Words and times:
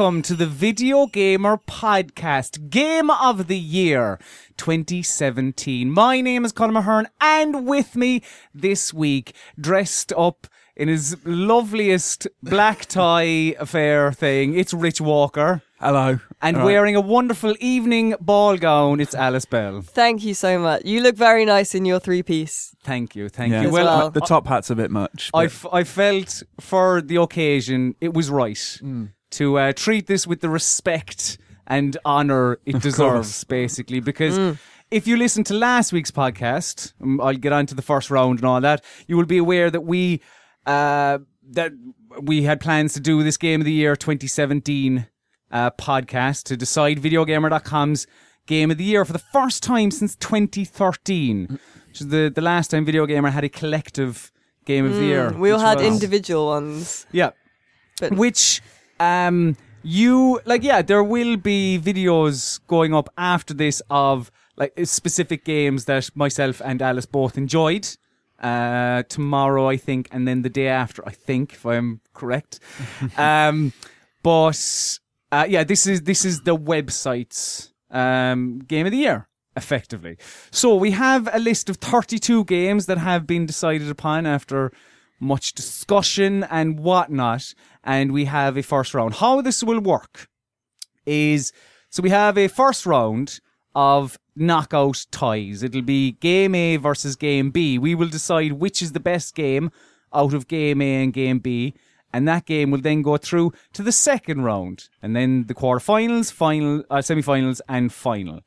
Welcome 0.00 0.22
to 0.22 0.34
the 0.34 0.46
Video 0.46 1.04
Gamer 1.06 1.58
Podcast, 1.58 2.70
Game 2.70 3.10
of 3.10 3.48
the 3.48 3.58
Year 3.58 4.18
2017. 4.56 5.90
My 5.90 6.22
name 6.22 6.46
is 6.46 6.54
Colm 6.54 6.78
Ahern, 6.78 7.06
and 7.20 7.66
with 7.66 7.94
me 7.96 8.22
this 8.54 8.94
week, 8.94 9.34
dressed 9.60 10.10
up 10.16 10.46
in 10.74 10.88
his 10.88 11.18
loveliest 11.26 12.26
black 12.42 12.86
tie 12.86 13.54
affair 13.60 14.10
thing, 14.10 14.58
it's 14.58 14.72
Rich 14.72 15.02
Walker. 15.02 15.60
Hello. 15.78 16.18
And 16.40 16.56
All 16.56 16.62
right. 16.62 16.64
wearing 16.66 16.96
a 16.96 17.02
wonderful 17.02 17.54
evening 17.60 18.14
ball 18.22 18.56
gown, 18.56 19.00
it's 19.00 19.14
Alice 19.14 19.44
Bell. 19.44 19.82
Thank 19.82 20.24
you 20.24 20.32
so 20.32 20.58
much. 20.58 20.82
You 20.86 21.02
look 21.02 21.16
very 21.16 21.44
nice 21.44 21.74
in 21.74 21.84
your 21.84 22.00
three 22.00 22.22
piece. 22.22 22.74
Thank 22.82 23.14
you, 23.14 23.28
thank 23.28 23.52
Yeah. 23.52 23.62
you. 23.64 23.70
Well, 23.70 23.84
well. 23.84 24.10
the 24.10 24.20
top 24.20 24.46
hat's 24.46 24.70
a 24.70 24.74
bit 24.74 24.90
much. 24.90 25.30
I, 25.34 25.48
but- 25.48 25.86
felt 25.86 26.42
for 26.58 27.02
the 27.02 27.16
occasion 27.16 27.96
it 28.00 28.14
was 28.14 28.30
right 28.30 28.56
Mm. 28.82 29.10
To 29.30 29.58
uh, 29.58 29.72
treat 29.72 30.06
this 30.06 30.26
with 30.26 30.40
the 30.40 30.48
respect 30.48 31.38
and 31.66 31.96
honor 32.04 32.58
it 32.66 32.80
deserves, 32.80 33.44
basically. 33.44 34.00
Because 34.00 34.56
if 34.90 35.06
you 35.06 35.16
listen 35.16 35.44
to 35.44 35.54
last 35.54 35.92
week's 35.92 36.10
podcast, 36.10 36.92
um, 37.00 37.20
I'll 37.20 37.34
get 37.34 37.52
on 37.52 37.66
to 37.66 37.74
the 37.74 37.82
first 37.82 38.10
round 38.10 38.40
and 38.40 38.44
all 38.46 38.60
that, 38.60 38.84
you 39.06 39.16
will 39.16 39.26
be 39.26 39.38
aware 39.38 39.70
that 39.70 39.82
we 39.82 40.20
uh, 40.66 41.18
that 41.52 41.72
we 42.20 42.42
had 42.42 42.60
plans 42.60 42.92
to 42.94 43.00
do 43.00 43.22
this 43.22 43.36
Game 43.36 43.60
of 43.60 43.64
the 43.64 43.72
Year 43.72 43.94
2017 43.96 45.06
uh, 45.52 45.70
podcast 45.72 46.44
to 46.44 46.56
decide 46.56 46.98
VideoGamer.com's 47.00 48.06
Game 48.46 48.70
of 48.70 48.78
the 48.78 48.84
Year 48.84 49.04
for 49.04 49.12
the 49.12 49.18
first 49.18 49.62
time 49.62 49.90
since 49.92 50.16
2013, 50.16 51.58
which 51.88 52.00
is 52.00 52.08
the, 52.08 52.30
the 52.34 52.40
last 52.40 52.72
time 52.72 52.84
Video 52.84 53.06
Gamer 53.06 53.30
had 53.30 53.44
a 53.44 53.48
collective 53.48 54.32
Game 54.64 54.84
of 54.86 54.94
the 54.94 55.04
Year. 55.04 55.32
We 55.32 55.50
all 55.52 55.60
had 55.60 55.78
was- 55.78 55.86
individual 55.86 56.46
ones. 56.46 57.06
yeah. 57.12 57.30
But- 58.00 58.12
Which 58.12 58.60
um 59.00 59.56
you 59.82 60.40
like 60.44 60.62
yeah, 60.62 60.82
there 60.82 61.02
will 61.02 61.36
be 61.36 61.80
videos 61.82 62.60
going 62.66 62.94
up 62.94 63.08
after 63.16 63.54
this 63.54 63.82
of 63.90 64.30
like 64.56 64.72
specific 64.84 65.44
games 65.44 65.86
that 65.86 66.10
myself 66.14 66.60
and 66.64 66.82
Alice 66.82 67.06
both 67.06 67.36
enjoyed. 67.36 67.88
Uh 68.40 69.02
tomorrow 69.08 69.68
I 69.68 69.76
think 69.76 70.08
and 70.12 70.28
then 70.28 70.42
the 70.42 70.48
day 70.48 70.68
after 70.68 71.06
I 71.06 71.12
think 71.12 71.54
if 71.54 71.66
I'm 71.66 72.00
correct. 72.14 72.60
um 73.16 73.72
but 74.22 74.98
uh 75.32 75.46
yeah, 75.48 75.64
this 75.64 75.86
is 75.86 76.02
this 76.02 76.24
is 76.24 76.42
the 76.42 76.56
website's 76.56 77.72
um 77.90 78.60
game 78.60 78.86
of 78.86 78.92
the 78.92 78.98
year 78.98 79.28
effectively. 79.56 80.16
So 80.50 80.74
we 80.74 80.92
have 80.92 81.28
a 81.32 81.38
list 81.38 81.68
of 81.68 81.76
32 81.76 82.44
games 82.44 82.86
that 82.86 82.98
have 82.98 83.26
been 83.26 83.46
decided 83.46 83.90
upon 83.90 84.26
after 84.26 84.72
much 85.20 85.52
discussion 85.52 86.44
and 86.44 86.80
whatnot, 86.80 87.54
and 87.84 88.12
we 88.12 88.26
have 88.26 88.56
a 88.56 88.62
first 88.62 88.94
round. 88.94 89.14
How 89.14 89.40
this 89.40 89.62
will 89.62 89.80
work 89.80 90.28
is 91.06 91.52
so 91.88 92.02
we 92.02 92.10
have 92.10 92.38
a 92.38 92.48
first 92.48 92.86
round 92.86 93.40
of 93.74 94.18
knockout 94.36 95.06
ties. 95.10 95.62
It'll 95.62 95.82
be 95.82 96.12
game 96.12 96.54
A 96.54 96.76
versus 96.76 97.16
game 97.16 97.50
B. 97.50 97.78
We 97.78 97.94
will 97.94 98.08
decide 98.08 98.52
which 98.54 98.80
is 98.80 98.92
the 98.92 99.00
best 99.00 99.34
game 99.34 99.70
out 100.12 100.34
of 100.34 100.48
game 100.48 100.80
A 100.80 101.02
and 101.02 101.12
game 101.12 101.38
B. 101.38 101.74
And 102.12 102.26
that 102.26 102.46
game 102.46 102.70
will 102.70 102.80
then 102.80 103.02
go 103.02 103.16
through 103.16 103.52
to 103.72 103.82
the 103.82 103.92
second 103.92 104.42
round, 104.42 104.88
and 105.00 105.14
then 105.14 105.44
the 105.46 105.54
quarterfinals, 105.54 106.32
final, 106.32 106.82
uh, 106.90 107.00
semi-finals, 107.02 107.62
and 107.68 107.92
final. 107.92 108.40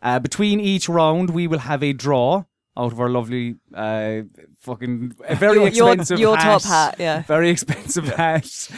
Uh, 0.00 0.20
between 0.20 0.60
each 0.60 0.88
round, 0.88 1.30
we 1.30 1.48
will 1.48 1.58
have 1.58 1.82
a 1.82 1.92
draw 1.92 2.44
out 2.78 2.92
of 2.92 3.00
our 3.00 3.08
lovely, 3.10 3.56
uh, 3.74 4.20
fucking 4.60 5.12
very 5.34 5.56
Your- 5.56 5.68
your- 5.68 5.88
expensive 5.90 6.18
your 6.20 6.36
hat. 6.36 6.60
top 6.60 6.62
hat, 6.62 6.96
yeah. 6.98 7.22
very 7.26 7.50
expensive 7.50 8.06
hat, 8.08 8.68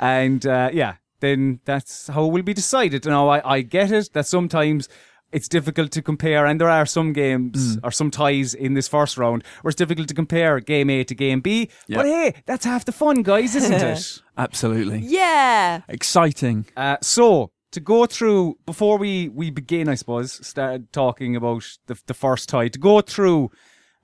and 0.00 0.44
uh, 0.46 0.70
yeah, 0.72 0.94
then 1.20 1.60
that's 1.64 2.08
how 2.08 2.24
it 2.24 2.32
will 2.32 2.42
be 2.42 2.54
decided. 2.54 3.04
Now, 3.06 3.28
I, 3.28 3.56
I 3.56 3.60
get 3.62 3.92
it 3.92 4.10
that 4.14 4.26
sometimes 4.26 4.88
it's 5.30 5.48
difficult 5.48 5.90
to 5.92 6.02
compare, 6.02 6.44
and 6.46 6.60
there 6.60 6.68
are 6.68 6.84
some 6.86 7.12
games 7.12 7.78
or 7.84 7.90
some 7.90 8.10
ties 8.10 8.52
in 8.54 8.74
this 8.74 8.88
first 8.88 9.16
round 9.16 9.44
where 9.62 9.70
it's 9.70 9.76
difficult 9.78 10.08
to 10.08 10.14
compare 10.14 10.58
game 10.60 10.90
A 10.90 11.04
to 11.04 11.14
game 11.14 11.40
B. 11.40 11.70
But 11.88 12.06
hey, 12.06 12.34
that's 12.46 12.64
half 12.64 12.84
the 12.84 12.92
fun, 12.92 13.22
guys, 13.22 13.54
isn't 13.54 13.72
it? 13.82 14.20
Absolutely. 14.36 14.98
Yeah. 14.98 15.82
Exciting. 15.88 16.66
Uh, 16.76 16.96
so 17.00 17.51
to 17.72 17.80
go 17.80 18.06
through 18.06 18.58
before 18.64 18.98
we 18.98 19.28
we 19.28 19.50
begin, 19.50 19.88
I 19.88 19.96
suppose, 19.96 20.46
start 20.46 20.92
talking 20.92 21.34
about 21.36 21.64
the 21.86 21.98
the 22.06 22.14
first 22.14 22.48
tie. 22.48 22.68
To 22.68 22.78
go 22.78 23.00
through 23.00 23.50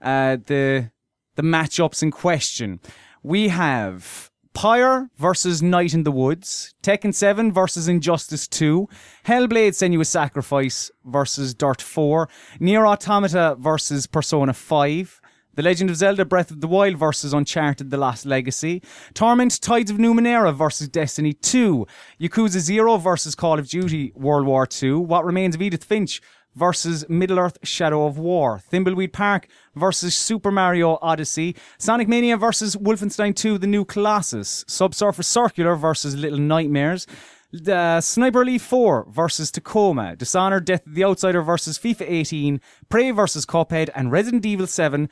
uh, 0.03 0.39
the 0.47 0.91
the 1.37 1.43
matchups 1.43 2.03
in 2.03 2.11
question, 2.11 2.81
we 3.23 3.49
have 3.49 4.31
Pyre 4.55 5.09
versus 5.17 5.63
Night 5.63 5.95
in 5.95 6.03
the 6.03 6.11
Woods, 6.11 6.75
Tekken 6.83 7.15
Seven 7.15 7.53
versus 7.53 7.87
Injustice 7.89 8.49
Two, 8.49 8.89
Hellblade: 9.27 9.75
Senua's 9.75 10.09
Sacrifice 10.09 10.91
versus 11.05 11.55
Dirt 11.55 11.81
Four, 11.81 12.29
Nier 12.59 12.87
Automata 12.87 13.57
versus 13.61 14.07
Persona 14.07 14.53
Five. 14.53 15.21
The 15.59 15.65
Legend 15.65 15.91
of 15.91 15.97
Zelda 15.97 16.25
Breath 16.25 16.53
of 16.53 16.61
the 16.61 16.69
Wild 16.69 16.97
versus 16.97 17.35
Uncharted 17.35 17.91
The 17.91 17.97
Lost 17.97 18.25
Legacy. 18.25 18.81
Torment 19.13 19.61
Tides 19.61 19.91
of 19.91 19.97
Numenera 19.97 20.55
versus 20.55 20.89
Destiny 20.89 21.33
2. 21.33 21.85
Yakuza 22.21 22.61
0 22.61 22.97
versus 22.99 23.35
Call 23.35 23.59
of 23.59 23.69
Duty 23.69 24.13
World 24.15 24.47
War 24.47 24.69
2. 24.69 25.01
What 25.01 25.25
Remains 25.25 25.57
of 25.57 25.63
Edith 25.63 25.83
Finch 25.83 26.23
versus 26.55 27.09
Middle 27.09 27.41
Earth 27.41 27.59
Shadow 27.65 28.07
of 28.07 28.19
War. 28.19 28.61
Thimbleweed 28.71 29.13
Park 29.13 29.49
versus 29.75 30.17
Super 30.17 30.53
Mario 30.53 30.97
Odyssey. 31.03 31.57
Sonic 31.77 32.07
Mania 32.07 32.37
versus 32.37 32.77
Wolfenstein 32.77 33.35
2 33.35 33.59
The 33.59 33.67
New 33.67 33.85
Colossus. 33.85 34.65
Subsurface 34.69 35.27
Circular 35.27 35.75
versus 35.75 36.15
Little 36.15 36.39
Nightmares. 36.39 37.05
The 37.51 37.75
uh, 37.75 38.01
Sniper 38.03 38.43
Elite 38.43 38.61
4 38.61 39.07
versus 39.09 39.51
Tacoma, 39.51 40.15
Dishonored 40.15 40.67
Death 40.67 40.87
of 40.87 40.95
the 40.95 41.03
Outsider 41.03 41.41
versus 41.41 41.79
FIFA 41.79 42.05
18, 42.07 42.61
Prey 42.91 43.11
versus 43.11 43.47
Cuphead, 43.47 43.89
and 43.95 44.13
Resident 44.13 44.45
Evil 44.45 44.67
7 44.67 45.09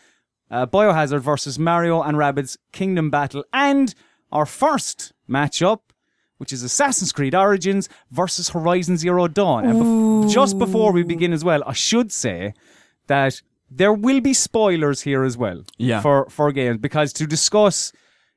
uh, 0.51 0.67
Biohazard 0.67 1.21
versus 1.21 1.59
Mario 1.59 2.03
and 2.03 2.17
Rabbids 2.17 2.57
Kingdom 2.73 3.11
Battle, 3.11 3.45
and 3.53 3.95
our 4.33 4.47
first 4.47 5.13
matchup, 5.29 5.81
which 6.39 6.53
is 6.53 6.63
Assassin's 6.63 7.13
Creed 7.13 7.35
Origins 7.35 7.89
versus 8.11 8.51
Horizon 8.51 8.97
Zero 8.97 9.27
Dawn. 9.29 9.65
And 9.65 10.31
just 10.31 10.59
before 10.59 10.93
we 10.93 11.03
begin 11.03 11.33
as 11.33 11.45
well, 11.45 11.63
I 11.67 11.73
should 11.73 12.13
say 12.13 12.55
that 13.07 13.41
there 13.71 13.93
will 13.93 14.21
be 14.21 14.35
spoilers 14.35 15.01
here 15.03 15.25
as 15.25 15.37
well 15.37 15.65
Yeah. 15.79 16.01
for, 16.01 16.29
for 16.31 16.53
games, 16.53 16.79
because 16.79 17.13
to 17.15 17.27
discuss, 17.27 17.93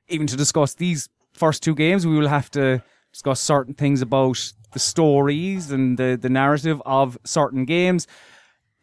even 0.08 0.28
to 0.28 0.36
discuss 0.38 0.74
these 0.76 1.10
first 1.34 1.62
two 1.62 1.76
games, 1.76 2.08
we 2.08 2.18
will 2.18 2.28
have 2.30 2.50
to 2.52 2.82
discuss 3.12 3.40
certain 3.40 3.74
things 3.74 4.02
about 4.02 4.54
the 4.74 4.80
stories 4.80 5.72
and 5.72 5.98
the, 5.98 6.18
the 6.20 6.30
narrative 6.30 6.82
of 6.86 7.18
certain 7.26 7.66
games. 7.66 8.08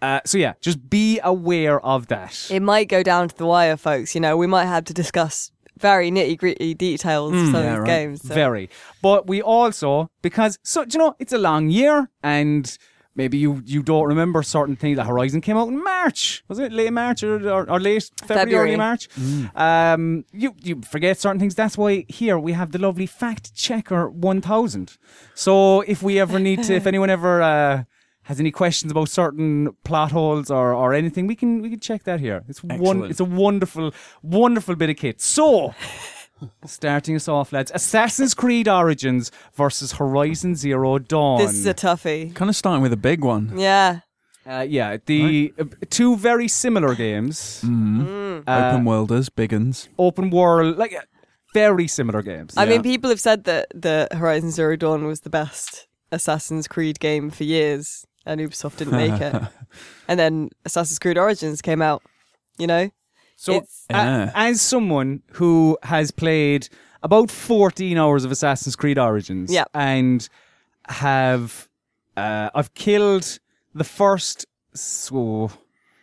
Uh, 0.02 0.20
so 0.24 0.38
yeah, 0.38 0.54
just 0.60 0.90
be 0.90 1.20
aware 1.24 1.80
of 1.80 2.08
that. 2.08 2.48
It 2.50 2.60
might 2.60 2.88
go 2.88 3.02
down 3.02 3.28
to 3.28 3.36
the 3.36 3.46
wire, 3.46 3.76
folks. 3.76 4.14
You 4.14 4.20
know, 4.20 4.36
we 4.36 4.46
might 4.46 4.66
have 4.66 4.84
to 4.84 4.94
discuss 4.94 5.50
very 5.78 6.10
nitty 6.10 6.38
gritty 6.38 6.74
details 6.74 7.32
of 7.34 7.38
some 7.46 7.54
yeah, 7.54 7.60
of 7.60 7.70
these 7.70 7.78
right. 7.80 7.86
games. 7.86 8.22
so- 8.22 8.34
Very. 8.34 8.70
But 9.02 9.26
we 9.26 9.42
also 9.42 10.10
because 10.22 10.58
so 10.62 10.84
do 10.84 10.98
you 10.98 11.04
know 11.04 11.14
it's 11.18 11.32
a 11.32 11.38
long 11.38 11.70
year 11.70 12.10
and 12.22 12.76
maybe 13.14 13.38
you 13.38 13.62
you 13.64 13.82
don't 13.82 14.06
remember 14.06 14.42
certain 14.42 14.76
things. 14.76 14.96
That 14.96 15.06
Horizon 15.06 15.40
came 15.40 15.56
out 15.56 15.68
in 15.68 15.82
March, 15.82 16.44
was 16.48 16.58
it 16.58 16.72
late 16.72 16.92
March 16.92 17.22
or, 17.22 17.48
or, 17.50 17.70
or 17.70 17.80
late 17.80 18.10
February, 18.22 18.54
early 18.72 18.76
February. 18.76 18.76
March? 18.76 19.08
Um, 19.54 20.24
you 20.32 20.54
you 20.62 20.80
forget 20.82 21.18
certain 21.18 21.40
things. 21.40 21.54
That's 21.54 21.76
why 21.78 22.04
here 22.08 22.38
we 22.38 22.52
have 22.52 22.72
the 22.72 22.78
lovely 22.78 23.06
fact 23.06 23.54
checker 23.54 24.08
one 24.10 24.40
thousand. 24.40 24.96
So 25.34 25.80
if 25.82 26.02
we 26.02 26.20
ever 26.20 26.38
need 26.38 26.62
to, 26.64 26.74
if 26.74 26.86
anyone 26.92 27.10
ever. 27.10 27.42
Uh, 27.42 27.84
has 28.26 28.38
any 28.40 28.50
questions 28.50 28.90
about 28.92 29.08
certain 29.08 29.68
plot 29.84 30.12
holes 30.12 30.50
or, 30.50 30.72
or 30.74 30.92
anything, 30.94 31.26
we 31.26 31.34
can 31.34 31.62
we 31.62 31.70
can 31.70 31.80
check 31.80 32.04
that 32.04 32.20
here. 32.20 32.44
It's 32.48 32.62
one 32.62 33.04
it's 33.10 33.20
a 33.20 33.24
wonderful, 33.24 33.92
wonderful 34.22 34.74
bit 34.76 34.90
of 34.90 34.96
kit. 34.96 35.20
So 35.20 35.74
Starting 36.66 37.16
us 37.16 37.28
off, 37.28 37.50
lads. 37.52 37.72
Assassin's 37.74 38.34
Creed 38.34 38.68
Origins 38.68 39.30
versus 39.54 39.92
Horizon 39.92 40.54
Zero 40.54 40.98
Dawn. 40.98 41.38
This 41.40 41.54
is 41.54 41.64
a 41.66 41.72
toughie. 41.72 42.34
Kind 42.34 42.50
of 42.50 42.56
starting 42.56 42.82
with 42.82 42.92
a 42.92 42.96
big 42.98 43.24
one. 43.24 43.58
Yeah. 43.58 44.00
uh, 44.46 44.66
yeah, 44.68 44.98
the 45.06 45.54
uh, 45.58 45.64
two 45.88 46.14
very 46.16 46.46
similar 46.48 46.94
games, 46.94 47.62
Mm. 47.64 48.42
Uh, 48.46 48.68
Open 48.70 48.84
worlders, 48.84 49.28
big 49.30 49.52
uns. 49.54 49.88
open 49.98 50.28
world, 50.30 50.76
like 50.76 50.92
uh, 50.94 51.00
very 51.54 51.88
similar 51.88 52.20
games. 52.22 52.52
I 52.56 52.64
Yeah. 52.64 52.70
mean, 52.70 52.82
people 52.82 53.08
have 53.10 53.20
said 53.20 53.44
that 53.44 53.68
the 53.74 54.06
Horizon 54.12 54.50
Zero 54.50 54.76
Dawn 54.76 55.06
was 55.06 55.20
the 55.22 55.30
best 55.30 55.88
Assassin's 56.12 56.68
Creed 56.68 57.00
game 57.00 57.30
for 57.30 57.44
years, 57.44 58.04
and 58.26 58.40
Ubisoft 58.40 58.76
didn't 58.78 58.96
make 58.96 59.20
it. 59.20 59.42
and 60.08 60.18
then 60.20 60.50
Assassin's 60.64 60.98
Creed 60.98 61.16
Origins 61.18 61.62
came 61.62 61.80
out. 61.82 62.02
You 62.58 62.66
know, 62.66 62.90
So, 63.36 63.52
It's- 63.52 63.84
a- 63.90 63.94
Yeah. 63.94 64.30
as 64.34 64.60
someone 64.62 65.22
who 65.32 65.76
has 65.82 66.10
played 66.10 66.68
about 67.02 67.30
14 67.30 67.98
hours 67.98 68.24
of 68.24 68.32
Assassin's 68.32 68.74
Creed 68.76 68.98
Origins, 68.98 69.52
Yeah. 69.52 69.64
and 69.74 70.26
have, 70.88 71.68
uh, 72.16 72.50
I've 72.54 72.72
killed 72.74 73.38
the 73.74 73.84
first 73.84 74.46
so, 74.74 75.50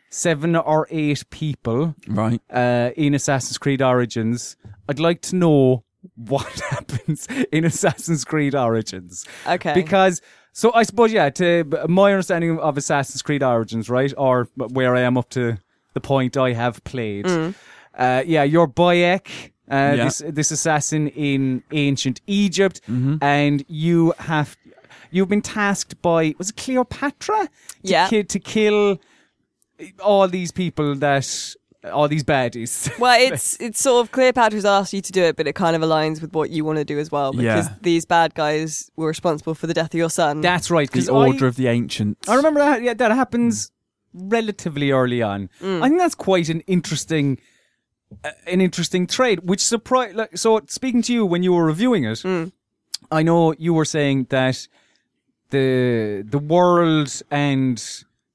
seven 0.09 0.55
or 0.55 0.87
eight 0.91 1.27
people 1.31 1.95
Right. 2.07 2.39
uh, 2.51 2.91
in 2.95 3.13
Assassin's 3.15 3.57
Creed 3.57 3.81
Origins. 3.81 4.55
I'd 4.87 4.99
like 4.99 5.21
to 5.23 5.35
know 5.35 5.83
what 6.15 6.59
happens 6.69 7.27
in 7.51 7.65
Assassin's 7.65 8.25
Creed 8.25 8.53
Origins. 8.55 9.25
Okay. 9.47 9.73
Because, 9.73 10.21
so 10.53 10.71
I 10.73 10.83
suppose, 10.83 11.11
yeah, 11.11 11.29
to 11.31 11.65
my 11.89 12.11
understanding 12.13 12.59
of 12.59 12.77
Assassin's 12.77 13.21
Creed 13.21 13.43
Origins, 13.43 13.89
right, 13.89 14.13
or 14.17 14.47
where 14.55 14.95
I 14.95 15.01
am 15.01 15.17
up 15.17 15.29
to 15.31 15.57
the 15.93 15.99
point 16.01 16.37
I 16.37 16.53
have 16.53 16.83
played, 16.83 17.25
Mm. 17.25 17.53
uh, 17.97 18.23
yeah, 18.25 18.43
you're 18.43 18.67
Bayek, 18.67 19.27
uh, 19.71 19.75
Yeah. 19.75 19.95
this 20.05 20.21
this 20.25 20.51
assassin 20.51 21.07
in 21.09 21.63
ancient 21.71 22.21
Egypt, 22.27 22.81
Mm-hmm. 22.89 23.15
and 23.21 23.65
you 23.67 24.13
have 24.19 24.55
you've 25.11 25.29
been 25.29 25.41
tasked 25.41 26.01
by 26.01 26.33
was 26.37 26.49
it 26.49 26.55
Cleopatra? 26.57 27.41
To 27.45 27.49
Yeah. 27.83 28.07
ki- 28.07 28.23
to 28.23 28.39
kill 28.39 28.99
all 29.99 30.27
these 30.27 30.51
people 30.51 30.95
that 30.95 31.55
all 31.91 32.07
these 32.07 32.23
baddies. 32.23 32.89
Well, 32.99 33.19
it's 33.19 33.59
it's 33.59 33.81
sort 33.81 34.05
of 34.05 34.11
Cleopatra's 34.11 34.63
asked 34.65 34.93
you 34.93 35.01
to 35.01 35.11
do 35.11 35.23
it, 35.23 35.35
but 35.35 35.47
it 35.47 35.53
kind 35.55 35.75
of 35.75 35.81
aligns 35.81 36.21
with 36.21 36.33
what 36.33 36.49
you 36.49 36.63
want 36.63 36.77
to 36.79 36.85
do 36.85 36.97
as 36.99 37.11
well 37.11 37.31
because 37.33 37.67
Yeah. 37.67 37.75
these 37.81 38.05
bad 38.05 38.33
guys 38.35 38.89
were 38.95 39.07
responsible 39.07 39.53
for 39.55 39.67
the 39.67 39.73
death 39.73 39.93
of 39.93 39.97
your 39.97 40.09
son. 40.09 40.41
That's 40.41 40.71
right. 40.71 40.89
Because 40.89 41.07
The 41.07 41.11
Order 41.13 41.47
of 41.47 41.55
the 41.55 41.67
Ancients. 41.67 42.27
I 42.29 42.35
remember 42.35 42.59
that. 42.61 42.81
Yeah, 42.83 42.93
that 42.93 43.11
happens 43.11 43.71
relatively 44.13 44.91
early 44.91 45.21
on. 45.21 45.49
I 45.61 45.87
think 45.89 45.99
that's 45.99 46.15
quite 46.15 46.47
an 46.49 46.61
interesting, 46.61 47.39
uh, 48.23 48.31
an 48.47 48.61
interesting 48.61 49.07
trade. 49.07 49.39
Which 49.49 49.61
surprised. 49.63 50.15
Like, 50.15 50.37
so, 50.37 50.61
speaking 50.67 51.01
to 51.03 51.13
you 51.13 51.25
when 51.25 51.43
you 51.43 51.51
were 51.53 51.65
reviewing 51.65 52.05
it, 52.05 52.23
I 53.11 53.23
know 53.23 53.53
you 53.57 53.73
were 53.73 53.85
saying 53.85 54.27
that 54.29 54.67
the 55.49 56.23
the 56.27 56.39
world 56.39 57.21
and 57.29 57.83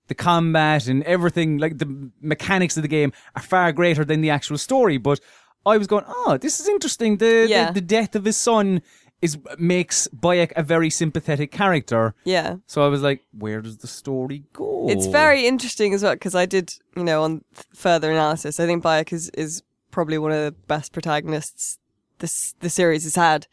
the 0.09 0.15
combat 0.15 0.87
and 0.87 1.03
everything, 1.05 1.59
like 1.59 1.79
the 1.79 2.11
mechanics 2.21 2.77
of 2.77 2.83
the 2.83 2.89
game, 2.89 3.13
are 3.37 3.43
far 3.43 3.73
greater 3.73 4.05
than 4.05 4.21
the 4.21 4.31
actual 4.31 4.59
story. 4.59 4.99
But 4.99 5.21
I 5.67 5.77
was 5.77 5.87
going, 5.87 6.05
oh, 6.07 6.39
this 6.41 6.61
is 6.61 6.69
interesting. 6.69 7.19
The 7.19 7.47
Yeah. 7.49 7.67
the, 7.69 7.75
the 7.81 7.87
death 7.87 8.17
of 8.17 8.25
his 8.25 8.37
son 8.37 8.83
is 9.21 9.37
makes 9.59 10.07
Bayek 10.17 10.53
a 10.55 10.63
very 10.63 10.91
sympathetic 10.91 11.51
character. 11.51 12.15
yeah. 12.25 12.57
So 12.67 12.85
I 12.85 12.89
was 12.89 13.03
like, 13.03 13.25
where 13.37 13.61
does 13.61 13.79
the 13.79 13.89
story 13.89 14.45
go? 14.53 14.87
It's 14.89 15.07
very 15.07 15.47
interesting 15.47 15.93
as 15.95 16.03
well 16.05 16.15
because 16.15 16.35
I 16.37 16.47
did, 16.47 16.75
you 16.97 17.03
know, 17.05 17.23
on 17.25 17.43
further 17.75 18.11
analysis, 18.13 18.61
I 18.61 18.67
think 18.67 18.85
Bayek 18.85 19.13
is, 19.13 19.29
is 19.31 19.63
probably 19.91 20.19
one 20.19 20.31
of 20.33 20.39
the 20.45 20.53
best 20.69 20.93
protagonists 20.93 21.79
this 22.21 22.55
the 22.61 22.71
series 22.71 23.05
has 23.05 23.15
had, 23.17 23.47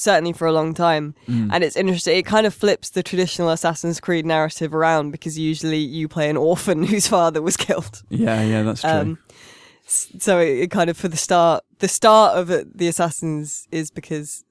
certainly 0.00 0.32
for 0.32 0.46
a 0.46 0.52
long 0.52 0.74
time. 0.74 1.14
And 1.26 1.62
it's 1.64 1.76
interesting. 1.76 2.16
It 2.16 2.26
kind 2.26 2.46
of 2.46 2.54
flips 2.54 2.90
the 2.90 3.02
traditional 3.02 3.50
Assassin's 3.50 4.00
Creed 4.00 4.24
narrative 4.26 4.74
around 4.74 5.10
because 5.10 5.38
usually 5.38 5.78
you 5.78 6.08
play 6.08 6.28
an 6.30 6.36
orphan 6.36 6.84
whose 6.92 7.06
father 7.06 7.42
was 7.42 7.56
killed. 7.56 8.02
Yeah, 8.08 8.42
yeah, 8.42 8.62
that's 8.62 8.80
true. 8.82 8.90
Um, 8.90 9.18
so 9.86 10.38
it, 10.38 10.58
it 10.58 10.70
kind 10.70 10.90
of 10.90 10.96
for 10.96 11.08
the 11.08 11.16
start, 11.16 11.64
the 11.78 11.88
start 11.88 12.36
of 12.36 12.50
it, 12.50 12.76
the 12.76 12.88
assassins 12.88 13.66
is 13.72 13.90
because 13.90 14.44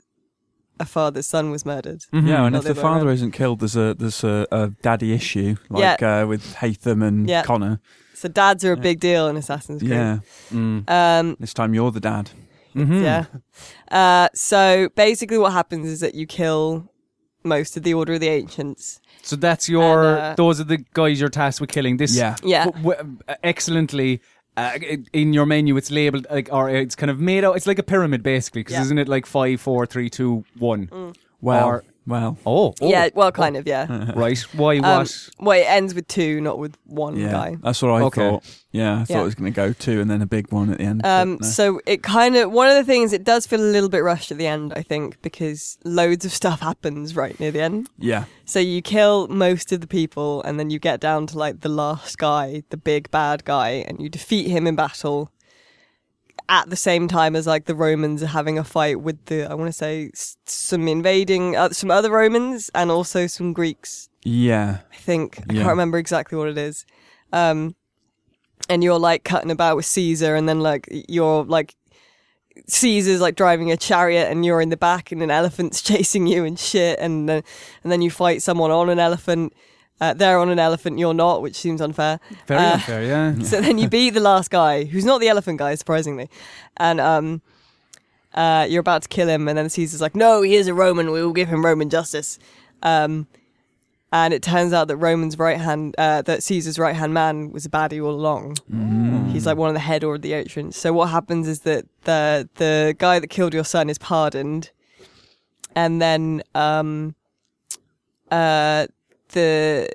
a 0.80 0.86
father's 0.86 1.26
son 1.28 1.50
was 1.52 1.66
murdered. 1.66 2.04
yeah, 2.12 2.46
and 2.46 2.56
if 2.56 2.64
the 2.64 2.68
the 2.68 2.72
other 2.72 2.74
way 2.74 2.82
father 2.82 3.06
around. 3.08 3.14
isn't 3.16 3.32
killed, 3.32 3.60
there's 3.60 3.76
a 3.76 3.94
there's 3.96 4.24
a, 4.24 4.48
a 4.52 4.68
daddy 4.82 5.14
issue 5.14 5.56
like 5.70 6.02
uh, 6.04 6.26
with 6.28 6.56
Haytham 6.56 7.04
and 7.06 7.28
Yeah. 7.30 7.44
Connor. 7.44 7.80
So 8.14 8.28
dads 8.28 8.66
are 8.66 8.72
a 8.72 8.78
big 8.78 9.00
deal 9.00 9.28
in 9.28 9.38
Assassin's 9.38 9.82
Creed. 9.82 9.92
Yeah, 9.92 10.20
Um, 10.52 11.38
this 11.40 11.54
time 11.54 11.76
you're 11.76 11.92
the 11.92 12.00
dad. 12.00 12.32
Mm-hmm. 12.78 13.04
Yeah. 13.04 13.26
Uh, 13.92 14.30
so 14.34 14.90
basically, 14.96 15.38
what 15.38 15.54
happens 15.54 15.88
is 15.88 16.00
that 16.02 16.14
you 16.16 16.26
kill 16.26 16.90
most 17.44 17.78
of 17.78 17.84
the 17.84 17.94
Order 17.94 18.14
of 18.14 18.20
the 18.20 18.28
Ancients. 18.30 19.00
So 19.22 19.36
that's 19.36 19.68
your. 19.70 20.10
And, 20.10 20.20
uh, 20.20 20.36
those 20.36 20.60
are 20.62 20.66
the 20.66 20.78
guys 20.94 21.20
you're 21.20 21.30
tasked 21.30 21.62
with 21.62 21.70
killing. 21.70 21.98
This. 21.98 22.16
Yeah. 22.16 22.36
Yeah. 22.44 22.66
w- 22.66 22.96
w- 22.96 23.18
excellently. 23.44 24.22
Uh, 24.56 24.72
in 25.14 25.34
your 25.34 25.46
menu, 25.46 25.78
it's 25.78 25.92
labeled 25.92 26.26
like, 26.32 26.50
or 26.52 26.68
it's 26.68 26.96
kind 26.96 27.12
of 27.12 27.20
made 27.20 27.44
out. 27.46 27.56
It's 27.56 27.68
like 27.68 27.78
a 27.78 27.84
pyramid, 27.84 28.24
basically, 28.24 28.62
because 28.62 28.74
Yeah. 28.74 28.82
isn't 28.82 28.98
it 28.98 29.08
like 29.08 29.28
five, 29.28 29.62
four, 29.62 29.86
three, 29.86 30.10
two, 30.10 30.46
one? 30.58 30.90
Well, 31.42 31.68
Or- 31.68 31.84
well, 32.08 32.38
Oh, 32.46 32.74
oh, 32.82 32.90
yeah, 32.90 33.10
well, 33.14 33.32
kind 33.32 33.58
of, 33.58 33.68
yeah. 33.68 34.14
right. 34.16 34.40
Why? 34.54 34.78
Um, 34.78 35.00
What? 35.00 35.30
well, 35.40 35.60
it 35.60 35.66
ends 35.68 35.94
with 35.94 36.08
two, 36.08 36.42
not 36.42 36.58
with 36.58 36.76
one 36.86 37.18
yeah, 37.18 37.32
guy. 37.32 37.58
that's 37.62 37.82
what 37.82 37.92
I 37.92 38.02
Okay. 38.04 38.22
thought. 38.30 38.44
Yeah, 38.72 38.94
I 39.02 39.06
thought 39.06 39.10
Yeah. 39.10 39.22
it 39.22 39.26
was 39.26 39.36
going 39.36 39.52
to 39.52 39.56
go 39.56 39.74
two 39.74 40.02
and 40.02 40.10
then 40.10 40.22
a 40.22 40.26
big 40.26 40.52
one 40.52 40.72
at 40.72 40.78
the 40.78 40.84
end. 40.86 41.02
but 41.02 41.22
Um, 41.22 41.38
no. 41.42 41.48
so 41.48 41.80
it 41.86 42.04
kind 42.04 42.36
of 42.36 42.52
one 42.52 42.70
of 42.70 42.76
the 42.76 42.84
things 42.84 43.12
it 43.14 43.24
does 43.24 43.46
feel 43.48 43.60
a 43.62 43.72
little 43.72 43.90
bit 43.90 44.04
rushed 44.04 44.32
at 44.32 44.38
the 44.38 44.48
end, 44.48 44.74
I 44.76 44.82
think, 44.84 45.22
because 45.22 45.78
loads 45.84 46.26
of 46.26 46.32
stuff 46.32 46.62
happens 46.62 47.16
right 47.16 47.38
near 47.40 47.52
the 47.52 47.62
end. 47.62 47.90
yeah, 47.98 48.26
So 48.46 48.60
you 48.60 48.82
kill 48.82 49.28
most 49.28 49.72
of 49.72 49.82
the 49.82 49.88
people, 49.88 50.42
and 50.44 50.60
then 50.60 50.70
you 50.70 50.80
get 50.80 51.00
down 51.00 51.28
to 51.28 51.38
like 51.38 51.62
the 51.62 51.70
last 51.70 52.18
guy, 52.18 52.64
the 52.70 52.78
big 52.78 53.12
bad 53.12 53.44
guy, 53.46 53.84
and 53.88 54.00
you 54.02 54.10
defeat 54.10 54.48
him 54.50 54.66
in 54.68 54.76
battle. 54.76 55.30
At 56.50 56.70
the 56.70 56.76
same 56.78 57.08
time 57.10 57.36
as 57.36 57.46
like 57.46 57.66
the 57.66 57.76
Romans 57.76 58.24
are 58.24 58.28
having 58.28 58.58
a 58.58 58.64
fight 58.64 59.02
with 59.02 59.26
the, 59.26 59.44
I 59.50 59.54
want 59.54 59.68
to 59.68 59.74
say 59.74 60.10
s- 60.14 60.38
some 60.46 60.88
invading, 60.88 61.58
uh, 61.58 61.70
some 61.72 61.92
other 61.92 62.10
Romans 62.12 62.72
and 62.74 62.90
also 62.90 63.28
some 63.28 63.52
Greeks. 63.54 64.08
yeah, 64.24 64.80
I 64.92 64.96
think 64.96 65.40
I 65.50 65.54
Yeah. 65.54 65.60
can't 65.64 65.70
remember 65.72 65.98
exactly 65.98 66.38
what 66.38 66.48
it 66.48 66.58
is. 66.58 66.86
Um, 67.34 67.76
and 68.70 68.84
you're 68.84 69.00
like 69.00 69.24
cutting 69.26 69.52
about 69.52 69.76
with 69.76 69.86
Caesar, 69.86 70.36
and 70.36 70.48
then 70.48 70.62
like 70.62 70.88
you're 71.10 71.44
like 71.44 71.76
Caesar's 72.68 73.22
like 73.22 73.36
driving 73.36 73.72
a 73.72 73.78
chariot, 73.78 74.30
and 74.32 74.46
you're 74.46 74.62
in 74.62 74.70
the 74.70 74.78
back, 74.78 75.12
and 75.12 75.22
an 75.22 75.30
elephant's 75.32 75.82
chasing 75.90 76.28
you 76.28 76.44
and 76.46 76.58
shit, 76.60 76.98
and 77.00 77.28
then 77.30 77.44
and 77.84 77.92
then 77.92 78.02
you 78.02 78.10
fight 78.10 78.42
someone 78.42 78.72
on 78.72 78.90
an 78.90 79.00
elephant. 79.00 79.54
Uh, 80.00 80.14
they're 80.14 80.38
on 80.38 80.50
an 80.50 80.60
elephant, 80.60 81.00
you're 81.00 81.14
not, 81.14 81.42
which 81.42 81.56
seems 81.56 81.82
unfair. 81.82 82.20
Very 82.46 82.60
uh, 82.60 82.74
unfair. 82.74 83.04
Yeah. 83.04 83.36
So 83.44 83.62
then 83.62 83.78
you 83.78 83.90
beat 83.90 84.12
the 84.12 84.20
last 84.20 84.52
guy, 84.52 84.84
who's 84.86 85.06
not 85.06 85.20
the 85.22 85.28
elephant 85.28 85.58
guy, 85.60 85.74
surprisingly, 85.76 86.30
and 86.78 87.02
um, 87.02 87.42
uh, 88.34 88.68
you're 88.70 88.82
about 88.82 89.02
to 89.04 89.10
kill 89.10 89.28
him, 89.28 89.48
and 89.48 89.58
then 89.58 89.70
Caesar's 89.70 90.02
like, 90.02 90.16
"No, 90.16 90.44
he 90.44 90.56
is 90.56 90.68
a 90.68 90.74
Roman. 90.74 91.12
We 91.12 91.24
will 91.24 91.34
give 91.34 91.50
him 91.50 91.66
Roman 91.66 91.90
justice." 91.90 92.38
Um, 92.84 93.28
and 94.12 94.34
it 94.34 94.42
turns 94.42 94.72
out 94.72 94.88
that 94.88 94.98
Roman's 94.98 95.38
right 95.38 95.58
hand, 95.60 95.96
uh, 95.98 96.22
that 96.22 96.42
Caesar's 96.44 96.80
right 96.80 96.96
hand 96.96 97.14
man 97.14 97.52
was 97.52 97.66
a 97.66 97.70
baddie 97.70 98.02
all 98.02 98.12
along. 98.12 98.56
He's 99.32 99.46
like 99.46 99.58
one 99.58 99.70
of 99.70 99.74
the 99.74 99.82
head 99.82 100.04
or 100.04 100.18
the 100.18 100.34
ancients. 100.34 100.78
So 100.78 100.94
what 100.94 101.10
happens 101.10 101.48
is 101.48 101.62
that 101.62 101.86
the 102.04 102.48
the 102.56 102.96
guy 102.98 103.20
that 103.20 103.28
killed 103.28 103.54
your 103.54 103.66
son 103.66 103.90
is 103.90 103.98
pardoned, 103.98 104.72
and 105.76 106.02
then 106.02 106.44
um, 106.56 107.16
uh, 108.32 108.88
the 109.30 109.90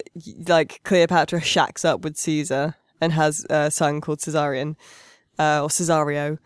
like 0.47 0.81
Cleopatra 0.85 1.41
shacks 1.41 1.85
up 1.85 2.03
with 2.03 2.17
Caesar 2.17 2.77
and 3.01 3.13
has 3.13 3.47
a 3.51 3.71
son 3.71 4.01
called 4.01 4.21
Caesarion, 4.21 4.77
uh, 5.39 5.63
or 5.63 5.69
Cesario, 5.69 6.39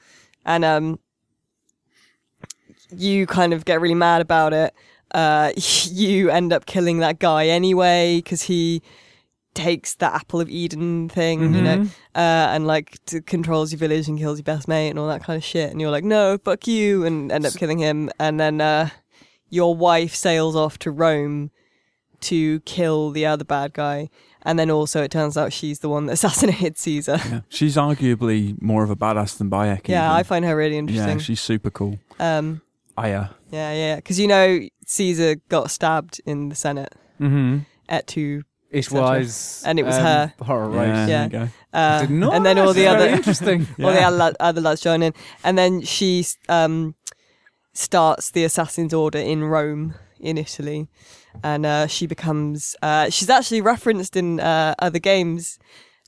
and 0.45 0.65
um, 0.65 0.99
you 2.91 3.27
kind 3.27 3.53
of 3.53 3.65
get 3.65 3.81
really 3.81 3.95
mad 3.95 4.23
about 4.23 4.53
it. 4.53 4.75
Uh, 5.13 5.53
you 5.57 6.31
end 6.31 6.53
up 6.53 6.67
killing 6.67 6.99
that 6.99 7.19
guy 7.19 7.47
anyway 7.47 8.17
because 8.17 8.43
he 8.43 8.83
takes 9.57 9.95
the 9.95 10.15
apple 10.15 10.41
of 10.41 10.49
Eden 10.51 11.09
thing, 11.09 11.55
you 11.55 11.63
know, 11.63 11.83
uh, 12.15 12.53
and 12.53 12.67
like 12.67 12.99
controls 13.25 13.73
your 13.73 13.79
village 13.79 14.07
and 14.07 14.19
kills 14.19 14.39
your 14.39 14.45
best 14.45 14.69
mate 14.69 14.91
and 14.91 14.99
all 14.99 15.09
that 15.09 15.25
kind 15.25 15.37
of 15.37 15.43
shit. 15.43 15.71
And 15.71 15.81
you're 15.81 15.91
like, 15.91 16.05
no, 16.05 16.39
fuck 16.45 16.67
you, 16.67 17.05
and 17.05 17.33
end 17.33 17.47
up 17.47 17.55
killing 17.55 17.79
him. 17.79 18.11
And 18.21 18.39
then 18.39 18.61
uh, 18.61 18.91
your 19.49 19.75
wife 19.75 20.15
sails 20.15 20.55
off 20.55 20.79
to 20.81 20.91
Rome 20.91 21.51
to 22.23 22.61
kill 22.61 23.11
the 23.11 23.27
other 23.27 23.45
bad 23.45 23.73
guy. 23.73 24.09
And 24.43 24.59
then 24.59 24.71
also 24.71 25.03
it 25.03 25.11
turns 25.11 25.37
out 25.37 25.53
she's 25.53 25.81
the 25.81 25.89
one 25.89 26.07
that 26.07 26.13
assassinated 26.19 26.79
Caesar. 26.79 27.19
yeah. 27.29 27.41
She's 27.49 27.77
arguably 27.77 28.61
more 28.63 28.85
of 28.85 28.91
a 28.91 28.97
badass 28.97 29.39
than 29.39 29.51
Bayek. 29.51 29.89
Yeah, 29.89 30.07
even. 30.07 30.17
I 30.17 30.23
find 30.23 30.45
her 30.45 30.57
really 30.57 30.75
yeah, 30.75 30.81
interesting. 30.81 31.19
she's 31.19 31.41
super 31.41 31.71
cool. 31.71 31.99
um, 32.21 32.61
Aya. 32.97 33.27
yeah, 33.51 33.73
yeah, 33.73 33.97
because 33.97 34.19
you 34.21 34.27
know 34.29 34.61
Caesar 34.87 35.35
got 35.49 35.71
stabbed 35.71 36.21
in 36.27 36.49
the 36.49 36.55
Senate 36.55 36.95
Mm-hmm. 37.21 37.59
at 37.89 38.07
two, 38.07 38.43
It 38.71 38.91
was, 38.93 39.63
And 39.67 39.79
it 39.79 39.85
was 39.85 39.97
her. 39.97 40.33
Her, 40.47 40.69
right? 40.69 40.87
Yeah, 40.87 41.07
Yeah. 41.07 41.29
there 41.29 41.41
you 41.41 41.47
go. 41.47 41.49
uh, 41.79 42.01
Didn't 42.03 42.23
and 42.25 42.47
then 42.47 42.59
all 42.59 42.73
the 42.75 42.87
other 42.87 43.07
interesting. 43.09 43.67
all 43.83 43.91
the 43.93 44.03
other, 44.03 44.17
lad- 44.17 44.37
other 44.39 44.61
lads 44.61 44.81
join 44.83 45.03
in, 45.03 45.13
and 45.43 45.57
then 45.59 45.81
she 45.83 46.25
um, 46.49 46.95
starts 47.73 48.31
the 48.31 48.45
Assassin's 48.45 48.95
Order 48.95 49.19
in 49.19 49.45
Rome, 49.45 49.95
in 50.21 50.39
Italy, 50.39 50.89
and 51.43 51.67
uh, 51.67 51.87
she 51.87 52.07
becomes. 52.07 52.77
Uh, 52.83 53.11
she's 53.11 53.31
actually 53.31 53.61
referenced 53.61 54.17
in 54.17 54.41
uh, 54.41 54.75
other 54.79 54.99
games. 54.99 55.59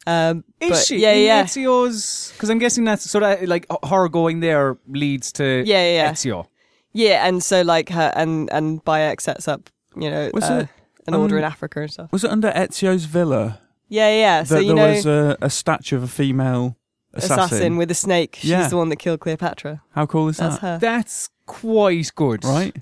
Um, 0.07 0.45
Is 0.61 0.71
but- 0.71 0.87
she? 0.87 0.99
Yeah, 0.99 1.13
in 1.13 1.27
yeah, 1.27 1.45
Ezio's? 1.45 2.33
Because 2.33 2.49
I'm 2.51 2.59
guessing 2.59 2.85
that's 2.85 3.09
sort 3.11 3.25
of 3.25 3.43
like 3.49 3.67
her 3.89 4.09
going 4.09 4.41
there 4.41 4.79
leads 4.89 5.33
to 5.33 5.63
yeah, 5.67 5.83
yeah, 5.85 5.93
yeah. 6.03 6.13
Ezio. 6.13 6.47
yeah. 6.93 7.27
And 7.27 7.43
so 7.43 7.63
like 7.63 7.91
her 7.91 8.13
and 8.17 8.49
and 8.53 8.83
Bayek 8.85 9.21
sets 9.21 9.47
up, 9.49 9.69
you 9.97 10.11
know, 10.11 10.31
Was 10.33 10.45
uh, 10.45 10.55
it, 10.65 10.69
an 11.09 11.15
order 11.15 11.35
um, 11.37 11.39
in 11.41 11.45
Africa 11.45 11.83
and 11.83 11.91
stuff. 11.93 12.13
Was 12.13 12.25
it 12.25 12.31
under 12.31 12.51
Ezio's 12.53 13.05
villa 13.05 13.61
Yeah, 13.89 14.09
yeah. 14.09 14.17
yeah. 14.21 14.45
So 14.45 14.59
you 14.59 14.69
there 14.69 14.77
know, 14.77 14.89
was 14.95 15.07
a, 15.07 15.37
a 15.43 15.51
statue 15.51 15.97
of 15.97 16.03
a 16.05 16.09
female 16.09 16.77
assassin? 17.13 17.45
assassin. 17.45 17.77
with 17.77 17.91
a 17.91 17.95
snake. 17.95 18.37
She's 18.41 18.51
Yeah. 18.51 18.69
the 18.69 18.77
one 18.77 18.89
that 18.91 18.97
killed 18.97 19.21
Cleopatra. 19.21 19.83
How 19.91 20.07
cool 20.07 20.29
is 20.29 20.39
That's 20.39 20.55
that? 20.61 20.63
her. 20.63 20.79
That's 20.79 21.29
quite 21.47 22.11
good, 22.15 22.45
Right? 22.45 22.77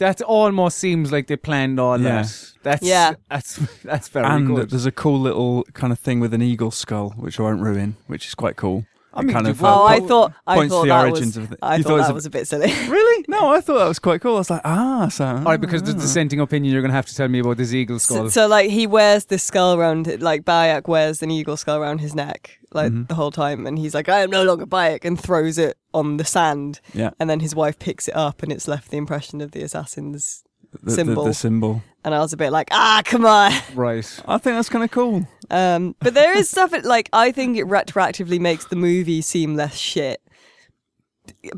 That 0.00 0.22
almost 0.22 0.78
seems 0.78 1.12
like 1.12 1.26
they 1.26 1.36
planned 1.36 1.78
all 1.78 2.00
Yeah. 2.00 2.22
that. 2.22 2.52
That's 2.62 2.82
Yeah. 2.82 3.14
That's 3.30 3.56
that's 3.84 4.08
very 4.08 4.26
and 4.26 4.46
good. 4.46 4.70
there's 4.70 4.86
a 4.86 4.92
cool 4.92 5.20
little 5.20 5.64
kind 5.74 5.92
of 5.92 5.98
thing 5.98 6.20
with 6.20 6.32
an 6.34 6.42
eagle 6.42 6.70
skull, 6.70 7.10
which 7.18 7.38
I 7.38 7.42
won't 7.44 7.60
ruin, 7.60 7.96
which 8.06 8.26
is 8.26 8.34
quite 8.34 8.56
cool. 8.56 8.86
I 9.12 9.22
mean, 9.22 9.32
kind 9.34 9.48
of 9.48 9.62
Oh, 9.62 9.66
uh, 9.66 9.84
I 9.86 10.00
thought 10.00 10.32
I 10.46 10.68
thought 10.68 10.82
the 10.82 10.88
that 10.88 11.00
origins 11.04 11.36
was 11.36 11.46
of 11.46 11.52
it. 11.52 11.58
I 11.62 11.78
thought 11.82 11.88
thought 11.88 11.96
that 11.98 12.10
a- 12.10 12.14
was 12.14 12.26
a 12.26 12.30
bit 12.30 12.46
silly. 12.52 12.72
Really? 12.88 13.24
No, 13.28 13.50
I 13.54 13.60
thought 13.60 13.78
that 13.78 13.86
was 13.88 13.98
quite 14.00 14.20
cool. 14.20 14.34
I 14.34 14.38
was 14.38 14.50
like, 14.50 14.62
ah, 14.64 15.08
so. 15.08 15.24
All 15.24 15.42
right, 15.42 15.60
because 15.60 15.82
the 15.84 15.92
dissenting 15.94 16.40
opinion, 16.40 16.72
you're 16.72 16.82
going 16.82 16.90
to 16.90 16.94
have 16.96 17.06
to 17.06 17.14
tell 17.14 17.28
me 17.28 17.38
about 17.38 17.58
this 17.58 17.72
eagle 17.72 17.98
skull. 18.00 18.28
so, 18.28 18.48
like 18.48 18.70
he 18.70 18.86
wears 18.88 19.26
this 19.26 19.44
skull 19.44 19.74
around 19.78 20.20
like 20.20 20.42
Bayek 20.44 20.88
wears 20.88 21.22
an 21.22 21.30
eagle 21.30 21.56
skull 21.56 21.76
around 21.80 21.98
his 21.98 22.14
neck, 22.14 22.58
like 22.72 22.90
Mm-hmm. 22.92 23.04
the 23.04 23.14
whole 23.14 23.30
time, 23.30 23.66
and 23.66 23.78
he's 23.78 23.94
like, 23.94 24.08
"I 24.08 24.20
am 24.20 24.30
no 24.30 24.42
longer 24.42 24.66
Bayek," 24.66 25.04
and 25.04 25.18
throws 25.20 25.58
it 25.58 25.76
on 25.94 26.16
the 26.16 26.24
sand, 26.24 26.80
yeah, 26.92 27.10
and 27.20 27.30
then 27.30 27.38
his 27.40 27.54
wife 27.54 27.78
picks 27.78 28.08
it 28.08 28.16
up, 28.16 28.42
and 28.42 28.50
it's 28.50 28.66
left 28.66 28.90
the 28.90 28.96
impression 28.96 29.40
of 29.40 29.52
the 29.52 29.62
assassin's. 29.62 30.42
the, 30.82 30.90
symbol. 30.90 31.24
The, 31.24 31.30
the 31.30 31.34
symbol. 31.34 31.82
And 32.04 32.14
I 32.14 32.18
was 32.20 32.32
a 32.32 32.36
bit 32.36 32.50
like, 32.50 32.68
"Ah, 32.72 33.02
come 33.04 33.24
on." 33.26 33.52
right. 33.74 34.20
I 34.26 34.38
think 34.38 34.56
that's 34.56 34.68
kind 34.70 34.84
of 34.84 34.90
cool. 34.90 35.26
Um, 35.50 35.94
but 36.00 36.14
there 36.14 36.36
is 36.36 36.48
stuff 36.48 36.70
that, 36.70 36.84
like, 36.84 37.08
I 37.12 37.30
think 37.32 37.58
it 37.58 37.66
retroactively 37.66 38.38
makes 38.40 38.64
the 38.66 38.76
movie 38.76 39.20
seem 39.20 39.56
less 39.56 39.76
shit 39.76 40.20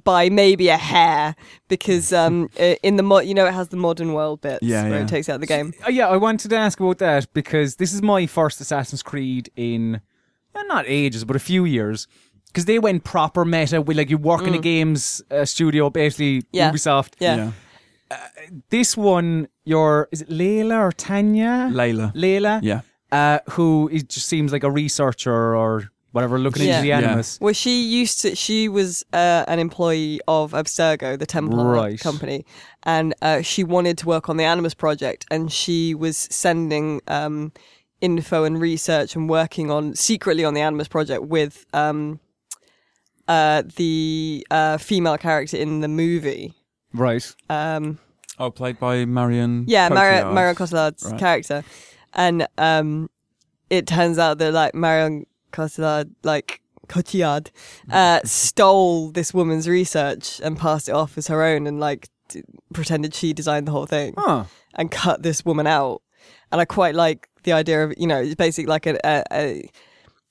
by 0.05 0.29
maybe 0.29 0.69
a 0.69 0.77
hair 0.77 1.35
because 1.69 2.13
um, 2.13 2.49
in 2.83 2.97
the 2.97 3.03
mo- 3.03 3.21
you 3.21 3.35
know, 3.35 3.47
it 3.47 3.55
has 3.55 3.69
the 3.69 3.77
modern 3.77 4.13
world 4.13 4.41
bits 4.41 4.59
Yeah, 4.63 4.83
where 4.85 4.99
yeah. 4.99 5.03
it 5.05 5.09
takes 5.09 5.29
out 5.29 5.41
the 5.41 5.47
game. 5.47 5.73
Uh, 5.87 5.91
yeah, 5.91 6.09
I 6.09 6.17
wanted 6.17 6.51
to 6.51 6.57
ask 6.57 6.79
about 6.79 6.99
that 6.99 7.33
because 7.33 7.77
this 7.77 7.93
is 7.93 8.03
my 8.03 8.27
first 8.27 8.61
Assassin's 8.61 9.03
Creed 9.03 9.51
in 9.57 10.01
uh, 10.55 10.63
not 10.65 10.85
ages, 10.89 11.25
but 11.25 11.37
a 11.37 11.41
few 11.41 11.65
years. 11.65 12.07
Because 12.49 12.67
they 12.67 12.79
went 12.79 13.03
proper 13.05 13.47
meta 13.47 13.81
with 13.81 13.97
like 13.97 14.11
you 14.11 14.19
work 14.19 14.43
in 14.47 14.53
a 14.53 14.59
games 14.59 15.23
uh, 15.31 15.45
studio, 15.47 15.89
basically 15.89 16.41
Mm. 16.43 16.47
Yeah. 16.53 16.71
Ubisoft. 16.71 17.15
Yeah. 17.19 17.53
This 18.71 18.97
one, 18.97 19.49
your 19.64 20.09
is 20.12 20.23
it 20.23 20.28
Layla 20.28 20.78
or 20.81 20.92
Tanya? 20.92 21.69
Layla. 21.73 22.12
Layla, 22.14 22.61
Yeah. 22.62 22.81
uh, 23.12 23.38
who 23.50 23.88
is, 23.92 24.02
just 24.04 24.26
seems 24.28 24.52
like 24.52 24.64
a 24.64 24.71
researcher 24.71 25.54
or 25.57 25.90
whatever, 26.12 26.38
looking 26.38 26.62
Yeah. 26.64 26.71
into 26.76 26.83
the 26.83 26.88
Yeah. 26.88 26.99
animus. 26.99 27.38
Well, 27.40 27.54
she 27.54 27.83
used 27.85 28.21
to. 28.23 28.35
She 28.37 28.69
was 28.69 29.04
uh, 29.12 29.45
an 29.49 29.59
employee 29.59 30.21
of 30.28 30.52
Abstergo, 30.52 31.19
the 31.19 31.26
Templar 31.26 31.64
Right. 31.73 31.99
company, 32.00 32.45
and 32.83 33.14
uh, 33.23 33.40
she 33.42 33.64
wanted 33.64 33.97
to 33.99 34.07
work 34.07 34.28
on 34.28 34.37
the 34.37 34.45
Animus 34.45 34.75
project, 34.75 35.25
and 35.31 35.50
she 35.50 35.95
was 35.95 36.16
sending 36.31 37.00
um, 37.09 37.52
info 38.02 38.45
and 38.45 38.61
research 38.61 39.14
and 39.16 39.28
working 39.31 39.71
on 39.71 39.95
secretly 39.95 40.45
on 40.45 40.54
the 40.54 40.61
Animus 40.61 40.88
project 40.88 41.23
with 41.23 41.64
um, 41.73 42.21
uh, 43.28 43.62
the 43.76 44.47
uh, 44.50 44.76
female 44.78 45.16
character 45.16 45.57
in 45.57 45.81
the 45.81 45.88
movie. 45.88 46.52
Right. 46.95 47.35
Um, 47.49 47.99
Oh, 48.39 48.51
played 48.51 48.79
by 48.81 49.05
Marion. 49.05 49.65
yeah, 49.69 49.89
Marion, 49.89 50.25
Cotillard. 50.25 50.35
Marion 50.35 50.57
Cotillard's 50.57 51.05
Right. 51.05 51.21
character, 51.21 51.65
and 52.15 52.47
um, 52.59 53.11
it 53.71 53.87
turns 53.87 54.19
out 54.19 54.39
that 54.39 54.53
like 54.53 54.75
Marion 54.75 55.27
Cotillard, 55.53 56.11
like 56.23 56.61
Cotillard, 56.89 57.51
uh, 57.91 58.21
stole 58.25 59.11
this 59.11 59.33
woman's 59.35 59.69
research 59.69 60.41
and 60.43 60.59
passed 60.59 60.89
it 60.89 60.93
off 60.93 61.17
as 61.19 61.29
her 61.29 61.43
own, 61.43 61.67
and 61.67 61.79
like 61.79 62.09
d- 62.29 62.43
pretended 62.73 63.15
she 63.15 63.33
designed 63.35 63.69
the 63.69 63.73
whole 63.73 63.87
thing 63.87 64.15
Huh. 64.17 64.45
and 64.75 64.91
cut 64.91 65.23
this 65.23 65.45
woman 65.45 65.67
out. 65.67 66.03
And 66.51 66.61
I 66.61 66.65
quite 66.65 66.95
like 66.95 67.29
the 67.45 67.53
idea 67.53 67.85
of 67.85 67.95
you 67.99 68.07
know 68.07 68.21
it's 68.21 68.35
basically 68.35 68.69
like 68.71 68.87
a, 68.87 68.99
a, 69.05 69.23
a 69.31 69.71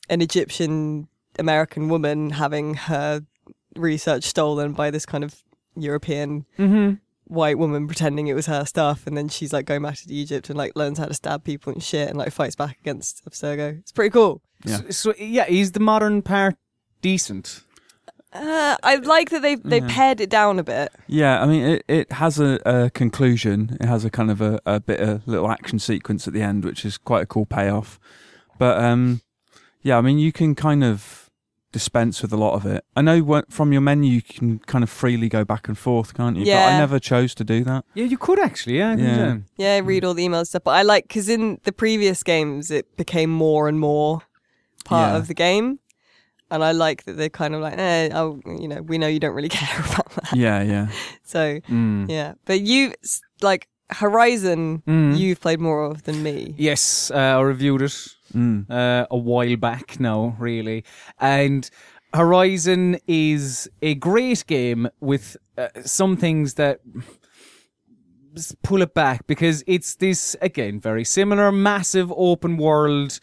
an 0.09 0.21
Egyptian 0.21 1.07
American 1.39 1.87
woman 1.87 2.31
having 2.31 2.73
her 2.73 3.21
research 3.75 4.23
stolen 4.25 4.73
by 4.73 4.89
this 4.91 5.05
kind 5.05 5.23
of 5.23 5.41
European 5.75 6.45
Mm-hmm. 6.59 6.93
white 7.25 7.57
woman 7.57 7.87
pretending 7.87 8.27
it 8.27 8.33
was 8.33 8.47
her 8.47 8.65
stuff, 8.65 9.07
and 9.07 9.15
then 9.15 9.29
she's 9.29 9.53
like 9.53 9.65
going 9.65 9.81
back 9.81 9.95
to 9.97 10.13
Egypt 10.13 10.49
and 10.49 10.57
like 10.57 10.75
learns 10.75 10.97
how 10.99 11.05
to 11.05 11.13
stab 11.13 11.43
people 11.43 11.71
and 11.73 11.81
shit, 11.83 12.09
and 12.09 12.17
like 12.17 12.31
fights 12.31 12.55
back 12.55 12.77
against 12.81 13.23
Abstergo. 13.25 13.79
It's 13.79 13.91
pretty 13.91 14.09
cool. 14.11 14.41
Yeah. 14.65 14.77
So, 14.77 14.89
so 14.91 15.13
yeah, 15.17 15.45
is 15.47 15.71
the 15.71 15.79
modern 15.79 16.21
part 16.21 16.55
decent? 17.01 17.61
Uh, 18.33 18.77
I 18.81 18.95
like 18.95 19.29
that 19.31 19.41
they 19.41 19.55
they 19.55 19.79
Yeah. 19.79 19.87
pared 19.89 20.21
it 20.21 20.29
down 20.29 20.57
a 20.57 20.63
bit. 20.63 20.91
Yeah, 21.07 21.41
I 21.41 21.45
mean, 21.45 21.63
it, 21.63 21.83
it 21.89 22.11
has 22.13 22.39
a, 22.39 22.59
a 22.65 22.89
conclusion. 22.89 23.77
It 23.81 23.87
has 23.87 24.05
a 24.05 24.09
kind 24.09 24.31
of 24.31 24.39
a, 24.39 24.59
a 24.65 24.79
bit 24.79 25.01
of 25.01 25.27
little 25.27 25.49
action 25.51 25.79
sequence 25.79 26.27
at 26.27 26.33
the 26.33 26.41
end, 26.41 26.63
which 26.63 26.85
is 26.85 26.97
quite 26.97 27.23
a 27.23 27.25
cool 27.25 27.45
payoff. 27.45 27.99
But 28.57 28.81
um, 28.81 29.19
yeah, 29.81 29.97
I 29.97 30.01
mean, 30.01 30.17
you 30.17 30.31
can 30.31 30.55
kind 30.55 30.81
of 30.83 31.20
dispense 31.71 32.21
with 32.21 32.33
a 32.33 32.37
lot 32.37 32.53
of 32.53 32.65
it. 32.65 32.83
I 32.95 33.01
know 33.01 33.19
what, 33.21 33.51
from 33.51 33.71
your 33.71 33.81
menu 33.81 34.11
you 34.11 34.21
can 34.21 34.59
kind 34.59 34.83
of 34.83 34.89
freely 34.89 35.29
go 35.29 35.43
back 35.45 35.67
and 35.67 35.77
forth, 35.77 36.13
can't 36.13 36.35
you? 36.37 36.43
Yeah. 36.45 36.65
But 36.67 36.73
I 36.73 36.77
never 36.79 36.99
chose 36.99 37.33
to 37.35 37.43
do 37.43 37.63
that. 37.63 37.85
Yeah, 37.93 38.05
you 38.05 38.17
could 38.17 38.39
actually. 38.39 38.77
Yeah. 38.77 38.95
Yeah. 38.97 39.37
Yeah, 39.57 39.79
read 39.83 40.03
all 40.03 40.13
the 40.13 40.25
emails 40.27 40.47
stuff, 40.47 40.63
but 40.65 40.71
I 40.71 40.81
like 40.81 41.07
because 41.07 41.29
in 41.29 41.59
the 41.63 41.71
previous 41.71 42.23
games 42.23 42.71
it 42.71 42.95
became 42.97 43.29
more 43.29 43.67
and 43.67 43.79
more 43.79 44.21
part 44.85 45.11
Yeah. 45.13 45.17
of 45.17 45.27
the 45.27 45.33
game, 45.33 45.79
and 46.49 46.63
I 46.63 46.71
like 46.73 47.05
that 47.05 47.15
they're 47.17 47.29
kind 47.29 47.55
of 47.55 47.61
like, 47.61 47.77
eh, 47.77 48.09
oh, 48.13 48.41
you 48.45 48.67
know, 48.67 48.81
we 48.81 48.97
know 48.97 49.07
you 49.07 49.19
don't 49.19 49.33
really 49.35 49.49
care 49.61 49.79
about 49.79 50.09
that, 50.11 50.33
Yeah, 50.35 50.61
yeah. 50.63 50.87
so 51.23 51.59
Mm. 51.69 52.09
yeah. 52.09 52.33
But 52.45 52.61
you 52.61 52.93
s- 53.03 53.21
like 53.41 53.67
Horizon, 53.91 54.81
Mm. 54.87 55.17
you've 55.17 55.39
played 55.41 55.59
more 55.59 55.83
of 55.85 56.03
than 56.03 56.21
me. 56.23 56.55
Yes, 56.57 57.11
uh, 57.11 57.17
I 57.37 57.41
reviewed 57.41 57.81
it 57.81 57.95
Mm. 58.33 58.69
uh, 58.69 59.07
a 59.09 59.17
while 59.17 59.55
back 59.57 59.99
now, 59.99 60.35
really. 60.39 60.83
And 61.19 61.69
Horizon 62.13 62.97
is 63.07 63.69
a 63.81 63.95
great 63.95 64.45
game 64.47 64.89
with 64.99 65.37
uh, 65.57 65.69
some 65.83 66.17
things 66.17 66.55
that 66.55 66.79
pull 68.63 68.81
it 68.81 68.93
back 68.93 69.27
because 69.27 69.63
it's 69.67 69.95
this, 69.95 70.35
again, 70.41 70.79
very 70.79 71.03
similar, 71.03 71.51
massive 71.51 72.11
open 72.15 72.57
world, 72.57 73.19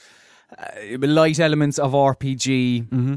uh, 0.58 0.98
light 1.00 1.40
elements 1.40 1.78
of 1.78 1.92
RPG 1.92 2.88
hmm 2.88 3.14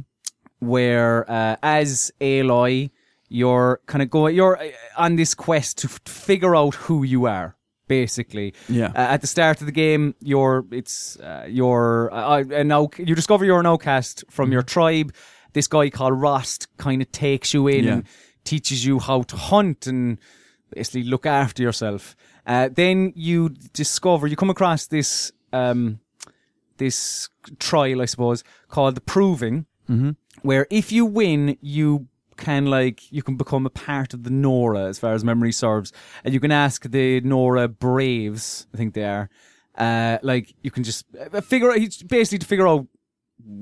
where 0.61 1.29
uh, 1.29 1.55
as 1.63 2.11
Aloy, 2.21 2.91
you're 3.29 3.81
kind 3.87 4.01
of 4.03 4.09
going, 4.11 4.35
you're 4.35 4.61
uh, 4.61 4.69
on 4.95 5.15
this 5.15 5.33
quest 5.33 5.79
to 5.79 5.87
f- 5.87 5.99
figure 6.05 6.55
out 6.55 6.75
who 6.75 7.03
you 7.03 7.25
are. 7.25 7.55
Basically, 7.91 8.53
Yeah. 8.69 8.91
uh, 8.95 9.13
at 9.13 9.19
the 9.21 9.27
start 9.27 9.59
of 9.61 9.65
the 9.65 9.71
game, 9.73 10.13
you're 10.21 10.63
it's 10.71 11.17
uh, 11.19 11.45
you're 11.49 12.09
uh, 12.13 12.43
an 12.61 12.71
out, 12.71 12.97
you 12.99 13.15
discover 13.15 13.45
you're 13.45 13.59
an 13.59 13.65
outcast 13.67 14.23
from 14.29 14.51
your 14.51 14.63
tribe. 14.63 15.09
This 15.53 15.67
guy 15.67 15.89
called 15.89 16.13
Rost 16.21 16.67
kind 16.77 17.01
of 17.01 17.11
takes 17.11 17.53
you 17.53 17.67
in 17.67 17.83
Yeah. 17.85 17.93
and 17.93 18.03
teaches 18.43 18.85
you 18.85 18.99
how 18.99 19.23
to 19.23 19.35
hunt 19.35 19.87
and 19.87 20.17
basically 20.75 21.03
look 21.03 21.25
after 21.25 21.61
yourself. 21.63 22.15
Uh, 22.47 22.69
then 22.75 23.11
you 23.15 23.49
discover 23.73 24.27
you 24.27 24.35
come 24.37 24.49
across 24.51 24.87
this 24.87 25.31
um, 25.53 25.99
this 26.77 27.29
trial, 27.59 28.01
I 28.01 28.05
suppose, 28.05 28.43
called 28.69 28.95
the 28.95 29.01
Proving, 29.01 29.65
hmm 29.87 30.11
where 30.43 30.65
if 30.69 30.91
you 30.91 31.05
win, 31.05 31.57
you 31.61 32.07
can 32.47 32.65
like 32.77 32.97
you 33.11 33.23
can 33.27 33.35
become 33.37 33.65
a 33.65 33.69
part 33.69 34.13
of 34.13 34.23
the 34.23 34.29
Nora, 34.29 34.83
as 34.91 34.97
far 34.99 35.13
as 35.13 35.23
memory 35.23 35.51
serves, 35.53 35.89
and 36.23 36.33
you 36.33 36.39
can 36.39 36.51
ask 36.51 36.79
the 36.97 37.21
Nora 37.21 37.67
Braves, 37.67 38.67
I 38.73 38.77
think 38.77 38.93
they 38.93 39.05
are, 39.05 39.29
uh, 39.77 40.17
like 40.31 40.53
you 40.65 40.71
can 40.75 40.83
just 40.83 41.05
uh, 41.33 41.41
figure 41.41 41.71
out 41.71 41.79
basically 42.07 42.39
to 42.39 42.45
figure 42.53 42.67
out 42.67 42.87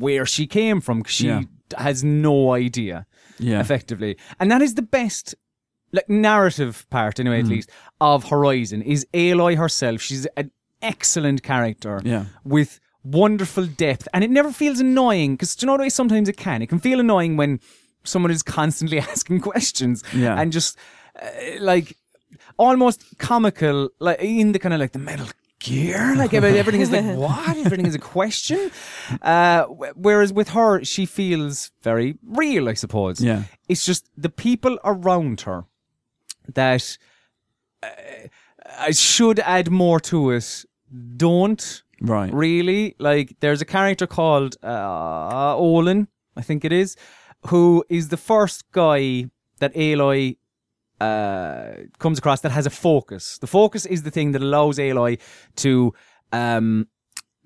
where 0.05 0.25
she 0.25 0.47
came 0.47 0.81
from. 0.81 1.03
Cause 1.03 1.13
she 1.13 1.27
Yeah. 1.27 1.41
has 1.77 2.03
no 2.03 2.53
idea 2.53 3.05
Yeah. 3.37 3.59
effectively, 3.61 4.17
and 4.39 4.49
that 4.51 4.61
is 4.61 4.73
the 4.75 4.87
best. 4.99 5.35
Like 5.91 6.07
narrative 6.07 6.85
part, 6.91 7.19
anyway, 7.19 7.39
at 7.39 7.45
Mm. 7.45 7.49
least 7.55 7.69
of 7.99 8.29
Horizon 8.29 8.83
is 8.83 9.07
Aloy 9.11 9.57
herself. 9.57 10.01
She's 10.01 10.27
an 10.37 10.51
excellent 10.83 11.41
character 11.41 11.99
Yeah. 12.05 12.25
with 12.43 12.79
wonderful 13.03 13.65
depth, 13.65 14.07
and 14.13 14.23
it 14.23 14.29
never 14.29 14.51
feels 14.51 14.79
annoying 14.79 15.31
because 15.35 15.57
you 15.59 15.65
know 15.65 15.77
way 15.77 15.89
sometimes 15.89 16.29
it 16.29 16.37
can. 16.37 16.61
It 16.61 16.69
can 16.69 16.79
feel 16.79 16.99
annoying 16.99 17.37
when 17.37 17.59
someone 18.03 18.31
is 18.31 18.43
constantly 18.43 18.99
asking 19.11 19.41
questions 19.41 20.03
Yeah. 20.13 20.39
and 20.39 20.51
just 20.51 20.77
uh, 21.21 21.27
like 21.59 21.95
almost 22.57 23.03
comical, 23.17 23.89
like 23.99 24.19
in 24.21 24.51
the 24.51 24.59
kind 24.59 24.73
of 24.73 24.79
like 24.79 24.91
the 24.91 24.99
metal 24.99 25.27
gear, 25.59 26.15
like 26.15 26.33
everything 26.33 26.81
is 26.81 26.91
like 26.91 27.05
what? 27.17 27.57
Everything 27.57 27.85
is 27.85 27.95
a 27.95 27.99
question. 27.99 28.71
Uh, 29.21 29.63
whereas 29.95 30.31
with 30.31 30.49
her, 30.49 30.83
she 30.83 31.05
feels 31.05 31.71
very 31.83 32.17
real, 32.23 32.69
I 32.69 32.73
suppose. 32.75 33.19
Yeah. 33.21 33.43
It's 33.67 33.85
just 33.85 34.05
the 34.17 34.29
people 34.29 34.79
around 34.83 35.41
her 35.41 35.65
that 36.53 36.97
uh, 37.83 37.87
I 38.79 38.91
should 38.91 39.39
add 39.39 39.69
more 39.69 39.99
to 40.01 40.31
it. 40.31 40.65
Don't 41.17 41.83
Right. 42.01 42.33
really 42.33 42.95
like 42.97 43.35
there's 43.41 43.61
a 43.61 43.65
character 43.65 44.07
called 44.07 44.55
uh 44.63 45.53
Olin 45.57 46.07
I 46.37 46.41
think 46.41 46.63
it 46.63 46.71
is 46.71 46.95
who 47.47 47.83
is 47.89 48.09
the 48.09 48.17
first 48.17 48.63
guy 48.71 49.25
that 49.59 49.73
Aloy 49.75 50.37
uh 51.01 51.71
comes 51.97 52.17
across 52.19 52.41
that 52.41 52.51
has 52.51 52.65
a 52.65 52.69
focus 52.69 53.37
the 53.39 53.47
focus 53.47 53.85
is 53.85 54.03
the 54.03 54.11
thing 54.11 54.33
that 54.33 54.41
allows 54.41 54.77
Aloy 54.77 55.17
to 55.55 55.93
um 56.33 56.87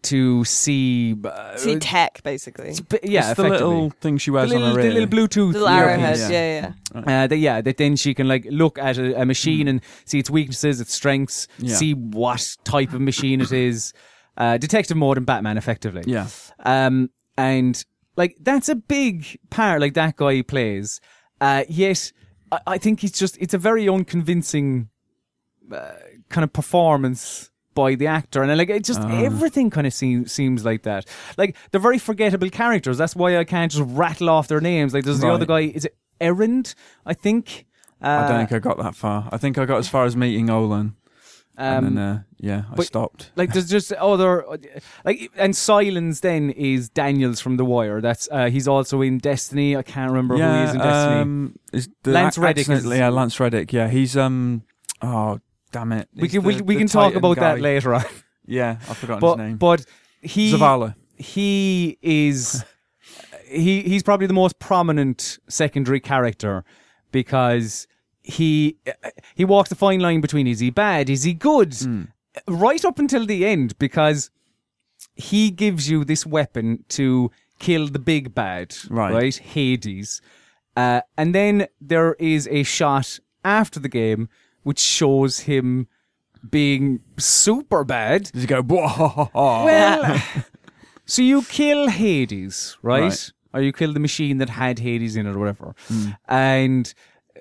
to 0.02 0.44
see 0.44 1.16
uh, 1.24 1.56
See 1.56 1.78
tech 1.80 2.22
basically, 2.24 2.74
sp- 2.76 3.00
yeah 3.04 3.30
it's 3.32 3.38
the 3.38 3.48
little 3.48 3.90
thing 4.02 4.18
she 4.18 4.32
the 4.32 4.34
wears 4.36 4.50
little, 4.50 4.68
on 4.68 4.76
her 4.76 4.82
the 4.82 4.88
ear. 4.90 4.94
little 4.96 5.10
Bluetooth 5.10 5.54
little 5.54 5.68
arrowhead. 5.70 6.18
yeah. 6.18 6.30
Yeah, 6.30 6.74
yeah. 6.96 7.00
Uh, 7.24 7.28
that, 7.28 7.38
yeah, 7.38 7.62
that 7.62 7.78
then 7.78 7.96
she 7.96 8.14
can 8.14 8.28
like 8.28 8.46
look 8.50 8.78
at 8.78 8.98
a, 8.98 9.22
a 9.22 9.26
machine 9.26 9.68
and 9.70 9.80
see 10.04 10.20
its 10.20 10.30
weaknesses, 10.30 10.82
its 10.82 10.94
strengths, 10.94 11.48
Yeah. 11.60 11.76
see 11.76 11.94
what 11.94 12.58
type 12.66 12.92
of 12.92 13.00
machine 13.00 13.40
it 13.40 13.54
is. 13.54 13.94
Uh, 14.36 14.58
detective 14.58 14.98
mode 14.98 15.18
in 15.18 15.24
Batman, 15.24 15.58
effectively. 15.58 16.04
Yeah. 16.06 16.28
Um, 16.66 17.10
and 17.38 17.82
like 18.16 18.38
that's 18.42 18.70
a 18.70 18.76
big 18.76 19.40
part. 19.50 19.82
Like 19.82 19.94
that 19.96 20.16
guy 20.16 20.42
plays. 20.42 21.00
Uh, 21.42 21.64
yet 21.68 22.12
I, 22.52 22.60
I 22.68 22.78
think 22.78 23.02
he's 23.02 23.12
just 23.12 23.38
it's 23.38 23.54
a 23.54 23.58
very 23.58 23.90
unconvincing 23.90 24.90
uh, 25.72 25.92
kind 26.30 26.44
of 26.44 26.54
performance 26.54 27.50
by 27.74 27.96
the 27.96 28.08
actor, 28.08 28.44
and 28.44 28.56
like 28.58 28.70
it 28.70 28.84
just 28.84 29.02
everything 29.02 29.70
kind 29.70 29.88
of 29.88 29.94
seems 29.94 30.32
seems 30.32 30.64
like 30.64 30.84
that. 30.84 31.06
Like 31.38 31.58
they're 31.72 31.82
very 31.82 31.98
forgettable 31.98 32.50
characters. 32.50 32.98
That's 32.98 33.16
why 33.16 33.38
I 33.38 33.44
can't 33.44 33.72
just 33.72 33.84
rattle 33.88 34.30
off 34.30 34.48
their 34.48 34.62
names. 34.62 34.94
Like 34.94 35.06
there's 35.06 35.20
the 35.20 35.32
other 35.32 35.46
guy. 35.46 35.62
Is 35.62 35.86
it 35.86 35.98
Erend? 36.22 36.76
I 37.06 37.14
think. 37.14 37.66
Uh, 38.02 38.08
I 38.08 38.28
don't 38.28 38.40
think 38.40 38.52
I 38.52 38.60
got 38.60 38.78
that 38.78 38.96
far. 38.96 39.30
I 39.32 39.38
think 39.38 39.58
I 39.58 39.66
got 39.66 39.78
as 39.78 39.88
far 39.88 40.06
as 40.06 40.16
meeting 40.16 40.48
Olan, 40.48 40.94
um, 41.58 41.86
and 41.86 41.98
then 41.98 42.04
uh, 42.04 42.24
yeah, 42.40 42.64
I 42.72 42.76
but- 42.76 42.86
stopped. 42.86 43.32
like 43.36 43.54
there's 43.54 43.70
just 43.70 43.92
other 43.94 44.44
like 45.06 45.32
and 45.36 45.56
Silence 45.56 46.20
then 46.22 46.50
is 46.52 46.90
Daniels 46.90 47.40
from 47.40 47.58
The 47.58 47.66
Wire. 47.66 48.02
That's 48.02 48.28
uh, 48.32 48.50
he's 48.50 48.68
also 48.68 49.02
in 49.02 49.18
Destiny. 49.20 49.76
I 49.78 49.84
can't 49.84 50.10
remember 50.12 50.36
who 50.38 50.42
he 50.44 50.64
is 50.64 50.72
in 50.74 50.80
Destiny. 50.80 51.22
Um, 51.22 51.56
is 51.72 51.90
the 52.04 52.12
Lance 52.12 52.38
Reddick 52.38 52.68
is- 52.70 52.86
yeah, 52.86 53.10
Lance 53.10 53.40
Reddick. 53.40 53.72
Yeah, 53.74 53.88
he's 53.88 54.18
um. 54.18 54.64
Oh 55.02 55.40
damn 55.72 55.92
it! 55.92 56.08
we 56.16 56.30
can 56.30 56.44
we, 56.44 56.56
the- 56.56 56.64
we 56.64 56.76
the 56.76 56.80
can 56.80 56.88
talk 56.88 57.16
about 57.16 57.38
that 57.38 57.60
later 57.62 57.94
on. 57.96 58.04
Yeah, 58.46 58.78
I've 58.90 58.98
forgotten 58.98 59.22
But 59.22 59.38
his 59.40 59.48
name. 59.48 59.58
but 59.58 59.86
he 60.22 60.52
Zavala. 60.54 60.96
he 61.16 61.98
is 62.02 62.66
he 63.48 63.82
he's 63.84 64.04
probably 64.04 64.28
the 64.28 64.34
most 64.34 64.60
prominent 64.60 65.40
secondary 65.48 66.02
character 66.02 66.66
because 67.14 67.88
he 68.24 68.78
he 69.36 69.44
walks 69.46 69.70
the 69.70 69.76
fine 69.76 70.00
line 70.00 70.22
between 70.22 70.48
is 70.48 70.60
he 70.60 70.70
bad 70.70 71.10
is 71.10 71.24
he 71.24 71.34
good 71.34 71.74
Hmm. 71.76 72.04
right 72.48 72.84
up 72.86 72.98
until 73.00 73.26
the 73.26 73.46
end 73.46 73.78
because 73.80 74.30
he 75.16 75.52
gives 75.52 75.90
you 75.90 76.04
this 76.06 76.26
weapon 76.26 76.86
to 76.90 77.32
kill 77.60 77.88
the 77.88 78.00
big 78.00 78.34
bad 78.34 78.74
Right. 78.90 79.14
right 79.14 79.36
Hades 79.36 80.22
uh, 80.76 81.02
and 81.18 81.36
then 81.36 81.68
there 81.82 82.14
is 82.20 82.48
a 82.50 82.64
shot 82.64 83.20
after 83.44 83.80
the 83.80 83.90
game 83.90 84.30
which 84.64 84.80
shows 84.80 85.42
him 85.42 85.88
being 86.50 87.02
super 87.18 87.84
bad 87.84 88.32
Does 88.32 88.42
he 88.44 88.48
go? 88.48 88.62
Well, 88.62 90.22
so 91.06 91.22
you 91.22 91.42
kill 91.44 91.90
Hades, 91.90 92.78
right? 92.82 93.04
Right. 93.04 93.32
Or 93.54 93.62
you 93.62 93.72
kill 93.72 93.94
the 93.94 94.00
machine 94.00 94.40
that 94.40 94.50
had 94.50 94.80
Hades 94.80 95.16
in 95.16 95.28
it 95.28 95.36
or 95.36 95.40
whatever. 95.40 95.76
And 96.28 96.92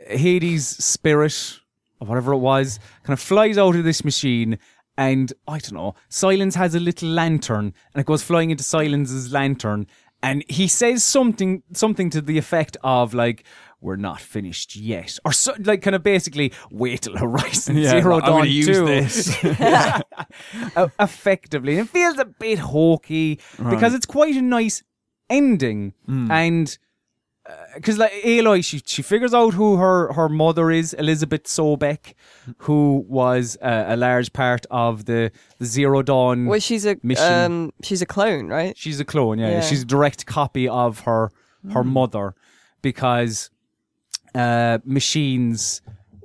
Hades' 0.08 0.66
spirit, 0.66 1.60
or 2.00 2.06
whatever 2.06 2.32
it 2.32 2.38
was, 2.38 2.78
kind 3.04 3.12
of 3.14 3.20
flies 3.20 3.58
out 3.58 3.76
of 3.76 3.84
this 3.84 4.04
machine. 4.04 4.58
And 4.98 5.32
I 5.48 5.58
don't 5.58 5.72
know, 5.72 5.94
Silence 6.08 6.54
has 6.56 6.74
a 6.74 6.80
little 6.80 7.08
lantern 7.08 7.72
and 7.94 8.00
it 8.00 8.04
goes 8.06 8.22
flying 8.22 8.50
into 8.50 8.62
Silence's 8.62 9.32
lantern. 9.32 9.86
And 10.22 10.44
he 10.48 10.68
says 10.68 11.02
something, 11.02 11.62
something 11.72 12.08
to 12.10 12.20
the 12.20 12.38
effect 12.38 12.76
of 12.84 13.12
like, 13.14 13.44
we're 13.80 13.96
not 13.96 14.20
finished 14.20 14.76
yet. 14.76 15.18
Or 15.24 15.32
so, 15.32 15.54
like 15.58 15.82
kind 15.82 15.96
of 15.96 16.04
basically, 16.04 16.52
wait 16.70 17.02
till 17.02 17.16
Horizon 17.16 17.76
Yeah, 17.78 17.90
Zero 18.00 18.20
I'm 18.20 18.26
Dawn 18.26 18.48
use 18.48 18.66
2. 18.66 18.84
this. 18.84 19.36
Effectively. 21.00 21.78
And 21.78 21.88
it 21.88 21.90
feels 21.90 22.18
a 22.18 22.24
bit 22.24 22.58
hokey 22.58 23.40
because 23.70 23.94
it's 23.94 24.06
quite 24.06 24.36
a 24.36 24.42
nice 24.42 24.82
ending. 25.28 25.94
Hmm. 26.06 26.30
And 26.30 26.78
because 27.74 27.98
like 27.98 28.12
Aloy, 28.24 28.64
she 28.64 28.80
she 28.86 29.02
figures 29.02 29.34
out 29.34 29.54
who 29.54 29.76
her 29.76 30.12
her 30.12 30.28
mother 30.28 30.70
is, 30.70 30.94
Elizabeth 30.94 31.44
Sobeck, 31.44 32.14
who 32.58 33.04
was 33.08 33.56
uh, 33.60 33.84
a 33.88 33.96
large 33.96 34.32
part 34.32 34.64
of 34.70 35.04
the, 35.06 35.32
the 35.58 35.64
Zero 35.66 36.02
Dawn. 36.02 36.46
Well, 36.46 36.60
she's 36.60 36.86
a 36.86 36.96
mission. 37.02 37.24
um, 37.32 37.72
she's 37.82 38.00
a 38.02 38.06
clone, 38.06 38.46
right? 38.48 38.76
She's 38.76 39.00
a 39.00 39.04
clone, 39.04 39.38
yeah. 39.38 39.50
Yeah. 39.50 39.60
She's 39.62 39.82
a 39.82 39.86
direct 39.86 40.26
copy 40.26 40.68
of 40.68 41.00
her 41.00 41.30
her 41.72 41.84
mother 41.84 42.34
because 42.80 43.50
uh, 44.34 44.78
machines 44.84 45.82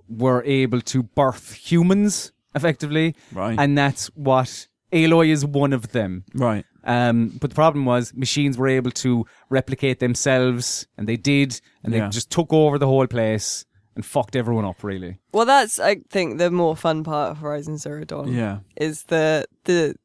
were 0.10 0.44
able 0.46 0.82
to 0.82 1.04
birth 1.04 1.54
humans 1.54 2.32
effectively, 2.56 3.16
Right. 3.34 3.58
and 3.60 3.78
that's 3.78 4.08
what 4.16 4.68
Aloy 4.92 5.28
is 5.30 5.46
one 5.46 5.74
of 5.74 5.92
them. 5.92 6.24
right. 6.34 6.66
Um, 6.88 7.38
but 7.42 7.50
the 7.52 7.56
problem 7.56 7.86
was 7.86 8.14
machines 8.16 8.58
were 8.58 8.70
able 8.70 8.92
to 8.92 9.26
replicate 9.50 10.00
themselves, 10.00 10.88
and 10.98 11.08
they 11.08 11.18
did, 11.18 11.60
and 11.84 11.94
they 11.94 11.98
Yeah. 11.98 12.10
just 12.10 12.30
took 12.32 12.52
over 12.54 12.78
the 12.80 12.88
whole 12.88 13.08
place 13.08 13.66
and 13.96 14.06
fucked 14.06 14.36
everyone 14.36 14.64
up. 14.66 14.84
Really, 14.84 15.18
Well, 15.34 15.46
that's 15.46 15.80
I 15.80 15.98
think 16.10 16.38
the 16.38 16.50
more 16.50 16.76
fun 16.78 17.04
part 17.04 17.32
of 17.32 17.38
Horizon 17.40 17.78
Zero 17.78 18.04
Dawn 18.06 18.32
Yeah. 18.34 18.60
is 18.78 19.04
the 19.04 19.46
the 19.66 19.96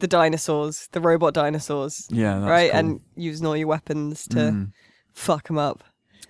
the 0.00 0.06
dinosaurs, 0.06 0.88
the 0.92 1.00
robot 1.00 1.34
dinosaurs, 1.34 2.06
Yeah. 2.10 2.38
That's 2.38 2.50
right? 2.50 2.70
cool. 2.70 2.78
And 2.78 3.00
using 3.16 3.46
all 3.46 3.56
your 3.56 3.66
weapons 3.66 4.28
to 4.28 4.36
Mm. 4.38 4.72
fuck 5.12 5.48
them 5.48 5.58
up. 5.58 5.82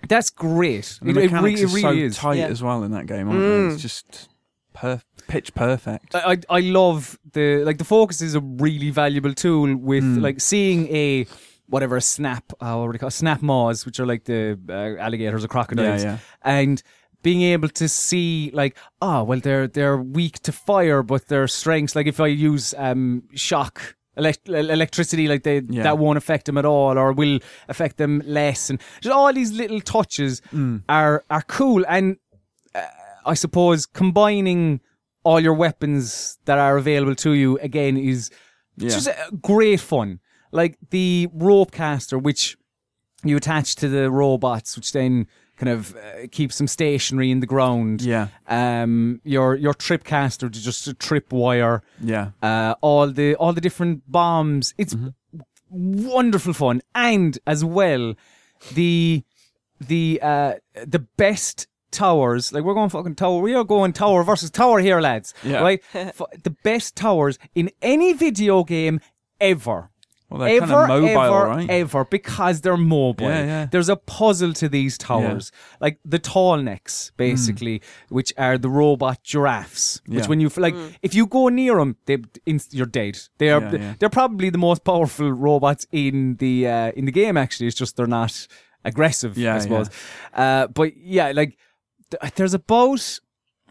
that's 0.07 0.29
great. 0.29 0.97
And 1.01 1.09
It, 1.09 1.13
the 1.13 1.19
it, 1.19 1.23
re- 1.23 1.27
mechanics 1.41 1.61
it 1.61 1.65
are 1.65 1.79
so 1.81 1.91
is. 1.91 2.17
tight 2.17 2.37
Yeah. 2.37 2.45
as 2.47 2.63
well 2.63 2.83
in 2.83 2.91
that 2.91 3.05
game, 3.05 3.27
aren't 3.27 3.41
they? 3.41 3.45
Mm. 3.45 3.73
It's 3.73 3.81
just 3.81 4.29
per- 4.73 5.01
pitch 5.33 5.49
perfect. 5.53 6.15
I, 6.15 6.21
I 6.33 6.35
I 6.57 6.59
love 6.79 7.17
the 7.33 7.63
like 7.69 7.77
the 7.77 7.89
focus 7.97 8.21
is 8.21 8.35
a 8.35 8.41
really 8.65 8.89
valuable 9.03 9.33
tool 9.33 9.69
with 9.91 10.03
Mm. 10.03 10.21
like 10.27 10.37
seeing 10.41 10.87
a 11.05 11.25
whatever 11.73 11.95
a 11.97 12.01
snap 12.01 12.45
uh, 12.61 12.73
what 12.77 12.85
do 12.87 12.91
they 12.93 12.97
call 13.03 13.13
it? 13.15 13.19
snapmaws 13.25 13.85
which 13.85 13.99
are 13.99 14.07
like 14.13 14.23
the 14.25 14.41
uh, 14.69 15.05
alligators 15.05 15.43
or 15.45 15.47
crocodiles 15.47 16.03
Yeah, 16.03 16.11
yeah. 16.13 16.17
and 16.59 16.81
being 17.21 17.41
able 17.53 17.69
to 17.81 17.87
see 17.87 18.49
like 18.61 18.73
oh 19.07 19.23
well 19.27 19.39
they're 19.45 19.67
they're 19.67 19.97
weak 20.19 20.35
to 20.47 20.51
fire 20.51 21.01
but 21.03 21.21
their 21.27 21.47
strengths 21.47 21.95
like 21.97 22.07
if 22.07 22.19
I 22.19 22.27
use 22.51 22.73
um 22.87 23.23
shock 23.35 23.73
elect- 24.17 24.49
electricity 24.49 25.27
like 25.27 25.43
they 25.43 25.57
Yeah. 25.69 25.83
that 25.83 25.97
won't 26.03 26.17
affect 26.17 26.43
them 26.45 26.57
at 26.57 26.65
all 26.65 26.97
or 26.97 27.07
will 27.21 27.37
affect 27.73 27.97
them 27.97 28.13
less 28.25 28.69
and 28.71 28.79
just 29.01 29.13
all 29.13 29.31
these 29.33 29.51
little 29.61 29.81
touches 29.81 30.41
Mm. 30.51 30.81
are 30.89 31.23
are 31.29 31.43
cool 31.57 31.81
and 31.87 32.05
uh, 32.73 32.81
I 33.33 33.35
suppose 33.35 33.85
combining 33.85 34.79
all 35.23 35.39
your 35.39 35.53
weapons 35.53 36.37
that 36.45 36.57
are 36.57 36.77
available 36.77 37.15
to 37.15 37.33
you 37.33 37.57
again 37.59 37.97
is 37.97 38.29
Yeah. 38.77 38.89
just 38.89 39.09
great 39.41 39.79
fun. 39.79 40.19
Like 40.51 40.77
the 40.89 41.27
rope 41.33 41.71
caster, 41.71 42.17
which 42.17 42.57
you 43.23 43.35
attach 43.37 43.75
to 43.75 43.89
the 43.89 44.09
robots, 44.09 44.75
which 44.77 44.91
then 44.93 45.27
kind 45.57 45.69
of 45.69 45.93
uh, 45.95 46.27
keeps 46.31 46.57
them 46.57 46.67
stationary 46.67 47.29
in 47.31 47.41
the 47.41 47.45
ground. 47.47 48.01
Yeah. 48.01 48.27
Um, 48.47 49.19
your 49.25 49.55
your 49.55 49.73
trip 49.73 50.03
caster 50.05 50.49
to 50.49 50.59
just 50.61 50.87
a 50.87 50.93
trip 50.93 51.33
wire. 51.33 51.83
Yeah. 52.01 52.31
Uh, 52.41 52.75
all 52.81 53.11
the 53.11 53.35
all 53.35 53.51
the 53.53 53.61
different 53.61 54.03
bombs. 54.09 54.73
It's 54.77 54.95
wonderful 55.69 56.53
fun, 56.53 56.81
and 56.95 57.37
as 57.45 57.63
well, 57.63 58.15
the 58.73 59.23
the 59.79 60.19
uh 60.21 60.53
the 60.85 60.99
best 61.17 61.67
towers. 61.91 62.51
Like 62.53 62.63
we're 62.63 62.73
going 62.73 62.89
fucking 62.89 63.15
tower. 63.15 63.41
We 63.41 63.53
are 63.55 63.63
going 63.63 63.93
tower 63.93 64.23
versus 64.23 64.49
tower 64.51 64.79
here, 64.79 65.01
lads. 65.01 65.33
Yeah. 65.43 65.61
Right. 65.61 65.81
F- 65.93 66.21
the 66.43 66.55
best 66.63 66.95
towers 66.95 67.37
in 67.55 67.69
any 67.81 68.13
video 68.13 68.63
game 68.63 68.99
ever. 69.39 69.89
Well, 70.29 70.41
they're 70.41 70.61
ever, 70.61 70.67
kind 70.67 70.91
of 70.91 71.01
mobile, 71.01 71.21
ever, 71.21 71.47
right? 71.47 71.69
ever, 71.71 72.05
because 72.05 72.61
they're 72.61 72.77
mobile. 72.77 73.25
Yeah, 73.25 73.45
yeah. 73.45 73.65
There's 73.65 73.89
a 73.89 73.95
puzzle 73.95 74.53
to 74.53 74.69
these 74.69 74.95
towers, 74.95 75.51
like 75.81 75.97
the 76.05 76.19
tall 76.19 76.57
necks, 76.57 77.11
basically, 77.17 77.81
which 78.09 78.31
are 78.37 78.59
the 78.59 78.69
robot 78.69 79.23
giraffes. 79.23 80.01
Which. 80.05 80.19
Yeah. 80.19 80.27
when 80.27 80.39
you 80.39 80.45
f- 80.45 80.57
like, 80.59 80.75
if 81.01 81.15
you 81.15 81.25
go 81.25 81.49
near 81.49 81.77
them, 81.77 81.95
they 82.05 82.17
inst- 82.45 82.75
you're 82.75 82.85
dead. 82.85 83.17
They 83.39 83.49
are 83.49 83.59
Yeah, 83.59 83.71
yeah. 83.75 83.93
they're 83.97 84.09
probably 84.11 84.51
the 84.51 84.59
most 84.59 84.83
powerful 84.83 85.31
robots 85.31 85.87
in 85.91 86.35
the 86.35 86.67
uh, 86.67 86.91
in 86.91 87.05
the 87.05 87.11
game. 87.11 87.35
Actually, 87.35 87.65
it's 87.65 87.75
just 87.77 87.97
they're 87.97 88.05
not 88.05 88.47
aggressive. 88.85 89.35
Yeah, 89.35 89.55
I 89.55 89.59
suppose. 89.59 89.89
Uh, 90.31 90.67
but 90.67 90.95
yeah, 90.95 91.31
like 91.31 91.49
th- 91.49 91.57
there's 92.35 92.53
about 92.53 93.19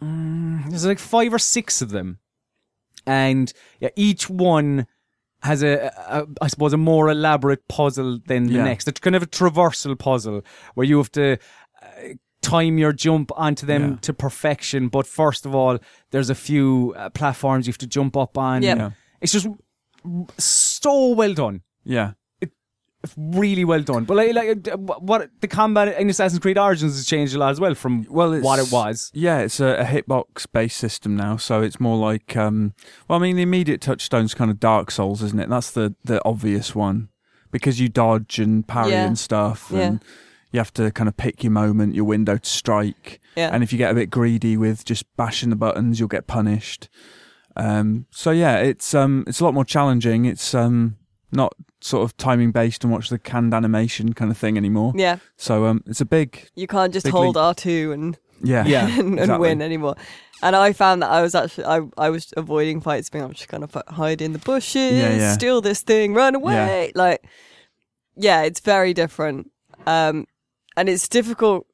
mm, 0.01 0.69
there's 0.69 0.85
like 0.85 0.99
five 0.99 1.33
or 1.33 1.39
six 1.39 1.81
of 1.81 1.89
them, 1.89 2.19
and 3.05 3.51
yeah, 3.79 3.89
each 3.95 4.29
one 4.29 4.87
has 5.41 5.63
a, 5.63 6.25
I 6.41 6.47
suppose 6.47 6.73
a 6.73 6.77
more 6.77 7.09
elaborate 7.09 7.67
puzzle 7.69 8.19
than 8.27 8.47
the 8.47 8.53
Yeah. 8.55 8.65
next. 8.65 8.87
It's 8.89 8.99
kind 8.99 9.15
of 9.15 9.23
a 9.23 9.27
traversal 9.27 9.97
puzzle 9.97 10.41
where 10.73 10.85
you 10.85 10.97
have 10.97 11.11
to 11.13 11.37
uh, 11.81 11.87
time 12.41 12.77
your 12.77 12.91
jump 12.91 13.31
onto 13.37 13.65
them 13.65 13.91
Yeah. 13.91 13.95
to 14.01 14.13
perfection. 14.13 14.89
But 14.89 15.07
first 15.07 15.45
of 15.45 15.55
all, 15.55 15.77
there's 16.11 16.29
a 16.29 16.35
few 16.35 16.93
uh, 16.97 17.09
platforms 17.11 17.67
you 17.67 17.71
have 17.71 17.77
to 17.79 17.87
jump 17.87 18.17
up 18.17 18.37
on. 18.37 18.63
Yeah. 18.63 18.91
It's 19.21 19.31
just 19.31 19.47
so 20.37 21.09
well 21.13 21.33
done. 21.33 21.61
Yeah. 21.83 22.11
It's 23.01 23.13
really 23.17 23.63
well 23.63 23.81
done. 23.81 24.03
But 24.03 24.17
like, 24.17 24.33
like 24.33 24.67
uh, 24.67 24.75
what 24.77 25.29
the 25.39 25.47
combat 25.47 25.97
in 25.99 26.09
Assassin's 26.09 26.39
Creed 26.39 26.57
Origins 26.57 26.95
has 26.97 27.05
changed 27.05 27.33
a 27.33 27.37
lot 27.39 27.51
as 27.51 27.59
well 27.59 27.73
from 27.73 28.05
Well, 28.09 28.33
it's, 28.33 28.43
what 28.43 28.59
it 28.59 28.69
was. 28.73 29.09
Yeah, 29.13 29.39
it's 29.39 29.61
a, 29.61 29.75
a 29.77 29.85
hitbox 29.85 30.47
based 30.51 30.75
system 30.77 31.15
now, 31.15 31.37
so 31.37 31.61
it's 31.61 31.79
more 31.79 31.97
like. 31.97 32.35
Um, 32.35 32.73
well, 33.07 33.17
I 33.17 33.21
mean, 33.21 33.37
the 33.37 33.41
immediate 33.41 33.79
touchstone's 33.79 34.33
kind 34.33 34.51
of 34.51 34.59
Dark 34.59 34.91
Souls, 34.91 35.21
isn't 35.23 35.39
it? 35.39 35.47
That's 35.49 35.71
the 35.71 35.95
the 36.03 36.21
obvious 36.25 36.75
one 36.75 37.07
because 37.51 37.79
you 37.79 37.87
dodge 37.87 38.37
and 38.37 38.67
parry 38.67 38.91
Yeah. 38.91 39.07
and 39.07 39.17
stuff, 39.17 39.69
Yeah. 39.73 39.79
and 39.79 40.03
you 40.51 40.59
have 40.59 40.73
to 40.73 40.91
kind 40.91 41.07
of 41.07 41.15
pick 41.15 41.41
your 41.43 41.51
moment, 41.51 41.95
your 41.95 42.03
window 42.05 42.35
to 42.37 42.49
strike. 42.49 43.21
Yeah. 43.37 43.49
And 43.53 43.63
if 43.63 43.71
you 43.71 43.77
get 43.77 43.91
a 43.91 43.95
bit 43.95 44.09
greedy 44.09 44.57
with 44.57 44.83
just 44.83 45.05
bashing 45.15 45.49
the 45.51 45.55
buttons, 45.55 45.99
you'll 45.99 46.09
get 46.09 46.27
punished. 46.27 46.89
Um, 47.55 48.07
so 48.11 48.31
yeah, 48.31 48.57
it's 48.57 48.93
um, 48.93 49.23
it's 49.25 49.39
a 49.39 49.45
lot 49.45 49.53
more 49.53 49.65
challenging. 49.65 50.25
It's 50.25 50.53
um, 50.53 50.97
not 51.31 51.53
sort 51.81 52.03
of 52.03 52.15
timing 52.17 52.51
based 52.51 52.83
and 52.83 52.91
watch 52.91 53.09
the 53.09 53.19
canned 53.19 53.53
animation 53.53 54.13
kind 54.13 54.31
of 54.31 54.37
thing 54.37 54.57
anymore. 54.57 54.93
Yeah, 54.95 55.19
So 55.37 55.65
um, 55.65 55.83
it's 55.85 56.01
a 56.01 56.05
big 56.05 56.49
you 56.55 56.67
can't 56.67 56.91
just 56.93 57.05
Big 57.05 57.13
hold 57.13 57.35
leap. 57.35 57.43
R 57.43 57.53
two 57.53 57.91
and 57.91 58.17
yeah 58.43 58.65
Yeah, 58.65 58.87
and, 58.99 59.19
and 59.19 59.39
win 59.39 59.61
anymore. 59.61 59.95
And 60.41 60.55
I 60.55 60.71
found 60.73 61.01
that 61.01 61.11
I 61.11 61.21
was 61.21 61.35
actually 61.35 61.65
I, 61.65 61.81
I 61.97 62.09
was 62.09 62.33
avoiding 62.37 62.81
fights, 62.81 63.09
being 63.09 63.23
I'm 63.23 63.33
just 63.33 63.49
gonna 63.49 63.67
f- 63.73 63.87
hide 63.87 64.21
in 64.21 64.33
the 64.33 64.39
bushes, 64.39 64.97
Yeah, 64.99 65.15
yeah. 65.15 65.33
steal 65.33 65.61
this 65.61 65.81
thing, 65.81 66.13
run 66.13 66.35
away. 66.35 66.91
Like, 66.95 67.25
yeah, 68.15 68.43
it's 68.43 68.59
very 68.61 68.93
different, 68.93 69.51
um, 69.85 70.25
and 70.77 70.87
it's 70.89 71.07
difficult 71.09 71.67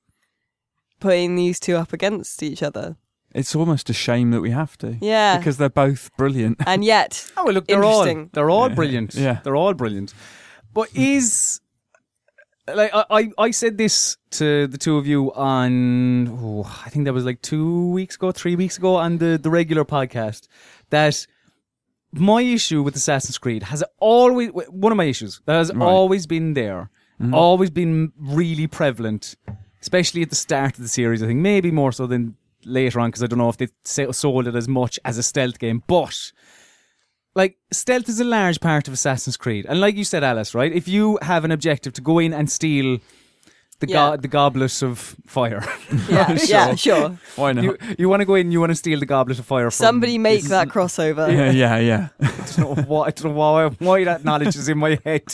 putting 0.99 1.35
these 1.35 1.59
two 1.59 1.75
up 1.75 1.93
against 1.93 2.41
each 2.41 2.63
other. 2.63 2.95
It's 3.35 3.53
almost 3.55 3.89
a 3.89 3.93
shame 3.93 4.31
that 4.31 4.41
we 4.41 4.51
have 4.51 4.77
to. 4.77 4.97
Yeah, 5.01 5.37
Because 5.37 5.57
they're 5.57 5.69
both 5.69 6.09
brilliant. 6.17 6.57
and 6.65 6.83
yet, 6.85 7.29
Oh, 7.37 7.43
well, 7.45 7.53
look, 7.55 7.67
they're 7.67 7.83
all 7.83 8.05
they're 8.33 8.49
all 8.49 8.69
Yeah. 8.69 8.75
brilliant. 8.75 9.13
Yeah. 9.15 9.39
they're 9.43 9.57
all 9.57 9.73
brilliant. 9.73 10.13
But 10.73 10.89
hmm. 10.91 11.01
is 11.01 11.59
like 12.73 12.91
I, 12.93 13.03
I 13.19 13.31
I 13.37 13.51
said 13.51 13.77
this 13.77 14.17
to 14.31 14.67
the 14.67 14.77
two 14.77 14.97
of 14.97 15.05
you 15.05 15.31
on 15.33 16.27
oh, 16.29 16.63
I 16.85 16.89
think 16.89 17.05
that 17.05 17.13
was 17.13 17.25
like 17.25 17.41
two 17.41 17.89
weeks 17.91 18.15
ago, 18.15 18.31
three 18.31 18.55
weeks 18.55 18.77
ago 18.77 18.95
on 18.95 19.17
the 19.17 19.37
the 19.37 19.49
regular 19.49 19.85
podcast 19.85 20.47
that 20.89 21.27
my 22.13 22.41
issue 22.41 22.81
with 22.81 22.95
Assassin's 22.95 23.37
Creed 23.37 23.63
has 23.63 23.83
always 23.99 24.49
one 24.69 24.91
of 24.91 24.97
my 24.97 25.03
issues 25.05 25.41
that 25.45 25.55
has 25.55 25.71
Right. 25.73 25.85
always 25.85 26.25
been 26.25 26.53
there, 26.53 26.89
mm-hmm. 27.21 27.33
always 27.33 27.69
been 27.69 28.13
really 28.17 28.67
prevalent, 28.67 29.35
especially 29.81 30.21
at 30.21 30.29
the 30.29 30.35
start 30.35 30.73
of 30.77 30.81
the 30.83 30.87
series. 30.89 31.21
I 31.21 31.27
think 31.27 31.41
maybe 31.41 31.69
more 31.71 31.91
so 31.91 32.07
than 32.07 32.35
later 32.65 32.99
on 32.99 33.09
because 33.09 33.23
I 33.23 33.27
don't 33.27 33.39
know 33.39 33.49
if 33.49 33.57
they 33.57 33.67
sold 34.11 34.47
it 34.47 34.55
as 34.55 34.67
much 34.67 34.99
as 35.05 35.17
a 35.17 35.23
stealth 35.23 35.59
game, 35.59 35.83
but 35.87 36.31
like 37.35 37.57
stealth 37.71 38.07
is 38.09 38.19
a 38.19 38.23
large 38.23 38.59
part 38.59 38.87
of 38.87 38.93
Assassin's 38.93 39.37
Creed, 39.37 39.65
and 39.67 39.79
like 39.81 39.95
you 39.95 40.03
said, 40.03 40.23
Alice, 40.23 40.55
right? 40.55 40.71
If 40.71 40.87
you 40.87 41.17
have 41.21 41.43
an 41.45 41.51
objective 41.51 41.93
to 41.93 42.01
go 42.01 42.19
in 42.19 42.33
and 42.33 42.49
steal 42.49 42.99
the 43.81 43.87
Yeah. 43.89 44.11
go- 44.11 44.17
the 44.17 44.29
goblet 44.29 44.81
of 44.83 45.15
fire, 45.25 45.61
yeah, 46.09 46.31
yeah, 46.45 46.75
sure. 46.75 47.17
Why 47.35 47.51
not? 47.51 47.63
you 47.65 47.77
you 47.97 48.07
want 48.09 48.21
to 48.21 48.25
go 48.25 48.35
in, 48.35 48.51
you 48.51 48.61
want 48.61 48.71
to 48.71 48.75
steal 48.75 48.99
the 48.99 49.05
goblet 49.05 49.37
of 49.37 49.45
fire. 49.45 49.69
From 49.69 49.85
Somebody 49.85 50.17
make 50.17 50.41
this- 50.41 50.49
that 50.49 50.69
crossover. 50.75 51.27
yeah, 51.31 51.51
yeah, 51.51 51.77
yeah. 51.79 52.07
I 52.21 52.45
don't 52.55 52.77
know 52.77 52.83
why, 52.87 53.07
I 53.07 53.11
don't 53.11 53.25
know 53.33 53.37
why, 53.37 53.67
why 53.79 54.03
that 54.05 54.23
knowledge 54.23 54.55
is 54.55 54.69
in 54.69 54.77
my 54.77 54.97
head. 55.03 55.25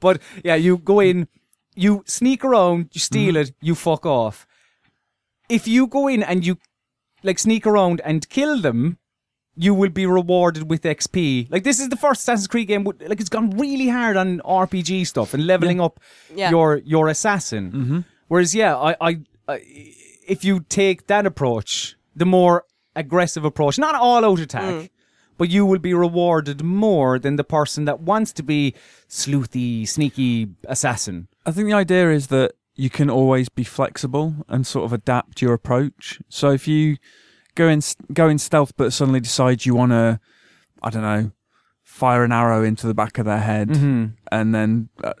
But 0.00 0.20
yeah, 0.44 0.54
you 0.56 0.76
go 0.76 1.00
in, 1.00 1.28
you 1.74 2.02
sneak 2.06 2.44
around, 2.44 2.90
you 2.92 3.00
steal 3.00 3.34
Mm-hmm. 3.34 3.52
it, 3.52 3.54
you 3.62 3.74
fuck 3.74 4.04
off. 4.04 4.46
If 5.48 5.66
you 5.66 5.86
go 5.86 6.08
in 6.08 6.22
and 6.22 6.44
you 6.44 6.58
like 7.22 7.38
sneak 7.38 7.66
around 7.66 8.00
and 8.04 8.28
kill 8.28 8.60
them, 8.60 8.98
you 9.56 9.74
will 9.74 9.90
be 9.90 10.06
rewarded 10.06 10.70
with 10.70 10.82
XP. 10.82 11.50
Like 11.50 11.64
this 11.64 11.80
is 11.80 11.88
the 11.88 11.96
first 11.96 12.20
Assassin's 12.22 12.46
Creed 12.46 12.68
game. 12.68 12.84
with- 12.84 13.02
Like 13.02 13.20
it's 13.20 13.28
gone 13.28 13.50
really 13.58 13.88
hard 13.88 14.16
on 14.16 14.40
RPG 14.44 15.06
stuff 15.06 15.34
and 15.34 15.46
leveling 15.46 15.80
up 15.80 15.98
Yeah. 16.34 16.50
your 16.50 16.76
your 16.84 17.08
assassin. 17.08 17.72
Mm-hmm. 17.72 17.98
Whereas, 18.28 18.54
yeah, 18.54 18.76
I, 18.76 18.94
I, 19.00 19.20
I, 19.48 19.54
if 20.28 20.44
you 20.44 20.60
take 20.68 21.06
that 21.06 21.24
approach, 21.26 21.96
the 22.14 22.26
more 22.26 22.64
aggressive 22.94 23.44
approach, 23.44 23.78
not 23.78 23.94
all 23.94 24.22
out 24.24 24.38
attack, 24.38 24.74
Mm. 24.74 24.90
but 25.38 25.48
you 25.50 25.64
will 25.64 25.78
be 25.78 25.94
rewarded 25.94 26.62
more 26.62 27.18
than 27.18 27.36
the 27.36 27.44
person 27.44 27.84
that 27.86 28.00
wants 28.00 28.32
to 28.34 28.42
be 28.42 28.74
sleuthy, 29.08 29.88
sneaky 29.88 30.48
assassin. 30.66 31.28
I 31.46 31.50
think 31.52 31.68
the 31.68 31.74
idea 31.74 32.10
is 32.10 32.26
that 32.28 32.52
you 32.78 32.88
can 32.88 33.10
always 33.10 33.48
be 33.50 33.64
flexible 33.64 34.34
and 34.48 34.66
sort 34.66 34.84
of 34.86 34.92
adapt 34.92 35.42
your 35.42 35.52
approach. 35.52 36.20
So 36.30 36.50
if 36.52 36.66
you 36.68 36.96
go 37.56 37.68
in 37.68 37.80
go 38.12 38.28
in 38.28 38.38
stealth, 38.38 38.72
but 38.76 38.92
suddenly 38.92 39.20
decide 39.20 39.66
you 39.66 39.74
want 39.74 39.92
to, 39.92 40.20
I 40.82 40.90
don't 40.90 41.02
know, 41.02 41.32
fire 41.82 42.22
an 42.22 42.30
arrow 42.32 42.62
into 42.62 42.86
the 42.86 42.94
back 42.94 43.18
of 43.18 43.24
their 43.26 43.40
head, 43.40 43.68
Mm-hmm. 43.70 44.04
and 44.30 44.54
then 44.54 44.88
uh, 45.02 45.12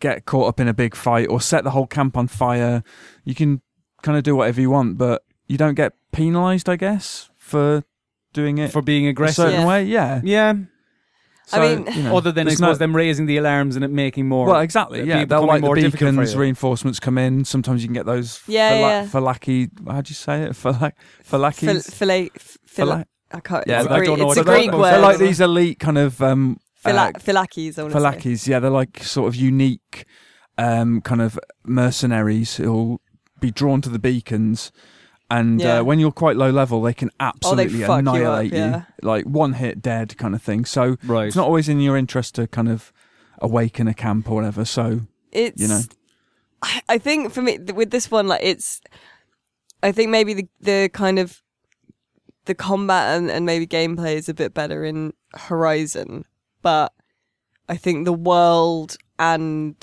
get 0.00 0.24
caught 0.26 0.48
up 0.48 0.58
in 0.60 0.66
a 0.68 0.74
big 0.74 0.94
fight, 0.96 1.28
or 1.28 1.40
set 1.40 1.62
the 1.64 1.70
whole 1.70 1.86
camp 1.86 2.16
on 2.16 2.26
fire, 2.26 2.82
you 3.24 3.34
can 3.34 3.62
kind 4.02 4.18
of 4.18 4.24
do 4.24 4.34
whatever 4.34 4.60
you 4.60 4.70
want, 4.70 4.98
but 4.98 5.22
you 5.46 5.56
don't 5.56 5.74
get 5.76 5.92
penalised, 6.12 6.68
I 6.68 6.76
guess, 6.76 7.30
for 7.36 7.84
doing 8.32 8.58
it 8.58 8.72
For 8.72 8.82
being 8.82 9.06
aggressive 9.06 9.44
in 9.44 9.48
a 9.48 9.50
certain 9.52 9.62
Yeah. 9.62 9.68
way. 9.68 9.84
Yeah. 9.84 10.20
Yeah. 10.24 10.54
So, 11.46 11.60
mean, 11.60 11.86
you 11.94 12.02
know, 12.04 12.16
Other 12.16 12.32
than, 12.32 12.46
I 12.46 12.50
there's 12.50 12.58
suppose, 12.58 12.76
no- 12.76 12.86
them 12.86 12.96
raising 12.96 13.26
the 13.26 13.36
alarms 13.36 13.76
and 13.76 13.84
it 13.84 13.90
making 13.90 14.26
more. 14.28 14.46
Well, 14.46 14.60
exactly. 14.60 15.02
Yeah, 15.04 15.16
they'll 15.24 15.26
becoming 15.26 15.46
like 15.48 15.60
the 15.60 15.66
more 15.66 15.74
difficult 15.74 16.14
for 16.14 16.20
beacons, 16.22 16.36
reinforcements 16.36 17.00
come 17.00 17.18
in. 17.18 17.44
Sometimes 17.44 17.82
you 17.82 17.88
can 17.88 17.94
get 17.94 18.06
those. 18.06 18.40
Yeah, 18.46 18.70
fala- 18.70 18.80
yeah. 18.88 19.06
Falaki. 19.06 19.90
How'd 19.90 20.08
you 20.08 20.14
say 20.14 20.42
it? 20.44 20.52
Falak. 20.52 20.92
Fil- 21.22 21.40
Falakis. 21.40 21.92
Filet, 21.92 22.30
fil- 22.38 22.86
Fala- 22.86 23.06
I 23.32 23.40
can't. 23.40 23.64
Yeah, 23.66 23.80
it's 23.82 23.90
I 23.90 23.96
Greek- 23.98 24.08
don't 24.08 24.18
know 24.20 24.30
It's 24.30 24.36
what 24.38 24.48
a 24.48 24.50
Greek 24.50 24.72
word. 24.72 24.82
They're 24.92 24.98
like 25.00 25.18
these 25.18 25.40
elite 25.40 25.78
kind 25.80 25.98
of 25.98 26.22
um, 26.22 26.58
Fila- 26.76 27.08
uh, 27.14 27.18
Philakis, 27.18 27.78
I 27.78 27.82
want 27.82 27.94
to 27.94 28.00
say. 28.00 28.06
Falakis. 28.30 28.46
Yeah, 28.46 28.60
they're 28.60 28.70
like 28.70 29.02
sort 29.04 29.28
of 29.28 29.36
unique 29.36 30.06
um, 30.56 31.00
kind 31.02 31.20
of 31.20 31.38
mercenaries 31.66 32.56
who'll 32.56 33.00
be 33.40 33.50
drawn 33.50 33.80
to 33.82 33.88
the 33.90 33.98
beacons. 33.98 34.72
And 35.30 35.60
Yeah. 35.60 35.78
uh, 35.78 35.84
when 35.84 35.98
you're 35.98 36.12
quite 36.12 36.36
low 36.36 36.50
level, 36.50 36.82
they 36.82 36.94
can 36.94 37.08
Oh, 37.18 37.24
they 37.54 37.64
absolutely 37.64 37.78
you 37.78 37.84
up, 37.86 37.98
annihilate 37.98 38.52
you, 38.52 38.84
like 39.02 39.24
one 39.24 39.54
hit 39.54 39.80
dead 39.80 40.16
kind 40.18 40.34
of 40.34 40.42
thing. 40.42 40.64
So 40.64 40.96
right. 41.04 41.26
it's 41.26 41.36
not 41.36 41.46
always 41.46 41.68
in 41.68 41.80
your 41.80 41.96
interest 41.96 42.34
to 42.36 42.46
kind 42.46 42.68
of 42.68 42.92
awaken 43.38 43.88
a 43.88 43.94
camp 43.94 44.30
or 44.30 44.34
whatever. 44.36 44.64
So 44.64 45.00
It's. 45.32 45.60
You 45.60 45.68
know. 45.68 45.80
I, 46.62 46.82
I 46.90 46.98
think 46.98 47.32
for 47.32 47.42
me 47.42 47.58
with 47.58 47.90
this 47.90 48.10
one, 48.10 48.28
like 48.28 48.42
it's. 48.42 48.80
I 49.82 49.92
think 49.92 50.10
maybe 50.10 50.34
the 50.34 50.48
the 50.60 50.90
kind 50.92 51.18
of 51.18 51.42
the 52.46 52.54
combat 52.54 53.16
and, 53.16 53.30
and 53.30 53.46
maybe 53.46 53.66
gameplay 53.66 54.14
is 54.16 54.28
a 54.28 54.34
bit 54.34 54.54
better 54.54 54.84
in 54.84 55.12
Horizon, 55.34 56.24
but 56.62 56.92
I 57.68 57.76
think 57.76 58.04
the 58.04 58.12
world 58.12 58.96
and 59.18 59.74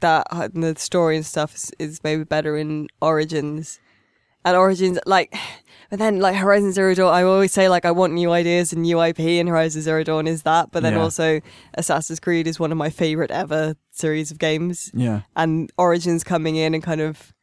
that 0.00 0.26
and 0.30 0.62
the 0.62 0.76
story 0.76 1.16
and 1.16 1.26
stuff 1.26 1.54
is, 1.54 1.72
is 1.78 2.04
maybe 2.04 2.24
better 2.24 2.56
in 2.56 2.88
Origins. 3.00 3.80
And 4.46 4.56
Origins, 4.56 4.98
like, 5.06 5.34
but 5.90 5.98
then 5.98 6.20
like 6.20 6.36
Horizon 6.36 6.72
Zero 6.72 6.94
Dawn, 6.94 7.12
I 7.12 7.22
always 7.24 7.52
say 7.52 7.68
like 7.68 7.84
I 7.84 7.90
want 7.90 8.12
new 8.14 8.30
ideas 8.32 8.72
and 8.72 8.82
new 8.82 9.00
IP, 9.02 9.18
and 9.20 9.48
Horizon 9.48 9.82
Zero 9.82 10.02
Dawn 10.04 10.26
is 10.26 10.42
that. 10.44 10.70
But 10.72 10.82
then 10.82 10.94
Yeah. 10.94 11.00
also 11.02 11.40
Assassin's 11.74 12.20
Creed 12.20 12.46
is 12.46 12.58
one 12.58 12.72
of 12.72 12.78
my 12.78 12.88
favorite 12.90 13.30
ever 13.30 13.74
series 13.90 14.30
of 14.30 14.38
games, 14.38 14.90
yeah, 14.94 15.22
and 15.36 15.70
Origins 15.76 16.24
coming 16.24 16.56
in 16.56 16.74
and 16.74 16.82
kind 16.82 17.00
of 17.00 17.34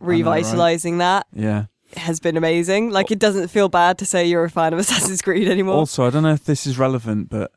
know, 0.00 0.06
right? 0.08 0.16
revitalizing 0.18 0.98
that 0.98 1.26
yeah. 1.34 1.66
has 1.96 2.18
been 2.18 2.36
amazing. 2.36 2.90
Like 2.90 3.10
it 3.10 3.18
doesn't 3.18 3.48
feel 3.48 3.68
bad 3.68 3.98
to 3.98 4.06
say 4.06 4.26
you're 4.26 4.44
a 4.44 4.50
fan 4.50 4.72
of 4.72 4.78
Assassin's 4.84 5.22
Creed 5.22 5.48
anymore. 5.48 5.76
Also, 5.76 6.04
I 6.06 6.10
don't 6.10 6.22
know 6.24 6.32
if 6.32 6.44
this 6.44 6.66
is 6.66 6.78
relevant, 6.78 7.28
but 7.28 7.52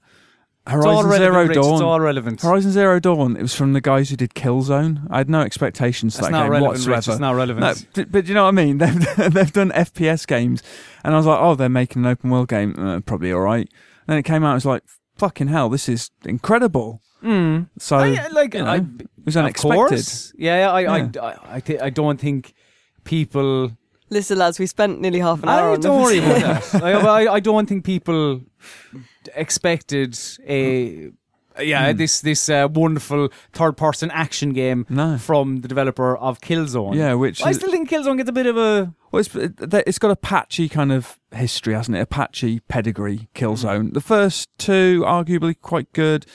Horizon 0.67 1.05
relevant, 1.07 1.17
Zero 1.21 1.41
Rich, 1.47 1.57
It's 1.57 1.67
Dawn. 1.67 1.81
all 1.83 1.99
relevant. 1.99 2.41
Horizon 2.41 2.71
Zero 2.71 2.99
Dawn. 2.99 3.35
It 3.37 3.41
was 3.43 3.53
from 3.53 3.73
the 3.73 3.81
guys 3.81 4.09
who 4.09 4.15
did 4.15 4.33
Killzone. 4.33 5.05
I 5.11 5.17
had 5.19 5.29
no 5.29 5.41
expectations 5.41 6.15
for 6.15 6.21
It's 6.21 6.27
that 6.27 6.31
not 6.31 6.43
game 6.45 6.51
relevant, 6.53 6.79
Rich. 6.79 6.87
whatsoever. 6.95 7.11
It's 7.15 7.19
not 7.21 7.35
relevant. 7.35 7.87
No, 7.97 8.05
but 8.09 8.27
you 8.27 8.33
know 8.33 8.43
what 8.43 8.49
I 8.49 8.51
mean. 8.51 8.77
They've 8.79 9.15
they've 9.33 9.53
done 9.53 9.69
FPS 9.71 10.25
games, 10.25 10.63
and 11.03 11.13
I 11.13 11.17
was 11.17 11.25
like, 11.27 11.39
oh, 11.39 11.53
they're 11.55 11.69
making 11.69 12.03
an 12.03 12.11
open 12.11 12.29
world 12.31 12.47
game. 12.49 12.75
Uh, 12.79 12.99
probably 13.01 13.31
all 13.31 13.41
right. 13.41 13.67
And 13.67 14.07
then 14.07 14.17
it 14.17 14.23
came 14.23 14.43
out. 14.43 14.51
I 14.51 14.55
was 14.55 14.65
like, 14.65 14.83
fucking 15.17 15.47
hell, 15.49 15.69
this 15.69 15.87
is 15.87 16.09
incredible. 16.25 17.01
Mm. 17.23 17.69
So 17.79 17.97
I, 17.97 18.27
like, 18.27 18.53
you 18.53 18.61
know, 18.61 18.65
I, 18.69 18.75
it 18.77 19.09
was 19.25 19.35
unexpected. 19.37 19.75
course. 19.75 20.31
Yeah, 20.37 20.69
I, 20.71 20.83
I, 20.83 20.97
Yeah. 20.97 21.09
I, 21.21 21.37
I, 21.55 21.59
thi- 21.59 21.79
I 21.79 21.89
don't 21.89 22.19
think 22.19 22.53
people. 23.03 23.71
Listen, 24.15 24.37
lads, 24.37 24.57
we 24.59 24.65
spent 24.65 25.01
nearly 25.01 25.19
half 25.19 25.43
an 25.43 25.49
hour 25.49 25.71
I 25.71 25.73
on 25.73 25.81
don't 25.81 26.01
worry 26.01 26.19
about 26.19 26.41
that. 26.71 26.83
I, 26.83 26.91
I, 27.25 27.33
I 27.33 27.39
don't 27.41 27.67
think 27.67 27.83
people 27.83 28.41
expected 29.35 30.17
a. 30.47 31.11
Yeah, 31.57 31.91
Hmm. 31.91 31.97
this 31.97 32.19
this 32.19 32.49
uh, 32.49 32.67
wonderful 32.69 33.29
third-person 33.53 34.11
action 34.11 34.51
game 34.51 34.85
No. 34.89 35.17
from 35.17 35.61
the 35.61 35.69
developer 35.69 36.17
of 36.17 36.41
Killzone. 36.41 36.95
Yeah, 36.95 37.13
which 37.13 37.41
I 37.41 37.51
is, 37.51 37.57
still 37.57 37.71
think 37.71 37.89
Killzone 37.89 38.17
gets 38.17 38.29
a 38.29 38.33
bit 38.33 38.45
of 38.45 38.57
a 38.57 38.93
well, 39.11 39.21
it's, 39.21 39.29
it's 39.35 39.97
got 39.99 40.11
a 40.11 40.17
patchy 40.17 40.67
kind 40.67 40.91
of 40.91 41.17
history, 41.33 41.73
hasn't 41.73 41.95
it? 41.95 42.01
A 42.01 42.05
patchy 42.05 42.59
pedigree. 42.67 43.29
Killzone. 43.35 43.93
The 43.93 44.01
first 44.01 44.49
two, 44.57 45.03
arguably 45.05 45.55
quite 45.61 45.91
good. 45.93 46.25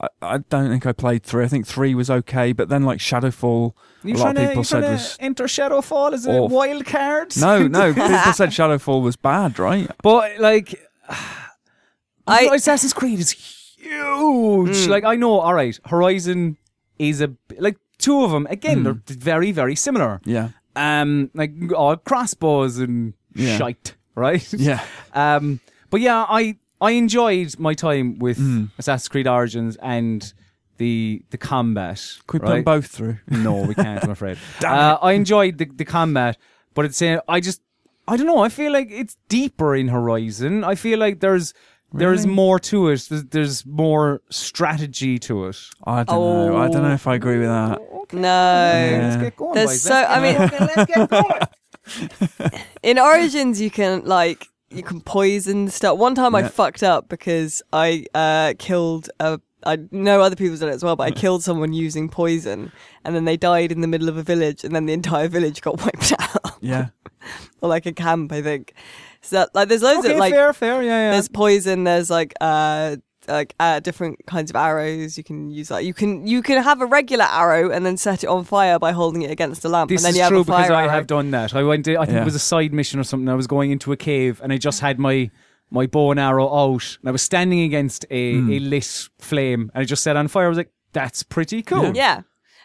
I, 0.00 0.08
I 0.20 0.38
don't 0.38 0.68
think 0.68 0.84
I 0.86 0.92
played 0.92 1.22
three. 1.22 1.44
I 1.44 1.48
think 1.48 1.66
three 1.66 1.94
was 1.94 2.10
okay, 2.10 2.52
but 2.52 2.68
then 2.68 2.82
like 2.84 2.98
Shadowfall, 2.98 3.72
You 4.04 4.14
a 4.14 4.18
lot 4.18 4.36
of 4.36 4.42
people 4.42 4.56
you 4.58 4.64
said 4.64 4.80
trying 4.80 4.92
was 4.92 5.16
to 5.16 5.22
enter 5.24 5.44
Shadowfall 5.44 6.12
as 6.12 6.26
a 6.26 6.32
awful. 6.32 6.48
wild 6.56 6.84
card? 6.84 7.36
no, 7.38 7.66
no. 7.66 7.92
people 7.94 8.32
said 8.32 8.50
Shadowfall 8.50 9.02
was 9.02 9.16
bad, 9.16 9.58
right? 9.58 9.90
But 10.02 10.38
like, 10.38 10.78
I- 12.26 12.50
Assassin's 12.54 12.92
Creed 12.92 13.20
is 13.20 13.30
huge. 13.32 13.86
Mm. 13.88 14.88
Like 14.88 15.04
I 15.04 15.16
know, 15.16 15.38
all 15.40 15.54
right, 15.54 15.78
Horizon 15.86 16.56
is 16.98 17.20
a 17.20 17.32
like 17.58 17.76
two 17.98 18.22
of 18.24 18.30
them. 18.32 18.46
Again, 18.50 18.78
Mm. 18.84 18.84
they're 19.06 19.16
very 19.16 19.52
very 19.52 19.76
similar. 19.76 20.20
Yeah, 20.24 20.48
Um, 20.74 21.30
like 21.34 21.52
all 21.74 21.96
crossbows 21.96 22.78
and 22.78 23.14
Yeah. 23.34 23.56
shite, 23.58 23.94
right? 24.14 24.52
yeah. 24.52 24.82
Um, 25.14 25.60
but 25.90 26.00
yeah, 26.00 26.26
I 26.28 26.56
I 26.80 26.90
enjoyed 26.92 27.58
my 27.58 27.74
time 27.74 28.18
with 28.18 28.38
Mm. 28.38 28.70
Assassin's 28.78 29.08
Creed 29.08 29.26
Origins 29.26 29.76
and 29.82 30.32
the 30.78 31.22
the 31.30 31.38
combat. 31.38 32.02
Could 32.26 32.42
we 32.42 32.46
put 32.46 32.50
right? 32.50 32.54
them 32.56 32.64
both 32.64 32.86
through? 32.88 33.18
No, 33.28 33.62
we 33.62 33.74
can't. 33.74 34.04
I'm 34.04 34.10
afraid. 34.10 34.36
Damn 34.60 34.78
uh, 34.78 34.98
I 35.00 35.12
enjoyed 35.12 35.58
the, 35.58 35.64
the 35.74 35.84
combat, 35.86 36.36
but 36.74 36.84
it's 36.84 36.96
saying 36.98 37.20
I 37.28 37.40
just 37.40 37.62
I 38.08 38.16
don't 38.16 38.26
know. 38.26 38.38
I 38.38 38.48
feel 38.50 38.72
like 38.72 38.88
it's 38.90 39.16
deeper 39.28 39.74
in 39.74 39.88
Horizon. 39.88 40.64
I 40.64 40.74
feel 40.74 40.98
like 40.98 41.20
there's 41.20 41.54
There 41.94 42.12
is 42.12 42.22
Really? 42.24 42.34
more 42.34 42.58
to 42.70 42.88
it. 42.90 43.06
There's, 43.08 43.24
there's 43.30 43.64
more 43.66 44.20
strategy 44.28 45.18
to 45.20 45.46
it. 45.46 45.56
I 45.86 46.04
don't 46.04 46.18
know. 46.48 46.56
I 46.58 46.68
don't 46.68 46.82
know 46.82 46.92
if 46.94 47.06
I 47.06 47.14
agree 47.14 47.38
with 47.38 47.48
that. 47.48 47.78
No. 48.12 48.20
Yeah. 48.20 48.98
Let's 49.02 49.16
get 49.22 49.36
going, 49.36 49.54
There's 49.54 49.70
boys. 49.70 49.82
so- 49.82 49.94
Let's 49.94 50.10
I 50.10 50.20
mean- 50.20 50.36
okay, 50.42 50.58
let's 50.76 50.92
get 50.92 51.10
going. 51.10 52.62
In 52.82 52.98
Origins, 52.98 53.60
you 53.60 53.70
can 53.70 54.04
like 54.04 54.48
you 54.70 54.82
can 54.82 55.00
poison 55.00 55.68
stuff. 55.68 55.98
One 55.98 56.14
time 56.14 56.34
I 56.34 56.48
fucked 56.48 56.82
up 56.82 57.08
because 57.08 57.62
I 57.72 58.06
uh, 58.14 58.54
killed 58.58 59.08
a. 59.20 59.40
I 59.64 59.78
know 59.90 60.20
other 60.20 60.36
people's 60.36 60.60
done 60.60 60.68
it 60.68 60.74
as 60.74 60.84
well, 60.84 60.94
but 60.94 61.04
I 61.04 61.10
killed 61.10 61.42
someone 61.42 61.72
using 61.72 62.08
poison, 62.08 62.70
and 63.04 63.16
then 63.16 63.24
they 63.24 63.36
died 63.36 63.72
in 63.72 63.80
the 63.80 63.88
middle 63.88 64.08
of 64.08 64.16
a 64.16 64.22
village, 64.22 64.62
and 64.62 64.74
then 64.74 64.86
the 64.86 64.92
entire 64.92 65.28
village 65.28 65.60
got 65.60 65.80
wiped 65.84 66.12
out, 66.18 66.58
Yeah. 66.60 66.88
or 67.60 67.68
like 67.68 67.86
a 67.86 67.92
camp, 67.92 68.32
I 68.32 68.42
think. 68.42 68.74
So 69.22 69.36
that, 69.36 69.54
like, 69.54 69.68
there's 69.68 69.82
loads 69.82 70.04
okay, 70.04 70.14
of 70.14 70.20
like 70.20 70.32
fair, 70.32 70.52
fair, 70.52 70.82
yeah, 70.82 71.06
yeah. 71.06 71.10
there's 71.12 71.28
poison. 71.28 71.82
There's 71.82 72.10
like 72.10 72.32
uh 72.40 72.96
like 73.28 73.54
uh, 73.60 73.80
different 73.80 74.24
kinds 74.26 74.50
of 74.50 74.56
arrows 74.56 75.16
you 75.18 75.24
can 75.24 75.50
use. 75.50 75.70
Like 75.70 75.84
you 75.86 75.94
can 75.94 76.26
you 76.26 76.42
can 76.42 76.62
have 76.62 76.80
a 76.80 76.86
regular 76.86 77.24
arrow 77.24 77.70
and 77.70 77.84
then 77.86 77.96
set 77.96 78.24
it 78.24 78.26
on 78.28 78.44
fire 78.44 78.78
by 78.78 78.92
holding 78.92 79.22
it 79.22 79.30
against 79.30 79.64
a 79.64 79.68
lamp, 79.68 79.88
This 79.90 80.00
and 80.00 80.04
then 80.04 80.10
is 80.10 80.16
you 80.16 80.22
have 80.22 80.30
true 80.30 80.40
a 80.40 80.44
fire 80.44 80.62
because 80.64 80.70
I 80.70 80.82
arrow. 80.82 80.90
have 80.90 81.06
done 81.06 81.30
that. 81.32 81.54
I 81.54 81.62
went. 81.62 81.84
To, 81.86 81.96
I 81.96 82.04
think 82.06 82.16
Yeah. 82.16 82.22
it 82.22 82.24
was 82.24 82.34
a 82.34 82.40
side 82.40 82.72
mission 82.72 82.98
or 83.00 83.04
something. 83.04 83.28
I 83.28 83.34
was 83.34 83.46
going 83.46 83.70
into 83.70 83.92
a 83.92 83.96
cave 83.96 84.40
and 84.42 84.52
I 84.52 84.58
just 84.58 84.80
had 84.80 84.98
my 84.98 85.30
my 85.70 85.86
bow 85.86 86.12
and 86.12 86.20
arrow 86.20 86.46
out, 86.46 86.96
and 87.00 87.08
I 87.08 87.10
was 87.10 87.22
standing 87.22 87.60
against 87.60 88.06
a, 88.10 88.34
Hmm. 88.34 88.52
a 88.52 88.58
lit 88.60 89.08
flame, 89.18 89.70
and 89.74 89.82
I 89.82 89.84
just 89.84 90.02
set 90.04 90.16
on 90.16 90.28
fire. 90.28 90.46
I 90.46 90.48
was 90.48 90.58
like, 90.58 90.70
"That's 90.92 91.22
pretty 91.24 91.62
cool." 91.62 91.92
Yeah. 91.96 92.20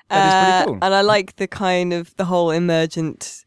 That 0.10 0.28
is 0.28 0.34
pretty 0.34 0.52
Uh, 0.52 0.66
cool. 0.66 0.78
And 0.86 0.94
I 0.94 1.02
like 1.02 1.38
the 1.38 1.48
kind 1.48 1.94
of 1.94 2.16
the 2.18 2.26
whole 2.26 2.52
emergent, 2.52 3.44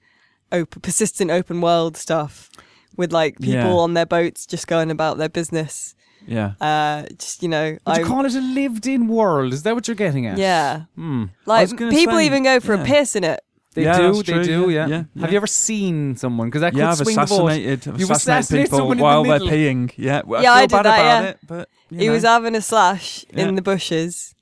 open, 0.50 0.80
persistent 0.82 1.30
open 1.30 1.60
world 1.60 1.96
stuff 1.96 2.50
with 2.96 3.12
like 3.12 3.38
people 3.38 3.54
Yeah. 3.76 3.84
on 3.84 3.94
their 3.94 4.06
boats 4.06 4.46
just 4.46 4.66
going 4.66 4.90
about 4.90 5.18
their 5.18 5.28
business. 5.28 5.94
Yeah. 6.26 6.52
Uh, 6.60 7.04
just 7.18 7.42
you 7.42 7.48
know, 7.48 7.72
Would 7.72 7.80
I 7.86 7.98
you 8.00 8.04
call 8.06 8.24
it 8.24 8.34
a 8.34 8.40
lived-in 8.40 9.08
world? 9.08 9.52
Is 9.52 9.62
that 9.64 9.74
what 9.74 9.86
you're 9.88 9.94
getting 9.94 10.26
at? 10.26 10.38
yeah, 10.38 10.82
Hmm. 10.96 11.24
like 11.46 11.62
was 11.62 11.72
gonna 11.72 11.90
people 11.90 12.16
say, 12.16 12.26
even 12.26 12.42
go 12.44 12.60
for 12.60 12.74
yeah. 12.74 12.82
a 12.82 12.84
piss 12.86 13.14
in 13.16 13.24
it. 13.24 13.40
They 13.74 13.82
Yeah, 13.82 13.96
do. 13.98 14.12
that's 14.14 14.26
They 14.28 14.32
true, 14.34 14.44
do. 14.44 14.70
yeah, 14.70 14.86
Yeah. 14.86 15.02
yeah, 15.14 15.20
Have 15.22 15.32
you 15.32 15.36
ever 15.36 15.48
seen 15.48 16.14
someone? 16.16 16.46
Because 16.48 16.60
that 16.60 16.74
Yeah, 16.74 16.84
could 16.84 16.90
I've 17.00 17.06
swing 17.06 17.16
the 17.16 17.26
boat. 17.26 17.50
I've 17.50 17.58
You've 17.58 18.10
assassinated 18.10 18.10
assassinated 18.12 18.66
people 18.66 18.78
someone 18.78 18.92
in 18.92 18.98
the 18.98 19.02
while 19.04 19.22
they're 19.24 19.32
middle. 19.40 19.48
peeing. 19.48 19.92
Yeah, 19.96 20.22
well, 20.24 20.42
Yeah, 20.42 20.52
I 20.52 20.56
I 20.56 20.58
feel 20.60 20.66
did 20.68 20.72
bad 20.76 20.84
that, 20.84 20.98
about 21.00 21.22
yeah. 21.24 21.28
it, 21.30 21.38
but 21.48 21.68
you 21.90 21.98
He 21.98 22.06
know, 22.06 22.12
was 22.12 22.22
having 22.22 22.54
a 22.54 22.60
slash 22.62 23.24
Yeah. 23.34 23.48
in 23.48 23.54
the 23.56 23.62
bushes, 23.62 24.34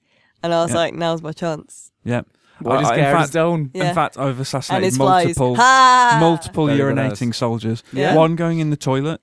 and 0.43 0.53
I 0.53 0.63
was 0.63 0.73
Yeah. 0.73 0.77
like, 0.77 0.95
"Now's 0.95 1.23
my 1.23 1.33
chance." 1.33 1.91
yeah. 2.05 2.23
What 2.61 2.79
his 2.81 2.91
I- 2.91 2.95
in 2.95 3.01
guard 3.01 3.15
is 3.17 3.21
fact, 3.23 3.33
down. 3.33 3.71
Yeah. 3.75 3.89
in 3.89 3.95
fact, 3.95 4.19
I've 4.19 4.27
And 4.29 4.41
assassinated 4.41 4.85
his 4.85 4.97
flies. 4.97 5.25
multiple, 5.25 5.57
Ha! 5.57 6.17
multiple 6.21 6.67
Very 6.67 6.79
good 6.79 6.95
urinating 6.97 7.31
ass. 7.31 7.37
soldiers. 7.39 7.83
Yeah. 7.93 8.15
One 8.15 8.37
going 8.37 8.61
in 8.61 8.71
the 8.71 8.77
toilet 8.77 9.21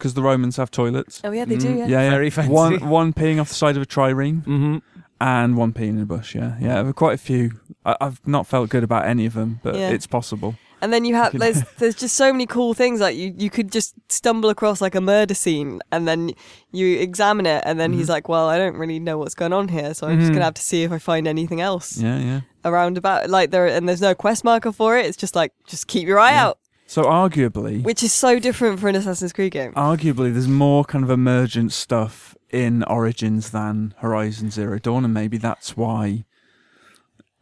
because 0.00 0.14
the 0.14 0.22
Romans 0.22 0.56
have 0.56 0.70
toilets. 0.70 1.20
Oh 1.24 1.30
yeah, 1.30 1.44
they 1.44 1.56
do. 1.56 1.68
Mm, 1.68 1.78
Yeah. 1.78 1.86
Yeah, 1.86 2.02
yeah. 2.04 2.10
Very 2.10 2.30
fancy. 2.30 2.50
One, 2.52 2.88
one 2.88 3.12
peeing 3.12 3.40
off 3.40 3.48
the 3.48 3.54
side 3.62 3.76
of 3.76 3.82
a 3.82 3.86
trireme 3.86 4.40
Mm-hmm. 4.44 4.78
and 5.20 5.56
one 5.56 5.72
peeing 5.72 5.90
in 5.90 6.00
a 6.00 6.06
bush. 6.06 6.34
Yeah, 6.34 6.56
yeah. 6.60 6.74
There 6.76 6.84
were 6.84 6.92
quite 7.04 7.14
a 7.14 7.18
few. 7.30 7.52
I, 7.84 7.96
I've 8.00 8.20
not 8.26 8.46
felt 8.46 8.70
good 8.70 8.82
about 8.84 9.04
any 9.06 9.26
of 9.26 9.34
them, 9.34 9.60
but 9.62 9.74
Yeah. 9.74 9.90
it's 9.90 10.06
possible. 10.06 10.54
And 10.82 10.94
then 10.94 11.04
you 11.04 11.14
have 11.14 11.38
there's 11.38 11.62
there's 11.78 11.94
just 11.94 12.16
so 12.16 12.32
many 12.32 12.46
cool 12.46 12.72
things 12.72 13.00
like 13.00 13.14
you 13.14 13.34
you 13.36 13.50
could 13.50 13.70
just 13.70 13.94
stumble 14.08 14.48
across 14.48 14.80
like 14.80 14.94
a 14.94 15.00
murder 15.02 15.34
scene 15.34 15.80
and 15.92 16.08
then 16.08 16.32
you 16.72 16.98
examine 17.00 17.44
it 17.44 17.62
and 17.66 17.78
then 17.78 17.92
he's 17.92 18.04
Mm-hmm. 18.04 18.12
like, 18.12 18.28
well, 18.30 18.48
I 18.48 18.56
don't 18.56 18.76
really 18.78 18.98
know 18.98 19.18
what's 19.18 19.34
going 19.34 19.52
on 19.52 19.68
here, 19.68 19.92
so 19.92 20.06
I'm 20.06 20.18
just 20.18 20.30
Mhm. 20.30 20.36
gonna 20.36 20.44
have 20.46 20.54
to 20.54 20.62
see 20.62 20.82
if 20.84 20.90
I 20.90 20.98
find 20.98 21.28
anything 21.28 21.60
else 21.60 21.98
Yeah, 21.98 22.18
yeah. 22.18 22.40
around 22.64 22.96
about 22.96 23.28
like 23.28 23.50
there 23.50 23.66
and 23.66 23.86
there's 23.86 24.00
no 24.00 24.14
quest 24.14 24.42
marker 24.42 24.72
for 24.72 24.96
it. 24.96 25.04
It's 25.04 25.18
just 25.18 25.36
like 25.36 25.52
just 25.66 25.86
keep 25.86 26.08
your 26.08 26.18
eye 26.18 26.30
Yeah. 26.32 26.46
out, 26.46 26.58
So 26.90 27.04
arguably, 27.04 27.84
which 27.84 28.02
is 28.02 28.12
so 28.12 28.40
different 28.40 28.80
for 28.80 28.88
an 28.88 28.96
Assassin's 28.96 29.32
Creed 29.32 29.52
game. 29.52 29.72
arguably, 29.74 30.32
there's 30.32 30.48
more 30.48 30.84
kind 30.84 31.04
of 31.04 31.10
emergent 31.10 31.72
stuff 31.72 32.36
in 32.50 32.82
Origins 32.82 33.50
than 33.50 33.94
Horizon 33.98 34.50
Zero 34.50 34.78
Dawn, 34.80 35.04
and 35.04 35.14
maybe 35.14 35.38
that's 35.38 35.76
why 35.76 36.24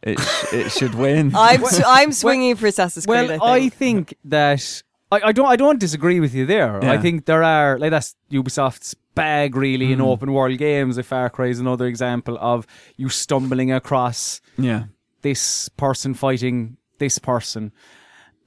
it 0.03 0.19
it 0.53 0.71
should 0.71 0.93
win. 0.93 1.31
I'm 1.35 1.63
s- 1.63 1.81
I'm 1.97 2.11
swinging 2.11 2.55
for 2.57 2.67
Assassin's 2.67 3.07
Creed. 3.07 3.29
Well, 3.29 3.43
I 3.43 3.55
I 3.55 3.59
think. 3.69 4.09
think 4.09 4.17
that 4.25 4.83
I, 5.11 5.21
I 5.25 5.31
don't 5.31 5.47
I 5.47 5.55
don't 5.55 5.79
disagree 5.79 6.19
with 6.19 6.35
you 6.35 6.45
there. 6.45 6.79
Yeah. 6.83 6.91
I 6.91 6.99
think 6.99 7.25
there 7.25 7.41
are 7.43 7.79
like 7.79 7.89
that's 7.89 8.15
Ubisoft's 8.31 8.95
bag 9.15 9.55
really 9.55 9.91
in 9.91 9.97
Mm. 9.99 10.05
open 10.05 10.31
world 10.31 10.57
games. 10.59 10.95
Like 10.97 11.07
Far 11.07 11.29
Cry 11.31 11.47
is 11.47 11.59
another 11.59 11.87
example 11.87 12.37
of 12.39 12.67
you 12.97 13.09
stumbling 13.09 13.71
across 13.71 14.41
yeah, 14.59 14.83
this 15.23 15.69
person 15.69 16.13
fighting 16.13 16.77
this 16.99 17.17
person. 17.17 17.71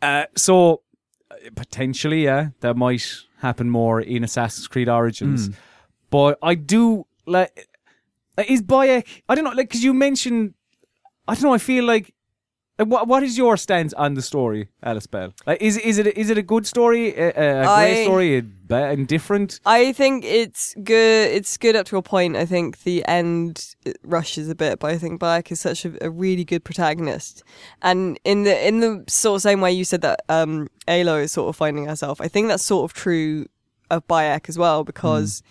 Uh, 0.00 0.26
so 0.36 0.82
potentially, 1.54 2.24
yeah, 2.24 2.48
that 2.60 2.76
might 2.76 3.04
happen 3.38 3.70
more 3.70 4.00
in 4.00 4.24
Assassin's 4.24 4.68
Creed 4.68 4.88
Origins. 4.88 5.48
Mm. 5.48 5.54
But 6.10 6.38
I 6.42 6.54
do 6.54 7.06
like 7.26 7.68
is 8.48 8.62
Bayek. 8.62 9.06
I 9.28 9.34
don't 9.34 9.44
know, 9.44 9.50
like 9.50 9.68
because 9.68 9.84
you 9.84 9.94
mentioned. 9.94 10.54
I 11.28 11.34
don't 11.34 11.44
know. 11.44 11.54
I 11.54 11.58
feel 11.58 11.84
like. 11.84 12.14
What 12.78 13.06
what 13.06 13.22
is 13.22 13.38
your 13.38 13.56
stance 13.56 13.92
on 13.92 14.14
the 14.14 14.22
story, 14.22 14.68
Alice 14.82 15.06
Bell? 15.06 15.34
Like, 15.46 15.62
is 15.62 15.76
is 15.76 15.98
it 15.98 16.16
is 16.16 16.30
it 16.30 16.38
a 16.38 16.42
good 16.42 16.66
story, 16.66 17.14
a, 17.14 17.26
a 17.26 17.60
a 17.60 17.64
great 17.64 18.00
I- 18.00 18.04
story, 18.04 18.38
a 18.38 18.42
ba- 18.72 18.90
indifferent? 18.90 19.60
I 19.64 19.92
think 19.92 20.24
it's 20.24 20.74
good. 20.82 21.30
It's 21.30 21.56
good 21.56 21.76
up 21.76 21.86
to 21.86 21.96
a 21.96 22.02
point. 22.02 22.36
I 22.36 22.46
think 22.46 22.82
the 22.82 23.04
end 23.06 23.74
it 23.84 23.98
rushes 24.02 24.48
a 24.48 24.54
bit, 24.54 24.78
but 24.78 24.90
I 24.90 24.98
think 24.98 25.20
Bayek 25.20 25.52
is 25.52 25.60
such 25.60 25.84
a, 25.84 26.04
a 26.04 26.10
really 26.10 26.44
good 26.44 26.64
protagonist. 26.64 27.42
And 27.82 28.18
in 28.24 28.44
the 28.44 28.66
in 28.66 28.80
the 28.80 29.04
sort 29.08 29.36
of 29.36 29.42
same 29.42 29.60
way 29.60 29.72
you 29.72 29.84
said 29.84 30.00
that 30.02 30.22
um, 30.28 30.68
Aloy 30.88 31.24
is 31.24 31.32
sort 31.32 31.48
of 31.48 31.56
finding 31.56 31.86
herself, 31.86 32.20
I 32.20 32.28
think 32.28 32.48
that's 32.48 32.64
sort 32.64 32.90
of 32.90 32.94
true 32.94 33.46
of 33.90 34.06
Bayek 34.08 34.48
as 34.48 34.58
well 34.58 34.84
because 34.84 35.42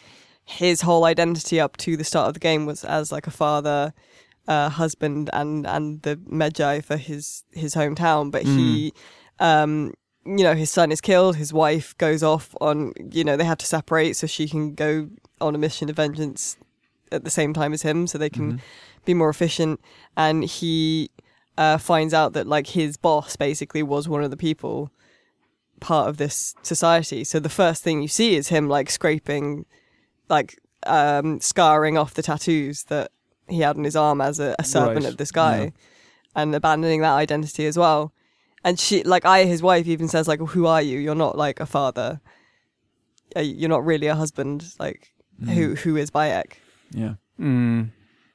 his 0.43 0.81
whole 0.81 1.05
identity 1.05 1.59
up 1.59 1.77
to 1.77 1.95
the 1.95 2.03
start 2.03 2.27
of 2.27 2.33
the 2.33 2.39
game 2.39 2.65
was 2.65 2.83
as 2.83 3.11
like 3.11 3.27
a 3.27 3.31
father, 3.31 3.93
uh, 4.47 4.69
husband, 4.69 5.29
and 5.33 5.65
and 5.65 6.01
the 6.01 6.17
Medjay 6.17 6.83
for 6.83 6.97
his 6.97 7.43
his 7.51 7.75
hometown. 7.75 8.31
But 8.31 8.43
he, 8.43 8.93
um, 9.39 9.93
you 10.25 10.43
know, 10.43 10.53
his 10.53 10.69
son 10.69 10.91
is 10.91 11.01
killed. 11.01 11.35
His 11.35 11.51
wife 11.53 11.97
goes 11.97 12.23
off 12.23 12.55
on, 12.61 12.93
you 13.11 13.23
know, 13.23 13.35
they 13.37 13.43
have 13.43 13.57
to 13.59 13.65
separate 13.65 14.15
so 14.15 14.27
she 14.27 14.47
can 14.47 14.75
go 14.75 15.09
on 15.39 15.55
a 15.55 15.57
mission 15.57 15.89
of 15.89 15.95
vengeance 15.95 16.57
at 17.11 17.23
the 17.23 17.29
same 17.29 17.53
time 17.53 17.73
as 17.73 17.81
him, 17.81 18.07
so 18.07 18.17
they 18.17 18.29
can 18.29 18.61
be 19.05 19.13
more 19.13 19.29
efficient. 19.29 19.81
And 20.15 20.43
he 20.43 21.09
uh, 21.57 21.77
finds 21.77 22.13
out 22.13 22.33
that 22.33 22.47
like 22.47 22.67
his 22.67 22.97
boss 22.97 23.35
basically 23.35 23.83
was 23.83 24.07
one 24.07 24.23
of 24.23 24.31
the 24.31 24.37
people 24.37 24.91
part 25.79 26.07
of 26.07 26.17
this 26.17 26.55
society. 26.61 27.23
So 27.23 27.39
the 27.39 27.49
first 27.49 27.83
thing 27.83 28.01
you 28.01 28.07
see 28.07 28.35
is 28.35 28.47
him 28.49 28.69
like 28.69 28.89
scraping, 28.89 29.65
like 30.29 30.59
um, 30.85 31.41
scarring 31.41 31.97
off 31.97 32.13
the 32.13 32.21
tattoos 32.23 32.85
that 32.85 33.11
he 33.49 33.59
had 33.59 33.75
on 33.77 33.83
his 33.83 33.95
arm 33.95 34.21
as 34.21 34.39
a, 34.39 34.55
a 34.59 34.63
servant 34.63 35.03
Right, 35.03 35.11
of 35.11 35.17
this 35.17 35.31
guy, 35.31 35.63
yeah. 35.63 35.69
and 36.35 36.55
abandoning 36.55 37.01
that 37.01 37.13
identity 37.13 37.65
as 37.65 37.77
well. 37.77 38.13
And 38.63 38.79
she, 38.79 39.03
like 39.03 39.25
I, 39.25 39.45
his 39.45 39.61
wife, 39.63 39.87
even 39.87 40.07
says 40.07 40.27
like, 40.27 40.39
"Who 40.39 40.65
are 40.67 40.81
you? 40.81 40.99
You're 40.99 41.15
not 41.15 41.37
like 41.37 41.59
a 41.59 41.65
father. 41.65 42.21
Uh, 43.35 43.39
You're 43.39 43.69
not 43.69 43.85
really 43.85 44.07
a 44.07 44.15
husband. 44.15 44.65
Like 44.79 45.13
who 45.43 45.75
who 45.75 45.95
is 45.97 46.11
Bayek?" 46.11 46.53
yeah. 46.91 47.15
Mm. 47.39 47.89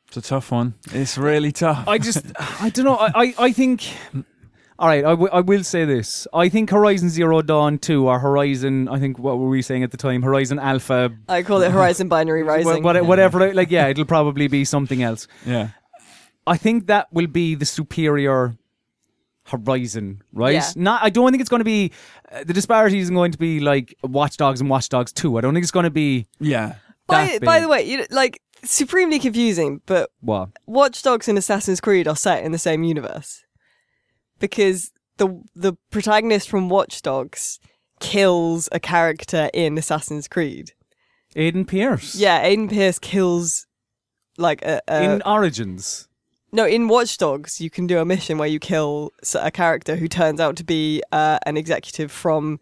It's 0.08 0.16
a 0.16 0.22
tough 0.22 0.50
one. 0.52 0.74
It's 0.92 1.18
really 1.18 1.50
tough. 1.52 1.84
I 1.88 1.98
just, 1.98 2.24
I 2.60 2.70
don't 2.70 2.84
know. 2.84 2.96
I, 2.96 3.10
I, 3.14 3.34
I 3.38 3.52
think. 3.52 3.84
All 4.78 4.88
right, 4.88 5.04
I, 5.04 5.10
w- 5.10 5.30
I 5.32 5.40
will 5.40 5.64
say 5.64 5.84
this. 5.86 6.26
I 6.34 6.48
think 6.50 6.70
Horizon 6.70 7.08
Zero 7.08 7.40
Dawn 7.40 7.78
2 7.78 8.06
or 8.06 8.18
Horizon, 8.18 8.88
I 8.88 8.98
think 9.00 9.18
what 9.18 9.38
were 9.38 9.48
we 9.48 9.62
saying 9.62 9.82
at 9.82 9.90
the 9.90 9.96
time? 9.96 10.22
Horizon 10.22 10.58
Alpha, 10.58 11.10
I 11.28 11.42
call 11.42 11.62
it 11.62 11.70
Horizon 11.72 12.08
Binary 12.08 12.42
Rising. 12.42 12.82
wha- 12.82 12.92
what- 12.92 13.06
whatever. 13.06 13.54
Like, 13.54 13.70
yeah, 13.70 13.86
it'll 13.88 14.04
probably 14.04 14.48
be 14.48 14.64
something 14.66 15.02
else. 15.02 15.26
yeah, 15.46 15.70
I 16.46 16.56
think 16.58 16.86
that 16.88 17.08
will 17.12 17.26
be 17.26 17.54
the 17.54 17.64
superior 17.64 18.54
Horizon, 19.46 20.22
right? 20.32 20.54
Yeah. 20.54 20.70
Not, 20.74 21.02
I 21.02 21.10
don't 21.10 21.30
think 21.30 21.40
it's 21.40 21.50
going 21.50 21.60
to 21.60 21.64
be 21.64 21.92
uh, 22.32 22.44
the 22.44 22.52
disparity 22.52 22.98
isn't 22.98 23.14
going 23.14 23.32
to 23.32 23.38
be 23.38 23.60
like 23.60 23.94
Watchdogs 24.02 24.60
and 24.60 24.68
Watchdogs 24.68 25.12
Two. 25.12 25.38
I 25.38 25.40
don't 25.40 25.54
think 25.54 25.62
it's 25.62 25.72
going 25.72 25.84
to 25.84 25.90
be 25.90 26.26
yeah. 26.40 26.76
by, 27.06 27.38
by 27.42 27.60
the 27.60 27.68
way, 27.68 27.82
you 27.82 27.98
know, 27.98 28.06
like 28.10 28.40
supremely 28.64 29.18
confusing, 29.18 29.80
but 29.86 30.10
what? 30.20 30.50
Watch 30.66 31.02
Dogs 31.02 31.28
and 31.28 31.38
Assassin's 31.38 31.80
Creed 31.80 32.08
are 32.08 32.16
set 32.16 32.44
in 32.44 32.52
the 32.52 32.58
same 32.58 32.82
universe 32.82 33.44
because 34.38 34.90
the 35.18 35.42
the 35.54 35.74
protagonist 35.90 36.48
from 36.48 36.68
Watchdogs 36.68 37.58
kills 38.00 38.68
a 38.72 38.80
character 38.80 39.50
in 39.54 39.78
Assassin's 39.78 40.28
Creed. 40.28 40.72
Aiden 41.34 41.66
Pearce. 41.66 42.14
Yeah, 42.14 42.44
Aiden 42.44 42.70
Pearce 42.70 42.98
kills 42.98 43.66
like 44.38 44.62
a, 44.62 44.80
a 44.88 45.02
In 45.02 45.22
Origins. 45.22 46.08
No 46.52 46.66
in 46.66 46.88
Watch 46.88 47.18
Dogs. 47.18 47.60
You 47.60 47.70
can 47.70 47.86
do 47.86 47.98
a 47.98 48.04
mission 48.04 48.38
where 48.38 48.48
you 48.48 48.58
kill 48.58 49.12
a 49.34 49.50
character 49.50 49.96
who 49.96 50.08
turns 50.08 50.40
out 50.40 50.56
to 50.56 50.64
be 50.64 51.02
uh, 51.12 51.38
an 51.46 51.56
executive 51.56 52.10
from 52.10 52.60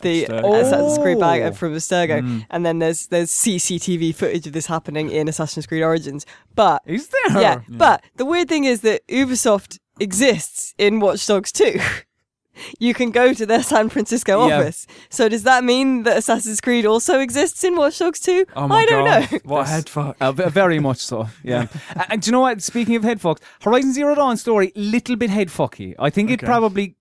the 0.00 0.26
Abstergo. 0.26 0.60
Assassin's 0.60 0.98
Creed 0.98 1.18
bag 1.18 1.42
Oh. 1.42 1.52
from 1.52 1.74
Abstergo, 1.74 2.44
and 2.50 2.64
then 2.64 2.78
there's 2.78 3.08
there's 3.08 3.30
CCTV 3.32 4.14
footage 4.14 4.46
of 4.46 4.52
this 4.52 4.66
happening 4.66 5.10
in 5.10 5.26
Assassin's 5.28 5.66
Creed 5.66 5.82
Origins, 5.82 6.24
but 6.54 6.82
Is 6.86 7.08
there? 7.08 7.40
yeah, 7.42 7.60
but 7.68 8.04
the 8.16 8.24
weird 8.24 8.48
thing 8.48 8.64
is 8.64 8.82
that 8.82 9.04
Ubisoft 9.08 9.78
exists 9.98 10.74
in 10.78 11.00
Watch 11.00 11.26
Dogs 11.26 11.50
2. 11.52 11.80
you 12.78 12.94
can 12.94 13.10
go 13.10 13.32
to 13.34 13.46
their 13.46 13.62
San 13.62 13.88
Francisco 13.88 14.46
Yeah. 14.46 14.58
office. 14.58 14.86
So 15.10 15.28
does 15.28 15.42
that 15.44 15.64
mean 15.64 16.02
that 16.04 16.16
Assassin's 16.18 16.60
Creed 16.60 16.86
also 16.86 17.20
exists 17.20 17.64
in 17.64 17.76
Watch 17.76 17.98
Dogs 17.98 18.20
2? 18.20 18.46
Oh 18.56 18.68
my 18.68 18.78
I 18.80 18.86
don't 18.86 19.04
god! 19.04 19.32
know. 19.32 19.38
What 19.44 19.66
a 19.66 19.70
head 19.70 19.88
fuck! 19.88 20.16
Uh, 20.20 20.32
very 20.32 20.78
much 20.78 20.98
so, 20.98 21.28
yeah. 21.42 21.66
and, 21.94 22.06
and 22.10 22.22
do 22.22 22.28
you 22.28 22.32
know 22.32 22.40
what? 22.40 22.62
Speaking 22.62 22.96
of 22.96 23.02
head 23.04 23.20
fucked, 23.20 23.42
Horizon 23.62 23.92
Zero 23.92 24.14
Dawn 24.14 24.36
story, 24.36 24.72
little 24.76 25.16
bit 25.16 25.30
head 25.30 25.48
fucky. 25.48 25.94
I 25.98 26.10
think 26.10 26.30
it 26.30 26.40
probably 26.40 26.96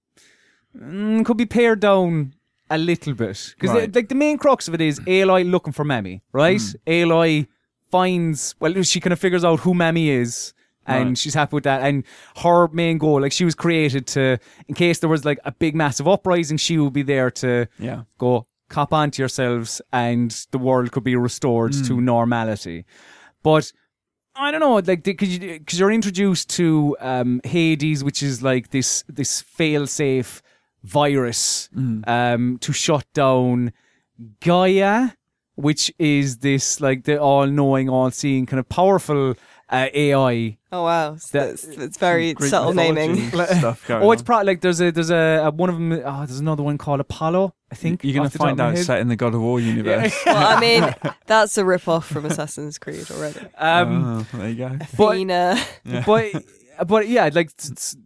mm, 0.78 1.26
could 1.26 1.38
be 1.38 1.46
pared 1.46 1.80
down 1.80 2.34
a 2.70 2.78
little 2.78 3.14
bit 3.14 3.54
because 3.58 3.74
Right. 3.76 3.96
like 3.96 4.10
the 4.10 4.16
main 4.16 4.38
crux 4.38 4.68
of 4.68 4.74
it 4.74 4.82
is 4.82 5.00
Aloy 5.02 5.50
looking 5.50 5.74
for 5.74 5.86
Mammy, 5.86 6.22
right? 6.34 6.62
Hmm. 6.62 6.92
Aloy 6.92 7.48
finds 7.90 8.56
well, 8.60 8.82
she 8.84 9.00
kind 9.00 9.14
of 9.14 9.20
figures 9.20 9.46
out 9.46 9.62
who 9.62 9.74
Mammy 9.74 10.10
is. 10.10 10.54
And 10.88 11.10
Right. 11.10 11.18
she's 11.18 11.34
happy 11.34 11.56
with 11.56 11.66
that. 11.66 11.82
And 11.82 12.04
her 12.38 12.68
main 12.70 12.98
goal, 12.98 13.22
like 13.22 13.32
she 13.34 13.46
was 13.46 13.56
created 13.56 14.08
to, 14.08 14.40
in 14.68 14.76
case 14.76 15.00
there 15.00 15.10
was 15.10 15.26
like 15.26 15.40
a 15.46 15.52
big 15.52 15.76
massive 15.76 16.08
uprising, 16.08 16.58
she 16.58 16.78
would 16.78 16.94
be 16.94 17.04
there 17.04 17.30
to 17.32 17.68
Yeah, 17.78 18.04
go 18.18 18.48
cop 18.70 18.94
onto 18.94 19.22
yourselves 19.22 19.82
and 19.94 20.32
the 20.52 20.58
world 20.58 20.92
could 20.92 21.04
be 21.04 21.16
restored 21.16 21.74
to 21.88 22.02
normality. 22.02 22.86
But 23.44 23.72
I 24.36 24.52
don't 24.52 24.60
know, 24.62 24.76
like 24.76 25.04
because 25.04 25.38
you, 25.38 25.60
cause 25.66 25.80
you're 25.80 25.92
introduced 25.92 26.50
to 26.52 26.96
um, 27.00 27.42
Hades, 27.44 28.04
which 28.04 28.22
is 28.22 28.42
like 28.44 28.70
this 28.70 29.04
this 29.08 29.42
fail-safe 29.42 30.42
virus 30.84 31.70
um, 32.08 32.58
to 32.62 32.72
shut 32.72 33.06
down 33.14 33.74
Gaia, 34.42 35.10
which 35.56 35.92
is 36.00 36.38
this 36.40 36.80
like 36.82 37.04
the 37.06 37.20
all-knowing, 37.20 37.90
all-seeing, 37.90 38.46
kind 38.46 38.60
of 38.60 38.70
powerful 38.70 39.36
uh, 39.70 39.88
AI 39.94 40.58
Oh 40.72 40.84
wow, 40.84 41.16
So 41.18 41.40
that's, 41.40 41.64
that's 41.76 41.98
very 41.98 42.34
Greek 42.34 42.50
subtle 42.50 42.74
naming. 42.74 43.30
stuff 43.32 43.86
going 43.88 44.04
Oh, 44.04 44.12
it's 44.12 44.22
on. 44.22 44.26
probably 44.26 44.46
like 44.48 44.62
there's 44.62 44.80
a 44.82 44.92
there's 44.92 45.10
a, 45.12 45.42
a 45.46 45.52
one 45.52 45.70
of 45.70 45.76
them. 45.76 45.92
Oh, 45.94 46.26
there's 46.26 46.40
another 46.40 46.64
one 46.64 46.78
called 46.78 47.00
Apollo. 47.00 47.54
I 47.72 47.76
think 47.76 48.04
You're 48.04 48.14
gonna 48.14 48.28
off 48.28 48.32
the 48.34 48.38
top 48.40 48.48
find 48.48 48.60
out 48.62 48.74
it's 48.76 48.86
set 48.86 49.00
in 49.00 49.08
the 49.10 49.16
God 49.18 49.34
of 49.36 49.42
War 49.42 49.60
universe. 49.74 50.18
well, 50.26 50.58
I 50.58 50.60
mean, 50.60 50.94
that's 51.26 51.58
a 51.58 51.66
rip 51.66 51.88
off 51.88 52.06
from 52.08 52.26
Assassin's 52.26 52.78
Creed 52.78 53.10
already. 53.12 53.40
Um, 53.58 54.26
oh, 54.34 54.38
there 54.38 54.50
you 54.50 54.56
go. 54.56 54.78
But- 54.98 55.12
Athena. 55.16 55.58
but 56.06 56.32
but 56.88 57.08
yeah, 57.10 57.30
like 57.34 57.56
t- 57.58 57.74
t- 57.76 57.98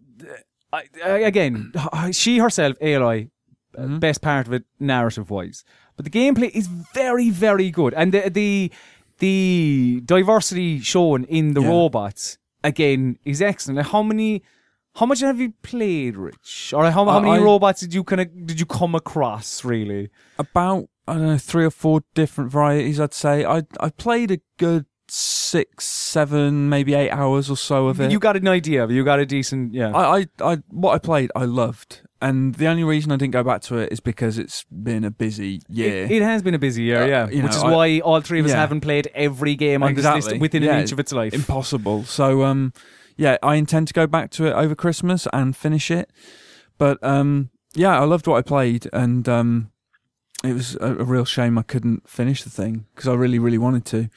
I, 0.73 0.83
I, 1.03 1.09
again, 1.19 1.73
she 2.11 2.37
herself, 2.39 2.77
Aloy, 2.79 3.29
uh, 3.77 3.81
Mhm. 3.81 3.99
best 3.99 4.21
part 4.21 4.47
of 4.47 4.53
it, 4.53 4.63
narrative 4.79 5.29
wise. 5.29 5.63
But 5.97 6.05
the 6.05 6.11
gameplay 6.11 6.49
is 6.55 6.67
very 6.67 7.29
very 7.29 7.69
good, 7.69 7.93
and 7.93 8.11
the 8.13 8.29
the 8.29 8.71
the 9.21 10.01
diversity 10.05 10.79
shown 10.93 11.23
in 11.25 11.53
the 11.53 11.61
Yeah. 11.61 11.69
robots 11.69 12.37
again 12.71 13.17
is 13.23 13.41
excellent. 13.41 13.77
Like, 13.77 13.87
how 13.95 14.03
many? 14.03 14.41
How 14.99 15.05
much 15.05 15.21
have 15.21 15.39
you 15.39 15.53
played, 15.63 16.17
Rich? 16.17 16.73
Or 16.75 16.83
how, 16.91 17.05
how 17.05 17.19
many 17.21 17.39
I- 17.39 17.45
robots 17.51 17.79
did 17.79 17.93
you 17.93 18.03
kind 18.03 18.21
of 18.23 18.27
did 18.49 18.59
you 18.59 18.65
come 18.65 18.93
across? 18.93 19.63
Really? 19.63 20.09
About 20.37 20.89
I 21.07 21.13
don't 21.13 21.27
know 21.27 21.37
three 21.37 21.65
or 21.65 21.71
four 21.71 22.01
different 22.13 22.51
varieties. 22.51 22.99
I'd 22.99 23.13
say 23.13 23.45
I 23.45 23.57
I 23.79 23.89
played 24.05 24.29
a 24.31 24.39
good 24.57 24.85
six, 25.07 25.85
seven, 25.85 26.67
maybe 26.69 26.93
eight 26.93 27.11
hours 27.11 27.49
or 27.49 27.57
so 27.57 27.87
of 27.87 27.99
it. 28.01 28.11
You 28.11 28.19
got 28.19 28.35
an 28.37 28.47
idea. 28.47 28.87
You 28.87 29.03
got 29.03 29.19
a 29.19 29.25
decent, 29.25 29.73
yeah. 29.73 29.91
I, 30.01 30.19
I, 30.19 30.25
I, 30.51 30.53
what 30.69 30.93
I 30.95 30.99
played, 30.99 31.29
I 31.35 31.43
loved, 31.43 32.01
and 32.21 32.55
the 32.55 32.67
only 32.67 32.83
reason 32.83 33.11
I 33.11 33.15
didn't 33.17 33.33
go 33.33 33.43
back 33.43 33.61
to 33.63 33.77
it 33.77 33.91
is 33.91 33.99
because 33.99 34.37
it's 34.37 34.63
been 34.65 35.03
a 35.03 35.11
busy 35.11 35.61
year. 35.69 36.05
It, 36.05 36.11
it 36.11 36.21
has 36.21 36.41
been 36.41 36.53
a 36.53 36.59
busy 36.59 36.83
year, 36.83 37.03
Uh, 37.03 37.07
yeah. 37.07 37.29
you 37.29 37.43
Which 37.43 37.51
know, 37.53 37.57
is 37.57 37.63
I- 37.63 37.71
why 37.71 37.99
all 37.99 38.21
three 38.21 38.39
of 38.39 38.45
us 38.45 38.51
Yeah. 38.51 38.57
haven't 38.57 38.81
played 38.81 39.09
every 39.13 39.55
game 39.55 39.83
on 39.83 39.89
this 39.93 39.99
Exactly. 40.05 40.31
list 40.33 40.41
within 40.41 40.63
Yeah, 40.63 40.73
an 40.75 40.79
inch 40.81 40.91
of 40.91 40.99
its 40.99 41.11
life. 41.11 41.33
Impossible. 41.33 42.03
So, 42.05 42.43
um, 42.43 42.73
yeah, 43.17 43.37
I 43.43 43.55
intend 43.55 43.87
to 43.89 43.93
go 43.93 44.07
back 44.07 44.29
to 44.31 44.45
it 44.45 44.53
over 44.53 44.75
Christmas 44.75 45.27
and 45.33 45.55
finish 45.55 45.89
it. 45.91 46.09
But 46.77 46.97
um, 47.03 47.49
yeah, 47.75 47.99
I 47.99 48.05
loved 48.05 48.27
what 48.27 48.37
I 48.37 48.41
played, 48.41 48.87
and 48.93 49.27
um, 49.29 49.71
it 50.43 50.53
was 50.53 50.75
a, 50.81 50.95
a 50.95 51.03
real 51.03 51.25
shame 51.25 51.57
I 51.57 51.63
couldn't 51.63 52.09
finish 52.09 52.43
the 52.43 52.49
thing 52.49 52.85
because 52.95 53.07
I 53.07 53.13
really, 53.13 53.37
really 53.39 53.57
wanted 53.59 53.85
to. 53.85 54.09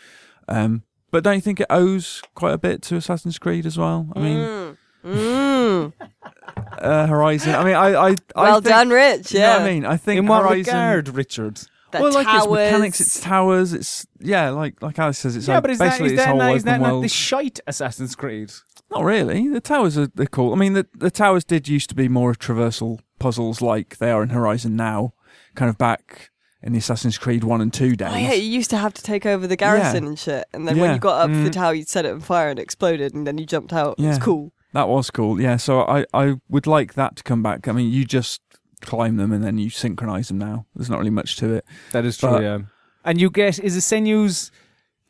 Um, 0.48 0.82
but 1.10 1.22
don't 1.24 1.34
you 1.36 1.40
think 1.40 1.60
it 1.60 1.66
owes 1.70 2.22
quite 2.34 2.54
a 2.54 2.58
bit 2.58 2.82
to 2.82 2.96
Assassin's 2.96 3.38
Creed 3.38 3.66
as 3.66 3.76
well? 3.78 4.08
I 4.16 4.20
mean, 4.20 4.38
Mm. 4.38 4.76
Mm. 5.04 5.92
uh, 6.56 7.06
Horizon. 7.06 7.54
I 7.54 7.64
mean, 7.64 7.74
I, 7.74 7.88
I, 7.94 8.08
I 8.10 8.42
Well 8.42 8.54
think- 8.60 8.64
done, 8.66 8.88
Rich. 8.90 9.32
You 9.32 9.40
know 9.40 9.46
Yeah. 9.46 9.56
I 9.64 9.64
mean? 9.72 9.84
I 9.86 9.96
think 9.96 10.18
In 10.18 10.26
what 10.26 10.42
Horizon. 10.42 10.58
regard, 10.74 11.08
Richard? 11.10 11.60
The 11.92 12.00
well, 12.02 12.12
like 12.12 12.26
towers. 12.26 12.42
it's 12.44 12.50
mechanics, 12.50 13.00
it's 13.00 13.20
towers, 13.20 13.72
it's 13.72 14.04
yeah, 14.18 14.50
like 14.50 14.82
like 14.82 14.98
Alice 14.98 15.16
says, 15.18 15.36
it's 15.36 15.46
yeah, 15.46 15.54
like 15.54 15.62
but 15.62 15.70
is 15.70 15.78
that, 15.78 15.84
basically 15.90 16.06
is 16.06 16.12
this 16.12 16.18
that, 16.24 16.28
whole 16.30 16.38
not, 16.38 16.56
is 16.56 16.64
that 16.64 16.80
not 16.80 17.00
the 17.02 17.08
shite 17.08 17.60
Assassin's 17.68 18.16
Creed? 18.16 18.50
Not 18.90 19.04
really. 19.04 19.48
The 19.48 19.60
towers 19.60 19.96
are 19.96 20.08
they're 20.08 20.26
cool. 20.26 20.52
I 20.52 20.56
mean, 20.56 20.72
the 20.72 20.88
the 20.92 21.10
towers 21.12 21.44
did 21.44 21.68
used 21.68 21.88
to 21.90 21.94
be 21.94 22.08
more 22.08 22.30
of 22.30 22.40
traversal 22.40 22.98
puzzles 23.20 23.60
like 23.62 23.98
they 23.98 24.10
are 24.10 24.24
in 24.24 24.30
Horizon 24.30 24.74
now, 24.74 25.14
kind 25.54 25.68
of 25.70 25.78
back 25.78 26.30
in 26.64 26.72
the 26.72 26.78
Assassin's 26.80 27.16
Creed 27.16 27.44
one 27.44 27.60
and 27.60 27.72
two 27.72 27.94
days. 27.94 28.10
Oh 28.12 28.16
yeah, 28.18 28.32
you 28.32 28.50
used 28.50 28.70
to 28.70 28.76
have 28.76 28.92
to 28.94 29.02
take 29.02 29.24
over 29.24 29.46
the 29.46 29.54
garrison 29.56 30.04
and 30.04 30.18
shit, 30.18 30.46
and 30.52 30.66
then 30.66 30.78
when 30.80 30.94
you 30.94 30.98
got 30.98 31.20
up 31.20 31.30
to 31.30 31.44
the 31.44 31.50
Mm. 31.50 31.52
tower, 31.52 31.74
you'd 31.74 31.88
set 31.88 32.04
it 32.04 32.12
on 32.12 32.18
fire 32.18 32.48
and 32.50 32.58
it 32.58 32.62
exploded, 32.62 33.14
and 33.14 33.24
then 33.24 33.38
you 33.38 33.46
jumped 33.46 33.72
out. 33.72 34.00
It 34.00 34.06
was 34.06 34.18
cool. 34.18 34.52
That 34.74 34.88
was 34.88 35.10
cool. 35.10 35.40
Yeah, 35.40 35.56
so 35.56 35.80
I 35.80 36.04
I 36.12 36.34
would 36.50 36.66
like 36.66 36.94
that 36.94 37.16
to 37.16 37.22
come 37.22 37.42
back. 37.42 37.66
I 37.68 37.72
mean, 37.72 37.90
you 37.90 38.04
just 38.04 38.42
climb 38.82 39.16
them 39.16 39.32
and 39.32 39.42
then 39.42 39.56
you 39.56 39.70
synchronize 39.70 40.28
them 40.28 40.36
now. 40.38 40.66
There's 40.76 40.90
not 40.90 40.98
really 40.98 41.10
much 41.10 41.36
to 41.36 41.54
it. 41.54 41.64
That 41.92 42.04
is 42.04 42.18
true, 42.18 42.30
But- 42.30 42.42
yeah. 42.42 42.58
And 43.06 43.20
you 43.20 43.30
get, 43.30 43.58
is 43.58 43.74
the 43.74 43.80
Senu's 43.80 44.50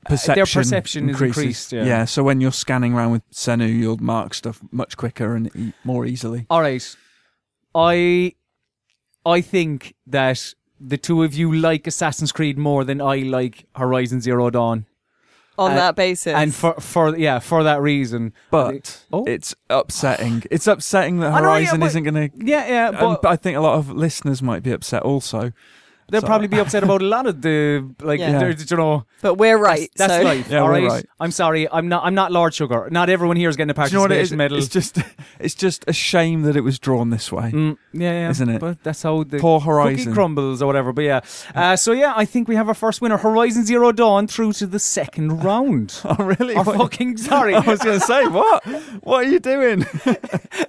uh, 0.07 0.11
Perception, 0.11 0.35
their 0.35 0.45
perception 0.47 1.09
is 1.09 1.15
increases. 1.15 1.73
increased, 1.73 1.73
yeah. 1.73 2.05
so 2.05 2.23
when 2.23 2.41
you're 2.41 2.53
scanning 2.53 2.93
around 2.95 3.13
with 3.13 3.23
Senu, 3.31 3.69
you'll 3.73 3.97
mark 3.99 4.35
stuff 4.35 4.61
much 4.71 4.97
quicker 4.97 5.35
and 5.37 5.51
e- 5.57 5.73
more 5.85 6.05
easily. 6.07 6.45
All 6.51 6.61
right. 6.61 6.85
I 7.75 8.35
I 9.25 9.41
think 9.41 9.95
that 10.07 10.55
the 10.81 10.99
two 10.99 11.23
of 11.23 11.35
you 11.35 11.53
like 11.55 11.87
Assassin's 11.87 12.33
Creed 12.33 12.59
more 12.59 12.85
than 12.85 13.01
I 13.01 13.17
like 13.19 13.67
Horizon 13.75 14.21
Zero 14.21 14.51
Dawn. 14.51 14.87
On 15.57 15.71
Uh, 15.73 15.75
that 15.77 15.95
basis, 15.97 16.35
And 16.35 16.53
for 16.55 16.75
for 16.81 17.17
yeah, 17.17 17.39
for 17.39 17.63
that 17.63 17.81
reason. 17.81 18.33
But 18.51 19.05
Oh. 19.13 19.25
it's 19.27 19.55
upsetting. 19.71 20.43
It's 20.51 20.67
upsetting 20.67 21.21
that 21.21 21.33
I 21.33 21.41
know, 21.41 21.47
yeah, 21.49 21.59
Horizon 21.61 21.81
but- 21.81 21.87
isn't 21.87 22.03
going 22.03 22.31
to 22.31 22.37
Yeah, 22.45 22.67
yeah, 22.67 22.91
But, 22.91 23.23
but 23.23 23.29
I 23.31 23.37
think 23.37 23.57
a 23.57 23.61
lot 23.61 23.79
of 23.79 23.89
listeners 23.91 24.43
might 24.43 24.63
be 24.65 24.73
upset 24.73 25.03
also. 25.03 25.53
They'll 26.09 26.21
so- 26.21 26.27
probably 26.27 26.49
be 26.49 26.59
upset 26.59 26.83
about 26.85 27.03
a 27.03 27.05
lot 27.07 27.27
of 27.27 27.43
the 27.43 27.89
like 28.03 28.21
Yeah. 28.21 28.39
they're- 28.39 28.51
you 28.51 28.77
know 28.77 29.05
but 29.23 29.35
we're 29.35 29.57
right. 29.57 29.89
That's, 29.97 30.13
that's 30.13 30.23
so 30.23 30.23
life. 30.23 30.51
Yeah, 30.51 30.59
all 30.59 30.67
we're 30.67 30.73
right? 30.73 30.89
right. 30.91 31.07
I'm 31.19 31.31
sorry. 31.31 31.67
I'm 31.71 31.89
not. 31.89 32.05
I'm 32.05 32.15
not 32.15 32.31
Lord 32.31 32.53
Sugar. 32.53 32.89
Not 32.91 33.09
everyone 33.09 33.37
here 33.37 33.49
is 33.49 33.57
getting 33.57 33.71
a 33.71 33.75
Do 33.75 33.83
you 33.91 33.95
know 33.97 34.01
what 34.03 34.13
it 34.13 34.21
is? 34.21 34.33
medal. 34.33 34.59
It's 34.59 34.69
just, 34.69 34.99
it's 35.41 35.55
just 35.55 35.83
a 35.89 35.93
shame 35.95 36.43
that 36.43 36.57
it 36.57 36.61
was 36.61 36.79
drawn 36.79 37.09
this 37.11 37.33
way. 37.33 37.51
Mm, 37.53 37.79
yeah, 37.95 38.13
yeah, 38.13 38.31
Isn't 38.31 38.49
it? 38.51 38.61
But 38.61 38.83
that's 38.85 39.03
how 39.03 39.23
the 39.25 39.39
Poor 39.39 39.61
cookie 39.61 39.71
Horizon. 39.71 40.13
crumbles 40.13 40.61
or 40.61 40.67
whatever. 40.67 40.93
But 40.93 41.05
yeah. 41.05 41.21
Uh, 41.55 41.77
so 41.77 41.93
yeah, 41.93 42.13
I 42.15 42.27
think 42.27 42.49
we 42.49 42.57
have 42.57 42.69
our 42.69 42.75
first 42.75 43.01
winner, 43.01 43.17
Horizon 43.17 43.65
Zero 43.65 43.93
Dawn, 43.93 44.27
through 44.27 44.53
to 44.55 44.67
the 44.67 44.79
second 44.79 45.43
round. 45.45 46.01
Oh 46.05 46.17
really? 46.23 46.55
Or 46.55 46.65
What- 46.65 46.77
fucking 46.77 47.17
sorry, 47.31 47.55
I 47.55 47.61
was 47.61 47.81
going 47.81 47.99
to 48.01 48.05
say 48.07 48.27
what? 48.27 48.63
What 49.03 49.25
are 49.25 49.29
you 49.31 49.41
doing? 49.41 49.87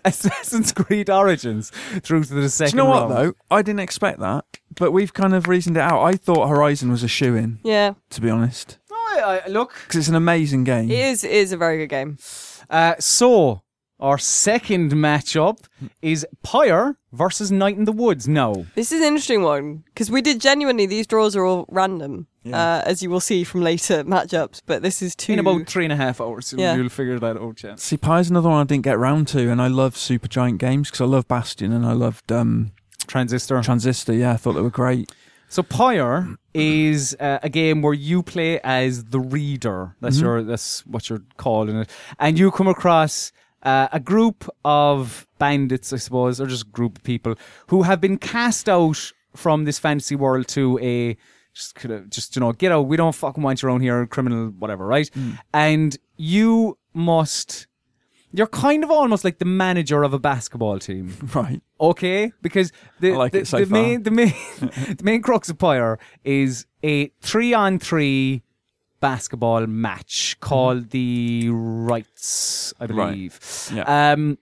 Assassin's 0.05 0.71
Creed 0.71 1.09
Origins 1.09 1.71
through 2.01 2.23
to 2.25 2.33
the 2.33 2.41
Do 2.41 2.49
second 2.49 2.77
you 2.77 2.83
know 2.83 2.89
what 2.89 3.09
though? 3.09 3.33
I 3.51 3.61
didn't 3.61 3.79
expect 3.81 4.19
that, 4.19 4.45
but 4.77 4.91
we've 4.91 5.13
kind 5.13 5.33
of 5.33 5.47
reasoned 5.47 5.77
it 5.77 5.81
out. 5.81 6.03
I 6.03 6.15
thought 6.15 6.47
Horizon 6.47 6.89
was 6.91 7.03
a 7.03 7.07
shoe 7.07 7.35
in, 7.35 7.59
yeah, 7.63 7.93
to 8.11 8.21
be 8.21 8.29
honest, 8.29 8.77
Oh, 8.91 9.21
I, 9.25 9.41
I- 9.45 9.47
look. 9.49 9.73
because 9.87 9.99
it's 9.99 10.07
an 10.09 10.15
amazing 10.15 10.63
game. 10.63 10.89
it 10.91 10.99
is 10.99 11.23
it 11.23 11.31
is 11.31 11.51
a 11.51 11.57
very 11.57 11.77
good 11.77 11.89
game. 11.89 12.17
Uh, 12.69 12.95
so 12.99 13.61
our 13.99 14.17
second 14.17 14.91
matchup 14.91 15.57
is 16.01 16.25
Pyre 16.43 16.97
versus 17.13 17.49
Night 17.51 17.77
in 17.77 17.85
the 17.85 17.93
Woods. 17.93 18.27
No. 18.27 18.65
This 18.75 18.91
is 18.91 18.99
an 19.01 19.07
interesting 19.07 19.41
one 19.43 19.83
because 19.85 20.11
we 20.11 20.21
did 20.21 20.41
genuinely. 20.41 20.85
These 20.85 21.07
draws 21.07 21.33
are 21.35 21.45
all 21.45 21.65
random, 21.69 22.27
Yeah. 22.43 22.57
uh, 22.79 22.83
as 22.85 23.01
you 23.01 23.09
will 23.09 23.21
see 23.21 23.45
from 23.45 23.61
later 23.61 24.03
matchups. 24.15 24.61
But 24.65 24.81
this 24.81 25.01
is 25.01 25.15
two. 25.15 25.31
In 25.33 25.39
about 25.39 25.65
three 25.67 25.85
and 25.85 25.93
a 25.93 25.95
half 25.95 26.19
hours, 26.19 26.53
Yeah. 26.57 26.75
you'll 26.75 26.89
figure 26.89 27.19
that 27.19 27.37
out, 27.37 27.63
yeah. 27.63 27.75
See, 27.77 27.95
Pyre's 27.95 28.29
another 28.29 28.49
one 28.49 28.59
I 28.59 28.63
didn't 28.65 28.83
get 28.83 28.99
round 28.99 29.29
to, 29.29 29.49
and 29.49 29.61
I 29.61 29.67
love 29.67 29.95
Supergiant 29.95 30.57
games 30.57 30.89
because 30.89 31.01
I 31.01 31.05
love 31.05 31.27
Bastion 31.29 31.71
and 31.71 31.85
I 31.85 31.93
loved 31.93 32.31
um, 32.33 32.73
Transistor. 33.07 33.61
Transistor. 33.61 34.13
Yeah, 34.13 34.33
I 34.33 34.37
thought 34.37 34.53
they 34.53 34.61
were 34.61 34.69
great. 34.69 35.11
So 35.49 35.61
Pyre 35.63 36.27
is 36.53 37.15
uh, 37.19 37.39
a 37.43 37.49
game 37.49 37.81
where 37.81 37.93
you 37.93 38.23
play 38.23 38.59
as 38.63 39.05
the 39.05 39.19
reader. 39.19 39.95
That's 40.01 40.17
Mhm. 40.17 40.21
your 40.21 40.43
that's 40.43 40.85
what 40.87 41.09
you're 41.09 41.21
calling 41.37 41.75
it, 41.77 41.89
and 42.19 42.37
you 42.39 42.51
come 42.51 42.67
across 42.67 43.31
uh, 43.63 43.87
a 43.91 43.99
group 43.99 44.47
of 44.63 45.27
bandits, 45.39 45.91
I 45.93 45.97
suppose, 45.97 46.39
or 46.41 46.45
just 46.47 46.63
a 46.67 46.69
group 46.69 46.97
of 46.97 47.03
people 47.03 47.35
who 47.67 47.83
have 47.83 47.99
been 48.01 48.17
cast 48.17 48.67
out 48.69 49.11
from 49.35 49.65
this 49.65 49.79
fantasy 49.79 50.15
world 50.15 50.47
to 50.49 50.77
a 50.81 51.15
just 51.53 51.75
kind 51.75 51.93
of 51.93 52.09
just 52.09 52.35
you 52.35 52.39
know 52.41 52.51
get 52.51 52.71
out. 52.71 52.81
We 52.87 52.97
don't 52.97 53.15
fucking 53.15 53.41
want 53.43 53.61
you 53.61 53.69
around 53.69 53.81
here, 53.81 54.05
criminal, 54.07 54.47
whatever, 54.59 54.85
right? 54.85 55.09
And 55.53 55.97
you 56.17 56.77
must. 56.93 57.67
You're 58.37 58.47
kind 58.47 58.83
of 58.83 58.91
almost 58.91 59.23
like 59.23 59.39
the 59.39 59.45
manager 59.45 60.03
of 60.03 60.13
a 60.13 60.19
basketball 60.19 60.79
team 60.79 61.15
Right. 61.33 61.61
okay 61.79 62.33
because 62.41 62.71
the 62.99 63.13
like 63.13 63.31
the, 63.31 63.45
so 63.45 63.59
the 63.59 63.65
main 63.67 64.03
the 64.03 64.11
main 64.11 64.33
the 64.59 65.03
main 65.03 65.21
crux 65.21 65.49
of 65.49 65.57
Pyre 65.57 65.97
is 66.23 66.65
a 66.83 67.07
three 67.21 67.53
on 67.53 67.79
three 67.79 68.43
basketball 68.99 69.67
match 69.67 70.35
called 70.39 70.89
the 70.89 71.49
Rites, 71.49 72.73
I 72.79 72.87
believe. 72.87 72.97
Right. 72.99 73.11
believe. 73.11 73.69
Yeah. 73.75 74.11
Um, 74.11 74.37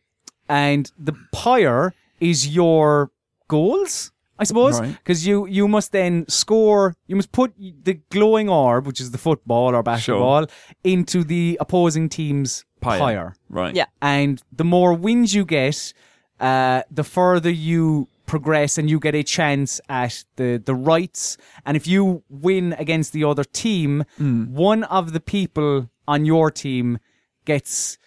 and 0.47 0.89
the 0.97 1.13
Pyre 1.33 1.93
is 2.21 2.47
your 2.47 3.11
goals. 3.49 4.12
I 4.39 4.45
suppose 4.45 4.79
Right. 4.79 4.97
because 4.97 5.27
you 5.27 5.45
you 5.45 5.67
must 5.67 5.91
then 5.91 6.25
score. 6.27 6.95
You 7.07 7.15
must 7.15 7.31
put 7.31 7.53
the 7.57 7.99
glowing 8.09 8.49
orb, 8.49 8.88
which 8.88 8.99
is 8.99 9.11
the 9.11 9.17
football 9.17 9.75
or 9.75 9.84
basketball, 9.84 10.47
into 10.84 11.23
the 11.23 11.57
opposing 11.61 12.09
team's 12.09 12.65
Pyre. 12.81 12.99
pyre. 12.99 13.36
Right. 13.49 13.75
Yeah. 13.75 13.86
And 14.01 14.41
the 14.51 14.63
more 14.65 14.93
wins 14.93 15.34
you 15.36 15.45
get, 15.45 15.93
uh, 16.39 16.81
the 16.91 17.03
further 17.03 17.49
you 17.51 18.07
progress, 18.25 18.77
and 18.77 18.89
you 18.89 18.99
get 18.99 19.13
a 19.15 19.23
chance 19.23 19.79
at 19.88 20.25
the 20.38 20.61
the 20.65 20.73
Rites. 20.73 21.38
And 21.65 21.77
if 21.77 21.86
you 21.88 22.23
win 22.29 22.73
against 22.79 23.13
the 23.13 23.23
other 23.23 23.43
team, 23.43 24.03
one 24.17 24.84
of 24.86 25.13
the 25.13 25.19
people 25.19 25.89
on 26.07 26.25
your 26.25 26.49
team 26.51 26.97
gets. 27.45 27.97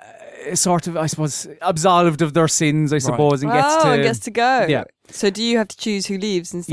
uh, 0.00 0.54
Sort 0.54 0.88
of, 0.88 0.96
I 0.96 1.06
suppose, 1.06 1.46
absolved 1.60 2.20
of 2.22 2.32
their 2.34 2.48
sins, 2.48 2.92
I 2.92 2.98
suppose, 2.98 3.42
and 3.44 3.52
gets 3.52 3.74
oh, 3.84 3.96
to 3.96 4.02
gets 4.02 4.18
to 4.20 4.30
go. 4.32 4.66
Yeah. 4.68 4.84
So 5.12 5.30
do 5.30 5.42
you 5.42 5.58
have 5.58 5.68
to 5.68 5.76
choose 5.76 6.06
who 6.06 6.18
leaves 6.18 6.52
and 6.54 6.64
stays? 6.64 6.72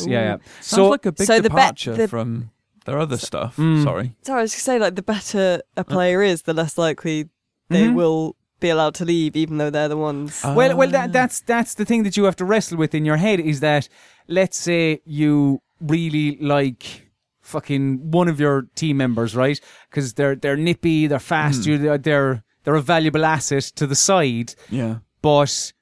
Yes, 0.00 0.02
Ooh. 0.06 0.10
yeah, 0.10 0.20
yeah. 0.22 0.36
Sounds 0.60 0.66
So 0.66 0.88
like 0.88 1.06
a 1.06 1.12
big 1.12 1.26
so 1.26 1.36
the 1.40 1.48
bet- 1.48 1.76
departure 1.76 1.94
the- 1.96 2.08
from 2.08 2.50
their 2.84 2.98
other 2.98 3.16
stuff. 3.16 3.56
Mm. 3.56 3.82
Sorry. 3.84 4.14
Sorry, 4.22 4.38
I 4.38 4.42
was 4.42 4.52
going 4.52 4.58
to 4.58 4.60
say, 4.64 4.78
like, 4.78 4.94
the 4.94 5.02
better 5.02 5.62
a 5.76 5.84
player 5.84 6.22
is, 6.22 6.42
the 6.42 6.54
less 6.54 6.76
likely 6.78 7.28
they 7.68 7.84
Mhm. 7.88 7.94
will 7.94 8.36
be 8.60 8.68
allowed 8.70 8.94
to 8.96 9.04
leave, 9.04 9.34
even 9.36 9.58
though 9.58 9.70
they're 9.70 9.88
the 9.88 9.96
ones. 9.96 10.40
Well, 10.44 10.76
well, 10.76 10.88
Ah. 10.88 10.92
that, 10.92 11.12
that's 11.12 11.40
that's 11.40 11.74
the 11.74 11.84
thing 11.84 12.02
that 12.04 12.16
you 12.16 12.24
have 12.24 12.36
to 12.36 12.44
wrestle 12.44 12.78
with 12.78 12.94
in 12.94 13.04
your 13.04 13.16
head 13.16 13.38
is 13.40 13.60
that 13.60 13.88
let's 14.28 14.56
say 14.58 15.00
you 15.04 15.60
really 15.80 16.38
like 16.40 17.10
fucking 17.42 18.10
one 18.10 18.28
of 18.28 18.40
your 18.40 18.66
team 18.74 18.96
members, 18.96 19.36
right? 19.36 19.60
Because 19.90 20.14
they're 20.14 20.34
they're 20.36 20.56
nippy, 20.56 21.06
they're 21.06 21.18
fast, 21.18 21.64
Hmm. 21.64 21.70
you 21.70 21.78
they're 21.78 21.98
they're 21.98 22.42
they're 22.64 22.74
a 22.74 22.80
valuable 22.82 23.24
asset 23.24 23.64
to 23.76 23.86
the 23.86 23.94
side, 23.94 24.54
Yeah. 24.70 24.96
but 25.22 25.72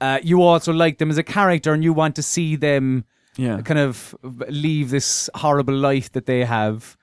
uh, 0.00 0.18
you 0.22 0.42
also 0.42 0.72
like 0.72 0.98
them 0.98 1.10
as 1.10 1.18
a 1.18 1.22
character 1.22 1.72
and 1.72 1.82
you 1.82 1.92
want 1.92 2.14
to 2.16 2.22
see 2.22 2.56
them 2.56 3.04
Yeah. 3.36 3.60
kind 3.62 3.78
of 3.80 4.14
leave 4.48 4.90
this 4.90 5.28
horrible 5.34 5.74
life 5.74 6.10
that 6.12 6.26
they 6.26 6.44
have. 6.44 6.96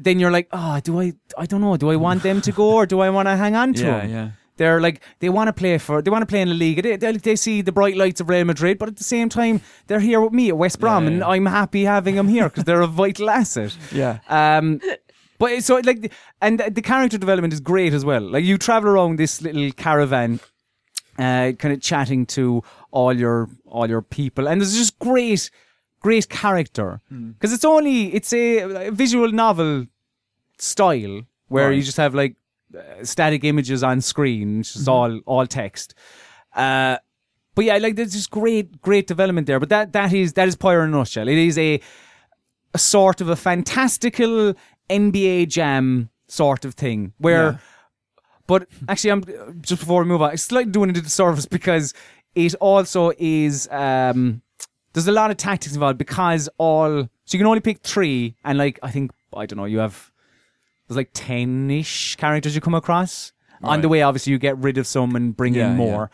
Then 0.00 0.18
you're 0.18 0.32
like, 0.32 0.48
oh, 0.52 0.80
do 0.82 1.00
I? 1.00 1.12
I 1.38 1.46
don't 1.46 1.60
know. 1.60 1.76
Do 1.76 1.90
I 1.90 1.96
want 1.96 2.22
them 2.22 2.40
to 2.40 2.52
go 2.52 2.70
or 2.72 2.86
do 2.86 3.00
I 3.00 3.10
want 3.10 3.28
to 3.28 3.36
hang 3.36 3.54
on 3.54 3.74
to 3.74 3.82
Yeah. 3.84 3.98
them? 4.00 4.10
Yeah. 4.10 4.30
They're 4.58 4.80
like 4.80 5.02
they 5.20 5.28
want 5.28 5.48
to 5.48 5.52
play 5.52 5.76
for 5.78 6.00
they 6.02 6.10
want 6.10 6.22
to 6.22 6.26
play 6.26 6.40
in 6.40 6.48
the 6.48 6.54
league. 6.54 6.82
They, 6.82 6.96
they, 6.96 7.12
they 7.12 7.36
see 7.36 7.60
the 7.62 7.72
bright 7.72 7.94
lights 7.96 8.20
of 8.22 8.28
Real 8.30 8.44
Madrid, 8.44 8.78
but 8.78 8.88
at 8.88 8.96
the 8.96 9.04
same 9.04 9.28
time 9.28 9.60
they're 9.86 10.00
here 10.00 10.20
with 10.20 10.32
me 10.32 10.48
at 10.48 10.56
West 10.56 10.80
Brom, 10.80 11.04
Yeah, 11.04 11.10
and. 11.10 11.24
I'm 11.24 11.46
happy 11.46 11.84
having 11.84 12.14
them 12.16 12.26
here 12.28 12.48
because 12.48 12.64
they're 12.64 12.80
a 12.80 12.86
vital 12.86 13.28
asset. 13.30 13.76
Yeah. 13.92 14.18
Um, 14.28 14.80
but 15.38 15.52
it's 15.52 15.66
so 15.66 15.76
like, 15.84 16.10
and 16.40 16.58
the 16.60 16.80
character 16.80 17.18
development 17.18 17.52
is 17.52 17.60
great 17.60 17.92
as 17.92 18.02
well. 18.06 18.22
Like 18.22 18.44
you 18.44 18.56
travel 18.56 18.88
around 18.90 19.18
this 19.18 19.42
little 19.42 19.70
caravan, 19.72 20.40
uh, 21.18 21.52
kind 21.58 21.74
of 21.74 21.80
chatting 21.80 22.26
to 22.26 22.62
all 22.90 23.12
your 23.12 23.48
all 23.66 23.88
your 23.88 24.02
people, 24.02 24.48
and 24.48 24.60
there's 24.60 24.76
just 24.76 24.98
great, 24.98 25.50
great 26.00 26.28
character 26.28 27.00
because 27.08 27.52
it's 27.52 27.64
only 27.64 28.14
it's 28.14 28.32
a, 28.32 28.88
a 28.88 28.90
visual 28.90 29.30
novel 29.32 29.86
style 30.58 31.22
where 31.48 31.70
you 31.72 31.82
just 31.82 31.96
have 31.96 32.14
like 32.14 32.36
uh, 32.76 33.04
static 33.04 33.44
images 33.44 33.82
on 33.82 34.00
screen, 34.00 34.60
it's 34.60 34.74
just 34.74 34.88
all 34.88 35.20
all 35.26 35.46
text. 35.46 35.94
Uh, 36.54 36.96
but 37.54 37.64
yeah, 37.64 37.78
like 37.78 37.96
there's 37.96 38.12
just 38.12 38.30
great, 38.30 38.80
great 38.82 39.06
development 39.06 39.46
there. 39.46 39.58
But 39.60 39.70
that 39.70 39.92
that 39.92 40.12
is 40.12 40.34
that 40.34 40.48
is 40.48 40.56
Pyre 40.56 40.82
in 40.82 40.92
a 40.92 40.96
nutshell. 40.96 41.28
It 41.28 41.38
is 41.38 41.56
a 41.58 41.80
a 42.74 42.78
sort 42.78 43.20
of 43.20 43.28
a 43.28 43.36
fantastical 43.36 44.54
NBA 44.90 45.48
Jam 45.48 46.10
sort 46.28 46.64
of 46.64 46.74
thing 46.74 47.12
where. 47.18 47.52
Yeah. 47.52 47.58
But 48.46 48.68
actually, 48.88 49.10
I'm 49.10 49.22
just 49.62 49.80
before 49.80 50.02
we 50.02 50.08
move 50.08 50.22
on. 50.22 50.32
It's 50.32 50.44
slightly 50.44 50.70
doing 50.70 50.90
it 50.90 50.96
a 50.96 51.00
disservice 51.02 51.46
because 51.46 51.94
it 52.34 52.54
also 52.56 53.12
is. 53.18 53.68
Um, 53.70 54.42
there's 54.92 55.08
a 55.08 55.12
lot 55.12 55.30
of 55.30 55.36
tactics 55.36 55.74
involved 55.74 55.98
because 55.98 56.48
all 56.58 57.02
so 57.24 57.36
you 57.36 57.38
can 57.38 57.46
only 57.46 57.60
pick 57.60 57.80
three, 57.80 58.34
and 58.44 58.56
like 58.58 58.78
I 58.82 58.90
think 58.90 59.10
I 59.34 59.46
don't 59.46 59.56
know, 59.58 59.64
you 59.64 59.78
have 59.78 60.10
there's 60.88 60.96
like 60.96 61.10
ten 61.12 61.70
ish 61.70 62.16
characters 62.16 62.54
you 62.54 62.60
come 62.60 62.74
across. 62.74 63.32
On 63.62 63.80
the 63.80 63.88
way, 63.88 64.02
obviously, 64.02 64.32
you 64.32 64.38
get 64.38 64.56
rid 64.58 64.78
of 64.78 64.86
some 64.86 65.16
and 65.16 65.36
bring 65.36 65.54
Yeah, 65.54 65.64
in 65.64 65.70
yeah. 65.72 65.76
more. 65.76 66.10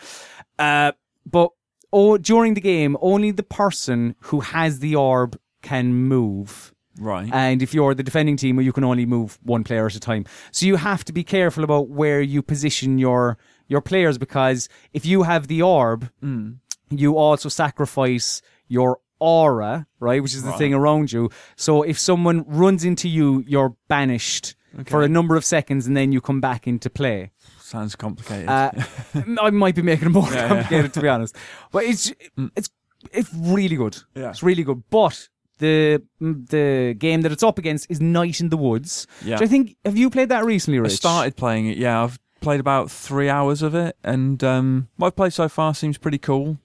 Uh, 0.58 0.92
but 1.26 1.50
oh, 1.92 2.16
during 2.16 2.54
the 2.54 2.60
game, 2.60 2.96
only 3.02 3.30
the 3.32 3.42
person 3.42 4.14
who 4.20 4.40
has 4.40 4.78
the 4.78 4.94
orb 4.96 5.38
can 5.60 5.92
move. 5.92 6.71
Right. 6.98 7.28
And 7.32 7.62
if 7.62 7.72
you're 7.74 7.94
the 7.94 8.02
defending 8.02 8.36
team, 8.36 8.60
you 8.60 8.72
can 8.72 8.84
only 8.84 9.06
move 9.06 9.38
one 9.42 9.64
player 9.64 9.86
at 9.86 9.94
a 9.94 10.00
time. 10.00 10.24
So 10.50 10.66
you 10.66 10.76
have 10.76 11.04
to 11.06 11.12
be 11.12 11.24
careful 11.24 11.64
about 11.64 11.88
where 11.88 12.20
you 12.20 12.42
position 12.42 12.98
your 12.98 13.38
your 13.68 13.80
players 13.80 14.18
because 14.18 14.68
if 14.92 15.06
you 15.06 15.22
have 15.22 15.46
the 15.48 15.62
orb, 15.62 16.10
Mm. 16.22 16.56
you 16.90 17.16
also 17.16 17.48
sacrifice 17.48 18.42
your 18.68 18.98
aura, 19.18 19.86
right, 20.00 20.22
which 20.22 20.34
is 20.34 20.42
the 20.42 20.50
Right. 20.50 20.58
thing 20.58 20.74
around 20.74 21.12
you. 21.12 21.30
So 21.56 21.82
if 21.82 21.98
someone 21.98 22.44
runs 22.46 22.84
into 22.84 23.08
you, 23.08 23.42
you're 23.46 23.74
banished 23.88 24.54
for 24.86 25.02
a 25.02 25.08
number 25.08 25.36
of 25.36 25.44
seconds, 25.44 25.86
and 25.86 25.96
then 25.96 26.12
you 26.12 26.20
come 26.20 26.40
back 26.40 26.66
into 26.66 26.90
play. 26.90 27.30
Sounds 27.60 27.94
complicated. 27.96 28.48
Uh, 28.48 28.72
I 29.40 29.50
might 29.50 29.74
be 29.74 29.82
making 29.82 30.08
it 30.08 30.10
more 30.10 30.28
Yeah, 30.28 30.34
yeah. 30.34 30.48
complicated, 30.48 30.92
to 30.94 31.00
be 31.00 31.08
honest. 31.08 31.36
But 31.70 31.84
it's 31.84 32.12
it's 32.56 32.68
it's 33.12 33.30
really 33.34 33.76
good. 33.76 33.96
Yeah. 34.14 34.30
It's 34.30 34.42
really 34.42 34.64
good. 34.64 34.82
But 34.90 35.28
the 35.58 36.02
the 36.20 36.94
game 36.98 37.22
that 37.22 37.32
it's 37.32 37.42
up 37.42 37.58
against 37.58 37.90
is 37.90 38.00
Night 38.00 38.40
in 38.40 38.48
the 38.48 38.56
Woods. 38.56 39.06
yeah. 39.24 39.34
Which 39.36 39.42
I 39.42 39.46
think 39.48 39.76
have 39.84 39.96
you 39.96 40.10
played 40.10 40.28
that 40.30 40.44
recently, 40.44 40.80
I 40.80 40.88
started 40.88 41.36
playing 41.36 41.66
it. 41.66 41.76
Yeah, 41.76 42.02
I've 42.02 42.18
played 42.40 42.60
about 42.60 42.90
three 42.90 43.28
hours 43.28 43.62
of 43.62 43.74
it, 43.74 43.96
and 44.02 44.42
um, 44.42 44.88
what 44.96 45.08
I've 45.08 45.16
played 45.16 45.32
so 45.32 45.48
far 45.48 45.74
seems 45.74 45.98
pretty 45.98 46.18
cool, 46.18 46.58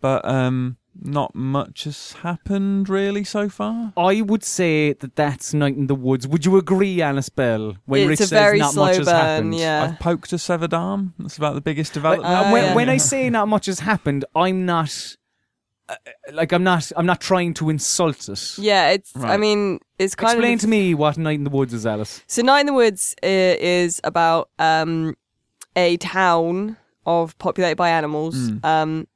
but 0.00 0.24
um, 0.24 0.76
not 1.00 1.32
much 1.36 1.84
has 1.84 2.12
happened 2.24 2.88
really 2.88 3.22
so 3.22 3.48
far. 3.48 3.92
I 3.96 4.20
would 4.22 4.42
say 4.42 4.94
that 4.94 5.14
that's 5.14 5.54
Night 5.54 5.76
in 5.76 5.86
the 5.86 5.94
Woods. 5.94 6.26
Would 6.26 6.44
you 6.44 6.56
agree, 6.56 7.00
Alice 7.00 7.28
Bell? 7.28 7.76
When 7.86 8.00
it's 8.00 8.08
Rich 8.08 8.20
a 8.20 8.22
says 8.24 8.30
very 8.30 8.58
not 8.58 8.72
slow 8.72 8.86
much 8.86 8.96
has 8.96 9.06
burn, 9.06 9.14
happened. 9.14 9.54
yeah. 9.54 9.84
I've 9.84 10.00
poked 10.00 10.32
a 10.32 10.38
severed 10.38 10.74
arm. 10.74 11.14
That's 11.20 11.36
about 11.36 11.54
the 11.54 11.60
biggest 11.60 11.92
development. 11.92 12.26
uh, 12.28 12.48
Uh, 12.48 12.52
when, 12.52 12.64
yeah. 12.64 12.74
when 12.74 12.88
I 12.88 12.96
say 12.96 13.30
not 13.30 13.46
much 13.46 13.66
has 13.66 13.78
happened, 13.80 14.24
I'm 14.34 14.66
not 14.66 14.88
uh, 14.88 15.17
like 16.32 16.52
I'm 16.52 16.62
not 16.64 16.90
I'm 16.96 17.06
not 17.06 17.20
trying 17.20 17.54
to 17.54 17.70
insult 17.70 18.28
it. 18.28 18.58
yeah, 18.58 18.90
it's. 18.90 19.12
I 19.16 19.36
mean, 19.36 19.80
it's 19.98 20.14
kind 20.14 20.32
Explain 20.36 20.52
of. 20.52 20.54
Explain 20.54 20.58
to 20.58 20.66
me 20.68 20.94
what 20.94 21.16
Night 21.18 21.38
in 21.38 21.44
the 21.44 21.50
Woods 21.50 21.72
is, 21.72 21.86
Alice. 21.86 22.22
So, 22.26 22.42
Night 22.42 22.60
in 22.60 22.66
the 22.66 22.72
Woods 22.74 23.14
i- 23.22 23.26
is 23.26 24.00
about 24.04 24.50
um, 24.58 25.14
a 25.76 25.96
town 25.98 26.76
of 27.06 27.36
populated 27.38 27.76
by 27.76 27.88
animals. 27.90 28.36
Mm. 28.36 28.64
Um, 28.64 29.08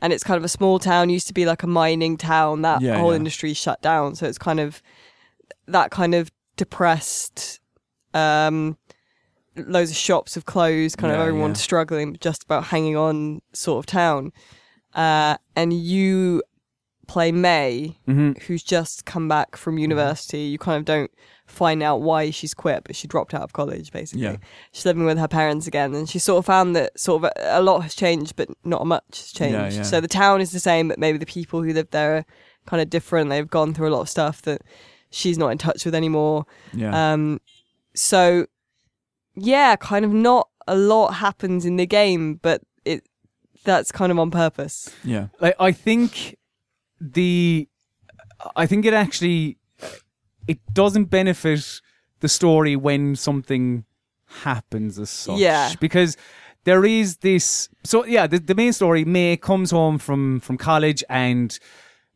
and 0.00 0.12
it's 0.12 0.24
kind 0.24 0.36
of 0.38 0.44
a 0.44 0.48
small 0.48 0.78
town. 0.78 1.10
Used 1.10 1.26
to 1.28 1.34
be 1.34 1.46
like 1.46 1.62
a 1.62 1.66
mining 1.66 2.16
town. 2.16 2.62
That 2.62 2.80
Yeah, 2.80 2.98
whole 2.98 3.10
yeah. 3.12 3.16
industry 3.16 3.52
shut 3.54 3.80
down. 3.82 4.14
So 4.14 4.26
it's 4.26 4.38
kind 4.38 4.60
of 4.60 4.82
that 5.66 5.90
kind 5.90 6.14
of 6.14 6.30
depressed. 6.56 7.60
Um, 8.12 8.76
loads 9.56 9.90
of 9.90 9.96
shops 9.96 10.34
have 10.34 10.44
closed. 10.46 10.98
Kind 10.98 11.12
of 11.12 11.18
Yeah, 11.18 11.26
everyone's 11.26 11.58
yeah. 11.58 11.64
struggling, 11.64 12.16
just 12.20 12.44
about 12.44 12.64
hanging 12.64 12.96
on, 12.96 13.40
sort 13.52 13.78
of 13.78 13.86
town. 13.86 14.32
Uh, 14.94 15.36
and 15.56 15.72
you 15.72 16.42
play 17.06 17.32
May, 17.32 17.98
Mm-hmm. 18.08 18.32
who's 18.46 18.62
just 18.62 19.04
come 19.04 19.28
back 19.28 19.56
from 19.56 19.76
university. 19.78 20.40
You 20.42 20.58
kind 20.58 20.78
of 20.78 20.84
don't 20.84 21.10
find 21.46 21.82
out 21.82 22.00
why 22.00 22.30
she's 22.30 22.54
quit, 22.54 22.82
but 22.84 22.96
she 22.96 23.06
dropped 23.06 23.34
out 23.34 23.42
of 23.42 23.52
college 23.52 23.92
basically. 23.92 24.22
Yeah. 24.24 24.36
She's 24.72 24.86
living 24.86 25.04
with 25.04 25.18
her 25.18 25.28
parents 25.28 25.66
again, 25.66 25.94
and 25.94 26.08
she 26.08 26.18
sort 26.18 26.38
of 26.38 26.46
found 26.46 26.74
that 26.76 26.98
sort 26.98 27.22
of 27.24 27.30
a, 27.36 27.58
a 27.58 27.62
lot 27.62 27.80
has 27.80 27.94
changed, 27.94 28.36
but 28.36 28.48
not 28.64 28.86
much 28.86 29.04
has 29.10 29.32
changed. 29.32 29.76
yeah. 29.76 29.82
So 29.82 30.00
the 30.00 30.08
town 30.08 30.40
is 30.40 30.52
the 30.52 30.60
same, 30.60 30.88
but 30.88 30.98
maybe 30.98 31.18
the 31.18 31.26
people 31.26 31.62
who 31.62 31.72
live 31.74 31.90
there 31.90 32.16
are 32.16 32.24
kind 32.66 32.80
of 32.80 32.88
different. 32.88 33.28
They've 33.28 33.46
gone 33.48 33.74
through 33.74 33.88
a 33.88 33.94
lot 33.94 34.00
of 34.00 34.08
stuff 34.08 34.40
that 34.42 34.62
she's 35.10 35.36
not 35.36 35.48
in 35.50 35.58
touch 35.58 35.84
with 35.84 35.94
anymore. 35.94 36.46
yeah, 36.72 37.12
Um, 37.12 37.40
so 37.94 38.46
yeah, 39.36 39.76
kind 39.76 40.04
of 40.04 40.12
not 40.12 40.48
a 40.66 40.74
lot 40.76 41.14
happens 41.14 41.66
in 41.66 41.76
the 41.76 41.86
game, 41.86 42.36
but 42.36 42.62
that's 43.64 43.90
kind 43.92 44.12
of 44.12 44.18
on 44.18 44.30
purpose. 44.30 44.90
yeah, 45.04 45.28
like 45.40 45.54
I 45.58 45.72
think 45.72 46.36
the 47.00 47.68
I 48.56 48.66
think 48.66 48.84
it 48.84 48.94
actually 48.94 49.58
it 50.46 50.58
doesn't 50.72 51.06
benefit 51.06 51.80
the 52.20 52.28
story 52.28 52.76
when 52.76 53.16
something 53.16 53.84
happens 54.42 54.98
as 54.98 55.10
such. 55.10 55.38
Yeah. 55.38 55.72
Because 55.80 56.16
there 56.64 56.84
is 56.84 57.18
this 57.18 57.68
so 57.84 58.04
yeah, 58.04 58.26
the, 58.26 58.38
the 58.38 58.54
main 58.54 58.72
story, 58.72 59.04
May 59.04 59.36
comes 59.36 59.70
home 59.70 59.98
from 59.98 60.40
from 60.40 60.56
college 60.58 61.02
and 61.08 61.58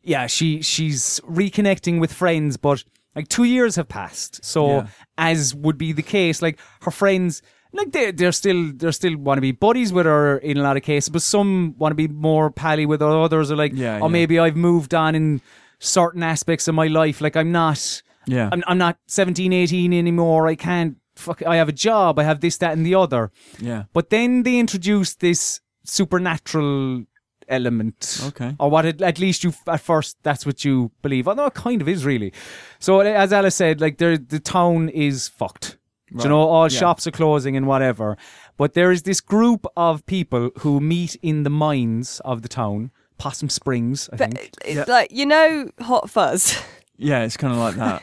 yeah, 0.03 0.27
she 0.27 0.61
she's 0.61 1.19
reconnecting 1.21 1.99
with 1.99 2.11
friends, 2.13 2.57
but 2.57 2.83
like 3.15 3.27
two 3.27 3.43
years 3.43 3.75
have 3.75 3.87
passed. 3.89 4.43
So 4.45 4.67
Yeah. 4.67 4.87
as 5.17 5.53
would 5.55 5.77
be 5.77 5.91
the 5.93 6.03
case, 6.03 6.41
like 6.41 6.59
her 6.81 6.91
friends 6.91 7.41
like 7.71 7.91
they 7.91 8.11
they're 8.11 8.31
still 8.31 8.71
they're 8.75 8.91
still 8.91 9.15
want 9.17 9.37
to 9.37 9.41
be 9.41 9.51
buddies 9.51 9.91
with 9.93 10.05
her 10.05 10.37
in 10.37 10.57
a 10.57 10.61
lot 10.63 10.77
of 10.77 10.83
cases, 10.83 11.09
but 11.09 11.21
some 11.21 11.75
want 11.77 11.91
to 11.91 11.95
be 11.95 12.07
more 12.07 12.49
pally 12.51 12.85
with 12.85 13.01
her. 13.01 13.07
Others 13.07 13.51
are 13.51 13.55
like, 13.55 13.73
Yeah, 13.75 13.99
oh, 14.01 14.05
yeah. 14.07 14.11
maybe 14.11 14.39
I've 14.39 14.55
moved 14.55 14.93
on 14.93 15.15
in 15.15 15.41
certain 15.79 16.23
aspects 16.23 16.67
of 16.67 16.75
my 16.75 16.87
life. 16.87 17.21
Like 17.21 17.35
I'm 17.35 17.51
not, 17.51 18.01
yeah, 18.25 18.49
I'm, 18.51 18.63
I'm 18.67 18.77
not 18.77 18.97
17, 19.07 19.53
18 19.53 19.93
anymore. 19.93 20.47
I 20.47 20.55
can't. 20.55 20.97
Fuck, 21.15 21.43
I 21.45 21.57
have 21.57 21.67
a 21.67 21.73
job. 21.73 22.17
I 22.17 22.23
have 22.23 22.39
this, 22.39 22.55
that, 22.57 22.71
and 22.77 22.85
the 22.85 22.95
other. 22.95 23.29
yeah, 23.59 23.83
But 23.91 24.09
then 24.09 24.43
they 24.43 24.57
introduced 24.57 25.19
this 25.19 25.59
supernatural 25.83 27.03
element. 27.47 28.21
Okay. 28.27 28.55
Or 28.59 28.69
what 28.69 28.85
it, 28.85 29.01
at 29.01 29.19
least 29.19 29.43
you 29.43 29.53
at 29.67 29.81
first 29.81 30.17
that's 30.23 30.45
what 30.45 30.63
you 30.63 30.91
believe. 31.01 31.27
Although 31.27 31.47
it 31.47 31.55
kind 31.55 31.81
of 31.81 31.89
is 31.89 32.05
really. 32.05 32.31
So 32.79 32.99
as 33.01 33.33
Alice 33.33 33.55
said, 33.55 33.81
like 33.81 33.97
there 33.97 34.17
the 34.17 34.39
town 34.39 34.89
is 34.89 35.27
fucked. 35.27 35.77
Do 36.11 36.15
Right. 36.17 36.23
You 36.23 36.29
know, 36.29 36.39
all 36.41 36.71
Yeah. 36.71 36.79
shops 36.79 37.05
are 37.07 37.11
closing 37.11 37.55
and 37.57 37.65
whatever. 37.67 38.17
But 38.57 38.73
there 38.73 38.91
is 38.91 39.03
this 39.03 39.21
group 39.21 39.65
of 39.77 40.05
people 40.05 40.51
who 40.59 40.79
meet 40.79 41.15
in 41.21 41.43
the 41.43 41.49
mines 41.49 42.19
of 42.25 42.41
the 42.41 42.47
town, 42.49 42.91
Possum 43.17 43.49
Springs, 43.49 44.09
I 44.11 44.15
But 44.17 44.33
think. 44.33 44.51
it's 44.65 44.89
like 44.89 45.11
you 45.11 45.25
know, 45.25 45.69
Hot 45.81 46.09
Fuzz. 46.09 46.57
Yeah, 47.01 47.23
it's 47.23 47.37
kind 47.37 47.53
of 47.53 47.59
like 47.59 47.75
that. 47.77 48.01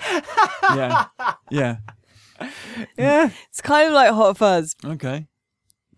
yeah. 0.74 1.04
Yeah. 1.50 1.76
Yeah, 2.96 3.30
It's 3.50 3.61
kind 3.61 3.88
of 3.88 3.92
like 3.92 4.11
Hot 4.11 4.36
Fuzz, 4.38 4.74
Okay. 4.84 5.26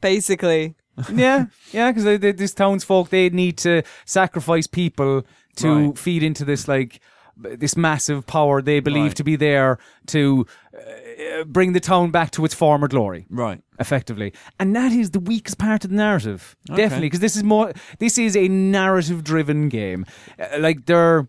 basically. 0.01 0.75
yeah, 1.15 1.47
yeah. 1.73 1.91
Because 1.91 2.05
they, 2.05 2.17
they, 2.17 2.33
this 2.33 2.55
townsfolk 2.55 3.11
they 3.11 3.31
need 3.31 3.57
to 3.59 3.83
sacrifice 4.05 4.67
people 4.67 5.23
to 5.57 5.89
Right. 5.89 5.99
feed 5.99 6.23
into 6.25 6.45
this 6.45 6.67
like 6.67 7.01
this 7.37 7.77
massive 7.77 8.27
power 8.27 8.61
they 8.61 8.81
believe 8.81 9.11
Right. 9.11 9.17
to 9.17 9.25
be 9.25 9.37
there 9.37 9.79
to 10.09 10.45
uh, 10.77 10.81
bring 11.47 11.73
the 11.73 11.81
town 11.81 12.11
back 12.11 12.31
to 12.33 12.45
its 12.45 12.55
former 12.55 12.89
glory. 12.89 13.27
Right. 13.29 13.61
effectively. 13.81 14.33
And 14.59 14.75
that 14.77 14.93
is 14.93 15.11
the 15.11 15.21
weakest 15.21 15.59
part 15.59 15.85
of 15.85 15.91
the 15.91 15.97
narrative. 15.97 16.57
Okay. 16.71 16.83
definitely 16.83 17.07
because 17.07 17.21
this 17.21 17.37
is 17.37 17.43
more 17.43 17.73
this 17.99 18.19
is 18.19 18.37
a 18.37 18.49
narrative 18.49 19.25
driven 19.25 19.69
game. 19.69 20.07
Uh, 20.39 20.59
like 20.59 20.87
they're 20.87 21.29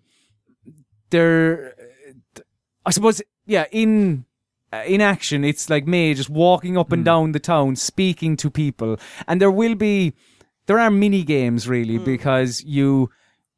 they're 1.09 1.73
uh, 2.37 2.41
i 2.85 2.91
suppose 2.91 3.21
yeah 3.45 3.65
in 3.71 4.25
uh, 4.71 4.83
in 4.85 5.01
action 5.01 5.43
it's 5.43 5.69
like 5.69 5.87
May 5.87 6.13
just 6.13 6.29
walking 6.29 6.77
up 6.77 6.91
and 6.91 7.03
down 7.03 7.31
the 7.31 7.39
town 7.39 7.75
speaking 7.75 8.37
to 8.37 8.49
people. 8.49 8.97
And 9.27 9.41
there 9.41 9.51
will 9.51 9.75
be 9.75 10.13
there 10.67 10.79
are 10.79 10.91
mini 10.91 11.23
games 11.23 11.67
really 11.67 11.97
because 11.97 12.63
you 12.63 13.09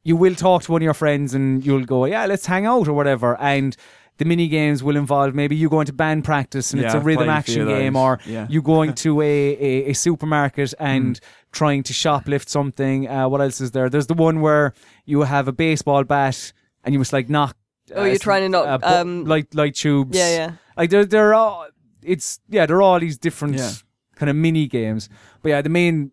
you 0.03 0.15
will 0.15 0.35
talk 0.35 0.63
to 0.63 0.71
one 0.71 0.81
of 0.81 0.83
your 0.83 0.93
friends 0.93 1.33
and 1.33 1.65
you'll 1.65 1.85
go 1.85 2.05
yeah 2.05 2.25
let's 2.25 2.45
hang 2.45 2.65
out 2.65 2.87
or 2.87 2.93
whatever. 2.93 3.39
And 3.41 3.75
the 4.21 4.25
mini 4.31 4.47
games 4.47 4.79
will 4.85 4.97
involve 5.03 5.29
maybe 5.41 5.55
you 5.61 5.67
going 5.75 5.87
to 5.91 5.93
band 6.03 6.23
practice 6.31 6.67
and 6.71 6.77
Yeah, 6.81 6.87
it's 6.87 6.95
a 6.95 6.99
I've 6.99 7.05
rhythm 7.09 7.25
played 7.25 7.35
a 7.37 7.39
action 7.41 7.67
game 7.67 7.95
or 8.05 8.11
Yeah. 8.35 8.45
you 8.53 8.61
going 8.73 8.91
to 9.05 9.11
a, 9.21 9.35
a, 9.69 9.71
a 9.91 9.93
supermarket 10.05 10.69
and 10.93 11.19
trying 11.59 11.81
to 11.89 11.93
shoplift 12.01 12.47
something. 12.57 12.97
Uh, 13.09 13.27
what 13.31 13.41
else 13.41 13.59
is 13.65 13.71
there? 13.71 13.87
There's 13.89 14.07
the 14.13 14.19
one 14.27 14.37
where 14.45 14.73
you 15.11 15.17
have 15.33 15.45
a 15.47 15.55
baseball 15.65 16.03
bat 16.03 16.37
and 16.83 16.89
you 16.93 16.99
must 16.99 17.13
like 17.13 17.27
knock. 17.35 17.55
Oh, 17.95 18.05
you're 18.05 18.17
trying 18.29 18.43
to 18.45 18.49
knock, 18.49 18.67
uh, 18.67 18.77
bu- 18.77 18.87
um, 18.95 19.25
light 19.25 19.47
light 19.61 19.75
tubes. 19.81 20.15
Yeah, 20.17 20.29
yeah. 20.39 20.51
Like 20.77 20.89
they're 20.91 21.05
they're 21.13 21.33
all. 21.33 21.67
It's 22.13 22.39
yeah, 22.55 22.65
there 22.67 22.77
are 22.77 22.85
all 22.89 22.99
these 22.99 23.17
different 23.27 23.55
Yeah. 23.57 23.71
kind 24.19 24.29
of 24.29 24.35
mini 24.35 24.65
games. 24.67 25.09
But 25.41 25.49
yeah, 25.53 25.61
the 25.67 25.69
main 25.79 26.11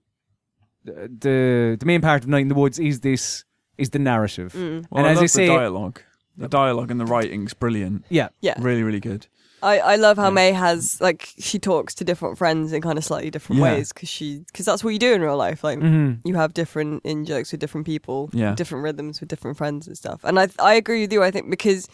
the 0.85 1.77
the 1.81 1.87
main 1.87 2.01
part 2.01 2.23
of 2.23 2.29
Night 2.29 2.43
in 2.43 2.49
the 2.49 2.55
Woods 2.55 2.79
is 2.79 3.01
this 3.01 3.45
is 3.77 3.91
the 3.91 3.99
narrative. 3.99 4.53
Mm. 4.55 4.87
Well, 4.91 4.99
and 5.01 5.07
I 5.07 5.11
as 5.13 5.17
love 5.17 5.23
I 5.25 5.27
say, 5.27 5.47
the 5.47 5.55
dialogue. 5.57 6.03
The 6.39 6.49
dialogue 6.49 6.91
and 6.91 7.01
the 7.01 7.05
writing's 7.07 7.53
brilliant. 7.55 8.05
yeah, 8.09 8.29
Yeah. 8.41 8.55
Really, 8.59 8.83
really 8.83 9.01
good. 9.01 9.27
I, 9.61 9.81
I 9.81 9.97
love 9.97 10.17
how 10.19 10.27
Yeah. 10.29 10.31
May 10.41 10.53
has 10.53 11.01
like 11.01 11.31
she 11.39 11.59
talks 11.59 11.93
to 11.97 12.05
different 12.05 12.39
friends 12.39 12.73
in 12.73 12.81
kind 12.81 12.97
of 12.97 13.05
slightly 13.05 13.29
different 13.31 13.59
Yeah. 13.61 13.73
ways 13.75 13.93
because 13.93 14.09
she 14.09 14.45
because 14.47 14.65
that's 14.65 14.85
what 14.85 14.91
you 14.91 15.01
do 15.01 15.13
in 15.15 15.21
real 15.21 15.37
life. 15.37 15.65
Like 15.65 15.81
hmm 15.81 16.13
you 16.25 16.37
have 16.37 16.55
different 16.55 17.03
in 17.05 17.25
jokes 17.25 17.51
with 17.51 17.61
different 17.61 17.85
people, 17.85 18.31
Yeah. 18.33 18.55
different 18.55 18.85
rhythms 18.85 19.19
with 19.21 19.29
different 19.29 19.57
friends 19.57 19.89
and 19.89 19.97
stuff. 19.99 20.21
And 20.23 20.39
I 20.39 20.49
I 20.61 20.75
agree 20.75 21.01
with 21.01 21.13
you. 21.13 21.25
I 21.25 21.33
think 21.33 21.51
because 21.51 21.89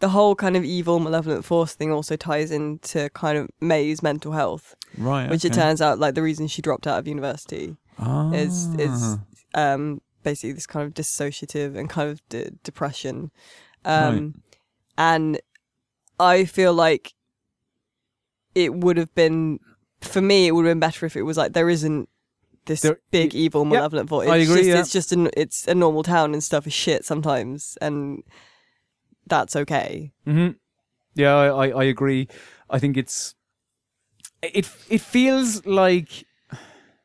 the 0.00 0.10
whole 0.10 0.34
kind 0.34 0.54
of 0.54 0.64
evil 0.64 1.00
malevolent 1.00 1.44
force 1.46 1.74
thing 1.74 1.90
also 1.90 2.14
ties 2.14 2.50
into 2.50 3.08
kind 3.14 3.38
of 3.38 3.48
May's 3.60 4.02
mental 4.02 4.32
health, 4.32 4.76
Right. 4.98 5.30
which 5.30 5.44
it 5.46 5.54
turns 5.54 5.80
out 5.80 5.98
like 5.98 6.14
the 6.14 6.22
reason 6.22 6.46
she 6.46 6.60
dropped 6.62 6.86
out 6.86 6.98
of 6.98 7.08
university 7.08 7.76
ah. 7.98 8.30
is 8.32 8.68
is 8.78 9.16
um 9.54 10.02
basically 10.24 10.52
this 10.52 10.66
kind 10.66 10.86
of 10.86 10.92
dissociative 10.92 11.74
and 11.74 11.88
kind 11.88 12.10
of 12.10 12.20
de- 12.28 12.50
depression 12.64 13.30
um 13.88 14.34
and 14.96 15.40
i 16.20 16.44
feel 16.44 16.72
like 16.74 17.14
it 18.54 18.74
would 18.74 18.96
have 18.96 19.14
been 19.14 19.58
for 20.00 20.20
me 20.20 20.46
it 20.46 20.52
would 20.52 20.64
have 20.66 20.72
been 20.72 20.80
better 20.80 21.06
if 21.06 21.16
it 21.16 21.22
was 21.22 21.36
like 21.36 21.52
there 21.52 21.68
isn't 21.70 22.08
this 22.66 22.82
There- 22.82 23.00
big 23.10 23.34
evil 23.34 23.64
yeah, 23.64 23.70
malevolent 23.70 24.08
voice 24.08 24.28
I 24.28 24.36
it's 24.36 24.50
agree, 24.50 24.62
just, 24.62 24.68
yeah. 24.68 24.80
it's 24.80 24.92
just 24.92 25.12
an 25.12 25.30
it's 25.36 25.66
a 25.66 25.74
normal 25.74 26.02
town 26.02 26.32
and 26.34 26.42
stuff 26.44 26.66
is 26.66 26.72
shit 26.74 27.04
sometimes 27.04 27.78
and 27.80 28.22
that's 29.26 29.56
okay 29.56 30.12
hmm 30.24 30.50
Yeah, 31.14 31.34
I, 31.34 31.46
I, 31.66 31.66
I 31.82 31.84
agree. 31.84 32.28
I 32.70 32.78
think 32.78 32.96
it's 32.96 33.34
it 34.42 34.68
it 34.88 35.00
feels 35.00 35.64
like 35.66 36.24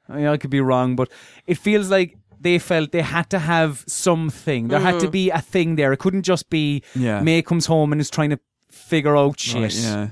I, 0.09 0.15
mean, 0.17 0.27
I 0.27 0.37
could 0.37 0.49
be 0.51 0.61
wrong, 0.61 0.95
but 0.95 1.09
it 1.47 1.57
feels 1.57 1.89
like 1.89 2.17
they 2.43 2.59
felt 2.59 2.91
they 2.91 3.01
had 3.01 3.29
to 3.31 3.39
have 3.39 3.83
something. 3.87 4.67
There 4.67 4.79
had 4.79 4.99
to 4.99 5.09
be 5.09 5.29
a 5.31 5.41
thing 5.41 5.75
there. 5.77 5.93
It 5.93 5.99
couldn't 5.99 6.23
just 6.23 6.49
be 6.49 6.83
Yeah. 6.95 7.21
May 7.21 7.41
comes 7.41 7.65
home 7.65 7.91
and 7.91 8.01
is 8.01 8.09
trying 8.09 8.29
to 8.31 8.39
figure 8.71 9.15
out 9.17 9.39
shit. 9.39 9.61
Right, 9.63 9.75
yeah. 9.75 10.07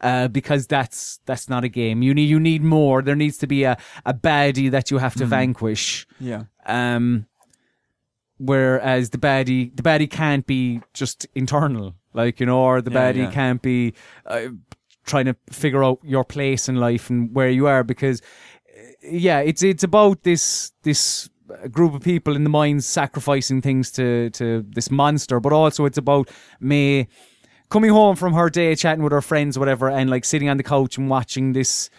Uh, 0.00 0.28
because 0.28 0.66
that's 0.68 1.18
that's 1.26 1.48
not 1.48 1.64
a 1.64 1.68
game. 1.68 2.02
You 2.02 2.14
need 2.14 2.28
you 2.28 2.38
need 2.40 2.62
more. 2.62 3.02
There 3.02 3.16
needs 3.16 3.38
to 3.38 3.46
be 3.46 3.64
a, 3.64 3.76
a 4.04 4.14
baddie 4.14 4.70
that 4.70 4.90
you 4.90 4.98
have 4.98 5.14
to 5.16 5.26
vanquish. 5.26 6.06
Yeah. 6.20 6.44
Um, 6.66 7.26
whereas 8.38 9.10
the 9.10 9.18
baddie, 9.18 9.74
the 9.76 9.82
baddie 9.82 10.10
can't 10.10 10.46
be 10.46 10.80
just 10.94 11.26
internal, 11.34 11.94
like 12.14 12.40
you 12.40 12.46
know, 12.46 12.60
or 12.60 12.80
the 12.80 12.90
Yeah, 12.92 13.12
baddie 13.12 13.24
yeah. 13.24 13.30
can't 13.32 13.62
be 13.62 13.94
uh, 14.26 14.48
trying 15.04 15.26
to 15.26 15.36
figure 15.50 15.82
out 15.84 15.98
your 16.04 16.24
place 16.24 16.68
in 16.68 16.76
life 16.76 17.10
and 17.10 17.34
where 17.34 17.50
you 17.50 17.66
are. 17.66 17.82
Because, 17.84 18.20
uh, 18.20 18.82
yeah, 19.02 19.40
it's 19.40 19.62
it's 19.62 19.82
about 19.84 20.22
this 20.22 20.72
this 20.82 21.28
group 21.70 21.94
of 21.94 22.02
people 22.02 22.36
in 22.36 22.44
the 22.44 22.50
mines 22.50 22.86
sacrificing 22.86 23.60
things 23.62 23.90
to 23.92 24.30
to 24.30 24.64
this 24.68 24.90
monster, 24.90 25.40
but 25.40 25.52
also 25.52 25.84
it's 25.84 25.98
about 25.98 26.28
May 26.60 27.08
coming 27.70 27.90
home 27.90 28.16
from 28.16 28.32
her 28.34 28.48
day, 28.50 28.74
chatting 28.74 29.02
with 29.02 29.12
her 29.12 29.22
friends, 29.22 29.58
whatever, 29.58 29.88
and 29.90 30.08
like 30.10 30.24
sitting 30.24 30.48
on 30.48 30.56
the 30.56 30.62
couch 30.62 30.96
and 30.98 31.08
watching 31.10 31.52
this. 31.52 31.90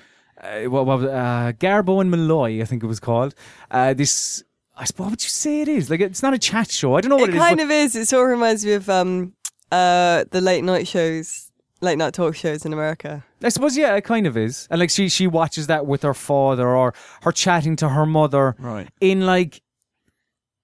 Uh, 0.41 0.69
what, 0.69 0.85
what 0.85 1.03
uh, 1.03 1.51
Garbo 1.53 1.99
and 1.99 2.09
Malloy, 2.09 2.61
I 2.61 2.65
think 2.65 2.81
it 2.81 2.87
was 2.87 3.01
called. 3.01 3.35
Uh, 3.69 3.93
this, 3.93 4.41
I 4.77 4.85
suppose, 4.85 5.03
what 5.05 5.09
would 5.11 5.23
you 5.23 5.29
say 5.29 5.59
it 5.61 5.67
is? 5.67 5.89
Like, 5.89 5.99
it's 5.99 6.23
not 6.23 6.33
a 6.33 6.37
chat 6.39 6.71
show. 6.71 6.95
I 6.95 7.01
don't 7.01 7.09
know 7.09 7.17
what 7.17 7.29
it 7.29 7.33
it 7.33 7.35
is. 7.35 7.41
kind 7.43 7.57
but- 7.57 7.63
of 7.65 7.71
is 7.71 7.93
it 7.95 8.07
sort 8.07 8.23
of 8.25 8.31
reminds 8.31 8.65
me 8.65 8.71
of 8.73 8.89
um 8.89 9.33
uh 9.71 10.23
the 10.31 10.39
late 10.41 10.63
night 10.63 10.87
shows 10.87 11.51
late 11.81 11.97
night 11.97 12.13
talk 12.13 12.35
shows 12.35 12.65
in 12.65 12.73
america 12.73 13.23
I 13.43 13.49
suppose, 13.49 13.77
yeah, 13.77 13.95
it 13.95 14.03
kind 14.03 14.27
of 14.27 14.35
is. 14.35 14.67
And 14.69 14.79
like, 14.79 14.89
she 14.89 15.07
she 15.09 15.25
watches 15.27 15.67
that 15.67 15.85
with 15.85 16.01
her 16.03 16.13
father, 16.13 16.67
or 16.75 16.93
her 17.23 17.31
chatting 17.31 17.75
to 17.77 17.89
her 17.89 18.05
mother 18.05 18.55
Right. 18.59 18.87
in 19.01 19.25
like. 19.25 19.61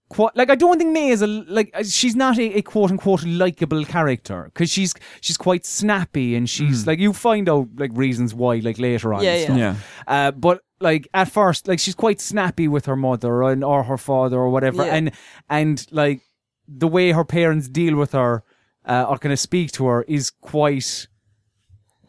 Qu- 0.10 0.30
like 0.36 0.52
I 0.52 0.56
don't 0.56 0.78
think 0.78 0.92
May 0.92 1.10
is 1.10 1.24
a 1.24 1.28
like 1.28 1.72
uh, 1.74 1.82
she's 1.84 2.16
not 2.16 2.38
a, 2.38 2.58
a 2.60 2.62
quote 2.62 2.92
unquote 2.92 3.24
likable 3.24 3.84
character 3.86 4.44
because 4.54 4.70
she's 4.70 4.94
she's 5.20 5.36
quite 5.36 5.66
snappy 5.66 6.36
and 6.36 6.48
she's 6.48 6.86
like 6.86 7.00
you 7.00 7.12
find 7.12 7.50
out 7.50 7.70
like 7.76 7.90
reasons 7.96 8.32
why 8.32 8.58
like 8.58 8.78
later 8.78 9.16
on 9.16 9.24
Yeah, 9.24 9.36
yeah. 9.36 9.56
Yeah. 9.58 9.76
Uh, 10.08 10.30
but 10.30 10.62
like 10.80 11.08
at 11.16 11.32
first, 11.32 11.68
like 11.68 11.80
she's 11.80 11.96
quite 11.96 12.22
snappy 12.22 12.68
with 12.68 12.86
her 12.86 12.96
mother 12.96 13.42
and 13.42 13.64
or 13.64 13.82
her 13.82 13.98
father 13.98 14.38
or 14.38 14.52
whatever, 14.52 14.86
Yeah. 14.86 14.94
and 14.96 15.12
and 15.50 15.88
like 15.90 16.22
the 16.68 16.88
way 16.88 17.12
her 17.12 17.26
parents 17.26 17.68
deal 17.68 17.96
with 17.96 18.12
her 18.12 18.44
uh, 18.86 19.08
or 19.10 19.18
kind 19.18 19.34
of 19.34 19.40
speak 19.40 19.72
to 19.72 19.88
her 19.88 20.04
is 20.04 20.30
quite. 20.30 21.08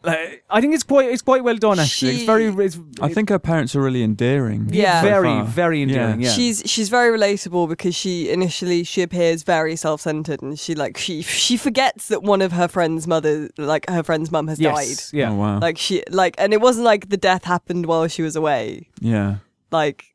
Like, 0.07 0.43
I 0.49 0.61
think 0.61 0.73
it's 0.73 0.83
quite 0.83 1.09
it's 1.09 1.21
quite 1.21 1.43
well 1.43 1.55
done 1.57 1.79
actually. 1.79 2.15
it's 2.15 2.23
very 2.23 2.45
it's, 2.65 2.79
I 3.01 3.13
think 3.13 3.29
her 3.29 3.39
parents 3.39 3.75
are 3.75 3.81
really 3.81 4.03
endearing. 4.03 4.69
Yeah. 4.71 5.01
so 5.01 5.07
very 5.07 5.27
far. 5.27 5.43
very 5.45 5.81
endearing. 5.83 6.21
Yeah, 6.21 6.31
She's 6.31 6.63
she's 6.65 6.89
very 6.89 7.15
relatable 7.17 7.67
because 7.69 7.93
she 7.95 8.29
initially 8.29 8.83
she 8.83 9.01
appears 9.01 9.43
very 9.43 9.75
self 9.75 10.01
centered 10.01 10.41
and 10.41 10.57
she 10.59 10.75
like 10.75 10.97
she 10.97 11.21
she 11.21 11.57
forgets 11.57 12.07
that 12.07 12.23
one 12.23 12.41
of 12.41 12.51
her 12.53 12.67
friend's 12.67 13.05
mother 13.07 13.49
like 13.57 13.89
her 13.89 14.03
friend's 14.03 14.31
mum 14.31 14.47
has 14.47 14.59
yes, 14.59 15.11
yeah. 15.13 15.31
Oh, 15.31 15.35
wow. 15.35 15.59
Like 15.59 15.77
she 15.77 16.03
like 16.09 16.35
and 16.37 16.53
it 16.53 16.61
wasn't 16.61 16.85
like 16.85 17.09
the 17.09 17.17
death 17.17 17.43
happened 17.43 17.85
while 17.85 18.07
she 18.07 18.21
was 18.21 18.35
away. 18.35 18.87
yeah. 19.01 19.37
Like 19.71 20.05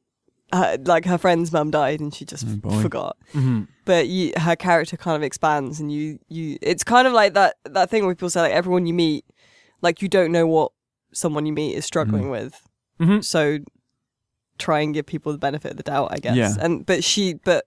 her, 0.53 0.77
like 0.85 1.05
her 1.07 1.19
friend's 1.19 1.51
mum 1.53 1.71
died 1.71 2.01
and 2.01 2.15
she 2.15 2.25
just 2.25 2.45
Oh, 2.47 2.51
f- 2.53 2.61
boy. 2.61 2.83
forgot. 2.83 3.17
Mhm. 3.35 3.69
But 3.85 4.09
you, 4.09 4.33
her 4.37 4.55
character 4.55 4.97
kind 4.97 5.17
of 5.17 5.23
expands 5.23 5.81
and 5.81 5.91
you 5.91 6.19
you 6.29 6.59
it's 6.63 6.85
kind 6.85 7.07
of 7.07 7.13
like 7.13 7.35
that 7.35 7.57
that 7.65 7.91
thing 7.91 8.05
where 8.07 8.15
people 8.15 8.31
say 8.31 8.41
like 8.43 8.53
everyone 8.53 8.87
you 8.87 8.95
meet 8.95 9.25
like 9.83 10.01
you 10.03 10.09
don't 10.09 10.33
know 10.33 10.47
what 10.47 10.73
someone 11.13 11.45
you 11.45 11.53
meet 11.53 11.75
is 11.75 11.85
struggling 11.85 12.31
with. 12.31 12.61
Mhm. 13.01 13.23
So 13.25 13.59
try 14.59 14.81
and 14.81 14.95
give 14.95 15.05
people 15.07 15.33
the 15.33 15.39
benefit 15.39 15.73
of 15.73 15.77
the 15.77 15.83
doubt, 15.83 16.09
I 16.13 16.19
guess. 16.19 16.37
Yeah. 16.37 16.55
And 16.61 16.87
but 16.87 17.05
she 17.05 17.35
but 17.35 17.67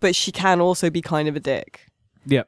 but 0.00 0.14
she 0.14 0.32
can 0.32 0.60
also 0.60 0.90
be 0.90 1.00
kind 1.00 1.28
of 1.28 1.36
a 1.36 1.40
dick. 1.40 1.86
Yeah. 2.26 2.42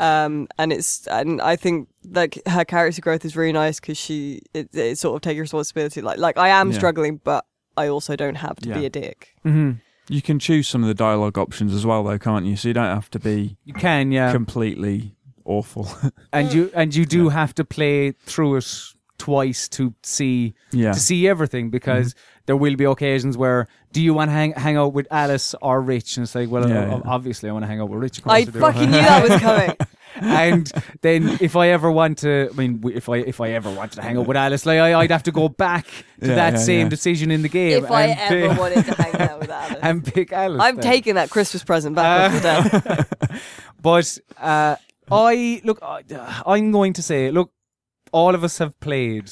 Um 0.00 0.48
and 0.58 0.72
it's 0.72 1.06
and 1.08 1.40
I 1.40 1.56
think 1.56 1.88
like 2.04 2.40
her 2.46 2.64
character 2.64 3.00
growth 3.00 3.24
is 3.24 3.36
really 3.36 3.52
nice 3.52 3.78
because 3.78 3.96
she 3.98 4.40
it, 4.52 4.74
it 4.74 4.98
sort 4.98 5.14
of 5.16 5.22
take 5.22 5.38
responsibility 5.38 6.00
like 6.00 6.18
like 6.18 6.36
I 6.36 6.48
am 6.48 6.70
Yeah. 6.70 6.76
struggling 6.78 7.20
but 7.22 7.44
I 7.76 7.88
also 7.88 8.16
don't 8.16 8.36
have 8.36 8.56
to 8.56 8.72
be 8.72 8.86
a 8.86 8.90
dick. 8.90 9.34
Mhm. 9.44 9.80
You 10.08 10.22
can 10.22 10.38
choose 10.38 10.68
some 10.68 10.82
of 10.82 10.88
the 10.88 10.94
dialogue 10.94 11.38
options 11.38 11.72
as 11.74 11.86
well, 11.86 12.04
though, 12.04 12.18
can't 12.18 12.44
you? 12.44 12.56
So 12.56 12.68
you 12.68 12.74
don't 12.74 12.94
have 12.94 13.10
to 13.10 13.18
be 13.18 13.56
You 13.64 13.72
can, 13.72 14.12
yeah, 14.12 14.30
completely 14.32 15.16
awful. 15.44 15.88
and 16.32 16.52
you 16.52 16.70
and 16.74 16.94
you 16.94 17.04
do 17.06 17.28
have 17.28 17.54
to 17.56 17.64
play 17.64 18.12
through 18.12 18.56
it 18.56 18.66
twice 19.16 19.68
to 19.68 19.94
see 20.02 20.54
yeah. 20.72 20.92
to 20.92 20.98
see 20.98 21.28
everything 21.28 21.70
because 21.70 22.14
there 22.46 22.56
will 22.56 22.74
be 22.76 22.84
occasions 22.84 23.38
where 23.38 23.66
do 23.92 24.02
you 24.02 24.12
want 24.12 24.28
to 24.28 24.32
hang 24.32 24.52
hang 24.52 24.76
out 24.76 24.92
with 24.92 25.06
Alice 25.10 25.54
or 25.62 25.80
Rich? 25.80 26.16
And 26.16 26.24
it's 26.24 26.34
like, 26.34 26.50
well, 26.50 26.68
Yeah, 26.68 26.80
uh, 26.94 26.96
yeah. 26.98 27.00
obviously 27.06 27.48
I 27.48 27.52
want 27.52 27.62
to 27.62 27.66
hang 27.68 27.80
out 27.80 27.88
with 27.88 28.00
Rich. 28.00 28.20
I 28.26 28.44
fucking 28.44 28.90
knew 28.90 28.98
that 28.98 29.28
was 29.28 29.40
coming. 29.40 29.76
and 30.16 30.70
then 31.00 31.38
if 31.40 31.56
I 31.56 31.68
ever 31.68 31.90
want 31.90 32.18
to, 32.18 32.48
I 32.52 32.56
mean, 32.56 32.82
if 32.92 33.08
I 33.08 33.16
if 33.18 33.40
I 33.40 33.50
ever 33.50 33.70
wanted 33.70 33.92
to 33.96 34.02
hang 34.02 34.18
out 34.18 34.26
with 34.26 34.36
Alice, 34.36 34.66
like 34.66 34.78
I, 34.80 34.98
I'd 34.98 35.10
have 35.12 35.22
to 35.22 35.32
go 35.32 35.48
back 35.48 35.86
to 36.20 36.28
Yeah, 36.28 36.34
that 36.34 36.52
yeah, 36.54 36.58
same 36.58 36.80
yeah. 36.86 36.88
decision 36.88 37.30
in 37.30 37.42
the 37.42 37.48
game. 37.48 37.84
if 37.84 37.90
I 37.90 38.06
and 38.06 38.18
ever 38.20 38.48
pick, 38.48 38.58
wanted 38.60 38.84
to 38.86 38.94
hang 39.02 39.28
out 39.30 39.40
with 39.40 39.50
Alice. 39.62 39.78
and 39.80 40.04
pick 40.04 40.32
Alice. 40.32 40.60
I'm 40.60 40.76
then. 40.76 40.84
taking 40.84 41.14
that 41.14 41.30
Christmas 41.30 41.62
present 41.64 41.94
back 41.96 42.32
off 42.34 42.42
the 42.42 42.98
deck. 43.30 43.40
But 43.80 44.18
uh, 44.38 44.76
I 45.10 45.60
look, 45.64 45.78
I, 45.82 46.02
I'm 46.46 46.72
going 46.72 46.92
to 46.94 47.02
say, 47.02 47.30
look, 47.30 47.52
all 48.12 48.34
of 48.34 48.44
us 48.44 48.58
have 48.58 48.78
played 48.80 49.30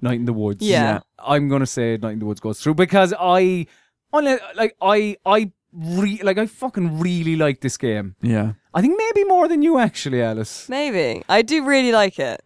Night 0.00 0.14
in 0.20 0.24
the 0.26 0.32
Woods. 0.32 0.64
Yeah. 0.64 0.82
Yeah. 0.82 1.00
I'm 1.18 1.48
going 1.48 1.60
to 1.60 1.66
say 1.66 1.96
Night 1.96 2.12
in 2.12 2.18
the 2.20 2.26
Woods 2.26 2.40
goes 2.40 2.60
through 2.60 2.74
because 2.74 3.12
I, 3.18 3.66
I 4.12 4.38
like 4.54 4.76
I 4.80 5.16
I 5.26 5.52
re- 5.72 6.20
like 6.22 6.38
I 6.38 6.46
fucking 6.46 7.00
really 7.00 7.36
like 7.36 7.60
this 7.60 7.76
game. 7.76 8.16
Yeah. 8.22 8.52
I 8.74 8.80
think 8.80 8.96
maybe 8.96 9.26
more 9.28 9.48
than 9.48 9.62
you 9.62 9.78
actually, 9.78 10.22
Alice. 10.22 10.68
Maybe. 10.68 11.22
I 11.28 11.42
do 11.42 11.64
really 11.64 11.90
like 11.92 12.18
it. 12.18 12.40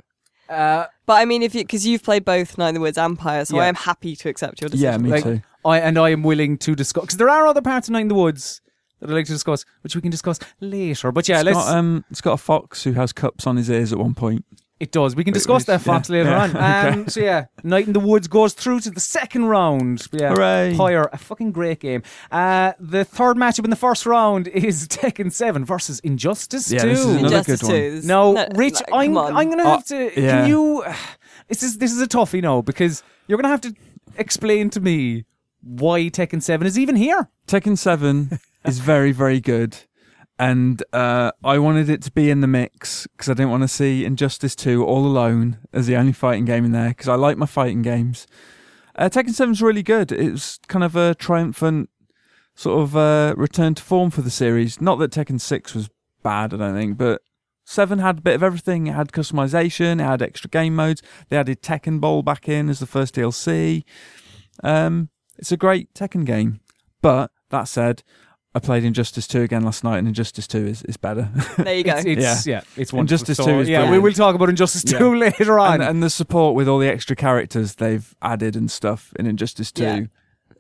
Uh, 0.49 0.87
But 1.07 1.15
I 1.15 1.25
mean, 1.25 1.43
if 1.43 1.55
you 1.55 1.63
because 1.63 1.87
you've 1.87 2.03
played 2.03 2.25
both 2.25 2.57
Night 2.59 2.71
in 2.71 2.75
the 2.75 2.81
Woods 2.81 2.97
and 2.99 3.13
Empire, 3.13 3.45
so 3.45 3.57
Yeah. 3.57 3.63
I 3.63 3.67
am 3.67 3.75
happy 3.75 4.17
to 4.17 4.29
accept 4.29 4.61
your 4.61 4.69
decision. 4.71 4.85
Yeah, 4.85 4.99
decision. 4.99 5.05
me 5.05 5.11
Like- 5.11 5.43
too. 5.43 5.47
I 5.65 5.79
and 5.79 5.97
I 5.99 6.09
am 6.11 6.23
willing 6.25 6.59
to 6.59 6.75
discuss 6.75 7.05
because 7.05 7.17
there 7.19 7.29
are 7.29 7.47
other 7.47 7.63
parts 7.63 7.87
of 7.89 7.93
Night 7.93 8.01
in 8.01 8.09
the 8.09 8.17
Woods 8.17 8.61
that 9.03 9.11
I'd 9.11 9.15
like 9.15 9.27
to 9.27 9.33
discuss, 9.33 9.65
which 9.83 9.95
we 9.95 10.01
can 10.01 10.11
discuss 10.11 10.39
later. 10.61 11.13
But 11.13 11.29
yeah, 11.29 11.39
It's 11.41 11.45
let's. 11.47 11.59
got, 11.59 11.77
um, 11.77 12.05
it's 12.11 12.21
got 12.21 12.33
a 12.33 12.39
fox 12.39 12.85
who 12.85 12.93
has 12.93 13.13
cups 13.13 13.47
on 13.47 13.57
his 13.59 13.69
ears 13.71 13.93
at 13.93 13.99
one 13.99 14.15
point. 14.15 14.45
It 14.81 14.91
does. 14.91 15.15
We 15.15 15.23
can 15.23 15.33
discuss 15.33 15.63
that 15.67 15.81
Fox 15.81 16.11
yeah, 16.11 16.17
later 16.25 16.31
yeah, 16.31 16.43
on. 16.43 16.57
Um, 16.97 17.01
okay. 17.03 17.11
So 17.11 17.21
yeah, 17.21 17.45
Night 17.63 17.87
in 17.87 17.93
the 17.93 18.01
Woods 18.01 18.27
goes 18.27 18.53
through 18.53 18.81
to 18.81 18.91
the 18.91 18.99
second 18.99 19.45
round. 19.45 20.09
Yeah, 20.11 20.31
Hooray. 20.31 20.75
Pyre, 20.77 21.09
a 21.13 21.19
fucking 21.19 21.53
great 21.53 21.79
game. 21.79 22.03
Uh, 22.33 22.73
the 22.81 23.05
third 23.05 23.37
matchup 23.37 23.63
in 23.63 23.71
the 23.71 23.77
first 23.77 24.07
round 24.07 24.49
is 24.53 24.89
Tekken 24.89 25.31
Seven 25.31 25.65
versus 25.65 26.01
Injustice 26.01 26.73
Yeah, 26.73 26.81
Two. 26.83 26.89
this 26.89 26.99
is 26.99 27.05
another 27.07 27.25
Injustice 27.27 27.61
good 27.61 27.67
one. 27.69 27.77
2. 27.77 27.91
This- 27.93 28.05
no, 28.07 28.33
no, 28.33 28.49
Rich, 28.57 28.73
like, 28.73 28.89
I'm. 28.93 29.17
I'm 29.19 29.51
gonna 29.51 29.63
Oh, 29.63 29.71
have 29.71 29.87
to. 29.87 30.21
yeah. 30.21 30.41
Can 30.41 30.49
you? 30.49 30.85
This 31.49 31.63
is 31.63 31.79
this 31.79 31.93
is 31.93 32.01
a 32.01 32.09
toughie 32.09 32.43
now 32.43 32.63
because 32.63 33.03
you're 33.29 33.37
gonna 33.39 33.49
have 33.49 33.61
to 33.61 33.75
explain 34.17 34.69
to 34.71 34.81
me 34.81 35.27
why 35.63 36.01
Tekken 36.09 36.43
Seven 36.43 36.67
is 36.67 36.77
even 36.79 36.97
here. 36.97 37.29
Tekken 37.47 37.79
7 37.79 38.41
is 38.65 38.79
very, 38.79 39.13
very 39.13 39.41
good. 39.41 39.77
And 40.39 40.83
uh, 40.93 41.33
I 41.45 41.59
wanted 41.59 41.89
it 41.89 42.03
to 42.03 42.11
be 42.11 42.31
in 42.31 42.41
the 42.41 42.47
mix 42.47 43.07
because 43.07 43.29
I 43.29 43.35
didn't 43.35 43.51
want 43.51 43.63
to 43.63 43.69
see 43.69 44.05
Injustice 44.05 44.57
2 44.57 44.85
all 44.85 45.07
alone 45.07 45.59
as 45.73 45.87
the 45.87 45.97
only 45.97 46.13
fighting 46.13 46.45
game 46.45 46.65
in 46.65 46.73
there 46.73 46.89
because 46.89 47.09
I 47.09 47.15
like 47.15 47.37
my 47.37 47.47
fighting 47.47 47.83
games. 47.83 48.27
Uh, 48.97 49.09
Tekken 49.09 49.31
7 49.31 49.53
is 49.53 49.63
really 49.63 49.83
good. 49.83 50.11
It 50.11 50.33
was 50.33 50.59
kind 50.67 50.85
of 50.85 50.97
a 50.97 51.15
triumphant 51.15 51.91
sort 52.55 52.83
of 52.83 52.97
uh, 52.97 53.35
return 53.37 53.75
to 53.75 53.83
form 53.83 54.11
for 54.11 54.23
the 54.23 54.31
series. 54.31 54.81
Not 54.81 54.99
that 54.99 55.13
Tekken 55.13 55.41
6 55.41 55.75
was 55.75 55.89
bad, 56.23 56.53
I 56.53 56.57
don't 56.57 56.75
think, 56.75 56.99
but 56.99 57.23
7 57.65 57.99
had 58.01 58.19
a 58.19 58.23
bit 58.23 58.35
of 58.35 58.43
everything. 58.43 58.87
It 58.87 58.95
had 58.95 59.13
customization, 59.13 60.01
it 60.01 60.05
had 60.05 60.23
extra 60.23 60.51
game 60.51 60.75
modes. 60.75 61.03
They 61.29 61.37
added 61.37 61.63
Tekken 61.63 62.01
Bowl 62.01 62.23
back 62.23 62.49
in 62.49 62.69
as 62.69 62.81
the 62.81 62.87
first 62.87 63.15
DLC. 63.15 63.85
Um, 64.63 65.11
it's 65.39 65.53
a 65.53 65.57
great 65.57 65.93
Tekken 65.95 66.27
game. 66.27 66.61
But 67.01 67.31
that 67.51 67.65
said, 67.65 68.03
I 68.55 68.59
played 68.59 68.85
Injustice 68.85 69.27
2 69.29 69.41
again 69.43 69.63
last 69.63 69.83
night, 69.83 69.97
and 69.99 70.07
Injustice 70.07 70.47
2 70.47 70.59
is, 70.67 70.83
is 70.83 70.99
better. 70.99 71.31
There 71.57 71.75
you 71.75 71.85
go. 71.85 71.95
It's, 71.97 72.05
it's 72.07 72.47
yeah. 72.47 72.61
it's 72.77 72.93
one. 72.93 73.01
Injustice 73.05 73.39
So, 73.39 73.47
2 73.47 73.61
is 73.61 73.69
yeah. 73.69 73.91
we 73.91 73.99
will 73.99 74.13
talk 74.13 74.35
about 74.35 74.51
Injustice 74.51 74.85
Yeah. 74.87 74.99
Two 74.99 75.15
later 75.15 75.59
on. 75.59 75.75
and, 75.75 75.83
and 75.83 76.03
the 76.03 76.11
support 76.11 76.55
with 76.55 76.69
all 76.69 76.79
the 76.79 76.89
extra 76.89 77.17
characters 77.17 77.77
they've 77.77 78.15
added 78.21 78.55
and 78.55 78.71
stuff 78.71 79.13
in 79.19 79.27
Injustice 79.27 79.73
2, 79.73 79.83
Yeah. 79.83 80.01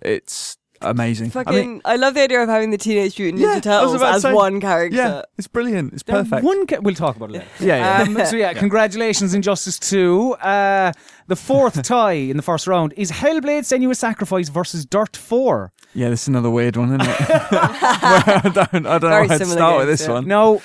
it's 0.00 0.56
amazing. 0.80 1.30
Fucking, 1.30 1.52
I 1.84 1.90
I, 1.90 1.92
mean, 1.92 2.00
love 2.00 2.14
the 2.14 2.22
idea 2.22 2.42
of 2.42 2.48
having 2.48 2.70
the 2.70 2.78
Teenage 2.78 3.18
Mutant 3.18 3.40
Yeah, 3.42 3.60
Ninja 3.60 3.78
I 3.78 3.82
was 3.82 3.92
Turtles 3.92 3.94
about 3.96 4.08
to 4.10 4.14
as 4.16 4.22
say- 4.22 4.32
one 4.32 4.60
character. 4.60 4.96
yeah, 4.96 5.22
it's 5.38 5.46
brilliant. 5.46 5.92
It's 5.92 6.02
There- 6.02 6.16
perfect. 6.24 6.44
One, 6.44 6.66
ca- 6.66 6.80
we'll 6.80 6.94
talk 6.94 7.16
about 7.16 7.28
it 7.30 7.32
later. 7.34 7.46
yeah, 7.60 7.76
yeah. 8.04 8.20
Um, 8.20 8.26
so 8.26 8.36
yeah, 8.36 8.52
congratulations, 8.64 9.34
Injustice 9.34 9.78
Two. 9.78 10.32
Uh, 10.34 10.92
the 11.28 11.36
fourth 11.36 11.80
tie 11.84 12.12
in 12.12 12.36
the 12.38 12.42
first 12.42 12.66
round 12.66 12.94
is 12.96 13.12
Hellblade: 13.12 13.64
Senua's 13.64 13.98
Sacrifice 13.98 14.48
versus 14.48 14.84
Dirt 14.86 15.14
Four. 15.16 15.72
Yeah, 15.94 16.08
this 16.10 16.22
is 16.22 16.28
another 16.28 16.50
weird 16.50 16.76
one, 16.76 16.88
isn't 16.88 17.00
it? 17.02 17.08
I 17.20 18.40
don't, 18.54 18.86
I 18.86 18.98
don't 18.98 19.02
know 19.02 19.08
Very 19.08 19.28
how 19.28 19.38
to 19.38 19.38
similar 19.38 19.56
start 19.56 19.78
with 19.78 19.88
this 19.88 20.02
yeah. 20.06 20.12
one. 20.12 20.26
Now, 20.26 20.60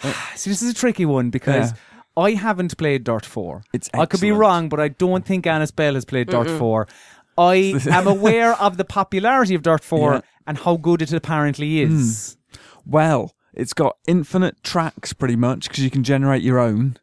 see, 0.34 0.50
this 0.50 0.62
is 0.62 0.70
a 0.70 0.74
tricky 0.74 1.06
one 1.06 1.30
because 1.30 1.72
Yeah. 1.72 1.76
I 2.16 2.32
haven't 2.32 2.76
played 2.76 3.04
Dirt 3.04 3.24
Four. 3.24 3.62
It's 3.72 3.88
I 3.94 4.04
could 4.06 4.20
be 4.20 4.32
wrong, 4.32 4.68
but 4.68 4.80
I 4.80 4.88
don't 4.88 5.24
think 5.24 5.46
Alice 5.46 5.70
Bell 5.70 5.94
has 5.94 6.04
played 6.04 6.28
Dirt 6.28 6.50
Four. 6.58 6.88
I 7.36 7.80
am 7.90 8.06
aware 8.08 8.54
of 8.54 8.76
the 8.76 8.84
popularity 8.84 9.54
of 9.54 9.62
Dirt 9.62 9.84
Four 9.84 10.14
Yeah. 10.14 10.20
and 10.46 10.58
how 10.58 10.76
good 10.76 11.00
it 11.00 11.12
apparently 11.12 11.80
is. 11.80 12.36
Well, 12.84 13.34
it's 13.54 13.72
got 13.72 13.96
infinite 14.08 14.62
tracks 14.64 15.12
pretty 15.12 15.36
much 15.36 15.68
because 15.68 15.84
you 15.84 15.90
can 15.90 16.02
generate 16.02 16.42
your 16.42 16.58
own. 16.58 16.98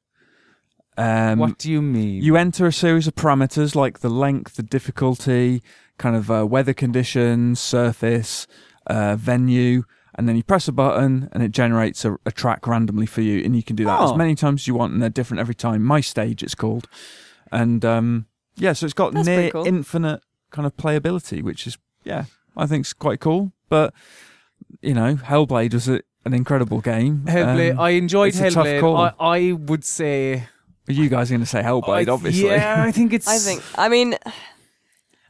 Um, 0.98 1.40
what 1.40 1.58
do 1.58 1.72
you 1.72 1.82
mean? 1.82 2.22
You 2.22 2.36
enter 2.38 2.66
a 2.68 2.72
series 2.74 3.08
of 3.08 3.16
parameters 3.16 3.76
like 3.76 4.00
the 4.00 4.10
length, 4.10 4.56
the 4.56 4.64
difficulty, 4.64 5.62
kind 5.98 6.16
of 6.16 6.30
uh, 6.32 6.46
weather 6.46 6.74
conditions, 6.74 7.60
surface, 7.60 8.48
uh, 8.88 9.16
venue, 9.16 9.84
and 10.18 10.28
then 10.30 10.36
you 10.36 10.44
press 10.44 10.68
a 10.68 10.72
button 10.72 11.30
and 11.34 11.44
it 11.44 11.52
generates 11.52 12.06
a, 12.06 12.16
a 12.26 12.32
track 12.32 12.68
randomly 12.68 13.06
for 13.06 13.22
you, 13.22 13.44
and 13.44 13.56
you 13.56 13.64
can 13.64 13.76
do 13.76 13.86
that 13.86 14.00
Oh. 14.00 14.12
as 14.12 14.18
many 14.18 14.36
times 14.36 14.62
as 14.64 14.68
you 14.68 14.76
want, 14.76 14.94
and 14.94 15.02
they're 15.02 15.10
different 15.10 15.40
every 15.42 15.56
time. 15.56 15.84
My 15.84 16.02
stage, 16.02 16.42
it's 16.44 16.56
called, 16.56 16.88
and 17.52 17.84
um, 17.84 18.26
yeah, 18.56 18.74
so 18.74 18.86
it's 18.86 18.94
got 18.94 19.14
That's 19.14 19.28
near 19.28 19.52
cool. 19.52 19.66
infinite 19.68 20.22
kind 20.52 20.66
of 20.66 20.76
playability, 20.78 21.42
which 21.44 21.68
is 21.68 21.78
yeah, 22.04 22.26
I 22.56 22.66
think 22.68 22.82
it's 22.84 22.94
quite 22.94 23.20
cool. 23.20 23.52
But 23.70 23.94
you 24.82 24.94
know, 24.94 25.16
Hellblade 25.16 25.74
was 25.74 25.88
a, 25.90 26.02
an 26.24 26.34
incredible 26.34 26.80
game. 26.82 27.24
Hellblade. 27.28 27.74
Um, 27.74 27.80
I 27.80 27.90
enjoyed 27.92 28.30
it's 28.30 28.40
a 28.40 28.52
tough 28.52 28.66
Hellblade. 28.66 28.80
call. 28.80 28.98
I, 28.98 29.14
I 29.20 29.52
would 29.52 29.84
say. 29.84 30.48
you 30.88 31.10
guys 31.10 31.30
are 31.30 31.34
going 31.34 31.42
to 31.42 31.48
say 31.48 31.62
Hellblade, 31.62 32.08
I- 32.08 32.12
obviously. 32.12 32.46
Yeah, 32.50 32.84
I 32.86 32.92
think 32.92 33.12
it's. 33.12 33.28
I 33.28 33.38
think. 33.38 33.62
I 33.78 33.90
mean, 33.90 34.16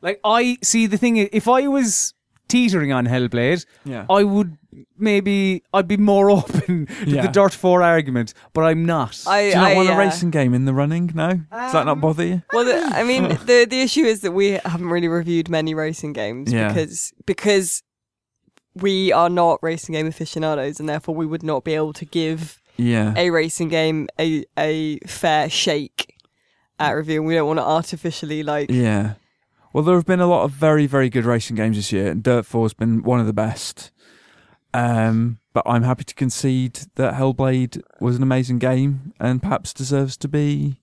Like 0.05 0.19
I 0.23 0.57
see 0.63 0.85
the 0.87 0.97
thing 0.97 1.17
is, 1.17 1.29
if 1.33 1.47
I 1.47 1.67
was 1.67 2.13
teetering 2.47 2.91
on 2.93 3.07
Hellblade, 3.07 3.65
yeah. 3.85 4.05
I 4.09 4.23
would 4.23 4.57
maybe 4.97 5.63
I'd 5.73 5.87
be 5.87 5.97
more 5.97 6.29
open 6.37 6.85
to 6.85 7.09
Yeah. 7.09 7.23
the 7.23 7.27
Dirt 7.29 7.53
Four 7.53 7.81
argument, 7.81 8.33
but 8.53 8.61
I'm 8.69 8.85
not. 8.85 9.23
I. 9.27 9.41
Do 9.41 9.47
you 9.49 9.55
not 9.55 9.71
I, 9.71 9.75
want 9.75 9.89
a 9.89 9.93
uh, 9.93 9.97
racing 9.97 10.29
game 10.31 10.53
in 10.53 10.65
the 10.65 10.73
running? 10.73 11.11
No? 11.15 11.29
Does 11.51 11.73
that 11.73 11.85
not 11.87 11.99
bother 12.01 12.23
you? 12.25 12.43
Well, 12.53 12.65
the, 12.65 12.75
I 12.99 13.03
mean, 13.03 13.29
the 13.49 13.65
the 13.69 13.81
issue 13.81 14.03
is 14.03 14.21
that 14.21 14.33
we 14.33 14.59
haven't 14.63 14.89
really 14.89 15.07
reviewed 15.07 15.49
many 15.49 15.73
racing 15.73 16.13
games 16.13 16.53
Yeah. 16.53 16.67
because 16.67 17.11
because 17.25 17.81
we 18.75 19.11
are 19.11 19.29
not 19.29 19.57
racing 19.63 19.93
game 19.93 20.05
aficionados, 20.07 20.79
and 20.79 20.87
therefore 20.87 21.15
we 21.15 21.25
would 21.25 21.43
not 21.43 21.63
be 21.63 21.73
able 21.73 21.93
to 21.93 22.05
give 22.05 22.61
Yeah. 22.77 23.13
a 23.17 23.29
racing 23.31 23.69
game 23.69 24.07
a 24.19 24.45
a 24.57 24.99
fair 25.07 25.49
shake 25.49 26.13
at 26.77 26.91
review. 26.91 27.23
We 27.23 27.33
don't 27.35 27.47
want 27.47 27.59
to 27.59 27.63
artificially 27.65 28.43
like. 28.43 28.69
Yeah. 28.69 29.13
Well, 29.75 29.83
there 29.83 29.95
have 29.95 30.05
been 30.05 30.21
a 30.21 30.25
lot 30.25 30.43
of 30.45 30.51
very, 30.51 30.85
very 30.87 31.09
good 31.09 31.25
racing 31.25 31.57
games 31.57 31.75
this 31.75 31.91
year, 31.91 32.09
and 32.11 32.23
Dirt 32.23 32.45
4 32.45 32.63
has 32.63 32.73
been 32.73 33.03
one 33.03 33.19
of 33.19 33.25
the 33.25 33.33
best. 33.33 33.91
Um, 34.73 35.39
but 35.51 35.63
I'm 35.65 35.83
happy 35.83 36.05
to 36.05 36.15
concede 36.15 36.79
that 36.95 37.15
Hellblade 37.15 37.81
was 37.99 38.15
an 38.15 38.23
amazing 38.23 38.57
game 38.59 39.11
and 39.19 39.41
perhaps 39.41 39.73
deserves 39.73 40.15
to 40.15 40.29
be 40.29 40.79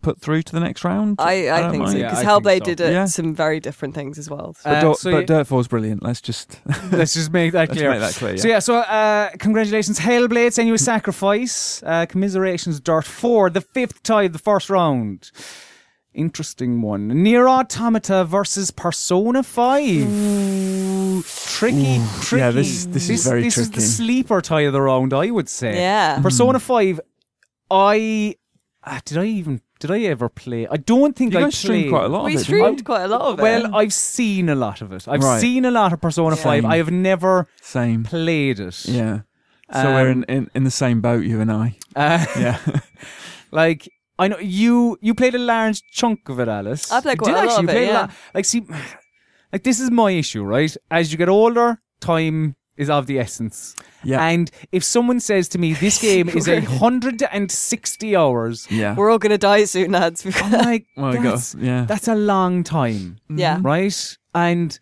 put 0.00 0.20
through 0.20 0.42
to 0.42 0.52
the 0.52 0.60
next 0.60 0.84
round. 0.84 1.16
I, 1.18 1.50
I, 1.50 1.60
don't 1.62 1.72
think 1.72 1.82
so 1.82 1.86
mind. 1.88 1.98
Yeah, 1.98 2.04
because 2.10 2.18
I 2.18 2.22
think 2.22 2.44
Hellblade 2.44 2.58
so. 2.60 2.64
did 2.76 2.80
uh, 2.82 2.90
Yeah. 2.92 3.04
some 3.06 3.34
very 3.34 3.58
different 3.58 3.96
things 3.96 4.16
as 4.16 4.30
well. 4.30 4.54
But, 4.62 4.70
Uh, 4.76 4.80
Dirt, 4.80 4.98
so 4.98 5.10
but 5.10 5.26
Dirt 5.26 5.48
4 5.48 5.60
is 5.62 5.66
brilliant. 5.66 6.04
Let's 6.04 6.20
just 6.20 6.60
Let's 6.92 7.14
just 7.14 7.32
make 7.32 7.50
that 7.50 7.58
let's 7.68 7.72
clear. 7.72 7.90
make 7.90 7.98
that 7.98 8.14
clear. 8.14 8.36
So 8.36 8.46
yeah, 8.46 8.60
so 8.60 8.76
uh, 8.76 9.30
congratulations, 9.40 9.98
Hellblade, 9.98 10.52
Senua's 10.52 10.84
Sacrifice. 10.84 11.82
Uh, 11.82 12.06
commiserations, 12.06 12.78
Dirt 12.78 13.06
Four, 13.06 13.50
the 13.50 13.60
fifth 13.60 14.04
tie 14.04 14.22
of 14.22 14.32
the 14.32 14.38
first 14.38 14.70
round. 14.70 15.32
Interesting 16.16 16.80
one. 16.82 17.08
Nier 17.08 17.46
Automata 17.48 18.24
versus 18.24 18.70
Persona 18.70 19.42
Five. 19.42 20.08
Ooh. 20.10 21.22
Tricky, 21.22 22.00
tricky. 22.22 22.40
Yeah, 22.40 22.50
this- 22.50 22.86
this 22.86 23.08
is 23.10 23.24
very 23.26 23.42
tricky. 23.42 23.48
this 23.48 23.58
is 23.58 23.70
the 23.70 23.80
sleeper 23.80 24.40
tie 24.40 24.62
of 24.62 24.72
the 24.72 24.80
round, 24.82 25.12
I 25.12 25.30
would 25.30 25.48
say. 25.48 25.76
Yeah. 25.76 26.20
Persona 26.20 26.58
Five. 26.58 27.00
I 27.70 28.34
uh, 28.84 29.00
did 29.04 29.18
I 29.18 29.24
even 29.26 29.60
did 29.80 29.90
I 29.90 30.00
ever 30.02 30.28
play? 30.28 30.66
I 30.70 30.76
don't 30.78 31.14
think 31.16 31.32
You 31.32 31.40
I 31.40 31.42
guys 31.42 31.58
streamed 31.58 31.84
played. 31.84 31.90
quite 31.90 32.04
a 32.04 32.08
lot 32.08 32.24
we 32.24 32.34
of 32.34 32.40
it. 32.40 32.44
didn't 32.46 32.60
streamed 32.62 32.84
quite 32.84 33.02
a 33.02 33.08
lot 33.08 33.20
of 33.22 33.38
it. 33.38 33.42
Well, 33.42 33.74
I've 33.74 33.92
seen 33.92 34.48
a 34.48 34.54
lot 34.54 34.80
of 34.80 34.92
it. 34.92 35.06
I've 35.08 35.22
Right. 35.22 35.40
seen 35.40 35.64
a 35.64 35.70
lot 35.70 35.92
of 35.92 36.00
Persona 36.00 36.36
Yeah. 36.36 36.42
Five. 36.42 36.64
I 36.64 36.76
have 36.78 36.90
never 36.90 37.46
Same. 37.60 38.04
played 38.04 38.58
it. 38.60 38.84
Yeah. 38.86 39.20
So 39.72 39.84
we're 39.92 40.08
in, 40.10 40.18
Um, 40.18 40.24
in, 40.28 40.50
in 40.54 40.64
the 40.64 40.70
same 40.70 41.00
boat, 41.00 41.24
you 41.24 41.40
and 41.40 41.50
I. 41.52 41.76
Uh, 41.96 42.24
Yeah. 42.38 42.58
like 43.50 43.88
I 44.18 44.28
know 44.28 44.38
you 44.38 44.98
you 45.00 45.14
played 45.14 45.34
a 45.34 45.38
large 45.38 45.82
chunk 45.90 46.28
of 46.28 46.40
it, 46.40 46.48
Alice. 46.48 46.90
I 46.90 47.00
played 47.00 47.18
You 47.18 47.18
quite 47.18 47.34
did 47.34 47.36
a 47.36 47.46
lot 47.46 47.48
actually, 47.48 47.56
of 47.56 47.62
you 47.62 47.68
it, 47.68 47.72
played 47.72 47.88
yeah. 47.88 48.00
lot. 48.00 48.10
Like 48.34 48.44
see, 48.44 48.66
like 49.52 49.62
this 49.62 49.80
is 49.80 49.90
my 49.90 50.10
issue, 50.10 50.42
right? 50.42 50.76
As 50.90 51.12
you 51.12 51.18
get 51.18 51.28
older, 51.28 51.80
time 52.00 52.56
is 52.76 52.90
of 52.90 53.06
the 53.06 53.18
essence. 53.18 53.74
Yeah. 54.04 54.24
And 54.26 54.50
if 54.70 54.84
someone 54.84 55.20
says 55.20 55.48
to 55.50 55.58
me 55.58 55.72
this 55.80 56.00
game 56.00 56.28
is 56.28 56.48
a 56.48 56.60
hundred 56.60 57.22
and 57.30 57.50
sixty 57.50 58.14
hours, 58.16 58.66
yeah. 58.70 58.94
we're 58.94 59.10
all 59.10 59.18
gonna 59.18 59.38
die 59.38 59.64
soon, 59.64 59.92
lads. 59.92 60.24
I'm 60.26 60.52
like, 60.52 60.86
Well, 60.96 61.10
we 61.12 61.16
got, 61.18 61.22
that's, 61.30 61.54
yeah. 61.54 61.84
that's 61.84 62.08
a 62.08 62.14
long 62.14 62.64
time, 62.64 63.18
yeah. 63.28 63.58
right? 63.62 64.16
And 64.34 64.78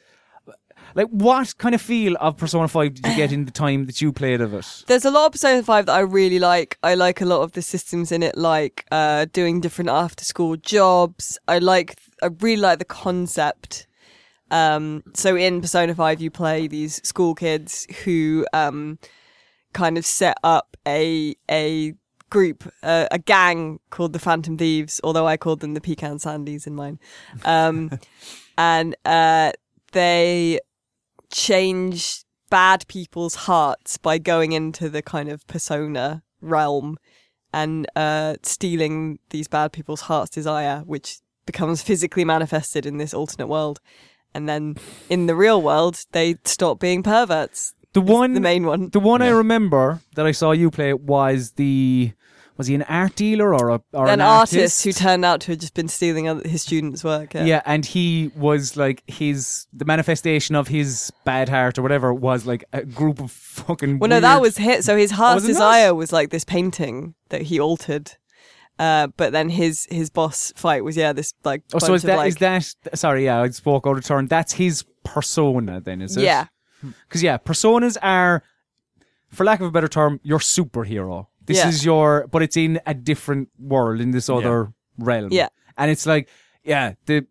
like, 0.94 1.08
what 1.08 1.56
kind 1.58 1.74
of 1.74 1.82
feel 1.82 2.16
of 2.20 2.36
Persona 2.36 2.68
Five 2.68 2.94
did 2.94 3.06
you 3.06 3.16
get 3.16 3.32
in 3.32 3.44
the 3.44 3.50
time 3.64 3.86
that 3.86 4.00
you 4.00 4.12
played 4.12 4.40
of 4.40 4.54
it? 4.54 4.84
There's 4.86 5.04
a 5.04 5.10
lot 5.10 5.26
of 5.26 5.32
Persona 5.32 5.62
5 5.62 5.86
that 5.86 5.92
I 5.92 6.00
really 6.00 6.38
like. 6.38 6.78
I 6.82 6.94
like 6.94 7.20
a 7.20 7.24
lot 7.24 7.42
of 7.42 7.52
the 7.52 7.62
systems 7.62 8.12
in 8.12 8.22
it, 8.22 8.36
like 8.36 8.86
uh, 8.90 9.26
doing 9.32 9.60
different 9.60 9.90
after 9.90 10.24
school 10.24 10.56
jobs. 10.56 11.38
I 11.48 11.58
like, 11.58 11.98
I 12.22 12.28
really 12.40 12.62
like 12.62 12.78
the 12.78 12.84
concept. 12.84 13.86
Um, 14.50 15.02
so 15.14 15.36
in 15.36 15.60
Persona 15.60 15.94
5, 15.94 16.20
you 16.20 16.30
play 16.30 16.68
these 16.68 17.06
school 17.06 17.34
kids 17.34 17.86
who 18.04 18.46
um, 18.52 18.98
kind 19.72 19.98
of 19.98 20.06
set 20.06 20.38
up 20.44 20.76
a, 20.86 21.34
a 21.50 21.94
group, 22.30 22.70
uh, 22.82 23.08
a 23.10 23.18
gang 23.18 23.80
called 23.90 24.12
the 24.12 24.18
Phantom 24.18 24.56
Thieves, 24.56 25.00
although 25.02 25.26
I 25.26 25.36
called 25.36 25.60
them 25.60 25.74
the 25.74 25.80
Pecan 25.80 26.18
Sandies 26.18 26.66
in 26.66 26.74
mine. 26.74 26.98
Um, 27.44 27.98
and 28.58 28.94
uh, 29.04 29.52
they 29.92 30.60
change 31.34 32.22
bad 32.48 32.86
people's 32.86 33.34
hearts 33.34 33.98
by 33.98 34.18
going 34.18 34.52
into 34.52 34.88
the 34.88 35.02
kind 35.02 35.28
of 35.28 35.44
persona 35.48 36.22
realm 36.40 36.96
and 37.52 37.86
uh, 37.96 38.36
stealing 38.42 39.18
these 39.30 39.48
bad 39.48 39.72
people's 39.72 40.02
heart's 40.02 40.30
desire, 40.30 40.82
which 40.86 41.18
becomes 41.44 41.82
physically 41.82 42.24
manifested 42.24 42.86
in 42.86 42.98
this 42.98 43.12
alternate 43.12 43.48
world. 43.48 43.80
And 44.32 44.48
then 44.48 44.76
in 45.10 45.26
the 45.26 45.34
real 45.34 45.60
world, 45.60 46.04
they 46.12 46.36
stop 46.44 46.78
being 46.78 47.02
perverts. 47.02 47.74
The 47.92 48.00
one, 48.00 48.34
The 48.34 48.40
main 48.40 48.66
one. 48.66 48.90
the 48.90 49.00
one 49.00 49.20
I 49.22 49.28
remember 49.28 50.00
that 50.14 50.26
I 50.26 50.32
saw 50.32 50.52
you 50.52 50.70
play 50.70 50.94
was 50.94 51.52
the 51.52 52.12
was 52.56 52.68
he 52.68 52.74
an 52.74 52.82
art 52.82 53.16
dealer 53.16 53.54
or 53.54 53.70
a 53.70 53.80
or 53.92 54.06
An, 54.06 54.14
an, 54.14 54.20
artist 54.20 54.84
who 54.84 54.92
turned 54.92 55.24
out 55.24 55.40
to 55.42 55.52
have 55.52 55.60
just 55.60 55.74
been 55.74 55.88
stealing 55.88 56.28
other, 56.28 56.48
his 56.48 56.62
students' 56.62 57.02
work. 57.02 57.34
Yeah. 57.34 57.44
yeah. 57.44 57.62
and 57.66 57.84
he 57.84 58.30
was 58.36 58.76
like 58.76 59.02
his 59.06 59.66
the 59.72 59.84
manifestation 59.84 60.54
of 60.54 60.68
his 60.68 61.12
bad 61.24 61.48
heart 61.48 61.78
or 61.78 61.82
whatever 61.82 62.14
was 62.14 62.46
like 62.46 62.64
a 62.72 62.84
group 62.84 63.20
of 63.20 63.30
fucking. 63.30 63.98
Well, 63.98 64.10
no, 64.10 64.20
that 64.20 64.40
was 64.40 64.56
hit. 64.56 64.84
So 64.84 64.96
his 64.96 65.10
heart's 65.10 65.42
was 65.42 65.44
it 65.44 65.52
not? 65.54 65.58
desire 65.58 65.94
was 65.94 66.12
like 66.12 66.30
this 66.30 66.44
painting 66.44 67.14
that 67.30 67.42
he 67.42 67.60
altered. 67.60 68.12
Uh, 68.76 69.06
but 69.16 69.32
then 69.32 69.50
his 69.50 69.86
his 69.88 70.10
boss 70.10 70.52
fight 70.56 70.82
was 70.82 70.96
yeah 70.96 71.12
this 71.12 71.32
like 71.44 71.62
Oh, 71.72 71.78
so 71.78 71.94
is 71.94 72.02
that 72.02 72.16
like, 72.16 72.28
is 72.28 72.36
that? 72.36 72.74
Sorry, 72.94 73.24
yeah, 73.24 73.40
I 73.40 73.48
spoke 73.50 73.86
out 73.86 73.96
of 73.96 74.04
turn. 74.04 74.26
That's 74.26 74.54
his 74.54 74.84
persona, 75.04 75.80
then, 75.80 76.02
is 76.02 76.16
it? 76.16 76.24
yeah 76.24 76.46
Because 76.80 77.22
yeah, 77.22 77.38
personas 77.38 77.96
are, 78.02 78.42
for 79.30 79.44
lack 79.44 79.60
of 79.60 79.68
a 79.68 79.70
better 79.70 79.86
term, 79.86 80.18
your 80.24 80.40
superhero. 80.40 81.28
This 81.46 81.58
Yeah. 81.58 81.68
is 81.68 81.84
your, 81.84 82.26
but 82.30 82.42
it's 82.42 82.56
in 82.56 82.80
a 82.86 82.94
different 82.94 83.48
world, 83.58 84.00
in 84.00 84.10
this 84.12 84.28
other 84.30 84.72
realm. 84.98 85.28
Yeah. 85.32 85.48
and 85.76 85.90
it's 85.90 86.06
like, 86.06 86.28
yeah, 86.64 86.94
the 87.06 87.26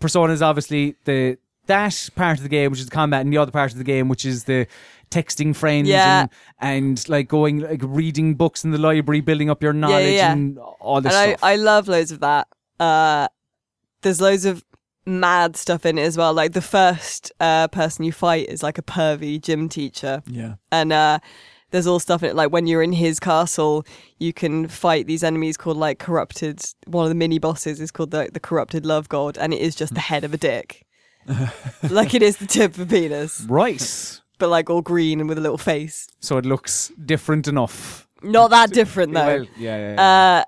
persona 0.00 0.32
is 0.32 0.42
obviously 0.42 0.96
the 1.04 1.38
that 1.66 2.10
part 2.14 2.36
of 2.36 2.42
the 2.42 2.48
game, 2.50 2.70
which 2.70 2.80
is 2.80 2.86
the 2.86 2.90
combat, 2.90 3.22
and 3.22 3.32
the 3.32 3.38
other 3.38 3.50
part 3.50 3.72
of 3.72 3.78
the 3.78 3.84
game, 3.84 4.08
which 4.08 4.26
is 4.26 4.44
the 4.44 4.66
texting 5.10 5.56
friends 5.56 5.88
Yeah. 5.88 6.26
and, 6.60 6.90
and 6.98 7.08
like 7.08 7.26
going 7.28 7.60
like 7.60 7.80
reading 7.82 8.34
books 8.34 8.64
in 8.64 8.70
the 8.72 8.78
library, 8.78 9.20
building 9.22 9.48
up 9.48 9.62
your 9.62 9.72
knowledge 9.72 10.14
yeah. 10.14 10.32
and 10.32 10.58
all 10.58 11.00
this 11.00 11.14
and 11.14 11.30
stuff. 11.38 11.40
I, 11.42 11.52
I 11.52 11.56
love 11.56 11.88
loads 11.88 12.10
of 12.12 12.20
that. 12.20 12.48
Uh, 12.78 13.28
there's 14.02 14.20
loads 14.20 14.44
of 14.44 14.62
mad 15.06 15.56
stuff 15.56 15.86
in 15.86 15.96
it 15.96 16.02
as 16.02 16.18
well. 16.18 16.34
Like 16.34 16.52
the 16.52 16.60
first 16.62 17.32
uh, 17.40 17.68
person 17.68 18.04
you 18.04 18.12
fight 18.12 18.48
is 18.48 18.62
like 18.62 18.76
a 18.76 18.82
pervy 18.82 19.40
gym 19.40 19.68
teacher, 19.70 20.22
Yeah. 20.26 20.56
and 20.70 20.92
uh, 20.92 21.20
there's 21.74 21.88
all 21.88 21.98
stuff 21.98 22.22
in 22.22 22.30
it. 22.30 22.36
Like 22.36 22.52
when 22.52 22.68
you're 22.68 22.82
in 22.82 22.92
his 22.92 23.18
castle, 23.18 23.84
you 24.18 24.32
can 24.32 24.68
fight 24.68 25.08
these 25.08 25.24
enemies 25.24 25.56
called 25.56 25.76
like 25.76 25.98
corrupted. 25.98 26.62
One 26.86 27.04
of 27.04 27.08
the 27.08 27.16
mini 27.16 27.40
bosses 27.40 27.80
is 27.80 27.90
called 27.90 28.12
the 28.12 28.30
the 28.32 28.38
corrupted 28.38 28.86
love 28.86 29.08
god, 29.08 29.36
and 29.36 29.52
it 29.52 29.60
is 29.60 29.74
just 29.74 29.92
the 29.92 30.00
head 30.00 30.22
of 30.22 30.32
a 30.32 30.36
dick. 30.36 30.86
like 31.90 32.14
it 32.14 32.22
is 32.22 32.36
the 32.36 32.46
tip 32.46 32.74
of 32.74 32.80
a 32.80 32.86
penis, 32.86 33.44
right. 33.48 34.20
but 34.38 34.50
like 34.50 34.70
all 34.70 34.82
green 34.82 35.18
and 35.18 35.28
with 35.28 35.36
a 35.36 35.40
little 35.40 35.58
face. 35.58 36.08
So 36.20 36.38
it 36.38 36.46
looks 36.46 36.92
different 37.04 37.48
enough. 37.48 38.06
Not 38.22 38.50
that 38.50 38.70
different 38.70 39.12
though. 39.12 39.26
Well, 39.26 39.46
yeah, 39.56 39.76
yeah, 39.76 39.94
yeah. 39.94 40.40
uh, 40.40 40.44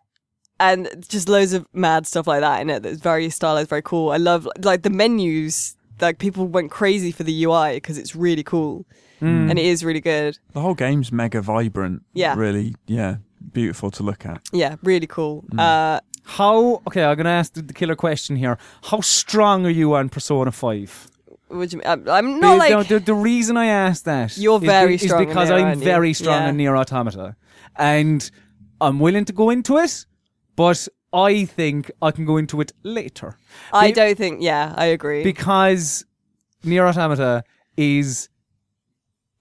and 0.61 0.89
just 1.09 1.29
loads 1.29 1.55
of 1.55 1.67
mad 1.73 2.07
stuff 2.07 2.29
like 2.29 2.41
that 2.41 2.61
in 2.61 2.71
it 2.71 2.85
that's 2.85 3.01
very 3.01 3.31
stylized, 3.31 3.69
very 3.69 3.83
cool. 3.83 4.11
I 4.11 4.19
love 4.19 4.49
like 4.63 4.83
the 4.83 4.91
menus. 4.91 5.75
Like 6.01 6.19
people 6.19 6.47
went 6.47 6.71
crazy 6.71 7.11
for 7.11 7.25
the 7.25 7.45
UI 7.45 7.75
because 7.75 7.99
it's 7.99 8.15
really 8.15 8.45
cool 8.45 8.87
Mm. 9.21 9.51
and 9.51 9.59
it 9.59 9.65
is 9.65 9.85
really 9.85 10.01
good. 10.01 10.39
The 10.53 10.61
whole 10.61 10.75
game's 10.75 11.11
mega 11.13 11.41
vibrant. 11.41 12.03
Yeah. 12.15 12.35
Really, 12.37 12.75
yeah, 12.87 13.17
beautiful 13.53 13.91
to 13.93 14.03
look 14.03 14.27
at. 14.27 14.41
Yeah, 14.53 14.77
really 14.83 15.07
cool. 15.07 15.45
Mm. 15.53 15.59
Uh, 15.61 16.01
How? 16.25 16.83
Okay, 16.87 17.05
I'm 17.05 17.17
gonna 17.17 17.31
ask 17.31 17.53
the, 17.55 17.63
the 17.63 17.73
killer 17.73 17.97
question 17.97 18.37
here. 18.37 18.59
How 18.91 19.01
strong 19.01 19.65
are 19.67 19.71
you 19.71 19.95
on 19.95 20.09
Persona 20.09 20.53
Five? 20.53 21.09
what 21.49 21.71
do 21.71 21.77
you 21.77 21.79
mean? 21.79 21.87
I'm, 21.87 22.09
I'm 22.09 22.41
not 22.41 22.59
like 22.59 22.71
no, 22.73 22.83
the, 22.83 22.99
the 22.99 23.15
reason 23.15 23.57
I 23.57 23.67
asked 23.67 24.05
that 24.05 24.37
You're 24.37 24.59
very 24.59 24.97
be- 24.97 25.07
strong 25.07 25.23
is 25.23 25.29
because 25.29 25.49
Nier, 25.49 25.59
I'm 25.67 25.79
very 25.81 26.13
strong 26.13 26.43
Yeah. 26.43 26.49
in 26.49 26.57
Nier 26.57 26.77
Automata, 26.77 27.37
and 27.77 28.29
I'm 28.81 28.99
willing 28.99 29.25
to 29.27 29.33
go 29.33 29.51
into 29.51 29.79
it, 29.79 30.07
but 30.57 30.89
I 31.13 31.45
think 31.45 31.91
I 32.03 32.11
can 32.11 32.25
go 32.27 32.37
into 32.37 32.61
it 32.61 32.73
later 32.83 33.39
I 33.73 33.87
be- 33.89 33.93
don't 33.93 34.19
think. 34.19 34.43
Yeah, 34.43 34.75
I 34.77 34.87
agree. 34.87 35.23
because 35.23 36.05
Nier 36.65 36.85
Automata 36.87 37.45
is 37.77 38.29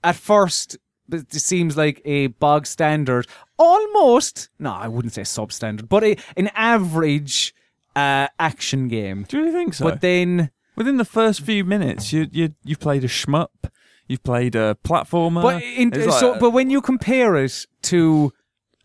at 0.06 0.16
first 0.16 0.78
it 1.12 1.32
seems 1.34 1.78
like 1.78 2.02
a 2.06 2.28
bog 2.28 2.66
standard, 2.66 3.28
almost. 3.60 4.50
No, 4.60 4.72
I 4.74 4.88
wouldn't 4.88 5.14
say 5.14 5.22
substandard, 5.22 5.88
but 5.90 6.04
a, 6.04 6.18
an 6.38 6.50
average 6.56 7.54
uh, 7.96 8.28
action 8.40 8.88
game. 8.88 9.26
Do 9.28 9.38
you 9.38 9.44
really 9.44 9.56
think 9.56 9.74
so? 9.76 9.86
But 9.86 10.02
then, 10.02 10.50
Within 10.76 10.98
the 10.98 11.06
first 11.06 11.42
few 11.42 11.64
minutes, 11.64 12.12
you 12.12 12.28
you 12.32 12.54
you've 12.64 12.80
played 12.82 13.04
a 13.04 13.08
shmup, 13.08 13.70
you've 14.08 14.24
played 14.24 14.56
a 14.56 14.76
platformer. 14.84 15.42
but 15.42 15.64
in, 15.64 15.94
It's 15.94 16.08
like- 16.22 16.40
but 16.40 16.52
when 16.52 16.70
you 16.70 16.82
compare 16.82 17.36
it 17.38 17.66
to 17.84 18.34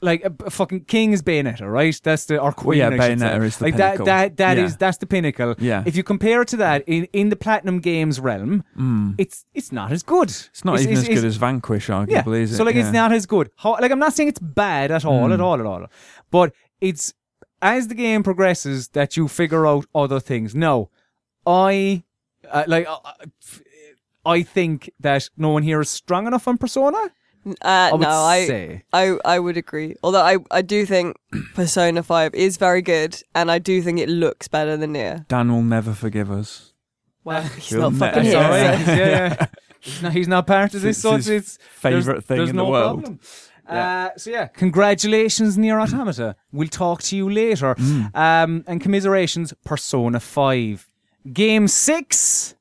like 0.02 0.24
a, 0.24 0.32
a 0.46 0.50
fucking 0.50 0.84
King 0.84 1.12
is 1.12 1.22
Bayonetta, 1.22 1.70
right? 1.70 1.98
That's 2.02 2.24
the 2.24 2.38
or 2.38 2.52
Queen. 2.52 2.78
yeah, 2.78 2.90
should 2.90 3.00
say. 3.00 3.08
Bayonetta 3.16 3.44
is 3.44 3.56
the 3.58 3.64
like 3.64 3.74
pinnacle. 3.76 4.06
that. 4.06 4.36
That 4.36 4.36
that 4.38 4.56
Yeah. 4.58 4.64
is- 4.64 4.76
that's 4.76 4.98
the 4.98 5.06
pinnacle. 5.06 5.54
Yeah. 5.58 5.82
If 5.86 5.94
you 5.96 6.02
compare 6.02 6.42
it 6.42 6.48
to 6.48 6.56
that 6.58 6.84
in 6.86 7.04
in 7.12 7.28
the 7.28 7.36
Platinum 7.36 7.80
Games 7.80 8.18
realm, 8.20 8.64
Mm. 8.78 9.14
it's 9.18 9.44
it's 9.54 9.70
not 9.72 9.92
as 9.92 10.02
good. 10.02 10.30
It's 10.30 10.64
not 10.64 10.80
even 10.80 10.94
as 10.96 11.06
good 11.08 11.24
as 11.24 11.36
Vanquish, 11.36 11.88
Yeah. 11.88 12.04
arguably, 12.04 12.40
is 12.42 12.52
it? 12.52 12.56
So 12.56 12.64
like 12.64 12.76
it's 12.76 12.92
not 12.92 13.12
as 13.12 13.26
good. 13.26 13.50
How, 13.56 13.72
like 13.80 13.90
I'm 13.90 13.98
not 13.98 14.14
saying 14.14 14.28
it's 14.30 14.40
bad 14.40 14.90
at 14.90 15.04
all, 15.04 15.28
Mm. 15.28 15.34
at 15.34 15.40
all, 15.40 15.60
at 15.60 15.66
all. 15.66 15.86
But 16.30 16.52
it's 16.80 17.12
as 17.62 17.88
the 17.88 17.94
game 17.94 18.22
progresses 18.22 18.88
that 18.88 19.16
you 19.18 19.28
figure 19.28 19.66
out 19.66 19.84
other 19.94 20.18
things. 20.20 20.54
No, 20.54 20.88
I 21.46 22.04
uh, 22.50 22.64
like. 22.66 22.86
Uh, 22.86 22.98
uh, 23.04 23.12
I 24.26 24.42
think 24.42 24.90
that 25.00 25.30
no 25.38 25.48
one 25.48 25.62
here 25.62 25.80
is 25.80 25.88
strong 25.88 26.26
enough 26.26 26.46
on 26.46 26.58
Persona. 26.58 27.10
Uh, 27.46 27.52
I 27.62 27.96
no, 27.96 28.08
I, 28.08 28.46
say. 28.46 28.82
I 28.92 29.16
I 29.24 29.38
would 29.38 29.56
agree. 29.56 29.96
Although 30.02 30.20
I 30.22 30.36
I 30.50 30.62
do 30.62 30.84
think 30.84 31.16
Persona 31.54 32.02
Five 32.02 32.34
is 32.34 32.56
very 32.58 32.82
good, 32.82 33.22
and 33.34 33.50
I 33.50 33.58
do 33.58 33.80
think 33.82 33.98
it 33.98 34.08
looks 34.10 34.46
better 34.48 34.76
than 34.76 34.92
Nier. 34.92 35.24
Dan 35.28 35.50
will 35.50 35.62
never 35.62 35.94
forgive 35.94 36.30
us. 36.30 36.74
Well, 37.24 37.42
he's 37.42 37.68
He'll 37.70 37.80
not 37.90 37.92
ne- 37.92 37.98
fucking 37.98 38.22
That's 38.24 38.34
here. 38.34 38.38
all 38.38 38.50
right. 38.50 38.86
so- 38.86 38.92
yeah, 38.94 39.36
yeah. 39.40 39.46
He's 39.82 40.02
not, 40.02 40.12
he's 40.12 40.28
not 40.28 40.46
part 40.46 40.74
of 40.74 40.82
this, 40.82 40.96
It's 40.96 41.02
so 41.02 41.14
it's, 41.14 41.26
his 41.26 41.42
it's 41.56 41.58
Favorite 41.70 42.04
there's- 42.04 42.24
thing 42.24 42.36
there's 42.36 42.50
in 42.50 42.56
no 42.56 42.64
the 42.66 42.70
world. 42.70 43.00
problem. 43.00 43.20
Uh, 43.66 44.10
so 44.18 44.30
yeah, 44.30 44.46
congratulations, 44.48 45.56
Nier 45.56 45.80
Automata. 45.80 46.34
We'll 46.52 46.68
talk 46.68 47.00
to 47.04 47.16
you 47.16 47.30
later. 47.30 47.74
Mm. 47.76 48.14
Um, 48.16 48.64
and 48.66 48.80
commiserations, 48.80 49.54
Persona 49.64 50.18
Five. 50.20 50.86
Game 51.32 51.68
six 51.68 52.54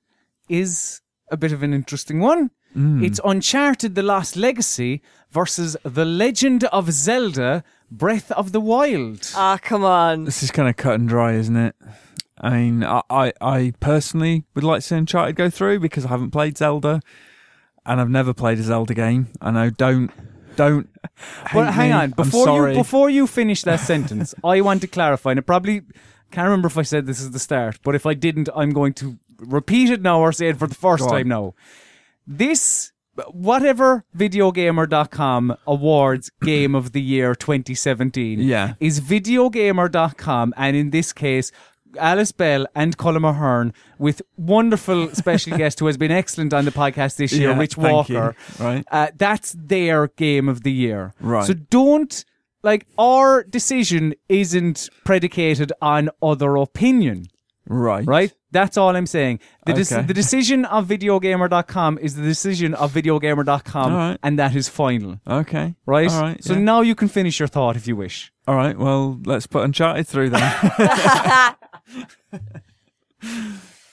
is 0.47 1.01
a 1.32 1.36
bit 1.38 1.51
of 1.51 1.63
an 1.63 1.73
interesting 1.73 2.19
one. 2.19 2.51
Mm. 2.76 3.03
It's 3.03 3.20
Uncharted: 3.24 3.95
The 3.95 4.03
Lost 4.03 4.36
Legacy 4.36 5.01
versus 5.32 5.76
The 5.84 6.05
Legend 6.05 6.63
of 6.65 6.91
Zelda: 6.91 7.63
Breath 7.91 8.32
of 8.32 8.51
the 8.51 8.61
Wild. 8.61 9.30
Ah, 9.36 9.57
come 9.61 9.84
on. 9.84 10.26
This 10.26 10.43
is 10.43 10.51
kind 10.51 10.70
of 10.70 10.76
cut 10.78 10.95
and 10.99 11.09
dry, 11.09 11.34
isn't 11.34 11.55
it? 11.57 11.76
I 12.41 12.49
mean, 12.51 12.84
I, 12.84 13.01
I, 13.09 13.34
I 13.41 13.74
personally 13.80 14.45
would 14.55 14.63
like 14.63 14.82
to 14.82 14.88
see 14.88 14.95
Uncharted 14.95 15.36
go 15.36 15.49
through 15.49 15.80
because 15.80 16.05
I 16.05 16.09
haven't 16.09 16.32
played 16.32 16.57
Zelda, 16.57 17.01
and 17.86 17.99
I've 17.99 18.09
never 18.09 18.34
played 18.34 18.59
a 18.59 18.63
Zelda 18.63 18.93
game. 18.93 19.28
I 19.41 19.51
know, 19.51 19.70
don't, 19.70 20.11
don't. 20.55 20.88
But 21.53 21.65
hate 21.65 21.74
hang 21.74 21.89
me. 21.89 21.93
on, 21.95 22.01
I'm 22.01 22.11
before 22.11 22.70
you 22.70 22.76
before 22.78 23.09
you 23.09 23.28
finish 23.28 23.63
that 23.63 23.80
sentence, 23.82 24.34
I 24.43 24.61
want 24.61 24.82
to 24.82 24.88
clarify. 24.88 25.32
And 25.32 25.39
it 25.39 25.45
probably 25.47 25.82
can't 26.32 26.45
remember 26.45 26.67
if 26.67 26.78
I 26.78 26.84
said 26.84 27.07
this 27.07 27.26
at 27.26 27.34
the 27.34 27.39
start, 27.39 27.80
but 27.84 27.95
if 27.95 28.05
I 28.05 28.13
didn't, 28.13 28.47
I'm 28.55 28.70
going 28.72 28.93
to 28.95 29.17
repeat 29.39 29.89
it 29.89 30.01
now 30.01 30.20
or 30.22 30.32
say 30.32 30.49
it 30.49 30.57
for 30.57 30.67
the 30.67 30.76
first 30.76 31.01
Go 31.03 31.09
on. 31.09 31.15
time 31.17 31.28
now. 31.28 31.55
This 32.32 32.91
whatever 33.32 34.05
videogamer.com 34.15 35.57
awards 35.67 36.30
game 36.41 36.73
of 36.75 36.91
the 36.93 37.01
year 37.01 37.34
2017 37.36 38.39
Yeah. 38.39 38.75
is 38.80 39.01
videogamer.com 39.01 40.53
and 40.55 40.77
in 40.77 40.91
this 40.91 41.11
case 41.11 41.51
Alice 41.97 42.32
Bell 42.32 42.67
and 42.75 42.95
Colm 42.97 43.27
Ahern 43.27 43.73
with 43.97 44.21
wonderful 44.38 45.09
special 45.15 45.57
guest 45.61 45.80
who 45.80 45.88
has 45.88 45.97
been 45.97 46.11
excellent 46.11 46.53
on 46.53 46.65
the 46.65 46.71
podcast 46.71 47.17
this 47.17 47.34
year, 47.34 47.49
Yeah, 47.49 47.57
Rich 47.57 47.77
you. 47.77 47.84
Walker. 47.84 48.36
Right. 48.59 48.86
Uh, 48.91 49.07
that's 49.17 49.55
their 49.57 50.07
game 50.09 50.47
of 50.47 50.61
the 50.61 50.71
year. 50.71 51.13
Right. 51.19 51.45
So 51.47 51.55
don't 51.55 52.23
like 52.61 52.86
our 52.99 53.43
decision 53.43 54.13
isn't 54.30 54.88
predicated 55.03 55.73
on 55.82 56.09
other 56.21 56.55
opinion, 56.57 57.25
Right. 57.67 58.05
right? 58.05 58.34
That's 58.51 58.77
all 58.77 58.95
I'm 58.95 59.05
saying. 59.05 59.39
The, 59.67 59.73
dec- 59.73 59.91
Okay. 59.95 60.05
the 60.07 60.13
decision 60.13 60.65
of 60.65 60.87
videogamer.com 60.87 61.99
is 61.99 62.15
the 62.15 62.23
decision 62.23 62.73
of 62.73 62.91
videogamer.com, 62.93 63.91
All 63.91 63.97
right. 63.97 64.17
and 64.23 64.39
that 64.39 64.55
is 64.55 64.67
final, 64.67 65.19
Okay. 65.27 65.75
right? 65.85 66.09
All 66.11 66.21
right. 66.21 66.43
So 66.43 66.53
yeah. 66.53 66.59
now 66.59 66.81
you 66.81 66.95
can 66.95 67.07
finish 67.09 67.37
your 67.39 67.47
thought 67.47 67.75
if 67.75 67.85
you 67.87 67.95
wish. 67.95 68.31
All 68.47 68.55
right. 68.55 68.75
Well, 68.77 69.19
let's 69.25 69.45
put 69.45 69.63
Uncharted 69.65 70.07
through 70.07 70.31
then. 70.31 70.53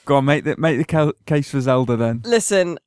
Go 0.06 0.16
on, 0.16 0.24
make 0.24 0.44
the 0.44 0.54
make 0.56 0.78
the 0.78 0.84
ca- 0.84 1.12
case 1.26 1.50
for 1.50 1.60
Zelda 1.60 1.96
then. 1.96 2.22
Listen, 2.24 2.78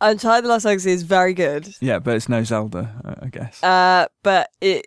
Uncharted: 0.00 0.44
The 0.44 0.48
Lost 0.48 0.64
Legacy 0.64 0.90
is 0.90 1.04
very 1.04 1.32
good, 1.32 1.72
Yeah, 1.80 2.00
but 2.00 2.16
it's 2.16 2.28
no 2.28 2.42
Zelda, 2.42 2.92
I- 3.04 3.26
I 3.26 3.28
guess. 3.28 3.62
uh, 3.62 4.06
but 4.24 4.50
it 4.60 4.86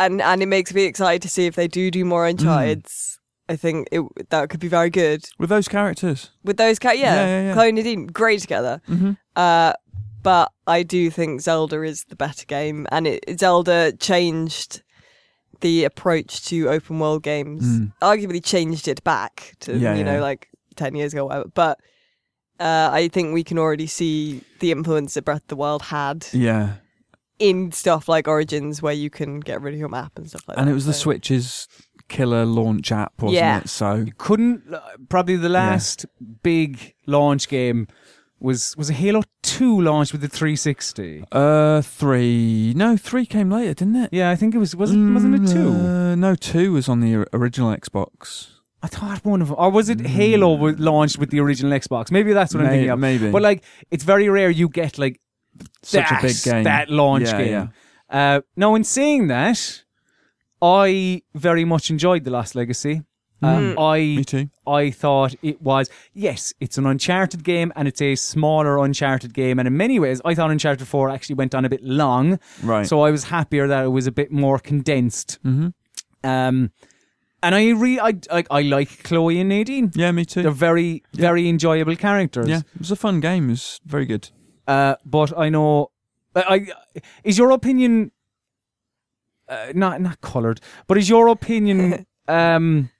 and 0.00 0.20
and 0.20 0.42
it 0.42 0.46
makes 0.46 0.74
me 0.74 0.82
excited 0.84 1.22
to 1.22 1.28
see 1.28 1.46
if 1.46 1.54
they 1.54 1.68
do 1.68 1.90
do 1.92 2.04
more 2.04 2.26
Uncharted's. 2.26 3.20
I 3.48 3.56
think 3.56 3.88
it 3.92 4.02
that 4.30 4.48
could 4.50 4.60
be 4.60 4.68
very 4.68 4.90
good 4.90 5.24
With 5.38 5.50
those 5.50 5.68
characters. 5.68 6.30
with 6.44 6.56
those 6.56 6.78
characters, 6.78 7.02
Yeah, 7.02 7.14
Yeah, 7.14 7.26
yeah, 7.26 7.42
yeah. 7.48 7.54
Chloe 7.54 7.68
and 7.68 7.76
Nadine, 7.76 8.06
great 8.08 8.40
together. 8.40 8.80
Mm-hmm. 8.88 9.12
Uh, 9.36 9.72
but 10.22 10.50
I 10.66 10.82
do 10.82 11.10
think 11.10 11.40
Zelda 11.40 11.82
is 11.82 12.04
the 12.08 12.16
better 12.16 12.44
game, 12.46 12.86
and 12.90 13.06
it, 13.06 13.38
Zelda 13.38 13.92
changed 13.92 14.82
the 15.60 15.84
approach 15.84 16.44
to 16.46 16.68
open 16.68 16.98
world 16.98 17.22
games. 17.22 17.64
Mm. 17.64 17.92
Arguably, 18.02 18.44
changed 18.44 18.88
it 18.88 19.02
back 19.04 19.54
to 19.60 19.76
Yeah, 19.78 19.94
you 19.94 20.02
know 20.04 20.20
like 20.20 20.48
ten 20.74 20.96
years 20.96 21.12
ago, 21.12 21.22
or 21.22 21.28
whatever. 21.28 21.48
But 21.54 21.78
uh, 22.58 22.90
I 22.92 23.06
think 23.08 23.32
we 23.32 23.44
can 23.44 23.58
already 23.58 23.86
see 23.86 24.42
the 24.58 24.72
influence 24.72 25.14
that 25.14 25.24
Breath 25.24 25.42
of 25.42 25.48
the 25.48 25.56
Wild 25.56 25.82
had 25.82 26.26
Yeah, 26.32 26.74
in 27.38 27.70
stuff 27.70 28.08
like 28.08 28.26
Origins, 28.26 28.82
where 28.82 28.92
you 28.94 29.10
can 29.10 29.38
get 29.38 29.60
rid 29.62 29.74
of 29.74 29.78
your 29.78 29.88
map 29.88 30.12
and 30.16 30.28
stuff 30.28 30.42
like 30.48 30.56
and 30.58 30.66
that. 30.66 30.68
And 30.68 30.70
it 30.70 30.74
was 30.74 30.86
the 30.86 30.92
So- 30.92 31.02
Switch's 31.02 31.68
killer 32.08 32.44
launch 32.44 32.92
app, 32.92 33.12
wasn't 33.20 33.36
Yeah. 33.36 33.58
it? 33.60 33.68
So 33.68 34.06
Couldn't 34.18 34.72
uh, 34.72 34.80
probably 35.08 35.36
the 35.36 35.48
last 35.48 36.06
big 36.42 36.94
launch 37.06 37.48
game 37.48 37.88
was 38.38 38.76
was 38.76 38.90
a 38.90 38.92
Halo 38.92 39.22
Two 39.42 39.80
launched 39.80 40.12
with 40.12 40.20
the 40.20 40.28
360. 40.28 41.24
uh, 41.32 41.80
three. 41.82 42.72
No, 42.76 42.96
three 42.96 43.24
came 43.26 43.50
later, 43.50 43.74
didn't 43.74 43.96
it? 43.96 44.10
Yeah, 44.12 44.30
I 44.30 44.36
think 44.36 44.54
it 44.54 44.58
was 44.58 44.74
was 44.76 44.92
it 44.92 44.98
wasn't 44.98 45.34
it 45.48 45.52
two? 45.52 45.68
Uh, 45.70 46.14
no, 46.14 46.34
two 46.34 46.72
was 46.72 46.88
on 46.88 47.00
the 47.00 47.26
original 47.32 47.74
Xbox. 47.74 48.48
I 48.82 48.88
thought 48.88 49.24
one 49.24 49.40
of 49.42 49.48
them, 49.48 49.56
or 49.58 49.70
was 49.70 49.88
it 49.88 50.00
Halo 50.06 50.54
was 50.54 50.78
launched 50.78 51.18
with 51.18 51.30
the 51.30 51.40
original 51.40 51.72
Xbox? 51.72 52.10
Maybe 52.10 52.32
that's 52.34 52.54
what 52.54 52.62
I'm 52.64 52.70
thinking 52.70 52.90
of. 52.90 52.98
maybe. 52.98 53.30
But 53.30 53.42
like, 53.42 53.64
it's 53.90 54.04
very 54.04 54.28
rare 54.28 54.50
you 54.50 54.68
get 54.68 54.98
like 54.98 55.18
Such 55.82 56.08
that, 56.10 56.22
a 56.22 56.26
big 56.26 56.36
game. 56.44 56.64
that 56.64 56.90
launch 56.90 57.24
Yeah, 57.26 57.38
game. 57.44 57.70
Uh, 58.10 58.40
now, 58.54 58.74
in 58.74 58.84
saying 58.84 59.26
that, 59.28 59.82
I 60.62 61.22
very 61.34 61.64
much 61.64 61.90
enjoyed 61.90 62.24
The 62.24 62.30
Last 62.30 62.54
Legacy. 62.54 63.02
Um, 63.42 63.74
Me 63.74 64.18
I 64.18 64.22
too. 64.22 64.48
I 64.66 64.90
thought 64.90 65.34
it 65.42 65.60
was 65.60 65.90
yes, 66.14 66.54
it's 66.58 66.78
an 66.78 66.86
Uncharted 66.86 67.44
game 67.44 67.70
and 67.76 67.86
it's 67.86 68.00
a 68.00 68.14
smaller 68.14 68.78
Uncharted 68.78 69.34
game, 69.34 69.58
and 69.58 69.68
in 69.68 69.76
many 69.76 69.98
ways, 69.98 70.22
I 70.24 70.34
thought 70.34 70.50
Uncharted 70.50 70.88
Four 70.88 71.10
actually 71.10 71.34
went 71.34 71.54
on 71.54 71.64
a 71.66 71.68
bit 71.68 71.82
long, 71.84 72.38
Right. 72.62 72.86
so 72.86 73.02
I 73.02 73.10
was 73.10 73.24
happier 73.24 73.68
that 73.68 73.84
it 73.84 73.88
was 73.88 74.06
a 74.06 74.12
bit 74.12 74.32
more 74.32 74.58
condensed. 74.58 75.38
hmm 75.42 75.68
Um, 76.24 76.70
and 77.42 77.54
I 77.54 77.68
re 77.72 78.00
I, 78.00 78.14
I 78.32 78.44
I 78.50 78.62
like 78.62 79.02
Chloe 79.04 79.38
and 79.38 79.50
Nadine. 79.50 79.92
Yeah, 79.94 80.12
me 80.12 80.24
too. 80.24 80.40
They're 80.42 80.50
very 80.50 81.02
very 81.12 81.46
enjoyable 81.46 81.94
characters. 81.96 82.48
yeah, 82.48 82.60
it 82.74 82.78
was 82.80 82.90
a 82.90 82.96
fun 82.96 83.20
game. 83.20 83.48
It 83.48 83.52
was 83.52 83.80
very 83.84 84.06
good. 84.06 84.30
Uh, 84.66 84.94
but 85.04 85.36
I 85.38 85.50
know, 85.50 85.90
I, 86.34 86.42
I 86.42 86.66
is 87.22 87.36
your 87.36 87.50
opinion 87.50 88.12
uh, 89.48 89.72
not 89.74 90.00
not 90.00 90.20
coloured, 90.20 90.60
but 90.86 90.98
is 90.98 91.08
your 91.08 91.28
opinion 91.28 92.06
um 92.28 92.90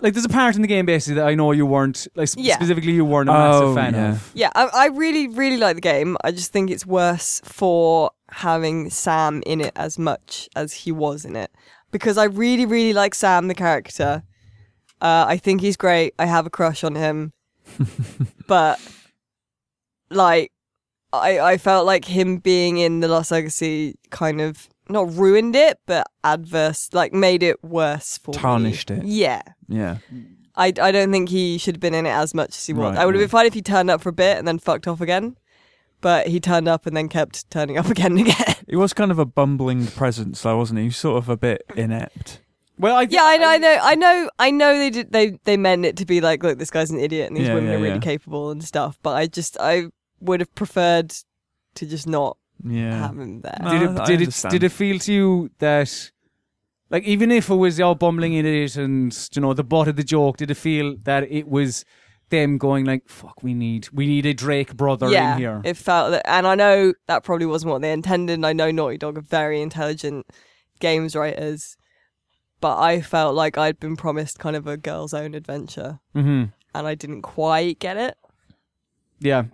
like 0.00 0.12
there's 0.14 0.24
a 0.24 0.28
part 0.28 0.54
in 0.54 0.62
the 0.62 0.68
game 0.68 0.86
basically 0.86 1.16
that 1.16 1.26
I 1.26 1.34
know 1.34 1.50
you 1.50 1.66
weren't 1.66 2.06
like 2.14 2.28
sp- 2.30 2.38
Yeah. 2.38 2.54
specifically 2.54 2.92
you 2.92 3.04
weren't 3.04 3.28
a 3.28 3.32
massive 3.32 3.68
Oh, 3.70 3.74
fan 3.74 3.94
yeah. 3.94 4.10
of. 4.12 4.30
Yeah, 4.32 4.50
I, 4.54 4.66
I 4.72 4.86
really, 4.88 5.26
really 5.26 5.56
like 5.56 5.74
the 5.74 5.80
game. 5.80 6.16
I 6.22 6.30
just 6.30 6.52
think 6.52 6.70
it's 6.70 6.86
worse 6.86 7.40
for 7.44 8.12
having 8.30 8.90
Sam 8.90 9.42
in 9.44 9.60
it 9.60 9.72
as 9.74 9.98
much 9.98 10.48
as 10.54 10.72
he 10.72 10.92
was 10.92 11.24
in 11.24 11.34
it. 11.34 11.50
Because 11.90 12.16
I 12.16 12.24
really, 12.24 12.64
really 12.64 12.92
like 12.92 13.12
Sam, 13.12 13.48
the 13.48 13.54
character. 13.56 14.22
Uh, 15.00 15.24
I 15.26 15.36
think 15.36 15.60
he's 15.62 15.76
great. 15.76 16.14
I 16.16 16.26
have 16.26 16.46
a 16.46 16.50
crush 16.50 16.84
on 16.84 16.94
him. 16.94 17.32
but, 18.46 18.80
like, 20.10 20.52
I, 21.12 21.40
I 21.40 21.58
felt 21.58 21.86
like 21.86 22.04
him 22.04 22.36
being 22.38 22.78
in 22.78 23.00
The 23.00 23.08
Lost 23.08 23.32
Legacy 23.32 23.96
kind 24.10 24.40
of 24.40 24.68
not 24.88 25.14
ruined 25.14 25.56
it, 25.56 25.78
but 25.86 26.06
adverse, 26.24 26.90
like, 26.92 27.12
made 27.12 27.42
it 27.42 27.62
worse 27.62 28.18
for 28.18 28.32
me. 28.32 28.38
Tarnished 28.38 28.90
it. 28.90 29.04
Yeah. 29.04 29.42
Yeah. 29.68 29.98
I, 30.54 30.66
I 30.80 30.90
don't 30.90 31.12
think 31.12 31.28
he 31.28 31.58
should 31.58 31.76
have 31.76 31.80
been 31.80 31.94
in 31.94 32.06
it 32.06 32.10
as 32.10 32.34
much 32.34 32.50
as 32.50 32.66
he 32.66 32.72
was. 32.72 32.94
Right, 32.94 32.98
I 33.02 33.04
would 33.06 33.14
have 33.14 33.20
right. 33.20 33.24
been 33.24 33.30
fine 33.30 33.46
if 33.46 33.54
he 33.54 33.62
turned 33.62 33.90
up 33.90 34.00
for 34.00 34.08
a 34.08 34.12
bit 34.14 34.38
and 34.38 34.48
then 34.48 34.58
fucked 34.58 34.86
off 34.88 35.00
again. 35.00 35.36
But 36.00 36.28
he 36.28 36.40
turned 36.40 36.68
up 36.68 36.86
and 36.86 36.96
then 36.96 37.08
kept 37.08 37.50
turning 37.50 37.78
up 37.78 37.86
again 37.90 38.18
and 38.18 38.28
again. 38.28 38.54
He 38.68 38.76
was 38.76 38.92
kind 38.92 39.10
of 39.10 39.18
a 39.18 39.26
bumbling 39.26 39.86
presence, 39.86 40.42
though, 40.42 40.56
wasn't 40.56 40.78
he? 40.78 40.84
He 40.84 40.88
was 40.88 40.96
sort 40.96 41.18
of 41.18 41.28
a 41.28 41.36
bit 41.36 41.62
inept. 41.74 42.40
Well, 42.78 42.96
I 42.96 43.06
yeah, 43.08 43.22
I 43.22 43.36
know, 43.38 43.48
I 43.48 43.58
know, 43.58 43.78
I 43.82 43.94
know, 43.94 44.30
I 44.38 44.50
know. 44.50 44.78
They 44.78 44.90
did. 44.90 45.10
They 45.12 45.38
they 45.44 45.56
meant 45.56 45.86
it 45.86 45.96
to 45.96 46.04
be 46.04 46.20
like, 46.20 46.42
look, 46.42 46.58
this 46.58 46.70
guy's 46.70 46.90
an 46.90 47.00
idiot 47.00 47.28
and 47.28 47.36
these 47.36 47.48
Yeah, 47.48 47.54
women 47.54 47.70
yeah, 47.70 47.76
are 47.76 47.80
really 47.80 47.94
yeah. 47.94 48.00
capable 48.00 48.50
and 48.50 48.62
stuff. 48.62 48.98
But 49.02 49.16
I 49.16 49.26
just, 49.28 49.56
I 49.58 49.86
would 50.20 50.40
have 50.40 50.54
preferred 50.54 51.14
to 51.76 51.86
just 51.86 52.06
not 52.06 52.36
Yeah. 52.64 52.98
have 52.98 53.18
him 53.18 53.40
there. 53.42 53.58
No, 53.62 53.70
did 53.70 53.82
it 53.82 54.00
I 54.00 54.06
did 54.06 54.20
it 54.20 54.24
understand. 54.24 54.50
did 54.52 54.62
it 54.64 54.68
feel 54.70 54.98
to 55.00 55.12
you 55.12 55.50
that 55.58 56.10
like 56.90 57.04
even 57.04 57.30
if 57.30 57.50
it 57.50 57.54
was 57.54 57.80
all 57.80 57.94
bumbling 57.94 58.34
in 58.34 58.46
it 58.46 58.76
and 58.76 59.28
you 59.32 59.42
know 59.42 59.52
the 59.54 59.64
butt 59.64 59.88
of 59.88 59.96
the 59.96 60.04
joke, 60.04 60.36
did 60.38 60.50
it 60.50 60.56
feel 60.56 60.96
that 61.04 61.24
it 61.30 61.48
was 61.48 61.84
them 62.28 62.58
going 62.58 62.84
like 62.84 63.08
fuck 63.08 63.40
we 63.42 63.54
need 63.54 63.88
we 63.92 64.04
need 64.06 64.26
a 64.26 64.34
Drake 64.34 64.76
brother 64.76 65.08
yeah, 65.08 65.34
in 65.34 65.38
here. 65.38 65.60
it 65.64 65.76
felt 65.76 66.10
that, 66.10 66.28
and 66.28 66.46
I 66.46 66.54
know 66.56 66.92
that 67.06 67.22
probably 67.22 67.46
wasn't 67.46 67.70
what 67.72 67.82
they 67.82 67.92
intended. 67.92 68.34
And 68.34 68.46
I 68.46 68.52
know 68.52 68.70
Naughty 68.70 68.98
Dog 68.98 69.16
are 69.18 69.20
very 69.20 69.60
intelligent 69.60 70.26
games 70.80 71.14
writers, 71.14 71.76
but 72.60 72.78
I 72.78 73.00
felt 73.00 73.34
like 73.36 73.56
I'd 73.58 73.78
been 73.78 73.96
promised 73.96 74.38
kind 74.40 74.56
of 74.56 74.66
a 74.66 74.76
girl's 74.76 75.14
own 75.14 75.34
adventure, 75.34 76.00
hmm 76.14 76.44
and 76.74 76.86
I 76.86 76.94
didn't 76.94 77.22
quite 77.22 77.78
get 77.78 77.96
it. 77.96 78.16
Yeah. 79.18 79.44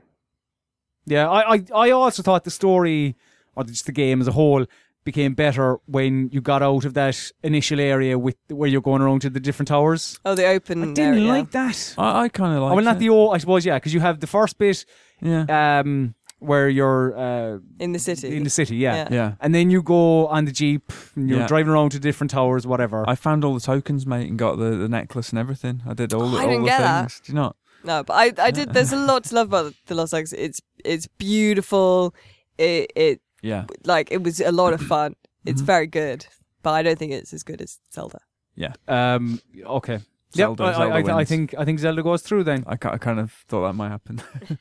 Yeah, 1.07 1.29
I, 1.29 1.55
I, 1.57 1.63
I 1.75 1.91
also 1.91 2.23
thought 2.23 2.45
the 2.45 2.51
story, 2.51 3.17
or 3.57 3.65
just 3.65 3.87
the 3.87 3.93
game 3.93 4.21
as 4.21 4.29
a 4.29 4.33
whole, 4.33 4.67
became 5.05 5.35
better 5.35 5.79
when 5.87 6.29
you 6.33 6.41
got 6.41 6.63
out 6.63 6.85
of 6.85 6.95
that 6.95 7.33
initial 7.43 7.81
area 7.81 8.17
with 8.19 8.37
where 8.49 8.69
you're 8.69 8.81
going 8.81 9.03
around 9.03 9.21
to 9.23 9.31
the 9.31 9.41
different 9.41 9.67
towers. 9.69 10.21
Oh, 10.25 10.35
the 10.37 10.47
open. 10.47 10.83
I 10.83 10.87
didn't 10.95 11.15
area. 11.19 11.27
like 11.29 11.51
that. 11.51 11.95
I, 11.99 12.23
I 12.23 12.29
kind 12.29 12.55
of 12.57 12.63
like. 12.63 12.73
Oh, 12.73 12.75
well, 12.77 12.85
not 12.85 12.99
the 13.01 13.09
old, 13.09 13.35
I 13.35 13.39
suppose, 13.39 13.67
yeah, 13.67 13.77
because 13.79 13.93
you 13.93 14.01
have 14.01 14.21
the 14.21 14.29
first 14.29 14.59
bit 14.59 14.85
Yeah. 15.21 15.81
um, 15.81 16.15
where 16.39 16.69
you're 16.69 17.17
uh, 17.19 17.59
in 17.81 17.93
the 17.93 17.99
city. 17.99 18.37
in 18.37 18.45
the 18.45 18.51
city, 18.51 18.77
yeah. 18.77 18.95
Yeah. 18.95 19.09
yeah. 19.11 19.33
And 19.41 19.53
then 19.55 19.71
you 19.71 19.83
go 19.83 20.27
on 20.29 20.45
the 20.45 20.53
Jeep 20.53 20.93
and 21.17 21.29
you're 21.29 21.41
Yeah. 21.41 21.47
driving 21.49 21.73
around 21.73 21.91
to 21.91 21.99
different 22.01 22.31
towers, 22.31 22.65
whatever. 22.67 23.05
I 23.09 23.15
found 23.17 23.45
all 23.45 23.55
the 23.55 23.61
tokens, 23.61 24.07
mate, 24.07 24.29
and 24.29 24.39
got 24.39 24.57
the, 24.59 24.71
the 24.77 24.89
necklace 24.89 25.31
and 25.31 25.39
everything. 25.39 25.83
I 25.87 25.95
did 25.95 26.13
all 26.15 26.29
the, 26.31 26.39
I 26.39 26.43
all 26.43 26.49
didn't 26.49 26.63
the 26.63 26.69
get 26.69 26.79
things. 26.79 27.19
that. 27.19 27.27
Do 27.27 27.33
you 27.33 27.37
not? 27.37 27.57
No, 27.85 28.03
but 28.05 28.15
I, 28.15 28.33
I 28.47 28.51
did. 28.51 28.73
There's 28.73 28.93
a 28.93 28.97
lot 28.97 29.25
to 29.25 29.35
love 29.35 29.49
about 29.49 29.75
the 29.87 29.95
Lost 29.95 30.13
Legacy. 30.13 30.37
It's 30.37 30.61
it's 30.85 31.07
beautiful. 31.19 32.15
It 32.59 32.93
it 32.97 33.21
Yeah. 33.43 33.65
like 33.85 34.11
it 34.13 34.23
was 34.23 34.41
a 34.41 34.53
lot 34.53 34.73
of 34.73 34.81
fun. 34.95 35.15
It's 35.45 35.63
Mhm. 35.63 35.67
very 35.67 35.87
good, 35.87 36.27
but 36.63 36.71
I 36.73 36.83
don't 36.83 36.99
think 36.99 37.13
it's 37.13 37.33
as 37.33 37.43
good 37.43 37.61
as 37.61 37.79
Zelda. 37.93 38.21
Yeah. 38.55 38.75
Um, 38.89 39.41
okay. 39.67 40.01
Zelda, 40.35 40.63
yep, 40.65 40.75
I, 40.75 40.79
Zelda 40.79 40.95
I, 41.13 41.15
I, 41.17 41.21
I 41.21 41.25
think 41.25 41.55
I 41.59 41.65
think 41.65 41.79
Zelda 41.79 42.03
goes 42.03 42.23
through 42.23 42.45
then. 42.45 42.65
I, 42.67 42.73
I 42.75 42.99
kind 42.99 43.19
of 43.21 43.33
thought 43.49 43.67
that 43.67 43.75
might 43.75 43.89
happen. 43.91 44.23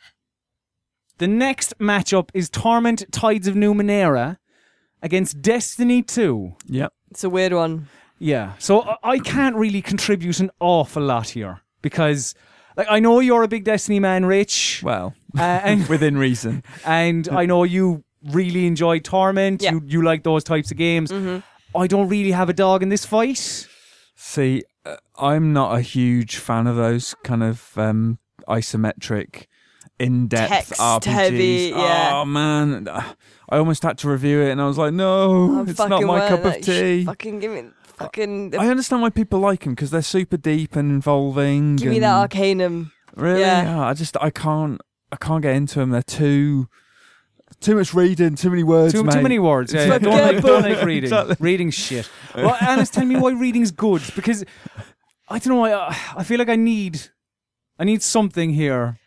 The 1.17 1.28
next 1.28 1.78
matchup 1.78 2.30
is 2.34 2.49
Torment 2.49 3.03
Tides 3.11 3.47
of 3.47 3.53
Numenera 3.55 4.38
against 5.03 5.41
Destiny 5.41 6.01
2. 6.01 6.55
yep. 6.67 6.93
It's 7.11 7.24
a 7.24 7.30
weird 7.30 7.53
one. 7.53 7.89
Yeah. 8.17 8.53
So 8.57 8.82
I- 8.82 8.97
I 9.03 9.19
can't 9.19 9.55
really 9.55 9.82
contribute 9.82 10.39
an 10.39 10.49
awful 10.59 11.03
lot 11.03 11.30
here 11.30 11.61
because 11.84 12.34
like 12.82 12.91
I 12.97 12.99
know 12.99 13.19
you're 13.19 13.43
a 13.43 13.47
big 13.47 13.63
Destiny 13.63 13.99
man, 13.99 14.25
Rich, 14.25 14.82
Well, 14.84 15.13
uh, 15.38 15.41
and 15.63 15.88
within 15.88 16.17
reason. 16.17 16.63
and 16.86 17.27
I 17.29 17.45
know 17.45 17.63
you 17.63 18.03
really 18.32 18.65
enjoy 18.67 18.99
Torment. 18.99 19.61
Yeah. 19.61 19.71
You 19.73 19.82
you 19.86 20.01
like 20.03 20.23
those 20.23 20.43
types 20.43 20.71
of 20.71 20.77
games. 20.77 21.11
I 21.73 21.88
don't 21.88 22.09
really 22.09 22.32
have 22.32 22.49
a 22.49 22.53
dog 22.53 22.84
in 22.84 22.89
this 22.89 23.05
fight. 23.05 23.67
See, 24.15 24.63
uh, 24.86 24.97
I'm 25.17 25.53
not 25.53 25.75
a 25.77 25.82
huge 25.82 26.36
fan 26.38 26.67
of 26.67 26.75
those 26.75 27.15
kind 27.23 27.41
of 27.43 27.71
um, 27.77 28.19
isometric, 28.47 29.45
in-depth 29.99 30.49
Text 30.49 30.73
RPGs. 30.79 31.03
heavy, 31.05 31.71
yeah. 31.75 32.11
Oh 32.13 32.25
man, 32.25 32.88
I 32.88 33.57
almost 33.57 33.84
had 33.84 33.97
to 33.99 34.09
review 34.09 34.41
it, 34.41 34.51
and 34.51 34.61
I 34.61 34.67
was 34.67 34.77
like, 34.77 34.93
no, 34.93 35.59
I'm 35.59 35.69
it's 35.69 35.79
not 35.79 35.89
my 36.03 36.19
well, 36.19 36.29
cup 36.29 36.39
of 36.39 36.45
like, 36.45 36.63
sh- 36.63 36.65
tea. 36.67 37.05
Fucking 37.05 37.39
give 37.39 37.51
me 37.51 37.63
fucking 38.04 38.56
I 38.58 38.68
understand 38.68 39.02
why 39.02 39.10
people 39.10 39.39
like 39.39 39.64
them 39.64 39.74
because 39.76 39.91
they're 39.91 40.02
super 40.02 40.38
deep 40.38 40.76
and 40.76 40.91
involving. 40.91 41.76
give 41.78 41.89
me 41.89 41.95
and- 41.97 42.04
that 42.04 42.14
Arcanum. 42.16 42.91
Really? 43.16 43.41
Yeah. 43.41 43.76
Oh, 43.78 43.82
I 43.84 43.93
just 43.93 44.16
I 44.22 44.30
can't 44.30 44.80
I 45.12 45.16
can't 45.18 45.41
get 45.41 45.56
into 45.56 45.80
them. 45.80 45.89
They're 45.89 46.02
too 46.02 46.68
too 47.60 47.76
much 47.76 47.93
reading, 47.93 48.36
too 48.36 48.49
many 48.49 48.64
words. 48.64 48.93
Too, 48.93 49.04
mate. 49.04 49.14
too 49.14 49.22
many 49.22 49.38
words. 49.39 49.74
Yeah, 49.74 49.82
It's 49.82 49.89
yeah. 49.91 49.97
Don't, 49.99 50.14
a 50.20 50.32
like, 50.34 50.41
don't 50.41 50.64
like 50.64 50.86
reading. 50.86 51.04
Exactly. 51.12 51.36
Reading 51.39 51.70
shit. 51.70 52.10
Well, 52.36 52.58
Anna's 52.62 52.89
telling 52.89 53.10
me 53.10 53.18
why 53.18 53.32
reading's 53.34 53.72
good 53.72 54.02
because 54.16 54.45
I 55.30 55.38
don't 55.39 55.54
know. 55.56 55.66
I 55.66 55.72
uh, 55.74 55.93
I 56.18 56.24
feel 56.24 56.39
like 56.39 56.49
I 56.49 56.56
need 56.56 57.02
I 57.78 57.84
need 57.84 58.02
something 58.02 58.52
here 58.52 58.97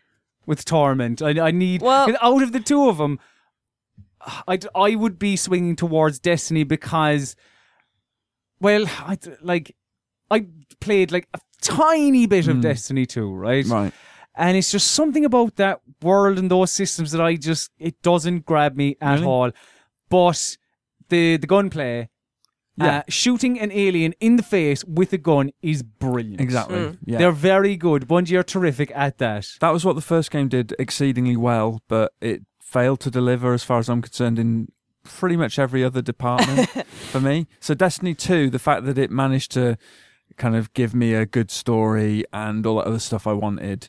with 0.47 0.65
Torment. 0.65 1.23
I 1.23 1.31
I 1.49 1.51
need 1.51 1.81
Well- 1.83 2.15
out 2.21 2.43
of 2.43 2.53
the 2.53 2.61
two 2.61 2.89
of 2.89 2.99
them. 2.99 3.19
I 4.49 4.59
I 4.75 4.95
would 4.95 5.19
be 5.19 5.37
swinging 5.37 5.77
towards 5.77 6.19
Destiny 6.19 6.65
because, 6.65 7.37
well, 8.65 8.85
I 9.13 9.17
like 9.43 9.77
I 10.31 10.47
played 10.81 11.13
like 11.13 11.29
a 11.35 11.41
tiny 11.61 12.27
bit 12.27 12.49
of 12.49 12.57
Mm. 12.57 12.63
Destiny 12.63 13.07
2, 13.07 13.33
right? 13.49 13.67
Right. 13.67 13.93
And 14.37 14.57
it's 14.57 14.73
just 14.73 14.91
something 14.91 15.25
about 15.25 15.57
that 15.57 15.81
world 16.03 16.39
and 16.39 16.51
those 16.51 16.73
systems 16.73 17.13
that 17.13 17.21
I 17.21 17.37
just 17.37 17.71
it 17.79 17.95
doesn't 18.03 18.45
grab 18.47 18.75
me 18.77 18.97
at 19.01 19.15
Really? 19.21 19.27
all. 19.27 19.51
But 20.09 20.57
the 21.09 21.37
the 21.37 21.47
gunplay, 21.47 22.09
Yeah. 22.77 22.99
uh, 22.99 23.03
shooting 23.09 23.61
an 23.61 23.71
alien 23.71 24.13
in 24.19 24.37
the 24.37 24.43
face 24.43 24.85
with 24.99 25.13
a 25.13 25.19
gun 25.19 25.51
is 25.63 25.83
brilliant. 25.85 26.41
Exactly. 26.41 26.79
Mm. 26.79 26.99
Yeah. 27.07 27.19
They're 27.19 27.41
very 27.55 27.77
good. 27.77 28.09
Bungie 28.09 28.37
are 28.39 28.43
terrific 28.43 28.91
at 28.95 29.19
that. 29.19 29.47
That 29.61 29.73
was 29.73 29.85
what 29.85 29.95
the 29.95 30.03
first 30.15 30.31
game 30.33 30.49
did 30.49 30.75
exceedingly 30.79 31.37
well, 31.37 31.81
but 31.89 32.13
it 32.21 32.43
failed 32.61 32.99
to 33.01 33.11
deliver, 33.11 33.53
as 33.55 33.63
far 33.63 33.79
as 33.79 33.89
I'm 33.89 34.03
concerned, 34.03 34.39
in 34.39 34.69
pretty 35.05 35.37
much 35.37 35.59
every 35.59 35.85
other 35.85 36.03
department 36.03 36.69
for 37.11 37.21
me. 37.21 37.47
So, 37.61 37.75
Destiny 37.75 38.15
2, 38.15 38.51
the 38.51 38.59
fact 38.59 38.85
that 38.87 38.99
it 38.99 39.11
managed 39.11 39.53
to 39.53 39.77
kind 40.37 40.57
of 40.57 40.73
give 40.75 40.95
me 40.95 41.15
a 41.15 41.25
good 41.27 41.51
story 41.51 42.25
and 42.33 42.67
all 42.67 42.77
that 42.77 42.87
other 42.87 42.99
stuff 42.99 43.27
I 43.27 43.33
wanted 43.33 43.89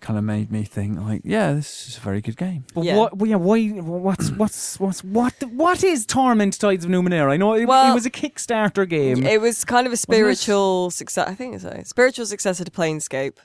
kind 0.00 0.18
of 0.18 0.24
made 0.24 0.50
me 0.50 0.64
think, 0.64 0.98
like, 1.00 1.22
yeah, 1.24 1.52
this 1.52 1.86
is 1.88 1.96
a 1.96 2.00
very 2.00 2.20
good 2.20 2.36
game. 2.36 2.64
But 2.74 2.84
Yeah. 2.84 2.96
what? 2.96 3.12
Yeah. 3.26 3.36
Why? 3.36 3.68
What's 3.68 4.30
what's 4.32 4.80
what's 4.80 5.04
what? 5.04 5.32
What 5.44 5.84
is 5.84 6.04
Torment 6.06 6.58
Tides 6.58 6.84
of 6.84 6.90
Numenera? 6.90 7.30
I 7.30 7.36
know 7.36 7.54
it, 7.54 7.62
it 7.62 7.66
was 7.68 8.04
a 8.06 8.10
Kickstarter 8.10 8.88
game. 8.88 9.24
It 9.24 9.40
was 9.40 9.64
kind 9.64 9.86
of 9.86 9.92
a 9.92 9.96
spiritual 9.96 10.90
success. 10.90 11.28
I 11.28 11.34
think 11.34 11.54
it's 11.54 11.64
a 11.64 11.84
spiritual 11.84 12.26
successor 12.26 12.64
to 12.64 12.70
Planescape, 12.70 13.36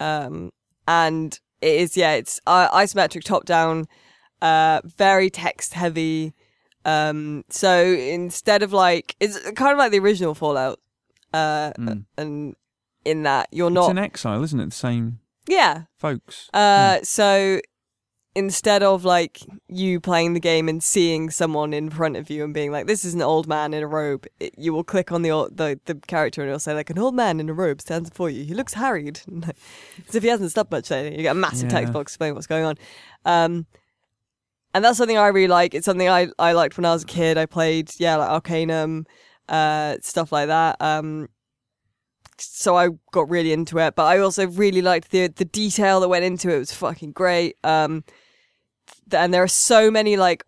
um, 0.00 0.50
and 0.86 1.38
it 1.60 1.74
is 1.80 1.96
yeah, 1.96 2.12
it's 2.12 2.40
uh, 2.46 2.68
isometric 2.70 3.24
top 3.24 3.44
down, 3.44 3.86
uh, 4.42 4.80
very 4.84 5.30
text 5.30 5.74
heavy. 5.74 6.32
Um, 6.84 7.44
so 7.50 7.82
instead 7.84 8.62
of 8.62 8.72
like 8.72 9.16
it's 9.20 9.38
kind 9.52 9.72
of 9.72 9.78
like 9.78 9.90
the 9.90 9.98
original 9.98 10.34
Fallout, 10.34 10.80
uh, 11.34 11.72
Mm. 11.78 12.04
and 12.16 12.56
in 13.04 13.22
that 13.24 13.48
you're 13.52 13.70
not. 13.70 13.84
It's 13.84 13.90
in 13.90 13.98
exile, 13.98 14.42
isn't 14.42 14.60
it? 14.60 14.66
The 14.66 14.76
same 14.76 15.18
yeah. 15.48 15.82
folks. 15.98 16.48
Uh, 16.54 16.98
so 17.02 17.60
instead 18.34 18.82
of 18.84 19.04
like 19.04 19.40
you 19.68 19.98
playing 19.98 20.34
the 20.34 20.40
game 20.40 20.68
and 20.68 20.80
seeing 20.82 21.28
someone 21.28 21.72
in 21.74 21.90
front 21.90 22.16
of 22.16 22.30
you 22.30 22.44
and 22.44 22.54
being 22.54 22.70
like, 22.70 22.86
"This 22.86 23.04
is 23.04 23.12
an 23.14 23.22
old 23.22 23.48
man 23.48 23.74
in 23.74 23.82
a 23.82 23.86
robe," 23.86 24.26
it, 24.38 24.54
you 24.56 24.72
will 24.72 24.84
click 24.84 25.10
on 25.12 25.22
the 25.22 25.30
the 25.52 25.78
the 25.86 25.94
character 26.06 26.42
and 26.42 26.48
it'll 26.48 26.60
say 26.60 26.74
like, 26.74 26.90
"An 26.90 26.98
old 26.98 27.14
man 27.14 27.40
in 27.40 27.48
a 27.48 27.54
robe 27.54 27.80
stands 27.80 28.10
before 28.10 28.30
you. 28.30 28.44
He 28.44 28.54
looks 28.54 28.74
harried, 28.74 29.20
as 30.08 30.14
if 30.14 30.22
he 30.22 30.28
hasn't 30.28 30.52
slept 30.52 30.70
much 30.70 30.90
lately." 30.90 31.16
You 31.16 31.22
get 31.22 31.32
a 31.32 31.34
massive 31.34 31.68
text 31.70 31.92
box 31.92 32.12
explaining 32.12 32.34
what's 32.34 32.46
going 32.46 32.64
on. 32.64 32.76
Um, 33.24 33.66
and 34.74 34.84
that's 34.84 34.98
something 34.98 35.18
I 35.18 35.28
really 35.28 35.48
like. 35.48 35.74
It's 35.74 35.86
something 35.86 36.08
I 36.08 36.28
I 36.38 36.52
liked 36.52 36.76
when 36.76 36.84
I 36.84 36.92
was 36.92 37.02
a 37.02 37.06
kid. 37.06 37.38
I 37.38 37.46
played 37.46 37.90
yeah 37.98 38.16
like 38.16 38.30
Arcanum, 38.30 39.06
uh, 39.48 39.96
stuff 40.02 40.32
like 40.32 40.48
that. 40.48 40.76
Um, 40.80 41.28
so 42.38 42.76
I 42.76 42.90
got 43.12 43.28
really 43.28 43.52
into 43.52 43.78
it. 43.78 43.94
But 43.94 44.04
I 44.04 44.18
also 44.18 44.46
really 44.46 44.82
liked 44.82 45.10
the 45.10 45.28
the 45.28 45.44
detail 45.44 46.00
that 46.00 46.08
went 46.08 46.24
into 46.24 46.50
it. 46.50 46.56
It 46.56 46.58
was 46.58 46.72
fucking 46.72 47.12
great. 47.12 47.56
Um, 47.64 48.04
th- 49.10 49.20
and 49.20 49.32
there 49.32 49.42
are 49.42 49.48
so 49.48 49.90
many 49.90 50.16
like 50.16 50.44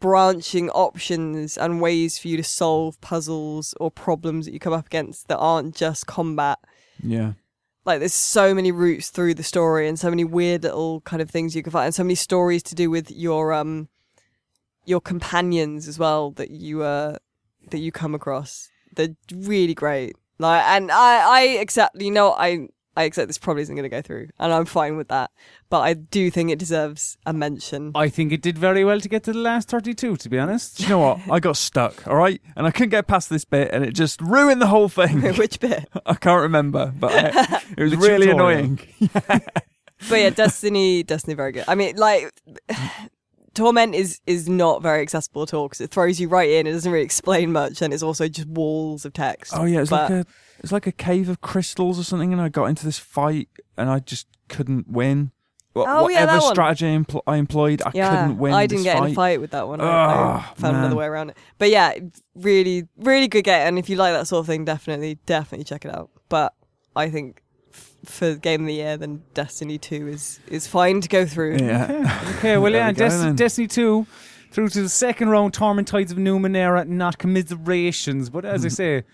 branching 0.00 0.70
options 0.70 1.58
and 1.58 1.80
ways 1.80 2.18
for 2.18 2.28
you 2.28 2.36
to 2.38 2.42
solve 2.42 3.00
puzzles 3.00 3.74
or 3.78 3.90
problems 3.90 4.46
that 4.46 4.52
you 4.52 4.58
come 4.58 4.72
up 4.72 4.86
against 4.86 5.28
that 5.28 5.36
aren't 5.36 5.76
just 5.76 6.06
combat. 6.06 6.58
Yeah. 7.02 7.32
Like 7.84 8.00
there's 8.00 8.14
so 8.14 8.54
many 8.54 8.72
routes 8.72 9.08
through 9.10 9.34
the 9.34 9.42
story 9.42 9.88
and 9.88 9.98
so 9.98 10.10
many 10.10 10.24
weird 10.24 10.64
little 10.64 11.00
kind 11.02 11.22
of 11.22 11.30
things 11.30 11.56
you 11.56 11.62
can 11.62 11.72
find 11.72 11.86
and 11.86 11.94
so 11.94 12.04
many 12.04 12.14
stories 12.14 12.62
to 12.64 12.74
do 12.74 12.90
with 12.90 13.10
your 13.10 13.52
um 13.52 13.88
your 14.84 15.00
companions 15.00 15.88
as 15.88 15.98
well 15.98 16.30
that 16.32 16.50
you 16.50 16.82
uh 16.82 17.16
that 17.70 17.78
you 17.78 17.92
come 17.92 18.14
across. 18.14 18.68
They're 18.94 19.16
really 19.34 19.74
great. 19.74 20.16
Like 20.38 20.62
and 20.64 20.90
I 20.90 21.38
I 21.38 21.40
accept 21.60 22.00
you 22.00 22.10
know 22.10 22.32
I 22.32 22.68
I 22.96 23.04
accept 23.04 23.28
this 23.28 23.38
probably 23.38 23.62
isn't 23.62 23.74
going 23.76 23.84
to 23.84 23.88
go 23.88 24.02
through 24.02 24.28
and 24.38 24.52
I'm 24.52 24.64
fine 24.64 24.96
with 24.96 25.08
that. 25.08 25.30
But 25.68 25.80
I 25.80 25.94
do 25.94 26.30
think 26.30 26.50
it 26.50 26.58
deserves 26.58 27.16
a 27.24 27.32
mention. 27.32 27.92
I 27.94 28.08
think 28.08 28.32
it 28.32 28.42
did 28.42 28.58
very 28.58 28.84
well 28.84 29.00
to 29.00 29.08
get 29.08 29.22
to 29.24 29.32
the 29.32 29.38
last 29.38 29.68
thirty-two. 29.68 30.16
To 30.16 30.28
be 30.28 30.38
honest. 30.38 30.78
Do 30.78 30.82
you 30.82 30.88
know 30.88 30.98
what? 30.98 31.20
I 31.30 31.38
got 31.40 31.56
stuck, 31.56 32.06
all 32.08 32.16
right? 32.16 32.40
And 32.56 32.66
I 32.66 32.70
couldn't 32.72 32.90
get 32.90 33.06
past 33.06 33.30
this 33.30 33.44
bit, 33.44 33.70
and 33.72 33.84
it 33.84 33.92
just 33.94 34.20
ruined 34.20 34.60
the 34.60 34.66
whole 34.66 34.88
thing. 34.88 35.20
Which 35.36 35.60
bit? 35.60 35.88
I 36.04 36.14
can't 36.14 36.42
remember, 36.42 36.92
but 36.98 37.12
I, 37.12 37.40
uh, 37.56 37.60
it 37.78 37.82
was 37.82 37.94
really 37.96 38.26
tutorial. 38.26 38.34
annoying. 38.34 38.80
But 40.08 40.18
yeah, 40.18 40.30
Destiny, 40.30 41.02
Destiny, 41.02 41.34
very 41.34 41.52
good. 41.52 41.64
I 41.68 41.74
mean, 41.74 41.94
like, 41.96 42.32
Torment 43.54 43.94
is 43.94 44.20
is 44.26 44.48
not 44.48 44.80
very 44.82 45.02
accessible 45.02 45.42
at 45.42 45.52
all 45.52 45.66
because 45.66 45.80
it 45.80 45.90
throws 45.90 46.20
you 46.20 46.28
right 46.28 46.48
in. 46.48 46.66
It 46.66 46.72
doesn't 46.72 46.90
really 46.90 47.04
explain 47.04 47.52
much, 47.52 47.82
and 47.82 47.92
it's 47.92 48.02
also 48.02 48.28
just 48.28 48.48
walls 48.48 49.04
of 49.04 49.12
text. 49.12 49.52
Oh 49.56 49.64
yeah, 49.64 49.80
it's 49.80 49.90
But- 49.90 50.10
like 50.10 50.26
a 50.26 50.26
it's 50.60 50.72
like 50.72 50.86
a 50.86 50.92
cave 50.92 51.28
of 51.28 51.40
crystals 51.40 51.98
or 51.98 52.04
something, 52.04 52.32
and 52.32 52.40
I 52.40 52.48
got 52.48 52.66
into 52.66 52.84
this 52.84 52.98
fight, 52.98 53.48
and 53.76 53.88
I 53.90 53.98
just 53.98 54.26
couldn't 54.48 54.88
win. 54.88 55.32
Wha- 55.74 55.84
Oh, 55.86 56.08
yeah, 56.08 56.20
Whatever 56.24 56.26
that 56.32 56.42
one. 56.42 56.54
strategy 56.54 56.86
I, 56.86 56.96
empl- 56.98 57.22
I 57.26 57.36
employed, 57.36 57.82
I 57.86 57.90
yeah, 57.94 58.10
couldn't 58.10 58.38
win. 58.38 58.52
I 58.54 58.66
didn't 58.66 58.84
this 58.84 58.92
get 58.92 58.98
fight. 58.98 59.06
in 59.06 59.12
a 59.12 59.14
fight 59.14 59.40
with 59.40 59.50
that 59.52 59.68
one. 59.68 59.80
I, 59.80 59.84
I 59.84 60.14
Ugh, 60.50 60.56
found 60.58 60.76
another 60.76 60.96
way 60.96 61.06
around 61.06 61.30
it. 61.30 61.36
But 61.58 61.70
yeah, 61.70 61.92
really, 62.34 62.88
really 62.98 63.28
good 63.28 63.44
game. 63.44 63.66
And 63.68 63.78
if 63.78 63.88
you 63.88 63.96
like 63.96 64.12
that 64.12 64.26
sort 64.26 64.40
of 64.40 64.46
thing, 64.46 64.64
definitely, 64.64 65.18
definitely 65.26 65.64
check 65.64 65.84
it 65.84 65.94
out. 65.94 66.10
But 66.28 66.54
I 66.96 67.08
think 67.08 67.42
f- 67.72 67.94
for 68.04 68.34
game 68.34 68.62
of 68.62 68.66
the 68.66 68.74
year, 68.74 68.96
then 68.96 69.22
Destiny 69.32 69.78
Two 69.78 70.08
is 70.08 70.40
is 70.48 70.66
fine 70.66 71.00
to 71.02 71.08
go 71.08 71.24
through. 71.24 71.58
Yeah, 71.58 72.32
Okay, 72.38 72.56
well, 72.58 72.72
There 72.72 72.80
yeah, 72.80 72.88
we 72.88 72.94
go 72.94 73.08
Des- 73.08 73.16
then. 73.18 73.36
Destiny 73.36 73.68
2 73.68 74.06
through 74.50 74.68
to 74.70 74.82
the 74.82 74.88
second 74.88 75.28
round, 75.28 75.54
Torment 75.54 75.86
Tides 75.86 76.10
of 76.10 76.18
Numenera, 76.18 76.84
not 76.84 77.18
commiserations. 77.18 78.28
But 78.28 78.44
as 78.44 78.64
I 78.64 78.68
say, 78.80 79.04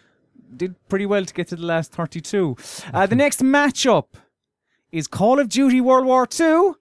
did 0.54 0.74
pretty 0.88 1.06
well 1.06 1.24
to 1.24 1.34
get 1.34 1.48
to 1.48 1.56
the 1.56 1.64
last 1.64 1.92
32. 1.92 2.56
Uh, 2.92 3.06
the 3.06 3.16
next 3.16 3.42
matchup 3.42 4.06
is 4.92 5.06
Call 5.06 5.38
of 5.38 5.48
Duty 5.48 5.80
World 5.80 6.06
War 6.06 6.26
II 6.38 6.72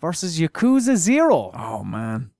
versus 0.00 0.38
Yakuza 0.38 0.96
0. 0.96 1.52
Oh 1.54 1.84
man. 1.84 2.30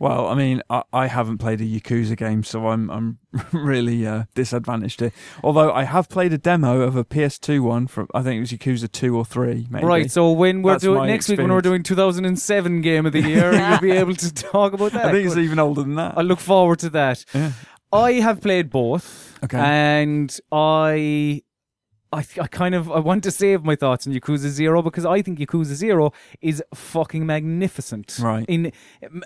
Well, 0.00 0.28
I 0.28 0.34
mean, 0.36 0.62
I, 0.70 0.84
I 0.92 1.06
haven't 1.08 1.38
played 1.38 1.60
a 1.60 1.64
Yakuza 1.64 2.16
game, 2.16 2.44
so 2.44 2.68
I'm 2.68 2.88
I'm 2.88 3.18
really 3.52 4.06
uh, 4.06 4.24
disadvantaged 4.34 5.00
here. 5.00 5.12
Although 5.42 5.72
I 5.72 5.84
have 5.84 6.08
played 6.08 6.32
a 6.32 6.38
demo 6.38 6.82
of 6.82 6.94
a 6.94 7.04
PS2 7.04 7.60
one 7.60 7.88
from 7.88 8.06
I 8.14 8.22
think 8.22 8.36
it 8.36 8.40
was 8.40 8.52
Yakuza 8.52 8.90
two 8.92 9.16
or 9.16 9.24
three. 9.24 9.66
Maybe. 9.68 9.84
Right, 9.84 10.10
so 10.10 10.30
when 10.30 10.62
we're 10.62 10.72
That's 10.72 10.84
doing 10.84 11.06
next 11.06 11.28
week 11.28 11.38
when 11.38 11.50
we're 11.50 11.60
doing 11.60 11.82
2007 11.82 12.80
game 12.80 13.06
of 13.06 13.12
the 13.12 13.22
year, 13.22 13.52
you'll 13.52 13.80
be 13.80 13.90
able 13.98 14.14
to 14.14 14.32
talk 14.32 14.72
about 14.72 14.92
that. 14.92 15.06
I 15.06 15.12
think 15.12 15.26
it's 15.26 15.36
even 15.36 15.58
older 15.58 15.82
than 15.82 15.96
that. 15.96 16.16
I 16.16 16.22
look 16.22 16.38
forward 16.38 16.78
to 16.80 16.90
that. 16.90 17.24
Yeah. 17.34 17.52
I 17.92 18.12
have 18.14 18.40
played 18.40 18.70
both. 18.70 19.38
Okay. 19.44 19.58
And 19.58 20.36
I 20.52 21.42
I, 22.12 22.24
I 22.40 22.46
kind 22.46 22.74
of 22.74 22.90
I 22.90 23.00
want 23.00 23.22
to 23.24 23.30
save 23.30 23.64
my 23.64 23.76
thoughts 23.76 24.06
on 24.06 24.12
Yakuza 24.14 24.48
Zero 24.48 24.82
because 24.82 25.04
I 25.04 25.20
think 25.20 25.38
Yakuza 25.38 25.74
Zero 25.74 26.12
is 26.40 26.62
fucking 26.74 27.26
magnificent. 27.26 28.18
Right. 28.20 28.46
In 28.48 28.72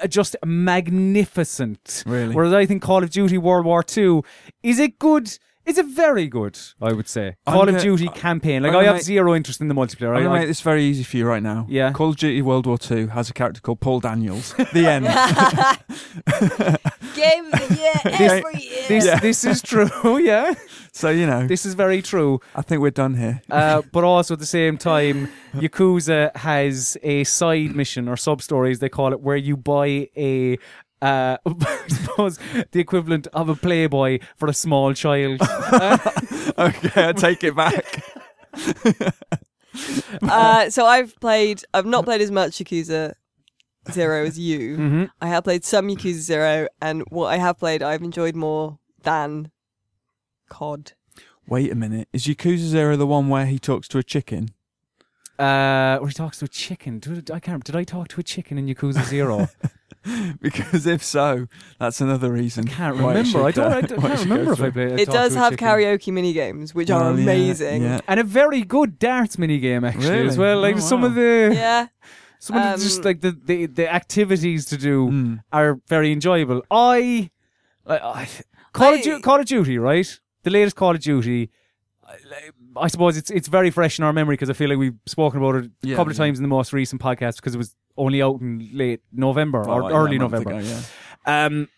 just 0.08 0.36
magnificent. 0.44 2.02
Really? 2.06 2.34
Whereas 2.34 2.52
I 2.52 2.66
think 2.66 2.82
Call 2.82 3.02
of 3.02 3.10
Duty 3.10 3.38
World 3.38 3.66
War 3.66 3.82
Two 3.82 4.24
is 4.62 4.78
it 4.78 4.98
good? 4.98 5.38
Is 5.64 5.78
a 5.78 5.84
very 5.84 6.26
good? 6.26 6.58
I 6.80 6.92
would 6.92 7.08
say 7.08 7.36
I'm 7.46 7.52
Call 7.54 7.62
of 7.62 7.68
gonna- 7.68 7.80
Duty 7.80 8.08
campaign. 8.08 8.62
Like 8.64 8.70
I'm 8.72 8.76
I 8.76 8.80
gonna 8.80 8.86
have 8.88 8.96
make- 8.96 9.04
zero 9.04 9.34
interest 9.34 9.60
in 9.60 9.68
the 9.68 9.74
multiplayer. 9.74 10.08
I'm 10.10 10.16
I, 10.16 10.22
gonna 10.24 10.34
I- 10.34 10.38
make 10.40 10.48
this 10.48 10.60
very 10.60 10.82
easy 10.84 11.04
for 11.04 11.16
you 11.18 11.26
right 11.26 11.42
now. 11.42 11.66
Yeah. 11.68 11.92
Call 11.92 12.10
of 12.10 12.16
Duty 12.16 12.42
World 12.42 12.66
War 12.66 12.78
Two 12.78 13.06
has 13.08 13.30
a 13.30 13.32
character 13.32 13.60
called 13.60 13.80
Paul 13.80 14.00
Daniels. 14.00 14.54
The 14.72 14.86
end. 14.86 15.04
Game 17.14 17.44
of 17.52 17.68
the 17.68 17.74
year 17.76 17.92
every 18.04 18.60
year. 18.62 18.84
this 18.88 19.04
Yeah. 19.06 19.18
this 19.20 19.44
is 19.44 19.62
true. 19.62 20.18
Yeah, 20.18 20.54
so 20.92 21.10
you 21.10 21.26
know, 21.26 21.46
this 21.46 21.64
is 21.66 21.74
very 21.74 22.00
true. 22.02 22.40
I 22.54 22.62
think 22.62 22.80
we're 22.80 22.90
done 22.90 23.14
here. 23.14 23.42
Uh, 23.50 23.82
but 23.92 24.02
also 24.04 24.34
at 24.34 24.40
the 24.40 24.46
same 24.46 24.78
time, 24.78 25.28
Yakuza 25.54 26.34
has 26.36 26.96
a 27.02 27.24
side 27.24 27.74
mission 27.76 28.08
or 28.08 28.16
sub 28.16 28.40
stories 28.42 28.78
they 28.78 28.88
call 28.88 29.12
it, 29.12 29.20
where 29.20 29.36
you 29.36 29.56
buy 29.56 30.08
a. 30.16 30.58
Uh, 31.02 31.36
I 31.46 31.88
suppose 31.88 32.38
the 32.70 32.78
equivalent 32.78 33.26
of 33.32 33.48
a 33.48 33.56
Playboy 33.56 34.20
for 34.36 34.48
a 34.48 34.54
small 34.54 34.94
child. 34.94 35.40
Uh, 35.42 35.98
okay, 36.58 37.08
I 37.08 37.12
take 37.12 37.42
it 37.42 37.56
back. 37.56 38.04
uh, 40.22 40.70
so 40.70 40.86
I've 40.86 41.18
played. 41.20 41.64
I've 41.74 41.86
not 41.86 42.04
played 42.04 42.20
as 42.20 42.30
much 42.30 42.52
Yakuza 42.52 43.14
Zero 43.90 44.24
as 44.24 44.38
you. 44.38 44.76
mhm. 44.76 45.10
I 45.20 45.26
have 45.26 45.42
played 45.42 45.64
some 45.64 45.88
Yakuza 45.88 46.20
Zero, 46.20 46.68
and 46.80 47.02
what 47.08 47.26
I 47.26 47.38
have 47.38 47.58
played, 47.58 47.82
I've 47.82 48.02
enjoyed 48.02 48.36
more 48.36 48.78
than 49.02 49.50
COD. 50.48 50.92
Wait 51.48 51.72
a 51.72 51.74
minute. 51.74 52.06
Is 52.12 52.26
Yakuza 52.26 52.68
Zero 52.68 52.96
the 52.96 53.08
one 53.08 53.28
where 53.28 53.46
he 53.46 53.58
talks 53.58 53.88
to 53.88 53.98
a 53.98 54.04
chicken? 54.04 54.50
Uh, 55.36 55.98
where 55.98 56.08
he 56.08 56.14
talks 56.14 56.38
to 56.38 56.44
a 56.44 56.48
chicken. 56.48 57.00
Did, 57.00 57.28
I 57.28 57.40
can't. 57.40 57.64
Did 57.64 57.74
I 57.74 57.82
talk 57.82 58.06
to 58.08 58.20
a 58.20 58.22
chicken 58.22 58.56
in 58.56 58.66
Yakuza 58.68 59.02
Zero? 59.04 59.48
because 60.40 60.86
if 60.86 61.02
so, 61.02 61.46
that's 61.78 62.00
another 62.00 62.32
reason. 62.32 62.68
I 62.68 62.72
Can't 62.72 62.96
remember. 62.96 63.42
I 63.44 63.50
don't. 63.50 63.72
I 63.72 63.80
don't- 63.82 63.98
why 64.02 64.10
it 64.12 64.16
can't 64.16 64.20
remember 64.30 64.52
if 64.52 64.60
I 64.60 64.70
through. 64.70 64.72
played. 64.88 65.00
It 65.00 65.06
Talk 65.06 65.14
does 65.14 65.34
have 65.34 65.52
Chicken. 65.52 65.68
karaoke 65.68 66.12
mini 66.12 66.32
games, 66.32 66.74
which 66.74 66.90
are 66.90 67.00
Well, 67.00 67.16
yeah, 67.16 67.22
amazing. 67.22 67.82
Yeah. 67.82 68.00
and 68.08 68.18
a 68.20 68.24
very 68.24 68.62
good 68.62 68.98
darts 68.98 69.38
mini 69.38 69.58
game 69.58 69.84
actually 69.84 70.26
as 70.26 70.36
well. 70.38 70.60
Like 70.60 70.76
Oh, 70.76 70.80
some 70.80 71.04
of 71.04 71.14
the 71.14 71.52
Yeah. 71.54 71.86
some 72.38 72.56
of 72.56 72.78
the, 72.78 72.84
just 72.84 72.98
Um, 73.00 73.04
like 73.04 73.20
the, 73.20 73.32
the 73.44 73.66
the 73.66 73.92
activities 73.92 74.66
to 74.66 74.76
do 74.76 75.08
Mm. 75.08 75.40
are 75.52 75.80
very 75.88 76.10
enjoyable. 76.12 76.62
I, 76.70 77.30
I, 77.86 77.96
I 77.96 78.28
Call 78.72 78.94
of 78.94 79.00
I- 79.00 79.02
Duty, 79.02 79.22
Call 79.22 79.38
of 79.40 79.46
Duty, 79.46 79.78
right? 79.78 80.20
The 80.42 80.50
latest 80.50 80.76
Call 80.76 80.94
of 80.96 81.00
Duty. 81.00 81.50
I- 82.06 82.16
I 82.74 82.88
suppose 82.88 83.16
it's 83.18 83.30
it's 83.30 83.48
very 83.48 83.70
fresh 83.70 83.98
in 83.98 84.04
our 84.04 84.12
memory 84.14 84.32
because 84.34 84.48
I 84.50 84.54
feel 84.54 84.68
like 84.70 84.78
we've 84.78 84.98
spoken 85.06 85.38
about 85.42 85.56
it 85.56 85.64
a 85.66 85.70
Yeah, 85.88 85.96
couple 85.96 86.10
of 86.10 86.16
times 86.16 86.38
in 86.38 86.42
the 86.42 86.48
most 86.48 86.72
recent 86.72 87.00
podcast 87.02 87.36
because 87.36 87.54
it 87.54 87.58
was 87.58 87.76
only 87.96 88.22
out 88.22 88.40
in 88.40 88.68
late 88.72 89.00
November 89.12 89.68
or 89.68 89.90
early 89.92 90.18
November. 90.18 90.50
ago, 90.50 90.58
yeah. 91.26 91.44
Um, 91.46 91.68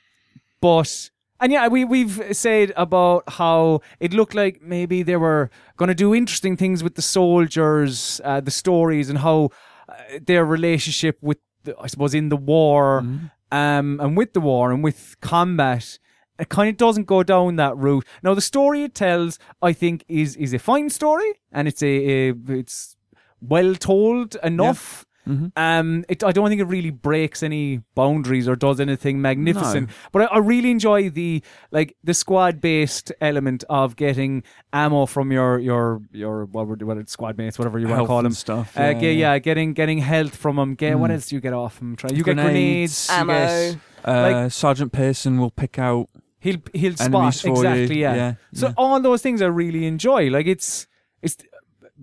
but 0.61 1.11
and 1.41 1.53
yeah, 1.53 1.69
we 1.69 1.85
we've 1.85 2.23
said 2.33 2.73
about 2.77 3.25
how 3.29 3.81
it 4.01 4.13
looked 4.13 4.35
like 4.35 4.63
maybe 4.63 5.03
they 5.03 5.17
were 5.17 5.51
going 5.77 5.89
to 5.89 5.95
do 5.95 6.15
interesting 6.15 6.57
things 6.57 6.83
with 6.83 6.95
the 6.95 7.03
soldiers, 7.03 8.21
uh, 8.25 8.41
the 8.41 8.51
stories, 8.51 9.11
and 9.11 9.19
how 9.19 9.51
uh, 9.89 9.95
their 10.27 10.45
relationship 10.45 11.19
with, 11.21 11.39
the, 11.65 11.75
I 11.79 11.87
suppose, 11.89 12.15
in 12.15 12.29
the 12.31 12.37
war, 12.37 13.03
Mhm. 13.03 13.31
um, 13.53 14.01
and 14.01 14.17
with 14.17 14.33
the 14.33 14.41
war 14.41 14.73
and 14.73 14.83
with 14.85 15.17
combat. 15.21 15.99
It 16.37 16.49
kind 16.49 16.69
of 16.69 16.77
doesn't 16.77 17.05
go 17.07 17.23
down 17.23 17.55
that 17.57 17.77
route. 17.77 18.05
Now, 18.25 18.35
the 18.35 18.41
story 18.41 18.83
it 18.83 18.95
tells, 18.95 19.39
I 19.63 19.73
think, 19.73 20.05
is 20.09 20.35
is 20.37 20.53
a 20.53 20.59
fine 20.59 20.91
story, 20.91 21.31
and 21.53 21.69
it's 21.69 21.81
a, 21.83 22.31
a 22.31 22.35
it's 22.49 22.97
well 23.41 23.75
told 23.77 24.37
enough. 24.43 25.05
Mhm. 25.27 25.53
Um, 25.57 26.05
it, 26.09 26.23
I 26.23 26.33
don't 26.33 26.49
think 26.49 26.61
it 26.61 26.65
really 26.67 26.91
breaks 26.91 27.43
any 27.43 27.81
boundaries 27.95 28.47
or 28.47 28.57
does 28.57 28.79
anything 28.81 29.23
magnificent. 29.23 29.89
But 30.13 30.23
I, 30.23 30.37
I 30.37 30.39
really 30.39 30.71
enjoy 30.71 31.09
the 31.11 31.43
like 31.71 31.97
the 32.05 32.13
squad 32.15 32.61
based 32.61 33.11
element 33.21 33.65
of 33.71 33.97
getting 33.97 34.43
ammo 34.73 35.07
from 35.07 35.33
your 35.33 35.59
your 35.59 36.03
your 36.13 36.45
what 36.47 36.67
were 36.67 36.77
what 36.77 37.09
squad 37.09 37.39
mates, 37.39 37.59
whatever 37.59 37.79
you 37.79 37.89
want 37.89 38.03
to 38.03 38.07
call 38.07 38.23
them. 38.23 38.33
stuff. 38.33 38.77
Uh, 38.79 38.95
yeah, 39.01 39.11
yeah, 39.11 39.39
getting 39.39 39.73
getting 39.73 39.99
health 39.99 40.37
from 40.37 40.57
them. 40.57 40.75
Get 40.75 40.99
what 40.99 41.11
Mm. 41.11 41.15
else 41.15 41.27
do 41.29 41.37
you 41.37 41.41
get 41.41 41.53
off 41.55 41.79
them? 41.79 41.97
Try 41.97 42.11
you 42.11 42.17
get 42.23 42.35
Grenades. 42.37 43.07
grenades, 43.07 43.09
you 43.09 43.15
Ammo. 43.15 43.33
get- 43.33 43.79
Uh, 44.07 44.43
like- 44.43 44.53
Sergeant 44.53 44.93
Pearson 44.93 45.39
will 45.39 45.51
pick 45.51 45.79
out 45.79 46.09
he'll 46.39 46.59
he'll 46.75 46.95
spot 46.97 47.35
for 47.37 47.49
exactly. 47.49 47.97
you. 47.97 48.03
Yeah. 48.03 48.15
yeah. 48.15 48.35
So 48.53 48.67
yeah. 48.67 48.75
all 48.77 49.01
those 49.01 49.23
things 49.23 49.41
I 49.41 49.47
really 49.47 49.87
enjoy. 49.87 50.29
Like 50.29 50.47
it's 50.47 50.87
it's 51.23 51.39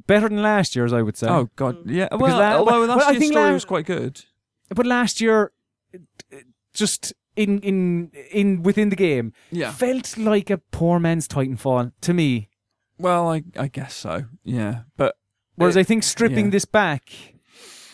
better 0.07 0.29
than 0.29 0.41
last 0.41 0.75
year's, 0.75 0.93
I 0.93 1.01
would 1.01 1.17
say. 1.17 1.27
Oh 1.27 1.49
God, 1.55 1.89
yeah. 1.89 2.05
Because 2.09 2.21
Well, 2.21 2.37
la- 2.39 2.57
although 2.57 2.79
well, 2.87 2.97
last 2.97 3.07
I 3.07 3.11
year's 3.11 3.19
think 3.21 3.33
story 3.33 3.47
la- 3.47 3.53
was 3.53 3.65
quite 3.65 3.85
good. 3.85 4.23
But 4.69 4.85
last 4.85 5.19
year, 5.21 5.51
it- 5.93 6.01
it 6.29 6.45
just 6.73 7.13
in 7.35 7.59
in 7.59 8.11
in 8.31 8.63
within 8.63 8.89
the 8.89 8.95
game, 8.95 9.33
felt 9.73 10.17
like 10.17 10.49
a 10.49 10.57
poor 10.57 10.99
man's 10.99 11.27
Titanfall 11.27 11.91
to 12.01 12.13
me. 12.13 12.49
Well, 12.97 13.29
I 13.31 13.43
I 13.57 13.67
guess 13.67 13.93
so. 13.93 14.25
Yeah, 14.43 14.81
but 14.97 15.15
Whereas 15.55 15.75
It- 15.75 15.81
I 15.81 15.83
think 15.83 16.03
stripping 16.03 16.45
yeah. 16.45 16.51
this 16.51 16.65
back 16.65 17.03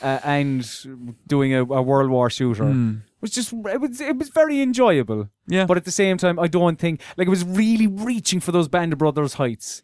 uh, 0.01 0.19
and 0.23 0.63
doing 1.27 1.53
a, 1.53 1.61
a 1.63 1.81
World 1.81 2.11
War 2.11 2.29
shooter 2.29 2.63
mm, 2.65 3.01
was 3.19 3.31
just 3.31 3.51
it 3.51 3.81
was 3.81 3.99
it 3.99 4.17
was 4.17 4.29
very 4.29 4.61
enjoyable. 4.61 5.29
yeah, 5.47 5.65
But 5.65 5.77
at 5.77 5.85
the 5.85 5.91
same 5.91 6.17
time, 6.17 6.37
I 6.39 6.47
don't 6.47 6.77
think 6.79 7.01
like 7.17 7.27
it 7.27 7.31
was 7.31 7.43
really 7.43 7.87
reaching 7.87 8.39
for 8.39 8.51
those 8.51 8.67
Band 8.67 8.93
of 8.93 8.99
Brothers 8.99 9.33
heights, 9.35 9.81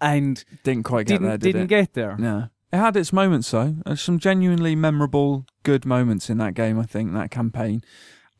and 0.00 0.44
didn't 0.64 0.84
quite 0.84 1.06
get 1.06 1.14
didn't 1.14 1.26
there. 1.28 1.38
Did 1.38 1.46
didn't 1.52 1.62
it? 1.64 1.68
get 1.68 1.94
there. 1.94 2.16
No. 2.18 2.48
It 2.72 2.76
had 2.76 2.96
its 2.96 3.12
moments 3.12 3.50
though. 3.50 3.76
There's 3.86 4.02
some 4.02 4.18
genuinely 4.18 4.74
memorable, 4.76 5.46
good 5.62 5.86
moments 5.86 6.28
in 6.28 6.38
that 6.38 6.54
game. 6.54 6.78
I 6.78 6.84
think 6.84 7.12
that 7.14 7.30
campaign. 7.30 7.82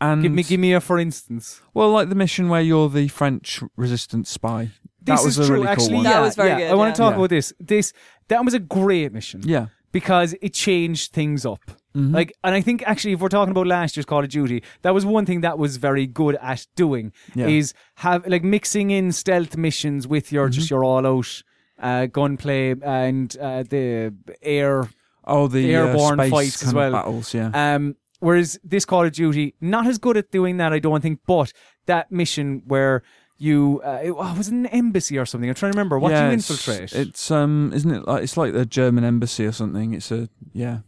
And 0.01 0.23
Give 0.23 0.31
me 0.33 0.43
give 0.45 0.61
me 0.61 0.73
a 0.75 0.81
for 0.81 0.99
instance. 0.99 1.61
well, 1.75 1.91
like 1.91 2.09
the 2.09 2.15
mission 2.15 2.49
where 2.49 2.61
you're 2.61 2.89
the 2.89 3.09
French 3.09 3.63
resistance 3.77 4.31
spy. 4.31 4.71
This 5.03 5.21
that 5.21 5.25
was 5.27 5.39
is 5.39 5.47
a 5.47 5.47
true. 5.47 5.55
really 5.57 5.67
cool 5.67 5.73
Actually, 5.73 5.95
one. 5.95 6.05
That 6.05 6.11
yeah, 6.11 6.21
was 6.21 6.35
very 6.37 6.49
yeah. 6.51 6.59
good, 6.59 6.71
I 6.71 6.75
want 6.75 6.95
to 6.95 6.99
talk 7.01 7.13
Yeah. 7.13 7.17
about 7.17 7.31
this. 7.31 7.53
This 7.59 7.93
that 8.29 8.45
was 8.45 8.55
a 8.55 8.59
great 8.61 9.13
mission 9.13 9.41
Yeah. 9.45 9.67
because 9.91 10.35
it 10.43 10.53
changed 10.53 11.13
things 11.13 11.45
up. 11.47 11.63
Mhm. 11.97 12.13
Like, 12.15 12.33
and 12.45 12.55
I 12.55 12.61
think 12.61 12.85
actually, 12.87 13.15
if 13.15 13.21
we're 13.21 13.29
talking 13.31 13.51
about 13.51 13.67
last 13.67 13.97
year's 13.97 14.05
Call 14.05 14.23
of 14.23 14.29
Duty, 14.29 14.63
that 14.83 14.93
was 14.95 15.05
one 15.07 15.25
thing 15.27 15.41
that 15.41 15.59
was 15.59 15.79
very 15.79 16.07
good 16.07 16.37
at 16.41 16.67
doing 16.77 17.13
Yeah. 17.35 17.47
is 17.49 17.73
have 17.97 18.25
like 18.27 18.45
mixing 18.45 18.91
in 18.91 19.11
stealth 19.11 19.57
missions 19.57 20.07
with 20.07 20.31
your 20.31 20.49
just 20.51 20.67
Mm-hmm. 20.67 20.75
your 20.75 20.85
all 20.85 21.07
out 21.07 21.43
uh, 21.79 22.07
gunplay 22.07 22.75
and 22.83 23.37
uh, 23.39 23.63
the 23.63 24.15
air. 24.43 24.89
oh, 25.25 25.47
the, 25.49 25.63
the 25.63 25.75
airborne 25.75 26.21
uh, 26.21 26.29
fights 26.29 26.63
as 26.63 26.75
well. 26.75 26.93
Battles, 26.93 27.35
yeah. 27.35 27.51
Um, 27.55 27.97
whereas 28.21 28.59
this 28.65 28.85
Call 28.85 29.05
of 29.05 29.13
Duty, 29.13 29.55
not 29.61 29.87
as 29.87 29.99
good 29.99 30.17
at 30.17 30.31
doing 30.31 30.57
that, 30.59 30.73
I 30.73 30.79
don't 30.79 31.01
think. 31.01 31.21
But 31.27 31.53
that 31.87 32.11
mission 32.11 32.63
where 32.67 33.03
you 33.39 33.81
uh, 33.85 34.01
it 34.03 34.11
oh, 34.11 34.35
was 34.37 34.49
an 34.49 34.67
embassy 34.67 35.17
or 35.19 35.25
something. 35.25 35.49
I'm 35.49 35.55
trying 35.55 35.73
to 35.73 35.77
remember. 35.77 35.99
What 35.99 36.11
yeah, 36.11 36.23
do 36.23 36.27
you 36.27 36.33
infiltrate? 36.33 36.93
It's, 36.93 37.31
um, 37.31 37.73
isn't 37.75 37.91
it 37.91 38.07
like 38.07 38.23
it's 38.25 38.37
like 38.37 38.53
the 38.53 38.67
German 38.67 39.05
embassy 39.05 39.47
or 39.47 39.53
something? 39.53 39.95
It's 39.95 40.11
a 40.11 40.29
yeah, 40.53 40.79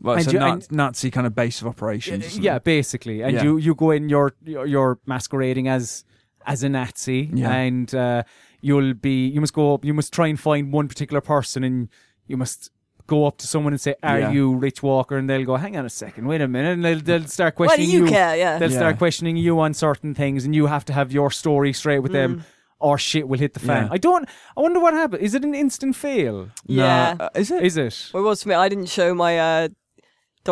like 0.00 0.18
it's 0.20 0.28
a 0.28 0.32
you- 0.32 0.38
Na- 0.38 0.58
Nazi 0.70 1.10
kind 1.10 1.26
of 1.26 1.34
base 1.34 1.60
of 1.62 1.66
operations. 1.66 2.36
or 2.36 2.40
yeah, 2.40 2.58
basically, 2.58 3.22
and 3.22 3.32
Yeah. 3.34 3.42
you 3.42 3.56
you 3.56 3.74
go 3.74 3.90
in, 3.92 4.08
you're 4.08 4.34
you're 4.44 4.66
you're 4.66 4.98
masquerading 5.06 5.68
as 5.68 6.04
as 6.46 6.62
a 6.62 6.68
Nazi, 6.68 7.30
Yeah. 7.32 7.52
and 7.52 7.94
uh, 7.94 8.22
you'll 8.60 8.94
be 8.94 9.26
you 9.28 9.40
must 9.40 9.52
go 9.52 9.74
up, 9.74 9.84
you 9.84 9.94
must 9.94 10.12
try 10.12 10.26
and 10.26 10.38
find 10.38 10.72
one 10.72 10.88
particular 10.88 11.20
person, 11.20 11.64
and 11.64 11.88
you 12.26 12.36
must 12.36 12.70
go 13.06 13.24
up 13.26 13.38
to 13.38 13.46
someone 13.46 13.72
and 13.72 13.80
say, 13.80 13.94
"Are 14.02 14.18
Yeah. 14.20 14.30
you 14.32 14.54
Rich 14.54 14.82
Walker?" 14.82 15.16
And 15.16 15.28
they'll 15.30 15.44
go, 15.44 15.56
"Hang 15.56 15.76
on 15.76 15.86
a 15.86 15.90
second, 15.90 16.26
wait 16.26 16.40
a 16.42 16.48
minute," 16.48 16.72
and 16.74 16.84
they'll 16.84 17.00
they'll 17.00 17.26
start 17.26 17.54
Why 17.58 17.66
do 17.66 17.68
questioning 17.76 17.90
you 18.06 18.06
care? 18.10 18.36
Yeah. 18.36 18.58
They'll 18.58 18.70
Yeah. 18.70 18.76
start 18.78 18.98
questioning 18.98 19.36
you 19.36 19.58
on 19.60 19.72
certain 19.74 20.14
things, 20.14 20.44
and 20.44 20.54
you 20.54 20.66
have 20.66 20.84
to 20.86 20.92
have 20.92 21.10
your 21.12 21.30
story 21.30 21.72
straight 21.72 22.00
with 22.00 22.12
Mm. 22.12 22.20
them, 22.20 22.44
or 22.80 22.98
shit 22.98 23.26
will 23.28 23.38
hit 23.38 23.54
the 23.54 23.60
fan. 23.60 23.84
Yeah. 23.86 23.92
I 23.92 23.98
don't. 23.98 24.28
I 24.56 24.60
wonder 24.60 24.78
what 24.80 24.92
happened. 24.94 25.22
Is 25.22 25.34
it 25.34 25.42
an 25.44 25.54
instant 25.54 25.96
fail? 25.96 26.48
No, 26.68 26.84
Yeah. 26.84 27.16
uh, 27.18 27.28
is 27.34 27.50
it? 27.50 27.62
Is 27.64 27.76
it? 27.76 28.10
Well, 28.12 28.22
it 28.22 28.26
was 28.26 28.42
for 28.42 28.50
me. 28.50 28.54
I 28.54 28.68
didn't 28.68 28.86
show 28.90 29.14
my 29.14 29.38
uh, 29.38 29.68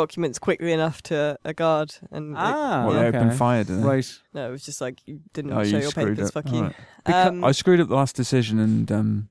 documents 0.01 0.39
quickly 0.39 0.73
enough 0.73 1.03
to 1.03 1.39
a 1.45 1.55
guard, 1.55 1.95
and 2.11 2.33
it- 2.33 2.39
Ah, 2.39 2.85
Well, 2.87 2.95
they 2.95 3.07
okay. 3.07 3.19
open 3.19 3.31
fire, 3.33 3.65
didn't 3.65 3.83
they? 3.83 3.89
Right. 3.89 4.19
no, 4.35 4.49
it 4.49 4.51
was 4.53 4.65
just 4.65 4.81
like 4.81 5.01
you 5.07 5.21
didn't 5.33 5.53
Oh, 5.53 5.65
show 5.65 5.77
you 5.77 5.83
your 5.83 5.91
screwed 5.91 6.17
papers. 6.17 6.29
up. 6.29 6.35
Fuck 6.35 6.53
you. 6.53 6.59
Alright. 7.09 7.27
Um, 7.29 7.43
I 7.45 7.53
screwed 7.53 7.81
up 7.81 7.89
the 7.89 7.97
last 7.97 8.15
decision, 8.17 8.59
and 8.59 8.91
um, 8.93 9.29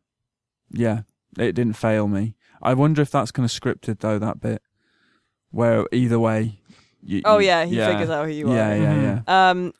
yeah, 0.71 1.01
it 1.37 1.53
didn't 1.53 1.73
fail 1.77 2.07
me. 2.07 2.35
I 2.61 2.73
wonder 2.73 3.01
if 3.01 3.11
that's 3.11 3.31
kind 3.31 3.45
of 3.45 3.51
scripted 3.51 3.99
though. 3.99 4.17
That 4.19 4.39
bit 4.41 4.61
where 5.51 5.85
either 5.91 6.19
way. 6.19 6.59
You, 7.03 7.21
oh 7.25 7.37
you- 7.37 7.45
yeah, 7.47 7.65
he 7.65 7.75
figures 7.77 8.09
out 8.09 8.25
who 8.25 8.31
you 8.31 8.51
yeah, 8.53 8.69
are. 8.71 8.75
yeah, 8.77 8.93
Mhm. 8.93 9.23
yeah. 9.27 9.49
Um, 9.49 9.73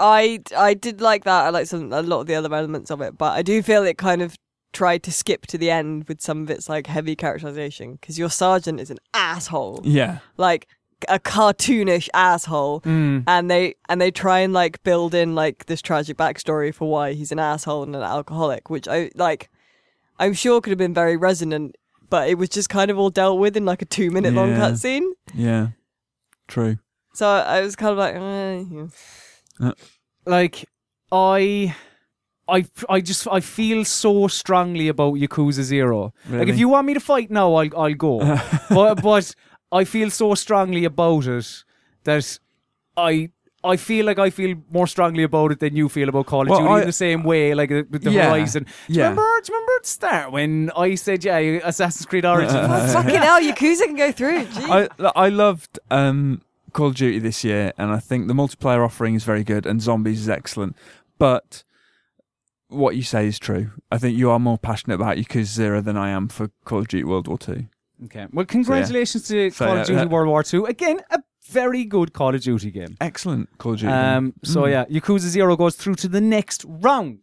I 0.00 0.40
I 0.56 0.74
did 0.74 1.00
like 1.00 1.24
that. 1.24 1.46
I 1.46 1.50
like 1.50 1.66
some 1.66 1.92
a 1.92 2.00
lot 2.02 2.20
of 2.20 2.26
the 2.26 2.34
other 2.36 2.54
elements 2.54 2.90
of 2.90 3.00
it, 3.00 3.18
but 3.18 3.32
I 3.36 3.42
do 3.42 3.60
feel 3.62 3.82
it 3.84 3.98
kind 3.98 4.22
of 4.22 4.36
tried 4.72 5.02
to 5.04 5.12
skip 5.12 5.46
to 5.46 5.58
the 5.58 5.70
end 5.70 6.04
with 6.08 6.20
some 6.20 6.42
of 6.42 6.50
its 6.50 6.68
like 6.68 6.86
heavy 6.86 7.14
characterization 7.16 7.92
because 8.00 8.18
your 8.18 8.30
sergeant 8.30 8.80
is 8.80 8.90
an 8.90 8.98
asshole, 9.14 9.80
Yeah, 9.84 10.18
like 10.36 10.66
a 11.08 11.18
cartoonish 11.18 12.08
asshole. 12.14 12.80
Mm. 12.82 13.24
and 13.26 13.50
they 13.50 13.74
and 13.88 14.00
they 14.00 14.10
try 14.10 14.38
and 14.40 14.52
like 14.52 14.82
build 14.84 15.14
in 15.14 15.34
like 15.34 15.66
this 15.66 15.82
tragic 15.82 16.16
backstory 16.16 16.74
for 16.74 16.88
why 16.90 17.12
he's 17.12 17.32
an 17.32 17.38
asshole 17.38 17.82
and 17.82 17.94
an 17.96 18.02
alcoholic, 18.02 18.70
which 18.70 18.88
I 18.88 19.10
like. 19.14 19.50
I'm 20.18 20.34
sure 20.34 20.60
could 20.60 20.70
have 20.70 20.78
been 20.78 20.94
very 20.94 21.16
resonant, 21.16 21.74
but 22.08 22.28
it 22.28 22.36
was 22.38 22.48
just 22.48 22.68
kind 22.68 22.90
of 22.92 22.98
all 22.98 23.10
dealt 23.10 23.38
with 23.40 23.56
in 23.56 23.64
like 23.64 23.82
a 23.82 23.86
two 23.86 24.10
minute 24.10 24.34
long 24.34 24.50
Yeah. 24.50 24.58
cutscene. 24.70 25.08
yeah. 25.34 25.68
True. 26.46 26.78
So 27.14 27.26
I 27.28 27.60
was 27.62 27.74
kind 27.76 27.92
of 27.92 27.98
like, 27.98 28.14
eh, 28.14 28.86
yeah. 29.60 29.72
like 30.24 30.64
I 31.10 31.74
I 32.56 32.64
I 32.96 33.00
just 33.00 33.26
I 33.38 33.40
feel 33.40 33.84
so 33.84 34.28
strongly 34.28 34.88
about 34.88 35.14
Yakuza 35.14 35.62
0. 35.62 36.12
Like 36.30 36.48
if 36.48 36.58
you 36.58 36.68
want 36.68 36.86
me 36.86 36.94
to 36.94 37.00
fight 37.00 37.30
now 37.30 37.54
I'll 37.54 37.76
I'll 37.76 37.94
go. 37.94 38.18
but 38.70 39.02
but 39.02 39.34
I 39.80 39.84
feel 39.84 40.10
so 40.10 40.34
strongly 40.34 40.84
about 40.84 41.26
it 41.26 41.64
that 42.04 42.38
I 42.96 43.30
I 43.64 43.76
feel 43.76 44.04
like 44.06 44.18
I 44.18 44.30
feel 44.30 44.56
more 44.70 44.88
strongly 44.88 45.22
about 45.22 45.52
it 45.52 45.60
than 45.60 45.76
you 45.76 45.88
feel 45.88 46.08
about 46.08 46.26
Call 46.26 46.42
of 46.42 46.48
Well, 46.48 46.58
Duty 46.60 46.72
I- 46.74 46.80
in 46.80 46.86
the 46.86 46.92
same 47.06 47.22
way, 47.22 47.54
like 47.54 47.70
with 47.70 48.02
the 48.02 48.10
Yeah. 48.10 48.28
Horizon. 48.30 48.64
Do 48.64 48.70
you 48.92 48.98
Yeah. 48.98 49.02
remember? 49.10 49.22
Do 49.44 49.52
you 49.52 49.54
remember 49.54 49.72
at 49.76 49.82
the 49.84 49.88
start 49.88 50.32
when 50.32 50.70
I 50.76 50.96
said, 50.96 51.24
"Yeah, 51.24 51.38
Assassin's 51.70 52.06
Creed 52.06 52.24
Origins"? 52.26 52.54
Uh, 52.72 52.88
fucking 52.92 53.22
hell, 53.22 53.40
Yakuza 53.40 53.84
can 53.86 53.96
go 53.96 54.10
through. 54.12 54.44
Gee. 54.46 54.64
I 54.78 54.88
I 55.26 55.28
loved 55.28 55.78
um, 55.90 56.42
Call 56.72 56.88
of 56.88 56.96
Duty 56.96 57.20
this 57.20 57.44
year, 57.44 57.72
and 57.78 57.92
I 57.92 58.00
think 58.08 58.26
the 58.26 58.34
multiplayer 58.34 58.84
offering 58.84 59.14
is 59.14 59.24
very 59.24 59.44
good, 59.44 59.64
and 59.64 59.80
Zombies 59.80 60.20
is 60.20 60.28
excellent. 60.28 60.74
But 61.18 61.62
what 62.72 62.96
you 62.96 63.02
say 63.02 63.26
is 63.26 63.38
true. 63.38 63.70
I 63.90 63.98
think 63.98 64.16
you 64.18 64.30
are 64.30 64.38
more 64.38 64.58
passionate 64.58 64.94
about 64.96 65.16
Yakuza 65.16 65.44
Zero 65.46 65.80
than 65.80 65.96
I 65.96 66.10
am 66.10 66.28
for 66.28 66.50
Call 66.64 66.80
of 66.80 66.88
Duty 66.88 67.04
World 67.04 67.28
War 67.28 67.38
Two. 67.38 67.66
okay. 68.06 68.26
Well, 68.32 68.46
congratulations 68.46 69.28
to 69.28 69.50
So, 69.50 69.66
Call 69.66 69.74
yeah, 69.76 69.80
of 69.82 69.86
Duty 69.86 70.00
uh, 70.00 70.06
World 70.08 70.28
War 70.28 70.42
Two. 70.42 70.64
Again, 70.66 71.00
a 71.10 71.20
very 71.50 71.84
good 71.84 72.12
Call 72.12 72.34
of 72.34 72.40
Duty 72.42 72.70
game. 72.70 72.96
Excellent 73.00 73.48
Call 73.58 73.74
of 73.74 73.80
Duty. 73.80 73.92
Um, 73.92 74.34
so 74.42 74.62
Mm. 74.62 74.70
yeah, 74.70 74.84
Yakuza 74.86 75.28
Zero 75.28 75.56
goes 75.56 75.76
through 75.76 75.96
to 75.96 76.08
the 76.08 76.20
next 76.20 76.64
round. 76.66 77.20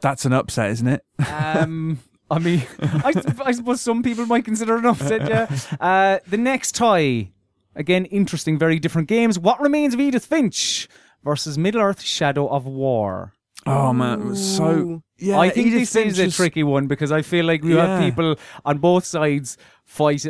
that's 0.00 0.24
an 0.24 0.32
upset, 0.32 0.70
isn't 0.70 0.86
it? 0.88 1.04
Um, 1.30 1.98
I 2.30 2.38
mean, 2.38 2.62
I, 2.80 3.12
I 3.44 3.52
suppose 3.52 3.80
some 3.80 4.02
people 4.02 4.26
might 4.26 4.44
consider 4.44 4.76
it 4.76 4.80
an 4.80 4.86
upset. 4.86 5.28
Yeah. 5.28 5.56
Uh, 5.80 6.18
the 6.26 6.36
next 6.38 6.74
tie 6.74 7.30
Again, 7.76 8.06
interesting, 8.06 8.58
very 8.58 8.80
different 8.80 9.06
games. 9.06 9.38
What 9.38 9.60
remains 9.60 9.94
of 9.94 10.00
Edith 10.00 10.24
Finch 10.26 10.88
versus 11.22 11.56
Middle 11.56 11.80
Earth: 11.80 12.00
Shadow 12.00 12.48
of 12.48 12.66
War? 12.66 13.34
Oh 13.66 13.92
man, 13.92 14.20
it 14.20 14.24
was 14.26 14.56
so 14.56 15.02
yeah. 15.18 15.38
I 15.38 15.50
think 15.50 15.66
Edith 15.68 15.80
this 15.80 15.92
Finch 15.92 16.18
is 16.18 16.18
a 16.18 16.30
tricky 16.30 16.62
one 16.62 16.86
because 16.86 17.12
I 17.12 17.22
feel 17.22 17.44
like 17.44 17.62
we 17.62 17.72
have 17.72 18.00
Yeah. 18.00 18.08
people 18.10 18.36
on 18.64 18.78
both 18.78 19.04
sides 19.04 19.56
fight. 19.84 20.24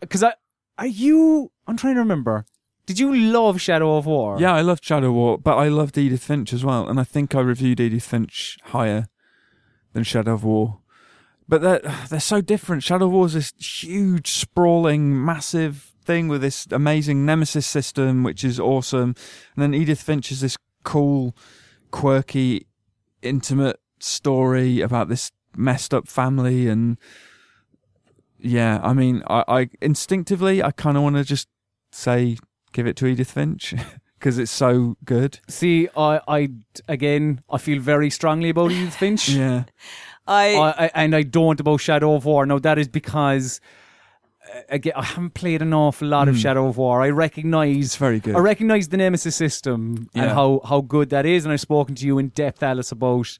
Because 0.00 0.22
uh, 0.22 0.28
I 0.78 0.84
are 0.84 0.86
you? 0.86 1.50
I'm 1.66 1.76
trying 1.76 1.94
to 1.94 2.00
remember. 2.00 2.46
Did 2.86 2.98
you 2.98 3.14
love 3.14 3.60
Shadow 3.60 3.96
of 3.96 4.04
War? 4.06 4.38
Yeah, 4.38 4.52
I 4.54 4.60
loved 4.60 4.84
Shadow 4.84 5.10
War, 5.10 5.38
but 5.38 5.56
I 5.56 5.68
loved 5.68 5.96
Edith 5.96 6.22
Finch 6.24 6.52
as 6.52 6.64
well, 6.64 6.86
and 6.86 7.00
I 7.00 7.04
think 7.04 7.34
I 7.34 7.40
reviewed 7.40 7.80
Edith 7.80 8.04
Finch 8.04 8.58
higher 8.64 9.08
than 9.94 10.04
Shadow 10.04 10.34
of 10.34 10.44
War. 10.44 10.80
But 11.48 11.62
they're 11.62 11.80
they're 12.08 12.20
so 12.20 12.40
different. 12.40 12.82
Shadow 12.82 13.06
of 13.06 13.12
War 13.12 13.26
is 13.26 13.34
this 13.34 13.52
huge, 13.58 14.30
sprawling, 14.30 15.24
massive 15.24 15.92
thing 16.04 16.28
with 16.28 16.42
this 16.42 16.66
amazing 16.70 17.24
Nemesis 17.24 17.66
system, 17.66 18.22
which 18.22 18.44
is 18.44 18.60
awesome, 18.60 19.14
and 19.54 19.62
then 19.62 19.74
Edith 19.74 20.02
Finch 20.02 20.30
is 20.30 20.40
this 20.42 20.56
cool, 20.82 21.34
quirky, 21.94 22.66
intimate 23.22 23.78
story 24.00 24.80
about 24.80 25.08
this 25.08 25.30
messed 25.56 25.94
up 25.94 26.08
family 26.08 26.68
and. 26.68 26.98
Yeah, 28.46 28.78
I 28.82 28.92
mean, 28.92 29.22
I, 29.26 29.44
I 29.48 29.68
instinctively, 29.80 30.62
I 30.62 30.70
kind 30.70 30.98
of 30.98 31.02
want 31.02 31.16
to 31.16 31.24
just 31.24 31.48
say 31.92 32.36
give 32.74 32.86
it 32.86 32.94
to 32.96 33.06
Edith 33.06 33.30
Finch 33.30 33.74
because 34.18 34.38
it's 34.38 34.50
so 34.50 34.96
good. 35.04 35.38
See, 35.48 35.88
I, 35.96 36.20
I 36.28 36.48
again, 36.86 37.40
I 37.48 37.56
feel 37.56 37.80
very 37.80 38.10
strongly 38.10 38.50
about 38.50 38.72
Edith 38.72 38.96
Finch. 38.96 39.28
Yeah, 39.38 39.64
I, 40.26 40.56
I, 40.56 40.84
I, 40.84 40.90
and 40.94 41.16
I 41.16 41.22
don't 41.22 41.58
about 41.60 41.80
Shadow 41.80 42.14
of 42.14 42.26
War. 42.26 42.44
Now 42.44 42.58
that 42.58 42.78
is 42.78 42.88
because 42.88 43.60
again, 44.68 44.92
I 44.96 45.02
haven't 45.02 45.34
played 45.34 45.62
an 45.62 45.72
awful 45.74 46.08
lot 46.08 46.28
of 46.28 46.34
Hmm. 46.34 46.40
Shadow 46.40 46.66
of 46.68 46.76
War. 46.76 47.02
I 47.02 47.10
recognize. 47.10 47.96
very 47.96 48.20
good. 48.20 48.36
I 48.36 48.38
recognize 48.40 48.88
the 48.88 48.96
Nemesis 48.96 49.34
system 49.36 50.08
and 50.14 50.30
how, 50.30 50.60
how 50.64 50.80
good 50.80 51.10
that 51.10 51.26
is, 51.26 51.44
and 51.44 51.52
I've 51.52 51.60
spoken 51.60 51.94
to 51.96 52.06
you 52.06 52.18
in 52.18 52.28
depth, 52.28 52.62
Alice, 52.62 52.92
about 52.92 53.38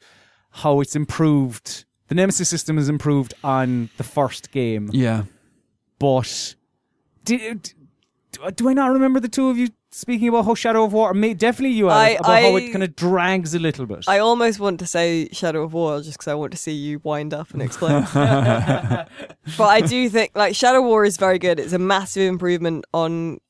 how 0.50 0.80
it's 0.80 0.94
improved. 0.96 1.84
The 2.08 2.14
Nemesis 2.14 2.48
system 2.48 2.78
is 2.78 2.88
improved 2.88 3.34
on 3.42 3.90
the 3.96 4.04
first 4.04 4.50
game, 4.52 4.90
yeah, 4.92 5.24
but 5.98 6.54
do, 7.24 7.54
do 8.54 8.68
I 8.68 8.72
not 8.74 8.92
remember 8.92 9.20
the 9.20 9.28
two 9.28 9.48
of 9.48 9.56
you 9.56 9.68
speaking 9.94 10.28
about 10.28 10.44
how 10.44 10.54
Shadow 10.54 10.84
of 10.84 10.92
War? 10.92 11.14
May, 11.14 11.34
definitely 11.34 11.76
you, 11.76 11.88
are, 11.88 11.92
I- 11.92 12.08
about 12.10 12.42
how 12.42 12.56
it 12.56 12.70
kind 12.72 12.82
of 12.82 12.94
drags 12.96 13.54
a 13.54 13.58
little 13.58 13.86
bit. 13.86 14.04
I 14.08 14.18
almost 14.18 14.58
want 14.60 14.80
to 14.80 14.86
say 14.86 15.28
Shadow 15.32 15.62
of 15.62 15.72
War 15.72 15.98
just 16.00 16.14
because 16.18 16.28
I 16.28 16.34
want 16.34 16.52
to 16.52 16.58
see 16.58 16.72
you 16.72 17.00
wind 17.04 17.32
up 17.32 17.50
and 17.52 17.62
explain. 17.62 18.02
but 18.14 19.08
I 19.60 19.80
do 19.80 20.08
think 20.08 20.32
like 20.34 20.54
Shadow 20.54 20.82
War 20.82 21.04
is 21.04 21.16
very 21.16 21.38
good. 21.38 21.60
It's 21.60 21.72
a 21.72 21.78
massive 21.78 22.28
improvement 22.28 22.84
on 22.92 23.40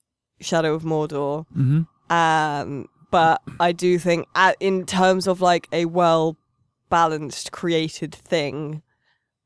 Shadow 0.41 0.75
of 0.75 0.83
Mordor. 0.83 1.47
hmm 1.53 1.83
Um, 2.11 2.89
but 3.11 3.41
I 3.61 3.73
do 3.73 3.99
think, 3.99 4.27
at, 4.35 4.57
in 4.61 4.87
terms 4.87 5.27
of 5.29 5.41
like 5.41 5.69
a 5.73 5.85
well 5.87 6.37
balanced, 6.91 7.53
created 7.53 8.13
thing, 8.15 8.83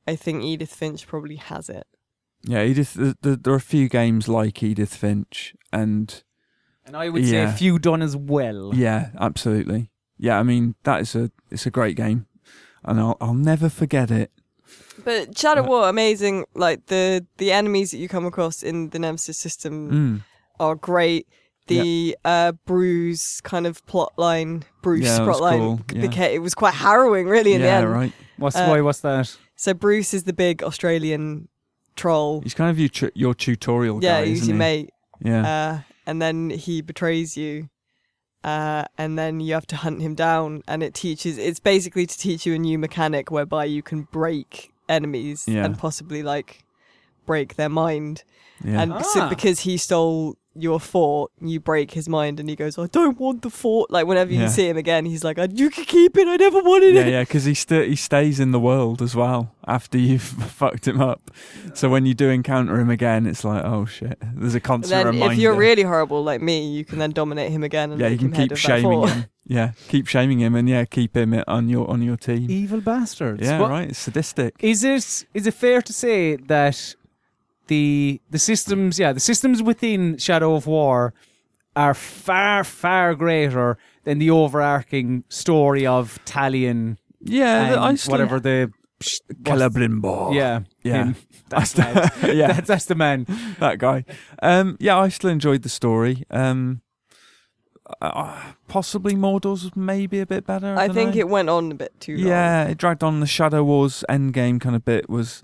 I 0.06 0.16
think 0.16 0.42
Edith 0.42 0.74
Finch 0.74 1.06
probably 1.06 1.36
has 1.36 1.68
it. 1.68 1.86
yeah. 2.42 2.62
Edith, 2.62 2.94
th 2.94 3.14
th 3.22 3.38
there 3.42 3.52
are 3.52 3.56
a 3.56 3.60
few 3.60 3.88
games 3.88 4.26
like 4.28 4.62
Edith 4.62 4.94
Finch, 4.94 5.54
and 5.72 6.22
and 6.88 6.96
I 6.96 7.08
would 7.08 7.24
say 7.26 7.42
a 7.44 7.52
few 7.52 7.78
done 7.78 8.02
as 8.02 8.16
well. 8.16 8.72
yeah, 8.74 9.10
absolutely. 9.20 9.90
Yeah, 10.18 10.38
I 10.38 10.42
mean 10.42 10.74
that 10.82 11.00
is 11.02 11.14
a 11.14 11.30
it's 11.50 11.66
a 11.66 11.70
great 11.70 11.96
game, 11.96 12.26
and 12.84 12.98
I'll 12.98 13.16
I'll 13.20 13.34
never 13.34 13.68
forget 13.68 14.10
it. 14.10 14.30
But 15.04 15.38
Shadow 15.38 15.62
Uh, 15.64 15.68
War, 15.68 15.88
amazing. 15.88 16.44
Like 16.54 16.86
the 16.86 17.24
the 17.36 17.52
enemies 17.52 17.92
that 17.92 17.98
you 17.98 18.08
come 18.08 18.26
across 18.26 18.62
in 18.64 18.90
the 18.90 18.98
Nemesis 18.98 19.38
system 19.38 19.90
Mm. 19.90 20.22
are 20.58 20.74
great. 20.74 21.26
The 21.68 22.16
uh, 22.24 22.52
Bruce 22.64 23.42
kind 23.42 23.66
of 23.66 23.84
plotline, 23.84 24.62
Bruce 24.82 25.04
Yeah, 25.04 25.18
that 25.18 25.26
was 25.26 25.36
plot 25.38 25.50
line, 25.52 25.58
cool, 25.58 25.80
yeah. 25.92 26.00
became, 26.00 26.30
it 26.34 26.38
was 26.38 26.54
quite 26.54 26.72
harrowing, 26.72 27.26
really, 27.28 27.52
in 27.52 27.60
the 27.60 27.68
end. 27.68 27.92
right. 27.92 28.12
What's 28.38 28.56
Uh, 28.56 28.64
why? 28.66 28.80
What's 28.80 29.00
that? 29.00 29.36
So 29.54 29.74
Bruce 29.74 30.14
is 30.14 30.24
the 30.24 30.32
big 30.32 30.62
Australian 30.62 31.48
troll. 31.94 32.40
He's 32.40 32.54
kind 32.54 32.70
of 32.70 32.78
your 32.78 32.88
tu- 32.88 33.10
your 33.14 33.34
tutorial 33.34 34.02
yeah, 34.02 34.20
guy, 34.20 34.26
he's 34.28 34.42
isn't 34.42 34.48
your 34.48 34.54
he? 34.56 34.58
mate. 34.58 34.90
Yeah, 35.22 35.42
uh, 35.46 35.87
and 36.08 36.20
then 36.22 36.50
he 36.50 36.80
betrays 36.90 37.36
you, 37.36 37.68
uh, 38.42 38.84
and 38.96 39.18
then 39.18 39.40
you 39.40 39.52
have 39.54 39.66
to 39.68 39.76
hunt 39.76 40.00
him 40.00 40.14
down. 40.14 40.62
And 40.66 40.82
it 40.82 40.94
teaches. 40.94 41.36
It's 41.38 41.60
basically 41.60 42.06
to 42.06 42.16
teach 42.26 42.46
you 42.46 42.54
a 42.54 42.58
new 42.58 42.78
mechanic 42.78 43.30
whereby 43.30 43.64
you 43.66 43.82
can 43.82 44.00
break 44.18 44.72
enemies 44.88 45.44
Yeah. 45.46 45.64
and 45.64 45.78
possibly 45.78 46.22
like 46.22 46.64
break 47.26 47.56
their 47.56 47.68
mind. 47.68 48.24
yeah. 48.64 48.80
And 48.82 48.90
so- 49.12 49.20
Ah. 49.22 49.28
because 49.28 49.60
he 49.60 49.76
stole 49.76 50.36
your 50.62 50.80
fort, 50.80 51.30
you 51.40 51.60
break 51.60 51.92
his 51.92 52.08
mind, 52.08 52.40
and 52.40 52.48
he 52.48 52.56
goes, 52.56 52.78
"I 52.78 52.86
don't 52.86 53.18
want 53.18 53.42
the 53.42 53.50
fort." 53.50 53.90
Like 53.90 54.06
whenever 54.06 54.32
you 54.32 54.40
Yeah. 54.40 54.48
see 54.48 54.68
him 54.68 54.76
again, 54.76 55.04
he's 55.06 55.24
like, 55.24 55.38
"Uh, 55.38 55.48
"You 55.52 55.70
can 55.70 55.84
keep 55.84 56.16
it. 56.16 56.26
I 56.28 56.36
never 56.36 56.60
wanted 56.60 56.94
yeah, 56.94 57.00
it." 57.02 57.08
yeah, 57.10 57.22
because 57.22 57.44
he 57.44 57.54
st- 57.54 57.88
he 57.88 57.96
stays 57.96 58.40
in 58.40 58.50
the 58.50 58.60
world 58.60 59.00
as 59.02 59.14
well 59.14 59.54
after 59.66 59.98
you've 59.98 60.22
fucked 60.60 60.86
him 60.88 61.00
up. 61.00 61.30
So 61.74 61.88
when 61.88 62.06
you 62.06 62.14
do 62.14 62.28
encounter 62.30 62.78
him 62.80 62.90
again, 62.90 63.26
it's 63.26 63.44
like, 63.44 63.64
oh 63.64 63.84
shit, 63.86 64.18
there's 64.34 64.54
a 64.54 64.56
And 64.56 64.64
constant 64.64 65.04
then 65.04 65.14
reminder. 65.14 65.32
if 65.34 65.38
you're 65.38 65.54
really 65.54 65.82
horrible 65.82 66.22
like 66.24 66.40
me, 66.42 66.68
you 66.70 66.84
can 66.84 66.98
then 66.98 67.10
dominate 67.12 67.50
him 67.52 67.62
again. 67.62 67.92
And 67.92 68.00
yeah, 68.00 68.08
you 68.08 68.18
can 68.18 68.32
keep 68.32 68.56
shaming 68.56 69.06
him. 69.06 69.24
Yeah, 69.50 69.70
keep 69.88 70.06
shaming 70.08 70.40
him, 70.40 70.54
and 70.54 70.68
yeah, 70.68 70.84
keep 70.84 71.16
him 71.16 71.32
on 71.48 71.70
your 71.70 71.88
on 71.90 72.02
your 72.02 72.18
team. 72.18 72.50
Evil 72.50 72.82
bastards. 72.82 73.40
Yeah, 73.42 73.58
What- 73.60 73.70
right. 73.70 73.88
It's 73.88 73.98
sadistic. 73.98 74.54
Is 74.60 74.84
it 74.84 75.24
is 75.32 75.46
it 75.46 75.54
fair 75.54 75.80
to 75.80 75.90
say 75.90 76.36
that 76.36 76.94
the 77.68 78.20
the 78.30 78.38
systems, 78.38 78.98
yeah, 78.98 79.12
the 79.12 79.20
systems 79.20 79.62
within 79.62 80.18
Shadow 80.18 80.54
of 80.54 80.66
War 80.66 81.14
are 81.76 81.94
far 81.94 82.64
far 82.64 83.14
greater 83.14 83.78
than 84.04 84.18
the 84.18 84.30
overarching 84.30 85.24
story 85.28 85.86
of 85.86 86.18
Talion 86.24 86.96
Yeah, 87.22 87.66
and 87.66 87.76
I 87.80 87.94
still, 87.94 88.12
whatever 88.12 88.40
the 88.40 88.72
Celebrimbor. 89.44 90.34
yeah 90.34 90.60
Yeah. 90.82 91.04
him. 91.04 91.16
That's, 91.50 91.70
still, 91.70 91.84
yeah, 92.34 92.52
that's 92.52 92.68
that's 92.68 92.84
the 92.84 92.94
man. 92.94 93.24
that 93.58 93.78
guy. 93.78 94.04
Um, 94.42 94.76
yeah, 94.80 94.98
I 94.98 95.08
still 95.08 95.30
enjoyed 95.30 95.62
the 95.62 95.70
story. 95.70 96.24
Um, 96.30 96.82
uh, 98.02 98.38
possibly 98.68 99.14
Mordor's 99.14 99.64
was 99.64 99.74
maybe 99.74 100.20
a 100.20 100.26
bit 100.26 100.44
better. 100.46 100.74
I, 100.76 100.84
I 100.84 100.88
think 100.88 101.14
know. 101.14 101.20
it 101.20 101.28
went 101.30 101.48
on 101.48 101.72
a 101.72 101.74
bit 101.74 101.98
too 102.00 102.18
long. 102.18 102.26
Yeah, 102.26 102.64
it 102.64 102.76
dragged 102.76 103.02
on. 103.02 103.20
The 103.20 103.26
Shadow 103.26 103.64
Wars 103.64 104.04
endgame 104.10 104.60
kind 104.60 104.76
of 104.76 104.84
bit 104.84 105.08
was 105.08 105.42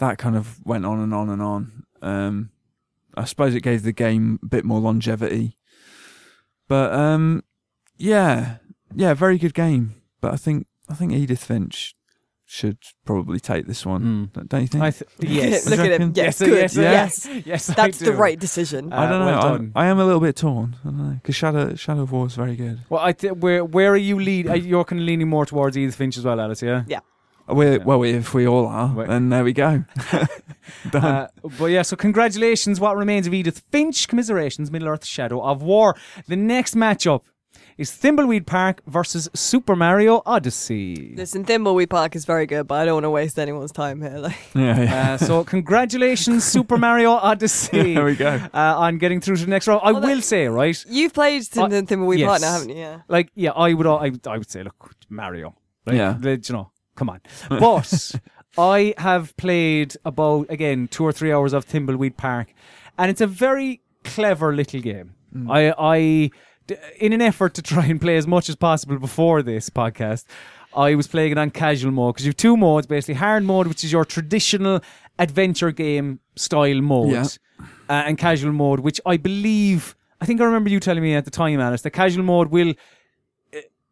that 0.00 0.18
kind 0.18 0.36
of 0.36 0.58
went 0.66 0.84
on 0.84 0.98
and 1.00 1.14
on 1.14 1.28
and 1.30 1.40
on. 1.40 1.84
Um, 2.02 2.50
I 3.16 3.24
suppose 3.24 3.54
it 3.54 3.62
gave 3.62 3.82
the 3.84 3.92
game 3.92 4.38
a 4.42 4.46
bit 4.46 4.64
more 4.64 4.80
longevity. 4.80 5.56
But 6.68 6.92
um, 6.92 7.42
yeah, 7.96 8.56
yeah, 8.94 9.14
very 9.14 9.38
good 9.38 9.54
game. 9.54 9.94
But 10.20 10.32
I 10.32 10.36
think 10.36 10.66
I 10.88 10.94
think 10.94 11.12
Edith 11.12 11.42
Finch 11.44 11.94
should 12.44 12.78
probably 13.04 13.38
take 13.38 13.66
this 13.66 13.86
one. 13.86 14.30
Don't 14.48 14.60
you 14.62 14.66
think? 14.66 14.82
I 14.84 14.90
th- 14.90 15.08
yes. 15.20 15.68
Look 15.68 15.78
at 15.80 16.00
him. 16.00 16.12
Yes, 16.16 16.40
yes, 16.40 16.48
good. 16.48 16.58
yes, 16.58 16.76
Yes. 16.76 17.26
yes, 17.26 17.46
yes. 17.46 17.70
I 17.70 17.74
That's 17.74 17.98
the 17.98 18.12
right 18.12 18.38
decision. 18.38 18.92
Uh, 18.92 18.96
I 18.96 19.08
don't 19.08 19.20
know. 19.20 19.26
well 19.26 19.40
I'm- 19.40 19.56
done. 19.56 19.72
I 19.74 19.86
am 19.86 19.98
a 19.98 20.04
little 20.04 20.20
bit 20.20 20.36
torn. 20.36 20.76
I 20.84 20.88
don't 20.88 20.98
know 20.98 21.14
because 21.14 21.34
Shadow 21.36 21.74
Shadow 21.74 22.02
of 22.02 22.12
War 22.12 22.26
is 22.26 22.34
very 22.34 22.56
good. 22.56 22.80
Well, 22.88 23.00
I 23.02 23.12
th- 23.12 23.34
where 23.34 23.64
where 23.64 23.92
are 23.92 23.96
you 23.96 24.18
lead? 24.20 24.48
uh, 24.48 24.54
You're 24.54 24.84
kind 24.84 25.00
of 25.00 25.06
leaning 25.06 25.28
more 25.28 25.46
towards 25.46 25.76
Edith 25.76 25.94
Finch 25.96 26.16
as 26.18 26.24
well, 26.24 26.40
Alice. 26.40 26.62
Yeah. 26.62 26.84
We 27.54 27.66
Yeah. 27.72 27.76
Well, 27.84 28.02
if 28.04 28.34
we 28.34 28.46
all 28.46 28.66
are, 28.66 28.92
Wait. 28.94 29.08
then 29.08 29.28
there 29.28 29.44
we 29.44 29.52
go. 29.52 29.84
Done. 30.90 31.04
Uh, 31.04 31.28
but 31.58 31.66
yeah, 31.66 31.82
so 31.82 31.96
congratulations. 31.96 32.80
What 32.80 32.96
remains 32.96 33.26
of 33.26 33.34
Edith 33.34 33.62
Finch? 33.70 34.08
Commiserations, 34.08 34.70
Middle 34.70 34.88
Earth 34.88 35.04
Shadow 35.06 35.42
of 35.42 35.62
War. 35.62 35.96
The 36.28 36.36
next 36.36 36.74
matchup 36.74 37.22
is 37.76 37.90
Thimbleweed 37.90 38.44
Park 38.46 38.82
versus 38.86 39.28
Super 39.34 39.74
Mario 39.74 40.22
Odyssey. 40.26 41.14
Listen, 41.16 41.44
Thimbleweed 41.44 41.88
Park 41.88 42.14
is 42.14 42.24
very 42.26 42.44
good, 42.46 42.66
but 42.68 42.74
I 42.74 42.84
don't 42.84 42.94
want 42.94 43.04
to 43.04 43.10
waste 43.10 43.38
anyone's 43.38 43.72
time 43.72 44.02
here. 44.02 44.18
Like, 44.18 44.36
yeah, 44.54 44.80
yeah. 44.82 45.12
Uh, 45.14 45.16
so 45.18 45.44
congratulations, 45.44 46.44
Super 46.44 46.76
Mario 46.76 47.12
Odyssey, 47.12 47.94
there 47.94 48.04
we 48.04 48.16
go. 48.16 48.28
uh, 48.52 48.74
on 48.76 48.98
getting 48.98 49.20
through 49.22 49.36
to 49.36 49.44
the 49.44 49.50
next 49.50 49.66
round. 49.66 49.80
I 49.82 49.92
Although- 49.92 50.08
will 50.08 50.20
say, 50.20 50.46
right, 50.48 50.76
you've 50.88 51.14
played 51.14 51.42
Thim- 51.42 51.64
Uh, 51.64 51.82
Thimbleweed 51.82 52.26
Park 52.26 52.42
now, 52.42 52.52
haven't 52.52 52.68
you? 52.68 52.76
Yeah. 52.76 53.00
like 53.08 53.30
yeah, 53.34 53.52
I 53.52 53.72
would, 53.72 53.86
I, 53.86 54.10
would- 54.10 54.26
I 54.26 54.36
would 54.36 54.50
say, 54.50 54.62
look, 54.62 54.92
Mario, 55.08 55.56
like, 55.86 55.96
Yeah. 55.96 56.18
like, 56.20 56.46
you 56.48 56.54
know, 56.56 56.70
come 57.00 57.08
on, 57.08 57.20
but 57.48 58.12
I 58.58 58.92
have 58.98 59.34
played 59.38 59.96
about 60.04 60.46
again 60.50 60.86
two 60.86 61.02
or 61.04 61.12
three 61.12 61.32
hours 61.32 61.54
of 61.54 61.64
Thimbleweed 61.66 62.16
Park, 62.18 62.52
and 62.98 63.10
it's 63.10 63.22
a 63.22 63.26
very 63.26 63.80
clever 64.04 64.54
little 64.54 64.80
game. 64.82 65.14
Mm. 65.34 65.50
I, 65.50 65.60
I, 65.78 65.96
in 66.98 67.12
an 67.14 67.22
effort 67.22 67.54
to 67.54 67.62
try 67.62 67.86
and 67.86 67.98
play 68.00 68.16
as 68.18 68.26
much 68.26 68.50
as 68.50 68.56
possible 68.56 68.98
before 68.98 69.42
this 69.42 69.70
podcast, 69.70 70.24
I 70.76 70.94
was 70.94 71.06
playing 71.08 71.32
it 71.32 71.38
on 71.38 71.50
casual 71.50 71.90
mode 71.90 72.14
because 72.14 72.26
you 72.26 72.30
have 72.30 72.36
two 72.36 72.56
modes, 72.56 72.86
basically 72.86 73.14
hard 73.14 73.44
mode, 73.44 73.66
which 73.66 73.82
is 73.82 73.90
your 73.90 74.04
traditional 74.04 74.80
adventure 75.18 75.70
game 75.70 76.20
style 76.36 76.82
mode, 76.82 77.12
Yeah. 77.12 77.24
uh, 77.88 77.92
and 78.06 78.18
casual 78.18 78.52
mode, 78.52 78.80
which 78.80 79.00
I 79.06 79.16
believe, 79.16 79.96
I 80.20 80.26
think 80.26 80.40
I 80.40 80.44
remember 80.44 80.68
you 80.68 80.80
telling 80.80 81.02
me 81.02 81.14
at 81.14 81.24
the 81.24 81.30
time, 81.30 81.60
Alice, 81.60 81.82
the 81.82 81.90
casual 81.90 82.24
mode 82.24 82.48
will 82.50 82.74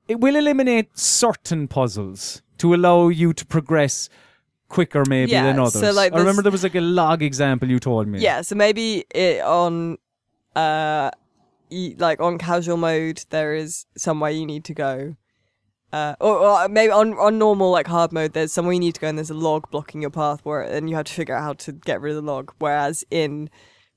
it 0.08 0.20
will 0.20 0.36
eliminate 0.36 0.98
certain 0.98 1.68
puzzles 1.68 2.42
to 2.58 2.74
allow 2.74 3.08
you 3.08 3.32
to 3.32 3.46
progress 3.46 4.08
quicker 4.68 5.04
maybe 5.08 5.32
Yeah, 5.32 5.44
than 5.44 5.56
so, 5.56 5.78
others. 5.80 5.96
like, 5.96 6.12
I 6.12 6.18
remember 6.18 6.42
there 6.42 6.52
was 6.52 6.62
like 6.62 6.74
a 6.74 6.80
log 6.80 7.22
example 7.22 7.68
you 7.68 7.78
told 7.78 8.06
me. 8.06 8.20
Yeah, 8.20 8.42
so 8.42 8.54
maybe 8.54 9.04
it, 9.14 9.40
on 9.42 9.96
uh, 10.54 11.10
like 11.70 12.20
on 12.20 12.38
casual 12.38 12.76
mode, 12.76 13.24
there 13.30 13.54
is 13.54 13.86
somewhere 13.96 14.30
you 14.30 14.44
need 14.46 14.64
to 14.64 14.74
go. 14.74 15.16
Uh, 15.90 16.14
or, 16.20 16.36
or 16.36 16.68
maybe 16.68 16.92
on, 16.92 17.14
on 17.14 17.38
normal 17.38 17.70
like 17.70 17.86
hard 17.86 18.12
mode, 18.12 18.34
there's 18.34 18.52
somewhere 18.52 18.74
you 18.74 18.80
need 18.80 18.94
to 18.94 19.00
go, 19.00 19.08
and 19.08 19.16
there's 19.16 19.30
a 19.30 19.34
log 19.34 19.70
blocking 19.70 20.02
your 20.02 20.10
path, 20.10 20.40
where 20.44 20.60
and 20.60 20.90
you 20.90 20.96
have 20.96 21.06
to 21.06 21.12
figure 21.14 21.34
out 21.34 21.42
how 21.42 21.52
to 21.54 21.72
get 21.72 22.00
rid 22.02 22.14
of 22.14 22.22
the 22.22 22.30
log. 22.30 22.52
Whereas 22.58 23.04
in 23.10 23.48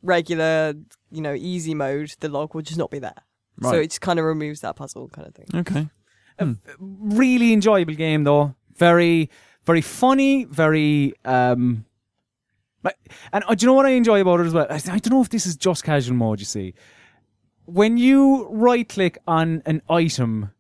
regular, 0.02 0.74
you 1.12 1.22
know, 1.22 1.34
easy 1.34 1.74
mode, 1.74 2.16
the 2.22 2.30
log 2.30 2.56
will 2.56 2.62
just 2.62 2.78
not 2.78 2.92
be 2.92 3.00
there. 3.00 3.16
right. 3.58 3.72
So 3.72 3.76
it 3.82 3.88
just 3.88 4.00
kind 4.02 4.20
of 4.20 4.26
removes 4.26 4.62
that 4.62 4.78
puzzle 4.78 5.10
kind 5.10 5.28
of 5.28 5.36
thing. 5.36 5.48
Okay. 5.54 5.90
Really 6.80 7.53
enjoyable 7.53 7.94
game 7.94 8.24
though. 8.24 8.56
Very, 8.76 9.30
very 9.66 9.82
funny. 9.82 10.45
Very. 10.45 11.14
um 11.26 11.86
like, 12.84 12.98
and 13.32 13.44
uh, 13.48 13.53
do 13.53 13.64
you 13.64 13.68
know 13.68 13.76
what 13.76 13.86
I 13.86 13.90
enjoy 13.91 14.22
about 14.22 14.40
it 14.40 14.48
as 14.48 14.53
well? 14.53 14.66
I, 14.70 14.76
I 14.76 14.98
don't 14.98 15.12
know 15.12 15.22
if 15.22 15.30
this 15.30 15.45
is 15.45 15.56
just 15.56 15.84
casual 15.84 16.16
mode. 16.16 16.40
You 16.40 16.45
see, 16.45 16.74
when 17.66 17.98
you 17.98 18.48
right 18.49 18.88
click 18.88 19.20
on 19.28 19.62
an 19.66 19.82
item 19.90 20.52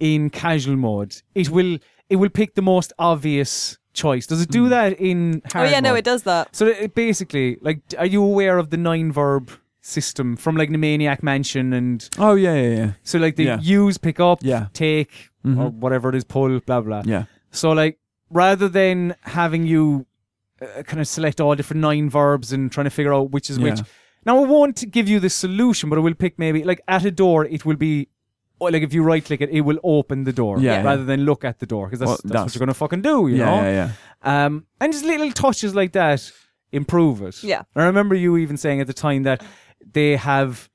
in 0.00 0.30
casual 0.30 0.76
mode, 0.76 1.20
it 1.34 1.50
will 1.50 1.78
it 2.08 2.16
will 2.16 2.30
pick 2.30 2.54
the 2.54 2.62
most 2.62 2.92
obvious 2.98 3.78
choice. 3.92 4.26
Does 4.26 4.40
it 4.40 4.50
do 4.50 4.68
that 4.70 4.98
in 4.98 5.42
Oh 5.46 5.58
hard 5.58 5.70
yeah, 5.70 5.80
no, 5.80 5.94
it 5.94 6.04
does 6.04 6.22
that. 6.22 6.54
So 6.54 6.66
it 6.66 6.94
basically, 6.94 7.58
like, 7.60 7.80
are 7.98 8.06
you 8.06 8.22
aware 8.22 8.58
of 8.58 8.70
the 8.70 8.76
nine 8.76 9.12
verb 9.12 9.50
system 9.86 10.34
from 10.34 10.56
like 10.56 10.70
the 10.70 10.78
Maniac 10.78 11.22
Mansion 11.22 11.72
and 11.74 12.08
Oh 12.18 12.34
yeah, 12.34 12.54
yeah, 12.54 12.76
yeah. 12.76 12.90
so 13.02 13.18
like 13.18 13.36
the 13.36 13.44
Yeah. 13.44 13.60
use, 13.60 13.98
pick 13.98 14.18
up, 14.18 14.38
Yeah. 14.42 14.66
take, 14.72 15.10
or 15.44 15.50
Mhm. 15.50 15.72
whatever 15.74 16.08
it 16.08 16.14
is, 16.14 16.24
pull, 16.24 16.58
blah 16.60 16.80
blah. 16.80 17.02
Yeah. 17.04 17.24
So 17.50 17.72
like 17.72 17.98
rather 18.30 18.68
than 18.68 19.14
having 19.22 19.66
you 19.66 20.06
uh, 20.62 20.82
kind 20.84 21.00
of 21.00 21.06
select 21.08 21.40
all 21.40 21.54
different 21.54 21.80
nine 21.82 22.08
verbs 22.08 22.52
and 22.52 22.72
trying 22.72 22.84
to 22.84 22.90
figure 22.90 23.12
out 23.12 23.30
which 23.32 23.50
is 23.50 23.58
which. 23.58 23.78
Yeah. 23.78 23.84
Now 24.24 24.42
it 24.42 24.48
won't 24.48 24.90
give 24.90 25.06
you 25.08 25.20
the 25.20 25.28
solution, 25.28 25.90
but 25.90 25.98
it 25.98 26.02
will 26.02 26.14
pick 26.14 26.38
maybe 26.38 26.64
like 26.64 26.80
at 26.88 27.04
a 27.04 27.10
door 27.10 27.44
it 27.44 27.66
will 27.66 27.76
be. 27.76 28.08
Or 28.60 28.70
like 28.70 28.82
if 28.84 28.94
you 28.94 29.02
right 29.02 29.22
click 29.22 29.40
it, 29.42 29.50
it 29.50 29.62
will 29.62 29.80
open 29.82 30.24
the 30.24 30.32
door 30.32 30.58
Yeah. 30.60 30.82
rather 30.82 31.04
than 31.04 31.24
look 31.26 31.44
at 31.44 31.58
the 31.58 31.66
door 31.66 31.86
because 31.88 31.98
that's, 31.98 32.08
Well, 32.08 32.16
that's, 32.16 32.24
what 32.24 32.32
that's- 32.32 32.54
you're 32.54 32.60
gonna 32.60 32.72
fucking 32.72 33.02
do, 33.02 33.26
you 33.28 33.36
yeah, 33.36 33.44
know. 33.44 33.56
yeah, 33.62 33.90
yeah. 34.24 34.46
Um, 34.46 34.64
and 34.80 34.92
just 34.92 35.04
little 35.04 35.30
touches 35.32 35.74
like 35.74 35.92
that 35.92 36.30
improve 36.72 37.20
it. 37.20 37.42
Yeah. 37.42 37.62
I 37.76 37.84
remember 37.84 38.14
you 38.14 38.36
even 38.38 38.56
saying 38.56 38.80
at 38.80 38.86
the 38.86 38.92
time 38.94 39.24
that 39.24 39.42
they 39.92 40.16
have, 40.16 40.68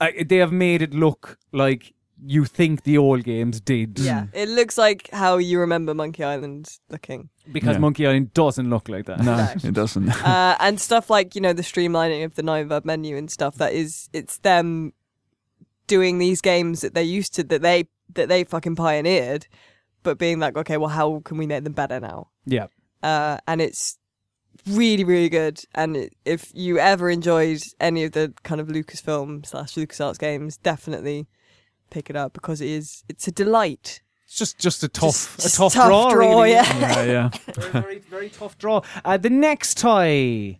uh, 0.00 0.08
they 0.26 0.36
have 0.36 0.52
made 0.52 0.82
it 0.82 0.92
look 0.94 1.38
like 1.52 1.92
you 2.24 2.44
think 2.46 2.84
the 2.84 2.96
old 2.96 3.24
games 3.24 3.60
did. 3.60 3.98
Yeah, 3.98 4.26
it 4.32 4.48
looks 4.48 4.78
like 4.78 5.10
how 5.12 5.36
you 5.36 5.60
remember 5.60 5.92
Monkey 5.94 6.24
Island 6.24 6.68
looking. 6.88 7.28
Because 7.52 7.74
Yeah. 7.76 7.80
Monkey 7.80 8.06
Island 8.06 8.32
doesn't 8.34 8.68
look 8.70 8.88
like 8.88 9.04
that. 9.06 9.20
No, 9.22 9.36
No. 9.36 9.48
it 9.62 9.74
doesn't. 9.74 10.08
uh, 10.24 10.56
and 10.60 10.80
stuff 10.80 11.10
like 11.10 11.34
you 11.34 11.40
know 11.42 11.52
the 11.52 11.62
streamlining 11.62 12.24
of 12.24 12.34
the 12.34 12.42
nine 12.42 12.68
verb 12.68 12.84
menu 12.84 13.16
and 13.16 13.30
stuff 13.30 13.56
that 13.56 13.72
is 13.74 14.08
it's 14.14 14.38
them 14.38 14.92
doing 15.86 16.18
these 16.18 16.40
games 16.40 16.80
that 16.80 16.94
they 16.94 17.02
used 17.04 17.34
to 17.34 17.44
that 17.44 17.62
they 17.62 17.84
that 18.14 18.28
they 18.28 18.44
fucking 18.44 18.74
pioneered 18.76 19.46
but 20.02 20.18
being 20.18 20.38
like 20.40 20.56
okay 20.56 20.76
well 20.78 20.88
how 20.88 21.20
can 21.24 21.36
we 21.38 21.46
make 21.46 21.62
them 21.64 21.72
better 21.74 22.00
now 22.00 22.28
Yeah. 22.44 22.66
uh, 23.02 23.38
and 23.46 23.60
it's 23.60 23.98
really 24.68 25.04
really 25.04 25.28
good 25.28 25.60
and 25.74 26.08
if 26.24 26.50
you 26.54 26.78
ever 26.78 27.08
enjoyed 27.10 27.60
any 27.80 28.04
of 28.04 28.12
the 28.12 28.32
kind 28.42 28.60
of 28.60 28.68
lucasfilm 28.68 29.44
slash 29.46 29.74
lucasarts 29.74 30.18
games 30.18 30.56
definitely 30.58 31.26
pick 31.90 32.10
it 32.10 32.16
up 32.16 32.32
because 32.32 32.60
it 32.60 32.68
is 32.68 33.04
it's 33.08 33.26
a 33.28 33.32
delight 33.32 34.00
It's 34.24 34.36
just 34.36 34.58
just 34.58 34.82
a 34.82 34.88
tough, 34.88 35.36
Just- 35.36 35.40
just 35.42 35.54
a 35.54 35.58
tough, 35.58 35.72
tough 35.74 35.86
draw. 35.88 36.10
draw, 36.10 36.36
really. 36.40 36.50
yeah. 36.52 36.78
yeah, 36.78 37.02
yeah. 37.04 37.28
very, 37.54 37.70
very, 37.82 37.98
very 38.00 38.28
tough 38.28 38.58
draw. 38.58 38.80
Uh, 39.04 39.16
the 39.16 39.30
next 39.30 39.78
tie, 39.78 40.58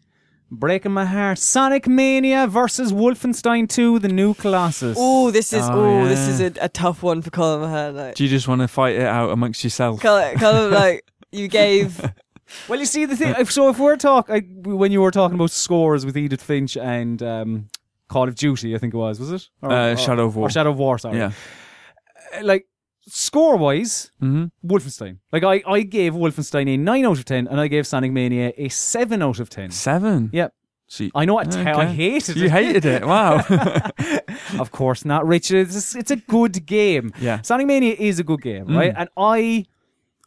breaking 0.52 0.93
my 0.93 1.05
heart: 1.05 1.39
Sonic 1.39 1.89
Mania 1.89 2.47
versus 2.47 2.93
Wolfenstein 2.93 3.68
2: 3.68 3.98
The 3.98 4.09
New 4.09 4.35
Colossus. 4.35 4.97
oh 5.01 5.32
this 5.32 5.52
is 5.52 5.64
Oh, 5.68 6.02
oh, 6.02 6.09
this 6.09 6.28
is 6.28 6.40
a, 6.40 6.52
a 6.60 6.68
tough 6.68 7.02
one 7.02 7.23
for 7.23 7.31
Colm 7.31 7.64
Ahern 7.64 7.97
like 7.97 8.14
Do 8.14 8.23
you 8.23 8.31
just 8.31 8.47
want 8.47 8.60
to 8.60 8.68
fight 8.68 8.94
it 8.94 9.02
out 9.06 9.31
amongst 9.31 9.64
yourself? 9.64 10.01
kind 10.01 10.35
of, 10.36 10.40
kind 10.40 10.56
of 10.56 10.70
like 10.70 11.05
you 11.32 11.48
gave 11.48 12.01
Well, 12.68 12.78
you 12.78 12.86
see 12.86 13.05
the 13.06 13.16
thing. 13.16 13.35
if- 13.39 13.51
So 13.52 13.68
if 13.68 13.78
we're 13.78 13.97
talking 13.97 14.62
when 14.64 14.93
you 14.93 15.02
were 15.02 15.10
talking 15.10 15.35
about 15.35 15.51
scores 15.51 16.05
with 16.06 16.16
Edith 16.16 16.43
Finch 16.43 16.77
and 16.77 17.23
um, 17.23 17.68
Call 18.09 18.28
of 18.28 18.35
Duty, 18.35 18.74
I 18.74 18.78
think 18.78 18.94
it 18.94 18.97
was, 18.97 19.18
was 19.20 19.31
it? 19.32 19.48
Or, 19.62 19.70
Uh, 19.73 19.93
or- 19.93 19.97
Shadow 19.97 20.27
of 20.27 20.36
War. 20.36 20.47
Or 20.47 20.51
Shadow 20.51 20.70
of 20.70 20.78
War. 20.78 20.98
Sorry. 20.98 21.18
Yeah. 21.18 21.32
Uh, 22.39 22.44
Like 22.44 22.66
score 23.09 23.56
wise, 23.56 24.10
hmm 24.20 24.44
Wolfenstein. 24.64 25.18
Like 25.32 25.44
I, 25.44 25.62
I 25.66 25.82
gave 25.82 26.12
Wolfenstein 26.14 26.68
a 26.68 26.77
nine 26.77 27.05
out 27.05 27.18
of 27.18 27.24
ten, 27.24 27.47
and 27.48 27.60
I 27.60 27.68
gave 27.68 27.86
Sonic 27.86 28.10
Mania 28.12 28.52
a 28.56 28.68
seven 28.68 29.23
out 29.23 29.39
of 29.40 29.48
ten. 29.48 29.70
Seven. 29.70 30.31
Yep. 30.32 30.52
So 30.89 31.09
I 31.14 31.24
know. 31.24 31.39
I, 31.39 31.44
te- 31.44 31.60
I 31.60 31.73
Okay. 31.85 31.94
hated 31.94 32.36
you 32.36 32.47
it. 32.47 32.51
hated 32.52 32.85
it. 32.85 33.05
Wow. 33.06 33.44
of 34.59 34.70
course 34.70 35.05
not, 35.05 35.27
Richard. 35.27 35.68
It's, 35.68 35.94
it's 35.94 36.10
a 36.10 36.16
good 36.16 36.64
game. 36.66 37.12
yeah. 37.20 37.43
Sonic 37.43 37.66
Mania 37.66 37.94
is 37.98 38.18
a 38.18 38.24
good 38.24 38.43
game, 38.43 38.66
Mm. 38.66 38.77
right? 38.77 38.94
And 38.97 39.09
I, 39.16 39.66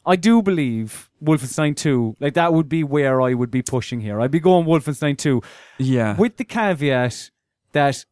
I 0.06 0.16
do 0.16 0.42
believe 0.42 1.09
Wolfenstein 1.22 1.76
2, 1.76 2.16
like 2.20 2.34
that 2.34 2.52
would 2.52 2.68
be 2.68 2.82
where 2.84 3.20
I 3.20 3.34
would 3.34 3.50
be 3.50 3.62
pushing 3.62 4.00
here. 4.00 4.20
I'd 4.20 4.30
be 4.30 4.40
going 4.40 4.66
Wolfenstein 4.66 5.16
2 5.18 5.42
Yeah. 5.78 6.16
with 6.16 6.36
the 6.36 6.44
caveat 6.44 7.30
that 7.72 8.04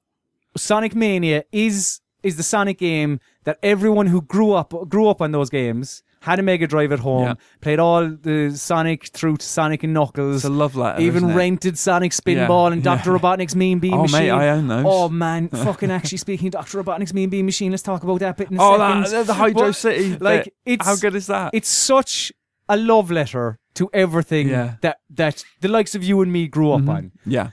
Sonic 0.56 0.94
Mania 0.94 1.44
is 1.52 2.00
is 2.22 2.36
the 2.36 2.42
Sonic 2.42 2.78
game 2.78 3.20
that 3.44 3.58
everyone 3.62 4.06
who 4.08 4.20
grew 4.22 4.52
up 4.52 4.74
grew 4.88 5.08
up 5.08 5.22
on 5.22 5.30
those 5.32 5.48
games 5.50 6.02
had 6.22 6.40
a 6.40 6.42
Mega 6.42 6.66
Drive 6.66 6.90
at 6.90 6.98
home, 6.98 7.22
Yeah. 7.22 7.34
played 7.60 7.78
all 7.78 8.08
the 8.10 8.50
Sonic 8.56 9.06
through 9.06 9.36
to 9.36 9.46
Sonic 9.46 9.84
and 9.84 9.94
Knuckles, 9.94 10.36
It's 10.38 10.44
a 10.44 10.48
love 10.48 10.74
letter. 10.74 11.00
even 11.00 11.32
rented 11.32 11.78
Sonic 11.78 12.10
Spinball 12.10 12.66
Yeah. 12.68 12.72
and 12.72 12.82
Dr. 12.82 13.12
Robotnik's 13.16 13.54
Mean 13.54 13.78
Bean 13.78 13.94
Oh, 13.94 14.02
Machine. 14.02 14.18
mate, 14.22 14.30
I 14.32 14.48
own 14.48 14.66
those. 14.66 14.84
Oh 14.86 15.08
man, 15.08 15.48
fucking 15.52 15.92
actually 15.92 16.18
speaking, 16.18 16.50
Dr. 16.50 16.82
Robotnik's 16.82 17.14
Mean 17.14 17.30
Bean 17.30 17.44
Machine. 17.46 17.70
Let's 17.70 17.84
talk 17.84 18.02
about 18.02 18.18
that 18.18 18.36
bit 18.36 18.50
in 18.50 18.56
a 18.58 18.60
Oh, 18.62 18.76
second. 18.76 19.12
that, 19.12 19.26
the 19.28 19.34
Hydro 19.34 19.68
But, 19.68 19.76
City. 19.76 20.16
like 20.18 20.44
bit. 20.46 20.54
it's 20.66 20.86
how 20.86 20.96
good 20.96 21.14
is 21.14 21.28
that? 21.28 21.50
it's 21.54 21.68
such 21.68 22.32
a 22.68 22.76
love 22.76 23.10
letter 23.10 23.58
to 23.74 23.88
everything 23.92 24.48
Yeah. 24.48 24.74
that 24.82 24.98
that 25.10 25.44
the 25.60 25.68
likes 25.68 25.94
of 25.94 26.02
you 26.02 26.20
and 26.22 26.32
me 26.32 26.46
grew 26.48 26.72
up 26.72 26.82
Mhm. 26.82 26.88
on. 26.96 27.12
Yeah. 27.26 27.50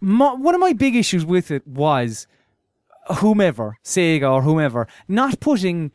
My, 0.00 0.34
one 0.34 0.54
of 0.54 0.60
my 0.60 0.74
big 0.74 0.94
issues 0.96 1.24
with 1.24 1.50
it 1.50 1.66
was 1.66 2.26
whomever, 3.20 3.76
Sega 3.84 4.30
or 4.30 4.42
whomever, 4.42 4.86
not 5.08 5.40
putting 5.40 5.92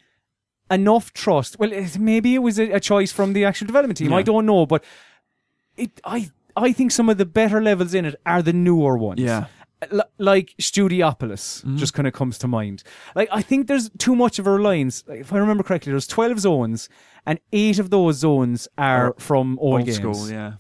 enough 0.72 1.14
trust. 1.14 1.58
Well, 1.60 1.72
it, 1.72 1.98
maybe 2.00 2.36
it 2.36 2.40
was 2.40 2.60
a, 2.60 2.72
a 2.72 2.80
choice 2.80 3.12
from 3.12 3.34
the 3.34 3.46
actual 3.46 3.68
development 3.68 3.98
team. 3.98 4.14
I 4.14 4.20
Yeah. 4.20 4.24
don't 4.24 4.46
know, 4.46 4.66
but 4.66 4.84
it 5.78 5.92
I 6.04 6.30
I 6.56 6.74
think 6.74 6.92
some 6.92 7.10
of 7.10 7.18
the 7.18 7.26
better 7.26 7.62
levels 7.62 7.94
in 7.94 8.06
it 8.06 8.16
are 8.26 8.42
the 8.42 8.54
newer 8.54 8.98
ones. 8.98 9.20
Yeah. 9.22 9.46
L- 9.92 10.10
like 10.18 10.54
Studiopolis 10.62 11.64
Mhm. 11.64 11.78
just 11.78 11.94
kind 11.94 12.08
of 12.08 12.14
comes 12.14 12.38
to 12.40 12.48
mind. 12.48 12.84
Like 13.16 13.30
I 13.32 13.42
think 13.42 13.68
there's 13.68 13.90
too 13.98 14.16
much 14.16 14.40
of 14.40 14.48
a 14.48 14.52
reliance. 14.52 15.04
Like, 15.08 15.20
if 15.22 15.32
I 15.34 15.38
remember 15.38 15.64
correctly, 15.64 15.92
there's 15.92 16.08
12 16.08 16.40
zones, 16.40 16.90
and 17.26 17.40
eight 17.54 17.80
of 17.80 17.90
those 17.90 18.18
zones 18.18 18.68
are 18.78 19.16
from 19.20 19.58
old, 19.60 19.74
Old 19.80 19.86
games. 19.86 19.98
school. 19.98 20.30
Yeah. 20.30 20.54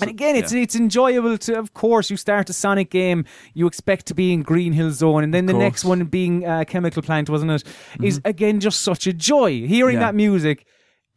And 0.00 0.08
again, 0.08 0.34
it's 0.36 0.52
it's 0.52 0.74
enjoyable 0.76 1.36
to. 1.38 1.58
Of 1.58 1.74
course, 1.74 2.10
you 2.10 2.16
start 2.16 2.48
a 2.48 2.52
Sonic 2.54 2.90
game, 2.90 3.24
you 3.54 3.66
expect 3.66 4.06
to 4.06 4.14
be 4.14 4.32
in 4.32 4.42
Green 4.42 4.72
Hill 4.72 4.92
Zone, 4.92 5.22
and 5.24 5.34
then 5.34 5.46
the 5.46 5.52
next 5.52 5.84
one 5.84 6.04
being 6.04 6.46
uh, 6.46 6.64
Chemical 6.64 7.02
Plant, 7.02 7.28
wasn't 7.28 7.50
it? 7.50 7.64
Is 8.02 8.20
again 8.24 8.60
just 8.60 8.80
such 8.82 9.06
a 9.06 9.12
joy. 9.12 9.66
Hearing 9.66 9.94
Yeah. 9.96 10.06
that 10.06 10.14
music, 10.14 10.64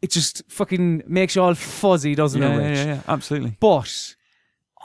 it 0.02 0.10
just 0.10 0.42
fucking 0.48 1.02
makes 1.06 1.34
you 1.36 1.40
all 1.42 1.54
fuzzy, 1.54 2.14
doesn't 2.14 2.42
yeah, 2.42 2.48
it, 2.48 2.60
yeah, 2.60 2.68
Rich? 2.68 2.78
yeah, 2.78 2.84
yeah, 2.86 3.00
absolutely. 3.08 3.56
But 3.58 4.16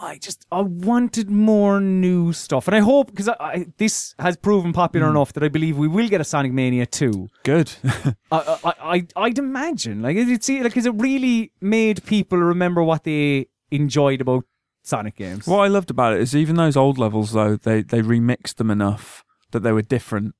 I 0.01 0.17
just 0.17 0.45
I 0.51 0.61
wanted 0.61 1.29
more 1.29 1.81
new 1.81 2.31
stuff, 2.31 2.67
and 2.67 2.75
I 2.75 2.79
hope 2.79 3.07
because 3.09 3.27
I, 3.27 3.35
I, 3.39 3.65
this 3.77 4.15
has 4.19 4.37
proven 4.37 4.71
popular 4.71 5.07
Mm. 5.07 5.11
enough 5.11 5.33
that 5.33 5.43
I 5.43 5.49
believe 5.49 5.77
we 5.77 5.87
will 5.89 6.07
get 6.07 6.21
a 6.21 6.23
Sonic 6.23 6.53
Mania 6.53 6.85
two. 6.85 7.27
Good. 7.43 7.71
I, 8.31 8.57
I, 8.63 8.73
I 8.95 9.07
I'd 9.17 9.37
imagine 9.37 10.01
like 10.01 10.15
it's 10.15 10.47
like 10.47 10.63
because 10.63 10.85
it 10.85 10.93
really 10.95 11.51
made 11.61 12.03
people 12.05 12.37
remember 12.37 12.81
what 12.81 13.03
they 13.03 13.47
enjoyed 13.71 14.21
about 14.21 14.45
Sonic 14.83 15.17
games. 15.17 15.45
what 15.45 15.59
I 15.59 15.67
loved 15.67 15.91
about 15.91 16.13
it 16.13 16.21
is 16.21 16.33
even 16.35 16.55
those 16.55 16.77
old 16.77 16.97
levels 16.97 17.33
though 17.33 17.57
they 17.57 17.81
they 17.81 18.01
remixed 18.01 18.55
them 18.55 18.71
enough 18.71 19.25
that 19.51 19.63
they 19.63 19.71
were 19.73 19.81
different. 19.81 20.33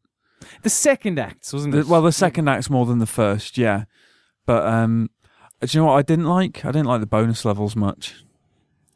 The 0.64 0.70
second 0.70 1.20
act, 1.20 1.52
wasn't 1.52 1.74
The- 1.74 1.80
it? 1.82 1.88
well, 1.88 2.02
the 2.02 2.14
second 2.14 2.48
act's 2.48 2.70
more 2.70 2.86
than 2.86 3.00
the 3.00 3.06
first, 3.06 3.58
yeah. 3.58 3.84
But 4.46 4.66
um, 4.66 5.10
do 5.60 5.68
you 5.70 5.82
know 5.82 5.88
what 5.88 5.98
I 5.98 6.02
didn't 6.02 6.28
like? 6.28 6.64
I 6.64 6.72
didn't 6.72 6.88
like 6.88 7.02
the 7.02 7.08
bonus 7.08 7.44
levels 7.44 7.76
much. 7.76 8.24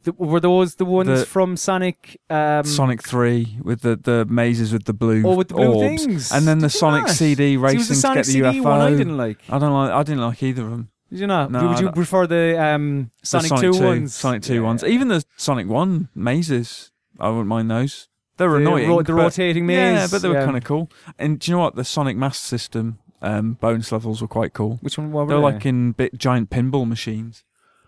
The- 0.04 0.14
were 0.14 0.40
those 0.40 0.76
the 0.76 0.86
ones 0.86 1.08
The- 1.22 1.26
from 1.26 1.56
Sonic? 1.58 2.20
Um, 2.30 2.64
Sonic 2.66 3.02
Three 3.04 3.58
with 3.64 3.82
the, 3.82 3.96
the 3.96 4.26
mazes 4.26 4.74
with 4.74 4.86
the 4.86 4.94
blue 4.94 5.24
Oh, 5.26 5.36
with 5.36 5.48
the 5.50 5.56
blue 5.56 5.74
orbs. 5.74 6.04
things. 6.06 6.32
and 6.32 6.46
then 6.48 6.60
the 6.60 6.68
Did 6.68 6.78
Sonic? 6.78 7.08
CD 7.10 7.58
racing 7.58 7.80
the 7.96 8.02
to 8.02 8.14
get 8.16 8.26
the 8.26 8.32
CD 8.32 8.60
UFO. 8.60 8.64
one 8.64 8.82
I 8.82 8.90
didn't 8.92 9.18
like. 9.18 9.40
I 9.50 9.60
don't 9.60 9.74
like. 9.74 9.92
I 9.92 10.04
didn't 10.04 10.22
like 10.22 10.44
either 10.44 10.64
of 10.66 10.72
them. 10.72 10.90
Did 11.10 11.20
you 11.20 11.28
not? 11.28 11.52
No, 11.52 11.68
Would 11.68 11.80
you 11.80 11.92
prefer 11.92 12.26
the 12.28 12.60
um, 12.62 13.12
The 13.22 13.28
Sonic, 13.28 13.48
Sonic 13.50 13.62
2 13.72 13.74
2 13.80 13.84
ones? 13.86 14.14
Sonic 14.16 14.42
Two 14.42 14.56
Yeah. 14.56 14.60
ones, 14.62 14.84
even 14.84 15.08
the 15.10 15.24
Sonic 15.38 15.68
One 15.68 16.10
mazes. 16.16 16.92
I 17.20 17.30
wouldn't 17.30 17.48
mind 17.48 17.70
those. 17.72 18.08
They're 18.38 18.50
The 18.50 18.56
annoying. 18.56 18.90
ro- 18.90 19.04
the 19.04 19.14
but- 19.14 19.22
rotating 19.22 19.66
maze. 19.68 19.78
Yeah, 19.78 20.08
but 20.10 20.22
they 20.24 20.28
were 20.28 20.34
yeah. 20.40 20.46
kind 20.46 20.58
of 20.58 20.64
cool. 20.64 20.90
And 21.20 21.38
do 21.40 21.52
you 21.52 21.56
know 21.58 21.64
what? 21.64 21.76
The 21.76 21.84
Sonic 21.86 22.18
Master 22.18 22.46
System 22.48 22.98
um, 23.22 23.54
bonus 23.62 23.92
levels 23.92 24.22
were 24.22 24.28
quite 24.28 24.54
cool. 24.54 24.80
Which 24.82 24.98
one? 24.98 25.12
What 25.12 25.28
They're 25.28 25.38
were 25.38 25.44
like 25.44 25.66
in 25.68 25.92
big 25.94 26.18
giant 26.18 26.50
pinball 26.50 26.88
machines. 26.88 27.44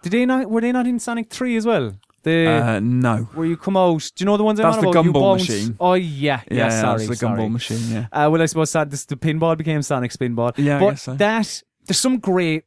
Did 0.06 0.12
they 0.12 0.26
not? 0.26 0.50
Were 0.52 0.62
they 0.62 0.72
not 0.72 0.86
in 0.86 1.00
Sonic 1.00 1.30
Three 1.32 1.56
as 1.58 1.66
well? 1.66 1.94
The 2.22 2.48
Uh, 2.48 2.80
no. 2.80 3.18
where 3.34 3.48
you 3.48 3.58
come 3.58 3.76
out. 3.78 4.02
Do 4.16 4.22
you 4.24 4.26
know 4.28 4.38
the 4.38 4.44
ones 4.44 4.60
I'm 4.60 4.66
That's 4.66 4.78
on 4.78 4.84
the 4.84 4.90
about? 4.92 5.06
You 5.06 5.12
gumball 5.14 5.22
bounce- 5.38 5.50
machine. 5.50 5.76
Oh 5.80 5.94
yeah, 5.94 6.42
yeah. 6.52 6.58
Yeah, 6.58 6.70
sorry, 6.82 6.98
that's 7.00 7.10
the 7.10 7.16
sorry. 7.16 7.40
gumball 7.40 7.52
machine. 7.52 7.84
Yeah. 7.92 8.06
Uh, 8.12 8.30
well, 8.32 8.42
I 8.42 8.46
suppose 8.46 8.72
that 8.74 8.90
this, 8.92 9.06
the 9.06 9.16
pinball 9.16 9.58
became 9.58 9.82
Sonic 9.82 10.12
Spinball. 10.12 10.54
Yeah, 10.58 10.78
I 10.78 10.80
but 10.80 10.90
guess 10.92 11.02
so. 11.04 11.14
that 11.16 11.64
there's 11.88 12.00
some 12.00 12.18
great, 12.20 12.64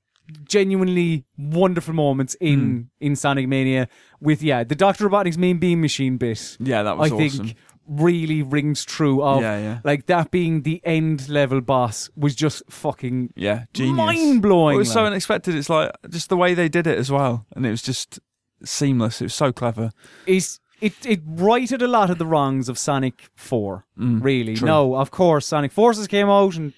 genuinely 0.48 1.24
wonderful 1.36 1.94
moments 1.94 2.34
in 2.40 2.60
Hmm. 2.60 2.80
in 3.06 3.16
Sonic 3.16 3.46
Mania 3.48 3.88
with 4.20 4.42
yeah 4.42 4.64
the 4.64 4.74
Doctor 4.74 5.08
Robotnik's 5.08 5.38
Mean 5.38 5.58
Bean 5.58 5.80
Machine 5.80 6.16
bit. 6.16 6.56
Yeah, 6.60 6.82
that 6.82 6.96
was 6.98 7.10
I 7.10 7.14
awesome. 7.14 7.46
think 7.46 7.56
really 7.88 8.42
rings 8.42 8.84
true 8.84 9.22
of 9.22 9.40
Yeah, 9.40 9.58
yeah. 9.58 9.78
like 9.82 10.06
that 10.06 10.30
being 10.30 10.62
the 10.62 10.80
end 10.84 11.28
level 11.28 11.60
boss 11.60 12.10
was 12.16 12.34
just 12.36 12.62
fucking 12.70 13.32
Yeah, 13.34 13.64
genius. 13.72 13.96
mind 13.96 14.42
blowing. 14.42 14.76
It 14.76 14.78
was 14.78 14.92
so 14.92 15.04
unexpected. 15.06 15.54
It's 15.54 15.70
like 15.70 15.90
just 16.10 16.28
the 16.28 16.36
way 16.36 16.54
they 16.54 16.68
did 16.68 16.86
it 16.86 16.98
as 16.98 17.10
well, 17.10 17.46
and 17.56 17.64
it 17.66 17.70
was 17.70 17.82
just 17.82 18.20
seamless. 18.64 19.20
It 19.20 19.24
was 19.26 19.34
so 19.34 19.52
clever. 19.52 19.90
is 20.26 20.60
it 20.80 20.94
it 21.06 21.20
righted 21.26 21.82
a 21.82 21.88
lot 21.88 22.08
of 22.10 22.18
the 22.18 22.26
wrongs 22.26 22.68
of 22.68 22.78
Sonic 22.78 23.30
Four. 23.34 23.86
Mm, 23.98 24.22
really, 24.22 24.54
true. 24.54 24.66
no, 24.66 24.94
of 24.94 25.10
course, 25.10 25.46
Sonic 25.46 25.72
Forces 25.72 26.06
came 26.06 26.28
out 26.28 26.56
and 26.56 26.72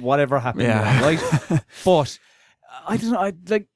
whatever 0.00 0.40
happened, 0.40 0.64
Yeah. 0.64 1.00
there, 1.00 1.16
right? 1.50 1.62
but 1.84 2.18
I 2.86 2.96
don't 2.96 3.12
know. 3.12 3.18
I 3.20 3.32
like. 3.48 3.66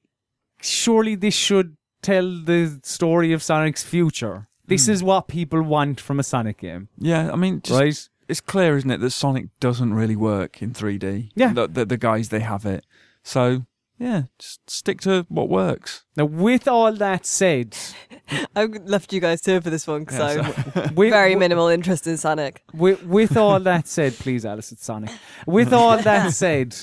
Surely 0.61 1.15
this 1.15 1.35
should 1.35 1.77
tell 2.01 2.23
the 2.43 2.79
story 2.83 3.33
of 3.33 3.43
Sonic's 3.43 3.83
future. 3.83 4.47
This 4.67 4.85
Hmm. 4.87 4.91
is 4.93 5.03
what 5.03 5.27
people 5.27 5.61
want 5.61 5.99
from 6.01 6.19
a 6.19 6.23
Sonic 6.23 6.57
game, 6.59 6.89
Yeah, 6.97 7.31
I 7.31 7.35
mean, 7.35 7.61
just, 7.61 7.79
right? 7.79 8.09
it's 8.27 8.41
clear, 8.41 8.75
isn't 8.77 8.89
it, 8.89 8.99
that 9.01 9.11
Sonic 9.11 9.47
doesn't 9.59 9.93
really 9.93 10.15
work 10.15 10.61
in 10.61 10.73
3D. 10.73 11.31
Yeah. 11.35 11.53
the, 11.53 11.67
the, 11.67 11.85
the 11.85 11.97
guys 11.97 12.29
they 12.29 12.39
have 12.41 12.65
it. 12.65 12.83
So 13.23 13.65
yeah, 13.97 14.23
just 14.39 14.69
stick 14.69 14.99
to 15.01 15.25
what 15.29 15.47
works. 15.47 16.03
Now, 16.17 16.25
with 16.25 16.67
all 16.67 16.91
that 16.93 17.25
said, 17.25 17.77
I 18.55 18.65
left 18.65 19.13
you 19.13 19.21
guys 19.21 19.39
to 19.43 19.61
for 19.61 19.69
this 19.69 19.87
one 19.87 20.01
because 20.03 20.35
Yeah, 20.35 20.81
I'm 20.83 20.95
with, 20.95 21.11
very 21.11 21.35
minimal 21.35 21.69
interest 21.69 22.05
in 22.07 22.17
Sonic. 22.17 22.61
With, 22.73 23.03
with 23.05 23.37
all 23.37 23.59
that 23.61 23.87
said, 23.87 24.13
please, 24.15 24.45
Alice, 24.45 24.71
it's 24.73 24.83
Sonic. 24.83 25.11
With 25.47 25.71
all 25.79 25.97
that 25.97 26.33
said, 26.33 26.75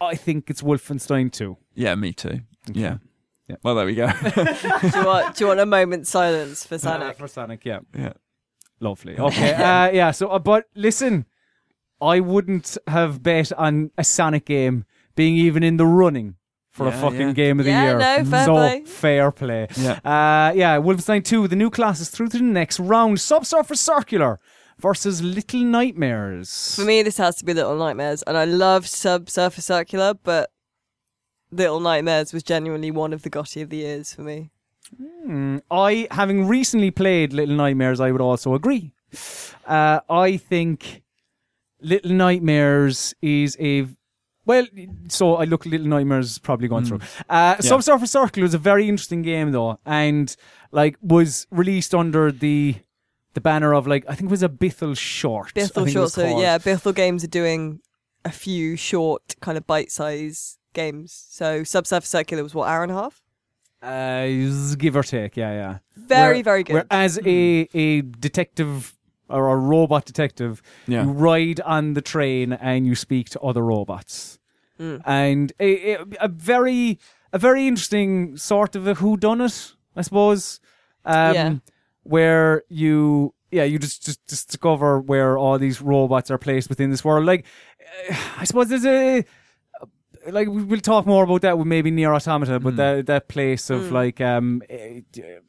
I 0.00 0.14
think 0.16 0.50
it's 0.50 0.62
Wolfenstein 0.62 1.30
2. 1.30 1.56
Yeah, 1.74 1.94
me 1.94 2.12
too. 2.14 2.40
Yeah. 2.72 2.96
Yeah. 3.50 3.56
Well, 3.62 3.74
there 3.74 3.86
we 3.86 3.94
go. 3.94 4.06
Do 4.24 4.98
you 5.00 5.06
want, 5.06 5.36
do 5.36 5.44
you 5.44 5.48
want 5.48 5.60
a 5.60 5.66
moment's 5.66 6.10
silence 6.10 6.64
for 6.66 6.76
Uh, 6.76 6.78
Sonic? 6.78 7.16
for 7.18 7.28
Sonic, 7.28 7.64
yeah. 7.64 7.80
yeah. 7.96 8.12
Lovely. 8.80 9.18
Okay. 9.18 9.52
uh, 9.54 9.90
yeah. 9.90 10.10
So, 10.10 10.28
uh, 10.28 10.38
but 10.38 10.64
listen, 10.74 11.26
I 12.00 12.20
wouldn't 12.20 12.78
have 12.86 13.22
bet 13.22 13.52
on 13.52 13.90
a 13.98 14.04
Sonic 14.04 14.46
game 14.46 14.84
being 15.16 15.36
even 15.36 15.62
in 15.62 15.76
the 15.76 15.86
running 15.86 16.36
for 16.70 16.86
a 16.86 16.90
Yeah, 16.90 17.00
fucking 17.00 17.20
yeah. 17.28 17.32
game 17.32 17.58
of 17.60 17.66
the 17.66 17.72
Yeah, 17.72 17.84
year. 17.84 17.98
no, 17.98 18.24
fair 18.30 18.44
so 18.46 18.52
play. 18.54 18.84
fair 18.86 19.30
play. 19.32 19.66
Yeah. 19.76 19.92
Uh, 20.04 20.52
yeah. 20.54 20.76
Wolfenstein 20.78 21.24
2, 21.24 21.48
the 21.48 21.56
New 21.56 21.68
Colossus 21.70 22.08
through 22.10 22.28
to 22.28 22.38
the 22.38 22.44
next 22.44 22.78
round. 22.80 23.20
Subsurface 23.20 23.80
Circular 23.80 24.38
versus 24.78 25.20
Little 25.20 25.60
Nightmares. 25.60 26.74
For 26.76 26.84
me, 26.86 27.02
this 27.02 27.18
has 27.18 27.36
to 27.36 27.44
be 27.44 27.52
Little 27.52 27.76
Nightmares, 27.76 28.22
and 28.22 28.36
I 28.38 28.44
love 28.46 28.86
Subsurface 28.86 29.66
Circular, 29.66 30.14
but 30.14 30.50
Little 31.52 31.80
Nightmares 31.80 32.32
was 32.32 32.42
genuinely 32.42 32.90
one 32.90 33.12
of 33.12 33.22
the 33.22 33.30
Gotti 33.30 33.62
of 33.62 33.70
the 33.70 33.78
years 33.78 34.14
for 34.14 34.22
me. 34.22 34.50
Hmm, 34.96 35.58
I, 35.70 36.08
having 36.10 36.46
recently 36.48 36.90
played 36.90 37.32
Little 37.32 37.54
Nightmares, 37.54 38.00
I 38.00 38.10
would 38.10 38.20
also 38.20 38.54
agree. 38.54 38.92
Uh, 39.66 40.00
I 40.08 40.36
think 40.36 41.02
Little 41.80 42.12
Nightmares 42.12 43.14
is 43.22 43.56
a 43.60 43.86
well. 44.46 44.66
So 45.08 45.36
I 45.36 45.44
look 45.44 45.66
Little 45.66 45.86
Nightmares 45.86 46.38
probably 46.38 46.68
going 46.68 46.84
through. 46.84 47.00
Uh, 47.28 47.56
Yeah. 47.56 47.60
Subsurface 47.60 48.10
Circle 48.10 48.42
was 48.42 48.54
a 48.54 48.58
very 48.58 48.88
interesting 48.88 49.22
game 49.22 49.52
though, 49.52 49.78
and 49.84 50.34
like 50.72 50.96
was 51.02 51.46
released 51.50 51.94
under 51.94 52.30
the 52.32 52.76
the 53.34 53.40
banner 53.40 53.74
of 53.74 53.86
like 53.86 54.04
I 54.08 54.14
think 54.14 54.28
it 54.28 54.30
was 54.30 54.42
a 54.42 54.48
Bithell 54.48 54.96
short. 54.96 55.52
I 55.56 55.60
Bithell 55.60 55.88
short, 55.92 56.10
so 56.12 56.40
yeah, 56.40 56.58
Bithell 56.58 56.94
Games 56.94 57.22
are 57.24 57.28
doing 57.28 57.80
a 58.24 58.30
few 58.30 58.76
short, 58.76 59.34
kind 59.40 59.56
of 59.56 59.66
bite-size 59.66 60.58
games. 60.72 61.12
So 61.30 61.64
Subsurface 61.64 62.08
Circular 62.08 62.42
was 62.42 62.54
what 62.54 62.68
hour 62.68 62.82
and 62.82 62.92
a 62.92 62.94
half. 62.94 63.22
Uh, 63.82 64.26
give 64.76 64.94
or 64.96 65.02
take, 65.02 65.36
yeah, 65.36 65.52
yeah. 65.52 65.78
Very, 65.96 66.36
Where- 66.36 66.42
very 66.44 66.62
good. 66.64 66.74
Where 66.74 66.86
as 66.90 67.18
a 67.24 67.68
a 67.72 68.02
detective 68.02 68.94
or 69.28 69.48
a 69.48 69.56
robot 69.56 70.04
detective, 70.04 70.60
Yeah. 70.86 71.04
you 71.04 71.10
ride 71.12 71.60
on 71.60 71.94
the 71.94 72.02
train 72.02 72.52
and 72.52 72.86
you 72.86 72.94
speak 72.94 73.30
to 73.30 73.40
other 73.40 73.62
robots, 73.64 74.38
Mm. 74.78 75.00
and 75.06 75.52
a, 75.60 75.92
a, 75.94 76.04
a 76.22 76.28
very 76.28 76.98
a 77.32 77.38
very 77.38 77.66
interesting 77.66 78.36
sort 78.36 78.74
of 78.76 78.86
a 78.86 78.94
who 78.94 79.16
done 79.16 79.40
it, 79.40 79.74
I 79.96 80.02
suppose. 80.02 80.60
Um, 81.04 81.34
Yeah. 81.34 81.54
Where 82.02 82.62
you 82.68 83.34
yeah 83.50 83.64
you 83.64 83.78
just, 83.78 84.04
just 84.04 84.26
just 84.26 84.48
discover 84.48 85.00
where 85.00 85.36
all 85.38 85.58
these 85.58 85.80
robots 85.82 86.30
are 86.30 86.38
placed 86.38 86.68
within 86.68 86.90
this 86.90 87.04
world. 87.04 87.24
Like 87.24 87.44
uh, 88.10 88.16
I 88.38 88.44
suppose 88.44 88.68
there's 88.68 88.84
a 88.86 89.24
like 90.32 90.48
we- 90.48 90.62
we'll 90.64 90.80
talk 90.80 91.06
more 91.06 91.24
about 91.24 91.42
that 91.42 91.58
with 91.58 91.66
maybe 91.66 91.90
Nier 91.90 92.12
Automata, 92.14 92.58
but 92.60 92.74
Mm. 92.74 92.76
that 92.76 93.06
that 93.06 93.28
place 93.28 93.70
of 93.70 93.82
Mm. 93.82 93.90
like 93.92 94.20
um 94.20 94.62
eh, 94.68 95.00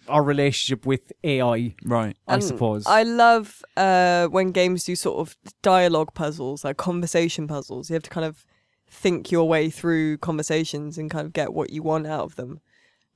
our 0.08 0.24
relationship 0.24 0.86
with 0.86 1.12
AI, 1.24 1.76
Right. 1.86 2.16
I 2.28 2.34
And 2.36 2.44
suppose. 2.44 2.84
I 2.86 3.03
love 3.03 3.62
uh, 3.78 4.28
when 4.28 4.52
games 4.52 4.84
do 4.86 4.95
sort 4.95 5.20
of 5.20 5.36
dialogue 5.62 6.14
puzzles, 6.14 6.64
like 6.64 6.78
conversation 6.78 7.48
puzzles. 7.48 7.90
You 7.90 7.94
have 7.95 8.03
to 8.03 8.10
kind 8.10 8.26
of 8.26 8.45
think 8.90 9.32
your 9.32 9.48
way 9.48 9.70
through 9.70 10.18
conversations 10.18 10.98
and 10.98 11.10
kind 11.10 11.26
of 11.26 11.34
get 11.34 11.53
what 11.53 11.70
you 11.70 11.82
want 11.82 12.06
out 12.08 12.24
of 12.26 12.36
them, 12.36 12.60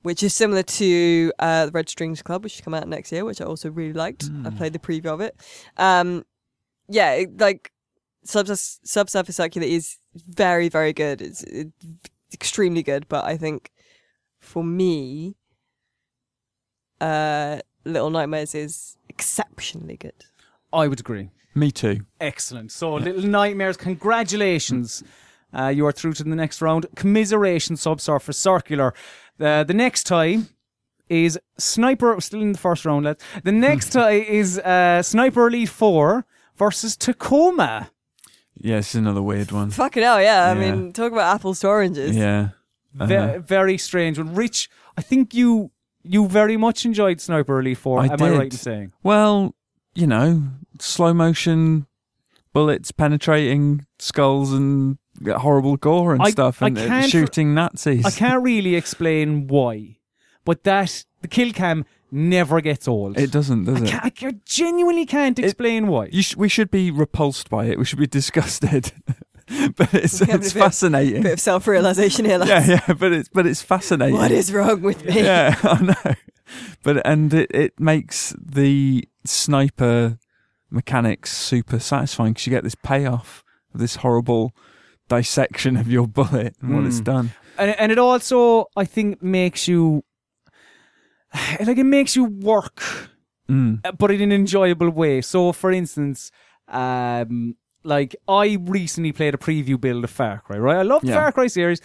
which 0.02 0.22
is 0.22 0.32
similar 0.34 0.62
to 0.62 1.32
uh, 1.38 1.66
the 1.66 1.72
Red 1.72 1.88
Strings 1.88 2.22
Club, 2.22 2.42
which 2.44 2.52
should 2.54 2.64
come 2.64 2.74
out 2.74 2.88
next 2.88 3.12
year, 3.12 3.24
which 3.24 3.40
I 3.40 3.44
also 3.44 3.70
really 3.70 3.92
liked. 3.92 4.24
I 4.24 4.48
Mm. 4.50 4.56
played 4.56 4.72
the 4.72 4.78
preview 4.78 5.06
of 5.12 5.20
it. 5.20 5.34
Um, 5.76 6.24
yeah, 6.88 7.12
it, 7.12 7.38
like 7.40 7.72
Subs- 8.24 8.80
Subsurface 8.84 9.36
Circular 9.36 9.66
is 9.68 9.98
very, 10.28 10.68
very 10.68 10.92
good. 10.92 11.20
It's, 11.20 11.42
it's 11.42 11.72
extremely 12.32 12.82
good, 12.82 13.08
but 13.08 13.24
I 13.24 13.36
think 13.36 13.70
for 14.40 14.64
me, 14.64 15.36
uh, 17.00 17.60
Little 17.84 18.10
Nightmares 18.10 18.54
is 18.54 18.96
exceptionally 19.08 19.96
good. 19.96 20.24
I 20.72 20.88
would 20.88 21.00
agree. 21.00 21.30
Me 21.54 21.70
too. 21.70 22.00
Excellent. 22.20 22.72
So, 22.72 22.94
Little 22.94 23.22
Nightmares, 23.22 23.76
congratulations. 23.76 25.02
Uh, 25.56 25.68
you 25.68 25.86
are 25.86 25.92
through 25.92 26.12
to 26.14 26.24
the 26.24 26.34
next 26.34 26.60
round. 26.60 26.86
Commiseration 26.96 27.76
Subsurface 27.76 28.36
Circular. 28.36 28.92
Uh, 29.40 29.64
the 29.64 29.74
next 29.74 30.04
tie 30.04 30.40
is 31.08 31.38
Sniper, 31.58 32.20
still 32.20 32.42
in 32.42 32.52
the 32.52 32.58
first 32.58 32.84
round, 32.84 33.04
lads. 33.06 33.24
The 33.42 33.52
next 33.52 33.90
tie 33.92 34.20
is 34.20 34.58
uh, 34.58 35.02
Sniper 35.02 35.48
Elite 35.48 35.68
4 35.68 36.26
versus 36.56 36.96
Tacoma. 36.96 37.90
Yeah, 38.60 38.78
it's 38.78 38.94
another 38.94 39.22
weird 39.22 39.52
one. 39.52 39.70
Fucking 39.70 40.02
hell, 40.02 40.20
yeah. 40.20 40.44
I 40.50 40.54
Yeah. 40.58 40.72
mean, 40.74 40.92
talk 40.92 41.12
about 41.12 41.34
apples 41.34 41.60
to 41.60 41.68
oranges. 41.68 42.16
Yeah. 42.16 42.48
Ve- 42.94 43.14
Uh-huh. 43.16 43.38
very 43.40 43.76
strange 43.78 44.18
one. 44.18 44.34
Rich, 44.34 44.68
I 44.96 45.02
think 45.02 45.34
you 45.34 45.70
you 46.02 46.28
very 46.28 46.56
much 46.56 46.84
enjoyed 46.86 47.20
Sniper 47.20 47.58
Elite 47.58 47.76
4. 47.78 48.00
I 48.00 48.04
Am 48.04 48.12
I 48.12 48.16
did. 48.16 48.38
right 48.38 48.44
in 48.44 48.50
saying? 48.52 48.92
Well, 49.02 49.54
you 49.94 50.06
know, 50.06 50.44
slow 50.78 51.12
motion 51.12 51.86
bullets 52.52 52.92
penetrating 52.92 53.84
skulls 53.98 54.52
and 54.52 54.98
horrible 55.26 55.76
gore 55.76 56.12
and 56.14 56.22
I- 56.22 56.30
stuff, 56.30 56.62
I 56.62 56.68
and 56.68 56.78
uh, 56.78 56.86
can't- 56.86 57.10
shooting 57.10 57.54
Nazis. 57.54 58.04
I 58.06 58.10
can't 58.12 58.42
really 58.42 58.76
explain 58.76 59.48
why, 59.48 59.96
but 60.44 60.62
that 60.64 61.04
the 61.22 61.28
kill 61.28 61.52
cam 61.52 61.84
never 62.10 62.60
gets 62.60 62.86
old. 62.88 63.18
It 63.18 63.30
doesn't, 63.32 63.64
does 63.64 63.80
I, 63.82 63.84
it? 63.84 63.88
can't, 63.88 64.24
I 64.24 64.34
genuinely 64.44 65.06
can't 65.06 65.38
explain 65.38 65.86
why. 65.88 66.08
You 66.12 66.22
sh- 66.22 66.36
we 66.36 66.48
should 66.48 66.70
be 66.70 66.90
repulsed 66.90 67.48
by 67.50 67.66
it. 67.66 67.78
We 67.78 67.84
should 67.84 67.98
be 67.98 68.06
disgusted. 68.06 68.92
but 69.76 69.92
it's, 69.94 70.20
We 70.20 70.26
have 70.26 70.40
it's 70.40 70.50
a 70.50 70.54
bit- 70.54 70.60
fascinating. 70.62 71.22
Bit 71.22 71.32
of 71.34 71.40
self 71.40 71.66
realization 71.66 72.24
here, 72.24 72.38
lads. 72.38 72.68
yeah, 72.68 72.80
yeah, 72.88 72.94
but 72.94 73.12
it's 73.12 73.28
but 73.28 73.46
it's 73.46 73.62
fascinating. 73.62 74.16
What 74.16 74.30
is 74.30 74.52
wrong 74.52 74.82
with 74.82 75.04
me? 75.04 75.22
yeah, 75.22 75.54
I 75.62 75.82
know. 75.82 76.14
But 76.82 77.04
and 77.06 77.32
it, 77.34 77.50
it 77.52 77.80
makes 77.80 78.34
the 78.40 79.08
sniper 79.24 80.18
mechanics 80.70 81.36
super 81.36 81.78
satisfying 81.78 82.32
because 82.32 82.46
you 82.46 82.50
get 82.50 82.64
this 82.64 82.74
payoff 82.74 83.42
of 83.74 83.80
this 83.80 83.96
horrible 83.96 84.52
dissection 85.08 85.76
of 85.76 85.88
your 85.88 86.06
bullet 86.08 86.56
and 86.60 86.74
what 86.74 86.84
it's 86.84 87.00
Mm. 87.00 87.04
done. 87.04 87.30
and 87.58 87.70
and 87.78 87.92
it 87.92 87.98
also 87.98 88.66
I 88.76 88.84
think 88.84 89.22
makes 89.22 89.68
you 89.68 90.02
like 91.66 91.78
it 91.78 91.84
makes 91.84 92.16
you 92.16 92.24
work, 92.24 92.82
Mm. 93.48 93.80
uh, 93.86 93.92
but 93.92 94.10
in 94.10 94.20
an 94.22 94.32
enjoyable 94.32 94.90
way. 94.90 95.20
So, 95.20 95.52
for 95.52 95.70
instance, 95.70 96.30
um, 96.68 97.56
like 97.84 98.16
I 98.26 98.58
recently 98.60 99.12
played 99.12 99.34
a 99.34 99.38
preview 99.38 99.80
build 99.80 100.02
of 100.04 100.10
Far 100.10 100.40
Cry. 100.40 100.58
Right, 100.58 100.76
I 100.78 100.82
love 100.82 101.02
the 101.02 101.08
Yeah. 101.08 101.20
Far 101.20 101.32
Cry 101.32 101.46
series, 101.46 101.80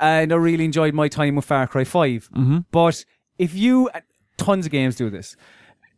and 0.00 0.32
I 0.32 0.36
really 0.36 0.64
enjoyed 0.64 0.94
my 0.94 1.08
time 1.08 1.36
with 1.36 1.44
Far 1.46 1.66
Cry 1.66 1.84
Five. 1.84 2.28
hmm 2.34 2.58
But 2.70 3.04
if 3.38 3.54
you, 3.54 3.88
tons 4.36 4.66
of 4.66 4.72
games 4.72 4.96
do 4.96 5.08
this. 5.10 5.36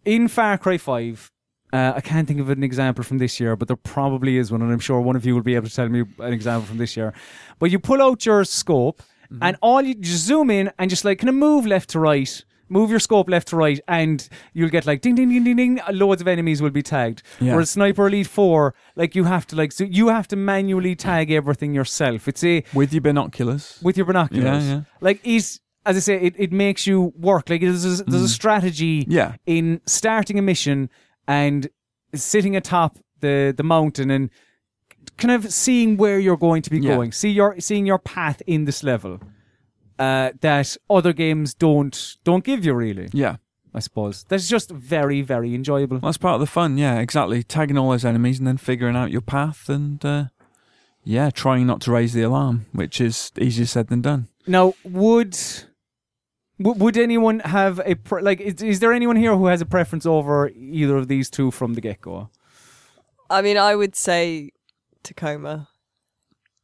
In 0.04 0.28
Far 0.28 0.56
Cry 0.58 0.78
5, 0.78 1.30
uh, 1.72 1.92
I 1.96 2.00
can't 2.00 2.26
think 2.28 2.40
of 2.40 2.48
an 2.48 2.62
example 2.62 3.04
from 3.04 3.18
this 3.18 3.38
year, 3.40 3.54
but 3.56 3.68
there 3.68 3.76
probably 3.76 4.36
is 4.38 4.50
one, 4.52 4.62
and 4.62 4.72
I'm 4.72 4.78
sure 4.78 5.00
one 5.00 5.16
of 5.16 5.26
you 5.26 5.34
will 5.34 5.42
be 5.42 5.54
able 5.56 5.68
to 5.68 5.74
tell 5.74 5.88
me 5.88 6.04
an 6.20 6.32
example 6.32 6.66
from 6.66 6.78
this 6.78 6.96
year. 6.96 7.12
But 7.58 7.70
you 7.70 7.78
pull 7.78 8.00
out 8.00 8.24
your 8.24 8.44
scope, 8.44 9.02
and 9.42 9.56
all 9.62 9.80
you 9.82 9.94
just 9.94 10.24
zoom 10.24 10.50
in 10.50 10.72
and 10.78 10.88
just 10.90 11.04
like 11.04 11.18
kind 11.20 11.28
of 11.28 11.34
move 11.36 11.64
left 11.66 11.90
to 11.90 12.00
right, 12.00 12.44
move 12.70 12.88
your 12.90 13.00
scope 13.00 13.28
left 13.28 13.48
to 13.48 13.56
right, 13.56 13.80
and 13.88 14.26
you'll 14.54 14.70
get 14.70 14.86
like 14.86 15.00
ding, 15.02 15.14
ding, 15.16 15.28
ding, 15.28 15.44
ding, 15.44 15.56
ding. 15.56 15.80
Loads 15.92 16.22
of 16.22 16.28
enemies 16.28 16.62
will 16.62 16.70
be 16.70 16.82
tagged. 16.82 17.22
Yeah. 17.40 17.52
Whereas 17.52 17.70
Sniper 17.70 18.06
Elite 18.06 18.26
Four, 18.26 18.74
like 18.96 19.14
you 19.14 19.24
have 19.24 19.46
to 19.48 19.56
like, 19.56 19.72
so 19.72 19.84
you 19.84 20.08
have 20.08 20.28
to 20.28 20.36
manually 20.36 20.94
tag 20.96 21.30
everything 21.30 21.74
yourself. 21.74 22.28
It's 22.28 22.42
a 22.44 22.64
With 22.72 22.92
your 22.92 23.02
binoculars. 23.02 23.78
with 23.82 23.96
your 23.96 24.06
binoculars. 24.06 24.64
Yeah, 24.66 24.74
yeah. 24.76 24.80
Like 25.00 25.20
is 25.24 25.60
as 25.86 25.96
I 25.96 26.00
say, 26.00 26.20
it, 26.20 26.34
it 26.38 26.52
makes 26.52 26.86
you 26.86 27.12
work. 27.18 27.48
Like 27.50 27.62
there's 27.62 27.84
a, 28.00 28.04
there's 28.04 28.22
a 28.22 28.28
strategy 28.28 29.04
Mm. 29.04 29.12
Yeah. 29.12 29.34
in 29.46 29.80
starting 29.86 30.38
a 30.38 30.42
mission 30.42 30.90
and 31.26 31.68
sitting 32.14 32.54
atop 32.56 32.98
the 33.20 33.54
the 33.56 33.62
mountain 33.62 34.10
and 34.10 34.30
kind 35.16 35.32
of 35.32 35.52
seeing 35.52 35.96
where 35.96 36.18
you're 36.18 36.36
going 36.36 36.62
to 36.62 36.70
be 36.70 36.78
Yeah. 36.80 36.94
going. 36.96 37.12
See 37.12 37.30
your 37.30 37.58
seeing 37.60 37.86
your 37.86 37.98
path 37.98 38.42
in 38.46 38.64
this 38.66 38.82
level. 38.82 39.20
Uh, 40.00 40.32
that 40.40 40.76
other 40.88 41.12
games 41.12 41.52
don't 41.52 42.16
don't 42.24 42.42
give 42.42 42.64
you 42.64 42.72
really. 42.72 43.08
Yeah. 43.12 43.36
I 43.72 43.80
suppose 43.80 44.24
that's 44.28 44.48
just 44.48 44.70
very 44.70 45.22
very 45.22 45.54
enjoyable. 45.54 45.98
That's 46.00 46.18
part 46.18 46.34
of 46.34 46.40
the 46.40 46.46
fun, 46.46 46.78
yeah, 46.78 46.98
exactly. 46.98 47.42
Tagging 47.42 47.78
all 47.78 47.90
those 47.90 48.04
enemies 48.04 48.38
and 48.38 48.46
then 48.48 48.56
figuring 48.56 48.96
out 48.96 49.12
your 49.12 49.20
path 49.20 49.68
and, 49.68 50.04
uh, 50.04 50.24
yeah, 51.04 51.30
trying 51.30 51.66
not 51.66 51.80
to 51.82 51.92
raise 51.92 52.12
the 52.12 52.22
alarm, 52.22 52.66
which 52.72 53.00
is 53.00 53.30
easier 53.38 53.66
said 53.66 53.88
than 53.88 54.00
done. 54.02 54.28
Now, 54.46 54.74
would 54.84 55.38
would 56.58 56.96
anyone 56.96 57.40
have 57.40 57.80
a 57.84 57.94
pre- 57.94 58.22
like? 58.22 58.40
Is, 58.40 58.62
is 58.62 58.80
there 58.80 58.92
anyone 58.92 59.16
here 59.16 59.36
who 59.36 59.46
has 59.46 59.60
a 59.60 59.66
preference 59.66 60.04
over 60.04 60.48
either 60.48 60.96
of 60.96 61.08
these 61.08 61.30
two 61.30 61.50
from 61.50 61.74
the 61.74 61.80
get 61.80 62.00
go? 62.00 62.30
I 63.28 63.42
mean, 63.42 63.56
I 63.56 63.76
would 63.76 63.94
say 63.94 64.50
Tacoma, 65.02 65.68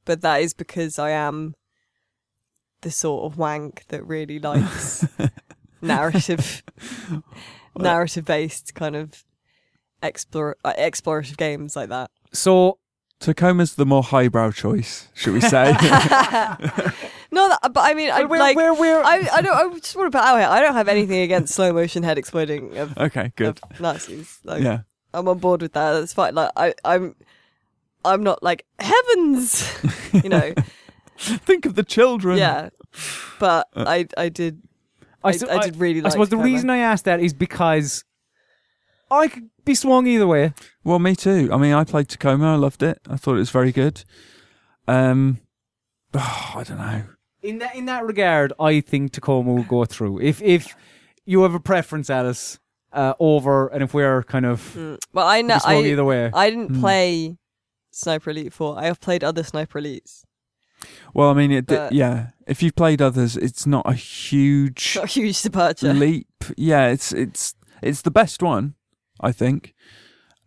but 0.05 0.23
that 0.23 0.41
is 0.43 0.55
because 0.55 0.99
I 0.99 1.11
am 1.11 1.55
the 2.83 2.91
sort 2.91 3.25
of 3.25 3.39
wank 3.39 3.85
that 3.89 4.07
really 4.07 4.39
likes 4.39 5.07
narrative, 5.83 6.63
narrative 7.77 8.25
based 8.25 8.75
kind 8.75 8.97
of 8.97 9.25
explore 10.03 10.57
uh, 10.65 10.73
explorative 10.79 11.37
games 11.37 11.75
like 11.77 11.89
that. 11.89 12.11
So 12.33 12.79
Tacoma's 13.21 13.75
the 13.77 13.87
more 13.87 14.03
highbrow 14.03 14.51
choice, 14.53 15.09
should 15.15 15.33
we 15.35 15.41
say? 15.41 15.75
No, 17.33 17.49
that, 17.49 17.73
but 17.75 17.81
I 17.81 17.93
mean, 17.95 18.09
I 18.11 18.23
we're- 18.25 18.39
like. 18.41 18.57
we're- 18.57 18.71
we're- 18.79 19.03
I, 19.05 19.29
I 19.33 19.43
don't. 19.43 19.55
I 19.75 19.79
just 19.81 19.97
want 19.97 20.11
to 20.13 20.17
put 20.17 20.25
out 20.25 20.39
here. 20.39 20.47
I 20.49 20.61
don't 20.61 20.75
have 20.75 20.87
anything 20.89 21.21
against 21.23 21.55
slow 21.55 21.73
motion 21.73 22.05
head 22.05 22.19
exploding 22.19 22.77
of, 22.79 22.97
okay, 22.97 23.33
good. 23.35 23.59
of 23.71 23.81
Nazis. 23.81 24.39
Like, 24.45 24.63
Yeah. 24.63 24.83
I'm 25.13 25.29
on 25.29 25.39
board 25.39 25.61
with 25.61 25.73
that. 25.73 25.93
That's 25.95 26.13
fine. 26.15 26.35
Like, 26.37 26.53
I, 26.57 26.73
I'm, 26.85 27.17
I'm 28.05 28.23
not 28.23 28.45
like 28.45 28.65
heavens, 28.79 29.69
you 30.13 30.29
know. 30.31 30.55
Think 31.47 31.67
of 31.67 31.75
the 31.75 31.83
children. 31.83 32.39
yeah, 32.39 32.69
but 33.39 33.69
I, 33.75 34.07
I 34.17 34.29
did. 34.29 34.63
I, 35.25 35.33
su- 35.33 35.49
I 35.49 35.59
did 35.65 35.77
really 35.77 36.01
I 36.01 36.05
like. 36.05 36.13
suppose 36.13 36.29
the 36.29 36.37
Tacoma. 36.37 36.53
reason 36.53 36.71
I 36.71 36.79
asked 36.79 37.05
that 37.07 37.21
is 37.21 37.33
because 37.35 38.05
I 39.11 39.29
could 39.29 39.51
be 39.65 39.75
swung 39.75 40.07
either 40.07 40.27
way. 40.27 40.53
Well, 40.85 40.99
me 41.01 41.17
too. 41.17 41.49
I 41.53 41.57
mean, 41.57 41.73
I 41.73 41.85
played 41.85 42.09
Tacoma. 42.09 42.53
I 42.53 42.57
loved 42.57 42.83
it. 42.83 43.01
I 43.09 43.17
thought 43.17 43.35
it 43.35 43.39
was 43.39 43.51
very 43.51 43.73
good. 43.73 44.05
Um, 44.87 45.39
I 46.15 46.63
don't 46.67 46.79
know. 46.79 47.03
In 47.43 47.59
that 47.59 47.75
in 47.77 47.87
that 47.87 48.05
regard, 48.05 48.53
I 48.61 48.81
think 48.81 49.13
Tacoma 49.13 49.53
will 49.55 49.63
go 49.65 49.85
through. 49.85 50.21
If 50.21 50.41
if 50.43 50.75
you 51.25 51.43
have 51.43 51.55
a 51.55 51.61
preference, 51.61 52.09
Alice, 52.11 52.59
uh, 52.93 53.15
over, 53.19 53.67
and 53.69 53.83
if 53.83 53.93
we're 53.95 54.23
kind 54.25 54.47
of 54.47 54.75
Mm. 54.77 54.99
Well, 55.13 55.27
I 55.27 55.43
know. 55.43 55.55
be 55.57 55.61
swung 55.61 55.85
I, 55.85 55.89
either 55.89 56.05
way. 56.05 56.31
I 56.33 56.51
didn't 56.51 56.71
Mm. 56.73 56.81
play 56.81 57.37
Sniper 57.91 58.31
Elite 58.31 58.53
Four. 58.53 58.79
I 58.79 58.85
have 58.87 59.01
played 59.01 59.25
other 59.25 59.43
Sniper 59.43 59.81
Elites. 59.81 60.23
Well, 61.15 61.31
I 61.31 61.35
mean, 61.35 61.51
it, 61.53 61.67
But- 61.67 61.93
yeah. 61.93 62.29
If 62.47 62.63
you've 62.63 62.77
played 62.77 63.03
others, 63.03 63.37
it's 63.37 63.67
not 63.67 63.85
a 63.91 63.93
huge 63.95 64.93
Not 64.95 65.05
a 65.05 65.09
huge 65.09 65.43
departure. 65.43 65.93
leap. 65.93 66.29
Yeah, 66.57 66.89
it's 66.89 67.13
it's 67.13 67.55
it's 67.83 68.03
the 68.03 68.11
best 68.13 68.41
one, 68.43 68.75
I 69.21 69.33
think. 69.33 69.75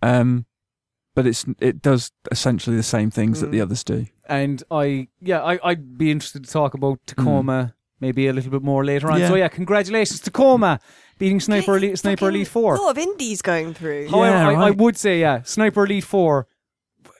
Um, 0.01 0.45
but 1.13 1.27
it's 1.27 1.45
it 1.59 1.81
does 1.81 2.11
essentially 2.31 2.77
the 2.77 2.83
same 2.83 3.11
things 3.11 3.41
that 3.41 3.51
the 3.51 3.57
Mm. 3.59 3.63
others 3.63 3.83
do. 3.83 4.05
and 4.29 4.63
I 4.71 5.09
yeah, 5.19 5.41
I 5.43 5.59
I'd 5.61 5.97
be 5.97 6.09
interested 6.09 6.45
to 6.45 6.49
talk 6.51 6.73
about 6.73 6.99
Tacoma 7.05 7.73
maybe 7.99 8.27
a 8.29 8.33
little 8.33 8.51
bit 8.51 8.61
more 8.63 8.85
later 8.85 9.11
on. 9.11 9.19
Yeah. 9.19 9.27
So 9.27 9.35
yeah, 9.35 9.49
congratulations 9.49 10.21
Tacoma 10.21 10.79
beating 11.17 11.41
Sniper 11.41 11.75
Elite 11.75 11.99
Sniper 11.99 12.27
Fucking 12.27 12.35
Elite 12.35 12.47
Four. 12.47 12.75
A 12.75 12.81
lot 12.81 12.91
of 12.91 12.97
indies 12.97 13.41
going 13.41 13.73
through. 13.73 14.07
However, 14.07 14.51
Yeah, 14.53 14.61
I, 14.61 14.67
I 14.67 14.71
would 14.71 14.95
say 14.95 15.19
yeah, 15.19 15.41
Sniper 15.43 15.83
Elite 15.83 16.05
Four. 16.05 16.47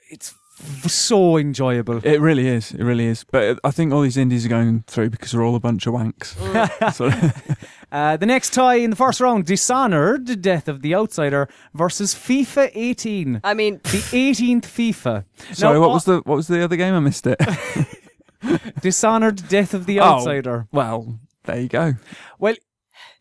It's 0.10 0.30
f- 0.30 0.39
so 0.88 1.38
enjoyable. 1.38 1.98
It 2.04 2.20
really 2.22 2.48
is. 2.48 2.72
It 2.74 2.84
really 2.84 3.06
is. 3.06 3.24
But 3.24 3.60
I 3.64 3.72
think 3.72 3.94
all 3.94 4.02
these 4.02 4.18
indies 4.18 4.46
are 4.46 4.50
going 4.50 4.84
through 4.88 5.10
because 5.12 5.32
they're 5.32 5.44
all 5.44 5.56
a 5.56 5.60
bunch 5.60 5.88
of 5.88 5.94
wanks. 5.94 6.36
Mm. 6.36 6.94
so, 6.94 7.10
Uh, 7.92 8.16
the 8.18 8.26
next 8.28 8.54
tie 8.54 8.76
in 8.76 8.92
the 8.92 8.96
first 8.96 9.20
round, 9.20 9.46
Dishonored, 9.48 10.44
Death 10.44 10.68
of 10.68 10.84
the 10.84 10.94
Outsider 10.94 11.50
versus 11.74 12.14
FIFA 12.14 12.70
18. 12.76 13.42
I 13.44 13.56
mean, 13.56 13.80
The 13.84 13.98
18th 14.12 14.62
FIFA. 14.66 15.26
sorry, 15.56 15.74
Now, 15.74 15.80
what 15.80 15.90
uh, 15.90 15.94
was 15.94 16.06
the 16.06 16.16
what 16.18 16.36
was 16.36 16.48
the 16.48 16.64
other 16.64 16.76
game? 16.76 16.94
I 16.94 17.00
missed 17.00 17.26
it. 17.26 17.40
Dishonored, 18.82 19.48
Death 19.50 19.74
of 19.74 19.86
the 19.86 20.00
Oh. 20.00 20.04
Outsider. 20.04 20.68
well, 20.72 21.20
there 21.46 21.60
you 21.62 21.68
go. 21.68 21.94
Well, 22.38 22.54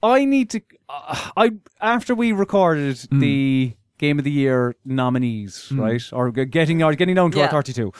I 0.02 0.24
need 0.26 0.50
to. 0.50 0.60
Uh, 0.88 1.30
I 1.36 1.50
after 1.80 2.14
we 2.14 2.32
recorded 2.32 2.96
Mm. 2.96 3.20
the 3.20 3.72
Game 3.98 4.18
of 4.18 4.24
the 4.24 4.30
Year 4.30 4.74
nominees, 4.84 5.68
Mm. 5.70 5.80
right, 5.80 6.12
or 6.12 6.30
getting 6.30 6.82
or 6.82 6.94
getting 6.94 7.14
down 7.16 7.30
to 7.32 7.42
our 7.42 7.48
thirty-two, 7.50 7.92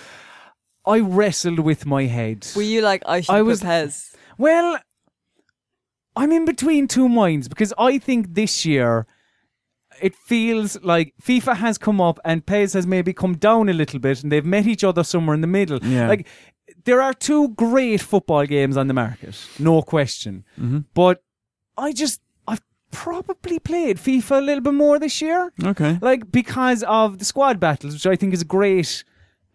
I 0.86 1.00
wrestled 1.00 1.58
with 1.60 1.84
my 1.86 2.04
head. 2.04 2.46
were 2.56 2.62
you 2.62 2.80
like 2.82 3.02
I 3.06 3.20
should 3.20 3.34
I 3.34 3.42
was- 3.42 3.60
PES? 3.60 4.16
Well, 4.38 4.78
I'm 6.16 6.32
in 6.32 6.44
between 6.44 6.88
two 6.88 7.08
minds 7.08 7.48
because 7.48 7.72
I 7.78 7.98
think 7.98 8.34
this 8.34 8.64
year 8.64 9.06
it 10.00 10.14
feels 10.14 10.80
like 10.82 11.12
FIFA 11.22 11.56
has 11.56 11.78
come 11.78 12.00
up 12.00 12.18
and 12.24 12.44
PES 12.46 12.72
has 12.74 12.86
maybe 12.86 13.12
come 13.12 13.34
down 13.36 13.68
a 13.68 13.72
little 13.72 13.98
bit 13.98 14.22
and 14.22 14.30
they've 14.30 14.44
met 14.44 14.66
each 14.66 14.84
other 14.84 15.02
somewhere 15.04 15.34
in 15.34 15.40
the 15.40 15.46
middle. 15.48 15.78
Yeah. 15.84 16.08
Like, 16.08 16.26
there 16.84 17.00
are 17.02 17.12
two 17.14 17.48
great 17.50 18.00
football 18.00 18.46
games 18.46 18.76
on 18.76 18.86
the 18.86 18.94
market, 18.94 19.34
no 19.58 19.82
question. 19.82 20.44
Mhm. 20.58 20.84
But 20.94 21.22
I 21.76 21.92
just, 21.92 22.20
I've 22.20 22.27
probably 22.90 23.58
played 23.58 23.98
FIFA 23.98 24.38
a 24.38 24.40
little 24.40 24.62
bit 24.62 24.74
more 24.74 24.98
this 24.98 25.20
year. 25.22 25.52
Okay. 25.62 25.98
Like, 26.00 26.30
because 26.32 26.82
of 26.84 27.18
the 27.18 27.24
squad 27.24 27.58
battles, 27.60 27.94
which 27.94 28.06
I 28.06 28.16
think 28.16 28.34
is 28.34 28.42
a 28.42 28.46
great. 28.46 29.04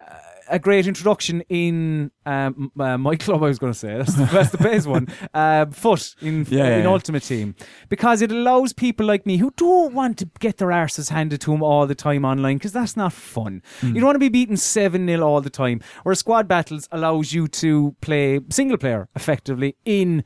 uh, 0.02 0.16
A 0.50 0.60
great 0.60 0.86
introduction 0.88 1.42
in 1.50 2.12
um, 2.26 2.70
uh, 2.78 2.98
my 2.98 3.16
club. 3.24 3.42
I 3.44 3.48
was 3.48 3.58
going 3.60 3.72
to 3.74 3.80
say 3.80 3.98
that's, 3.98 4.14
that's 4.32 4.52
the 4.52 4.58
best 4.58 4.86
one. 4.88 5.08
Uh, 5.34 5.66
foot 5.72 6.16
in 6.22 6.46
Yeah, 6.50 6.68
yeah, 6.68 6.76
in 6.78 6.84
yeah. 6.84 6.90
Ultimate 6.90 7.24
Team 7.24 7.56
because 7.90 8.22
it 8.22 8.32
allows 8.32 8.72
people 8.74 9.06
like 9.06 9.26
me 9.26 9.38
who 9.38 9.52
don't 9.56 9.94
want 9.96 10.18
to 10.20 10.26
get 10.40 10.58
their 10.58 10.68
arses 10.68 11.10
handed 11.10 11.40
to 11.42 11.52
them 11.52 11.64
all 11.64 11.88
the 11.88 11.96
time 11.96 12.24
online 12.26 12.58
because 12.58 12.74
that's 12.74 12.96
not 12.96 13.14
fun. 13.14 13.62
You 13.82 13.94
don't 13.96 14.04
want 14.12 14.16
to 14.16 14.20
be 14.20 14.30
beaten 14.30 14.58
seven 14.58 15.08
0 15.08 15.26
all 15.26 15.42
the 15.42 15.50
time. 15.50 15.80
Whereas 16.04 16.20
squad 16.20 16.48
battles 16.48 16.88
allows 16.92 17.34
you 17.34 17.48
to 17.64 17.96
play 18.02 18.42
single 18.50 18.78
player 18.78 19.08
effectively 19.16 19.76
in 19.86 20.24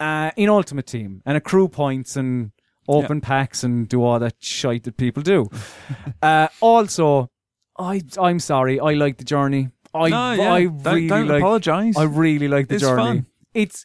uh, 0.00 0.30
in 0.36 0.48
Ultimate 0.48 0.86
Team 0.86 1.22
and 1.24 1.36
accrue 1.36 1.68
points 1.68 2.16
and 2.16 2.52
open 2.88 3.20
packs 3.20 3.64
and 3.64 3.88
do 3.88 4.02
all 4.02 4.18
that 4.18 4.34
shite 4.38 4.84
that 4.84 4.96
people 4.96 5.22
do. 5.22 5.48
uh, 6.22 6.48
also, 6.60 7.30
I 7.78 8.02
I'm 8.20 8.38
sorry, 8.38 8.78
I 8.80 8.92
like 8.94 9.18
the 9.18 9.24
journey. 9.24 9.70
I 9.94 10.08
no, 10.08 10.32
yeah. 10.32 10.52
I 10.52 10.64
don't 10.64 10.84
really 10.84 11.06
don't 11.08 11.28
like 11.28 11.40
apologise. 11.40 11.96
I 11.96 12.04
really 12.04 12.48
like 12.48 12.68
the 12.68 12.74
It's 12.76 12.84
journey. 12.84 13.02
fun. 13.02 13.26
It's 13.54 13.84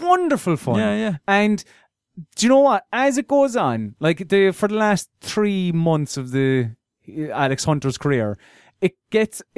wonderful 0.00 0.56
fun. 0.56 0.78
Yeah, 0.78 0.96
yeah. 0.96 1.16
And 1.26 1.64
do 2.36 2.46
you 2.46 2.48
know 2.48 2.60
what? 2.60 2.86
As 2.92 3.18
it 3.18 3.26
goes 3.28 3.56
on, 3.56 3.96
like 4.00 4.28
the 4.28 4.52
for 4.52 4.68
the 4.68 4.76
last 4.76 5.10
three 5.20 5.72
months 5.72 6.16
of 6.16 6.30
the 6.30 6.70
uh, 7.08 7.28
Alex 7.30 7.64
Hunter's 7.64 7.98
career, 7.98 8.38
it 8.82 8.96
gets. 9.10 9.40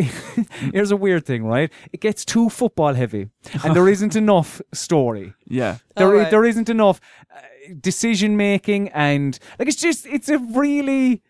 here's 0.72 0.90
a 0.92 0.96
weird 0.96 1.24
thing, 1.26 1.44
right? 1.44 1.72
It 1.92 2.01
gets 2.01 2.24
too 2.24 2.48
football 2.51 2.94
heavy, 2.94 3.28
and 3.64 3.74
there 3.74 3.88
isn't 3.94 4.14
enough 4.14 4.60
story. 4.72 5.34
Yeah. 5.46 5.78
There, 5.96 6.06
Alright. 6.09 6.30
there 6.30 6.44
isn't 6.44 6.68
enough 6.68 7.01
uh, 7.34 7.40
decision 7.80 8.36
making, 8.36 8.90
and 8.90 9.38
like 9.59 9.68
it's 9.68 9.80
just 9.80 10.06
it's 10.06 10.28
a 10.28 10.38
really. 10.38 11.22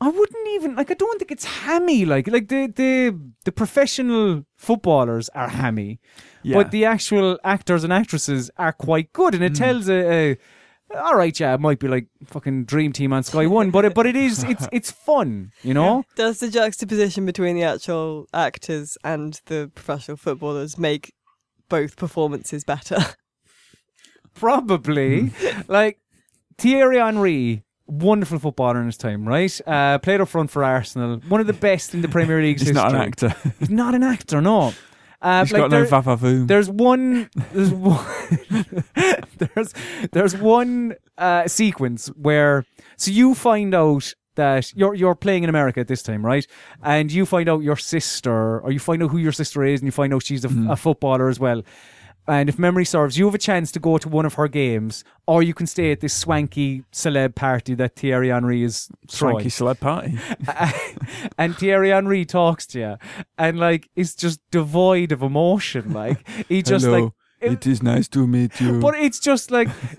I 0.00 0.08
wouldn't 0.08 0.48
even 0.50 0.76
like. 0.76 0.90
I 0.90 0.94
don't 0.94 1.18
think 1.18 1.32
it's 1.32 1.44
hammy. 1.44 2.04
Like 2.04 2.26
like 2.28 2.48
the 2.48 2.66
the 2.82 3.18
the 3.44 3.52
professional 3.52 4.44
footballers 4.56 5.28
are 5.30 5.48
hammy, 5.48 5.98
Yeah. 6.42 6.56
but 6.58 6.70
the 6.70 6.84
actual 6.84 7.38
actors 7.42 7.82
and 7.84 7.92
actresses 7.92 8.50
are 8.56 8.72
quite 8.72 9.12
good, 9.12 9.34
and 9.34 9.42
it 9.42 9.54
tells 9.54 9.88
a. 9.88 10.32
a 10.32 10.36
all 10.96 11.16
right, 11.16 11.38
yeah, 11.38 11.54
it 11.54 11.60
might 11.60 11.78
be 11.78 11.88
like 11.88 12.06
fucking 12.24 12.64
Dream 12.64 12.92
Team 12.92 13.12
on 13.12 13.22
Sky 13.22 13.46
One, 13.46 13.70
but 13.70 13.84
it, 13.84 13.94
but 13.94 14.06
it 14.06 14.16
is 14.16 14.42
it's 14.48 14.68
it's 14.72 14.90
fun, 14.90 15.52
you 15.62 15.74
know. 15.74 16.04
Does 16.16 16.40
the 16.40 16.48
juxtaposition 16.48 17.26
between 17.26 17.56
the 17.56 17.64
actual 17.64 18.26
actors 18.32 18.96
and 19.04 19.40
the 19.46 19.70
professional 19.74 20.16
footballers 20.16 20.78
make 20.78 21.12
both 21.68 21.96
performances 21.96 22.64
better? 22.64 22.98
Probably. 24.34 25.32
like 25.68 25.98
Thierry 26.56 26.98
Henry, 26.98 27.64
wonderful 27.86 28.38
footballer 28.38 28.80
in 28.80 28.86
his 28.86 28.96
time, 28.96 29.26
right? 29.26 29.60
Uh, 29.66 29.98
played 29.98 30.20
up 30.20 30.28
front 30.28 30.50
for 30.50 30.64
Arsenal, 30.64 31.18
one 31.28 31.40
of 31.40 31.46
the 31.46 31.52
best 31.52 31.94
in 31.94 32.02
the 32.02 32.08
Premier 32.08 32.40
League's 32.40 32.62
He's 32.62 32.68
history. 32.70 32.82
not 32.84 32.94
an 32.94 33.00
actor. 33.00 33.34
He's 33.58 33.70
not 33.70 33.94
an 33.94 34.02
actor, 34.02 34.40
no. 34.40 34.72
Uh, 35.20 35.44
He's 35.44 35.52
like 35.52 35.62
got 35.62 35.70
no 35.70 35.84
there- 35.84 35.90
vavavoom. 36.02 36.46
There's 36.46 36.70
one. 36.70 37.28
There's 37.52 37.70
one. 37.72 38.06
there's 39.38 39.74
there's 40.12 40.36
one 40.36 40.94
uh, 41.16 41.48
sequence 41.48 42.08
where 42.08 42.64
so 42.96 43.10
you 43.10 43.34
find 43.34 43.74
out 43.74 44.12
that 44.36 44.72
you're 44.76 44.94
you're 44.94 45.16
playing 45.16 45.42
in 45.42 45.48
America 45.50 45.80
at 45.80 45.88
this 45.88 46.02
time, 46.02 46.24
right? 46.24 46.46
And 46.82 47.10
you 47.10 47.26
find 47.26 47.48
out 47.48 47.62
your 47.62 47.76
sister, 47.76 48.60
or 48.60 48.70
you 48.70 48.78
find 48.78 49.02
out 49.02 49.10
who 49.10 49.18
your 49.18 49.32
sister 49.32 49.64
is, 49.64 49.80
and 49.80 49.86
you 49.86 49.92
find 49.92 50.14
out 50.14 50.22
she's 50.24 50.44
a, 50.44 50.48
Mm-hmm. 50.48 50.70
a 50.70 50.76
footballer 50.76 51.28
as 51.28 51.40
well. 51.40 51.62
And 52.28 52.48
if 52.50 52.58
memory 52.58 52.84
serves, 52.84 53.16
you 53.16 53.24
have 53.24 53.34
a 53.34 53.38
chance 53.38 53.72
to 53.72 53.80
go 53.80 53.96
to 53.98 54.08
one 54.08 54.26
of 54.26 54.34
her 54.34 54.48
games, 54.48 55.02
or 55.26 55.42
you 55.42 55.54
can 55.54 55.66
stay 55.66 55.90
at 55.92 56.00
this 56.00 56.12
swanky 56.14 56.84
celeb 56.92 57.34
party 57.34 57.74
that 57.76 57.96
Thierry 57.96 58.28
Henry 58.28 58.62
is 58.62 58.88
throwing 59.10 59.48
Swanky 59.48 59.48
celeb 59.48 59.80
party. 59.80 60.18
and 61.38 61.56
Thierry 61.56 61.88
Henry 61.90 62.24
talks 62.26 62.66
to 62.66 62.78
you, 62.80 62.96
and 63.38 63.58
like 63.58 63.88
it's 63.96 64.14
just 64.14 64.40
devoid 64.50 65.10
of 65.12 65.22
emotion. 65.22 65.92
Like 65.94 66.18
he 66.48 66.62
just 66.62 66.84
Hello, 66.84 67.04
like. 67.04 67.12
it- 67.40 67.52
it 67.52 67.66
is 67.68 67.82
nice 67.84 68.08
to 68.08 68.26
meet 68.26 68.60
you. 68.60 68.80
but 68.80 68.94
it's 68.96 69.20
just 69.20 69.50
like 69.52 69.68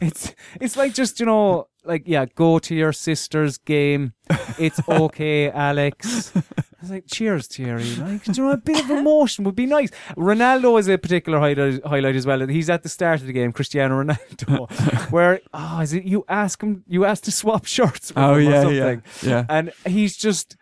it's 0.00 0.32
it's 0.60 0.76
like 0.76 0.94
just 0.94 1.18
you 1.18 1.26
know 1.26 1.66
like 1.84 2.04
yeah 2.06 2.24
go 2.36 2.60
to 2.60 2.72
your 2.72 2.92
sister's 2.92 3.58
game 3.58 4.12
it's 4.56 4.78
okay 4.88 5.50
alex 5.50 6.32
I 6.78 6.82
was 6.82 6.90
like 6.90 7.04
cheers 7.06 7.46
Thierry 7.46 7.84
like 7.96 8.26
you 8.26 8.34
know 8.34 8.50
a 8.50 8.56
bit 8.56 8.84
of 8.84 8.90
emotion 8.90 9.44
would 9.44 9.56
be 9.56 9.66
nice 9.66 9.90
Ronaldo 10.16 10.78
is 10.78 10.88
a 10.88 10.98
particular 10.98 11.38
highlight, 11.38 11.82
highlight 11.84 12.16
as 12.16 12.26
well 12.26 12.46
he's 12.46 12.68
at 12.68 12.82
the 12.82 12.88
start 12.88 13.20
of 13.20 13.26
the 13.26 13.32
game 13.32 13.52
Cristiano 13.52 14.02
Ronaldo 14.02 15.10
where 15.10 15.40
oh 15.54 15.80
is 15.80 15.94
it 15.94 16.04
you 16.04 16.24
ask 16.28 16.62
him 16.62 16.84
you 16.86 17.04
ask 17.04 17.24
to 17.24 17.32
swap 17.32 17.64
shirts 17.64 18.12
oh 18.14 18.34
him 18.34 18.48
or 18.48 18.50
yeah, 18.50 18.62
something 18.62 19.02
yeah, 19.22 19.28
yeah. 19.30 19.46
and 19.48 19.72
he's 19.86 20.16
just 20.16 20.56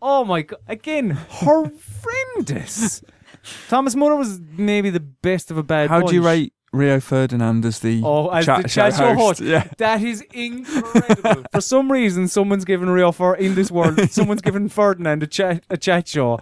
oh 0.00 0.24
my 0.24 0.42
god 0.42 0.60
again 0.68 1.10
horrendous 1.10 3.02
Thomas 3.68 3.94
Muller 3.94 4.16
was 4.16 4.40
maybe 4.40 4.90
the 4.90 5.00
best 5.00 5.50
of 5.50 5.58
a 5.58 5.62
bad 5.62 5.90
How 5.90 6.00
do 6.00 6.14
you 6.14 6.20
bunch. 6.20 6.38
rate 6.38 6.52
Rio 6.72 7.00
Ferdinand 7.00 7.64
as 7.64 7.78
the 7.78 8.02
Oh, 8.04 8.28
as 8.28 8.44
chat, 8.44 8.62
the 8.62 8.68
chat 8.68 8.94
show 8.94 9.14
host. 9.14 9.40
Yeah. 9.40 9.66
That 9.78 10.02
is 10.02 10.20
incredible. 10.32 11.44
For 11.50 11.60
some 11.62 11.90
reason, 11.90 12.28
someone's 12.28 12.64
given 12.66 12.90
Rio 12.90 13.10
for 13.12 13.34
in 13.36 13.54
this 13.54 13.70
world. 13.70 13.98
Someone's 14.10 14.42
given 14.42 14.68
Ferdinand 14.68 15.22
a 15.22 15.26
chat 15.26 15.64
a 15.70 15.76
chat 15.78 16.08
show, 16.08 16.38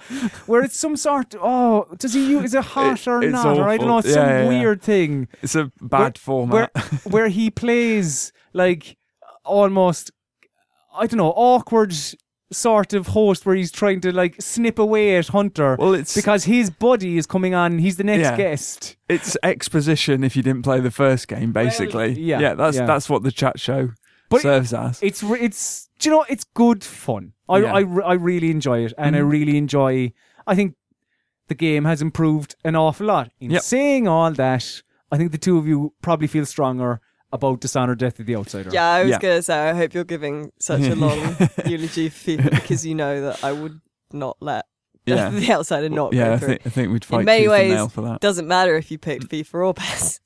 where 0.47 0.63
it's 0.63 0.77
some 0.79 0.97
sort. 0.97 1.35
Oh, 1.41 1.87
does 1.97 2.15
he 2.15 2.29
use? 2.31 2.45
Is 2.47 2.55
it 2.55 2.65
hot 2.65 3.01
It- 3.01 3.09
or 3.09 3.21
not? 3.23 3.57
Or 3.59 3.69
I 3.69 3.77
don't 3.77 3.87
know. 3.89 3.99
It's 3.99 4.09
Yeah, 4.09 4.15
some 4.15 4.29
yeah, 4.29 4.49
weird 4.49 4.83
thing 4.83 5.29
It's 5.43 5.55
a 5.55 5.71
bad 5.81 6.01
where 6.01 6.13
format. 6.17 6.77
where 7.05 7.29
he 7.29 7.51
plays 7.51 8.33
like 8.53 8.97
almost 9.45 10.11
I 10.99 11.07
don't 11.07 11.19
know 11.19 11.33
awkward 11.37 11.95
sort 12.53 12.93
of 12.93 13.09
host 13.09 13.45
where 13.45 13.57
he's 13.57 13.73
trying 13.73 14.01
to 14.01 14.13
like 14.13 14.41
snip 14.41 14.79
away 14.79 15.17
at 15.17 15.29
Hunter 15.29 15.77
well, 15.79 15.95
it's 15.95 16.15
because 16.15 16.45
his 16.45 16.71
buddy 16.71 17.17
is 17.19 17.27
coming 17.27 17.55
on. 17.55 17.79
He's 17.79 17.97
the 17.97 18.05
next 18.05 18.21
Yeah. 18.23 18.37
guest. 18.37 18.97
it's 19.09 19.37
exposition 19.43 20.23
if 20.23 20.37
you 20.37 20.43
didn't 20.43 20.63
play 20.63 20.79
the 20.81 20.91
first 20.93 21.27
game, 21.29 21.53
basically. 21.53 22.13
yeah, 22.21 22.39
yeah, 22.41 22.55
that's 22.55 22.77
yeah. 22.77 22.87
that's 22.87 23.11
what 23.11 23.23
the 23.25 23.33
chat 23.33 23.59
show 23.59 23.91
But 24.29 24.43
serves 24.43 24.73
as. 24.73 25.03
it's 25.03 25.23
it's 25.25 25.89
do 25.99 26.09
you 26.11 26.15
know 26.17 26.25
it's 26.29 26.45
good 26.45 26.85
fun. 26.85 27.33
I 27.49 27.59
Yeah. 27.59 27.75
I, 27.75 27.81
I 27.81 28.13
really 28.15 28.51
enjoy 28.51 28.85
it, 28.85 28.93
and 28.97 29.17
I 29.17 29.21
Mhm. 29.21 29.31
really 29.31 29.57
enjoy. 29.59 30.13
I 30.47 30.55
think 30.55 30.75
the 31.49 31.55
game 31.55 31.85
has 31.85 32.01
improved 32.03 32.55
an 32.65 32.77
awful 32.77 33.07
lot. 33.07 33.31
In 33.41 33.51
Yep. 33.51 33.63
saying 33.63 34.07
all 34.09 34.31
that, 34.33 34.83
I 35.11 35.17
think 35.17 35.33
the 35.33 35.39
two 35.39 35.59
of 35.59 35.67
you 35.67 35.95
probably 36.03 36.27
feel 36.29 36.47
stronger 36.47 37.01
about 37.33 37.61
Dishonored: 37.61 37.99
Death 37.99 38.19
of 38.21 38.27
the 38.27 38.37
Outsider. 38.37 38.71
Yeah, 38.73 38.89
I 38.89 39.03
was 39.03 39.11
Yeah. 39.11 39.19
gonna 39.19 39.43
say 39.43 39.69
I 39.71 39.75
hope 39.75 39.95
you're 39.95 40.05
giving 40.05 40.53
such 40.61 40.83
a 40.83 40.95
long 40.95 41.19
eulogy 41.67 42.09
for 42.09 42.31
FIFA 42.31 42.51
because 42.51 42.87
you 42.87 42.95
know 42.95 43.21
that 43.23 43.43
I 43.45 43.53
would 43.53 43.81
not 44.13 44.37
let 44.41 44.67
Yeah. 45.07 45.31
the 45.31 45.53
outsider 45.53 45.89
not 45.89 46.13
yeah, 46.13 46.27
go 46.27 46.33
I 46.35 46.39
through. 46.39 46.49
think 46.49 46.61
I 46.67 46.71
think 46.71 46.93
we'd 46.93 47.05
fight 47.05 47.25
many 47.25 47.45
tooth 47.45 47.51
ways, 47.53 47.65
and 47.71 47.75
nail 47.75 47.89
for 47.89 48.03
that. 48.03 48.21
Doesn't 48.21 48.47
matter 48.49 48.77
if 48.77 48.91
you 48.91 48.99
picked 48.99 49.29
FIFA 49.29 49.55
or 49.67 49.75
PES. 49.75 50.21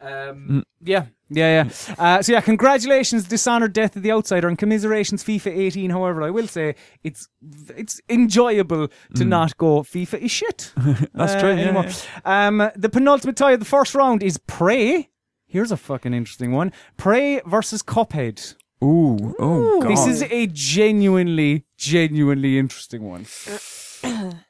Um, 0.00 0.62
yeah, 0.80 1.06
yeah, 1.28 1.64
yeah. 1.64 1.94
Uh, 1.98 2.22
so 2.22 2.32
yeah, 2.32 2.40
congratulations, 2.40 3.26
Dishonored: 3.26 3.72
Death 3.72 3.96
of 3.96 4.02
the 4.04 4.12
Outsider, 4.12 4.46
and 4.46 4.56
commiserations, 4.56 5.24
FIFA 5.24 5.48
18. 5.58 5.90
However, 5.90 6.22
I 6.22 6.30
will 6.30 6.46
say 6.46 6.76
it's 7.02 7.28
it's 7.76 8.00
enjoyable 8.08 8.88
to 9.16 9.24
not 9.24 9.56
go 9.56 9.80
FIFA 9.82 10.20
is 10.20 10.30
shit. 10.30 10.72
That's 11.14 11.32
uh, 11.34 11.40
true. 11.40 11.50
Yeah, 11.50 11.62
anymore. 11.62 11.86
yeah. 12.24 12.46
Um, 12.46 12.70
the 12.76 12.88
penultimate 12.88 13.36
tie 13.36 13.52
of 13.52 13.58
the 13.58 13.66
first 13.66 13.96
round 13.96 14.22
is 14.22 14.38
Prey. 14.46 15.08
Here's 15.48 15.72
a 15.72 15.76
fucking 15.76 16.12
interesting 16.14 16.52
one: 16.52 16.72
Prey 16.96 17.40
versus 17.46 17.82
Cuphead. 17.82 18.54
Ooh, 18.84 19.34
oh 19.40 19.80
god. 19.80 19.90
This 19.90 20.06
is 20.06 20.22
a 20.22 20.46
genuinely, 20.46 21.64
genuinely 21.76 22.58
interesting 22.58 23.02
one. 23.02 23.26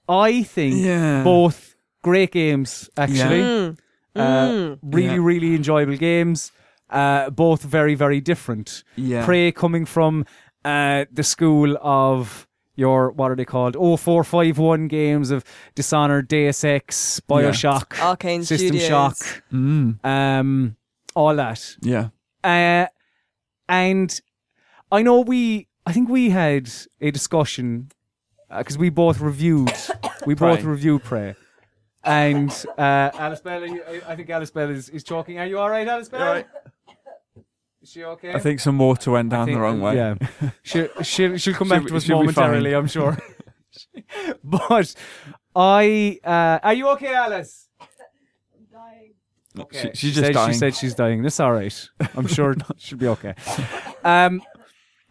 I 0.09 0.43
think 0.43 0.75
yeah. 0.77 1.23
both 1.25 1.75
great 2.03 2.33
games, 2.33 2.91
actually. 2.97 3.41
Mm. 3.41 3.79
Uh, 4.15 4.49
Mm. 4.49 4.79
really, 4.83 5.07
Yeah. 5.15 5.17
really 5.21 5.55
enjoyable 5.55 5.97
games. 5.97 6.53
Uh, 6.91 7.31
both 7.31 7.63
very, 7.63 7.95
very 7.95 8.21
different. 8.21 8.83
yeah. 8.97 9.25
Prey 9.25 9.53
coming 9.53 9.85
from 9.87 10.25
uh, 10.65 11.05
the 11.13 11.23
school 11.23 11.77
of 11.81 12.47
your 12.77 13.11
what 13.13 13.31
are 13.31 13.37
they 13.37 13.45
called? 13.45 13.77
Oh, 13.79 13.97
four, 13.97 14.25
five, 14.25 14.59
one 14.59 14.89
games 14.89 15.31
of 15.31 15.45
Dishonored, 15.75 16.29
Deus 16.29 16.65
Ex, 16.65 17.21
Bioshock, 17.29 17.89
Arkane 17.99 18.45
System 18.45 18.69
Studios. 18.69 18.89
Shock, 18.89 19.17
Mm, 19.53 20.05
um, 20.05 20.77
all 21.15 21.35
that. 21.37 21.77
yeah. 21.83 22.09
Uh, 22.45 22.87
and 23.69 24.21
I 24.93 25.03
know 25.03 25.21
we, 25.21 25.69
I 25.85 25.93
think 25.93 26.09
we 26.09 26.31
had 26.31 26.71
a 27.01 27.11
discussion 27.11 27.91
because 28.57 28.79
we 28.79 28.89
both 28.91 29.21
reviewed, 29.21 29.73
we 30.27 30.35
both 30.35 30.63
reviewed 30.63 31.03
Prey. 31.05 31.35
And 32.05 32.51
uh, 32.79 33.11
Alice 33.15 33.41
Bell, 33.41 33.65
I 33.65 34.01
I 34.07 34.17
think 34.17 34.31
Alice 34.31 34.51
Bell 34.51 34.71
is, 34.71 34.89
is 34.89 35.03
talking. 35.05 35.39
Are 35.39 35.47
you 35.47 35.59
all 35.59 35.69
right, 35.69 35.87
Alice 35.87 36.09
Bell? 36.09 36.23
all 36.23 36.33
right? 36.35 36.47
Is 37.83 37.91
she 37.91 38.05
okay? 38.05 38.33
I 38.33 38.39
think 38.39 38.61
some 38.61 38.79
water 38.79 39.11
went 39.11 39.29
down 39.31 39.47
think- 39.47 39.57
the 39.57 39.61
wrong 39.63 39.81
way. 39.81 39.97
Yeah, 39.97 40.15
she'll, 40.63 40.89
she'll, 41.03 41.37
she'll 41.37 41.55
come 41.55 41.69
She'll 41.69 41.79
back 41.81 41.89
to 41.89 41.97
us 41.97 42.05
she'll 42.05 42.21
be 42.23 42.33
fine. 42.33 42.47
momentarily, 42.47 42.75
I'm 42.75 42.87
sure. 42.87 43.19
but 44.45 44.95
I, 45.55 46.19
uh, 46.25 46.59
are 46.63 46.75
you 46.75 46.89
okay, 46.91 47.15
Alice? 47.15 47.68
She, 49.73 49.91
she's 49.95 50.15
just 50.15 50.27
said, 50.27 50.35
dying. 50.35 50.53
She 50.53 50.59
said 50.59 50.75
she's 50.75 50.95
dying. 50.95 51.23
That's 51.23 51.41
all 51.41 51.53
right. 51.53 51.89
I'm 52.17 52.27
sure 52.37 52.55
she'll 52.77 52.99
be 52.99 53.09
okay. 53.09 53.35
Um, 54.05 54.43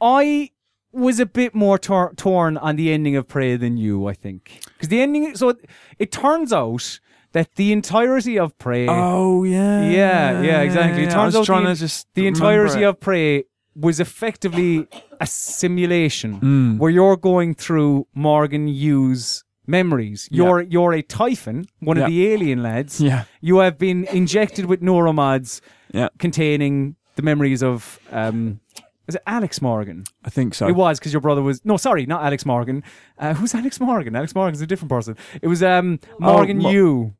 I 0.01 0.51
was 0.91 1.19
a 1.19 1.25
bit 1.25 1.53
more 1.53 1.77
tor- 1.77 2.13
torn 2.15 2.57
on 2.57 2.75
the 2.75 2.91
ending 2.91 3.15
of 3.15 3.27
Prey 3.27 3.55
than 3.57 3.77
you, 3.77 4.07
I 4.07 4.13
think, 4.13 4.59
because 4.73 4.89
the 4.89 5.01
ending. 5.01 5.35
So 5.35 5.49
it, 5.49 5.57
it 5.99 6.11
turns 6.11 6.51
out 6.53 6.99
that 7.33 7.55
the 7.55 7.71
entirety 7.71 8.39
of 8.39 8.57
Prey, 8.57 8.87
oh 8.89 9.43
yeah. 9.43 9.89
Yeah, 9.89 10.41
yeah, 10.41 10.61
exactly. 10.61 11.03
It 11.03 11.07
yeah. 11.07 11.13
turns 11.13 11.35
I 11.35 11.39
was 11.39 11.49
out 11.49 11.53
trying 11.53 11.65
the- 11.65 11.73
to 11.73 11.79
just 11.79 12.07
the 12.13 12.27
entirety 12.27 12.83
it. 12.83 12.85
of 12.85 12.99
Prey 12.99 13.43
was 13.75 13.99
effectively 13.99 14.87
a 15.21 15.27
simulation 15.27 16.39
Mm. 16.39 16.77
where 16.79 16.89
you're 16.89 17.17
going 17.17 17.53
through 17.53 18.07
Morgan 18.15 18.67
Yu's 18.67 19.43
memories. 19.67 20.27
You're 20.31 20.61
you're 20.61 20.93
a 20.93 21.01
Typhon, 21.01 21.67
one 21.79 21.97
Yeah. 21.97 22.03
of 22.05 22.09
the 22.09 22.27
alien 22.33 22.63
lads. 22.63 22.99
Yeah, 23.01 23.25
You 23.41 23.57
have 23.59 23.77
been 23.77 24.05
injected 24.05 24.65
with 24.65 24.81
neuromods 24.81 25.61
yeah. 25.93 26.09
containing 26.17 26.95
the 27.15 27.21
memories 27.21 27.61
of 27.63 27.99
um 28.11 28.59
is 29.07 29.15
it 29.15 29.21
Alex 29.25 29.61
Morgan? 29.61 30.03
I 30.25 30.29
think 30.29 30.53
so. 30.53 30.67
It 30.67 30.75
was 30.75 30.99
because 30.99 31.13
your 31.13 31.21
brother 31.21 31.41
was 31.41 31.63
no, 31.63 31.77
sorry, 31.77 32.05
not 32.05 32.23
Alex 32.23 32.45
Morgan. 32.45 32.83
Uh, 33.17 33.33
who's 33.33 33.55
Alex 33.55 33.79
Morgan? 33.79 34.15
Alex 34.15 34.35
Morgan's 34.35 34.61
a 34.61 34.67
different 34.67 34.89
person. 34.89 35.15
It 35.41 35.47
was 35.47 35.61
um 35.63 35.99
Morgan 36.19 36.57
Mo- 36.57 36.69
Yu. 36.71 37.13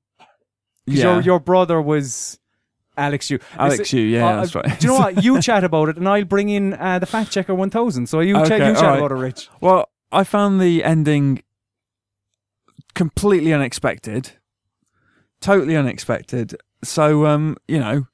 yeah. 0.86 1.04
Your 1.14 1.22
your 1.22 1.40
brother 1.40 1.82
was 1.82 2.40
Alex 2.98 3.30
Yu. 3.30 3.40
Alex 3.58 3.94
Yu, 3.94 4.02
yeah, 4.02 4.28
uh, 4.28 4.36
that's 4.42 4.56
right. 4.56 4.80
Do 4.80 4.88
you 4.88 4.94
know 4.94 5.00
what? 5.00 5.24
You 5.24 5.42
chat 5.42 5.64
about 5.64 5.88
it, 5.90 5.98
and 5.98 6.08
I'll 6.10 6.26
bring 6.26 6.50
in 6.50 6.74
uh, 6.74 7.00
the 7.00 7.06
fact 7.06 7.32
checker 7.32 7.54
one 7.56 7.70
thousand. 7.70 8.08
So 8.08 8.20
you 8.22 8.34
chat, 8.34 8.52
Okay, 8.54 8.68
you 8.70 8.74
chat 8.74 8.84
alright. 8.84 9.00
about 9.00 9.12
it, 9.12 9.22
Rich. 9.22 9.50
Well, 9.62 9.88
I 10.12 10.24
found 10.24 10.60
the 10.60 10.84
ending 10.84 11.42
completely 12.98 13.54
unexpected. 13.54 14.32
Totally 15.40 15.78
unexpected. 15.78 16.58
So, 16.84 17.28
um, 17.28 17.56
you 17.68 17.78
know, 17.80 18.08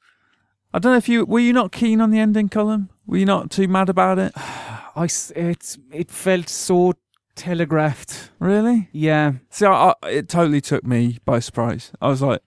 I 0.74 0.80
don't 0.80 0.92
know 0.92 0.98
if 0.98 1.08
you 1.08 1.26
were 1.26 1.40
you 1.40 1.54
not 1.54 1.72
keen 1.72 2.02
on 2.02 2.12
the 2.12 2.20
ending 2.20 2.50
Colm? 2.50 2.90
Were 3.08 3.18
you 3.18 3.26
not 3.26 3.50
too 3.50 3.68
mad 3.68 3.90
about 3.90 4.20
it? 4.20 4.34
it's 4.98 5.32
it 5.32 5.78
it 5.92 6.12
felt 6.12 6.50
so 6.50 6.94
telegraphed. 7.36 8.32
Really? 8.40 8.90
Yeah, 8.92 9.34
See, 9.50 9.66
I, 9.66 9.94
I, 10.04 10.10
it 10.10 10.30
totally 10.30 10.62
took 10.62 10.86
me 10.86 11.18
by 11.24 11.40
surprise. 11.40 11.92
I 12.02 12.10
was 12.10 12.22
like, 12.22 12.42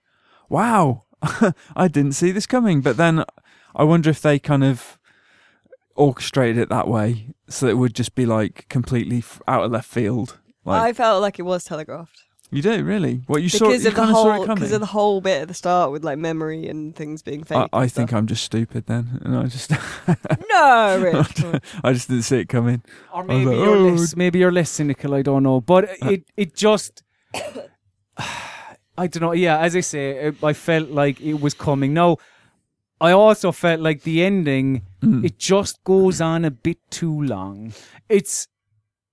"Wow, 0.51 1.05
I 1.75 1.89
didn't 1.89 2.13
see 2.13 2.33
this 2.33 2.47
coming." 2.47 2.83
But 2.83 2.99
then, 2.99 3.25
I 3.75 3.85
wonder 3.85 4.11
if 4.11 4.21
they 4.21 4.39
kind 4.39 4.63
of 4.65 4.99
orchestrated 5.95 6.59
it 6.59 6.69
that 6.69 6.87
way, 6.87 7.35
so 7.49 7.67
it 7.67 7.79
would 7.79 7.95
just 7.95 8.15
be 8.15 8.27
like 8.27 8.69
completely 8.69 9.25
out 9.49 9.65
of 9.65 9.73
left 9.73 9.89
field. 9.89 10.39
Like 10.67 10.83
I 10.83 10.93
felt 10.93 11.23
like 11.23 11.39
it 11.39 11.43
was 11.43 11.65
telegraphed 11.65 12.26
you 12.57 12.63
do 12.63 12.83
really? 12.85 13.23
What 13.27 13.43
you 13.43 13.49
saw? 13.49 13.67
because 13.67 13.85
You 13.85 13.89
of 13.91 13.95
the 13.95 14.01
kind 14.01 14.11
of 14.11 14.17
saw 14.17 14.23
whole 14.33 14.43
it 14.43 14.47
coming. 14.47 14.55
because 14.57 14.73
of 14.73 14.81
the 14.81 14.87
whole 14.87 15.21
bit 15.21 15.43
at 15.43 15.49
the 15.49 15.55
start 15.55 15.93
with 15.93 16.05
like 16.05 16.19
memory 16.19 16.67
and 16.67 16.95
things 16.97 17.23
being 17.23 17.45
fake. 17.45 17.69
I, 17.73 17.83
I 17.83 17.87
think 17.89 18.09
stuff. 18.11 18.19
I'm 18.19 18.27
just 18.27 18.45
stupid 18.45 18.87
then, 18.87 19.21
and 19.25 19.37
I 19.37 19.45
just 19.47 19.71
no, 20.51 20.99
Rich. 21.01 21.63
I 21.85 21.93
just 21.93 22.09
didn't 22.09 22.23
see 22.25 22.39
it 22.41 22.49
coming. 22.49 22.83
or 23.13 23.23
was 23.23 23.29
maybe 23.29 23.45
like, 23.47 23.57
you're 23.57 23.77
"Oh." 23.77 23.89
less 23.91 24.17
maybe 24.17 24.39
you're 24.41 24.53
less 24.53 24.71
cynical. 24.71 25.15
I 25.15 25.23
don't 25.23 25.43
know, 25.43 25.61
but 25.61 25.89
it 26.03 26.25
it 26.37 26.55
just 26.57 27.03
I 28.99 29.07
don't 29.07 29.21
know. 29.21 29.33
Yeah, 29.33 29.59
as 29.59 29.77
I 29.77 29.81
say, 29.81 30.11
it, 30.29 30.37
I 30.43 30.53
felt 30.55 30.89
like 30.91 31.21
it 31.21 31.35
was 31.41 31.53
coming. 31.55 31.93
Now, 31.93 32.17
I 33.01 33.13
also 33.13 33.53
felt 33.53 33.81
like 33.81 34.03
the 34.03 34.23
ending 34.25 34.83
Mm. 35.03 35.25
it 35.25 35.39
just 35.39 35.85
goes 35.85 36.21
on 36.21 36.45
a 36.45 36.51
bit 36.51 36.79
too 36.91 37.23
long. 37.23 37.73
It's 38.09 38.49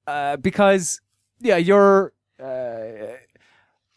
uh, 0.07 0.37
because 0.37 1.01
yeah, 1.41 1.57
you're 1.57 2.13
uh, 2.41 3.17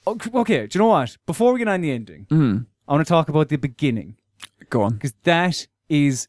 okay, 0.07 0.31
okay. 0.35 0.67
Do 0.67 0.79
you 0.79 0.83
know 0.83 0.89
what? 0.89 1.17
Before 1.27 1.53
we 1.53 1.59
get 1.59 1.69
on 1.69 1.81
the 1.81 1.91
ending, 1.93 2.27
Mm. 2.31 2.67
I 2.89 2.93
want 2.93 3.07
to 3.07 3.09
talk 3.09 3.29
about 3.29 3.49
the 3.49 3.57
beginning 3.57 4.17
Go 4.71 4.83
on. 4.83 4.93
because 4.95 5.15
that 5.25 5.67
is 5.89 6.29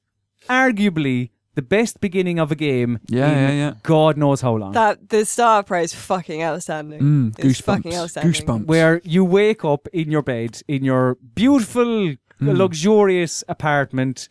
arguably 0.50 1.30
the 1.56 1.62
best 1.62 2.00
beginning 2.00 2.40
of 2.40 2.52
a 2.52 2.56
game. 2.56 3.00
Yeah, 3.08 3.30
in 3.32 3.38
yeah, 3.38 3.52
yeah. 3.52 3.74
God 3.84 4.18
knows 4.18 4.42
how 4.42 4.56
long. 4.56 4.74
That 4.74 5.10
the 5.10 5.26
star 5.26 5.64
prayer 5.64 5.82
is 5.84 5.94
fucking 5.94 6.42
outstanding. 6.44 7.02
Mm, 7.02 7.36
It's 7.40 7.62
fucking 7.62 7.92
goosebumps. 7.92 7.98
outstanding. 7.98 8.34
Goosebumps. 8.34 8.66
where 8.68 9.02
you 9.04 9.24
wake 9.26 9.64
up 9.66 9.88
in 9.94 10.12
your 10.12 10.22
bed 10.24 10.62
in 10.68 10.84
your 10.84 11.18
beautiful, 11.36 12.16
luxurious 12.40 13.44
apartment. 13.48 14.28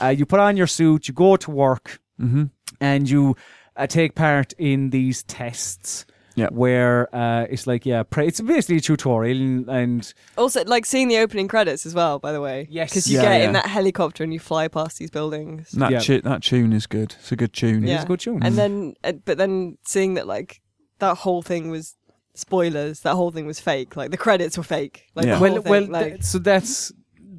Uh, 0.00 0.08
you 0.08 0.24
put 0.26 0.40
on 0.40 0.56
your 0.56 0.66
suit, 0.66 1.08
you 1.08 1.14
go 1.14 1.36
to 1.36 1.50
work, 1.50 2.00
Mm-hmm. 2.20 2.44
and 2.82 3.08
you 3.08 3.34
uh, 3.76 3.86
take 3.86 4.14
part 4.14 4.52
in 4.58 4.90
these 4.90 5.22
tests. 5.22 6.04
Yeah. 6.40 6.48
Where 6.50 7.08
uh, 7.14 7.46
it's 7.50 7.66
like, 7.66 7.84
yeah, 7.86 8.02
pra- 8.02 8.26
it's 8.26 8.40
basically 8.40 8.76
a 8.78 8.80
tutorial, 8.80 9.38
and, 9.40 9.68
and 9.68 10.14
Also, 10.36 10.64
like 10.64 10.84
seeing 10.86 11.08
the 11.08 11.18
opening 11.18 11.48
credits 11.48 11.86
as 11.86 11.94
well. 11.94 12.18
By 12.18 12.32
the 12.32 12.40
way, 12.40 12.66
Yes. 12.70 12.90
because 12.90 13.06
you 13.10 13.16
Yeah, 13.18 13.22
get 13.28 13.38
yeah. 13.40 13.46
in 13.46 13.52
that 13.52 13.66
helicopter 13.66 14.24
and 14.24 14.32
you 14.32 14.40
fly 14.40 14.68
past 14.68 14.98
these 14.98 15.10
buildings. 15.10 15.70
That 15.72 15.90
Yeah. 15.92 15.98
tu- 16.00 16.22
that 16.22 16.42
tune 16.42 16.72
is 16.72 16.86
good. 16.86 17.14
It's 17.20 17.32
a 17.32 17.36
good 17.36 17.52
tune. 17.52 17.82
Yeah. 17.84 17.94
it 17.94 17.98
is 17.98 18.04
a 18.04 18.06
good 18.08 18.20
tune. 18.20 18.40
And 18.42 18.56
then, 18.56 18.94
uh, 19.04 19.12
but 19.24 19.38
then 19.38 19.78
seeing 19.86 20.14
that 20.14 20.26
like 20.26 20.60
that 20.98 21.18
whole 21.18 21.42
thing 21.42 21.70
was 21.70 21.96
spoilers. 22.34 23.00
That 23.00 23.14
whole 23.14 23.30
thing 23.30 23.46
was 23.46 23.60
fake. 23.60 23.96
Like 23.96 24.10
the 24.10 24.16
credits 24.16 24.56
were 24.56 24.64
fake. 24.64 25.04
Like 25.14 25.26
Yeah. 25.26 25.36
the 25.36 25.40
well, 25.42 25.62
thing, 25.62 25.70
well, 25.70 25.86
like, 25.88 26.12
th- 26.14 26.22
so 26.24 26.38
that's 26.38 26.92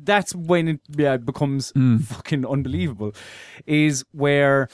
that's 0.03 0.33
when 0.33 0.67
it 0.67 0.79
yeah 0.97 1.17
becomes 1.17 1.71
Mm. 1.73 2.01
fucking 2.03 2.45
unbelievable. 2.45 3.13
Is 3.65 4.03
where 4.11 4.67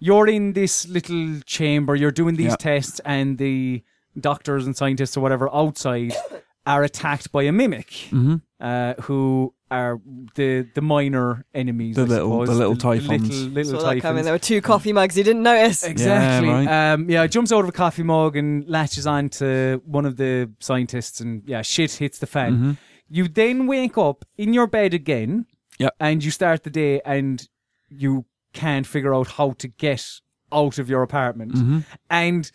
you're 0.00 0.28
in 0.28 0.52
this 0.52 0.86
little 0.88 1.40
chamber, 1.44 1.94
you're 1.96 2.10
doing 2.10 2.36
these 2.36 2.52
Yeah. 2.52 2.56
tests, 2.56 3.00
and 3.04 3.38
the 3.38 3.82
doctors 4.18 4.66
and 4.66 4.76
scientists 4.76 5.16
or 5.16 5.20
whatever 5.20 5.48
outside 5.54 6.14
are 6.66 6.82
attacked 6.84 7.30
by 7.32 7.44
a 7.44 7.52
mimic, 7.52 7.88
Mm-hmm. 8.10 8.36
uh, 8.60 8.94
who 9.02 9.54
are 9.70 10.00
the 10.34 10.66
the 10.74 10.80
minor 10.80 11.44
enemies. 11.54 11.96
The 11.96 12.02
I 12.02 12.04
little- 12.06 12.30
suppose. 12.30 12.48
the 12.48 12.54
little 12.54 12.72
little, 12.74 12.92
typhons. 12.98 13.46
little 13.48 13.72
saw 13.72 13.78
that 13.78 13.84
coming. 13.84 14.00
typhons. 14.00 14.24
There 14.24 14.32
were 14.34 14.38
two 14.38 14.60
coffee 14.62 14.92
mugs 14.94 15.16
you 15.18 15.24
didn't 15.24 15.42
notice. 15.42 15.84
Exactly. 15.94 16.48
Yeah, 16.48 16.94
Um, 16.94 17.10
yeah, 17.10 17.26
jumps 17.26 17.52
out 17.52 17.64
of 17.64 17.68
a 17.68 17.72
coffee 17.72 18.02
mug 18.02 18.36
and 18.36 18.66
latches 18.68 19.06
on 19.06 19.28
to 19.40 19.82
one 19.84 20.06
of 20.06 20.16
the 20.16 20.50
scientists, 20.60 21.20
and 21.20 21.42
yeah, 21.46 21.60
shit 21.62 21.92
hits 21.92 22.18
the 22.18 22.26
fan. 22.26 22.52
Mm-hmm. 22.52 22.70
You 23.10 23.28
then 23.28 23.66
wake 23.66 23.96
up 23.98 24.24
in 24.38 24.52
your 24.54 24.66
bed 24.66 24.94
again, 24.94 25.46
Yep. 25.78 25.94
and 26.00 26.24
you 26.24 26.30
start 26.30 26.64
the 26.64 26.70
day, 26.70 27.00
and 27.04 27.46
you 27.90 28.24
can't 28.52 28.86
figure 28.86 29.14
out 29.14 29.28
how 29.32 29.52
to 29.52 29.68
get 29.68 30.20
out 30.52 30.78
of 30.78 30.88
your 30.88 31.02
apartment. 31.02 31.52
Mm-hmm. 31.52 31.78
And 32.10 32.50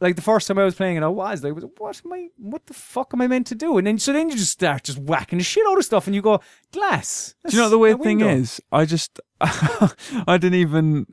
like 0.00 0.16
the 0.16 0.22
first 0.22 0.46
time 0.46 0.58
I 0.58 0.64
was 0.64 0.74
playing 0.74 0.96
it, 0.96 1.02
I 1.02 1.08
was 1.08 1.42
like, 1.42 1.54
"What 1.78 2.00
am 2.04 2.12
I? 2.12 2.28
What 2.36 2.66
the 2.66 2.74
fuck 2.74 3.10
am 3.12 3.20
I 3.20 3.26
meant 3.26 3.46
to 3.48 3.54
do?" 3.54 3.78
And 3.78 3.86
then 3.86 3.98
so 3.98 4.12
then 4.12 4.28
you 4.28 4.36
just 4.36 4.52
start 4.52 4.84
just 4.84 4.98
whacking 4.98 5.38
the 5.38 5.44
shit 5.44 5.66
out 5.66 5.78
of 5.78 5.84
stuff, 5.84 6.06
and 6.06 6.14
you 6.14 6.22
go, 6.22 6.40
"Glass." 6.72 7.34
Do 7.46 7.56
you 7.56 7.58
know 7.58 7.66
what 7.66 7.70
the 7.70 7.78
weird 7.78 8.02
thing 8.02 8.20
is? 8.20 8.60
I 8.70 8.84
just 8.84 9.20
I 9.40 10.38
didn't 10.38 10.54
even 10.54 11.06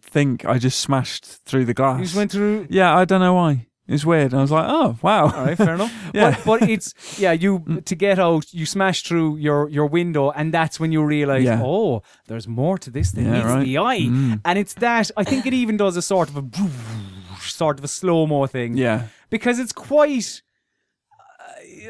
think 0.00 0.44
I 0.44 0.58
just 0.58 0.80
smashed 0.80 1.24
through 1.44 1.66
the 1.66 1.74
glass. 1.74 1.98
You 1.98 2.04
just 2.04 2.16
went 2.16 2.32
through. 2.32 2.66
yeah, 2.70 2.96
I 2.96 3.04
don't 3.04 3.20
know 3.20 3.34
why. 3.34 3.66
It's 3.88 4.04
weird. 4.04 4.32
I 4.32 4.40
was 4.40 4.50
like, 4.52 4.66
oh 4.68 4.96
wow. 5.02 5.24
All 5.24 5.44
right, 5.44 5.56
fair 5.58 5.74
enough. 5.74 5.92
Yeah. 6.14 6.36
but, 6.44 6.60
but 6.60 6.70
it's 6.70 6.94
yeah, 7.18 7.32
you 7.32 7.82
to 7.84 7.94
get 7.96 8.18
out, 8.18 8.52
you 8.54 8.64
smash 8.64 9.02
through 9.02 9.36
your 9.38 9.68
your 9.68 9.86
window, 9.86 10.30
and 10.30 10.54
that's 10.54 10.78
when 10.80 10.92
you 10.92 11.02
realize, 11.04 11.44
Yeah. 11.44 11.60
oh, 11.62 12.02
there's 12.28 12.46
more 12.46 12.78
to 12.78 12.90
this 12.90 13.10
than 13.10 13.24
Yeah, 13.24 13.32
meets 13.32 13.44
right. 13.46 13.64
the 13.64 13.78
eye, 13.78 14.00
Mm. 14.02 14.40
and 14.44 14.58
it's 14.58 14.74
that. 14.74 15.10
I 15.16 15.24
think 15.24 15.46
it 15.46 15.52
even 15.54 15.76
does 15.76 15.96
a 15.96 16.02
sort 16.02 16.28
of 16.30 16.36
a 16.36 16.44
sort 17.40 17.78
of 17.78 17.84
a 17.84 17.88
slow 17.88 18.26
mo 18.26 18.46
thing 18.46 18.76
Yeah. 18.76 19.08
because 19.30 19.58
it's 19.58 19.72
quite, 19.72 20.42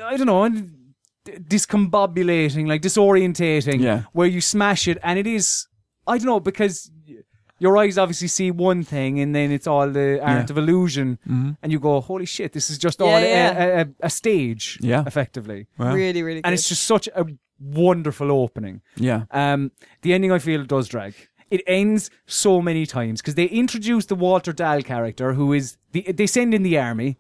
uh, 0.01 0.05
I 0.07 0.17
don't 0.17 0.27
know. 0.27 0.49
Discombobulating, 1.53 2.67
like 2.67 2.83
disorientating, 2.83 3.81
Yeah. 3.81 4.03
where 4.13 4.27
you 4.27 4.41
smash 4.41 4.89
it, 4.89 4.99
and 5.03 5.19
it 5.19 5.27
is, 5.27 5.67
I 6.07 6.19
don't 6.19 6.27
know, 6.27 6.41
because 6.41 6.91
your 7.65 7.75
eyes 7.83 7.97
obviously 8.03 8.29
see 8.39 8.51
one 8.51 8.83
thing, 8.95 9.13
and 9.23 9.31
then 9.37 9.49
it's 9.57 9.69
all 9.73 9.89
the 10.01 10.09
art 10.33 10.47
Yeah. 10.49 10.53
of 10.53 10.57
illusion, 10.63 11.09
Mhm. 11.29 11.51
and 11.63 11.69
you 11.73 11.79
go, 11.89 11.93
"Holy 12.11 12.27
shit, 12.37 12.51
this 12.53 12.67
is 12.73 12.77
just 12.87 12.99
Yeah, 13.01 13.07
all 13.07 13.21
yeah. 13.21 13.51
A, 13.65 13.67
a, 13.79 13.81
a, 13.83 13.87
a 14.09 14.11
stage, 14.21 14.65
Yeah. 14.93 15.03
effectively." 15.11 15.61
Well, 15.79 15.95
Really, 15.95 16.23
really 16.23 16.41
good. 16.41 16.47
And 16.47 16.55
it's 16.55 16.69
just 16.73 16.85
such 16.95 17.07
a 17.23 17.25
wonderful 17.61 18.29
opening. 18.45 18.77
yeah. 18.97 19.21
Um, 19.43 19.61
the 20.03 20.11
ending, 20.15 20.33
I 20.33 20.41
feel, 20.49 20.65
does 20.65 20.89
drag. 20.89 21.15
It 21.57 21.63
ends 21.67 22.03
so 22.27 22.53
many 22.63 22.85
times 22.87 23.21
because 23.21 23.35
they 23.41 23.49
introduce 23.63 24.05
the 24.07 24.15
Walter 24.27 24.53
Dahl 24.63 24.81
character, 24.93 25.29
who 25.39 25.53
is 25.59 25.77
the 25.93 26.01
they 26.21 26.27
send 26.27 26.55
in 26.55 26.63
the 26.69 26.77
army, 26.89 27.11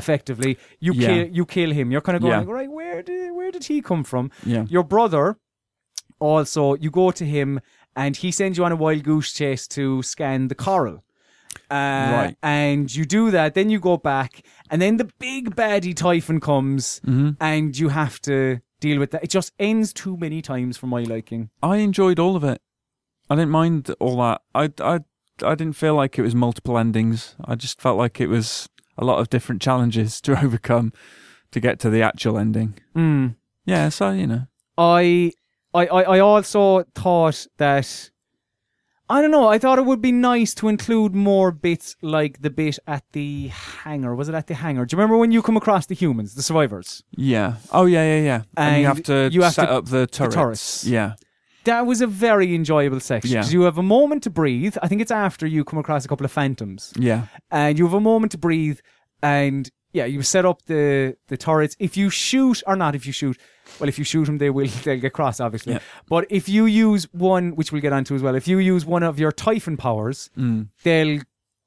effectively. 0.00 0.52
You 0.86 0.92
Mm-hmm. 0.92 1.00
Yeah. 1.02 1.08
kill 1.08 1.26
you 1.38 1.44
kill 1.56 1.70
him. 1.78 1.86
You're 1.92 2.02
kind 2.08 2.16
of 2.16 2.22
going, 2.22 2.32
Yeah. 2.34 2.40
like, 2.44 2.56
right, 2.60 2.70
where 2.80 3.00
did 3.08 3.32
where 3.38 3.50
did 3.56 3.64
he 3.64 3.76
come 3.90 4.04
from? 4.04 4.24
Yeah. 4.54 4.64
Your 4.76 4.84
brother, 4.94 5.24
also, 6.20 6.74
you 6.74 6.90
go 6.90 7.10
to 7.12 7.24
him 7.24 7.60
and 7.98 8.16
he 8.22 8.30
sends 8.30 8.56
you 8.58 8.64
on 8.64 8.72
a 8.72 8.76
wild 8.84 9.02
goose 9.04 9.30
chase 9.38 9.64
to 9.76 10.02
scan 10.02 10.48
the 10.48 10.54
coral. 10.54 10.98
Uh, 11.70 12.10
Right. 12.18 12.36
And 12.42 12.94
you 12.96 13.04
do 13.04 13.30
that, 13.30 13.54
then 13.54 13.68
you 13.70 13.78
go 13.80 13.96
back, 13.96 14.30
and 14.70 14.80
then 14.80 14.96
the 14.96 15.08
big 15.18 15.54
baddie 15.56 15.94
typhon 16.04 16.40
comes, 16.40 17.00
Mm-hmm. 17.06 17.30
and 17.40 17.78
you 17.80 17.88
have 17.90 18.20
to 18.22 18.60
deal 18.80 18.98
with 18.98 19.10
that. 19.10 19.24
It 19.24 19.30
just 19.30 19.52
ends 19.58 19.92
too 19.92 20.16
many 20.16 20.40
times 20.42 20.76
for 20.78 20.86
my 20.86 21.02
liking. 21.02 21.50
I 21.62 21.76
enjoyed 21.88 22.18
all 22.18 22.36
of 22.36 22.44
it. 22.44 22.60
I 23.30 23.34
didn't 23.34 23.50
mind 23.50 23.94
all 24.00 24.16
that. 24.24 24.40
I, 24.54 24.64
I, 24.94 25.00
I 25.50 25.54
didn't 25.54 25.76
feel 25.76 25.94
like 25.94 26.18
it 26.18 26.22
was 26.22 26.34
multiple 26.34 26.78
endings. 26.78 27.34
I 27.44 27.54
just 27.56 27.80
felt 27.80 27.98
like 27.98 28.20
it 28.20 28.28
was 28.28 28.68
a 28.96 29.04
lot 29.04 29.18
of 29.20 29.28
different 29.28 29.60
challenges 29.62 30.20
to 30.24 30.40
overcome 30.44 30.92
to 31.50 31.60
get 31.60 31.78
to 31.80 31.90
the 31.90 32.02
actual 32.02 32.38
ending. 32.38 32.74
Mm. 32.96 33.34
Yeah, 33.66 33.88
so 33.90 34.10
you 34.12 34.26
know. 34.26 34.42
I, 34.78 35.32
I, 35.74 35.86
I 35.86 36.02
I 36.02 36.18
also 36.20 36.84
thought 36.94 37.46
that. 37.58 38.10
I 39.10 39.22
don't 39.22 39.30
know. 39.30 39.48
I 39.48 39.56
thought 39.58 39.78
it 39.78 39.86
would 39.86 40.02
be 40.02 40.12
nice 40.12 40.52
to 40.56 40.68
include 40.68 41.14
more 41.14 41.50
bits 41.50 41.96
like 42.02 42.42
the 42.42 42.50
bit 42.50 42.78
at 42.86 43.04
the 43.12 43.48
hangar. 43.48 44.14
Was 44.14 44.28
it 44.28 44.34
at 44.34 44.48
the 44.48 44.54
hangar? 44.54 44.84
Do 44.84 44.94
you 44.94 44.98
remember 44.98 45.16
when 45.16 45.32
you 45.32 45.40
come 45.40 45.56
across 45.56 45.86
the 45.86 45.94
humans, 45.94 46.34
the 46.34 46.42
survivors? 46.42 47.02
Yeah. 47.16 47.54
Oh 47.72 47.86
yeah, 47.86 48.04
yeah, 48.04 48.22
yeah. 48.22 48.42
And, 48.58 48.80
you 48.82 48.86
have 48.86 49.02
to 49.04 49.30
you 49.32 49.40
have 49.42 49.54
set 49.54 49.64
to- 49.66 49.72
up 49.72 49.86
the 49.86 50.06
turrets. 50.06 50.34
turrets. 50.34 50.84
Yeah. 50.84 51.14
That 51.64 51.86
was 51.86 52.02
a 52.02 52.06
very 52.06 52.54
enjoyable 52.54 53.00
section 53.00 53.32
Yeah. 53.32 53.46
you 53.48 53.62
have 53.62 53.78
a 53.78 53.82
moment 53.82 54.22
to 54.24 54.30
breathe. 54.30 54.76
I 54.82 54.88
think 54.88 55.00
it's 55.00 55.10
after 55.10 55.46
you 55.46 55.64
come 55.64 55.78
across 55.78 56.04
a 56.04 56.08
couple 56.08 56.24
of 56.26 56.32
phantoms, 56.32 56.92
Yeah. 56.98 57.26
and 57.50 57.78
you 57.78 57.84
have 57.86 57.94
a 57.94 58.00
moment 58.00 58.32
to 58.32 58.38
breathe. 58.38 58.78
And 59.22 59.70
yeah, 59.94 60.04
you 60.04 60.20
set 60.22 60.44
up 60.44 60.66
the 60.66 61.16
the 61.28 61.36
turrets. 61.38 61.76
If 61.78 61.96
you 61.96 62.10
shoot 62.10 62.62
or 62.66 62.76
not, 62.76 62.94
if 62.94 63.06
you 63.06 63.12
shoot, 63.12 63.38
well, 63.78 63.88
if 63.88 63.98
you 63.98 64.04
shoot 64.04 64.24
them, 64.24 64.38
they 64.38 64.50
will 64.50 64.66
they'll 64.84 64.98
get 65.00 65.12
cross, 65.12 65.40
obviously. 65.40 65.74
Yeah. 65.74 65.78
But 66.08 66.26
if 66.30 66.48
you 66.48 66.66
use 66.66 67.04
one, 67.12 67.54
which 67.56 67.70
we'll 67.72 67.82
get 67.82 67.92
onto 67.92 68.14
as 68.14 68.22
well, 68.22 68.34
if 68.34 68.48
you 68.48 68.58
use 68.58 68.84
one 68.86 69.02
of 69.02 69.18
your 69.18 69.32
Typhon 69.32 69.76
powers, 69.76 70.30
Mm. 70.36 70.68
they'll 70.82 71.20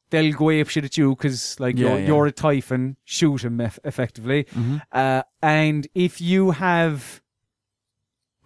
they'll 0.09 0.33
go 0.33 0.49
ape 0.49 0.67
shit 0.67 0.83
at 0.83 0.97
you 0.97 1.11
because 1.15 1.57
like 1.59 1.77
Yeah, 1.77 1.89
you're, 1.89 1.99
yeah. 1.99 2.07
you're 2.07 2.25
a 2.27 2.31
Typhon, 2.33 2.97
shoot 3.05 3.43
him 3.45 3.61
eff- 3.61 3.79
effectively. 3.85 4.43
Mhm. 4.43 4.81
Uh, 4.91 5.23
and 5.41 5.87
if 5.95 6.19
you 6.19 6.51
have, 6.51 7.21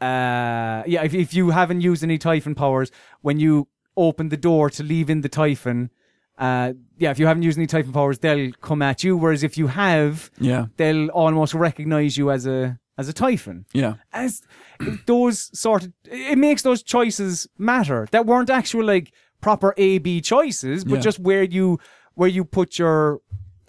uh, 0.02 0.84
yeah, 0.86 1.04
if, 1.04 1.14
if 1.14 1.34
you 1.34 1.50
haven't 1.52 1.82
used 1.82 2.04
any 2.04 2.18
Typhon 2.18 2.56
powers, 2.56 2.92
when 3.22 3.40
you 3.40 3.68
open 3.98 4.30
the 4.30 4.38
door 4.38 4.70
to 4.70 4.84
leave 4.84 5.10
in 5.10 5.22
the 5.22 5.30
Typhon, 5.30 5.90
uh, 6.38 6.74
yeah, 6.98 7.12
if 7.12 7.18
you 7.20 7.26
haven't 7.28 7.44
used 7.44 7.58
any 7.58 7.66
Typhon 7.68 7.94
powers, 7.94 8.20
they'll 8.20 8.52
come 8.62 8.82
at 8.82 9.04
you. 9.04 9.16
Whereas 9.18 9.42
if 9.44 9.58
you 9.58 9.68
have, 9.68 10.30
Yeah. 10.38 10.66
they'll 10.78 11.08
almost 11.10 11.54
recognize 11.54 12.18
you 12.18 12.30
as 12.30 12.46
a 12.46 12.78
as 12.98 13.10
a 13.10 13.14
Typhon. 13.14 13.66
Yeah. 13.74 13.96
As 14.14 14.42
those 15.06 15.58
sort 15.58 15.84
of, 15.84 15.94
it 16.06 16.38
makes 16.38 16.62
those 16.62 16.82
choices 16.84 17.48
matter 17.58 18.08
that 18.12 18.26
weren't 18.26 18.50
actual 18.50 18.86
like 18.86 19.12
proper 19.42 19.74
A 19.78 19.98
B 20.00 20.22
choices, 20.22 20.84
but 20.86 20.96
Yeah. 20.96 21.02
just 21.02 21.20
where 21.20 21.44
you 21.44 21.80
where 22.16 22.30
you 22.30 22.46
put 22.46 22.80
your 22.80 23.20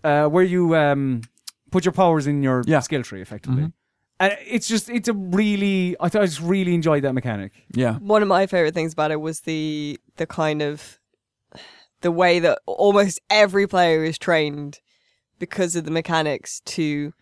uh, 0.04 0.26
where 0.28 0.44
you 0.44 0.76
um 0.76 1.22
put 1.70 1.84
your 1.84 1.92
powers 1.92 2.26
in 2.26 2.42
your 2.42 2.62
Yeah. 2.66 2.80
skill 2.80 3.02
tree 3.02 3.20
effectively. 3.20 3.64
Mhm. 3.64 3.72
And 4.20 4.36
it's 4.46 4.68
just 4.68 4.88
it's 4.88 5.08
a 5.08 5.12
really 5.12 5.96
I 6.00 6.08
thought 6.08 6.22
I 6.22 6.26
just 6.26 6.40
really 6.40 6.74
enjoyed 6.74 7.02
that 7.02 7.12
mechanic. 7.12 7.52
Yeah. 7.74 7.96
one 7.98 8.22
of 8.22 8.28
my 8.28 8.46
favorite 8.46 8.74
things 8.74 8.92
about 8.92 9.10
it 9.10 9.20
was 9.20 9.40
the 9.40 9.98
the 10.16 10.26
kind 10.26 10.62
of 10.62 10.98
the 12.02 12.12
way 12.12 12.38
that 12.38 12.58
almost 12.66 13.20
every 13.30 13.66
player 13.66 14.04
is 14.04 14.16
trained 14.18 14.80
because 15.38 15.74
of 15.76 15.84
the 15.84 15.90
mechanics 15.90 16.60
to 16.60 17.12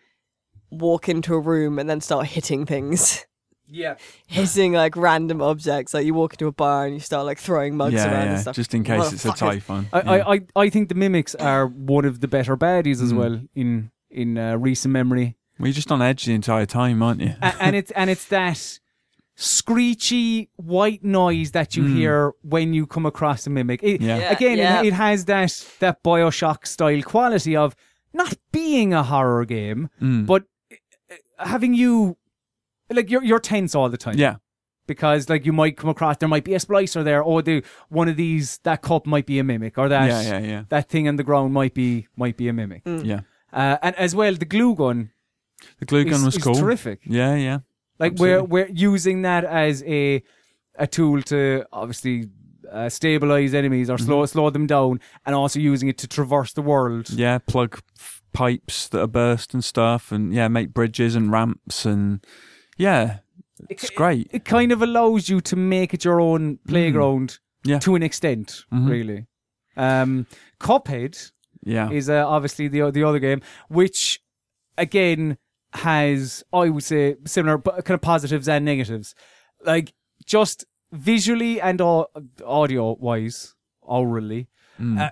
walk 0.75 1.09
into 1.09 1.33
a 1.33 1.39
room 1.39 1.79
and 1.79 1.89
then 1.89 2.01
start 2.01 2.25
hitting 2.27 2.65
things 2.65 3.25
Yeah. 3.67 3.95
hitting 4.27 4.73
like 4.73 4.95
random 4.95 5.41
objects 5.41 5.93
like 5.93 6.05
you 6.05 6.13
walk 6.13 6.33
into 6.33 6.47
a 6.47 6.51
bar 6.51 6.85
and 6.85 6.93
you 6.93 6.99
start 6.99 7.25
like 7.25 7.39
throwing 7.39 7.75
mugs 7.77 7.93
Yeah, 7.95 8.11
around 8.11 8.27
and 8.29 8.39
stuff 8.39 8.55
Just 8.55 8.73
in 8.73 8.83
case 8.83 9.11
it's 9.13 9.25
a 9.25 9.29
Motherfuckers. 9.29 9.37
typhon. 9.39 9.87
I, 9.91 10.01
yeah. 10.01 10.11
I, 10.11 10.33
I, 10.33 10.39
I 10.65 10.69
think 10.69 10.89
the 10.89 10.95
mimics 10.95 11.33
are 11.35 11.65
one 11.67 12.05
of 12.05 12.19
the 12.21 12.27
better 12.27 12.55
baddies 12.55 13.01
as 13.01 13.11
Mhm. 13.11 13.17
well 13.17 13.41
in 13.55 13.91
in 14.11 14.37
uh, 14.37 14.55
recent 14.57 14.91
memory. 14.93 15.35
Well, 15.59 15.67
you're 15.67 15.73
just 15.73 15.91
on 15.91 16.01
edge 16.01 16.25
the 16.25 16.33
entire 16.33 16.65
time, 16.65 17.01
aren't 17.03 17.21
you? 17.21 17.33
A- 17.41 17.55
and 17.59 17.75
it's 17.75 17.91
and 17.91 18.09
it's 18.09 18.25
that 18.27 18.79
screechy 19.49 20.49
white 20.55 21.03
noise 21.03 21.51
that 21.51 21.75
you 21.75 21.83
Mm. 21.83 21.95
hear 21.95 22.31
when 22.41 22.73
you 22.73 22.85
come 22.87 23.05
across 23.05 23.45
a 23.47 23.49
mimic. 23.49 23.81
It- 23.83 24.01
Yeah. 24.01 24.17
Yeah, 24.19 24.31
Again, 24.31 24.57
yeah. 24.57 24.81
It, 24.81 24.87
it 24.87 24.93
has 24.93 25.25
that 25.25 25.51
that 25.79 26.03
Bioshock 26.03 26.65
style 26.65 27.01
quality 27.01 27.55
of 27.55 27.75
not 28.13 28.33
being 28.51 28.93
a 28.93 29.03
horror 29.03 29.45
game, 29.45 29.89
Mm. 30.01 30.25
but 30.25 30.43
having 31.39 31.73
you 31.73 32.17
like 32.89 33.09
you're 33.09 33.23
you're 33.23 33.39
tense 33.39 33.73
all 33.75 33.89
the 33.89 33.97
time. 33.97 34.17
yeah. 34.17 34.35
because 34.87 35.29
like 35.29 35.45
you 35.45 35.53
might 35.53 35.75
come 35.77 35.89
across 35.89 36.17
there 36.17 36.29
might 36.29 36.43
be 36.43 36.53
a 36.53 36.59
splicer 36.59 37.03
there 37.03 37.21
or 37.23 37.41
the 37.41 37.63
one 37.89 38.07
of 38.07 38.15
these 38.17 38.59
that 38.63 38.81
cup 38.81 39.05
might 39.07 39.25
be 39.25 39.39
a 39.39 39.43
mimic 39.43 39.77
or 39.77 39.89
that 39.89 40.07
Yeah, 40.07 40.21
yeah, 40.21 40.39
yeah. 40.47 40.63
that 40.69 40.89
thing 40.89 41.07
on 41.07 41.15
the 41.15 41.23
ground 41.23 41.53
might 41.53 41.73
be 41.73 42.07
might 42.15 42.37
be 42.37 42.47
a 42.47 42.53
mimic 42.53 42.83
Yeah. 42.85 43.21
uh, 43.51 43.77
and 43.81 43.95
as 43.95 44.13
well 44.15 44.33
the 44.35 44.45
glue 44.45 44.75
gun 44.75 45.11
The 45.79 45.85
glue 45.85 46.03
gun 46.05 46.19
is, 46.19 46.25
was 46.25 46.35
is 46.37 46.43
cool. 46.43 46.55
terrific 46.55 46.99
Yeah, 47.05 47.35
yeah. 47.35 47.59
like 47.99 48.13
we're 48.19 48.43
we're 48.43 48.69
using 48.91 49.23
that 49.23 49.43
as 49.43 49.83
a 49.99 50.21
a 50.77 50.87
tool 50.87 51.21
to 51.23 51.65
obviously 51.71 52.29
uh, 52.71 52.89
stabilize 52.89 53.53
enemies 53.53 53.89
or 53.89 53.97
slow 53.97 54.25
slow 54.25 54.49
them 54.51 54.67
down 54.67 54.99
and 55.25 55.33
also 55.35 55.59
using 55.59 55.87
it 55.89 55.97
to 55.99 56.07
traverse 56.07 56.53
the 56.53 56.61
world 56.61 57.09
Yeah, 57.09 57.37
plug 57.39 57.79
f- 57.97 58.14
pipes 58.35 58.87
that 58.89 59.01
are 59.01 59.07
burst 59.07 59.53
and 59.53 59.63
stuff, 59.63 60.11
and 60.11 60.33
yeah, 60.33 60.47
make 60.47 60.73
bridges 60.73 61.15
and 61.15 61.31
ramps, 61.31 61.85
and 61.85 62.25
yeah, 62.77 63.19
it's 63.69 63.89
great. 63.89 64.27
it 64.31 64.43
kind 64.45 64.71
of 64.71 64.81
allows 64.81 65.29
you 65.29 65.41
to 65.41 65.55
make 65.55 65.93
it 65.93 66.03
your 66.05 66.19
own 66.19 66.59
playground 66.67 67.39
Mm. 67.65 67.69
Yeah. 67.71 67.79
to 67.79 67.95
an 67.95 68.03
extent 68.03 68.63
Mhm. 68.71 68.89
really 68.89 69.25
um 69.77 70.27
cuphead 70.59 71.31
Yeah, 71.63 71.89
is 71.89 72.09
uh, 72.09 72.23
obviously 72.27 72.67
the 72.67 72.91
the 72.91 73.03
other 73.03 73.19
game, 73.19 73.41
which 73.69 74.19
again 74.77 75.37
has 75.73 76.43
I 76.53 76.69
would 76.69 76.83
say 76.83 77.15
similar 77.25 77.57
but 77.57 77.83
kind 77.85 77.95
of 77.95 78.01
positives 78.01 78.47
and 78.47 78.63
negatives, 78.65 79.15
like 79.65 79.93
just 80.25 80.65
visually 80.91 81.59
and 81.59 81.81
au- 81.81 82.07
audio 82.45 82.95
wise, 82.99 83.55
orally, 83.81 84.47
Mm. 84.79 84.99
uh, 84.99 85.09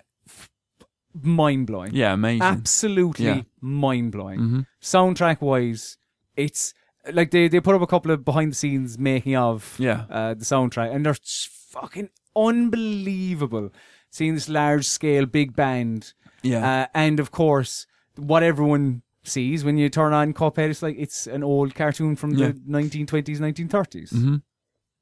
mind 1.22 1.68
blowing. 1.68 1.94
yeah, 1.94 2.14
amazing. 2.14 2.42
Absolutely 2.44 3.26
Yeah. 3.26 3.42
mind 3.62 4.12
blowing. 4.12 4.40
hmm 4.40 4.60
Soundtrack 4.82 5.42
wise, 5.42 5.98
it's 6.36 6.74
like 7.12 7.32
they, 7.32 7.48
they 7.48 7.60
put 7.60 7.76
up 7.76 7.82
a 7.82 7.88
couple 7.88 8.12
of 8.12 8.24
behind 8.26 8.52
the 8.52 8.56
scenes 8.56 8.98
making 8.98 9.36
of 9.36 9.76
Yeah, 9.80 10.06
uh, 10.10 10.34
the 10.34 10.46
soundtrack, 10.46 10.94
and 10.94 11.06
they're 11.06 11.14
just 11.14 11.48
fucking 11.50 12.10
unbelievable. 12.36 13.72
Seeing 14.10 14.36
this 14.36 14.48
large 14.50 14.86
scale 14.88 15.26
big 15.26 15.56
band, 15.56 16.14
yeah, 16.44 16.84
uh, 16.84 16.88
and 16.94 17.20
of 17.20 17.32
course, 17.32 17.88
what 18.16 18.44
everyone 18.44 19.02
sees 19.24 19.64
when 19.66 19.78
you 19.78 19.90
turn 19.90 20.14
on 20.14 20.34
Cuphead, 20.34 20.70
it's 20.70 20.84
like 20.84 20.96
it's 21.00 21.26
an 21.28 21.44
old 21.44 21.74
cartoon 21.74 22.16
from 22.16 22.36
Yeah. 22.36 22.48
the 22.50 22.54
1920s, 22.70 23.40
1930s. 23.40 24.12
hmm 24.12 24.36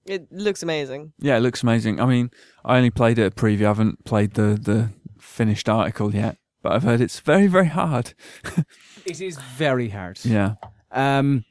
It 0.05 0.31
looks 0.31 0.63
amazing. 0.63 1.11
yeah. 1.19 1.37
It 1.37 1.41
looks 1.41 1.61
amazing. 1.61 1.99
I 1.99 2.05
mean, 2.05 2.31
I 2.63 2.77
only 2.77 2.89
played 2.89 3.19
it 3.19 3.25
at 3.25 3.35
preview. 3.35 3.63
I 3.65 3.67
haven't 3.67 4.05
played 4.05 4.33
the 4.35 4.57
the 4.61 4.89
finished 5.21 5.69
article 5.69 6.13
yet, 6.13 6.37
but 6.61 6.71
I've 6.73 6.83
heard 6.83 7.01
it's 7.01 7.19
very 7.19 7.47
very 7.47 7.67
hard. 7.67 8.13
It 9.05 9.21
is 9.21 9.37
very 9.57 9.89
hard. 9.89 10.19
Yeah, 10.25 10.55
Um, 10.91 11.45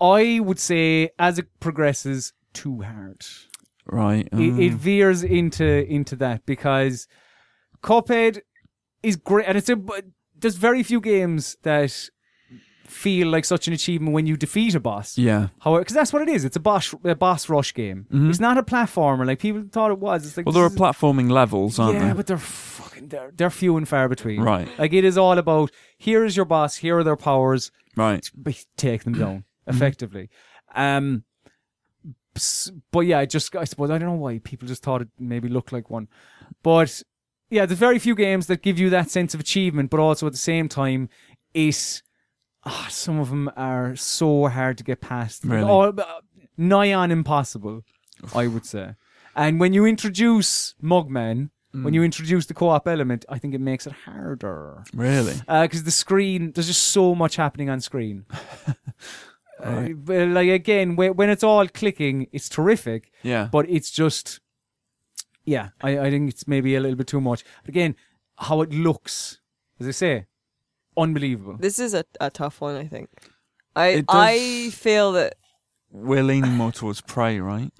I 0.00 0.40
would 0.40 0.58
say 0.58 1.10
as 1.18 1.38
it 1.38 1.46
progresses, 1.60 2.32
too 2.52 2.82
hard. 2.82 3.24
right. 3.86 4.28
It, 4.32 4.58
it 4.66 4.72
Mm. 4.72 4.76
veers 4.76 5.22
into 5.22 5.66
into 5.86 6.16
that 6.16 6.44
because 6.46 7.06
Cuphead 7.82 8.40
is 9.02 9.16
great, 9.16 9.46
and 9.48 9.56
it's 9.58 9.68
a. 9.68 9.76
but 9.76 10.04
There's 10.38 10.56
very 10.56 10.82
few 10.82 11.00
games 11.00 11.56
that 11.62 12.10
feel 12.88 13.28
like 13.28 13.44
such 13.44 13.66
an 13.68 13.74
achievement 13.74 14.12
when 14.14 14.26
you 14.26 14.36
defeat 14.36 14.74
a 14.74 14.80
boss. 14.80 15.16
yeah. 15.18 15.48
However, 15.60 15.80
because 15.82 15.94
that's 15.94 16.12
what 16.12 16.22
it 16.22 16.28
is. 16.28 16.44
It's 16.44 16.56
a 16.56 16.60
boss 16.60 16.94
a 17.04 17.14
boss 17.14 17.48
rush 17.48 17.72
game. 17.74 18.06
Mhm. 18.12 18.30
It's 18.30 18.40
not 18.40 18.58
a 18.58 18.62
platformer 18.62 19.26
like 19.26 19.38
people 19.38 19.64
thought 19.70 19.90
it 19.90 19.98
was. 19.98 20.26
It's 20.26 20.36
like 20.36 20.46
Well, 20.46 20.52
there 20.54 20.64
are 20.64 20.70
platforming 20.70 21.30
levels, 21.30 21.78
aren't 21.78 21.94
they? 21.94 21.98
yeah, 22.00 22.06
there? 22.06 22.14
but 22.14 22.26
they're 22.26 22.38
fucking 22.38 23.08
they're 23.08 23.32
they're 23.36 23.50
few 23.50 23.76
and 23.76 23.88
far 23.88 24.08
between. 24.08 24.40
Right. 24.40 24.68
Like 24.78 24.92
it 24.92 25.04
is 25.04 25.16
all 25.18 25.36
about 25.38 25.70
here 25.98 26.24
is 26.24 26.36
your 26.36 26.46
boss, 26.46 26.76
here 26.76 26.98
are 26.98 27.04
their 27.04 27.16
powers, 27.16 27.70
Right. 27.96 28.28
take 28.76 29.04
them 29.04 29.14
down 29.14 29.44
Mm-hmm. 29.66 29.76
effectively. 29.76 30.30
Um, 30.74 31.24
but 32.92 33.00
yeah, 33.06 33.18
I 33.20 33.26
just 33.26 33.56
I 33.56 33.64
suppose 33.64 33.90
I 33.90 33.98
don't 33.98 34.08
know 34.10 34.14
why 34.14 34.38
people 34.38 34.68
just 34.68 34.82
thought 34.82 35.02
it 35.02 35.08
maybe 35.18 35.48
looked 35.48 35.72
like 35.72 35.88
one, 35.90 36.08
but 36.62 37.02
yeah, 37.48 37.64
there's 37.64 37.78
very 37.78 37.98
few 37.98 38.14
games 38.14 38.46
that 38.48 38.62
give 38.62 38.78
you 38.78 38.90
that 38.90 39.08
sense 39.10 39.32
of 39.32 39.40
achievement, 39.40 39.88
but 39.90 40.00
also 40.00 40.26
at 40.26 40.32
the 40.32 40.38
same 40.38 40.68
time, 40.68 41.08
it 41.54 42.02
ah, 42.66 42.86
some 42.90 43.18
of 43.18 43.30
them 43.30 43.50
are 43.56 43.96
so 43.96 44.48
hard 44.48 44.76
to 44.78 44.84
get 44.84 45.00
past. 45.00 45.44
Really? 45.44 45.62
All, 45.68 45.88
uh, 45.98 46.20
nigh 46.58 46.92
on 46.92 47.10
impossible, 47.10 47.82
I 48.34 48.46
would 48.48 48.66
say. 48.66 48.94
And 49.34 49.58
when 49.60 49.72
you 49.72 49.86
introduce 49.86 50.74
Mugman, 50.82 51.50
Mm. 51.74 51.82
when 51.84 51.92
you 51.94 52.02
introduce 52.04 52.46
the 52.46 52.54
co-op 52.54 52.86
element, 52.88 53.24
I 53.28 53.38
think 53.38 53.52
it 53.52 53.60
makes 53.60 53.86
it 53.86 53.92
harder 53.92 54.84
Really? 54.94 55.34
because 55.46 55.82
the 55.82 55.90
screen 55.90 56.52
there's 56.52 56.68
just 56.68 56.84
so 56.84 57.14
much 57.14 57.36
happening 57.36 57.68
on 57.70 57.80
screen. 57.80 58.24
Uh, 59.58 59.88
like 60.06 60.50
again, 60.50 60.96
when, 60.96 61.14
when 61.16 61.30
it's 61.30 61.42
all 61.42 61.66
clicking, 61.66 62.26
it's 62.30 62.46
terrific, 62.48 63.10
Yeah. 63.22 63.48
but 63.50 63.68
it's 63.70 63.90
just, 63.90 64.40
yeah, 65.46 65.70
I, 65.80 65.98
I 65.98 66.10
think 66.10 66.28
it's 66.30 66.46
maybe 66.46 66.74
a 66.76 66.80
little 66.80 66.96
bit 66.96 67.06
too 67.06 67.22
much. 67.22 67.42
But 67.62 67.70
again, 67.70 67.96
how 68.36 68.60
it 68.60 68.70
looks, 68.74 69.40
as 69.80 69.88
I 69.88 69.92
say, 69.92 70.26
unbelievable. 70.96 71.56
This 71.58 71.78
is 71.78 71.94
a, 71.94 72.04
a 72.20 72.30
tough 72.30 72.60
one, 72.60 72.76
I 72.76 72.86
think. 72.86 73.08
I 73.74 73.86
It 73.88 74.06
does- 74.06 74.16
I 74.16 74.70
feel 74.70 75.12
that, 75.12 75.36
We're 75.90 76.22
leaning 76.22 76.52
more 76.52 76.72
towards 76.72 77.00
prey, 77.00 77.40
right? 77.40 77.70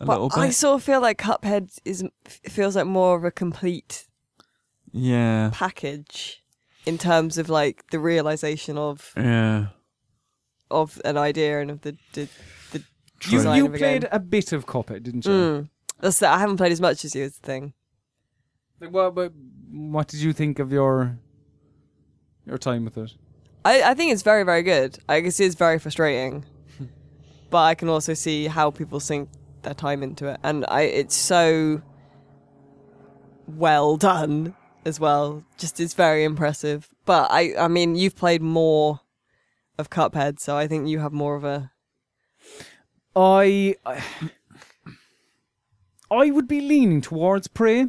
A 0.00 0.04
little 0.04 0.28
but 0.28 0.34
bit. 0.36 0.40
I 0.42 0.50
sort 0.50 0.74
of 0.76 0.82
feel 0.82 1.00
like 1.00 1.18
Cuphead 1.18 1.70
is 1.84 2.04
f- 2.26 2.40
feels 2.52 2.76
like 2.76 2.86
more 2.86 3.16
of 3.16 3.24
a 3.24 3.30
complete 3.30 4.06
yeah. 4.92 5.50
package 5.54 6.42
in 6.84 6.98
terms 6.98 7.38
of 7.38 7.48
like 7.48 7.84
the 7.90 7.98
realization 7.98 8.76
of 8.76 9.12
Yeah. 9.16 9.68
of 10.70 11.00
an 11.04 11.16
idea 11.16 11.60
and 11.60 11.70
of 11.70 11.80
the 11.80 11.96
the, 12.12 12.28
the 12.72 12.78
You, 13.24 13.30
design 13.38 13.56
you 13.56 13.66
of 13.66 13.74
a 13.74 13.78
played 13.78 14.02
game. 14.02 14.10
a 14.12 14.18
bit 14.20 14.52
of 14.52 14.66
Cuphead, 14.66 15.02
didn't 15.04 15.24
you? 15.24 15.30
Mm. 15.32 15.68
That's 16.00 16.18
that. 16.18 16.34
I 16.34 16.38
haven't 16.40 16.58
played 16.58 16.72
as 16.72 16.80
much 16.80 17.04
as 17.04 17.14
you. 17.14 17.22
Is 17.24 17.38
the 17.38 17.46
thing. 17.46 17.72
Like, 18.80 18.90
what, 18.92 19.14
what, 19.14 19.32
what 19.70 20.08
did 20.08 20.20
you 20.20 20.34
think 20.34 20.58
of 20.58 20.70
your 20.70 21.18
your 22.46 22.58
time 22.58 22.84
with 22.84 22.96
it? 22.96 23.12
I, 23.64 23.82
I 23.90 23.94
think 23.94 24.12
it's 24.12 24.22
very 24.22 24.44
very 24.44 24.62
good. 24.62 24.98
I 25.08 25.20
guess 25.20 25.40
it's 25.40 25.56
very 25.56 25.78
frustrating, 25.78 26.44
but 27.50 27.62
I 27.64 27.74
can 27.74 27.88
also 27.88 28.14
see 28.14 28.46
how 28.46 28.70
people 28.70 29.00
sink 29.00 29.28
their 29.62 29.74
time 29.74 30.02
into 30.02 30.28
it, 30.28 30.38
and 30.42 30.64
I 30.68 30.82
it's 30.82 31.16
so 31.16 31.82
well 33.48 33.96
done 33.96 34.54
as 34.84 35.00
well. 35.00 35.44
Just 35.58 35.80
it's 35.80 35.94
very 35.94 36.24
impressive. 36.24 36.88
But 37.04 37.28
I 37.30 37.54
I 37.58 37.68
mean 37.68 37.96
you've 37.96 38.16
played 38.16 38.42
more 38.42 39.00
of 39.78 39.90
Cuphead, 39.90 40.38
so 40.40 40.56
I 40.56 40.66
think 40.68 40.88
you 40.88 41.00
have 41.00 41.12
more 41.12 41.34
of 41.36 41.44
a 41.44 41.72
I 43.16 43.74
I 46.10 46.30
would 46.30 46.46
be 46.46 46.60
leaning 46.60 47.00
towards 47.00 47.48
Prey. 47.48 47.88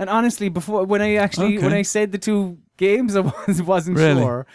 And 0.00 0.08
honestly, 0.08 0.48
before 0.48 0.84
when 0.84 1.02
I 1.02 1.16
actually 1.16 1.56
Okay. 1.56 1.64
when 1.64 1.74
I 1.74 1.82
said 1.82 2.12
the 2.12 2.18
two 2.18 2.58
games, 2.78 3.14
I 3.16 3.20
was, 3.46 3.62
wasn't 3.62 3.98
Really? 3.98 4.22
sure. 4.22 4.46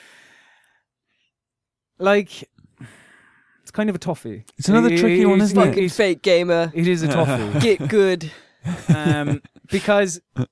Like, 1.99 2.49
it's 3.61 3.71
kind 3.71 3.89
of 3.89 3.95
a 3.95 3.99
toffee. 3.99 4.45
It's 4.57 4.67
another 4.69 4.89
It- 4.91 4.99
tricky 4.99 5.25
one, 5.25 5.41
isn't 5.41 5.57
it? 5.57 5.65
fucking 5.65 5.83
It's, 5.85 5.95
fake 5.95 6.21
gamer. 6.21 6.71
it 6.73 6.87
is 6.87 7.03
a 7.03 7.07
toffee. 7.07 7.59
Get 7.77 7.87
good. 7.87 8.31
um, 8.93 9.41
because 9.69 10.19
w- 10.35 10.49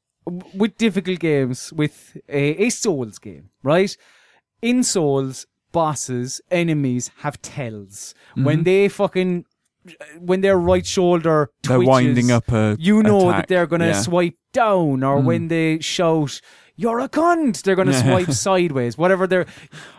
with 0.54 0.78
difficult 0.78 1.20
games, 1.20 1.74
with 1.74 2.18
a, 2.30 2.66
a 2.66 2.70
Souls 2.70 3.18
game, 3.20 3.50
right? 3.64 3.96
In 4.62 4.84
Souls, 4.84 5.48
bosses, 5.72 6.42
enemies 6.52 7.10
have 7.20 7.42
tells. 7.42 8.14
When 8.36 8.64
they 8.64 8.88
fucking, 8.90 9.46
when 10.20 10.42
their 10.42 10.58
right 10.58 10.86
shoulder 10.86 11.50
They're 11.64 11.78
twitches, 11.78 11.90
winding 11.90 12.32
up 12.32 12.52
a. 12.52 12.76
you 12.80 13.02
know 13.04 13.30
attack. 13.30 13.42
that 13.44 13.48
they're 13.48 13.66
going 13.68 13.82
to 13.82 13.88
Yeah. 13.88 14.02
swipe 14.02 14.36
down, 14.54 15.04
or 15.04 15.20
Mm. 15.20 15.24
when 15.26 15.48
they 15.48 15.80
shout, 15.80 16.40
"You're 16.76 17.00
a 17.00 17.10
cunt," 17.10 17.64
they're 17.64 17.76
going 17.76 17.88
to 17.88 17.94
Yeah. 17.94 18.04
swipe 18.04 18.32
sideways. 18.48 18.98
Whatever 18.98 19.28
they're, 19.28 19.46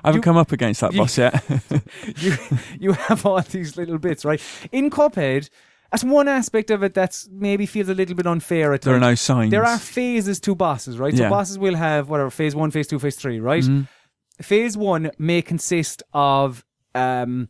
I 0.04 0.08
haven't 0.08 0.18
you- 0.20 0.22
come 0.22 0.36
up 0.36 0.52
against 0.52 0.80
that 0.82 0.92
you- 0.92 1.00
boss 1.00 1.18
yet. 1.18 1.42
you 2.16 2.34
you 2.78 2.92
have 2.92 3.24
all 3.26 3.40
these 3.42 3.76
little 3.76 3.98
bits, 3.98 4.24
right? 4.24 4.40
In 4.70 4.90
Cuphead, 4.90 5.48
that's 5.90 6.04
one 6.04 6.28
aspect 6.28 6.70
of 6.70 6.82
it 6.82 6.94
that's 6.94 7.28
maybe 7.32 7.66
feels 7.66 7.88
a 7.88 7.94
little 7.94 8.14
bit 8.14 8.26
unfair 8.26 8.72
at 8.72 8.82
there 8.82 8.94
are 8.94 9.00
no 9.00 9.14
signs. 9.14 9.50
There 9.50 9.64
are 9.64 9.78
phases 9.78 10.38
to 10.40 10.54
bosses, 10.54 10.98
right? 10.98 11.12
Yeah. 11.14 11.26
So 11.26 11.30
bosses 11.30 11.58
will 11.58 11.74
have 11.76 12.08
whatever 12.08 12.30
phase 12.30 12.54
one, 12.54 12.70
phase 12.70 12.86
two, 12.86 12.98
phase 12.98 13.16
three, 13.16 13.40
right? 13.40 13.64
Mhm. 13.64 13.88
Phase 14.40 14.76
one 14.76 15.10
may 15.18 15.42
consist 15.42 16.02
of 16.14 16.64
um, 16.94 17.48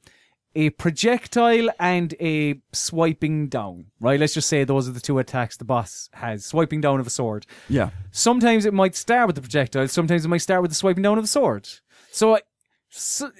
a 0.55 0.71
projectile 0.71 1.71
and 1.79 2.15
a 2.21 2.61
swiping 2.73 3.49
down, 3.49 3.87
right? 4.01 4.21
Let's 4.21 4.35
just 4.35 4.49
say 4.49 4.65
those 4.65 4.89
are 4.89 4.93
the 4.93 5.01
two 5.01 5.19
attacks 5.19 5.57
the 5.57 5.65
boss 5.65 6.09
has: 6.15 6.45
swiping 6.45 6.81
down 6.81 7.01
of 7.01 7.07
a 7.07 7.11
sword. 7.11 7.47
Yeah. 7.69 7.91
Sometimes 8.11 8.65
it 8.67 8.75
might 8.75 8.95
start 8.95 9.27
with 9.27 9.37
the 9.37 9.43
projectile. 9.43 9.89
Sometimes 9.89 10.25
it 10.25 10.29
might 10.29 10.39
start 10.43 10.63
with 10.63 10.71
the 10.71 10.75
swiping 10.75 11.03
down 11.03 11.19
of 11.19 11.25
the 11.25 11.29
sword. 11.29 11.69
So, 12.11 12.37
I- 12.37 12.43
so 12.91 13.31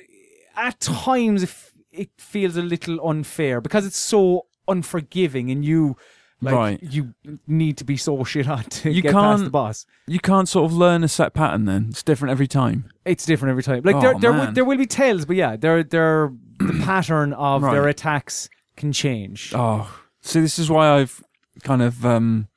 at 0.57 0.81
times 0.81 1.43
it, 1.43 1.55
it 1.93 2.11
feels 2.19 2.57
a 2.57 2.63
little 2.63 3.07
unfair 3.07 3.61
because 3.61 3.85
it's 3.87 3.99
so 3.99 4.47
unforgiving 4.67 5.51
and 5.51 5.65
you 5.65 5.97
like 6.41 6.55
Right. 6.55 6.83
you 6.83 7.15
need 7.47 7.77
to 7.79 7.85
be 7.85 7.97
so 7.97 8.25
shit 8.25 8.49
on 8.49 8.65
to 8.65 8.91
You 8.91 9.01
get 9.03 9.13
past 9.13 9.39
can't- 9.39 9.45
the 9.45 9.51
boss. 9.51 9.87
You 10.09 10.19
can't 10.19 10.49
sort 10.49 10.65
of 10.65 10.73
learn 10.77 11.05
a 11.05 11.09
set 11.09 11.35
pattern 11.35 11.67
then. 11.67 11.87
It's 11.91 12.03
different 12.03 12.33
every 12.33 12.49
time. 12.49 12.87
It's 13.05 13.25
different 13.25 13.51
every 13.51 13.63
time. 13.63 13.83
Like 13.85 13.97
Oh, 13.97 14.01
there 14.01 14.15
there 14.19 14.33
will, 14.33 14.53
there 14.53 14.65
will 14.65 14.77
be 14.79 14.87
tells, 14.87 15.25
but 15.25 15.37
yeah, 15.37 15.55
there 15.57 15.83
there 15.85 16.33
the 16.67 16.81
pattern 16.85 17.33
of 17.33 17.63
their 17.63 17.89
attacks 17.89 18.49
can 18.77 18.93
change. 18.93 19.53
Oh, 19.55 19.93
see, 20.21 20.41
this 20.41 20.59
is 20.59 20.71
why 20.71 20.89
I've 20.99 21.23
kind 21.63 21.83
of 21.83 22.05
um, 22.07 22.49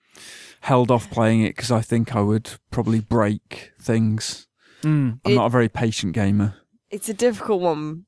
held 0.61 0.91
off 0.91 1.09
playing 1.11 1.41
it 1.41 1.55
because 1.55 1.71
I 1.71 1.81
think 1.81 2.15
I 2.15 2.21
would 2.21 2.49
probably 2.71 2.99
break 2.99 3.71
things. 3.81 4.47
Mm. 4.81 5.19
I'm 5.25 5.31
It- 5.31 5.35
not 5.35 5.45
a 5.47 5.49
very 5.49 5.69
patient 5.69 6.13
gamer. 6.13 6.55
It's 6.91 7.09
a 7.09 7.13
difficult 7.13 7.61
one, 7.61 8.05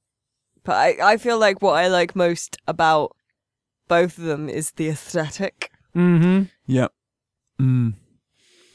but 0.63 0.75
I, 0.75 1.13
I 1.13 1.17
feel 1.17 1.37
like 1.39 1.61
what 1.61 1.73
I 1.73 1.87
like 1.87 2.15
most 2.15 2.57
about 2.67 3.15
both 3.89 4.17
of 4.17 4.23
them 4.25 4.47
is 4.47 4.71
the 4.71 4.87
aesthetic. 4.89 5.71
Mm-hmm. 5.95 6.43
Yep. 6.67 6.93
Mm. 7.59 7.95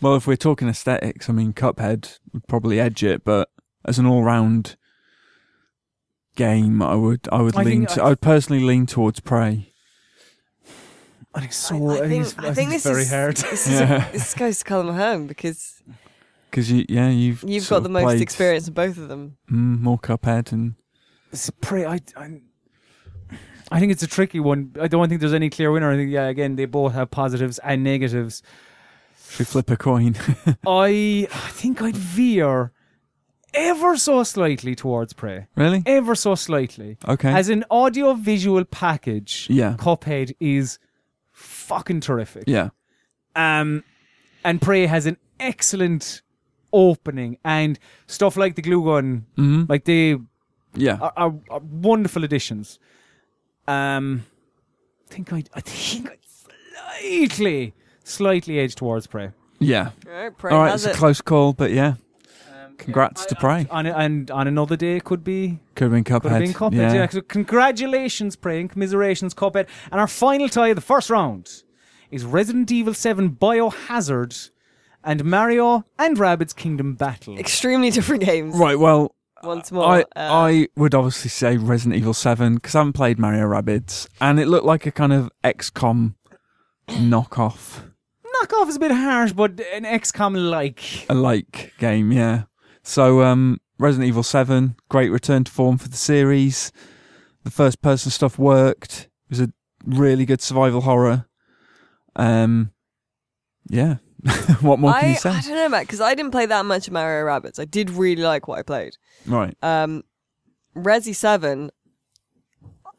Well, 0.00 0.16
if 0.16 0.26
we're 0.26 0.36
talking 0.36 0.68
aesthetics, 0.68 1.30
I 1.30 1.32
mean, 1.32 1.52
Cuphead 1.52 2.18
would 2.32 2.46
probably 2.48 2.80
edge 2.80 3.04
it, 3.04 3.24
but 3.24 3.48
as 3.84 3.98
an 3.98 4.06
all-round 4.06 4.76
game, 6.36 6.82
I 6.82 6.94
would, 6.94 7.28
I 7.32 7.42
would 7.42 7.56
I 7.56 7.62
lean, 7.62 7.86
think 7.86 7.88
to, 7.90 8.02
I- 8.02 8.06
I 8.06 8.08
would 8.10 8.20
personally 8.20 8.62
lean 8.62 8.86
towards 8.86 9.20
Prey. 9.20 9.72
I 11.34 11.40
think 11.40 11.52
so. 11.52 11.74
I, 11.88 11.94
I 11.94 12.04
I 12.04 12.08
think, 12.08 12.10
think, 12.10 12.22
it's, 12.26 12.38
I 12.38 12.54
think 12.54 12.72
it's 12.74 12.82
this 12.84 12.92
very 12.92 13.02
is, 13.02 13.10
hard. 13.10 13.36
This, 13.36 13.66
is 13.66 13.72
Yeah. 13.80 14.08
a, 14.08 14.12
this 14.12 14.34
goes 14.34 14.58
to 14.58 14.64
Callum 14.64 14.94
home 14.94 15.26
because 15.26 15.82
Because 16.50 16.70
you, 16.70 16.84
yeah, 16.88 17.08
you've 17.08 17.42
you've 17.46 17.68
got 17.68 17.82
the 17.82 17.88
most 17.88 18.04
played, 18.04 18.20
experience 18.20 18.68
of 18.68 18.74
both 18.74 18.98
of 18.98 19.08
them. 19.08 19.36
Mm, 19.50 19.80
more 19.80 19.98
Cuphead, 19.98 20.52
and 20.52 20.74
It's 21.32 21.48
a 21.48 21.52
pre- 21.52 21.86
I, 21.86 22.00
I, 22.16 22.40
I 23.70 23.80
think 23.80 23.92
it's 23.92 24.02
a 24.02 24.06
tricky 24.06 24.40
one. 24.40 24.74
I 24.78 24.88
don't 24.88 25.08
think 25.08 25.22
there's 25.22 25.32
any 25.32 25.48
clear 25.48 25.72
winner. 25.72 25.90
I 25.90 25.96
think 25.96 26.10
yeah, 26.10 26.26
again 26.26 26.56
they 26.56 26.66
both 26.66 26.92
have 26.92 27.10
positives 27.10 27.58
and 27.60 27.82
negatives. 27.82 28.42
should 29.30 29.38
we 29.38 29.44
flip 29.46 29.70
a 29.70 29.76
coin? 29.78 30.14
I 30.66 31.26
I 31.32 31.48
think 31.48 31.80
I'd 31.80 31.96
veer 31.96 32.72
ever 33.54 33.96
so 33.96 34.22
slightly 34.22 34.74
towards 34.74 35.12
Prey. 35.12 35.46
really? 35.56 35.82
Ever 35.86 36.14
so 36.14 36.34
slightly. 36.34 36.96
Okay. 37.08 37.30
As 37.32 37.48
an 37.48 37.64
audio 37.70 38.14
visual 38.14 38.64
package, 38.64 39.46
yeah. 39.50 39.74
Cuphead 39.78 40.34
is 40.40 40.78
fucking 41.32 42.00
terrific. 42.00 42.44
Yeah. 42.46 42.70
Um, 43.36 43.84
and 44.44 44.60
Prey 44.60 44.86
has 44.86 45.06
an 45.06 45.16
excellent 45.40 46.22
opening 46.72 47.38
and 47.44 47.78
stuff 48.06 48.36
like 48.36 48.54
the 48.56 48.62
glue 48.62 48.84
gun, 48.84 49.26
hmm 49.36 49.64
like 49.68 49.84
they 49.84 50.16
Yeah. 50.74 50.98
are, 51.00 51.12
are, 51.16 51.34
are 51.50 51.60
wonderful 51.60 52.24
additions. 52.24 52.78
Um, 53.68 54.24
I 55.10 55.14
think 55.14 55.32
I, 55.32 55.44
I 55.54 55.60
think 55.60 56.10
I 56.10 56.16
slightly, 57.00 57.74
slightly 58.04 58.58
edge 58.58 58.74
towards 58.74 59.06
Prey. 59.06 59.30
yeah. 59.58 59.90
All 60.06 60.12
right, 60.12 60.36
Prey 60.38 60.52
All 60.52 60.58
right, 60.60 60.70
has 60.70 60.84
it's 60.86 60.94
a 60.94 60.96
it. 60.96 60.98
close 60.98 61.20
call, 61.20 61.52
but 61.52 61.70
yeah, 61.72 61.94
Congrats 62.84 63.26
to 63.26 63.34
Prey. 63.36 63.66
On, 63.70 63.86
and 63.86 64.30
on 64.30 64.46
another 64.46 64.76
day, 64.76 64.96
it 64.96 65.04
could 65.04 65.24
be 65.24 65.58
could 65.74 65.84
have 65.84 65.92
been 65.92 66.04
Cuphead. 66.04 66.22
could 66.22 66.32
have 66.32 66.40
been 66.42 66.52
Cuphead. 66.52 66.94
Yeah. 66.94 67.08
So 67.08 67.20
congratulations, 67.20 68.36
Prey, 68.36 68.60
and 68.60 68.70
commiserations, 68.70 69.34
Cuphead. 69.34 69.68
And 69.90 70.00
our 70.00 70.06
final 70.06 70.48
tie 70.48 70.68
of 70.68 70.76
the 70.76 70.82
first 70.82 71.10
round 71.10 71.62
is 72.10 72.24
Resident 72.24 72.70
Evil 72.70 72.94
7 72.94 73.30
Biohazard 73.30 74.50
and 75.04 75.24
Mario 75.24 75.84
and 75.98 76.16
Rabbids 76.16 76.54
Kingdom 76.54 76.94
Battle. 76.94 77.38
Extremely 77.38 77.90
different 77.90 78.22
games. 78.24 78.56
Right. 78.56 78.78
Well, 78.78 79.14
Once 79.42 79.72
more, 79.72 79.84
I 79.84 80.00
uh, 80.00 80.04
I 80.14 80.68
would 80.76 80.94
obviously 80.94 81.30
say 81.30 81.56
Resident 81.56 81.98
Evil 81.98 82.14
Seven 82.14 82.56
because 82.56 82.74
I 82.74 82.78
haven't 82.78 82.92
played 82.94 83.18
Mario 83.18 83.46
Rabbids, 83.46 84.08
and 84.20 84.38
it 84.38 84.46
looked 84.46 84.66
like 84.66 84.86
a 84.86 84.92
kind 84.92 85.12
of 85.12 85.30
XCOM 85.42 86.14
knockoff, 86.88 87.82
Knockoff 88.42 88.68
is 88.68 88.76
a 88.76 88.80
bit 88.80 88.92
harsh, 88.92 89.32
but 89.32 89.60
an 89.72 89.84
XCOM 89.84 90.50
like. 90.50 91.06
a 91.08 91.14
like 91.14 91.72
game. 91.78 92.12
Yeah. 92.12 92.44
So 92.82 93.22
um, 93.22 93.60
Resident 93.78 94.08
Evil 94.08 94.22
Seven, 94.22 94.76
great 94.88 95.10
return 95.10 95.44
to 95.44 95.52
form 95.52 95.78
for 95.78 95.88
the 95.88 95.96
series. 95.96 96.72
The 97.44 97.50
first 97.50 97.82
person 97.82 98.10
stuff 98.10 98.38
worked. 98.38 99.08
It 99.28 99.30
was 99.30 99.40
a 99.40 99.52
really 99.84 100.24
good 100.24 100.40
survival 100.40 100.82
horror. 100.82 101.26
Um, 102.16 102.72
yeah. 103.68 103.96
what 104.60 104.78
more 104.78 104.92
can 104.92 105.04
I, 105.04 105.08
you 105.08 105.16
say? 105.16 105.30
I 105.30 105.40
don't 105.40 105.54
know, 105.54 105.68
Matt, 105.68 105.86
because 105.86 106.00
I 106.00 106.14
didn't 106.14 106.30
play 106.30 106.46
that 106.46 106.64
much 106.64 106.86
of 106.86 106.92
Mario 106.92 107.26
Rabbids. 107.26 107.58
I 107.58 107.64
did 107.64 107.90
really 107.90 108.22
like 108.22 108.46
what 108.46 108.58
I 108.58 108.62
played. 108.62 108.96
Right. 109.26 109.56
Um, 109.62 110.04
Resi 110.76 111.14
7, 111.14 111.70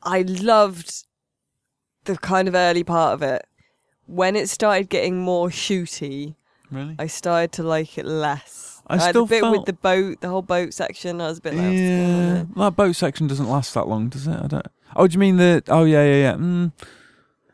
I 0.01 0.21
loved 0.23 1.05
the 2.03 2.17
kind 2.17 2.47
of 2.47 2.55
early 2.55 2.83
part 2.83 3.13
of 3.13 3.21
it. 3.21 3.45
When 4.05 4.35
it 4.35 4.49
started 4.49 4.89
getting 4.89 5.21
more 5.21 5.47
shooty, 5.47 6.35
Really? 6.73 6.95
I 6.97 7.05
started 7.07 7.51
to 7.53 7.63
like 7.63 7.97
it 7.97 8.05
less. 8.05 8.62
I 8.87 8.97
had 8.97 9.09
still 9.09 9.23
a 9.23 9.27
bit 9.27 9.43
with 9.43 9.53
felt- 9.53 9.65
the 9.65 9.73
boat, 9.73 10.21
the 10.21 10.29
whole 10.29 10.41
boat 10.41 10.73
section. 10.73 11.21
I 11.21 11.27
was 11.27 11.37
a 11.37 11.41
bit 11.41 11.53
like, 11.53 11.65
what's 11.65 11.79
Yeah, 11.79 12.43
that 12.55 12.75
boat 12.75 12.95
section 12.95 13.27
doesn't 13.27 13.47
last 13.47 13.73
that 13.73 13.87
long, 13.87 14.09
does 14.09 14.27
it? 14.27 14.35
I 14.35 14.47
don't. 14.47 14.67
Oh, 14.95 15.07
do 15.07 15.13
you 15.13 15.19
mean 15.19 15.37
the? 15.37 15.63
Oh, 15.67 15.83
yeah, 15.85 16.03
yeah, 16.05 16.15
yeah. 16.15 16.33
Mm. 16.33 16.71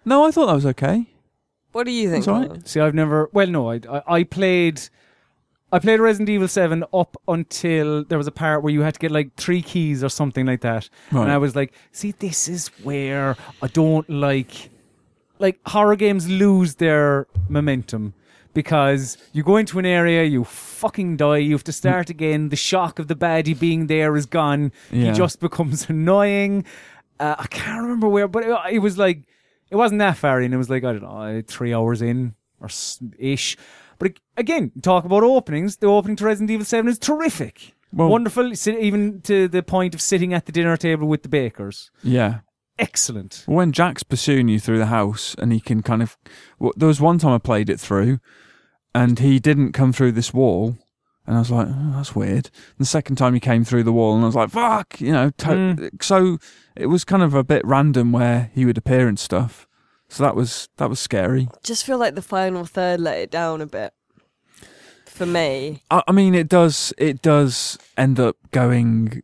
No, 0.06 0.26
I 0.26 0.32
thought 0.32 0.48
that 0.48 0.56
was 0.56 0.66
okay. 0.66 1.06
What 1.72 1.86
do 1.86 1.92
you 1.92 2.10
think? 2.10 2.20
It's 2.20 2.28
all 2.28 2.40
right. 2.40 2.50
Colm? 2.50 2.68
See, 2.68 2.80
I've 2.80 2.96
never. 2.96 3.30
Well, 3.32 3.48
no, 3.48 3.72
I, 3.72 3.80
I, 3.90 4.02
I 4.08 4.24
played. 4.24 4.82
I 5.72 5.78
played 5.78 6.00
Resident 6.00 6.30
Evil 6.30 6.48
7 6.48 6.84
up 6.96 7.16
until 7.28 8.04
there 8.04 8.18
was 8.18 8.26
a 8.26 8.32
part 8.32 8.64
where 8.64 8.74
you 8.74 8.82
had 8.82 8.96
to 8.96 9.00
get 9.00 9.12
like 9.12 9.36
three 9.36 9.62
keys 9.62 10.04
or 10.04 10.10
something 10.10 10.48
like 10.48 10.62
that. 10.62 10.90
Right. 11.12 11.22
And 11.22 11.32
I 11.32 11.38
was 11.38 11.56
like, 11.56 11.74
see, 11.92 12.12
this 12.18 12.48
is 12.48 12.70
where 12.82 13.38
I 13.62 13.68
don't 13.68 14.10
like. 14.10 14.72
Like, 15.38 15.60
horror 15.68 15.96
games 15.96 16.28
lose 16.28 16.76
their 16.76 17.28
momentum 17.48 18.16
because 18.64 19.18
you 19.32 19.42
go 19.42 19.56
into 19.56 19.80
an 19.80 19.86
area, 19.86 20.24
you 20.26 20.44
fucking 20.44 21.16
die, 21.16 21.38
you 21.38 21.54
have 21.54 21.64
to 21.64 21.72
start 21.72 22.10
again. 22.10 22.50
The 22.50 22.58
shock 22.58 23.00
of 23.00 23.08
the 23.08 23.16
baddie 23.16 23.58
being 23.58 23.88
there 23.88 24.18
is 24.18 24.26
gone. 24.26 24.74
He 24.92 25.12
just 25.14 25.40
becomes 25.40 25.90
annoying. 25.90 26.66
Uh, 27.22 27.36
I 27.40 27.48
can't 27.48 27.82
remember 27.84 28.10
where, 28.10 28.28
but 28.28 28.44
it, 28.44 28.58
it 28.72 28.80
was 28.80 28.98
like, 28.98 29.20
it 29.72 29.78
wasn't 29.78 30.00
that 30.00 30.18
far 30.18 30.42
in. 30.42 30.54
It 30.54 30.58
was 30.58 30.70
like, 30.70 30.84
I 30.84 30.92
don't 30.92 31.04
know, 31.04 31.42
three 31.48 31.74
hours 31.74 32.02
in 32.02 32.36
or 32.60 32.68
ish. 33.18 33.56
But 33.98 34.20
again, 34.36 34.72
talk 34.82 35.06
about 35.06 35.24
openings. 35.24 35.78
The 35.78 35.88
opening 35.88 36.18
to 36.18 36.26
Resident 36.26 36.52
Evil 36.52 36.66
7 36.66 36.90
is 36.92 37.00
terrific. 37.00 37.76
Well- 37.94 38.10
Wonderful, 38.10 38.52
even 38.68 39.22
to 39.22 39.48
the 39.48 39.64
point 39.64 39.96
of 39.96 40.02
sitting 40.02 40.34
at 40.34 40.48
the 40.48 40.52
dinner 40.52 40.76
table 40.76 41.08
with 41.08 41.24
the 41.24 41.30
bakers. 41.30 41.92
Yeah. 42.04 42.40
Excellent. 42.78 43.44
When 43.46 43.74
Jack's 43.74 44.04
pursuing 44.04 44.48
you 44.48 44.58
through 44.58 44.78
the 44.78 44.86
house, 44.86 45.36
and 45.38 45.52
he 45.52 45.60
can 45.60 45.82
kind 45.84 46.02
of. 46.02 46.18
Well, 46.60 46.72
there 46.78 46.88
was 46.88 47.02
one 47.02 47.18
time 47.18 47.34
I 47.34 47.38
played 47.38 47.70
it 47.70 47.78
through, 47.78 48.20
and 48.96 49.20
he 49.20 49.40
didn't 49.40 49.74
come 49.74 49.94
through 49.94 50.14
this 50.14 50.34
wall, 50.34 50.78
and 51.28 51.36
I 51.36 51.40
was 51.40 51.52
like, 51.52 51.68
oh, 51.70 51.92
"That's 51.96 52.16
weird." 52.16 52.50
the 52.78 52.86
second 52.86 53.16
time 53.18 53.34
he 53.34 53.40
came 53.40 53.64
through 53.64 53.84
the 53.84 53.94
wall, 53.94 54.16
and 54.16 54.24
I 54.24 54.28
was 54.28 54.36
like, 54.36 54.50
"Fuck!" 54.50 55.00
You 55.02 55.12
know. 55.12 55.30
To- 55.38 55.48
Mm. 55.50 56.04
So 56.04 56.38
it 56.76 56.88
was 56.88 57.04
kind 57.04 57.24
of 57.24 57.34
a 57.34 57.44
bit 57.44 57.66
random 57.66 58.12
where 58.12 58.52
he 58.54 58.66
would 58.66 58.78
appear 58.78 59.08
and 59.08 59.20
stuff. 59.20 59.68
So 60.08 60.24
that 60.24 60.36
was 60.36 60.70
that 60.78 60.90
was 60.90 61.00
scary. 61.00 61.48
Just 61.64 61.86
feel 61.86 61.98
like 62.00 62.16
the 62.16 62.22
final 62.22 62.66
third 62.66 63.00
let 63.00 63.20
it 63.20 63.30
down 63.32 63.62
a 63.62 63.68
bit. 63.68 63.94
For 65.06 65.26
me. 65.26 65.84
I, 65.92 66.02
I 66.08 66.12
mean, 66.14 66.34
it 66.34 66.48
does. 66.48 66.94
It 66.98 67.22
does 67.22 67.78
end 67.98 68.20
up 68.20 68.38
going 68.52 69.22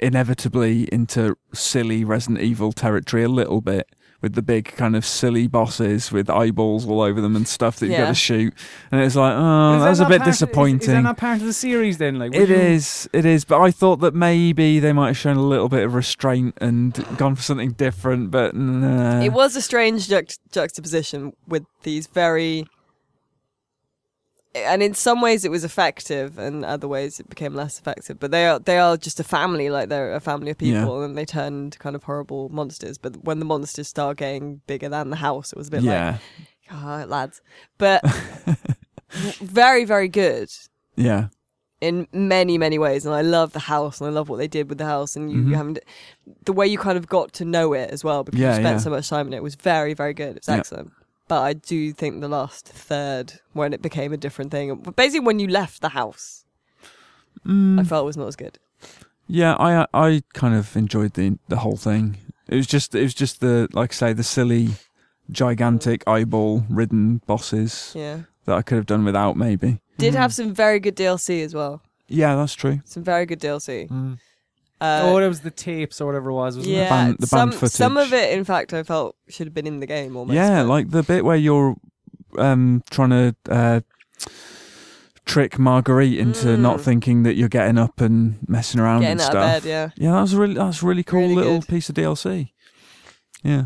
inevitably 0.00 0.88
into 0.92 1.36
silly 1.52 2.04
Resident 2.04 2.40
Evil 2.40 2.72
territory 2.72 3.22
a 3.22 3.28
little 3.28 3.60
bit 3.60 3.88
with 4.24 4.34
the 4.34 4.42
big 4.42 4.64
kind 4.76 4.96
of 4.96 5.04
silly 5.04 5.46
bosses 5.46 6.10
with 6.10 6.30
eyeballs 6.30 6.86
all 6.86 7.02
over 7.02 7.20
them 7.20 7.36
and 7.36 7.46
stuff 7.46 7.76
that 7.76 7.88
you've 7.88 7.98
got 7.98 8.08
to 8.08 8.14
shoot. 8.14 8.54
And 8.90 9.02
it's 9.02 9.14
like, 9.14 9.34
oh, 9.36 9.76
Is 9.76 9.84
that's 9.84 9.98
that 9.98 10.04
a 10.06 10.08
not 10.08 10.08
bit 10.08 10.18
part- 10.22 10.28
is- 10.30 10.34
Is, 10.36 10.40
that 10.40 10.46
disappointing. 10.46 11.02
not 11.02 11.16
part 11.18 11.40
of 11.40 11.46
the 11.46 11.52
series 11.52 11.98
then? 11.98 12.18
Like, 12.18 12.32
would 12.32 12.40
It 12.40 12.48
you- 12.48 12.54
is, 12.56 13.08
it 13.12 13.26
is, 13.26 13.44
but 13.44 13.60
I 13.60 13.70
thought 13.70 13.96
that 14.00 14.14
maybe 14.14 14.80
they 14.80 14.92
might 14.94 15.08
have 15.08 15.18
shown 15.18 15.36
a 15.36 15.42
little 15.42 15.68
bit 15.68 15.84
of 15.84 15.92
restraint 15.94 16.54
and 16.60 17.04
gone 17.18 17.34
for 17.34 17.42
something 17.42 17.72
different, 17.72 18.30
but 18.30 18.56
nah. 18.56 19.20
It 19.20 19.32
was 19.34 19.54
a 19.56 19.60
strange 19.62 20.08
juxt- 20.08 20.38
juxtaposition 20.50 21.34
with 21.46 21.64
these 21.82 22.06
very. 22.06 22.66
And 24.54 24.82
in 24.84 24.94
some 24.94 25.20
ways 25.20 25.44
it 25.44 25.50
was 25.50 25.64
effective, 25.64 26.38
and 26.38 26.64
other 26.64 26.86
ways 26.86 27.18
it 27.18 27.28
became 27.28 27.54
less 27.54 27.78
effective. 27.78 28.20
But 28.20 28.30
they 28.30 28.46
are 28.46 28.58
they 28.60 28.78
are 28.78 28.96
just 28.96 29.18
a 29.18 29.24
family, 29.24 29.68
like 29.68 29.88
they're 29.88 30.14
a 30.14 30.20
family 30.20 30.50
of 30.52 30.62
Yeah. 30.62 30.80
people, 30.80 31.02
and 31.02 31.16
they 31.18 31.24
turned 31.24 31.64
into 31.64 31.78
kind 31.78 31.96
of 31.96 32.04
horrible 32.04 32.48
monsters. 32.50 32.96
But 32.98 33.24
when 33.24 33.40
the 33.40 33.44
monsters 33.44 33.88
start 33.88 34.18
getting 34.18 34.60
bigger 34.66 34.88
than 34.88 35.10
the 35.10 35.16
house, 35.16 35.52
it 35.52 35.58
was 35.58 35.68
a 35.68 35.70
bit 35.72 35.82
yeah, 35.82 36.10
like, 36.12 36.20
ah, 36.70 37.04
lads. 37.08 37.40
But 37.78 38.02
very 39.40 39.84
very 39.84 40.08
good 40.08 40.50
yeah, 40.96 41.28
in 41.80 42.06
many 42.12 42.58
many 42.58 42.78
ways 42.78 43.04
and 43.06 43.14
i 43.14 43.20
love 43.20 43.52
the 43.52 43.60
house 43.60 44.00
and 44.00 44.08
i 44.08 44.12
love 44.12 44.28
what 44.28 44.38
they 44.38 44.48
did 44.48 44.68
with 44.68 44.78
the 44.78 44.84
house 44.84 45.14
and 45.16 45.30
you, 45.30 45.38
Mhm. 45.38 45.48
you 45.50 45.54
haven't 45.56 45.78
the 46.44 46.52
way 46.52 46.66
you 46.66 46.78
kind 46.78 46.96
of 46.98 47.08
got 47.08 47.32
to 47.34 47.44
know 47.44 47.72
it 47.74 47.90
as 47.90 48.02
well 48.02 48.24
because 48.24 48.40
Yeah, 48.40 48.50
you 48.56 48.62
spent 48.62 48.74
yeah. 48.78 48.78
so 48.78 48.90
much 48.90 49.08
time 49.08 49.26
in 49.28 49.32
it 49.32 49.42
was 49.42 49.54
very 49.54 49.94
very 49.94 50.14
good 50.14 50.36
it's 50.36 50.48
Yeah. 50.48 50.56
excellent 50.58 50.90
but 51.28 51.40
i 51.42 51.52
do 51.52 51.92
think 51.92 52.20
the 52.20 52.28
last 52.28 52.66
third 52.68 53.34
when 53.52 53.72
it 53.72 53.82
became 53.82 54.12
a 54.12 54.16
different 54.16 54.50
thing 54.50 54.74
but 54.76 54.94
basically 54.96 55.24
when 55.26 55.38
you 55.38 55.48
left 55.48 55.80
the 55.80 55.90
house 55.90 56.44
Mm, 57.46 57.78
i 57.80 57.84
felt 57.84 58.04
it 58.04 58.06
was 58.06 58.16
not 58.16 58.28
as 58.28 58.36
good 58.36 58.58
Yeah, 59.26 59.54
I 59.58 59.86
I 59.94 60.22
kind 60.34 60.54
of 60.54 60.76
enjoyed 60.76 61.12
the 61.14 61.38
the 61.48 61.56
whole 61.56 61.76
thing. 61.78 62.16
It 62.48 62.56
was 62.56 62.66
just 62.66 62.94
it 62.94 63.02
was 63.02 63.14
just 63.14 63.40
the 63.40 63.68
like 63.72 63.92
I 63.92 63.94
say 63.94 64.12
the 64.14 64.22
silly, 64.22 64.68
gigantic 65.30 66.02
eyeball 66.06 66.64
ridden 66.68 67.20
bosses 67.26 67.92
Yeah. 67.94 68.18
that 68.44 68.56
I 68.58 68.62
could 68.62 68.76
have 68.76 68.86
done 68.86 69.04
without 69.04 69.36
maybe. 69.36 69.78
Did 69.98 70.14
have 70.14 70.32
some 70.34 70.52
very 70.54 70.78
good 70.80 70.96
DLC 70.96 71.42
as 71.44 71.54
well. 71.54 71.80
Yeah, 72.08 72.36
that's 72.36 72.54
true. 72.54 72.80
Some 72.84 73.02
very 73.04 73.24
good 73.26 73.40
DLC. 73.40 73.88
Mm. 73.88 74.18
Uh, 74.80 75.00
oh, 75.04 75.20
that 75.20 75.28
was 75.28 75.40
the 75.40 75.50
tapes 75.50 76.00
or 76.00 76.06
whatever 76.06 76.30
it 76.30 76.34
was, 76.34 76.56
wasn't 76.56 76.74
yeah, 76.74 76.86
it? 76.86 76.90
band- 76.90 77.16
the 77.20 77.26
some 77.26 77.50
band 77.50 77.70
some 77.70 77.96
of 77.96 78.12
it, 78.12 78.36
in 78.36 78.44
fact, 78.44 78.72
I 78.74 78.82
felt 78.82 79.16
should 79.28 79.46
have 79.46 79.54
been 79.54 79.66
in 79.66 79.80
the 79.80 79.86
game 79.86 80.16
almost. 80.16 80.34
Yeah, 80.34 80.62
but- 80.62 80.68
like 80.68 80.90
the 80.90 81.02
bit 81.02 81.24
where 81.24 81.36
you're 81.36 81.76
um 82.36 82.82
trying 82.90 83.10
to 83.10 83.36
uh 83.48 83.80
trick 85.24 85.58
Marguerite 85.58 86.18
into 86.18 86.48
Mm. 86.48 86.60
not 86.60 86.80
thinking 86.80 87.22
that 87.22 87.34
you're 87.36 87.48
getting 87.48 87.78
up 87.78 88.00
and 88.00 88.36
messing 88.48 88.80
around 88.80 89.00
getting 89.00 89.12
and 89.12 89.20
out 89.22 89.30
stuff. 89.30 89.56
of 89.56 89.62
bed. 89.62 89.68
Yeah, 89.68 89.90
Yeah, 89.96 90.12
that 90.12 90.20
was 90.22 90.32
a 90.34 90.38
really 90.38 90.54
that's 90.54 90.82
a 90.82 90.86
really 90.86 91.02
cool 91.04 91.20
Really 91.20 91.34
little 91.36 91.58
good. 91.60 91.68
piece 91.68 91.88
of 91.88 91.94
DLC. 91.94 92.50
Yeah. 93.42 93.64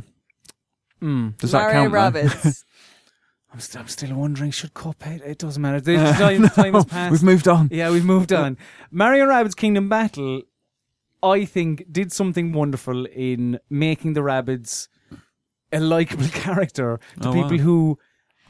Mm. 1.03 1.37
Does 1.39 1.53
that 1.53 1.73
count? 1.73 1.93
though? 1.93 1.99
Rabbids. 1.99 2.65
I'm, 3.53 3.61
st- 3.61 3.81
I'm 3.83 3.89
still 3.89 4.15
wondering, 4.15 4.51
should 4.51 4.75
Cuphead? 4.75 5.23
It 5.27 5.39
doesn't 5.39 5.63
matter. 5.63 5.81
The 5.81 5.97
time, 5.97 6.49
time 6.51 6.75
has 6.75 6.85
passed. 6.85 7.13
We've 7.13 7.23
moved 7.23 7.49
on. 7.49 7.69
Yeah, 7.73 7.91
we've 7.91 8.05
moved 8.05 8.33
on. 8.33 8.59
Mario 8.91 9.25
Rabbids 9.27 9.57
Kingdom 9.57 9.89
Battle, 9.89 10.43
I 11.23 11.45
think, 11.45 11.85
did 11.91 12.13
something 12.13 12.53
wonderful 12.53 13.07
in 13.07 13.59
making 13.71 14.13
the 14.15 14.21
Rabbids 14.21 14.89
a 15.73 15.81
likable 15.81 16.29
character 16.33 16.99
to 17.23 17.29
Oh, 17.29 17.33
people 17.33 17.57
wow. 17.59 17.63
who, 17.65 17.99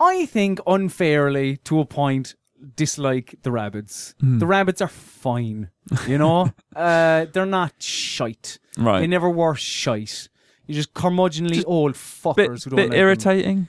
I 0.00 0.26
think, 0.26 0.60
unfairly 0.66 1.56
to 1.64 1.80
a 1.80 1.84
point, 1.84 2.34
dislike 2.76 3.36
the 3.42 3.50
Rabbids. 3.50 4.14
Hmm. 4.20 4.38
The 4.38 4.46
Rabbids 4.46 4.80
are 4.82 4.88
fine, 4.88 5.70
you 6.06 6.18
know? 6.18 6.52
uh, 6.76 7.26
they're 7.32 7.46
not 7.46 7.74
shite. 7.82 8.58
Right. 8.76 9.00
They 9.00 9.06
never 9.06 9.30
were 9.30 9.54
shite. 9.54 10.28
You're 10.66 10.76
just 10.76 10.92
curmudgeonly 10.94 11.54
Just 11.54 11.66
old 11.66 11.94
fuckers 11.94 12.36
bit 12.36 12.64
who 12.64 12.70
don't 12.70 12.76
bit 12.76 12.82
like 12.82 12.90
them 12.90 13.00
irritating. 13.00 13.68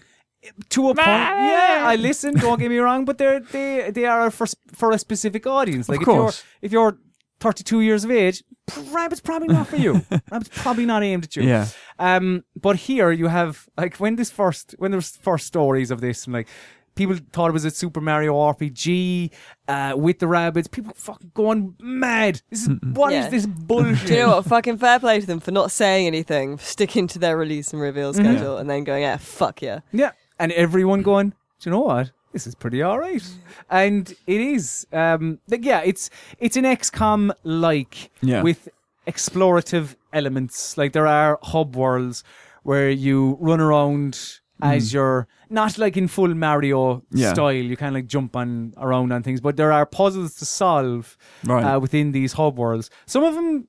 to 0.69 0.81
a 0.89 0.95
point. 0.95 1.07
Yeah, 1.07 1.84
I 1.88 1.95
listen. 1.95 2.34
Don't 2.35 2.59
get 2.59 2.69
me 2.69 2.77
wrong, 2.80 3.05
but 3.05 3.17
they're 3.17 3.39
they 3.39 3.89
they 3.91 4.03
are 4.05 4.30
for 4.30 4.47
for 4.73 4.91
a 4.91 4.97
specific 4.99 5.47
audience. 5.47 5.88
Like 5.88 5.99
Of 5.99 6.01
if 6.01 6.05
course. 6.05 6.43
you're 6.43 6.67
if 6.67 6.71
you're 6.73 6.97
32 7.40 7.82
years 7.82 8.03
of 8.03 8.11
age, 8.11 8.44
Rabbids 8.72 9.24
probably 9.24 9.48
not 9.48 9.68
for 9.68 9.78
you. 9.78 9.94
Rabbids 10.32 10.52
probably 10.52 10.86
not 10.86 11.03
aimed 11.03 11.24
at 11.26 11.36
you. 11.36 11.44
Yeah. 11.44 11.68
Um, 11.98 12.44
but 12.60 12.76
here 12.76 13.11
you 13.11 13.28
have 13.28 13.68
like 13.78 13.95
when 13.98 14.16
this 14.16 14.30
first 14.32 14.76
when 14.78 14.91
there 14.91 14.98
was 14.98 15.18
first 15.18 15.48
stories 15.48 15.91
of 15.91 16.02
this 16.02 16.26
and 16.26 16.34
like. 16.34 16.48
People 16.95 17.16
thought 17.32 17.48
it 17.48 17.53
was 17.53 17.64
a 17.64 17.72
Super 17.72 18.02
Mario 18.02 18.34
RPG 18.34 19.32
uh, 19.70 19.94
with 19.95 20.20
the 20.20 20.26
Rabbids. 20.26 20.70
People 20.70 20.91
fucking 20.98 21.32
going 21.34 21.74
mad. 21.80 22.41
This 22.49 22.64
is 22.64 22.70
what 22.91 23.14
is 23.14 23.24
Yeah. 23.26 23.30
this 23.30 23.45
bullshit? 23.45 24.07
Do 24.07 24.14
you 24.16 24.20
know 24.20 24.36
what? 24.36 24.45
Fucking 24.45 24.80
fair 24.80 24.99
play 24.99 25.22
to 25.22 25.26
them 25.26 25.40
for 25.40 25.52
not 25.52 25.72
saying 25.72 26.07
anything, 26.07 26.57
sticking 26.57 27.07
to 27.07 27.20
their 27.20 27.38
release 27.38 27.72
and 27.72 27.82
reveal 27.82 28.11
Mm-hmm. 28.14 28.26
schedule, 28.26 28.57
and 28.57 28.70
then 28.70 28.84
going, 28.84 29.03
"Yeah, 29.03 29.16
fuck 29.16 29.61
yeah." 29.61 29.80
Yeah, 29.94 30.11
and 30.40 30.52
everyone 30.52 31.02
going, 31.02 31.30
do 31.30 31.70
you 31.70 31.72
know 31.72 31.80
what? 31.82 32.11
This 32.31 32.45
is 32.45 32.53
pretty 32.56 32.81
all 32.84 32.99
right, 32.99 33.23
and 33.72 34.07
it 34.27 34.41
is. 34.41 34.85
Um, 34.93 35.39
like 35.49 35.65
yeah, 35.65 35.81
it's 35.84 36.10
it's 36.38 36.56
an 36.57 36.64
XCOM 36.64 37.31
like 37.43 38.11
Yeah. 38.22 38.43
with 38.43 38.69
explorative 39.07 39.95
elements. 40.14 40.77
Like 40.77 40.93
there 40.93 41.07
are 41.07 41.39
hub 41.43 41.76
worlds 41.76 42.23
where 42.64 42.89
you 42.89 43.38
run 43.39 43.60
around 43.60 44.19
as 44.61 44.93
you're 44.93 45.27
not 45.49 45.77
like 45.77 45.95
in 45.97 46.07
full 46.07 46.34
Mario. 46.35 47.01
Yeah. 47.11 47.34
style. 47.34 47.51
You 47.53 47.77
kind 47.77 47.95
of 47.95 48.01
like 48.01 48.07
jump 48.07 48.35
on 48.35 48.73
around 48.77 49.11
on 49.14 49.23
things, 49.23 49.39
but 49.41 49.56
there 49.56 49.72
are 49.72 49.85
puzzles 49.85 50.35
to 50.35 50.45
solve 50.45 51.18
Right. 51.45 51.64
uh, 51.64 51.80
within 51.80 52.11
these 52.11 52.34
hub 52.34 52.57
worlds. 52.57 52.89
Some 53.06 53.23
of 53.23 53.35
them, 53.35 53.68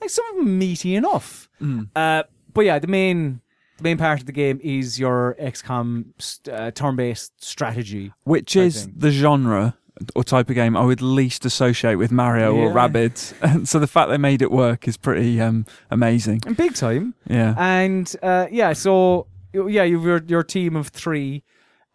like 0.00 0.10
some 0.10 0.24
of 0.30 0.36
them, 0.44 0.58
meaty 0.58 0.96
enough. 0.96 1.48
Uh, 1.94 2.24
but 2.52 2.62
yeah, 2.64 2.78
the 2.80 2.88
main 2.88 3.40
the 3.82 3.88
main 3.88 3.98
part 3.98 4.20
of 4.20 4.26
the 4.26 4.32
game 4.32 4.60
is 4.62 4.98
your 4.98 5.36
XCOM 5.40 6.06
st- 6.18 6.54
uh, 6.54 6.70
turn-based 6.70 7.42
strategy. 7.42 8.12
Which 8.24 8.56
is 8.56 8.88
the 8.94 9.10
genre 9.10 9.76
or 10.16 10.24
type 10.24 10.48
of 10.48 10.54
game 10.54 10.76
I 10.76 10.84
would 10.84 11.02
least 11.02 11.44
associate 11.44 11.96
with 11.96 12.10
Mario 12.10 12.54
or 12.54 12.68
Yeah. 12.68 12.72
Rabbids. 12.74 13.34
And 13.42 13.68
so 13.72 13.78
the 13.78 13.86
fact 13.86 14.08
they 14.10 14.18
made 14.18 14.40
it 14.42 14.50
work 14.50 14.88
is 14.88 14.96
pretty 14.96 15.40
um, 15.40 15.66
amazing. 15.90 16.42
And 16.46 16.56
big 16.56 16.74
time. 16.74 17.14
Yeah. 17.28 17.54
And 17.58 18.14
uh, 18.22 18.46
yeah, 18.50 18.72
so 18.72 19.26
yeah, 19.52 19.82
you've 19.82 20.04
your 20.04 20.22
your 20.26 20.42
team 20.42 20.76
of 20.76 20.88
three, 20.88 21.42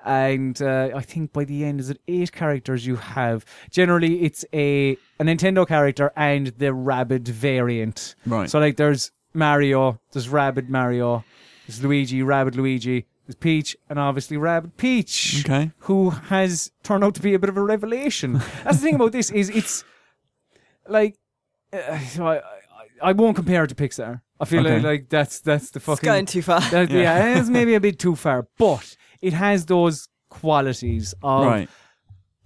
and 0.05 0.61
uh, 0.61 0.91
I 0.95 1.01
think 1.01 1.33
by 1.33 1.43
the 1.43 1.65
end 1.65 1.79
is 1.79 1.89
it 1.89 1.99
eight 2.07 2.31
characters 2.31 2.85
you 2.85 2.97
have. 2.97 3.45
Generally, 3.71 4.23
it's 4.23 4.45
a 4.53 4.95
a 5.19 5.23
Nintendo 5.23 5.67
character 5.67 6.11
and 6.15 6.47
the 6.47 6.73
Rabbid 6.73 7.27
variant. 7.27 8.15
Right. 8.25 8.49
So 8.49 8.59
like, 8.59 8.77
there's 8.77 9.11
Mario, 9.33 9.99
there's 10.11 10.29
Rabbid 10.29 10.69
Mario, 10.69 11.23
there's 11.67 11.83
Luigi, 11.83 12.23
Rabbid 12.23 12.55
Luigi, 12.55 13.05
there's 13.27 13.35
Peach, 13.35 13.75
and 13.89 13.99
obviously 13.99 14.37
Rabbid 14.37 14.77
Peach. 14.77 15.43
Okay. 15.45 15.71
Who 15.79 16.09
has 16.11 16.71
turned 16.83 17.03
out 17.03 17.13
to 17.15 17.21
be 17.21 17.33
a 17.33 17.39
bit 17.39 17.49
of 17.49 17.57
a 17.57 17.63
revelation. 17.63 18.33
That's 18.63 18.77
the 18.77 18.83
thing 18.83 18.95
about 18.95 19.11
this 19.11 19.29
is 19.29 19.49
it's 19.49 19.83
like 20.87 21.15
uh, 21.73 21.99
so 21.99 22.25
I, 22.27 22.35
I 22.37 22.41
I 23.01 23.11
won't 23.11 23.35
compare 23.35 23.63
it 23.63 23.67
to 23.67 23.75
Pixar. 23.75 24.21
I 24.39 24.45
feel 24.45 24.61
Okay. 24.61 24.75
like, 24.75 24.83
like 24.83 25.09
that's 25.09 25.39
that's 25.41 25.69
the 25.71 25.77
It's 25.77 25.85
fucking 25.85 26.07
going 26.07 26.25
too 26.25 26.41
far. 26.41 26.61
that, 26.61 26.89
Yeah. 26.89 27.01
yeah. 27.01 27.39
it's 27.39 27.49
maybe 27.49 27.75
a 27.75 27.79
bit 27.79 27.99
too 27.99 28.15
far, 28.15 28.47
but 28.57 28.95
it 29.21 29.33
has 29.33 29.65
those 29.65 30.07
qualities 30.29 31.13
of 31.23 31.45
right. 31.45 31.69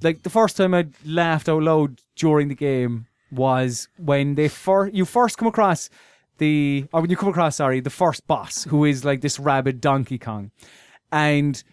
like 0.02 0.23
the 0.23 0.30
first 0.30 0.57
time 0.57 0.73
I 0.73 0.88
laughed 1.06 1.48
out 1.49 1.61
loud 1.64 1.99
during 2.15 2.48
the 2.48 2.56
game 2.56 3.07
was 3.31 3.88
when 3.98 4.35
they 4.35 4.48
first 4.48 4.93
you 4.93 5.06
first 5.06 5.38
come 5.38 5.48
across 5.48 5.89
the 6.41 6.85
or 6.91 7.01
when 7.01 7.09
you 7.09 7.15
come 7.15 7.30
across 7.30 7.57
sorry 7.57 7.80
the 7.80 7.89
first 7.89 8.26
boss 8.27 8.63
who 8.65 8.84
is 8.84 9.05
like 9.05 9.22
this 9.22 9.39
Rabbid 9.39 9.80
Donkey 9.80 10.18
Kong, 10.18 10.51
and 11.11 11.63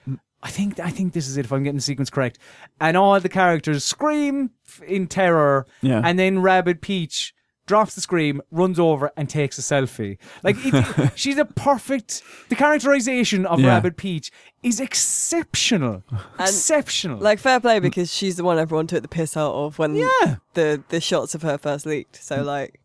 I 0.42 0.50
think 0.50 0.78
I 0.78 0.90
think 0.90 1.14
this 1.14 1.26
is 1.26 1.36
it 1.36 1.46
if 1.46 1.52
I'm 1.52 1.64
getting 1.64 1.76
the 1.76 1.82
sequence 1.82 2.10
correct, 2.10 2.38
and 2.80 2.96
all 2.96 3.18
the 3.18 3.28
characters 3.28 3.82
scream 3.82 4.50
in 4.86 5.06
terror, 5.08 5.66
Yeah. 5.80 6.02
and 6.04 6.18
then 6.18 6.40
Rabbid 6.40 6.82
Peach 6.82 7.34
drops 7.66 7.94
the 7.94 8.00
scream, 8.00 8.40
runs 8.50 8.78
over, 8.78 9.10
and 9.16 9.28
takes 9.28 9.58
a 9.58 9.62
selfie. 9.62 10.18
Like 10.42 10.56
it, 10.60 11.12
she's 11.16 11.38
a 11.38 11.44
perfect. 11.44 12.22
The 12.50 12.54
characterization 12.56 13.46
of 13.46 13.60
Yeah. 13.60 13.68
Rabbid 13.68 13.96
Peach 13.96 14.30
is 14.62 14.80
exceptional, 14.80 16.02
exceptional. 16.38 17.18
Like 17.18 17.38
fair 17.38 17.58
play 17.60 17.78
because 17.80 18.12
she's 18.12 18.36
the 18.36 18.44
one 18.44 18.58
everyone 18.58 18.86
took 18.86 19.02
the 19.02 19.08
piss 19.08 19.36
out 19.36 19.54
of 19.54 19.78
when 19.78 19.94
yeah, 19.94 20.36
the 20.54 20.82
the 20.90 21.00
shots 21.00 21.34
of 21.34 21.42
her 21.42 21.56
first 21.58 21.86
leaked. 21.86 22.22
So 22.22 22.38
mm. 22.38 22.44
like, 22.44 22.80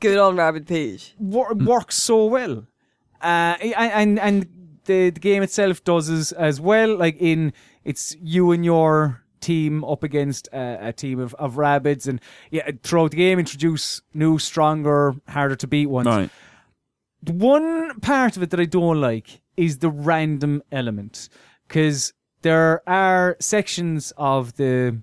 good 0.00 0.18
on 0.18 0.36
Rabbid 0.36 0.66
Peach. 0.66 1.14
wor- 1.18 1.54
works 1.54 1.96
so 1.96 2.26
well. 2.26 2.66
Uh, 3.22 3.56
and 3.76 4.18
and 4.18 4.46
the, 4.86 5.10
the 5.10 5.20
game 5.20 5.42
itself 5.42 5.84
does 5.84 6.08
as 6.08 6.32
as 6.32 6.60
well. 6.60 6.96
Like 6.96 7.16
in 7.18 7.52
it's 7.84 8.16
you 8.20 8.50
and 8.52 8.64
your 8.64 9.22
team 9.40 9.84
up 9.84 10.02
against 10.02 10.48
uh, 10.52 10.76
a 10.80 10.92
team 10.92 11.18
of, 11.18 11.34
of 11.34 11.54
Rabbids, 11.54 12.06
and 12.06 12.20
yeah, 12.50 12.70
throughout 12.82 13.10
the 13.12 13.16
game 13.16 13.38
introduce 13.38 14.02
new, 14.14 14.38
stronger, 14.38 15.14
harder 15.28 15.56
to 15.56 15.66
beat 15.66 15.86
ones. 15.86 16.06
Right. 16.06 16.30
One 17.26 18.00
part 18.00 18.36
of 18.36 18.42
it 18.42 18.50
that 18.50 18.60
I 18.60 18.64
don't 18.64 19.00
like 19.00 19.42
is 19.56 19.78
the 19.78 19.90
random 19.90 20.62
element 20.72 21.28
because 21.68 22.14
there 22.42 22.82
are 22.88 23.36
sections 23.40 24.12
of 24.16 24.56
the 24.56 25.02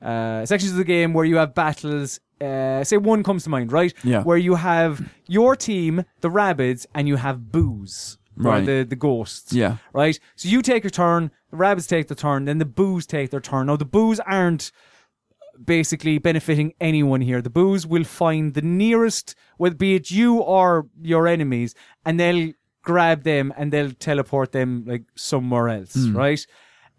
uh, 0.00 0.46
sections 0.46 0.72
of 0.72 0.78
the 0.78 0.84
game 0.84 1.12
where 1.12 1.24
you 1.24 1.36
have 1.36 1.54
battles. 1.54 2.20
Uh, 2.42 2.82
say 2.84 2.96
one 2.96 3.22
comes 3.22 3.44
to 3.44 3.50
mind, 3.50 3.72
right? 3.72 3.92
Yeah. 4.02 4.22
Where 4.22 4.36
you 4.48 4.54
have 4.56 5.08
your 5.26 5.54
team, 5.56 6.04
the 6.20 6.28
Rabbids, 6.30 6.86
and 6.94 7.06
you 7.08 7.16
have 7.16 7.36
Boos, 7.52 8.18
Right. 8.34 8.64
The 8.64 8.84
the 8.88 8.96
ghosts, 8.96 9.52
Yeah. 9.52 9.76
right? 9.92 10.18
So 10.36 10.48
you 10.48 10.62
take 10.62 10.82
your 10.84 10.90
turn, 10.90 11.30
the 11.50 11.56
Rabbids 11.58 11.86
take 11.88 12.08
the 12.08 12.14
turn, 12.14 12.46
then 12.46 12.58
the 12.58 12.64
boos 12.64 13.06
take 13.06 13.28
their 13.30 13.40
turn. 13.40 13.66
Now 13.66 13.76
the 13.76 13.84
boos 13.84 14.18
aren't 14.20 14.72
basically 15.64 16.18
benefiting 16.18 16.72
anyone 16.80 17.20
here. 17.20 17.42
The 17.42 17.50
boos 17.50 17.86
will 17.86 18.04
find 18.04 18.54
the 18.54 18.62
nearest, 18.62 19.34
whether 19.58 19.74
be 19.76 19.94
it 19.94 20.10
you 20.10 20.38
or 20.38 20.86
your 21.02 21.26
enemies, 21.28 21.74
and 22.06 22.18
they'll 22.18 22.52
grab 22.82 23.22
them 23.22 23.52
and 23.56 23.70
they'll 23.72 23.92
teleport 23.92 24.52
them 24.52 24.84
like 24.86 25.04
somewhere 25.14 25.68
else, 25.68 25.96
right? 25.96 26.44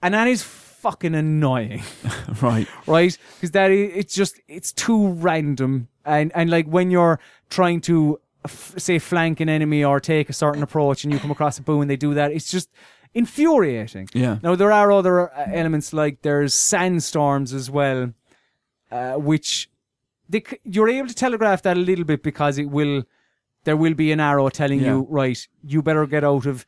And 0.02 0.14
that 0.14 0.28
is 0.28 0.44
fucking 0.84 1.16
annoying 1.16 1.82
Right. 2.42 2.68
right? 2.88 3.18
Because 3.36 3.52
that 3.52 3.70
it's 3.72 4.14
just 4.22 4.40
it's 4.48 4.72
too 4.86 5.02
random, 5.30 5.88
and 6.06 6.32
and 6.36 6.50
like 6.50 6.68
when 6.68 6.92
you're 6.92 7.20
trying 7.50 7.82
to 7.90 8.20
f- 8.46 8.74
say 8.78 9.00
flank 9.00 9.40
an 9.40 9.50
enemy 9.50 9.84
or 9.84 10.00
take 10.00 10.30
a 10.30 10.34
certain 10.34 10.64
approach, 10.64 11.04
and 11.04 11.14
you 11.14 11.20
come 11.20 11.32
across 11.32 11.58
a 11.60 11.62
boo 11.64 11.82
and 11.82 11.90
they 11.90 11.96
do 12.08 12.14
that, 12.14 12.32
it's 12.32 12.52
just 12.52 12.70
infuriating. 13.14 14.08
Yeah. 14.14 14.38
Now 14.44 14.56
there 14.56 14.72
are 14.72 14.92
other 14.92 15.16
uh, 15.34 15.46
elements 15.54 15.94
like 15.94 16.22
there's 16.22 16.54
sandstorms 16.54 17.54
as 17.54 17.70
well, 17.72 18.14
uh, 18.92 19.14
which 19.30 19.70
they, 20.30 20.42
c- 20.48 20.60
you're 20.64 20.90
able 20.90 21.08
to 21.08 21.14
telegraph 21.16 21.62
that 21.64 21.78
a 21.78 21.80
little 21.80 22.06
bit 22.06 22.24
because 22.24 22.58
it 22.58 22.70
will 22.70 23.04
there 23.66 23.78
will 23.78 23.94
be 23.94 24.12
an 24.12 24.20
arrow 24.20 24.50
telling 24.50 24.80
Yeah. 24.82 24.88
you 24.94 25.08
right 25.10 25.48
you 25.64 25.82
better 25.82 26.06
get 26.08 26.24
out 26.24 26.46
of 26.46 26.66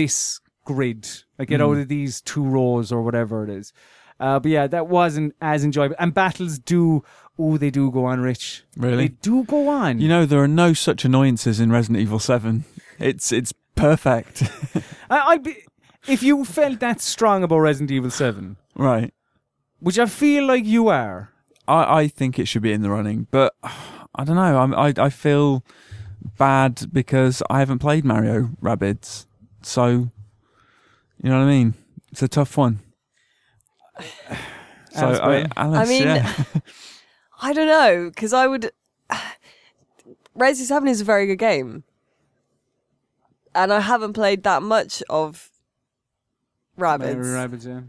this 0.00 0.40
grid 0.70 1.08
like 1.38 1.48
get 1.48 1.60
out 1.66 1.76
of 1.82 1.88
these 1.88 2.20
two 2.20 2.44
rows 2.44 2.92
or 2.92 3.00
whatever 3.02 3.42
it 3.44 3.50
is 3.50 3.72
Uh, 4.20 4.38
but 4.42 4.50
yeah, 4.50 4.66
that 4.66 4.88
wasn't 4.88 5.32
as 5.40 5.62
enjoyable. 5.62 5.94
And 5.98 6.12
battles 6.12 6.58
do, 6.58 7.04
oh, 7.38 7.56
they 7.56 7.70
do 7.70 7.88
go 7.90 8.04
on, 8.10 8.18
Rich. 8.20 8.64
Really? 8.76 8.96
They 8.96 9.14
do 9.22 9.44
go 9.44 9.68
on. 9.68 10.00
You 10.00 10.08
know, 10.08 10.26
there 10.26 10.42
are 10.42 10.48
no 10.64 10.72
such 10.74 11.04
annoyances 11.04 11.60
in 11.60 11.70
Resident 11.70 12.00
Evil 12.02 12.18
7. 12.18 12.64
It's 12.98 13.30
it's 13.30 13.52
perfect. 13.76 14.42
I, 15.14 15.18
I'd 15.30 15.44
be, 15.44 15.54
if 16.08 16.20
you 16.24 16.44
felt 16.44 16.80
that 16.80 17.00
strong 17.00 17.44
about 17.44 17.60
Resident 17.60 17.92
Evil 17.92 18.10
7, 18.10 18.56
right. 18.74 19.14
which 19.78 19.98
I 20.00 20.06
feel 20.06 20.44
like 20.46 20.64
you 20.66 20.88
are, 20.88 21.30
I, 21.68 22.00
I 22.00 22.08
think 22.08 22.38
it 22.40 22.48
should 22.48 22.62
be 22.62 22.72
in 22.72 22.82
the 22.82 22.90
running, 22.90 23.28
but 23.30 23.54
I 23.62 24.24
don't 24.24 24.34
know. 24.42 24.58
I'm, 24.58 24.74
I 24.74 24.92
I 24.98 25.10
feel 25.10 25.62
bad 26.38 26.90
because 26.92 27.40
I 27.48 27.60
haven't 27.60 27.78
played 27.78 28.04
Mario 28.04 28.50
Rabbids, 28.60 29.26
so 29.62 30.10
you 31.22 31.30
know 31.30 31.38
what 31.38 31.44
I 31.44 31.48
mean. 31.48 31.74
It's 32.12 32.22
a 32.22 32.28
tough 32.28 32.56
one. 32.56 32.80
So 34.90 35.06
I, 35.06 35.42
Bell? 35.42 35.52
Alice, 35.56 35.78
I 35.78 35.84
mean, 35.92 36.02
yeah. 36.02 36.32
I 37.42 37.52
don't 37.52 37.68
know 37.68 38.08
because 38.08 38.32
I 38.32 38.46
would. 38.48 38.72
Resident 40.34 40.66
Seven 40.68 40.88
is 40.88 41.00
a 41.02 41.04
very 41.04 41.26
good 41.26 41.36
game, 41.38 41.84
and 43.54 43.72
I 43.72 43.78
haven't 43.80 44.14
played 44.14 44.42
that 44.42 44.62
much 44.62 45.02
of 45.08 45.50
Rabbids. 46.76 47.16
Mario 47.16 47.48
Rabbids, 47.48 47.66
yeah. 47.66 47.80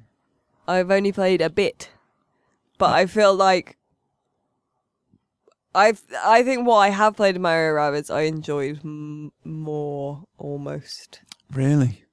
I've 0.68 0.92
only 0.92 1.12
played 1.12 1.42
a 1.42 1.50
bit, 1.50 1.90
but 2.78 2.92
I 2.94 3.08
feel 3.08 3.34
like 3.34 3.78
I've. 5.74 6.02
I 6.24 6.44
think 6.44 6.68
what 6.68 6.78
I 6.78 6.90
have 6.90 7.16
played 7.16 7.38
in 7.38 7.42
Mario 7.42 7.74
Rabbids, 7.74 8.14
I 8.14 8.24
enjoyed 8.24 8.82
m- 8.84 9.32
more 9.44 10.26
almost. 10.38 11.22
really. 11.52 12.04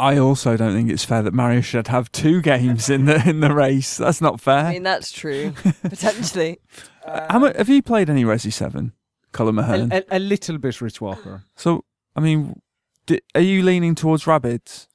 I 0.00 0.10
I 0.10 0.18
also 0.18 0.56
don't 0.56 0.74
think 0.74 0.90
it's 0.90 1.04
fair 1.04 1.22
that 1.22 1.34
Mario 1.34 1.60
should 1.60 1.88
have 1.88 2.10
two 2.10 2.40
games 2.40 2.90
in 2.90 3.04
the 3.04 3.22
in 3.28 3.40
the 3.40 3.54
race. 3.54 3.96
That's 3.96 4.20
not 4.20 4.40
fair. 4.40 4.66
I 4.66 4.72
mean, 4.72 4.82
that's 4.82 5.12
true 5.12 5.52
potentially. 5.82 6.58
How 7.06 7.38
much, 7.38 7.56
have 7.56 7.68
you 7.68 7.82
played 7.82 8.10
any 8.10 8.24
Resi 8.24 8.52
Seven, 8.52 8.92
Colm 9.32 9.60
Ahern? 9.60 9.92
A, 9.92 10.04
a, 10.10 10.18
a 10.18 10.18
little 10.18 10.58
bit, 10.58 10.80
Rich 10.80 11.00
Walker. 11.00 11.44
so 11.54 11.84
I 12.16 12.20
mean, 12.20 12.60
di 13.06 13.20
are 13.34 13.40
you 13.40 13.62
leaning 13.62 13.94
towards 13.94 14.24
Rabbids? 14.24 14.86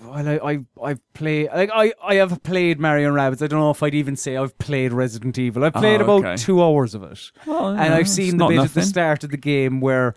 Well, 0.00 0.12
I, 0.12 0.52
I, 0.52 0.58
I've 0.80 1.12
played, 1.12 1.48
like, 1.52 1.70
I, 1.74 1.92
I 2.00 2.14
have 2.16 2.40
played 2.44 2.78
Mario 2.78 3.08
and 3.08 3.16
Rabbids. 3.16 3.42
I 3.42 3.48
don't 3.48 3.58
know 3.58 3.70
if 3.70 3.82
I'd 3.82 3.96
even 3.96 4.14
say 4.14 4.36
I've 4.36 4.56
played 4.58 4.92
Resident 4.92 5.36
Evil. 5.38 5.64
I've 5.64 5.74
oh, 5.74 5.80
played 5.80 6.00
Oh, 6.00 6.18
about 6.18 6.38
two 6.38 6.62
hours 6.62 6.94
of 6.94 7.02
it. 7.02 7.32
Well, 7.44 7.70
and 7.70 7.92
I've 7.92 8.08
seen 8.08 8.36
the 8.36 8.44
not 8.44 8.48
bit 8.50 8.58
at 8.60 8.74
the 8.74 8.82
start 8.82 9.24
of 9.24 9.30
the 9.30 9.36
game 9.36 9.80
where 9.80 10.14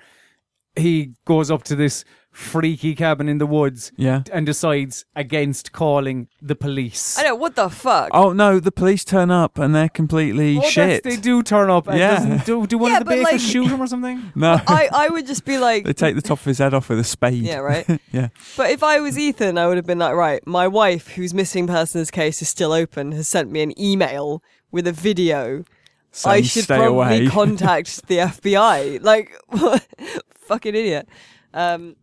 he 0.75 1.13
goes 1.25 1.49
up 1.49 1.63
to 1.63 1.75
this 1.75 2.05
freaky 2.31 2.95
cabin 2.95 3.27
in 3.27 3.39
the 3.39 3.45
woods 3.45 3.91
Yeah. 3.97 4.23
and 4.31 4.45
decides 4.45 5.03
against 5.17 5.73
calling 5.73 6.29
the 6.41 6.55
police. 6.55 7.19
I 7.19 7.23
know 7.23 7.35
what 7.35 7.55
the 7.57 7.69
fuck. 7.69 8.09
Oh 8.13 8.31
no, 8.31 8.59
the 8.59 8.71
police 8.71 9.03
turn 9.03 9.29
up 9.29 9.57
and 9.59 9.75
they're 9.75 9.89
completely 9.89 10.51
Oh, 10.57 10.61
that's- 10.61 10.71
shit. 10.73 11.03
They 11.03 11.17
do 11.17 11.43
turn 11.43 11.69
up 11.69 11.87
and 11.89 11.99
Yeah. 11.99 12.15
doesn't 12.15 12.45
do, 12.45 12.65
do 12.67 12.77
one 12.77 12.91
Yeah, 12.91 12.97
of 12.99 13.03
the 13.03 13.05
but, 13.09 13.15
bakers 13.15 13.31
like- 13.33 13.41
shoot 13.41 13.67
him 13.67 13.81
or 13.81 13.87
something? 13.87 14.31
No, 14.35 14.59
I, 14.65 14.87
I 14.93 15.09
would 15.09 15.27
just 15.27 15.43
be 15.43 15.57
like, 15.57 15.83
they 15.83 15.91
take 15.93 16.15
the 16.15 16.21
top 16.21 16.39
of 16.39 16.45
his 16.45 16.59
head 16.59 16.73
off 16.73 16.87
with 16.87 16.99
a 16.99 17.03
spade. 17.03 17.43
yeah, 17.43 17.57
right. 17.57 17.85
Yeah. 18.13 18.29
But 18.55 18.71
if 18.71 18.81
I 18.81 18.99
was 19.01 19.17
Ethan, 19.19 19.57
I 19.57 19.67
would 19.67 19.75
have 19.77 19.85
been 19.85 19.99
like, 19.99 20.15
right, 20.15 20.45
my 20.47 20.67
wife, 20.69 21.09
whose 21.09 21.33
missing 21.33 21.67
persons 21.67 22.11
case 22.11 22.41
is 22.41 22.47
still 22.49 22.71
open, 22.71 23.11
has 23.11 23.27
sent 23.27 23.51
me 23.51 23.61
an 23.61 23.79
email 23.79 24.41
with 24.71 24.87
a 24.87 24.91
video. 24.93 25.59
I 25.59 25.63
Saying, 26.13 26.43
should 26.45 26.63
stay 26.63 26.77
probably 26.77 26.93
away. 26.93 27.27
contact 27.29 28.07
the 28.07 28.17
FBI. 28.17 29.01
Like, 29.03 29.31
fucking 30.47 30.75
idiot. 30.75 31.07
Um, 31.53 31.95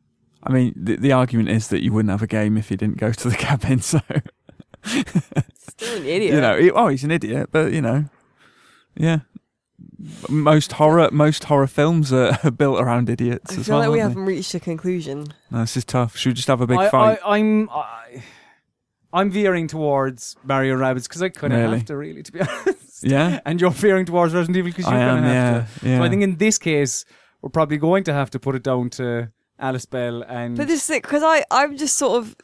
I 0.43 0.53
mean, 0.53 0.73
the, 0.77 0.97
the 0.97 1.13
argument 1.13 1.49
is 1.51 1.69
that 1.69 1.83
you 1.83 1.93
wouldn't 1.93 2.11
have 2.11 2.23
a 2.23 2.27
game 2.27 2.57
if 2.57 2.71
you 2.71 2.77
didn't 2.77 2.97
go 2.99 3.13
to 3.13 3.29
the 3.29 3.37
cabin. 3.47 3.81
So 3.81 4.01
still 4.85 5.97
an 5.99 6.05
idiot. 6.07 6.35
you 6.35 6.41
know, 6.41 6.59
he- 6.59 6.71
oh, 6.71 6.89
he's 6.89 7.05
an 7.05 7.11
idiot, 7.11 7.51
but 7.53 7.73
you 7.73 7.81
know, 7.83 8.05
yeah. 8.97 9.21
Most 10.29 10.73
horror, 10.73 11.09
most 11.13 11.45
horror 11.45 11.67
films 11.67 12.13
are, 12.13 12.39
are 12.45 12.51
built 12.51 12.81
around 12.81 13.11
idiots 13.11 13.53
I 13.53 13.61
as 13.61 13.67
feel 13.67 13.79
well. 13.79 13.89
like 13.89 13.95
we 13.97 14.01
aren't 14.01 14.13
haven't 14.13 14.27
reached 14.27 14.55
a 14.55 14.61
conclusion. 14.61 15.27
No, 15.51 15.61
this 15.61 15.77
is 15.77 15.85
tough. 15.85 16.17
Should 16.17 16.31
we 16.31 16.35
just 16.35 16.49
have 16.49 16.61
a 16.61 16.67
big 16.67 16.79
I, 16.79 16.89
fight? 16.89 17.19
I, 17.25 17.37
I'm, 17.39 17.69
I, 17.71 18.23
I'm 19.13 19.31
veering 19.31 19.67
towards 19.67 20.37
Mario 20.45 20.75
and 20.75 20.83
Rabbids 20.83 21.05
because 21.05 21.23
I 21.23 21.29
kind 21.31 21.53
of 21.53 21.61
Really? 21.61 21.79
have 21.79 21.87
to, 21.87 21.97
really, 21.97 22.23
to 22.23 22.33
be 22.33 22.41
honest. 22.43 23.03
yeah, 23.03 23.41
And 23.45 23.61
you're 23.61 23.71
veering 23.71 24.05
towards 24.07 24.35
Resident 24.35 24.57
Evil 24.57 24.71
because 24.71 24.85
you 24.87 24.93
I 24.93 24.99
kind 25.01 25.11
am. 25.11 25.17
of 25.19 25.25
have 25.25 25.35
Yeah, 25.35 25.79
to. 25.81 25.89
yeah. 25.89 25.99
So 25.99 26.05
I 26.05 26.09
think 26.09 26.23
in 26.23 26.37
this 26.37 26.59
case, 26.59 27.05
we're 27.43 27.51
probably 27.51 27.77
going 27.79 28.05
to 28.05 28.13
have 28.13 28.31
to 28.31 28.39
put 28.41 28.55
it 28.55 28.63
down 28.63 28.91
to 28.91 29.31
Alice 29.59 29.87
Bell 29.87 30.23
and 30.23 30.57
But 30.57 30.69
this 30.69 30.87
thing, 30.87 31.01
because 31.01 31.23
I, 31.23 31.45
I'm 31.51 31.77
just 31.77 31.97
sort 31.97 32.19
of 32.23 32.37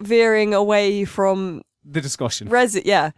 veering 0.00 0.54
away 0.54 1.04
from 1.04 1.62
the 1.84 2.00
discussion. 2.00 2.48
Resit. 2.48 2.82
Yeah. 2.84 3.10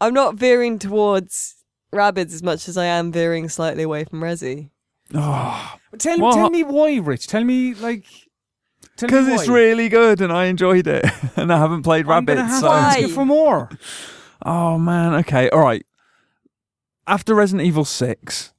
I'm 0.00 0.14
not 0.14 0.34
veering 0.36 0.78
towards 0.78 1.56
Rabbids 1.92 2.32
as 2.34 2.42
much 2.42 2.68
as 2.68 2.76
I 2.76 2.86
am 2.86 3.12
veering 3.12 3.48
slightly 3.48 3.82
away 3.82 4.04
from 4.04 4.20
Resi. 4.20 4.70
oh, 5.14 5.76
Tell, 5.98 6.18
What? 6.20 6.34
tell 6.34 6.50
me 6.50 6.62
why, 6.62 6.96
Rich. 6.98 7.26
Tell 7.26 7.44
me, 7.44 7.74
like. 7.74 8.04
tell 8.96 9.06
me 9.08 9.08
because 9.08 9.28
it's 9.28 9.48
why. 9.48 9.54
really 9.54 9.88
good 9.88 10.20
and 10.20 10.32
I 10.32 10.46
enjoyed 10.46 10.86
it, 10.86 11.04
and 11.36 11.52
I 11.52 11.58
haven't 11.58 11.82
played 11.82 12.06
I'm 12.08 12.24
gonna 12.24 12.42
Rabbids. 12.42 12.46
have 12.48 12.60
So. 12.60 12.68
to 12.68 12.72
ask 12.74 13.00
you 13.00 13.08
for 13.08 13.24
more. 13.26 13.68
Oh 14.44 14.78
man, 14.78 15.14
okay, 15.14 15.48
all 15.50 15.60
right. 15.60 15.84
After 17.06 17.34
Resident 17.34 17.66
Evil 17.66 17.84
6, 17.84 18.52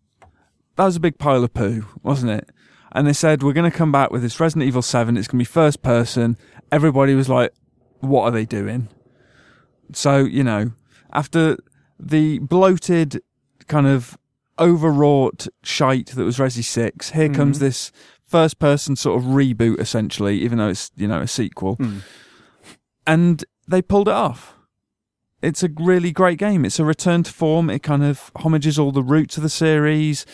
that 0.75 0.85
was 0.85 0.95
a 0.95 0.99
big 0.99 1.17
pile 1.17 1.43
of 1.43 1.53
poo, 1.53 1.85
wasn't 2.03 2.31
it? 2.33 2.49
And 2.93 3.07
they 3.07 3.13
said, 3.13 3.41
we're 3.41 3.53
going 3.53 3.69
to 3.71 3.75
come 3.77 3.91
back 3.91 4.11
with 4.11 4.21
this 4.21 4.39
Resident 4.39 4.67
Evil 4.67 4.81
7, 4.81 5.15
it's 5.17 5.27
going 5.27 5.37
to 5.39 5.41
be 5.41 5.45
first 5.45 5.81
person. 5.81 6.37
Everybody 6.71 7.15
was 7.15 7.29
like, 7.29 7.53
what 7.99 8.23
are 8.23 8.31
they 8.31 8.45
doing? 8.45 8.89
So, 9.93 10.19
you 10.19 10.43
know, 10.43 10.71
after 11.13 11.57
the 11.99 12.39
bloated, 12.39 13.21
kind 13.67 13.87
of 13.87 14.17
overwrought 14.59 15.47
shite 15.63 16.07
that 16.07 16.23
was 16.23 16.37
Resi 16.37 16.63
6, 16.63 17.11
here 17.11 17.29
comes 17.29 17.57
Mhm. 17.57 17.61
this 17.61 17.91
first 18.27 18.59
person 18.59 18.95
sort 18.95 19.21
of 19.21 19.29
reboot, 19.29 19.79
essentially, 19.79 20.39
even 20.41 20.57
though 20.57 20.69
it's, 20.69 20.91
you 20.95 21.07
know, 21.07 21.21
a 21.21 21.27
sequel 21.27 21.75
Hmm. 21.75 21.97
and 23.07 23.43
they 23.67 23.81
pulled 23.81 24.07
it 24.07 24.13
off. 24.13 24.55
It's 25.41 25.63
a 25.63 25.69
really 25.79 26.11
great 26.11 26.37
game. 26.37 26.65
It's 26.65 26.79
a 26.79 26.85
return 26.85 27.23
to 27.23 27.31
form. 27.33 27.69
It 27.69 27.79
kind 27.83 28.03
of 28.03 28.31
homages 28.37 28.77
all 28.77 28.91
the 28.91 29.01
roots 29.03 29.37
of 29.37 29.43
the 29.43 29.49
series. 29.49 30.25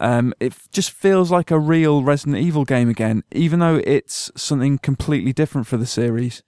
Um, 0.00 0.32
it 0.40 0.54
just 0.72 0.90
feels 0.90 1.30
like 1.30 1.50
a 1.50 1.58
real 1.58 2.02
Resident 2.02 2.38
Evil 2.38 2.64
game 2.64 2.88
again, 2.88 3.22
even 3.32 3.60
though 3.60 3.80
it's 3.84 4.30
something 4.34 4.78
completely 4.78 5.32
different 5.34 5.66
for 5.66 5.76
the 5.76 5.84
series. 5.86 6.42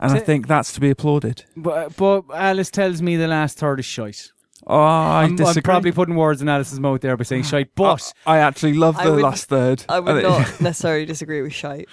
And 0.00 0.12
I 0.12 0.18
T- 0.18 0.24
think 0.24 0.46
that's 0.48 0.72
to 0.72 0.80
be 0.80 0.90
applauded. 0.90 1.44
But, 1.56 1.94
but 1.96 2.24
Alice 2.34 2.70
tells 2.70 3.00
me 3.02 3.16
the 3.16 3.28
last 3.28 3.58
third 3.58 3.80
is 3.80 3.84
shite. 3.86 4.32
Oh, 4.66 4.78
I 4.78 5.24
I'm, 5.24 5.36
disagree. 5.36 5.60
I'm 5.60 5.62
probably 5.62 5.92
putting 5.92 6.16
words 6.16 6.40
in 6.42 6.48
Alice's 6.48 6.80
mouth 6.80 7.02
there 7.02 7.16
by 7.18 7.24
saying 7.24 7.42
shite, 7.52 7.74
but 7.74 8.12
I 8.26 8.38
actually 8.38 8.72
love 8.74 8.96
I 8.96 9.04
the 9.04 9.12
would- 9.12 9.22
last 9.22 9.44
third. 9.48 9.84
I 9.88 10.00
would 10.00 10.22
not 10.22 10.60
necessarily 10.60 11.04
disagree 11.04 11.42
with 11.42 11.52
shite. 11.52 11.88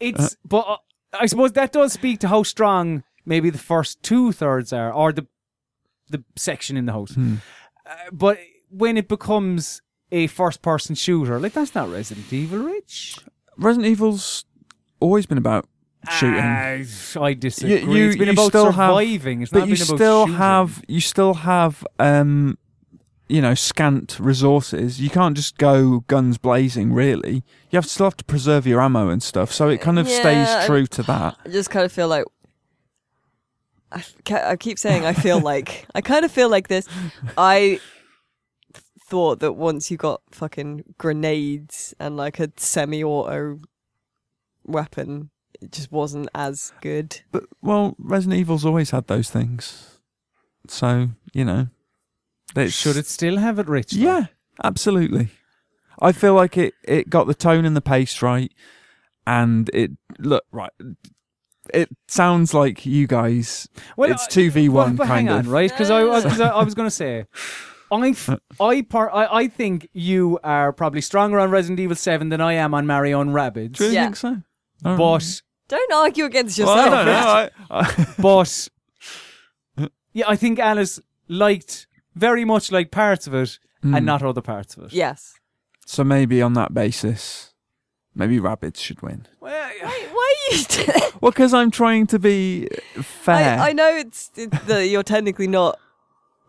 it's. 0.00 0.36
but 0.44 0.60
uh, 0.66 0.76
I 1.12 1.26
suppose 1.26 1.52
that 1.52 1.72
does 1.72 1.92
speak 1.92 2.20
to 2.20 2.28
how 2.28 2.42
strong 2.42 3.04
maybe 3.26 3.50
the 3.50 3.58
first 3.58 4.02
two 4.02 4.32
thirds 4.32 4.72
are, 4.72 4.90
or 4.92 5.12
the 5.12 5.26
the 6.08 6.24
section 6.36 6.76
in 6.78 6.86
the 6.86 6.92
house. 6.92 7.12
Hmm. 7.14 7.36
Uh, 7.86 7.94
but 8.12 8.38
when 8.70 8.96
it 8.96 9.08
becomes 9.08 9.80
a 10.10 10.26
first 10.28 10.62
person 10.62 10.94
shooter, 10.94 11.38
like 11.38 11.52
that's 11.52 11.74
not 11.74 11.90
Resident 11.90 12.32
Evil, 12.32 12.60
Rich. 12.60 13.18
Resident 13.56 13.86
Evil's 13.90 14.44
always 15.00 15.26
been 15.26 15.38
about 15.38 15.66
shooting. 16.10 16.40
Ah, 16.42 17.20
I 17.22 17.34
disagree. 17.34 17.80
You- 17.82 17.92
you- 17.94 18.06
it's 18.08 18.16
been 18.16 18.26
you 18.28 18.32
about 18.32 18.48
still 18.48 18.72
have- 18.72 18.90
surviving. 18.90 19.42
it's 19.42 19.50
but 19.50 19.60
not 19.60 19.68
you 19.68 19.74
been 19.74 19.82
about 19.84 19.96
still 19.96 20.26
shooting. 20.26 20.38
have 20.38 20.84
you 20.88 21.00
still 21.00 21.34
have 21.34 21.86
um 21.98 22.56
you 23.28 23.42
know 23.42 23.52
scant 23.54 24.18
resources 24.18 25.00
you 25.02 25.10
can't 25.10 25.36
just 25.36 25.58
go 25.58 26.00
guns 26.06 26.38
blazing 26.38 26.94
really 26.94 27.42
you 27.70 27.76
have 27.76 27.84
to 27.84 27.90
still 27.90 28.06
have 28.06 28.16
to 28.16 28.24
preserve 28.24 28.66
your 28.66 28.80
ammo 28.80 29.10
and 29.10 29.22
stuff 29.22 29.52
so 29.52 29.68
it 29.68 29.82
kind 29.82 29.98
of 29.98 30.08
Yeah, 30.08 30.20
stays 30.54 30.66
true 30.66 30.86
to 30.86 31.02
that 31.02 31.36
I 31.44 31.48
just 31.50 31.68
kind 31.68 31.84
of 31.84 31.92
feel 31.92 32.08
like. 32.08 32.24
I, 33.90 33.98
f- 33.98 34.14
I 34.32 34.56
keep 34.56 34.78
saying 34.78 35.04
I 35.06 35.12
feel 35.14 35.40
like. 35.52 35.86
I 35.94 36.00
kind 36.00 36.24
of 36.24 36.30
feel 36.30 36.48
like 36.50 36.68
this. 36.68 36.86
I 37.38 37.58
th- 37.58 37.82
thought 39.08 39.40
that 39.40 39.52
once 39.54 39.90
you 39.90 39.96
got 39.96 40.20
fucking 40.30 40.94
grenades 40.98 41.94
and 41.98 42.16
like 42.16 42.38
a 42.40 42.50
semi 42.56 43.02
auto 43.02 43.60
weapon, 44.64 45.30
it 45.60 45.72
just 45.72 45.90
wasn't 45.90 46.28
as 46.34 46.72
good. 46.80 47.20
but 47.32 47.44
well 47.62 47.96
resident 47.98 48.38
evil's 48.40 48.64
always 48.64 48.90
had 48.90 49.06
those 49.06 49.30
things 49.30 49.98
so 50.68 51.08
you 51.32 51.44
know 51.44 51.68
it's, 52.54 52.74
Should 52.74 52.96
it 52.96 53.06
still 53.06 53.38
have 53.38 53.58
it, 53.58 53.66
Rich? 53.68 53.92
yeah 53.94 54.26
absolutely 54.62 55.28
i 56.00 56.12
feel 56.12 56.34
like 56.34 56.56
it 56.56 56.74
it 56.84 57.08
got 57.10 57.26
the 57.26 57.34
tone 57.34 57.64
and 57.64 57.74
the 57.76 57.80
pace 57.80 58.20
right 58.22 58.52
and 59.26 59.70
it 59.72 59.92
look 60.18 60.44
right 60.52 60.72
it 61.74 61.88
sounds 62.06 62.54
like 62.54 62.84
you 62.86 63.06
guys 63.06 63.68
Well, 63.96 64.10
it's 64.10 64.26
2v1 64.28 64.96
kind 64.98 65.08
hang 65.08 65.28
on, 65.28 65.40
of 65.40 65.48
right? 65.48 65.70
Because 65.70 65.90
I, 65.90 66.02
was- 66.04 66.40
I, 66.40 66.48
I 66.48 66.64
was 66.64 66.74
going 66.74 66.86
to 66.86 66.90
say, 66.90 67.26
I, 67.90 68.08
f- 68.10 68.30
I, 68.60 68.82
par- 68.82 69.14
I, 69.14 69.26
I 69.42 69.48
think 69.48 69.88
you 69.92 70.38
are 70.44 70.72
probably 70.72 71.00
stronger 71.00 71.38
on 71.38 71.50
Resident 71.50 71.80
Evil 71.80 71.96
Seven 71.96 72.28
than 72.28 72.40
I 72.40 72.54
am 72.54 72.74
on 72.74 72.86
Mario 72.86 73.20
and 73.20 73.30
Rabbids. 73.30 73.72
Do 73.76 73.86
you 73.86 73.92
Yeah. 73.92 74.04
think 74.04 74.16
so? 74.16 74.36
Oh. 74.84 74.96
But 74.96 75.42
Don't 75.68 75.92
argue 75.92 76.24
against 76.24 76.58
Well, 76.58 76.68
yourself. 76.76 76.92
I 76.92 76.96
don't 76.96 77.06
know. 77.06 77.48
I, 77.70 77.80
I, 77.80 78.06
but 78.18 78.68
yeah, 80.12 80.24
I 80.28 80.36
think 80.36 80.58
Alice 80.58 81.00
liked 81.28 81.86
very 82.14 82.44
much 82.44 82.72
like 82.72 82.90
parts 82.90 83.26
of 83.26 83.34
it 83.34 83.58
Hmm. 83.82 83.94
and 83.94 84.04
not 84.04 84.22
other 84.24 84.40
parts 84.40 84.76
of 84.76 84.84
it. 84.84 84.92
Yes. 84.92 85.34
So 85.86 86.02
maybe 86.02 86.42
on 86.42 86.54
that 86.54 86.74
basis, 86.74 87.54
maybe 88.12 88.40
Rabbids 88.40 88.78
should 88.78 89.00
win. 89.02 89.26
Well, 89.40 89.52
Why 89.80 90.34
are 90.50 90.56
you? 90.56 90.90
Well, 91.20 91.30
because 91.30 91.54
I'm 91.54 91.70
trying 91.70 92.08
to 92.08 92.18
be 92.18 92.68
fair. 93.00 93.58
I, 93.60 93.68
I 93.68 93.72
know 93.72 93.88
it's, 93.96 94.32
it, 94.36 94.50
that 94.66 94.86
you're 94.88 95.04
technically 95.04 95.46
not 95.46 95.78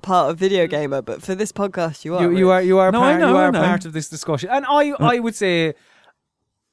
part 0.01 0.31
of 0.31 0.37
video 0.37 0.67
gamer, 0.67 1.01
but 1.01 1.21
for 1.21 1.35
this 1.35 1.51
podcast, 1.51 2.05
you 2.05 2.15
are. 2.15 2.23
you, 2.23 2.37
you 2.37 2.49
are 2.51 2.61
you 2.61 2.77
are 2.79 2.91
No, 2.91 3.01
I 3.01 3.11
part, 3.11 3.21
know, 3.21 3.29
you 3.31 3.37
I 3.37 3.43
are 3.45 3.51
know. 3.51 3.61
part 3.63 3.85
of 3.85 3.93
this 3.93 4.09
discussion, 4.09 4.49
and 4.51 4.65
I 4.67 4.91
I 4.99 5.19
would 5.19 5.35
say 5.35 5.73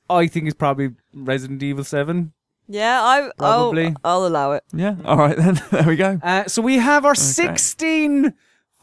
I 0.09 0.27
think 0.27 0.47
it's 0.47 0.55
probably 0.57 0.91
Resident 1.15 1.63
Evil 1.63 1.85
Seven. 1.85 2.33
Yeah, 2.69 3.01
I, 3.01 3.31
Probably. 3.39 3.95
I'll, 4.05 4.23
I'll 4.23 4.27
allow 4.27 4.53
it. 4.53 4.65
yeah. 4.75 4.97
All 5.05 5.17
right 5.17 5.37
then. 5.37 5.61
there 5.71 5.85
we 5.87 5.95
go. 5.95 6.19
Uh, 6.21 6.47
so 6.47 6.61
we 6.63 6.79
have 6.79 7.05
our 7.05 7.15
16 7.15 8.35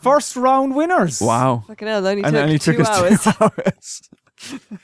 first 0.02 0.38
round 0.38 0.74
winners. 0.74 1.20
Wow. 1.20 1.65
Fucking 1.68 1.88
hell, 1.90 2.06
it 2.06 2.10
only 2.11 2.24
And 2.24 2.34
took 2.34 2.40
it 2.40 2.44
only 2.44 2.60
two 2.60 2.72
took 2.72 2.88
us 2.88 2.90
hours. 2.90 3.24
two 3.24 3.32
hours. 3.41 4.02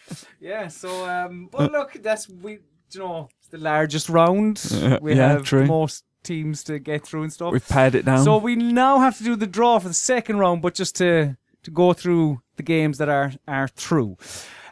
Yeah. 0.41 0.68
So 0.68 1.06
um, 1.10 1.49
well, 1.53 1.69
look, 1.69 1.94
that's 2.02 2.27
we 2.30 2.60
you 2.91 2.99
know 2.99 3.30
it's 3.40 3.48
the 3.49 3.57
largest 3.57 4.10
round. 4.10 4.61
Yeah, 4.69 4.99
we 5.02 5.14
yeah, 5.15 5.30
have 5.30 5.44
true. 5.44 5.61
the 5.61 5.68
most 5.68 6.03
teams 6.30 6.64
to 6.64 6.77
get 6.77 7.06
through 7.06 7.23
and 7.23 7.34
stuff. 7.34 7.51
We've 7.51 7.68
pared 7.68 7.95
it 7.95 8.06
down. 8.06 8.23
So 8.23 8.38
we 8.38 8.56
now 8.56 8.99
have 8.99 9.18
to 9.18 9.23
do 9.23 9.35
the 9.35 9.47
draw 9.47 9.80
for 9.80 9.88
the 9.88 9.93
second 9.95 10.38
round, 10.38 10.61
but 10.61 10.76
just 10.76 10.95
to 10.97 11.35
to 11.64 11.72
go 11.72 11.91
through 11.93 12.41
the 12.56 12.64
games 12.64 12.99
that 12.99 13.10
are 13.10 13.34
are 13.47 13.68
through. 13.68 14.18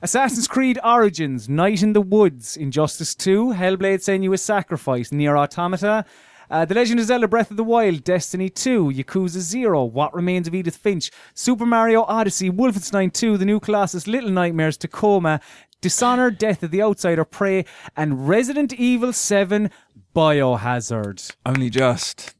Assassin's 0.01 0.47
Creed 0.47 0.77
Origins, 0.83 1.49
Night 1.49 1.81
in 1.81 1.93
the 1.93 2.01
Woods, 2.01 2.55
Injustice 2.55 3.15
2, 3.15 3.53
Hellblade 3.53 4.03
Senua's 4.03 4.43
Sacrifice, 4.43 5.11
Nier 5.11 5.35
Automata, 5.35 6.05
uh, 6.51 6.65
The 6.65 6.75
Legend 6.75 6.99
of 6.99 7.07
Zelda 7.07 7.27
Breath 7.27 7.49
of 7.49 7.57
the 7.57 7.63
Wild, 7.63 8.03
Destiny 8.03 8.47
2, 8.47 8.91
Yakuza 8.91 9.39
0, 9.39 9.85
What 9.85 10.13
Remains 10.13 10.47
of 10.47 10.53
Edith 10.53 10.77
Finch, 10.77 11.09
Super 11.33 11.65
Mario 11.65 12.03
Odyssey, 12.03 12.51
Wolfenstein 12.51 13.11
2, 13.11 13.37
The 13.37 13.45
New 13.45 13.59
Colossus, 13.59 14.05
Little 14.05 14.29
Nightmares, 14.29 14.77
Tacoma, 14.77 15.41
Dishonored, 15.81 16.37
Death 16.37 16.61
of 16.61 16.71
the 16.71 16.81
Outsider, 16.81 17.25
Prey, 17.25 17.65
and 17.95 18.27
Resident 18.29 18.73
Evil 18.73 19.13
7 19.13 19.71
Biohazard. 20.17 21.35
Only 21.45 21.69
just. 21.69 22.33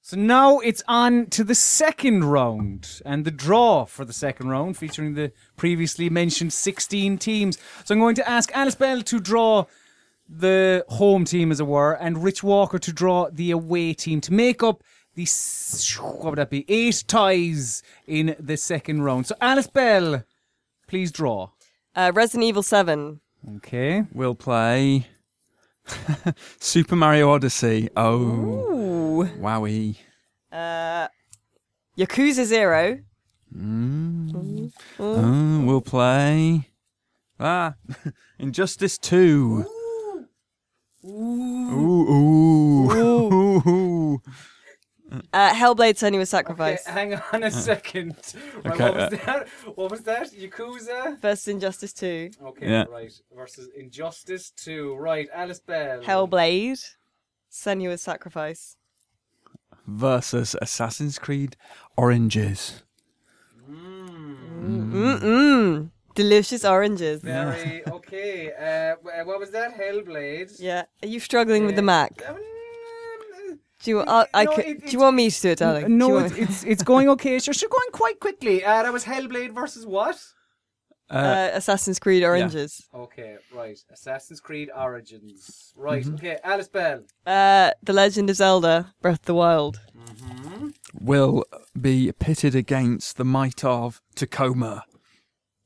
So 0.00 0.16
now 0.16 0.60
it's 0.60 0.82
on 0.88 1.26
to 1.26 1.44
the 1.44 1.54
second 1.54 2.24
round 2.24 3.02
and 3.04 3.26
the 3.26 3.30
draw 3.30 3.84
for 3.84 4.06
the 4.06 4.14
second 4.14 4.48
round 4.48 4.78
featuring 4.78 5.12
the 5.12 5.32
previously 5.56 6.08
mentioned 6.08 6.54
16 6.54 7.18
teams. 7.18 7.58
So 7.84 7.94
I'm 7.94 7.98
going 8.00 8.14
to 8.14 8.26
ask 8.26 8.50
Alice 8.56 8.74
Bell 8.74 9.02
to 9.02 9.20
draw 9.20 9.66
the 10.30 10.82
home 10.88 11.26
team, 11.26 11.52
as 11.52 11.60
it 11.60 11.66
were, 11.66 11.92
and 11.92 12.24
Rich 12.24 12.42
Walker 12.42 12.78
to 12.78 12.90
draw 12.92 13.28
the 13.30 13.50
away 13.50 13.92
team 13.92 14.22
to 14.22 14.32
make 14.32 14.62
up 14.62 14.82
the, 15.14 15.24
s- 15.24 15.98
what 15.98 16.24
would 16.24 16.38
that 16.38 16.48
be, 16.48 16.64
eight 16.68 17.04
ties 17.06 17.82
in 18.06 18.34
the 18.40 18.56
second 18.56 19.02
round. 19.02 19.26
So 19.26 19.34
Alice 19.42 19.66
Bell, 19.66 20.24
please 20.88 21.12
draw. 21.12 21.50
Uh, 21.94 22.12
Resident 22.14 22.44
Evil 22.44 22.62
7. 22.62 23.20
Okay. 23.56 24.04
We'll 24.14 24.34
play 24.34 25.06
Super 26.60 26.96
Mario 26.96 27.30
Odyssey. 27.30 27.88
Oh, 27.96 28.20
Ooh. 28.20 29.24
wowie. 29.40 29.96
Uh, 30.50 31.08
Yakuza 31.98 32.44
0. 32.44 33.00
Mm. 33.54 34.72
Oh, 34.98 35.64
we'll 35.64 35.80
play. 35.80 36.68
Ah, 37.38 37.74
Injustice 38.38 38.98
2. 38.98 39.64
Ooh. 41.04 41.08
Ooh. 41.08 42.90
Ooh. 42.90 43.62
Ooh. 43.68 44.22
Uh, 45.32 45.52
Hellblade 45.54 45.94
Senua's 45.96 46.30
Sacrifice. 46.30 46.82
Okay, 46.86 46.92
hang 46.92 47.20
on 47.32 47.42
a 47.44 47.50
second. 47.50 48.16
Right, 48.64 48.74
Okay, 48.74 48.84
what 48.84 48.94
was 48.94 49.04
uh, 49.04 49.16
that? 49.26 49.48
What 49.76 49.90
was 49.90 50.00
that? 50.00 50.32
Yakuza? 50.32 51.20
Versus 51.20 51.48
Injustice 51.48 51.92
2. 51.92 52.30
Okay, 52.42 52.68
Yeah. 52.68 52.84
right. 52.90 53.12
Versus 53.34 53.68
Injustice 53.76 54.50
2. 54.56 54.96
Right, 54.96 55.28
Alice 55.32 55.60
Bell. 55.60 56.00
Hellblade. 56.02 56.84
Senua's 57.52 58.02
Sacrifice. 58.02 58.76
Versus 59.86 60.56
Assassin's 60.60 61.18
Creed 61.18 61.56
Oranges. 61.96 62.82
Mm-mm. 64.66 65.90
Delicious 66.14 66.64
oranges. 66.64 67.20
Very 67.22 67.86
okay. 67.88 68.50
Uh, 68.52 68.96
wh- 69.02 69.26
what 69.26 69.38
was 69.38 69.50
that? 69.50 69.78
Hellblade. 69.78 70.56
Yeah. 70.58 70.84
Are 71.02 71.08
you 71.08 71.20
struggling 71.20 71.66
with 71.66 71.76
the 71.76 71.82
Mac? 71.82 72.22
Um, 72.28 72.36
Do 73.82 73.90
you, 73.90 74.00
I, 74.00 74.26
I 74.32 74.44
No, 74.44 74.54
could, 74.54 74.64
it- 74.64 74.86
do 74.86 74.90
you 74.90 74.98
want 74.98 75.16
me 75.16 75.30
to 75.30 75.40
do 75.42 75.48
it, 75.50 75.58
darling? 75.58 75.84
Do 75.86 75.92
you 75.92 75.96
No, 75.98 76.16
it's, 76.18 76.34
it's 76.36 76.64
it's 76.72 76.82
going 76.82 77.08
okay. 77.10 77.36
It's 77.36 77.44
just 77.44 77.60
going 77.60 77.90
quite 77.92 78.18
quickly. 78.20 78.64
Uh, 78.64 78.82
that 78.82 78.92
was 78.92 79.04
Hellblade 79.04 79.52
versus 79.54 79.84
what? 79.86 80.18
uh, 81.08 81.50
Assassin's 81.52 81.98
Creed 82.00 82.24
Oranges. 82.24 82.88
Okay, 82.92 83.36
right. 83.54 83.78
Assassin's 83.92 84.40
Creed 84.40 84.70
Origins. 84.74 85.72
Right. 85.76 86.02
Mm-hmm. 86.04 86.14
Okay, 86.16 86.38
Alice 86.42 86.66
Bell. 86.68 87.02
Uh, 87.24 87.70
The 87.82 87.92
Legend 87.92 88.28
of 88.30 88.36
Zelda 88.36 88.92
Breath 89.02 89.20
of 89.20 89.24
the 89.26 89.34
Wild. 89.34 89.78
Will 90.98 91.44
be 91.80 92.10
pitted 92.12 92.54
against 92.56 93.18
the 93.18 93.24
might 93.24 93.62
of 93.64 94.00
Tacoma. 94.16 94.84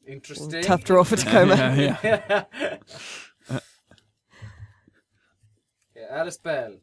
Interesting. 0.06 0.62
Tough 0.62 0.82
draw 0.84 1.04
for 1.04 1.16
Tacoma. 1.16 1.54
Yeah, 1.56 1.96
yeah. 2.02 2.44
Yeah, 5.96 6.06
Alice 6.10 6.38
Bell. 6.38 6.74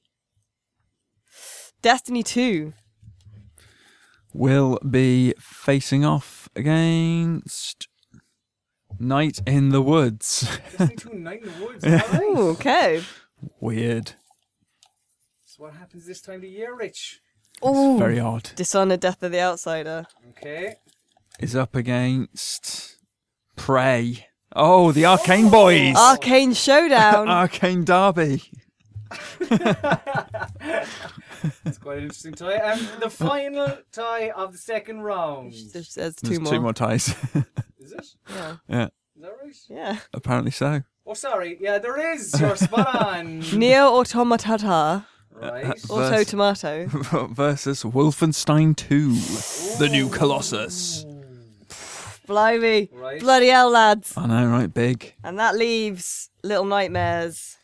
Destiny 1.81 2.23
2. 2.23 2.73
Will 4.33 4.79
be 4.87 5.33
facing 5.39 6.03
off 6.03 6.49
against 6.55 7.87
Night 8.99 9.39
in 9.45 9.69
the 9.69 9.81
Woods. 9.81 10.59
Destiny 10.77 10.95
2 10.95 11.13
Night 11.13 11.43
in 11.43 11.59
the 11.59 11.65
Woods. 11.65 11.83
All 11.85 11.91
right. 11.91 12.21
Ooh, 12.21 12.49
okay. 12.49 13.03
Weird. 13.59 14.13
So 15.45 15.63
what 15.63 15.73
happens 15.75 16.05
this 16.05 16.21
time 16.21 16.39
of 16.39 16.45
year, 16.45 16.75
Rich? 16.75 17.21
Ooh. 17.65 17.97
Very 17.97 18.19
odd. 18.19 18.51
Dishonored 18.55 18.99
Death 18.99 19.23
of 19.23 19.31
the 19.31 19.41
Outsider. 19.41 20.05
Okay. 20.29 20.75
Is 21.39 21.55
up 21.55 21.75
against 21.75 22.97
Prey. 23.55 24.27
Oh, 24.55 24.91
the 24.91 25.03
Arkane 25.03 25.47
oh! 25.47 25.51
Boys. 25.51 25.95
Arkane 25.95 26.55
Showdown. 26.55 27.27
Arkane 27.49 27.85
Derby. 27.85 28.41
It's 31.65 31.77
quite 31.77 31.97
an 31.97 32.03
interesting 32.03 32.34
tie. 32.34 32.53
And 32.55 32.80
the 33.01 33.09
final 33.09 33.77
tie 33.91 34.30
of 34.31 34.51
the 34.51 34.57
second 34.57 35.01
round. 35.01 35.53
There's, 35.73 35.93
there's 35.95 36.15
two 36.15 36.27
There's 36.30 36.39
more. 36.41 36.51
two 36.53 36.61
more 36.61 36.73
ties. 36.73 37.09
Is 37.80 37.91
it? 37.93 38.05
Yeah. 38.30 38.55
yeah, 38.68 38.85
Is 39.15 39.22
that 39.22 39.31
right? 39.43 39.55
Yeah. 39.69 39.97
apparently 40.14 40.51
so. 40.51 40.81
Oh, 41.05 41.14
sorry. 41.14 41.57
Yeah, 41.61 41.77
there 41.80 42.14
is. 42.14 42.38
You're 42.39 42.57
spot 42.57 42.93
on. 42.95 43.39
Neo 43.53 43.88
Automata. 43.93 45.05
right. 45.31 45.65
Auto 45.89 46.09
Verse- 46.09 46.27
Tomato. 46.27 46.88
Versus 47.31 47.84
Wolfenstein 47.84 48.76
2, 48.76 49.14
the 49.80 49.88
new 49.89 50.09
Colossus. 50.09 51.05
Blimey. 52.27 52.89
Right. 52.91 53.22
Bloody 53.22 53.47
hell, 53.47 53.69
lads. 53.72 54.18
I 54.18 54.26
know, 54.27 54.47
right? 54.47 54.73
Big. 54.73 55.14
And 55.23 55.39
that 55.39 55.55
leaves 55.55 56.30
Little 56.43 56.65
Nightmares. 56.65 57.55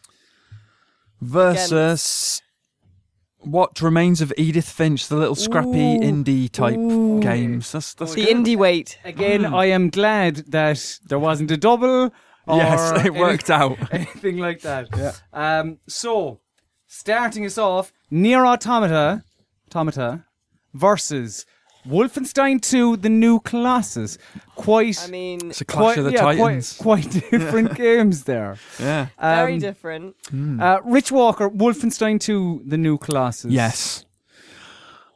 Versus 1.20 2.42
what 3.46 3.82
remains 3.82 4.22
of 4.22 4.34
Edith 4.38 4.70
Finch, 4.70 5.08
the 5.08 5.16
little 5.16 5.36
scrappy 5.36 5.70
Ooh. 5.98 6.00
indie 6.00 6.50
type 6.52 6.78
Ooh. 6.78 7.20
games. 7.20 7.72
That's 7.72 7.94
that's 7.94 8.14
The 8.14 8.26
good. 8.26 8.36
indie 8.38 8.56
weight. 8.58 8.98
Again, 9.04 9.46
I 9.46 9.66
am 9.66 9.90
glad 9.90 10.38
that 10.52 11.00
there 11.06 11.20
wasn't 11.20 11.52
a 11.52 11.58
double. 11.58 12.14
Or 12.46 12.58
Yes, 12.58 13.06
it 13.06 13.14
worked 13.14 13.50
out. 13.50 13.78
Anything 13.92 14.38
like 14.38 14.62
that. 14.62 14.90
Yeah. 14.98 15.14
Um. 15.32 15.78
So, 15.88 16.42
starting 16.88 17.46
us 17.46 17.58
off, 17.58 17.94
Nier 18.12 18.46
Automata, 18.46 19.24
Automata, 19.68 20.26
versus 20.74 21.46
Wolfenstein 21.88 22.62
2: 22.62 22.98
The 22.98 23.10
New 23.10 23.40
Colossus. 23.40 24.18
Quite. 24.56 25.00
I 25.04 25.08
mean, 25.08 25.50
It's 25.50 25.62
a 25.62 25.66
clash 25.66 25.96
quite, 25.96 25.98
of 26.00 26.06
the 26.06 26.12
yeah, 26.14 26.22
titans. 26.22 26.78
Quite, 26.78 27.04
quite 27.12 27.30
different 27.32 27.76
games 27.76 28.24
there. 28.24 28.58
Yeah. 28.80 29.08
very 29.20 29.54
Um, 29.56 29.60
different. 29.60 30.16
Uh, 30.34 30.80
Rich 30.84 31.12
Walker, 31.12 31.50
Wolfenstein 31.50 32.20
2: 32.20 32.64
The 32.66 32.78
New 32.78 32.98
Colossus. 32.98 33.52
Yes. 33.52 34.06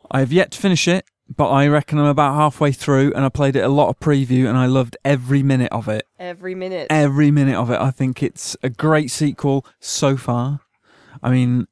I 0.10 0.20
have 0.20 0.32
yet 0.32 0.52
to 0.52 0.60
finish 0.60 0.88
it, 0.88 1.06
but 1.36 1.50
I 1.50 1.68
reckon 1.68 2.00
I'm 2.00 2.06
about 2.06 2.36
halfway 2.36 2.72
through, 2.72 3.12
and 3.14 3.26
I 3.26 3.30
played 3.30 3.56
it 3.58 3.62
a 3.62 3.68
lot 3.70 3.90
of 3.90 4.00
preview, 4.00 4.48
and 4.48 4.58
I 4.58 4.66
loved 4.66 4.96
every 5.04 5.44
minute 5.44 5.72
of 5.72 5.88
it. 5.90 6.08
Every 6.18 6.56
minute. 6.56 6.88
Every 6.90 7.30
minute 7.32 7.56
of 7.56 7.70
it. 7.72 7.80
I 7.80 7.92
think 7.92 8.24
it's 8.24 8.56
a 8.64 8.70
great 8.70 9.12
sequel 9.12 9.66
so 9.80 10.16
far. 10.16 10.62
I 11.22 11.30
mean, 11.32 11.68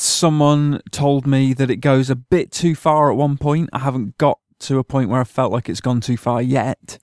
someone 0.00 0.80
told 0.90 1.26
me 1.26 1.52
that 1.52 1.70
it 1.70 1.76
goes 1.76 2.08
a 2.08 2.16
bit 2.16 2.50
too 2.50 2.74
far 2.74 3.10
at 3.10 3.16
one 3.16 3.36
point. 3.36 3.68
I 3.72 3.80
haven't 3.80 4.16
got 4.18 4.38
to 4.60 4.78
a 4.78 4.84
point 4.84 5.10
where 5.10 5.20
I 5.20 5.24
felt 5.24 5.52
like 5.52 5.68
it's 5.68 5.80
gone 5.80 6.00
too 6.00 6.16
far 6.16 6.40
yet. 6.40 6.98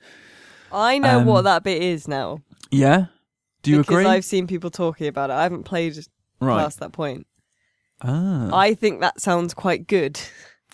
I 0.71 0.97
know 0.97 1.19
Um, 1.19 1.25
what 1.25 1.43
that 1.43 1.63
bit 1.63 1.81
is 1.81 2.07
now. 2.07 2.39
Yeah? 2.71 3.05
Do 3.61 3.71
you 3.71 3.77
because 3.79 3.93
agree? 3.93 4.05
I've 4.05 4.25
seen 4.25 4.47
people 4.47 4.69
talking 4.69 5.07
about 5.07 5.29
it. 5.29 5.33
I 5.33 5.43
haven't 5.43 5.63
played 5.63 5.97
right. 6.39 6.63
past 6.63 6.79
that 6.79 6.91
point. 6.91 7.27
Ah. 8.01 8.49
I 8.55 8.73
think 8.73 9.01
that 9.01 9.21
sounds 9.21 9.53
quite 9.53 9.87
good, 9.87 10.19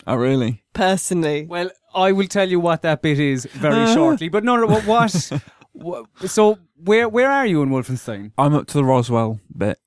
oh, 0.08 0.16
really? 0.16 0.64
personally. 0.74 1.45
Well, 1.45 1.72
I 1.95 2.12
will 2.12 2.28
tell 2.28 2.50
you 2.50 2.60
what 2.60 2.82
that 2.82 3.02
bit 3.02 3.20
is 3.20 3.45
very 3.45 3.94
shortly. 3.94 4.28
But 4.30 4.44
no, 4.44 4.58
no, 4.58 4.66
what? 4.68 4.86
what, 4.86 5.32
what 5.72 6.06
so 6.30 6.60
where 6.76 7.08
where 7.08 7.32
are 7.32 7.45
you 7.45 7.62
in 7.62 7.70
Wolfenstein? 7.70 8.34
I'm 8.38 8.54
up 8.54 8.68
to 8.68 8.74
the 8.74 8.84
Roswell 8.84 9.40
bit 9.56 9.80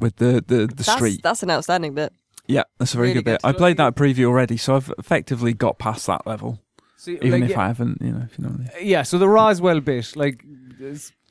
with 0.00 0.16
the 0.16 0.42
the, 0.46 0.66
the 0.66 0.74
That's, 0.74 0.92
street. 0.92 1.20
that's 1.22 1.42
an 1.42 1.50
outstanding 1.50 1.94
bit. 1.94 2.12
Yeah, 2.46 2.62
that's 2.78 2.94
a 2.94 2.96
very 2.96 3.08
really 3.08 3.22
good 3.22 3.24
bit. 3.24 3.40
I 3.42 3.52
played 3.52 3.76
that 3.78 3.96
preview 3.96 4.26
already, 4.26 4.56
so 4.56 4.76
I've 4.76 4.92
effectively 4.98 5.52
got 5.52 5.78
past 5.78 6.06
that 6.06 6.26
level. 6.26 6.60
So, 6.96 7.10
Even 7.10 7.32
like, 7.32 7.42
if 7.44 7.50
yeah, 7.50 7.60
I 7.60 7.66
haven't, 7.66 8.00
you 8.00 8.12
know, 8.12 8.22
if 8.30 8.38
you 8.38 8.44
know. 8.44 8.50
What 8.50 8.72
I 8.74 8.78
mean. 8.78 8.88
yeah, 8.88 9.02
so 9.02 9.18
the 9.18 9.28
Roswell 9.28 9.80
bit, 9.80 10.16
like, 10.16 10.44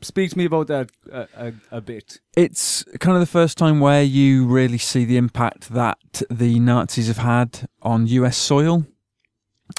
speak 0.02 0.32
to 0.32 0.38
me 0.38 0.46
about 0.46 0.68
that 0.68 0.90
a, 1.12 1.28
a, 1.38 1.54
a 1.72 1.82
bit. 1.82 2.20
It's 2.36 2.84
kind 3.00 3.16
of 3.16 3.22
the 3.22 3.26
first 3.32 3.58
time 3.58 3.80
where 3.80 4.04
you 4.04 4.46
really 4.46 4.78
see 4.78 5.06
the 5.06 5.18
impact 5.18 5.70
that 5.70 5.98
the 6.30 6.60
Nazis 6.60 7.08
have 7.08 7.18
had 7.18 7.68
on 7.82 8.08
US 8.08 8.36
soil. 8.38 8.86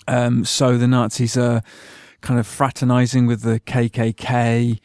Um, 0.09 0.45
so 0.45 0.77
the 0.79 0.89
Nazis 0.89 1.37
are 1.37 1.63
kind 2.21 2.41
of 2.41 2.47
fraternizing 2.47 3.27
with 3.27 3.43
the 3.43 3.61
KKK. 3.61 4.81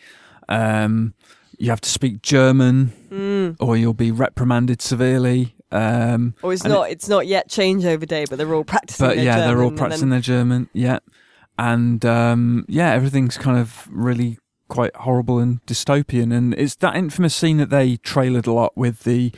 Um, 0.49 1.13
you 1.61 1.69
have 1.69 1.81
to 1.81 1.89
speak 1.89 2.21
German, 2.21 2.91
Mm. 3.11 3.55
or 3.59 3.77
you'll 3.77 3.93
be 3.93 4.11
reprimanded 4.11 4.81
severely. 4.81 5.55
Um, 5.71 6.33
Or 6.41 6.51
it's 6.53 6.63
And 6.63 6.73
not. 6.73 6.89
it's 6.89 7.07
not 7.07 7.27
yet 7.27 7.49
changeover 7.49 8.05
day, 8.07 8.25
but 8.29 8.38
they're 8.38 8.53
all 8.53 8.63
practicing. 8.63 9.05
but 9.07 9.15
their 9.15 9.25
yeah, 9.25 9.38
they're 9.47 9.61
all 9.63 9.71
practicing 9.71 10.09
then- 10.09 10.21
their 10.21 10.21
German. 10.21 10.69
Yeah, 10.73 10.99
and 11.57 12.03
um, 12.05 12.65
yeah, 12.67 12.91
everything's 12.91 13.38
kind 13.38 13.57
of 13.57 13.88
really 13.91 14.38
quite 14.67 14.95
horrible 14.95 15.39
and 15.39 15.63
dystopian. 15.65 16.33
And 16.35 16.53
it's 16.55 16.75
that 16.75 16.95
infamous 16.95 17.35
scene 17.35 17.57
that 17.57 17.69
they 17.69 17.97
trailered 17.97 18.47
a 18.47 18.51
lot 18.51 18.75
with 18.77 19.03
the 19.03 19.31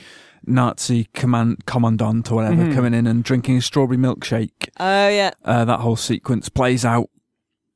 Nazi 0.45 1.07
command 1.13 1.65
commandant 1.65 2.31
or 2.31 2.35
whatever 2.35 2.63
Mhm. 2.65 2.73
coming 2.75 2.93
in 2.93 3.07
and 3.07 3.23
drinking 3.23 3.57
a 3.57 3.61
strawberry 3.61 3.97
milkshake. 3.97 4.69
Oh 4.79 5.07
yeah, 5.09 5.31
Uh, 5.45 5.65
that 5.65 5.79
whole 5.79 5.95
sequence 5.95 6.49
plays 6.49 6.83
out. 6.85 7.09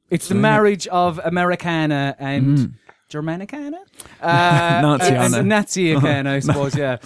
It's 0.10 0.28
the 0.28 0.34
So, 0.34 0.36
yeah. 0.36 0.41
marriage 0.41 0.88
of 0.88 1.19
Americana 1.24 2.15
and 2.19 2.57
Mm. 2.57 2.74
Germanicana? 3.10 3.78
Uh, 4.20 4.82
Naziana. 4.82 5.40
uh, 5.40 5.42
Naziicana, 5.44 6.28
I 6.38 6.40
suppose, 6.40 6.76
yeah. 6.76 6.98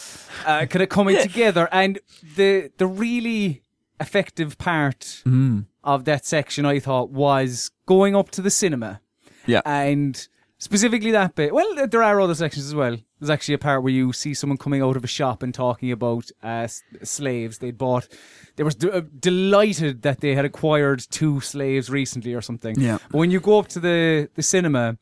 Uh, 0.46 0.66
kind 0.70 0.82
of 0.82 0.88
coming 0.90 1.18
together. 1.18 1.68
And 1.72 2.00
the 2.38 2.72
the 2.78 2.88
really 2.88 3.64
effective 4.00 4.58
part 4.58 5.22
Mm. 5.26 5.66
of 5.84 6.06
that 6.06 6.26
section, 6.26 6.66
I 6.66 6.80
thought, 6.80 7.10
was 7.12 7.70
going 7.86 8.16
up 8.16 8.32
to 8.32 8.42
the 8.42 8.50
cinema. 8.50 9.02
Yeah. 9.46 9.62
And 9.66 10.26
specifically 10.58 11.12
that 11.12 11.36
bit. 11.36 11.54
Well, 11.54 11.86
there 11.88 12.02
are 12.04 12.22
other 12.22 12.36
sections 12.36 12.66
as 12.66 12.74
well. 12.76 12.98
There's 13.20 13.30
actually 13.30 13.56
a 13.56 13.60
part 13.60 13.84
where 13.84 13.92
you 13.94 14.14
see 14.14 14.34
someone 14.34 14.58
coming 14.58 14.82
out 14.82 14.96
of 14.96 15.04
a 15.04 15.08
shop 15.08 15.44
and 15.44 15.54
talking 15.54 15.92
about 15.92 16.32
uh, 16.42 16.68
slaves 17.04 17.58
they'd 17.58 17.78
bought. 17.78 18.08
They 18.56 18.64
were 18.64 18.72
d- 18.72 18.90
uh, 18.90 19.02
delighted 19.20 20.02
that 20.04 20.22
they 20.22 20.34
had 20.34 20.46
acquired 20.46 21.06
two 21.10 21.40
slaves 21.42 21.90
recently 21.90 22.34
or 22.34 22.42
something. 22.42 22.80
Yeah. 22.80 22.98
But 23.12 23.18
when 23.18 23.32
you 23.32 23.40
go 23.40 23.60
up 23.60 23.68
to 23.70 23.80
the, 23.80 24.30
the 24.36 24.44
cinema 24.44 24.98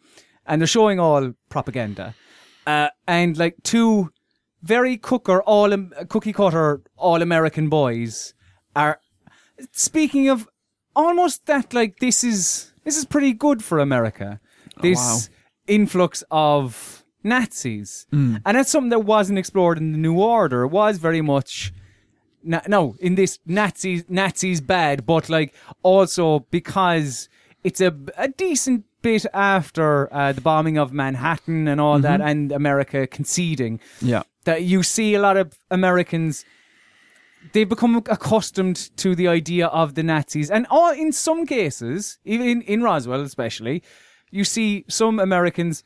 and 0.49 0.61
they're 0.61 0.67
showing 0.67 0.99
all 0.99 1.33
propaganda, 1.47 2.15
uh, 2.67 2.89
and 3.07 3.37
like 3.37 3.55
two 3.63 4.11
very 4.61 4.97
cooker, 4.97 5.41
all 5.43 5.73
um, 5.73 5.93
cookie 6.09 6.33
cutter, 6.33 6.81
all 6.97 7.21
American 7.21 7.69
boys 7.69 8.33
are 8.75 8.99
speaking 9.71 10.27
of 10.29 10.47
almost 10.95 11.45
that 11.45 11.73
like 11.73 11.99
this 11.99 12.23
is 12.23 12.73
this 12.83 12.97
is 12.97 13.05
pretty 13.05 13.33
good 13.33 13.63
for 13.63 13.79
America. 13.79 14.39
This 14.81 14.97
wow. 14.97 15.19
influx 15.67 16.23
of 16.31 17.03
Nazis, 17.23 18.07
and 18.45 18.57
that's 18.57 18.71
something 18.71 18.89
that 18.89 18.99
wasn't 18.99 19.39
explored 19.39 19.77
in 19.77 19.91
the 19.91 19.97
New 19.97 20.19
Order. 20.19 20.63
It 20.63 20.69
was 20.69 20.97
very 20.97 21.21
much 21.21 21.73
na- 22.43 22.61
no 22.67 22.95
in 22.99 23.15
this 23.15 23.39
Nazis 23.45 24.03
Nazis 24.09 24.61
bad, 24.61 25.05
but 25.05 25.29
like 25.29 25.53
also 25.83 26.45
because 26.51 27.29
it's 27.63 27.81
a 27.81 27.95
a 28.17 28.29
decent 28.29 28.85
bit 29.01 29.25
after 29.33 30.11
uh, 30.13 30.31
the 30.33 30.41
bombing 30.41 30.77
of 30.77 30.91
Manhattan 30.93 31.67
and 31.67 31.79
all 31.81 31.99
that, 31.99 32.21
and 32.21 32.51
America 32.51 33.07
conceding 33.07 33.79
Yeah. 34.01 34.23
that 34.45 34.63
you 34.63 34.83
see 34.83 35.15
a 35.15 35.19
lot 35.21 35.37
of 35.37 35.53
Americans 35.71 36.45
they've 37.53 37.69
become 37.69 37.95
accustomed 38.09 38.75
to 38.97 39.15
the 39.15 39.27
idea 39.27 39.67
of 39.67 39.95
the 39.95 40.03
Nazis 40.03 40.51
and 40.51 40.67
all 40.69 40.91
in 40.91 41.11
some 41.13 41.45
cases 41.45 42.19
even 42.25 42.45
in, 42.47 42.61
in 42.63 42.83
Roswell 42.83 43.21
especially 43.21 43.81
you 44.29 44.43
see 44.43 44.83
some 44.89 45.19
Americans 45.19 45.83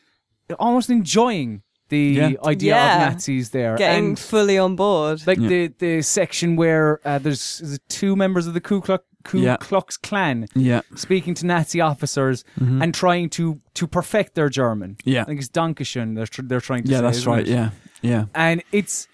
almost 0.59 0.89
enjoying 0.89 1.61
the 1.89 1.99
Yeah. 1.99 2.31
idea 2.43 2.75
Yeah. 2.75 3.07
of 3.07 3.13
Nazis 3.13 3.51
there 3.51 3.75
getting 3.77 4.05
and 4.09 4.19
fully 4.19 4.57
on 4.57 4.75
board. 4.75 5.21
like 5.27 5.37
Yeah. 5.39 5.47
the 5.53 5.67
the 5.77 6.01
section 6.01 6.55
where 6.55 6.99
uh, 7.05 7.19
there's 7.19 7.61
is 7.61 7.73
it 7.77 7.81
two 7.87 8.15
members 8.15 8.47
of 8.47 8.53
the 8.55 8.61
Ku 8.61 8.81
Klux, 8.81 9.03
Ku 9.23 9.39
Yeah. 9.39 9.57
Klux 9.57 9.97
Klan 9.97 10.47
Yeah. 10.55 10.81
speaking 10.95 11.33
to 11.35 11.45
Nazi 11.45 11.79
officers 11.81 12.43
and 12.57 12.93
trying 12.93 13.29
to 13.31 13.59
to 13.73 13.87
perfect 13.87 14.35
their 14.35 14.49
German 14.49 14.91
Mm-hmm. 14.95 15.09
Yeah. 15.09 15.21
I 15.21 15.25
think 15.25 15.39
it's 15.39 15.49
Dankeschön 15.49 16.15
they're, 16.15 16.27
tr- 16.27 16.41
they're 16.49 16.61
trying 16.61 16.83
to 16.83 16.89
Yeah, 16.91 16.97
say, 16.97 17.03
that's 17.03 17.25
right. 17.27 17.47
it? 17.47 17.51
Yeah. 17.51 17.69
Yeah. 18.01 18.25
and 18.35 18.61
it's 18.71 19.07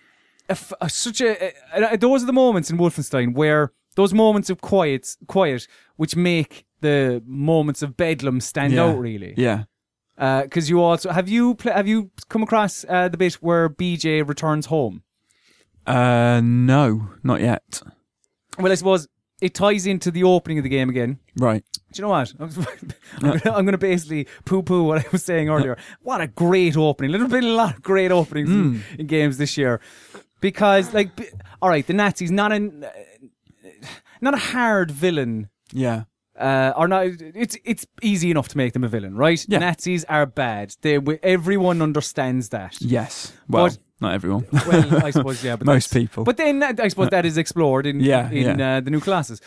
a 0.81 0.89
such 0.89 1.21
a, 1.21 1.53
a- 1.93 1.97
those 1.97 2.23
are 2.23 2.25
the 2.25 2.33
moments 2.33 2.71
in 2.71 2.77
Wolfenstein 2.77 3.33
where 3.35 3.71
those 3.95 4.13
moments 4.15 4.49
of 4.49 4.61
quiet, 4.61 5.15
quiet, 5.27 5.67
which 5.97 6.15
make 6.15 6.65
the 6.81 7.21
moments 7.25 7.81
of 7.83 7.95
bedlam 7.97 8.39
stand 8.41 8.73
Yeah. 8.73 8.85
out 8.85 8.97
really. 8.99 9.33
Yeah. 9.37 9.63
Because 10.17 10.69
you 10.69 10.81
also 10.81 11.11
have 11.11 11.29
you 11.29 11.55
pl- 11.55 11.73
have 11.73 11.87
you 11.87 12.09
come 12.29 12.43
across 12.43 12.83
uh, 12.89 13.07
the 13.09 13.17
bit 13.17 13.35
where 13.35 13.69
BJ 13.69 14.27
returns 14.27 14.65
home? 14.67 15.03
Uh, 15.85 16.41
no, 16.43 17.09
not 17.23 17.41
yet. 17.41 17.81
Well, 18.57 18.71
I 18.71 18.75
suppose 18.75 19.07
it 19.41 19.53
ties 19.53 19.85
into 19.85 20.11
the 20.11 20.23
opening 20.23 20.57
of 20.59 20.63
the 20.63 20.69
game 20.69 20.89
again. 20.89 21.19
Right. 21.37 21.63
Do 21.93 21.99
you 21.99 22.01
know 22.03 22.09
what? 22.09 22.33
I'm, 22.39 22.49
gonna, 23.21 23.41
I'm 23.57 23.65
gonna 23.65 23.77
basically 23.77 24.27
poo-poo 24.45 24.83
what 24.83 25.05
I 25.05 25.09
was 25.11 25.23
saying 25.23 25.49
earlier. 25.49 25.77
What 26.01 26.21
a 26.21 26.27
great 26.27 26.77
opening! 26.77 27.11
There's 27.11 27.29
been 27.29 27.43
a 27.45 27.47
lot 27.53 27.75
of 27.77 27.81
great 27.81 28.11
openings 28.11 28.49
in, 28.49 28.83
in 28.99 29.07
games 29.07 29.37
this 29.37 29.57
year 29.57 29.79
because, 30.41 30.93
like, 30.93 31.15
b- 31.15 31.27
all 31.61 31.69
right, 31.69 31.85
the 31.85 31.93
Nazis 31.93 32.31
not 32.31 32.51
a 32.51 32.59
not 34.21 34.33
a 34.33 34.37
hard 34.37 34.91
villain, 34.91 35.49
Yeah. 35.71 36.03
uh, 36.39 36.73
or 36.75 36.87
not. 36.87 37.05
It's 37.07 37.57
it's 37.63 37.85
easy 38.01 38.29
enough 38.31 38.47
to 38.49 38.57
make 38.57 38.73
them 38.73 38.83
a 38.83 38.87
villain, 38.87 39.15
right? 39.15 39.43
Yeah. 39.47 39.59
Nazis 39.59 40.03
are 40.05 40.25
bad. 40.25 40.75
They 40.81 40.99
everyone 41.23 41.81
understands 41.81 42.49
that. 42.49 42.75
Yes. 42.81 43.33
Well, 43.47 43.67
But- 43.67 43.77
not 44.01 44.13
everyone. 44.13 44.45
Well, 44.67 45.05
I 45.05 45.11
suppose 45.11 45.43
yeah, 45.43 45.55
but 45.55 45.65
Most 45.75 45.93
people. 45.93 46.23
But 46.23 46.37
then 46.37 46.61
I 46.63 46.87
suppose 46.87 47.09
that 47.09 47.25
is 47.25 47.37
explored 47.37 47.85
in 47.85 47.99
Yeah, 47.99 48.29
in 48.31 48.59
yeah. 48.59 48.77
Uh, 48.77 48.79
the 48.81 48.91
New 48.91 48.99
Colossus. 48.99 49.39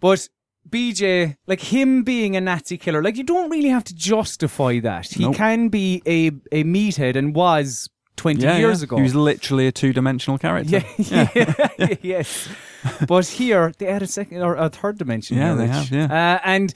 But 0.00 0.28
BJ, 0.68 1.36
like 1.46 1.60
him 1.60 2.02
being 2.04 2.36
a 2.36 2.40
Nazi 2.40 2.76
killer, 2.78 3.02
like 3.02 3.16
you 3.16 3.24
don't 3.24 3.50
really 3.50 3.68
have 3.68 3.84
to 3.84 3.94
justify 3.94 4.80
that. 4.80 5.06
He 5.12 5.24
Nope. 5.24 5.36
can 5.36 5.68
be 5.68 6.02
a 6.06 6.28
a 6.52 6.64
meathead 6.64 7.16
and 7.16 7.34
was 7.34 7.88
twenty 8.16 8.42
yeah, 8.44 8.56
years 8.58 8.80
yeah. 8.80 8.84
ago. 8.84 8.96
He 8.96 9.02
was 9.02 9.14
literally 9.14 9.66
a 9.66 9.72
two-dimensional 9.72 10.38
character. 10.38 10.82
yeah, 10.98 11.28
yeah. 11.78 11.94
yes. 12.02 12.48
But 13.08 13.26
here 13.26 13.72
they 13.78 13.88
add 13.88 14.02
a 14.02 14.06
second 14.06 14.42
or 14.42 14.54
a 14.56 14.68
third 14.68 14.98
dimension. 14.98 15.36
Yeah, 15.36 15.54
they 15.54 15.66
have, 15.66 15.90
yeah. 15.90 16.04
Uh, 16.06 16.40
and 16.44 16.72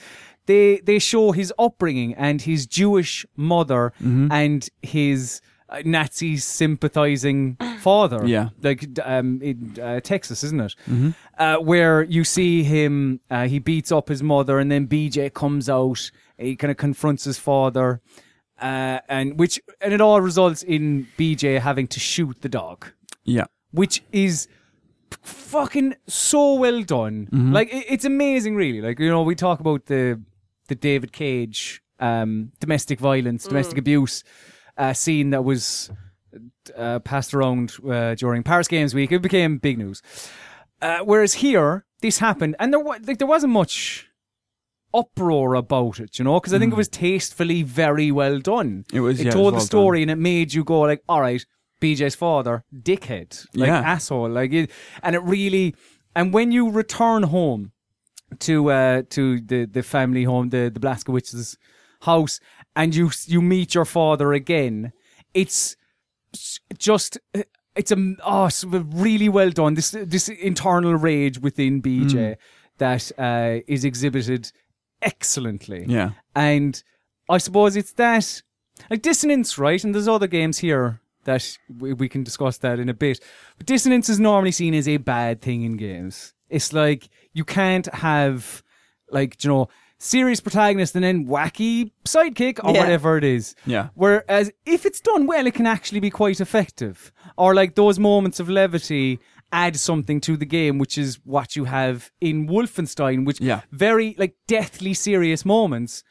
they 0.46 0.80
they 0.84 0.98
show 0.98 1.32
his 1.32 1.52
upbringing 1.58 2.14
and 2.14 2.42
his 2.42 2.66
Jewish 2.66 3.26
mother 3.36 3.92
Mm-hmm. 4.02 4.32
and 4.32 4.68
his 4.82 5.40
uh, 5.44 5.47
Nazi 5.84 6.36
sympathizing 6.36 7.56
father. 7.80 8.26
Yeah. 8.26 8.48
like 8.62 8.86
um, 9.04 9.40
in 9.42 9.76
uh, 9.80 10.00
Texas, 10.00 10.42
isn't 10.44 10.60
it? 10.60 10.74
Mm-hmm. 10.88 11.10
Uh, 11.38 11.56
where 11.56 12.02
you 12.02 12.24
see 12.24 12.62
him, 12.64 13.20
uh, 13.30 13.46
he 13.46 13.58
beats 13.58 13.92
up 13.92 14.08
his 14.08 14.22
mother, 14.22 14.58
and 14.58 14.70
then 14.70 14.86
BJ 14.88 15.32
comes 15.32 15.68
out. 15.68 16.10
He 16.38 16.56
kind 16.56 16.70
of 16.70 16.76
confronts 16.76 17.24
his 17.24 17.38
father, 17.38 18.00
uh, 18.60 19.00
and 19.08 19.38
which 19.38 19.60
and 19.80 19.92
it 19.92 20.00
all 20.00 20.20
results 20.20 20.62
in 20.62 21.06
BJ 21.18 21.60
having 21.60 21.86
to 21.88 22.00
shoot 22.00 22.40
the 22.42 22.48
dog 22.48 22.86
Yeah. 23.24 23.46
which 23.72 24.02
is 24.12 24.48
fucking 25.22 25.94
so 26.06 26.54
well 26.54 26.82
done. 26.82 27.28
Like 27.52 27.72
it, 27.72 27.86
it's 27.88 28.04
amazing, 28.04 28.56
really. 28.56 28.80
Like 28.80 28.98
you 28.98 29.08
know, 29.08 29.22
we 29.22 29.34
talk 29.34 29.60
about 29.60 29.86
the 29.86 30.20
the 30.68 30.74
David 30.74 31.12
Cage 31.12 31.82
um, 31.98 32.52
domestic 32.60 33.00
violence, 33.00 33.44
domestic 33.46 33.78
abuse 33.78 34.22
uh, 34.78 34.92
scene 34.94 35.30
that 35.30 35.44
was 35.44 35.90
uh, 36.76 36.98
passed 37.00 37.34
around 37.34 37.74
uh, 37.88 38.14
during 38.14 38.42
Paris 38.42 38.68
Games 38.68 38.94
Week. 38.94 39.10
It 39.12 39.20
became 39.22 39.58
big 39.58 39.76
news. 39.78 40.02
Uh, 40.80 41.00
whereas 41.00 41.34
here, 41.34 41.84
this 42.00 42.18
happened, 42.18 42.54
and 42.60 42.72
there 42.72 42.80
was 42.80 43.00
like 43.06 43.18
there 43.18 43.26
wasn't 43.26 43.52
much 43.52 44.08
uproar 44.94 45.54
about 45.54 46.00
it, 46.00 46.18
you 46.18 46.24
know, 46.24 46.38
because 46.40 46.54
I 46.54 46.58
think 46.58 46.72
it 46.72 46.76
was 46.76 46.88
tastefully 46.88 47.62
very 47.62 48.10
well 48.10 48.38
done. 48.38 48.84
It 48.92 49.00
was, 49.00 49.20
It 49.20 49.24
yeah, 49.24 49.30
it 49.30 49.32
told 49.32 49.46
was 49.46 49.52
the 49.52 49.56
well 49.56 49.66
story, 49.66 50.02
and 50.02 50.10
it 50.10 50.16
made 50.18 50.54
you 50.54 50.64
go 50.64 50.80
like, 50.80 51.02
"All 51.08 51.20
right, 51.20 51.44
BJ's 51.80 52.14
father, 52.14 52.64
dickhead, 52.74 53.46
like 53.54 53.68
Yeah. 53.68 53.80
asshole, 53.80 54.30
like 54.30 54.52
it," 54.52 54.70
and 55.02 55.14
it 55.16 55.22
really. 55.22 55.74
And 56.14 56.32
when 56.32 56.52
you 56.52 56.70
return 56.70 57.24
home 57.24 57.72
to 58.40 58.70
uh 58.70 59.02
to 59.10 59.40
the 59.40 59.66
the 59.66 59.82
family 59.82 60.24
home, 60.24 60.50
the 60.50 60.70
the 60.72 60.80
Blazkowicz's 60.80 61.56
house, 62.02 62.40
and 62.78 62.94
you 62.94 63.10
you 63.26 63.42
meet 63.42 63.74
your 63.74 63.84
father 63.84 64.32
again, 64.32 64.92
it's 65.34 65.76
just 66.78 67.18
uh, 67.34 67.42
it's 67.76 67.92
a 67.92 68.14
oh, 68.24 68.48
really 68.94 69.28
well 69.28 69.50
done. 69.50 69.74
This 69.74 69.90
this 69.90 70.28
internal 70.28 70.94
rage 70.94 71.38
within 71.40 71.82
BJ 71.82 72.36
that 72.78 73.10
uh, 73.18 73.60
is 73.66 73.84
exhibited 73.84 74.52
excellently. 75.02 75.84
Yeah. 75.86 76.12
And 76.34 76.80
I 77.28 77.38
suppose 77.38 77.76
it's 77.76 77.92
that, 77.94 78.42
like 78.88 79.02
Dissonance, 79.02 79.58
right? 79.58 79.82
And 79.82 79.94
there's 79.94 80.08
other 80.08 80.28
games 80.28 80.58
here 80.58 81.00
that 81.24 81.58
we, 81.78 81.92
we 81.92 82.08
can 82.08 82.22
discuss 82.22 82.58
that 82.58 82.78
in 82.78 82.88
a 82.88 82.94
bit. 82.94 83.20
But 83.58 83.66
Dissonance 83.66 84.08
is 84.08 84.20
normally 84.20 84.52
seen 84.52 84.74
as 84.74 84.88
a 84.88 84.96
bad 84.98 85.42
thing 85.42 85.62
in 85.62 85.76
games. 85.76 86.32
It's 86.48 86.72
like 86.72 87.08
you 87.32 87.44
can't 87.44 87.92
have, 87.92 88.62
like, 89.10 89.42
you 89.44 89.50
know, 89.50 89.68
serious 89.98 90.40
protagonist 90.40 90.94
and 90.94 91.04
then 91.04 91.26
wacky 91.26 91.90
sidekick 92.04 92.62
or 92.64 92.72
Yeah. 92.72 92.80
whatever 92.80 93.16
it 93.18 93.24
is. 93.24 93.54
Yeah. 93.66 93.88
Whereas 93.94 94.50
if 94.64 94.86
it's 94.86 95.00
done 95.00 95.26
well, 95.26 95.46
it 95.46 95.54
can 95.54 95.66
actually 95.66 96.00
be 96.00 96.10
quite 96.10 96.40
effective. 96.40 97.12
Or 97.36 97.54
like 97.54 97.74
those 97.74 97.98
moments 97.98 98.38
of 98.40 98.48
levity 98.48 99.18
add 99.50 99.76
something 99.76 100.20
to 100.20 100.36
the 100.36 100.44
game, 100.44 100.78
which 100.78 100.96
is 100.98 101.18
what 101.24 101.56
you 101.56 101.64
have 101.64 102.10
in 102.20 102.46
Wolfenstein, 102.48 103.24
which 103.26 103.40
Yeah. 103.40 103.62
very 103.72 104.14
like 104.18 104.34
deathly 104.46 104.94
serious 104.94 105.44
moments. 105.44 106.02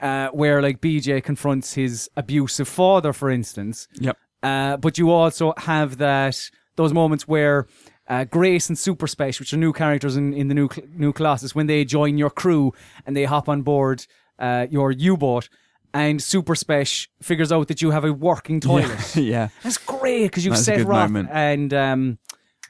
Uh, 0.00 0.28
where 0.28 0.60
like 0.60 0.82
BJ 0.82 1.22
confronts 1.22 1.72
his 1.72 2.10
abusive 2.18 2.68
father, 2.68 3.14
for 3.14 3.30
instance. 3.30 3.88
Yep. 3.98 4.18
Uh, 4.42 4.76
but 4.76 4.98
you 4.98 5.10
also 5.10 5.54
have 5.56 5.96
that 5.96 6.50
those 6.76 6.92
moments 6.92 7.26
where 7.26 7.66
uh, 8.08 8.24
Grace 8.24 8.68
and 8.68 8.78
Super 8.78 9.06
Special, 9.06 9.42
which 9.42 9.52
are 9.52 9.56
new 9.56 9.72
characters 9.72 10.16
in, 10.16 10.32
in 10.34 10.48
the 10.48 10.54
new 10.54 10.68
new 10.94 11.12
Colossus, 11.12 11.54
when 11.54 11.66
they 11.66 11.84
join 11.84 12.18
your 12.18 12.30
crew 12.30 12.72
and 13.06 13.16
they 13.16 13.24
hop 13.24 13.48
on 13.48 13.62
board 13.62 14.06
uh, 14.38 14.66
your 14.70 14.90
U-boat, 14.92 15.48
and 15.94 16.22
Super 16.22 16.54
Special 16.54 17.10
figures 17.22 17.50
out 17.52 17.68
that 17.68 17.80
you 17.82 17.90
have 17.90 18.04
a 18.04 18.12
working 18.12 18.60
toilet. 18.60 19.16
yeah. 19.16 19.48
That's 19.62 19.78
great 19.78 20.24
because 20.26 20.44
you've 20.44 20.58
set 20.58 20.84
Roth 20.86 21.10
moment. 21.10 21.30
and 21.32 21.72
um, 21.74 22.18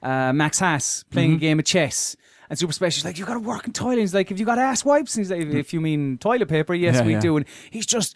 uh, 0.02 0.32
Max 0.32 0.58
Haas 0.60 1.04
playing 1.10 1.30
Mm-hmm. 1.30 1.36
a 1.36 1.40
game 1.40 1.58
of 1.58 1.64
chess. 1.64 2.16
And 2.48 2.56
Super 2.56 2.72
Special's 2.72 3.04
like, 3.04 3.18
you've 3.18 3.26
got 3.26 3.36
a 3.36 3.40
working 3.40 3.72
toilet. 3.72 3.98
He's 3.98 4.14
like, 4.14 4.28
have 4.28 4.38
you 4.38 4.46
got 4.46 4.56
ass 4.58 4.84
wipes? 4.84 5.16
And 5.16 5.24
he's 5.26 5.32
like, 5.32 5.40
if 5.52 5.72
you 5.74 5.80
mean 5.80 6.16
toilet 6.18 6.46
paper, 6.48 6.74
yes, 6.74 6.94
Yeah, 6.94 7.02
we 7.04 7.12
yeah. 7.14 7.20
do. 7.20 7.36
And 7.36 7.46
he's 7.70 7.86
just 7.86 8.14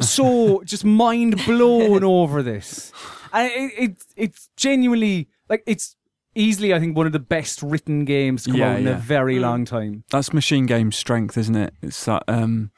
so 0.00 0.62
just 0.66 0.84
mind 0.84 1.42
blown 1.46 2.04
over 2.04 2.42
this. 2.42 2.92
And 3.32 3.50
it, 3.50 3.72
it 3.78 4.04
it's 4.16 4.50
genuinely 4.56 5.28
like 5.48 5.62
it's 5.66 5.96
easily, 6.34 6.72
I 6.74 6.78
think, 6.80 6.96
one 6.96 7.06
of 7.06 7.12
the 7.12 7.18
best 7.18 7.62
written 7.62 8.04
games 8.04 8.44
to 8.44 8.50
come 8.50 8.60
Yeah, 8.60 8.72
out 8.72 8.80
in 8.80 8.86
a 8.86 8.94
very 8.94 9.36
Mm. 9.36 9.40
long 9.42 9.64
time. 9.64 10.04
That's 10.10 10.32
machine 10.32 10.66
game 10.66 10.92
strength, 10.92 11.36
isn't 11.36 11.56
it? 11.56 11.74
It's 11.82 12.04
that 12.04 12.22
um 12.28 12.70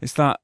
it's 0.00 0.12
that 0.14 0.40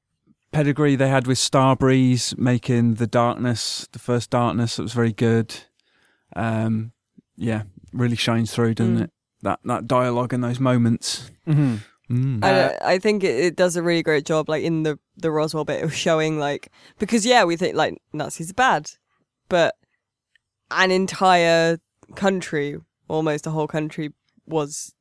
pedigree 0.51 0.95
they 0.95 1.09
had 1.09 1.27
with 1.27 1.37
Starbreeze 1.37 2.37
making 2.37 2.95
the 2.95 3.07
darkness, 3.07 3.87
the 3.91 3.99
first 3.99 4.29
darkness 4.29 4.75
that 4.77 4.83
was 4.83 4.93
very 4.93 5.11
good. 5.13 5.53
Um 6.35 6.91
yeah, 7.37 7.63
really 7.91 8.15
shines 8.15 8.53
through, 8.53 8.75
doesn't 8.75 8.97
Mm. 8.97 9.03
it? 9.03 9.11
That 9.41 9.59
that 9.65 9.87
dialogue 9.87 10.33
and 10.33 10.43
those 10.43 10.59
moments. 10.59 11.31
Mm-hmm. 11.47 11.75
Mm. 12.09 12.43
Uh, 12.43 12.73
I 12.81 12.93
I 12.93 12.99
think 12.99 13.23
it, 13.23 13.35
it 13.35 13.55
does 13.55 13.75
a 13.75 13.83
really 13.83 14.03
great 14.03 14.25
job, 14.25 14.47
like 14.47 14.63
in 14.63 14.83
the 14.83 14.97
the 15.17 15.31
Roswell 15.31 15.65
bit 15.65 15.83
of 15.83 15.93
showing, 15.93 16.37
like 16.39 16.69
because 16.99 17.25
yeah, 17.25 17.43
we 17.43 17.55
think 17.57 17.75
like 17.75 17.97
Nazis 18.13 18.51
are 18.51 18.53
bad, 18.53 18.91
but 19.49 19.75
an 20.71 20.91
entire 20.91 21.77
country, 22.15 22.77
almost 23.07 23.45
a 23.47 23.51
whole 23.51 23.67
country, 23.67 24.13
was 24.45 24.93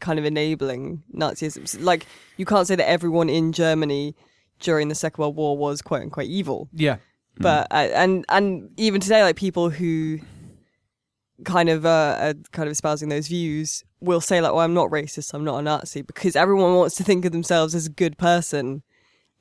kind 0.00 0.18
of 0.18 0.24
enabling 0.24 1.02
Nazism. 1.14 1.82
Like 1.82 2.06
you 2.36 2.44
can't 2.44 2.66
say 2.66 2.74
that 2.76 2.88
everyone 2.88 3.28
in 3.28 3.52
Germany 3.52 4.14
during 4.60 4.88
the 4.88 4.94
Second 4.94 5.22
World 5.22 5.36
War 5.36 5.56
was 5.56 5.82
quote 5.82 6.02
unquote 6.02 6.26
evil, 6.26 6.68
Yeah. 6.72 6.96
but 7.38 7.66
uh, 7.70 7.88
and 7.94 8.24
and 8.28 8.70
even 8.76 9.00
today, 9.00 9.22
like 9.22 9.36
people 9.36 9.70
who 9.70 10.18
kind 11.44 11.68
of 11.68 11.84
uh, 11.84 12.16
are 12.20 12.34
kind 12.52 12.68
of 12.68 12.72
espousing 12.72 13.08
those 13.08 13.26
views 13.28 13.82
will 14.00 14.20
say 14.20 14.40
like, 14.40 14.52
"Well, 14.52 14.60
I'm 14.64 14.74
not 14.74 14.90
racist. 14.90 15.34
I'm 15.34 15.44
not 15.44 15.58
a 15.58 15.62
Nazi," 15.62 16.02
because 16.02 16.36
everyone 16.36 16.74
wants 16.74 16.96
to 16.96 17.04
think 17.04 17.24
of 17.24 17.32
themselves 17.32 17.74
as 17.74 17.86
a 17.86 17.90
good 17.90 18.16
person, 18.18 18.82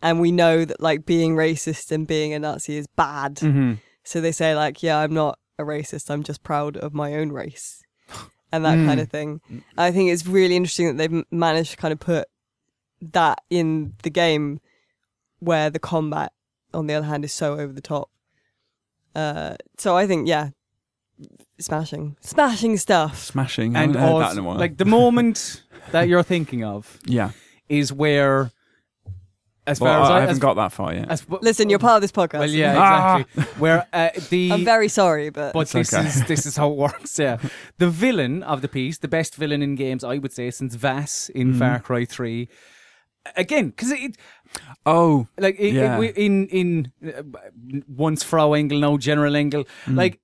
and 0.02 0.20
we 0.20 0.32
know 0.32 0.66
that 0.66 0.82
like 0.82 1.06
being 1.06 1.36
racist 1.36 1.92
and 1.92 2.08
being 2.08 2.34
a 2.34 2.40
Nazi 2.40 2.78
is 2.78 2.88
bad. 2.88 3.36
Mm-hmm. 3.36 3.74
So 4.04 4.22
they 4.22 4.32
say 4.32 4.56
like, 4.56 4.82
"Yeah, 4.82 4.98
I'm 5.00 5.14
not 5.14 5.38
a 5.60 5.64
racist. 5.64 6.10
I'm 6.10 6.24
just 6.24 6.44
proud 6.44 6.78
of 6.78 6.94
my 6.94 7.16
own 7.16 7.32
race," 7.32 7.84
and 8.52 8.66
that 8.66 8.76
kind 8.86 9.00
of 9.00 9.10
thing. 9.10 9.42
I 9.78 9.92
think 9.92 10.12
it's 10.12 10.26
really 10.26 10.56
interesting 10.56 10.88
that 10.88 10.98
they've 10.98 11.24
managed 11.32 11.72
to 11.72 11.78
kind 11.78 11.92
of 11.92 12.00
put 12.00 12.28
that 13.02 13.42
in 13.50 13.94
the 14.04 14.10
game, 14.10 14.60
where 15.40 15.70
the 15.70 15.80
combat, 15.80 16.32
on 16.74 16.88
the 16.88 16.94
other 16.94 17.06
hand, 17.08 17.26
is 17.26 17.34
so 17.34 17.54
over 17.54 17.74
the 17.74 17.82
top. 17.82 18.10
Uh, 19.16 19.56
so 19.78 19.98
I 19.98 20.08
think, 20.08 20.28
yeah, 20.28 20.50
smashing, 21.60 22.16
smashing 22.22 22.78
stuff. 22.78 23.18
Smashing. 23.24 23.76
I 23.76 23.84
And 23.84 23.96
haven't 23.96 24.12
heard 24.14 24.22
that 24.22 24.32
in 24.34 24.38
a 24.40 24.44
while. 24.44 24.58
like 24.58 24.78
the 24.78 24.86
moment 24.86 25.64
that 25.92 26.08
you're 26.08 26.24
thinking 26.24 26.64
of 26.64 27.00
yeah. 27.06 27.32
is 27.70 27.92
where, 27.92 28.52
as 29.68 29.80
Well, 29.80 29.94
far 29.94 30.04
as 30.04 30.10
I, 30.10 30.14
I, 30.18 30.20
haven't 30.22 30.34
as, 30.34 30.40
got 30.40 30.56
that 30.56 30.72
far 30.72 30.94
yet. 30.94 31.10
as- 31.10 31.26
Listen, 31.42 31.70
you're 31.70 31.80
part 31.80 31.98
of 31.98 32.02
this 32.02 32.12
podcast. 32.12 32.40
Well, 32.40 32.50
yeah, 32.50 32.76
Ah. 32.78 33.18
exactly. 33.20 33.44
Where 33.62 33.88
uh, 33.94 34.10
the 34.30 34.52
I'm 34.54 34.66
very 34.66 34.88
sorry, 34.88 35.30
but, 35.30 35.54
but 35.54 35.68
this 35.70 35.94
okay. 35.94 36.08
is 36.08 36.26
this 36.26 36.46
is 36.46 36.58
how 36.58 36.72
it 36.72 36.78
works. 36.78 37.18
Yeah, 37.20 37.38
the 37.78 37.90
villain 37.90 38.44
of 38.44 38.62
the 38.62 38.68
piece, 38.68 38.98
the 38.98 39.08
best 39.08 39.36
villain 39.36 39.62
in 39.62 39.76
games, 39.76 40.04
I 40.04 40.18
would 40.18 40.34
say, 40.34 40.50
since 40.52 40.76
Vaas 40.76 41.30
in 41.30 41.54
Far 41.54 41.80
Cry 41.80 42.06
Three. 42.06 42.50
Again, 43.38 43.70
because 43.70 43.92
it 43.92 44.18
oh, 44.88 45.28
like 45.38 45.56
it, 45.60 45.74
Yeah. 45.74 46.02
it, 46.02 46.18
in 46.18 46.48
in 46.48 46.92
uh, 47.08 47.22
once 47.88 48.24
Frau 48.24 48.54
Engel, 48.54 48.80
now 48.80 48.98
General 48.98 49.36
Engel, 49.36 49.66
Mm. 49.86 49.96
like. 49.96 50.20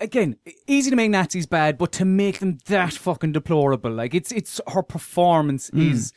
Again, 0.00 0.34
easy 0.66 0.90
to 0.90 0.96
make 0.96 1.12
Nazis 1.12 1.46
bad, 1.46 1.78
but 1.78 1.92
to 1.92 2.04
make 2.04 2.40
them 2.40 2.58
that 2.66 2.92
fucking 2.94 3.30
deplorable, 3.30 3.92
like 3.92 4.14
it's 4.14 4.32
it's 4.32 4.60
her 4.66 4.82
performance 4.82 5.70
Mm. 5.70 5.92
is 5.92 6.12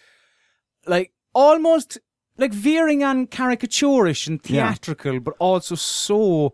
like 0.87 1.11
almost 1.35 1.99
like 2.37 2.53
veering 2.53 3.03
on 3.03 3.27
caricaturish 3.27 4.27
and 4.27 4.39
Yeah. 4.45 4.67
theatrical, 4.73 5.19
but 5.19 5.33
also 5.39 5.75
so 5.75 6.53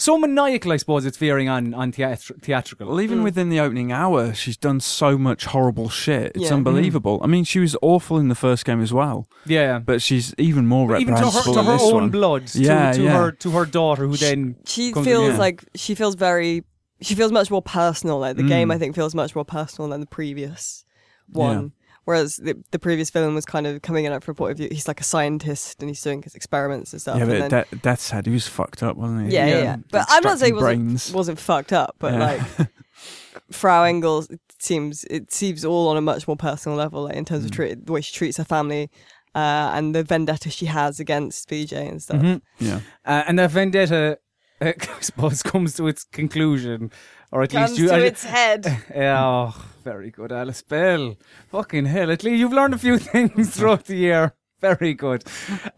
so 0.00 0.16
maniacal. 0.16 0.70
I 0.70 0.76
suppose 0.76 1.04
it's 1.06 1.16
veering 1.18 1.48
on 1.48 1.74
on 1.74 1.90
theatr- 1.92 2.40
theatrical. 2.40 2.86
well, 2.88 3.00
even 3.00 3.22
within 3.24 3.48
the 3.48 3.58
opening 3.58 3.90
hour, 3.90 4.32
she's 4.32 4.56
done 4.56 4.78
so 4.80 5.18
much 5.18 5.46
horrible 5.46 5.88
shit. 5.88 6.32
It's 6.36 6.44
Yeah. 6.50 6.54
unbelievable. 6.54 7.18
I 7.22 7.26
mean, 7.26 7.42
she 7.44 7.58
was 7.58 7.76
awful 7.82 8.18
in 8.18 8.28
the 8.28 8.36
first 8.36 8.64
game 8.64 8.80
as 8.80 8.92
well, 8.92 9.26
yeah, 9.46 9.80
but 9.80 10.00
she's 10.00 10.34
even 10.38 10.66
more 10.68 10.96
even 10.96 11.14
to 11.16 11.28
her, 11.30 11.42
to 11.42 11.50
in 11.58 11.64
her 11.66 11.72
this 11.72 11.82
own 11.82 11.94
one. 11.94 12.10
blood, 12.10 12.46
to, 12.48 12.60
Yeah, 12.60 12.92
to 12.92 13.02
yeah. 13.02 13.10
her 13.18 13.32
to 13.32 13.50
her 13.50 13.64
daughter, 13.66 14.06
who 14.06 14.16
then 14.16 14.54
she 14.66 14.92
comes- 14.92 15.04
feels 15.06 15.32
yeah. 15.32 15.38
like 15.38 15.64
she 15.74 15.94
feels 15.96 16.14
very. 16.14 16.64
She 17.00 17.14
feels 17.14 17.30
much 17.30 17.48
more 17.50 17.62
personal. 17.62 18.18
Like 18.18 18.36
the 18.36 18.42
game, 18.42 18.68
Mm. 18.68 18.74
I 18.74 18.78
think, 18.78 18.94
feels 18.96 19.14
much 19.14 19.34
more 19.36 19.44
personal 19.44 19.88
than 19.90 20.00
the 20.00 20.06
previous 20.06 20.84
one. 21.28 21.72
Whereas 22.08 22.36
the, 22.36 22.54
the 22.70 22.78
previous 22.78 23.10
villain 23.10 23.34
was 23.34 23.44
kind 23.44 23.66
of 23.66 23.82
coming 23.82 24.06
in 24.06 24.12
at 24.12 24.24
from 24.24 24.32
a 24.32 24.34
point 24.34 24.52
of 24.52 24.56
view. 24.56 24.68
He's 24.72 24.88
like 24.88 24.98
a 25.00 25.04
scientist 25.04 25.82
and 25.82 25.90
he's 25.90 26.00
doing 26.00 26.22
his 26.22 26.34
experiments 26.34 26.92
and 26.94 27.02
stuff. 27.02 27.16
Yeah, 27.18 27.24
and 27.24 27.30
but 27.32 27.50
then, 27.50 27.64
De- 27.70 27.76
Death's 27.76 28.08
Head, 28.10 28.24
he 28.24 28.32
was 28.32 28.46
fucked 28.48 28.82
up, 28.82 28.96
wasn't 28.96 29.28
he? 29.28 29.34
yeah, 29.34 29.44
yeah, 29.46 29.52
yeah. 29.56 29.62
yeah. 29.62 29.76
But 29.90 30.06
I'm 30.08 30.22
not 30.22 30.38
saying 30.38 30.54
he 30.54 30.60
wasn't, 30.62 30.86
brains. 30.86 31.12
wasn't 31.12 31.38
fucked 31.38 31.74
up, 31.74 31.96
but 31.98 32.14
Yeah. 32.14 32.18
like 32.58 32.68
Frau 33.50 33.84
Engels 33.84 34.30
it 34.30 34.40
seems 34.58 35.04
it 35.04 35.32
seems 35.32 35.64
all 35.64 35.88
on 35.88 35.96
a 35.96 36.00
much 36.00 36.26
more 36.26 36.36
personal 36.36 36.78
level, 36.78 37.04
like 37.04 37.16
in 37.16 37.24
terms 37.26 37.42
Mm. 37.42 37.46
of 37.46 37.50
treat, 37.52 37.86
the 37.86 37.92
way 37.92 38.00
she 38.00 38.14
treats 38.14 38.36
her 38.38 38.44
family 38.44 38.90
uh, 39.34 39.70
and 39.74 39.94
the 39.94 40.02
vendetta 40.02 40.50
she 40.50 40.66
has 40.66 40.98
against 41.00 41.48
BJ 41.48 41.88
and 41.88 42.02
stuff. 42.02 42.22
Mhm. 42.22 42.40
Yeah. 42.58 42.80
Uh, 43.04 43.24
and 43.28 43.38
that 43.38 43.50
vendetta, 43.50 44.18
uh, 44.60 44.72
I 44.80 45.00
suppose, 45.00 45.42
comes 45.42 45.74
to 45.74 45.86
its 45.86 46.04
conclusion, 46.04 46.90
or 47.32 47.42
at 47.42 47.50
Comes 47.50 47.70
least 47.72 47.82
you. 47.82 47.88
to 47.88 47.94
I- 47.94 47.98
its 48.00 48.24
head. 48.24 48.82
Yeah, 48.94 49.24
oh, 49.24 49.64
very 49.82 50.10
good, 50.10 50.32
Alice 50.32 50.62
Bell. 50.62 51.16
Fucking 51.50 51.86
hell, 51.86 52.10
at 52.10 52.22
least 52.24 52.38
you've 52.38 52.52
learned 52.52 52.74
a 52.74 52.78
few 52.78 52.98
things 52.98 53.56
throughout 53.56 53.84
the 53.84 53.96
year. 53.96 54.34
Very 54.60 54.92
good. 54.94 55.24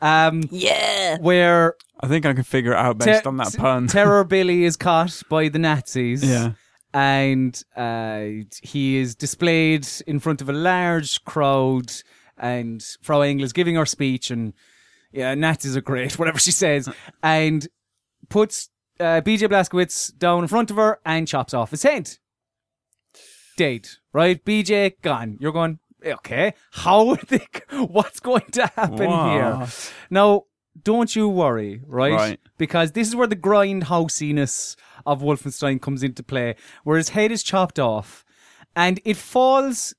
Um, 0.01 0.43
Yeah. 0.51 1.19
where 1.19 1.75
I 2.01 2.09
think 2.09 2.25
I 2.25 2.33
can 2.33 2.45
figure 2.45 2.73
it 2.73 2.79
out 2.79 2.99
based 2.99 3.25
Te- 3.25 3.29
on 3.29 3.37
that 3.37 3.55
pun. 3.59 3.87
Terror 3.89 4.25
Billy 4.25 4.65
is 4.65 4.77
caught 4.77 5.23
by 5.29 5.49
the 5.49 5.59
Nazis. 5.59 6.25
yeah. 6.25 6.53
and 6.95 7.63
uh, 7.77 8.25
he 8.63 8.97
is 8.97 9.15
displayed 9.15 9.87
in 10.07 10.19
front 10.19 10.41
of 10.41 10.49
a 10.49 10.53
large 10.53 11.23
crowd, 11.25 11.93
and 12.39 12.83
Frau 13.03 13.21
Engel 13.21 13.45
is 13.45 13.53
giving 13.53 13.75
her 13.77 13.87
speech, 13.87 14.31
and 14.31 14.55
yeah, 15.13 15.35
Nazis 15.35 15.77
are 15.77 15.83
great, 15.83 16.13
whatever 16.19 16.39
she 16.39 16.51
says, 16.51 16.89
and 17.23 17.69
puts 18.31 18.71
uh, 18.99 19.21
BJ 19.21 19.49
Blazkowicz 19.49 20.17
down 20.19 20.43
in 20.43 20.49
front 20.49 20.71
of 20.71 20.77
her 20.77 21.01
and 21.05 21.29
chops 21.29 21.53
off 21.55 21.71
his 21.71 21.83
head. 21.83 22.17
Dead, 23.61 23.89
right? 24.15 24.43
BJ 24.43 24.95
gone. 25.03 25.37
You're 25.39 25.53
going. 25.53 25.81
Eh, 26.03 26.13
okay, 26.15 26.55
how 26.71 27.05
would 27.09 27.27
they? 27.29 27.47
What's 27.73 28.19
going 28.19 28.51
to 28.53 28.67
happen 28.75 29.11
here? 29.11 29.67
Now, 30.09 30.45
don't 30.83 31.15
you 31.15 31.29
worry, 31.29 31.83
right? 31.87 32.15
Right. 32.15 32.41
Because 32.57 32.93
this 32.93 33.07
is 33.07 33.15
where 33.15 33.27
the 33.27 33.37
grindhousiness 33.37 34.77
of 35.05 35.21
Wolfenstein 35.21 35.79
comes 35.79 36.03
into 36.03 36.23
play, 36.23 36.57
where 36.85 36.97
his 36.97 37.11
head 37.11 37.31
is 37.31 37.43
chopped 37.43 37.79
off 37.79 38.25
and 38.75 38.99
it 39.05 39.19
falls, 39.19 39.95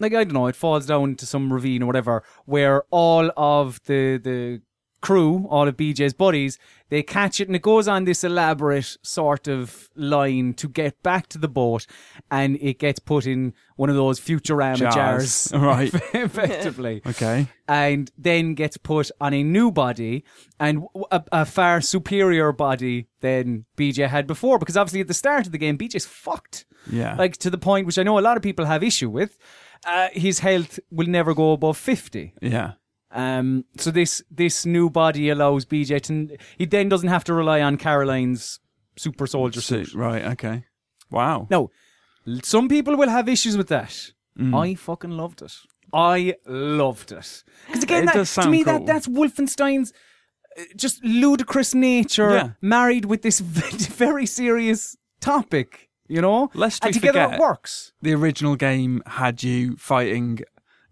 like, 0.00 0.12
I 0.12 0.24
don't 0.24 0.34
know, 0.34 0.46
it 0.46 0.56
falls 0.56 0.84
down 0.84 1.14
to 1.16 1.24
some 1.24 1.50
ravine 1.50 1.82
or 1.82 1.86
whatever, 1.86 2.22
where 2.44 2.82
all 2.90 3.30
of 3.38 3.80
the, 3.86 4.18
the 4.18 4.60
crew, 5.00 5.46
all 5.50 5.68
of 5.68 5.76
BJ's 5.76 6.12
buddies, 6.12 6.58
they 6.90 7.02
catch 7.02 7.40
it 7.40 7.48
and 7.48 7.54
it 7.56 7.62
goes 7.62 7.86
on 7.86 8.04
this 8.04 8.24
elaborate 8.24 8.96
sort 9.02 9.46
of 9.46 9.88
line 9.94 10.54
to 10.54 10.68
get 10.68 11.02
back 11.02 11.28
to 11.28 11.38
the 11.38 11.48
boat 11.48 11.86
and 12.30 12.56
it 12.60 12.78
gets 12.78 12.98
put 12.98 13.26
in 13.26 13.52
one 13.76 13.90
of 13.90 13.96
those 13.96 14.18
Futurama 14.18 14.76
jars, 14.78 14.94
Jars. 14.94 15.52
Right. 15.54 15.92
effectively. 16.14 17.02
Okay. 17.06 17.46
And 17.68 18.10
then 18.16 18.54
gets 18.54 18.76
put 18.76 19.10
on 19.20 19.34
a 19.34 19.42
new 19.42 19.70
body 19.70 20.24
and 20.58 20.84
a 21.30 21.44
far 21.44 21.80
superior 21.80 22.52
body 22.52 23.08
than 23.20 23.66
BJ 23.76 24.08
had 24.08 24.26
before. 24.26 24.58
Because 24.58 24.76
obviously 24.76 25.00
at 25.00 25.08
the 25.08 25.14
start 25.14 25.46
of 25.46 25.52
the 25.52 25.58
game, 25.58 25.76
BJ's 25.76 26.06
fucked. 26.06 26.64
Yeah. 26.90 27.14
Like 27.16 27.36
to 27.38 27.50
the 27.50 27.58
point 27.58 27.86
which 27.86 27.98
I 27.98 28.02
know 28.02 28.18
a 28.18 28.20
lot 28.20 28.36
of 28.36 28.42
people 28.42 28.64
have 28.64 28.82
issue 28.82 29.10
with. 29.10 29.36
Uh, 29.86 30.08
his 30.12 30.40
health 30.40 30.80
will 30.90 31.06
never 31.06 31.34
go 31.34 31.52
above 31.52 31.76
50. 31.76 32.34
yeah. 32.42 32.72
Um, 33.10 33.64
so 33.78 33.90
this 33.90 34.22
this 34.30 34.66
new 34.66 34.90
body 34.90 35.30
allows 35.30 35.64
BJ 35.64 36.00
to 36.02 36.36
he 36.58 36.66
then 36.66 36.88
doesn't 36.88 37.08
have 37.08 37.24
to 37.24 37.34
rely 37.34 37.62
on 37.62 37.76
Caroline's 37.78 38.60
super 38.96 39.26
soldier 39.26 39.60
suit. 39.62 39.94
Right. 39.94 40.24
Okay. 40.24 40.64
Wow. 41.10 41.46
No, 41.50 41.70
some 42.42 42.68
people 42.68 42.96
will 42.96 43.08
have 43.08 43.28
issues 43.28 43.56
with 43.56 43.68
that. 43.68 44.12
Mm. 44.38 44.54
I 44.54 44.74
fucking 44.74 45.10
loved 45.12 45.40
it. 45.42 45.54
I 45.92 46.34
loved 46.46 47.12
it 47.12 47.44
because 47.66 47.82
again, 47.82 48.02
It 48.08 48.12
that, 48.12 48.26
to 48.26 48.50
me, 48.50 48.62
that 48.64 48.84
that's 48.84 49.08
Wolfenstein's 49.08 49.92
uh, 50.58 50.62
just 50.76 51.02
ludicrous 51.02 51.74
nature 51.74 52.30
Yeah. 52.30 52.48
married 52.60 53.06
with 53.06 53.22
this 53.22 53.40
very 53.96 54.26
serious 54.26 54.96
topic. 55.20 55.88
You 56.10 56.20
know, 56.22 56.50
Lest 56.54 56.84
and 56.84 56.92
together 56.94 57.22
forget- 57.24 57.34
it 57.38 57.40
works. 57.40 57.92
The 58.02 58.12
original 58.14 58.56
game 58.56 59.02
had 59.06 59.42
you 59.42 59.76
fighting 59.76 60.40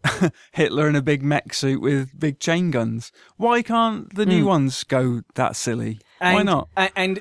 Hitler 0.52 0.88
in 0.88 0.96
a 0.96 1.02
big 1.02 1.22
mech 1.22 1.54
suit 1.54 1.80
with 1.80 2.18
big 2.18 2.38
chain 2.40 2.70
guns. 2.70 3.12
Why 3.36 3.62
can't 3.62 4.14
the 4.14 4.26
new 4.26 4.44
ones 4.46 4.84
go 4.84 5.22
that 5.34 5.56
silly? 5.56 6.00
Why. 6.18 6.32
And- 6.34 6.46
not? 6.46 6.68
And, 6.76 7.20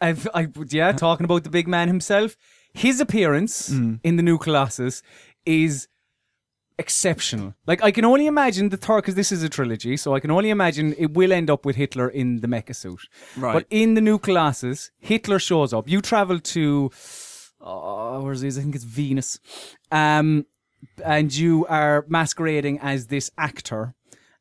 I've, 0.00 0.26
I, 0.34 0.48
yeah, 0.70 0.92
talking 1.06 1.24
about 1.24 1.44
the 1.44 1.50
big 1.50 1.68
man 1.68 1.86
himself, 1.88 2.36
his 2.74 3.00
appearance 3.00 3.68
Hmm. 3.68 3.94
in 4.02 4.16
the 4.16 4.22
new 4.22 4.38
Colossus 4.38 5.02
is 5.46 5.86
exceptional. 6.78 7.54
Like 7.66 7.82
I 7.82 7.90
can 7.90 8.04
only 8.04 8.26
imagine 8.26 8.68
the 8.68 8.76
third 8.76 8.98
because 9.02 9.14
this 9.14 9.32
is 9.32 9.42
a 9.42 9.48
trilogy, 9.48 9.96
so 9.96 10.14
I 10.14 10.20
can 10.20 10.30
only 10.30 10.50
imagine 10.50 10.94
it 10.98 11.12
will 11.14 11.32
end 11.32 11.48
up 11.48 11.64
with 11.64 11.76
Hitler 11.76 12.08
in 12.08 12.40
the 12.40 12.48
mecha 12.48 12.74
suit. 12.74 13.00
Right. 13.36 13.52
But 13.54 13.66
in 13.70 13.94
the 13.94 14.00
new 14.00 14.18
Colossus, 14.18 14.90
Hitler 14.98 15.38
shows 15.38 15.72
up. 15.72 15.88
You 15.88 16.00
travel 16.02 16.38
to, 16.40 16.90
uh, 17.60 18.18
where's 18.20 18.40
this? 18.42 18.58
I 18.58 18.62
think 18.62 18.74
it's 18.74 18.84
Venus. 18.84 19.38
Um, 19.90 20.44
and 21.04 21.34
you 21.34 21.66
are 21.66 22.04
masquerading 22.08 22.78
as 22.80 23.06
this 23.06 23.30
actor 23.38 23.94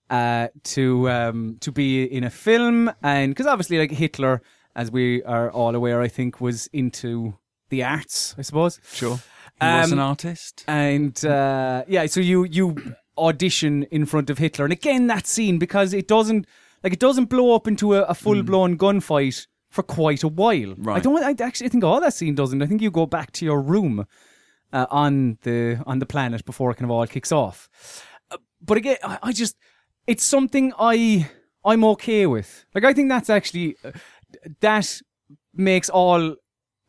uh, 0.10 0.48
to 0.64 1.10
um, 1.10 1.58
to 1.62 1.72
be 1.72 2.04
in 2.04 2.24
a 2.24 2.30
film, 2.30 2.92
and 3.02 3.32
because 3.34 3.48
obviously, 3.48 3.78
like 3.80 3.92
Hitler, 3.92 4.42
as 4.76 4.92
we 4.92 5.24
are 5.24 5.50
all 5.52 5.76
aware, 5.76 6.02
I 6.02 6.08
think 6.08 6.40
was 6.42 6.68
into 6.68 7.36
the 7.70 7.84
arts, 7.84 8.36
I 8.38 8.42
suppose. 8.44 8.80
Sure. 8.92 9.18
He 9.62 9.66
was 9.66 9.92
Um, 9.92 10.00
an 10.00 10.00
artist. 10.00 10.64
And 10.68 11.26
uh, 11.26 11.84
yeah, 11.88 12.06
so 12.08 12.20
you 12.20 12.44
you 12.46 12.76
audition 13.18 13.84
in 13.92 14.06
front 14.06 14.30
of 14.30 14.38
Hitler, 14.38 14.66
and 14.66 14.74
again 14.74 15.08
that 15.08 15.26
scene 15.26 15.58
because 15.58 15.94
it 15.94 16.08
doesn't 16.08 16.46
like 16.84 16.94
it 16.94 17.00
doesn't 17.00 17.26
blow 17.26 17.56
up 17.56 17.68
into 17.68 17.96
a, 17.96 18.02
a 18.04 18.14
full 18.14 18.44
blown 18.44 18.78
gunfight 18.78 19.48
for 19.70 19.82
quite 19.84 20.24
a 20.24 20.28
while. 20.28 20.76
Right. 20.78 20.98
I 20.98 21.00
don't. 21.00 21.24
I 21.24 21.44
actually 21.44 21.70
think 21.70 21.84
all 21.84 22.00
that 22.02 22.14
scene 22.14 22.36
doesn't. 22.36 22.62
I 22.62 22.66
think 22.66 22.82
you 22.82 22.92
go 22.92 23.06
back 23.06 23.32
to 23.34 23.46
your 23.46 23.62
room 23.62 24.06
uh, 24.76 24.86
on 24.92 25.38
the 25.44 25.82
on 25.88 26.00
the 26.00 26.06
planet 26.06 26.46
before 26.46 26.70
it 26.72 26.76
kind 26.76 26.86
of 26.86 26.92
all 26.92 27.08
kicks 27.08 27.32
off. 27.32 27.70
Uh, 28.30 28.38
but 28.62 28.78
again, 28.78 28.98
I, 29.04 29.18
I 29.24 29.32
just 29.32 29.56
it's 30.06 30.24
something 30.24 30.74
I 30.78 31.30
I'm 31.64 31.84
okay 31.86 32.26
with. 32.26 32.66
Like 32.76 32.84
I 32.84 32.94
think 32.94 33.10
that's 33.10 33.30
actually 33.30 33.78
uh, 33.84 33.92
that 34.60 35.02
makes 35.54 35.90
all 35.90 36.36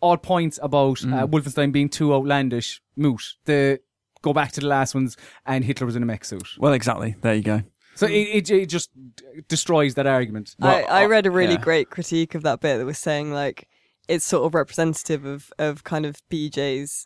all 0.00 0.16
points 0.16 0.58
about 0.62 1.02
uh, 1.04 1.26
Wolfenstein 1.26 1.72
being 1.72 1.88
too 1.88 2.12
outlandish 2.12 2.82
moot. 2.96 3.22
The 3.44 3.80
go 4.20 4.32
back 4.32 4.50
to 4.52 4.60
the 4.60 4.66
last 4.66 4.94
ones 4.94 5.16
and 5.46 5.64
Hitler 5.64 5.86
was 5.86 5.94
in 5.94 6.02
a 6.02 6.06
mech 6.06 6.24
suit. 6.24 6.48
Well, 6.58 6.72
exactly. 6.72 7.15
There 7.20 7.34
you 7.34 7.42
go. 7.42 7.62
So 7.94 8.06
it, 8.06 8.10
it, 8.10 8.50
it 8.50 8.66
just 8.66 8.90
destroys 9.48 9.94
that 9.94 10.06
argument. 10.06 10.55
I, 10.60 10.82
I 10.82 11.05
uh, 11.05 11.08
read 11.08 11.24
a 11.24 11.31
really 11.31 11.55
yeah. 11.55 11.60
great 11.60 11.89
critique 11.89 12.34
of 12.34 12.42
that 12.42 12.60
bit 12.60 12.76
that 12.76 12.84
was 12.84 12.98
saying 12.98 13.32
like 13.32 13.68
it's 14.08 14.24
sort 14.24 14.44
of 14.44 14.55
representative 14.55 15.24
of, 15.24 15.52
of 15.58 15.84
kind 15.84 16.05
of 16.05 16.16
BJ's 16.31 17.05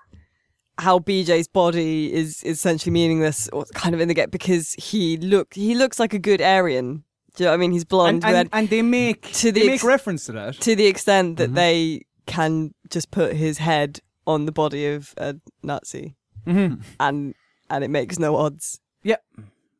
how 0.80 0.98
BJ's 0.98 1.46
body 1.48 2.12
is 2.12 2.42
essentially 2.44 2.90
meaningless 2.92 3.48
or 3.52 3.64
kind 3.74 3.94
of 3.94 4.00
in 4.00 4.08
the 4.08 4.14
get 4.14 4.30
because 4.30 4.72
he 4.74 5.16
look 5.18 5.54
he 5.54 5.74
looks 5.74 5.98
like 6.00 6.14
a 6.14 6.18
good 6.18 6.40
Aryan. 6.42 7.04
Do 7.36 7.44
you 7.44 7.46
know 7.46 7.52
what 7.52 7.54
I 7.54 7.58
mean? 7.58 7.72
He's 7.72 7.84
blonde 7.84 8.24
and, 8.24 8.32
with 8.32 8.40
and, 8.40 8.48
and 8.52 8.68
they 8.70 8.82
make 8.82 9.30
To 9.34 9.52
the 9.52 9.60
they 9.60 9.66
make 9.66 9.74
ex- 9.76 9.84
reference 9.84 10.26
to 10.26 10.32
that. 10.32 10.54
to 10.60 10.74
the 10.74 10.86
extent 10.86 11.38
Mm-hmm. 11.38 11.54
that 11.54 11.54
they 11.60 12.02
can 12.26 12.74
just 12.88 13.10
put 13.10 13.34
his 13.34 13.58
head 13.58 14.00
on 14.26 14.46
the 14.46 14.52
body 14.52 14.86
of 14.86 15.14
a 15.16 15.36
Nazi 15.62 16.16
Mm-hmm. 16.46 16.80
and 16.98 17.34
and 17.68 17.84
it 17.84 17.88
makes 17.88 18.18
no 18.18 18.34
odds. 18.36 18.80
Yeah, 19.02 19.16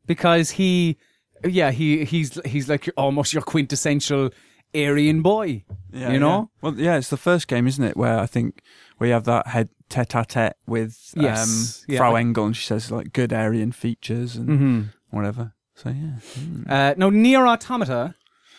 because 0.06 0.50
he, 0.50 0.96
yeah, 1.44 1.70
he 1.70 2.04
he's 2.04 2.38
he's 2.44 2.68
like 2.68 2.88
almost 2.96 3.32
your 3.32 3.42
quintessential 3.42 4.30
Aryan 4.74 5.22
boy. 5.22 5.64
Yeah, 5.92 6.12
you 6.12 6.18
know. 6.20 6.50
Well, 6.62 6.74
yeah, 6.78 6.96
it's 6.96 7.10
the 7.10 7.16
first 7.16 7.48
game, 7.48 7.66
isn't 7.66 7.82
it? 7.82 7.96
Where 7.96 8.18
I 8.18 8.26
think 8.26 8.62
we 9.00 9.08
have 9.10 9.24
that 9.24 9.48
head 9.48 9.68
tete-a-tete 9.88 10.56
with 10.66 11.12
Yes, 11.16 11.82
um, 11.88 11.92
yeah. 11.92 11.98
Frau 11.98 12.14
Engel, 12.14 12.46
and 12.46 12.56
she 12.56 12.64
says 12.66 12.90
like 12.92 13.12
good 13.12 13.32
Aryan 13.32 13.72
features 13.72 14.36
and 14.36 14.48
Mm-hmm. 14.48 14.80
whatever. 15.10 15.54
So 15.74 15.88
yeah, 15.88 16.18
Mm. 16.38 16.70
Uh, 16.70 16.94
now, 16.96 17.10
Nier 17.10 17.46
Automata 17.46 18.14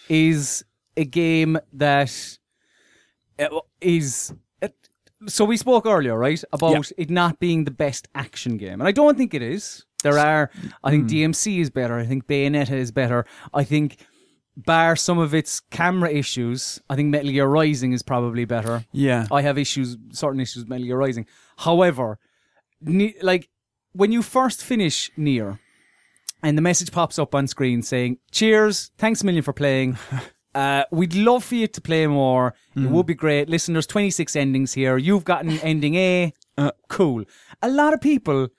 is 0.09 0.65
a 0.97 1.05
game 1.05 1.57
that 1.73 2.11
is. 3.81 4.33
uh, 4.61 4.65
uh, 4.65 4.67
So 5.27 5.45
we 5.45 5.55
spoke 5.57 5.85
earlier, 5.85 6.17
right, 6.17 6.43
about 6.51 6.91
it 6.97 7.09
not 7.09 7.39
being 7.39 7.65
the 7.65 7.71
best 7.71 8.07
action 8.15 8.57
game, 8.57 8.81
and 8.81 8.87
I 8.87 8.91
don't 8.91 9.17
think 9.17 9.33
it 9.33 9.41
is. 9.43 9.85
There 10.03 10.17
are, 10.17 10.49
I 10.83 10.89
think 10.89 11.07
DMC 11.07 11.59
is 11.59 11.69
better. 11.69 11.95
I 11.99 12.07
think 12.07 12.25
Bayonetta 12.25 12.71
is 12.73 12.91
better. 12.91 13.23
I 13.53 13.63
think, 13.63 13.97
bar 14.57 14.95
some 14.95 15.17
of 15.17 15.33
its 15.33 15.59
camera 15.59 16.09
issues, 16.11 16.79
I 16.89 16.95
think 16.95 17.09
Metal 17.09 17.31
Gear 17.31 17.47
Rising 17.47 17.93
is 17.93 18.03
probably 18.03 18.45
better. 18.45 18.85
yeah, 18.91 19.27
I 19.31 19.41
have 19.41 19.57
issues, 19.57 19.97
certain 20.11 20.39
issues 20.39 20.63
with 20.63 20.69
Metal 20.69 20.85
Gear 20.85 20.97
Rising. 20.97 21.25
However, 21.57 22.19
ne- 22.81 23.15
like 23.21 23.49
when 23.93 24.11
you 24.11 24.21
first 24.21 24.63
finish 24.63 25.11
Nier, 25.17 25.59
and 26.43 26.57
the 26.57 26.61
message 26.61 26.91
pops 26.91 27.19
up 27.19 27.35
on 27.35 27.47
screen 27.47 27.81
saying, 27.81 28.17
"Cheers, 28.31 28.91
thanks 28.97 29.21
a 29.21 29.25
million 29.25 29.43
for 29.43 29.53
playing. 29.53 29.97
Uh, 30.53 30.83
we'd 30.91 31.15
love 31.15 31.45
for 31.45 31.55
you 31.55 31.65
to 31.65 31.79
play 31.79 32.05
more. 32.07 32.53
It 32.75 32.89
would 32.89 33.05
be 33.05 33.13
great. 33.13 33.47
Listen, 33.47 33.73
there's 33.73 33.87
26 33.87 34.35
endings 34.35 34.73
here. 34.73 34.97
You've 34.97 35.23
gotten 35.23 35.51
ending 35.61 35.95
A. 35.95 36.33
Uh, 36.57 36.71
cool. 36.89 37.23
A 37.61 37.69
lot 37.69 37.93
of 37.93 38.01
people 38.01 38.49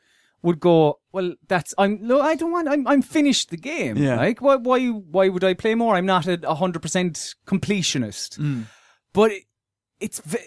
would 0.43 0.61
go, 0.61 0.99
well, 1.13 1.35
that's 1.49 1.75
I'm. 1.79 2.07
No, 2.07 2.21
I 2.21 2.35
don't 2.35 2.51
want. 2.53 2.69
I'm. 2.69 2.87
I'm 2.87 3.03
finished 3.03 3.51
the 3.51 3.57
game. 3.57 3.97
Yeah. 3.97 4.17
Like, 4.17 4.41
why? 4.41 4.57
Why? 4.57 4.89
Why 4.89 5.29
would 5.29 5.45
I 5.45 5.55
play 5.55 5.75
more? 5.75 5.95
I'm 5.95 6.07
not 6.07 6.27
a 6.27 6.55
hundred 6.55 6.83
percent 6.83 7.35
completionist. 7.47 8.39
Mm. 8.39 8.65
But 9.13 9.31
it, 9.33 9.45
it's. 10.01 10.21
ve- 10.21 10.39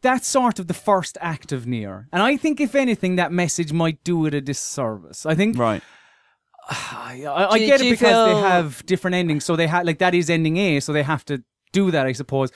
That's 0.00 0.26
sort 0.28 0.58
of 0.58 0.66
the 0.66 0.74
first 0.74 1.18
act 1.20 1.52
of 1.52 1.66
Nier. 1.66 2.08
And 2.12 2.22
I 2.22 2.36
think, 2.36 2.60
if 2.60 2.74
anything, 2.74 3.16
that 3.16 3.32
message 3.32 3.72
might 3.72 4.02
do 4.04 4.26
it 4.26 4.34
a 4.34 4.40
disservice. 4.40 5.26
I 5.26 5.34
think 5.34 5.58
right. 5.58 5.82
I, 6.70 7.24
I, 7.26 7.50
I 7.52 7.58
get 7.58 7.80
do 7.80 7.84
it 7.84 7.88
you 7.88 7.92
because 7.94 8.34
they 8.34 8.40
have 8.48 8.86
different 8.86 9.16
endings, 9.16 9.44
so 9.44 9.54
they 9.56 9.66
have 9.66 9.84
like 9.84 9.98
that 9.98 10.14
is 10.14 10.30
ending 10.30 10.56
A, 10.56 10.80
so 10.80 10.92
they 10.92 11.02
have 11.02 11.24
to 11.26 11.42
do 11.72 11.90
that, 11.90 12.06
I 12.06 12.12
suppose. 12.12 12.50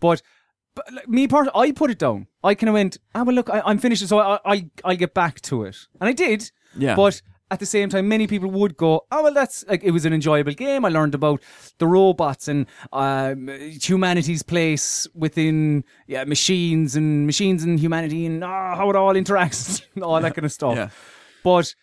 But, 0.00 0.22
but 0.74 0.92
like, 0.92 1.08
me 1.08 1.28
part, 1.28 1.48
I 1.54 1.72
put 1.72 1.90
it 1.90 1.98
down. 1.98 2.26
I 2.42 2.54
kind 2.54 2.68
of 2.68 2.74
went, 2.74 2.98
ah, 3.14 3.22
well, 3.22 3.34
look, 3.34 3.50
I, 3.50 3.62
I'm 3.64 3.78
finished, 3.78 4.06
so 4.06 4.18
I, 4.18 4.38
I 4.44 4.70
I'll 4.84 4.96
get 4.96 5.14
back 5.14 5.40
to 5.42 5.64
it, 5.64 5.76
and 6.00 6.08
I 6.08 6.12
did. 6.12 6.50
Yeah. 6.76 6.96
But 6.96 7.20
at 7.50 7.60
the 7.60 7.66
same 7.66 7.90
time, 7.90 8.08
many 8.08 8.26
people 8.26 8.50
would 8.50 8.78
go, 8.78 9.04
oh 9.12 9.24
well, 9.24 9.34
that's 9.34 9.62
like 9.68 9.84
it 9.84 9.90
was 9.90 10.06
an 10.06 10.14
enjoyable 10.14 10.54
game. 10.54 10.86
I 10.86 10.88
learned 10.88 11.14
about 11.14 11.42
the 11.78 11.86
robots 11.86 12.48
and 12.48 12.66
um, 12.92 13.48
humanity's 13.80 14.42
place 14.42 15.06
within 15.14 15.84
yeah 16.06 16.24
machines 16.24 16.96
and 16.96 17.26
machines 17.26 17.62
and 17.62 17.78
humanity 17.78 18.24
and 18.24 18.42
ah, 18.42 18.74
how 18.74 18.88
it 18.88 18.96
all 18.96 19.14
interacts, 19.14 19.82
and 19.94 20.02
all 20.02 20.20
that 20.20 20.34
kind 20.34 20.46
of 20.46 20.52
stuff. 20.52 20.76
Yeah. 20.76 20.88
But 21.44 21.74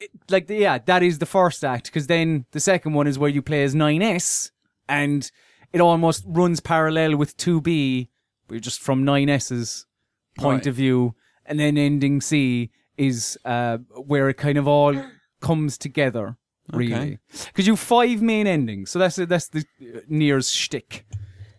it, 0.00 0.10
like, 0.30 0.48
yeah, 0.48 0.78
that 0.78 1.02
is 1.02 1.18
the 1.18 1.26
first 1.26 1.64
act 1.64 1.86
because 1.86 2.06
then 2.06 2.46
the 2.52 2.60
second 2.60 2.94
one 2.94 3.06
is 3.06 3.18
where 3.18 3.30
you 3.30 3.42
play 3.42 3.64
as 3.64 3.74
9S 3.74 4.52
and 4.88 5.30
it 5.72 5.80
almost 5.80 6.24
runs 6.26 6.60
parallel 6.60 7.16
with 7.16 7.36
2B, 7.36 8.08
but 8.46 8.60
just 8.60 8.80
from 8.80 9.04
9S's 9.04 9.86
point 10.38 10.60
Right. 10.60 10.66
of 10.68 10.74
view, 10.74 11.14
and 11.46 11.58
then 11.58 11.76
ending 11.76 12.20
C 12.20 12.70
is 12.96 13.38
uh, 13.44 13.78
where 14.06 14.28
it 14.28 14.34
kind 14.34 14.58
of 14.58 14.66
all 14.68 14.94
comes 15.40 15.78
together, 15.78 16.36
really. 16.72 16.94
Okay. 16.94 17.18
Because 17.46 17.66
you 17.66 17.72
have 17.74 17.80
five 17.80 18.22
main 18.22 18.46
endings, 18.46 18.90
so 18.90 18.98
that's 18.98 19.16
that's 19.16 19.48
the 19.48 19.64
uh, 19.82 20.00
Nier's 20.08 20.50
shtick, 20.50 21.06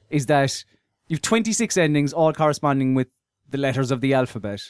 is 0.09 0.25
that 0.27 0.63
you've 1.07 1.21
26 1.21 1.77
endings, 1.77 2.13
all 2.13 2.33
corresponding 2.33 2.93
with 2.95 3.07
the 3.49 3.57
letters 3.57 3.91
of 3.91 4.01
the 4.01 4.13
alphabet, 4.13 4.61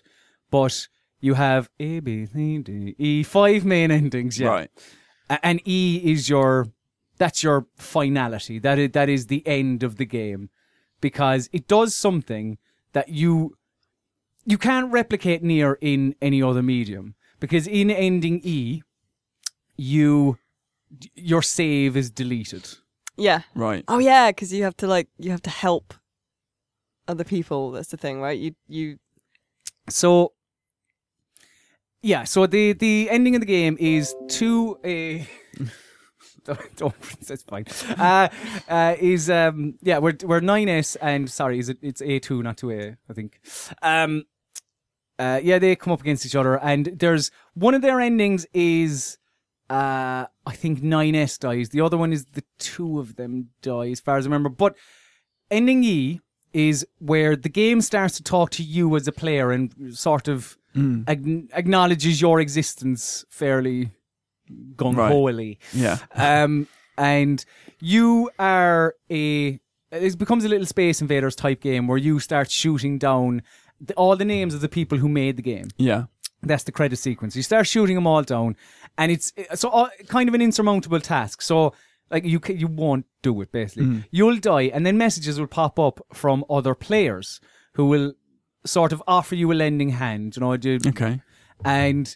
but 0.52 0.88
you 1.22 1.34
have 1.34 1.70
A, 1.80 2.00
B, 2.00 2.26
C, 2.26 2.58
D, 2.60 2.96
E, 2.98 3.24
five 3.24 3.66
main 3.66 3.92
endings, 3.92 4.40
yeah. 4.40 4.48
Right. 4.50 4.72
And 5.44 5.62
E 5.68 6.02
is 6.04 6.30
your 6.30 6.68
that's 7.20 7.44
your 7.44 7.68
finality. 7.78 8.58
That 8.58 8.80
is, 8.80 8.92
that 8.92 9.10
is 9.10 9.28
the 9.28 9.46
end 9.46 9.84
of 9.84 9.98
the 9.98 10.06
game 10.06 10.50
because 11.02 11.50
it 11.54 11.68
does 11.68 11.96
something 11.96 12.58
that 12.94 13.10
you 13.10 13.56
you 14.46 14.58
can't 14.58 14.92
replicate 14.92 15.44
near 15.44 15.78
in 15.80 16.16
any 16.22 16.42
other 16.42 16.64
medium 16.64 17.14
because 17.40 17.68
in 17.68 17.92
ending 17.92 18.42
E, 18.44 18.82
you 19.78 20.40
your 21.14 21.44
save 21.44 21.96
is 21.96 22.10
deleted. 22.10 22.68
Yeah. 23.16 23.42
Right. 23.54 23.84
Oh 23.88 24.00
yeah, 24.00 24.32
because 24.32 24.52
you 24.52 24.64
have 24.64 24.78
to 24.78 24.88
like 24.88 25.10
you 25.20 25.30
have 25.30 25.44
to 25.44 25.50
help 25.50 25.94
other 27.08 27.24
people. 27.24 27.72
That's 27.72 27.90
the 27.90 27.98
thing, 27.98 28.22
right? 28.22 28.40
You 28.40 28.56
you 28.68 28.98
So 29.90 30.34
yeah, 32.02 32.24
so 32.24 32.48
the 32.48 32.74
the 32.74 33.10
ending 33.10 33.36
of 33.36 33.42
the 33.42 33.46
game 33.46 33.78
is 33.80 34.16
to 34.30 34.80
eh, 34.84 34.90
a. 34.90 35.28
don't, 36.76 36.96
fine. 37.44 37.66
Uh, 37.98 38.30
uh, 38.68 38.96
is 39.00 39.30
um 39.30 39.76
yeah 39.82 39.98
we're 39.98 40.16
we're 40.24 40.40
nine 40.40 40.70
S 40.70 40.96
and 40.98 41.30
sorry 41.30 41.60
is 41.60 41.70
it 41.70 41.78
it's 41.82 42.02
A 42.02 42.20
two 42.20 42.42
not 42.44 42.58
two 42.58 42.72
A 42.72 42.98
I 43.10 43.14
think. 43.14 43.40
Um, 43.82 44.24
uh 45.18 45.40
yeah 45.44 45.60
they 45.60 45.76
come 45.76 45.94
up 45.94 46.02
against 46.02 46.26
each 46.26 46.36
other 46.36 46.58
and 46.60 46.86
there's 46.98 47.32
one 47.54 47.74
of 47.74 47.82
their 47.82 48.00
endings 48.00 48.46
is 48.54 49.18
uh 49.70 50.26
I 50.46 50.56
think 50.56 50.82
nine 50.82 51.16
S 51.16 51.38
dies. 51.38 51.70
The 51.70 51.82
other 51.82 51.98
one 51.98 52.12
is 52.14 52.26
the 52.26 52.44
two 52.58 53.00
of 53.00 53.16
them 53.16 53.50
die 53.62 53.90
as 53.92 54.00
far 54.00 54.18
as 54.18 54.26
I 54.26 54.28
remember. 54.28 54.50
But 54.50 54.76
ending 55.52 55.84
E 55.84 56.22
is 56.54 56.86
where 56.98 57.36
the 57.36 57.50
game 57.50 57.80
starts 57.82 58.16
to 58.18 58.24
talk 58.24 58.50
to 58.50 58.64
you 58.64 58.96
as 58.96 59.08
a 59.08 59.12
player 59.12 59.52
and 59.52 59.96
sort 59.96 60.28
of 60.28 60.58
ag- 61.08 61.50
acknowledges 61.54 62.22
your 62.22 62.40
existence 62.40 63.24
fairly 63.30 63.92
gung 64.76 64.96
holy. 65.08 65.60
Yeah. 65.74 65.98
Um, 66.14 66.68
and 66.98 67.44
you 67.80 68.30
are 68.40 68.96
a. 69.10 69.60
It 69.92 70.18
becomes 70.20 70.46
a 70.46 70.50
little 70.50 70.68
Space 70.68 71.02
Invaders 71.02 71.36
type 71.36 71.62
game 71.62 71.88
where 71.88 71.98
you 71.98 72.20
start 72.20 72.52
shooting 72.52 73.00
down 73.00 73.42
the, 73.82 73.94
all 73.96 74.16
the 74.16 74.26
names 74.26 74.54
of 74.54 74.62
the 74.62 74.70
people 74.70 74.98
who 75.00 75.10
made 75.10 75.36
the 75.38 75.42
game. 75.42 75.70
Yeah. 75.78 76.04
That's 76.44 76.64
the 76.64 76.72
credit 76.72 76.98
sequence. 76.98 77.36
You 77.36 77.42
start 77.44 77.68
shooting 77.68 77.96
them 77.96 78.08
all 78.08 78.22
down, 78.24 78.56
and 78.98 79.12
it's 79.12 79.34
so 79.56 79.70
uh, 79.70 79.90
kind 80.08 80.30
of 80.30 80.36
an 80.36 80.42
insurmountable 80.42 81.02
task. 81.02 81.42
So 81.42 81.74
like 82.12 82.24
you 82.24 82.40
you 82.48 82.68
won't 82.68 83.06
do 83.24 83.42
it 83.42 83.52
basically. 83.52 84.06
You'll 84.12 84.38
die, 84.38 84.64
and 84.74 84.86
then 84.86 84.98
messages 84.98 85.38
will 85.40 85.48
pop 85.48 85.78
up 85.80 86.00
from 86.14 86.46
other 86.50 86.76
players 86.76 87.42
who 87.74 87.88
will 87.88 88.14
sort 88.66 88.94
of 88.94 89.04
offer 89.08 89.36
you 89.36 89.52
a 89.52 89.54
lending 89.56 89.90
hand. 89.90 90.36
You 90.38 90.42
know, 90.42 90.54
I 90.54 90.58
do, 90.58 90.80
Okay. 90.88 91.22
and 91.66 92.16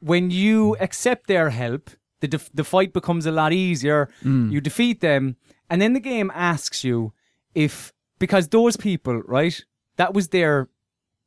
when 0.00 0.30
you 0.30 0.76
accept 0.80 1.26
their 1.26 1.50
help, 1.50 1.90
the 2.20 2.28
def- 2.28 2.50
the 2.54 2.64
fight 2.64 2.92
becomes 2.92 3.26
a 3.26 3.32
lot 3.32 3.52
easier. 3.52 4.08
You 4.22 4.60
defeat 4.60 5.00
them, 5.00 5.36
and 5.70 5.80
then 5.82 5.92
the 5.92 6.00
game 6.00 6.30
asks 6.34 6.84
you 6.84 7.12
if 7.54 7.92
because 8.18 8.48
those 8.48 8.76
people, 8.76 9.22
right, 9.26 9.60
that 9.96 10.14
was 10.14 10.28
their 10.28 10.68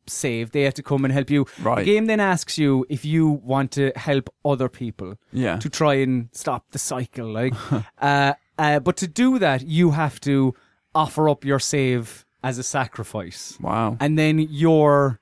save. 0.08 0.52
They 0.52 0.62
had 0.64 0.76
to 0.76 0.84
come 0.84 1.04
and 1.06 1.14
help 1.14 1.30
you. 1.30 1.46
Right. 1.62 1.80
The 1.80 1.84
game 1.94 2.06
then 2.06 2.20
asks 2.20 2.58
you 2.58 2.86
if 2.90 3.04
you 3.04 3.28
want 3.28 3.72
to 3.74 3.92
help 3.96 4.30
other 4.46 4.70
people 4.70 5.16
Yeah. 5.34 5.58
to 5.58 5.70
try 5.70 5.96
and 5.96 6.30
stop 6.32 6.72
the 6.72 6.80
cycle. 6.80 7.30
Like, 7.32 7.54
uh, 8.02 8.34
uh, 8.58 8.80
but 8.80 8.96
to 8.98 9.08
do 9.08 9.38
that, 9.40 9.66
you 9.68 9.92
have 9.92 10.20
to 10.22 10.54
offer 10.96 11.28
up 11.30 11.44
your 11.44 11.60
save 11.60 12.26
as 12.44 12.58
a 12.58 12.64
sacrifice 12.64 13.58
Wow. 13.60 13.98
and 14.00 14.18
then 14.18 14.40
your 14.40 15.20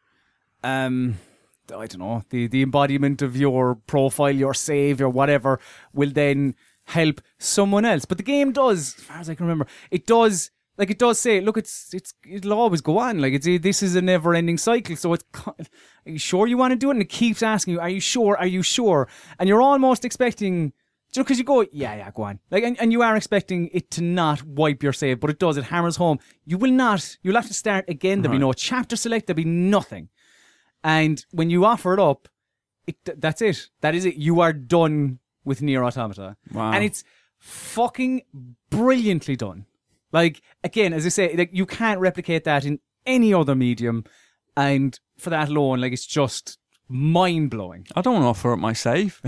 um 0.64 1.16
I 1.70 1.88
don't 1.88 2.00
know, 2.00 2.24
the, 2.30 2.48
the 2.48 2.62
embodiment 2.62 3.22
of 3.22 3.36
your 3.36 3.76
profile, 3.76 4.32
your 4.32 4.54
save, 4.54 5.02
or 5.02 5.10
whatever, 5.10 5.60
will 5.94 6.12
then 6.12 6.56
help 6.86 7.22
someone 7.38 7.86
else. 7.86 8.06
But 8.06 8.18
the 8.18 8.24
game 8.24 8.52
does, 8.52 8.96
as 8.98 9.04
far 9.04 9.18
as 9.18 9.30
I 9.30 9.36
can 9.36 9.46
remember, 9.46 9.68
it 9.92 10.06
does 10.06 10.52
like 10.78 10.90
it 10.90 11.00
does 11.00 11.20
say, 11.20 11.40
look, 11.40 11.58
it's 11.58 11.94
it's 11.94 12.14
it'll 12.30 12.54
always 12.54 12.82
go 12.82 12.98
on. 12.98 13.20
Like 13.20 13.34
it's 13.34 13.46
this 13.46 13.82
is 13.82 13.96
a 13.96 14.02
never 14.02 14.36
ending 14.36 14.58
cycle. 14.58 14.96
So 14.96 15.14
it's 15.14 15.24
are 15.48 15.56
you 16.06 16.20
sure 16.20 16.48
you 16.48 16.58
want 16.58 16.72
to 16.72 16.76
do 16.78 16.90
it? 16.90 16.94
And 16.94 17.02
it 17.02 17.10
keeps 17.10 17.42
asking 17.42 17.76
you, 17.76 17.80
are 17.80 17.90
you 17.90 18.02
sure? 18.02 18.38
Are 18.38 18.48
you 18.48 18.62
sure? 18.62 19.08
And 19.40 19.48
you're 19.48 19.62
almost 19.62 20.04
expecting 20.06 20.74
because 21.14 21.38
you 21.38 21.46
go, 21.46 21.66
yeah, 21.72 21.96
yeah, 21.96 22.12
go 22.12 22.24
on. 22.24 22.40
Like, 22.52 22.64
and, 22.64 22.78
and 22.82 22.92
you 22.92 23.02
are 23.02 23.16
expecting 23.16 23.70
it 23.72 23.90
to 23.92 24.02
not 24.02 24.44
wipe 24.44 24.84
your 24.84 24.92
save, 24.92 25.22
but 25.22 25.30
it 25.30 25.40
does. 25.40 25.56
It 25.56 25.64
hammers 25.64 25.96
home. 25.96 26.20
You 26.46 26.58
will 26.58 26.72
not. 26.72 27.18
You'll 27.22 27.36
have 27.36 27.48
to 27.48 27.54
start 27.54 27.86
again. 27.88 28.22
There'll 28.22 28.36
be 28.36 28.42
no 28.42 28.52
chapter 28.52 28.98
select. 28.98 29.28
There'll 29.28 29.38
be 29.38 29.46
nothing. 29.46 30.10
And 30.86 31.26
when 31.32 31.50
you 31.50 31.66
offer 31.66 31.96
it 31.96 32.00
up, 32.00 32.30
it 32.86 32.96
that's 33.20 33.42
it. 33.42 33.70
That 33.82 33.96
is 33.96 34.06
it. 34.06 34.16
You 34.18 34.40
are 34.42 34.54
done 34.54 35.18
with 35.44 35.64
Nier 35.64 35.84
Automata. 35.84 36.38
Wow. 36.54 36.72
And 36.72 36.84
it's 36.84 37.04
fucking 37.40 38.22
brilliantly 38.70 39.36
done. 39.36 39.66
Like 40.12 40.44
again, 40.64 40.94
as 40.94 41.04
I 41.04 41.10
say, 41.10 41.36
like 41.36 41.50
you 41.52 41.66
can't 41.66 42.00
replicate 42.00 42.44
that 42.44 42.66
in 42.66 42.80
any 43.06 43.34
other 43.34 43.56
medium. 43.56 44.06
And 44.56 44.98
for 45.18 45.32
that 45.32 45.50
alone, 45.50 45.82
like 45.82 45.92
it's 45.92 46.06
just 46.06 46.60
mind 46.88 47.50
blowing. 47.50 47.88
I 47.96 48.02
don't 48.02 48.14
want 48.14 48.24
to 48.26 48.28
offer 48.28 48.54
up 48.54 48.60
my 48.60 48.74
save. 48.74 49.20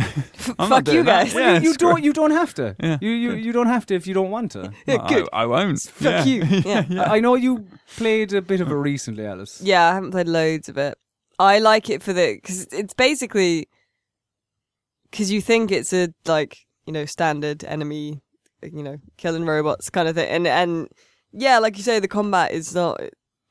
I'm 0.60 0.70
not 0.70 0.86
fuck 0.86 0.88
you 0.90 0.94
doing 0.94 1.06
that. 1.06 1.24
guys. 1.26 1.34
Yeah, 1.34 1.60
you 1.60 1.74
don't. 1.74 1.94
great. 1.96 2.04
You 2.04 2.14
don't 2.14 2.32
have 2.32 2.54
to. 2.54 2.76
Yeah, 2.80 2.98
You 3.02 3.10
you 3.10 3.32
you 3.34 3.52
don't 3.52 3.66
have 3.66 3.88
to 3.88 3.96
if 3.96 4.06
you 4.06 4.14
don't 4.14 4.30
want 4.30 4.52
to. 4.52 4.72
No, 4.88 4.98
I, 5.00 5.10
good. 5.10 5.28
I 5.34 5.46
won't. 5.48 5.82
fuck 5.82 6.24
yeah. 6.24 6.24
you. 6.24 6.44
Yeah. 6.66 6.86
I 7.02 7.18
I 7.18 7.20
know 7.20 7.34
you 7.34 7.66
played 7.96 8.32
a 8.34 8.44
bit 8.44 8.62
of 8.62 8.70
it 8.72 8.76
recently, 8.76 9.26
Alice. 9.26 9.60
Yeah, 9.64 9.90
I 9.90 9.96
haven't 9.96 10.12
played 10.12 10.28
loads 10.28 10.70
of 10.70 10.78
it. 10.78 11.00
I 11.40 11.60
like 11.60 11.90
it 11.90 12.02
for 12.02 12.14
the 12.14 12.36
because 12.36 12.68
it's 12.72 12.94
basically 12.94 13.68
because 15.12 15.32
you 15.32 15.42
think 15.42 15.72
it's 15.72 15.94
a 15.94 16.10
like 16.26 16.58
you 16.86 16.94
know 16.94 17.06
standard 17.06 17.64
enemy, 17.64 18.22
you 18.62 18.84
know, 18.84 18.98
killing 19.18 19.46
robots 19.46 19.90
kind 19.90 20.08
of 20.08 20.16
thing, 20.16 20.30
and 20.30 20.48
and 20.48 20.88
yeah, 21.32 21.60
like 21.60 21.78
you 21.78 21.84
say, 21.84 22.00
the 22.00 22.08
combat 22.08 22.52
is 22.52 22.74
not 22.74 23.00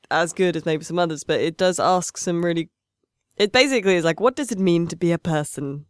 as 0.09 0.33
good 0.33 0.55
as 0.55 0.65
maybe 0.65 0.83
some 0.83 0.99
others, 0.99 1.23
but 1.23 1.39
it 1.39 1.57
does 1.57 1.79
ask 1.79 2.17
some 2.17 2.43
really. 2.43 2.69
It 3.37 3.51
basically 3.51 3.95
is 3.95 4.03
like, 4.03 4.19
what 4.19 4.35
does 4.35 4.51
it 4.51 4.57
mean 4.57 4.87
to 4.87 4.95
be 4.95 5.11
a 5.11 5.19
person? 5.19 5.85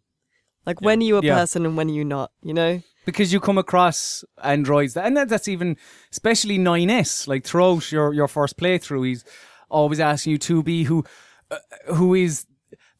Like, 0.65 0.81
when 0.81 0.99
are 0.99 1.03
you 1.03 1.15
a 1.15 1.23
Yeah. 1.23 1.35
person 1.35 1.65
and 1.65 1.77
when 1.77 1.89
are 1.89 1.93
you 1.93 2.03
not? 2.03 2.31
You 2.43 2.53
know? 2.53 2.81
because 3.05 3.31
you 3.31 3.39
come 3.39 3.57
across 3.57 4.25
androids 4.43 4.93
that, 4.95 5.05
and 5.05 5.15
that, 5.15 5.29
that's 5.29 5.47
even 5.47 5.77
especially 6.11 6.57
9s 6.57 7.25
like 7.25 7.45
throughout 7.45 7.89
your, 7.89 8.13
your 8.13 8.27
first 8.27 8.57
playthrough 8.57 9.07
he's 9.07 9.23
always 9.69 10.01
asking 10.01 10.31
you 10.31 10.37
to 10.37 10.61
be 10.61 10.83
who 10.83 11.05
uh, 11.51 11.57
who 11.95 12.13
is 12.13 12.45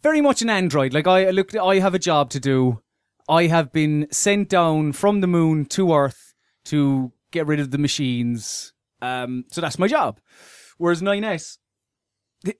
very 0.03 0.21
much 0.21 0.41
an 0.41 0.49
android. 0.49 0.93
Like 0.93 1.07
i 1.07 1.29
look 1.31 1.55
i 1.55 1.79
have 1.79 1.93
a 1.95 1.99
job 1.99 2.29
to 2.31 2.39
do. 2.39 2.81
I 3.29 3.47
have 3.47 3.71
been 3.73 4.07
sent 4.11 4.47
down 4.49 4.93
from 4.93 5.21
the 5.21 5.27
moon 5.27 5.65
to 5.65 5.93
earth 5.93 6.33
to 6.65 7.11
get 7.31 7.45
rid 7.47 7.59
of 7.59 7.71
the 7.71 7.77
machines. 7.77 8.73
Um 9.01 9.45
so 9.51 9.61
that's 9.61 9.79
my 9.79 9.87
job. 9.87 10.19
Whereas 10.77 11.01
9s 11.01 11.57
the- 12.43 12.57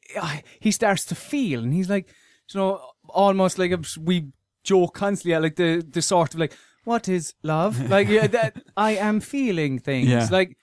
he 0.60 0.72
starts 0.72 1.06
to 1.06 1.16
feel 1.16 1.64
and 1.64 1.74
he's 1.74 1.90
like 1.90 2.08
you 2.54 2.60
know 2.60 2.82
almost 3.10 3.58
like 3.60 3.74
we 4.02 4.32
joke 4.64 4.94
constantly 4.96 5.34
at 5.36 5.42
like 5.42 5.56
the 5.56 5.86
the 5.90 6.02
sort 6.02 6.34
of 6.34 6.40
like 6.40 6.54
what 6.84 7.08
is 7.08 7.34
love? 7.44 7.90
Like 7.96 8.08
yeah 8.10 8.28
that 8.28 8.52
i 8.76 8.92
am 8.96 9.20
feeling 9.20 9.80
things. 9.80 10.08
Yeah. 10.10 10.28
like 10.32 10.58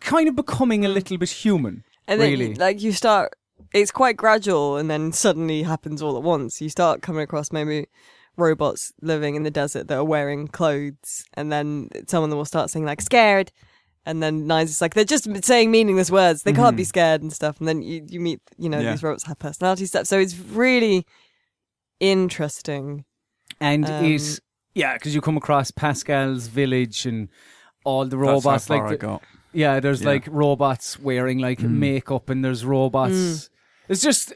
kind 0.00 0.28
of 0.28 0.34
becoming 0.36 0.84
a 0.84 0.88
little 0.88 1.18
bit 1.18 1.30
human 1.30 1.84
And 2.08 2.20
then, 2.20 2.30
really. 2.30 2.54
like, 2.54 2.80
you 2.82 2.92
start, 2.92 3.34
it's 3.72 3.90
quite 3.90 4.16
gradual, 4.16 4.76
and 4.76 4.90
then 4.90 5.12
suddenly 5.12 5.62
happens 5.62 6.02
all 6.02 6.16
at 6.16 6.22
once. 6.22 6.60
You 6.60 6.68
start 6.68 7.02
coming 7.02 7.22
across 7.22 7.52
maybe 7.52 7.86
robots 8.36 8.92
living 9.02 9.34
in 9.34 9.42
the 9.42 9.50
desert 9.50 9.88
that 9.88 9.98
are 9.98 10.04
wearing 10.04 10.48
clothes, 10.48 11.24
and 11.34 11.52
then 11.52 11.88
some 12.06 12.24
of 12.24 12.30
them 12.30 12.36
will 12.38 12.44
start 12.44 12.70
saying, 12.70 12.84
like, 12.86 13.00
scared. 13.00 13.52
And 14.06 14.22
then 14.22 14.46
Nine's 14.46 14.70
is 14.70 14.80
like, 14.80 14.94
they're 14.94 15.04
just 15.04 15.28
saying 15.44 15.70
meaningless 15.70 16.10
words. 16.10 16.42
They 16.42 16.54
can't 16.54 16.74
be 16.76 16.84
scared 16.84 17.20
and 17.20 17.30
stuff. 17.32 17.58
And 17.58 17.68
then 17.68 17.82
you, 17.82 18.02
you 18.08 18.18
meet, 18.18 18.40
you 18.56 18.70
know, 18.70 18.80
Yeah. 18.80 18.92
these 18.92 19.02
robots 19.02 19.24
have 19.26 19.38
personality 19.38 19.84
stuff. 19.84 20.06
So 20.06 20.18
it's 20.18 20.36
really 20.38 21.04
interesting. 22.00 23.04
and 23.60 23.84
Um, 23.84 24.04
it 24.04 24.40
yeah 24.74 24.94
because 24.94 25.14
you 25.14 25.20
come 25.20 25.36
across 25.36 25.70
pascal's 25.70 26.46
village 26.46 27.04
and 27.04 27.28
all 27.84 28.04
the 28.06 28.16
That's 28.16 28.26
how 28.26 28.32
robots 28.32 28.66
far 28.68 28.76
like 28.78 28.86
I 28.86 28.90
the- 28.92 28.96
got. 28.96 29.22
Yeah, 29.52 29.80
there's 29.80 30.00
Yeah. 30.02 30.08
like 30.08 30.24
robots 30.30 30.98
wearing 30.98 31.38
like 31.40 31.58
Mm. 31.58 31.72
makeup, 31.78 32.30
and 32.30 32.44
there's 32.44 32.64
robots. 32.64 33.50
It's 33.90 34.02
just, 34.02 34.30
uh, 34.32 34.34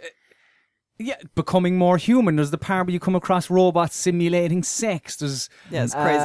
yeah, 0.99 1.17
becoming 1.35 1.77
more 1.79 1.97
human. 1.97 2.37
There's 2.37 2.51
the 2.51 2.59
part 2.59 2.87
where 2.87 2.93
you 2.93 3.01
come 3.01 3.17
across 3.17 3.49
robots 3.51 3.97
simulating 3.97 4.63
sex. 4.63 5.17
There's 5.17 5.49
Yeah, 5.71 5.85
it's 5.85 5.95
crazy. 5.95 6.19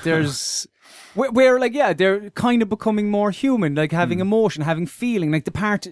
uh, 0.00 0.02
there's 0.04 0.66
where, 1.14 1.30
where 1.30 1.60
like 1.60 1.74
yeah, 1.74 1.92
they're 1.92 2.30
kind 2.30 2.62
of 2.62 2.68
becoming 2.68 3.10
more 3.10 3.30
human, 3.30 3.74
like 3.74 3.92
having 3.92 4.18
Mm. 4.18 4.22
emotion, 4.22 4.62
having 4.62 4.86
feeling. 4.86 5.30
Like 5.32 5.44
the 5.44 5.50
part, 5.50 5.86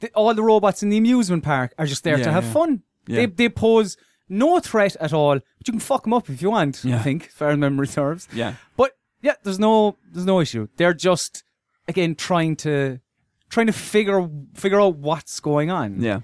the, 0.00 0.08
all 0.14 0.34
the 0.34 0.42
robots 0.42 0.82
in 0.82 0.90
the 0.90 0.98
amusement 0.98 1.42
park 1.44 1.72
are 1.78 1.86
just 1.86 2.04
there 2.04 2.18
to 2.18 2.32
have 2.32 2.44
yeah. 2.44 2.52
fun. 2.52 2.82
Yeah. 3.06 3.16
They 3.16 3.26
they 3.26 3.48
pose 3.48 3.96
no 4.28 4.60
threat 4.60 4.96
at 5.00 5.12
all, 5.12 5.34
but 5.58 5.66
you 5.66 5.72
can 5.72 5.80
fuck 5.80 6.04
them 6.04 6.12
up 6.14 6.28
if 6.30 6.40
you 6.42 6.50
want. 6.50 6.84
I 6.84 6.98
think, 6.98 7.26
as 7.28 7.32
far 7.32 7.56
memory 7.56 7.86
serves. 7.88 8.28
Yeah. 8.32 8.54
But 8.76 8.92
yeah, 9.22 9.34
there's 9.42 9.58
no 9.58 9.96
there's 10.12 10.26
no 10.26 10.40
issue. 10.40 10.68
They're 10.76 10.94
just 10.94 11.42
again 11.88 12.14
trying 12.14 12.56
to 12.56 13.00
trying 13.48 13.66
to 13.66 13.72
figure 13.72 14.28
figure 14.54 14.80
out 14.80 14.96
what's 14.96 15.40
going 15.40 15.70
on. 15.70 16.00
Yeah. 16.00 16.20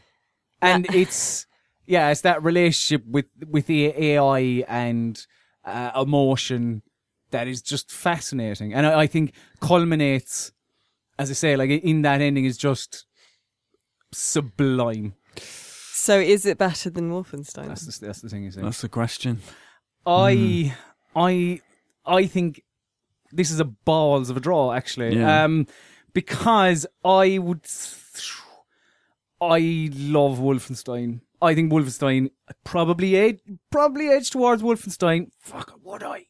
And 0.67 0.95
it's 0.95 1.47
yeah, 1.87 2.11
it's 2.11 2.23
that 2.23 2.43
relationship 2.43 3.05
with 3.07 3.27
with 3.49 3.67
the 3.67 3.87
AI 3.87 4.65
and 4.69 5.25
uh, 5.65 5.93
emotion 5.97 6.83
that 7.31 7.49
is 7.49 7.63
just 7.63 7.91
fascinating, 7.91 8.73
and 8.75 8.87
I, 8.87 9.01
I 9.01 9.07
think 9.07 9.35
culminates, 9.61 10.53
as 11.19 11.31
I 11.31 11.35
say, 11.35 11.57
like 11.57 11.71
in 11.71 12.03
that 12.03 12.21
ending 12.21 12.45
is 12.45 12.57
just 12.57 13.07
sublime. 14.13 15.15
So 15.39 16.19
is 16.19 16.47
it 16.47 16.59
better 16.59 16.91
than 16.91 17.11
Wolfenstein? 17.11 17.69
That's 17.69 17.99
the, 17.99 18.07
that's 18.07 18.21
the 18.21 18.29
thing 18.29 18.45
you 18.45 18.51
say. 18.51 18.63
That's 18.63 18.81
the 18.81 18.89
question. 18.89 19.41
I 20.07 20.75
I 21.17 21.61
I 22.05 22.27
think 22.27 22.63
this 23.33 23.51
is 23.51 23.59
a 23.59 23.65
balls 23.65 24.31
of 24.31 24.37
a 24.37 24.41
draw 24.41 24.73
actually. 24.73 25.17
Yeah. 25.17 25.45
Um 25.45 25.67
because 26.13 26.87
I 27.05 27.39
would 27.39 27.67
I 29.41 29.91
love 29.95 30.39
Wolfenstein. 30.39 31.21
I 31.43 31.55
think 31.55 31.71
Wolfenstein 31.73 32.31
probably 32.65 33.17
edge 33.17 33.41
probably 33.71 34.09
edge 34.09 34.31
towards 34.31 34.63
Wolfenstein. 34.63 35.31
Fuck 35.41 35.79
would 35.83 36.03
I? 36.03 36.27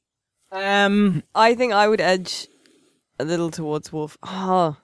Um 0.52 1.23
I 1.35 1.55
think 1.55 1.73
I 1.73 1.86
would 1.89 2.01
edge 2.01 2.49
a 3.18 3.25
little 3.25 3.51
towards 3.51 3.93
Wolf. 3.93 4.17
Oh. 4.23 4.76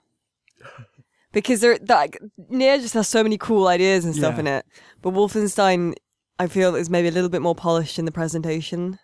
Because 1.33 1.61
there, 1.63 1.79
like, 1.89 2.19
Nier 2.51 2.77
just 2.79 2.93
has 2.95 3.09
so 3.09 3.23
many 3.23 3.39
cool 3.39 3.67
ideas 3.67 4.05
and 4.05 4.15
stuff 4.15 4.35
Yeah. 4.35 4.41
in 4.41 4.47
it. 4.47 4.67
But 5.01 5.15
Wolfenstein, 5.15 5.95
I 6.39 6.47
feel, 6.47 6.75
is 6.75 6.91
maybe 6.91 7.09
a 7.09 7.11
little 7.11 7.31
bit 7.31 7.41
more 7.41 7.55
polished 7.55 7.99
in 7.99 8.05
the 8.05 8.13
presentation 8.13 8.99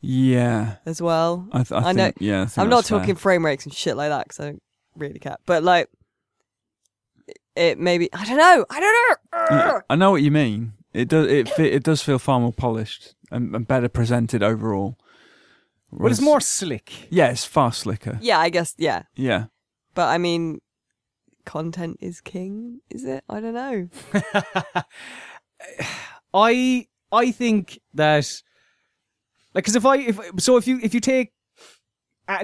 Yeah, 0.00 0.76
as 0.86 1.02
well. 1.02 1.46
I, 1.52 1.62
th- 1.62 1.72
I, 1.82 1.88
I 1.90 1.92
know- 1.92 2.12
Yeah, 2.18 2.42
I 2.42 2.46
think 2.46 2.58
I'm 2.64 2.70
not 2.70 2.86
fair. 2.86 2.98
talking 2.98 3.14
frame 3.14 3.44
rates 3.44 3.64
and 3.66 3.74
shit 3.74 3.94
like 3.96 4.08
that 4.08 4.26
because 4.28 4.40
I 4.40 4.44
don't 4.46 4.62
really 4.96 5.18
care. 5.18 5.36
But 5.44 5.62
like, 5.62 5.88
it 7.56 7.78
maybe 7.78 8.08
I 8.12 8.24
don't 8.24 8.36
know. 8.38 8.64
I 8.70 8.80
don't 8.80 8.94
know. 8.94 9.46
Yeah, 9.56 9.80
I 9.90 9.96
know 9.96 10.10
what 10.10 10.22
you 10.22 10.30
mean. 10.30 10.72
It 10.92 11.08
does. 11.08 11.26
It 11.28 11.48
fe- 11.48 11.70
it 11.70 11.82
does 11.82 12.02
feel 12.02 12.18
far 12.18 12.40
more 12.40 12.52
polished 12.52 13.14
and, 13.30 13.54
and 13.54 13.66
better 13.66 13.88
presented 13.88 14.42
overall. 14.42 14.96
but 15.92 16.10
it's 16.10 16.20
more 16.20 16.40
slick. 16.40 17.08
Yeah, 17.10 17.28
it's 17.30 17.44
far 17.44 17.72
slicker. 17.72 18.18
Yeah, 18.20 18.38
I 18.38 18.48
guess. 18.50 18.74
Yeah, 18.78 19.02
Yeah. 19.14 19.46
but 19.94 20.08
I 20.08 20.18
mean, 20.18 20.60
content 21.44 21.98
is 22.00 22.20
king. 22.20 22.80
Is 22.90 23.04
it? 23.04 23.24
I 23.28 23.40
don't 23.40 23.54
know. 23.54 23.88
I 26.34 26.86
I 27.12 27.30
think 27.32 27.80
that 27.94 28.42
like 29.54 29.64
because 29.64 29.76
if 29.76 29.84
I 29.84 29.96
if 29.98 30.18
so 30.38 30.56
if 30.56 30.66
you 30.66 30.78
if 30.82 30.94
you 30.94 31.00
take 31.00 31.32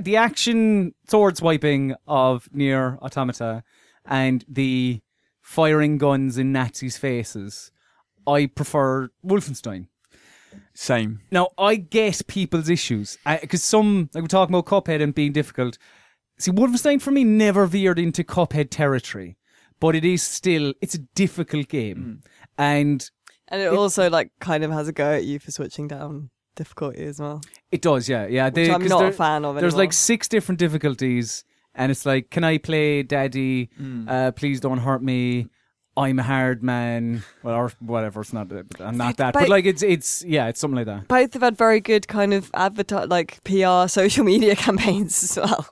the 0.03 0.17
action 0.17 0.95
sword 1.09 1.37
swiping 1.37 1.95
of 2.09 2.49
Nier 2.53 2.99
Automata 3.01 3.63
and 4.07 4.45
the 4.49 5.01
firing 5.43 5.99
guns 5.99 6.39
in 6.39 6.53
Nazis' 6.53 6.97
faces, 6.97 7.71
I 8.27 8.47
prefer 8.47 9.11
Wolfenstein. 9.25 9.89
Same. 10.75 11.21
Now 11.31 11.51
I 11.59 11.77
get 11.77 12.27
people's 12.27 12.69
issues 12.69 13.19
because 13.41 13.63
some 13.65 14.09
like 14.15 14.23
we're 14.23 14.29
talking 14.29 14.55
about 14.55 14.67
Cuphead 14.67 15.03
and 15.03 15.15
being 15.15 15.33
difficult. 15.33 15.79
See, 16.39 16.51
Wolfenstein 16.51 17.01
for 17.01 17.11
me 17.11 17.25
never 17.25 17.67
veered 17.67 17.99
into 17.99 18.23
Cuphead 18.25 18.69
territory, 18.71 19.37
but 19.81 19.95
it 19.95 20.05
is 20.05 20.23
still 20.23 20.75
it's 20.81 20.95
a 20.95 20.99
difficult 21.15 21.69
game, 21.69 22.21
mm. 22.23 22.31
and 22.59 23.11
And 23.49 23.61
it 23.63 23.73
also 23.73 24.11
like 24.11 24.31
kind 24.41 24.65
of 24.65 24.71
has 24.71 24.89
a 24.89 24.93
go 24.93 25.13
at 25.13 25.25
you 25.25 25.39
for 25.39 25.51
switching 25.51 25.89
down 25.89 26.31
difficulty 26.57 27.05
as 27.05 27.21
well, 27.21 27.43
It 27.71 27.83
does, 27.83 28.09
yeah, 28.09 28.27
yeah. 28.27 28.47
which 28.47 28.55
They- 28.55 28.71
I'm 28.73 28.81
'cause 28.81 28.91
not 28.91 28.99
there- 29.01 29.09
a 29.09 29.13
fan 29.13 29.45
of. 29.45 29.55
There's 29.57 29.75
anymore. 29.75 29.85
like 29.85 29.93
six 29.93 30.27
different 30.29 30.59
difficulties, 30.59 31.45
and 31.77 31.93
it's 31.93 32.05
like, 32.07 32.31
can 32.31 32.43
I 32.45 32.59
play 32.59 33.03
Daddy? 33.03 33.71
Uh, 34.09 34.33
please 34.33 34.61
don't 34.61 34.79
hurt 34.79 35.03
me. 35.03 35.47
I'm 35.99 36.19
a 36.19 36.23
hard 36.23 36.63
man. 36.63 37.23
Well, 37.43 37.55
or 37.55 37.73
whatever. 37.81 38.21
It's 38.21 38.33
not. 38.33 38.49
I'm 38.81 38.97
not 38.99 39.17
that. 39.17 39.33
But, 39.33 39.41
But- 39.41 39.49
like, 39.49 39.65
it's 39.65 39.83
it's 39.83 40.23
yeah, 40.25 40.49
it's 40.49 40.61
something 40.61 40.77
like 40.77 40.87
that. 40.87 41.09
both 41.09 41.33
have 41.33 41.43
had 41.43 41.57
very 41.57 41.81
good 41.81 42.07
kind 42.09 42.35
of 42.35 42.51
advertise 42.53 43.09
like 43.09 43.43
PR 43.45 43.89
social 43.89 44.25
media 44.25 44.55
campaigns 44.67 45.23
as 45.25 45.37
well. 45.37 45.67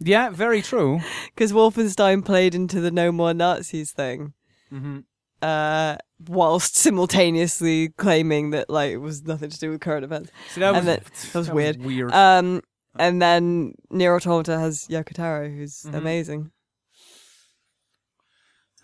Yeah, 0.00 0.30
very 0.30 0.60
true. 0.60 1.00
Because 1.34 1.52
Wolfenstein 1.52 2.24
played 2.24 2.54
into 2.54 2.80
the 2.80 2.90
No 2.90 3.12
More 3.12 3.32
Nazis 3.32 3.92
thing, 3.92 4.32
hmm 4.70 5.00
uh, 5.42 5.96
whilst 6.26 6.74
simultaneously 6.76 7.90
claiming 7.90 8.50
that 8.50 8.68
like 8.70 8.90
it 8.92 8.96
was 8.96 9.22
nothing 9.24 9.50
to 9.50 9.58
do 9.58 9.70
with 9.70 9.80
current 9.80 10.02
events. 10.04 10.30
So 10.54 10.60
that 10.60 10.70
was 10.70 10.78
And 10.78 10.88
that- 10.88 11.04
that 11.32 11.38
was 11.38 11.50
weird. 11.50 11.84
weird. 11.84 12.12
Um, 12.12 12.62
and 12.98 13.20
then 13.22 13.74
Nier 13.90 14.14
Automata 14.14 14.58
has 14.58 14.86
Yoko 14.88 15.12
Taro, 15.14 15.48
who's 15.48 15.82
Mhm. 15.82 15.94
amazing. 15.94 16.50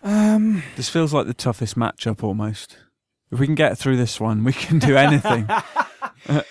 um, 0.03 0.63
This 0.75 0.89
feels 0.89 1.13
like 1.13 1.27
the 1.27 1.33
toughest 1.33 1.75
matchup 1.75 2.23
almost. 2.23 2.77
If 3.31 3.39
we 3.39 3.45
can 3.45 3.55
get 3.55 3.77
through 3.77 3.97
this 3.97 4.19
one, 4.19 4.43
we 4.43 4.51
can 4.53 4.79
do 4.79 4.97
anything. 4.97 5.47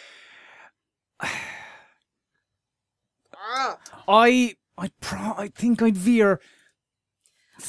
I 4.09 4.55
I 4.79 4.91
pro- 5.01 5.35
I 5.37 5.49
think 5.55 5.83
I'd 5.83 5.97
veer 5.97 6.41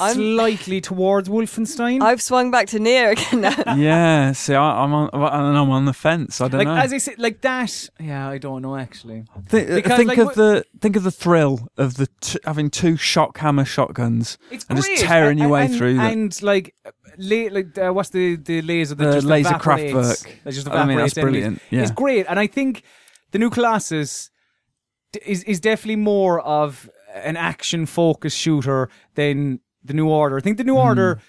I'm- 0.00 0.14
slightly 0.14 0.80
towards 0.80 1.28
Wolfenstein. 1.28 2.02
I've 2.02 2.22
swung 2.22 2.50
back 2.50 2.66
to 2.68 2.78
Nier 2.78 3.10
again 3.10 3.40
now. 3.42 3.54
yeah. 3.76 4.32
See, 4.32 4.54
I, 4.54 4.82
I'm 4.84 4.92
on. 4.94 5.10
and 5.12 5.56
I'm 5.58 5.70
on 5.70 5.84
the 5.84 5.92
fence. 5.92 6.40
I 6.40 6.48
don't 6.48 6.58
like 6.58 6.68
know. 6.68 6.76
as 6.76 6.92
I 6.92 6.98
said, 6.98 7.18
like 7.18 7.40
that. 7.42 7.88
Yeah, 8.00 8.28
I 8.28 8.38
don't 8.38 8.62
know 8.62 8.76
actually. 8.76 9.24
Thi- 9.48 9.64
Because, 9.74 9.96
think 9.96 10.08
like, 10.08 10.18
of 10.18 10.26
what- 10.26 10.34
the 10.36 10.64
think 10.80 10.96
of 10.96 11.02
the 11.02 11.10
thrill 11.10 11.68
of 11.76 11.94
the 11.94 12.08
t- 12.20 12.38
having 12.44 12.70
two 12.70 12.96
shock 12.96 13.38
hammer 13.38 13.64
shotguns, 13.64 14.38
It's 14.50 14.64
And 14.68 14.76
just 14.78 14.88
great. 14.88 14.98
tearing 15.00 15.38
your 15.38 15.48
way 15.48 15.66
and, 15.66 15.76
through 15.76 15.94
the- 15.94 16.02
And 16.02 16.42
like, 16.42 16.74
la- 17.18 17.48
like 17.50 17.76
uh, 17.78 17.92
what's 17.92 18.10
the 18.10 18.36
the 18.36 18.62
laser 18.62 18.94
that 18.94 19.04
the 19.04 19.12
just 19.12 19.26
laser 19.26 19.50
evaporates, 19.50 19.92
Kraftwerk. 19.92 20.42
that 20.44 20.52
just 20.52 20.68
I 20.68 20.70
mean, 20.70 20.80
evaporates 20.98 21.14
that's 21.14 21.18
enemies. 21.18 21.40
brilliant. 21.42 21.62
Yeah. 21.70 21.82
It's 21.82 21.90
great, 21.90 22.26
and 22.28 22.38
I 22.40 22.46
think 22.46 22.82
the 23.32 23.38
new 23.38 23.50
Colossus 23.50 24.30
d- 25.12 25.20
is 25.26 25.42
is 25.44 25.60
definitely 25.60 25.96
more 25.96 26.40
of 26.40 26.88
an 27.14 27.36
action 27.36 27.84
focused 27.86 28.38
shooter 28.38 28.88
than 29.14 29.60
the 29.84 29.94
New 29.94 30.08
Order. 30.08 30.36
I 30.36 30.40
think 30.40 30.58
the 30.58 30.64
New 30.64 30.74
Hmm. 30.74 30.88
Order. 30.88 31.20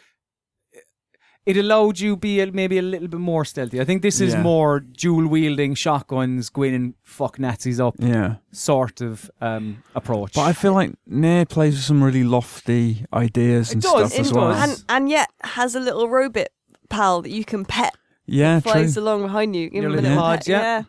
It 1.45 1.57
allowed 1.57 1.99
you 1.99 2.15
be 2.15 2.39
a, 2.39 2.49
maybe 2.53 2.77
a 2.77 2.81
little 2.81 3.09
bit 3.09 3.19
more 3.19 3.43
stealthy. 3.43 3.81
I 3.81 3.83
think 3.83 4.01
this 4.01 4.21
is 4.21 4.33
Yeah. 4.33 4.41
more 4.41 4.79
dual 4.79 5.27
wielding 5.27 5.75
shotguns, 5.75 6.49
go 6.49 6.63
in 6.63 6.73
and 6.73 6.93
fuck 7.03 7.37
Nazis 7.37 7.81
up 7.81 7.95
Yeah. 7.99 8.35
sort 8.53 9.01
of 9.01 9.29
um, 9.41 9.83
approach. 9.93 10.35
But 10.35 10.43
I 10.43 10.53
feel 10.53 10.71
like 10.71 10.93
Nier 11.05 11.45
plays 11.45 11.73
with 11.75 11.83
some 11.83 12.01
really 12.01 12.23
lofty 12.23 13.05
ideas 13.11 13.71
It 13.71 13.73
and 13.73 13.81
does, 13.81 13.91
stuff 13.91 14.13
it 14.13 14.19
as 14.21 14.27
does. 14.27 14.33
well. 14.33 14.51
and 14.53 14.83
and 14.87 15.09
yet 15.09 15.29
has 15.43 15.75
a 15.75 15.81
little 15.81 16.07
robot 16.07 16.47
pal 16.89 17.21
that 17.23 17.31
you 17.31 17.43
can 17.43 17.65
pet 17.65 17.93
yeah, 18.25 18.61
true. 18.61 18.71
flies 18.71 18.95
along 18.95 19.23
behind 19.23 19.53
you. 19.53 19.69
Give 19.69 19.83
Your 19.83 19.91
him 19.91 19.99
a 19.99 20.01
little 20.01 20.09
little 20.11 20.23
pod, 20.23 20.37
pet. 20.39 20.47
yeah. 20.47 20.81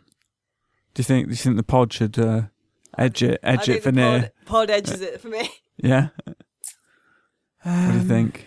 Do 0.93 0.99
you 1.01 1.03
think? 1.03 1.25
Do 1.27 1.31
you 1.31 1.35
think 1.37 1.57
the 1.57 1.63
pod 1.63 1.91
should 1.91 2.17
uh, 2.17 2.43
edge 2.97 3.21
it? 3.21 3.41
I 3.43 3.53
Edge 3.55 3.65
think 3.65 3.77
it 3.79 3.83
for 3.83 3.91
the 3.91 3.99
Nier? 3.99 4.19
pod, 4.45 4.45
pod 4.45 4.69
edges 4.69 5.01
it 5.01 5.19
for 5.19 5.27
me. 5.27 5.49
Yeah. 5.75 6.07
what 7.65 7.87
do 7.87 7.93
you 7.93 7.99
Um, 8.01 8.07
think? 8.07 8.45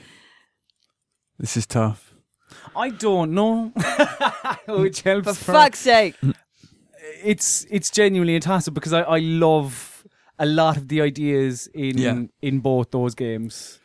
This 1.38 1.56
is 1.56 1.66
tough. 1.66 2.14
I 2.74 2.90
don't 2.90 3.32
know. 3.32 3.72
Which 4.68 5.02
helps. 5.02 5.28
For 5.28 5.34
for- 5.34 5.52
fuck's 5.52 5.78
sake. 5.80 6.14
it's 7.22 7.66
it's 7.70 7.90
genuinely 7.90 8.36
a 8.36 8.40
toss 8.40 8.68
because 8.68 8.92
I, 8.92 9.02
I 9.02 9.18
love 9.18 10.04
a 10.38 10.46
lot 10.46 10.76
of 10.76 10.88
the 10.88 11.00
ideas 11.02 11.68
in 11.74 11.98
Yeah. 11.98 12.22
in 12.42 12.60
both 12.60 12.90
those 12.90 13.14
games. 13.14 13.78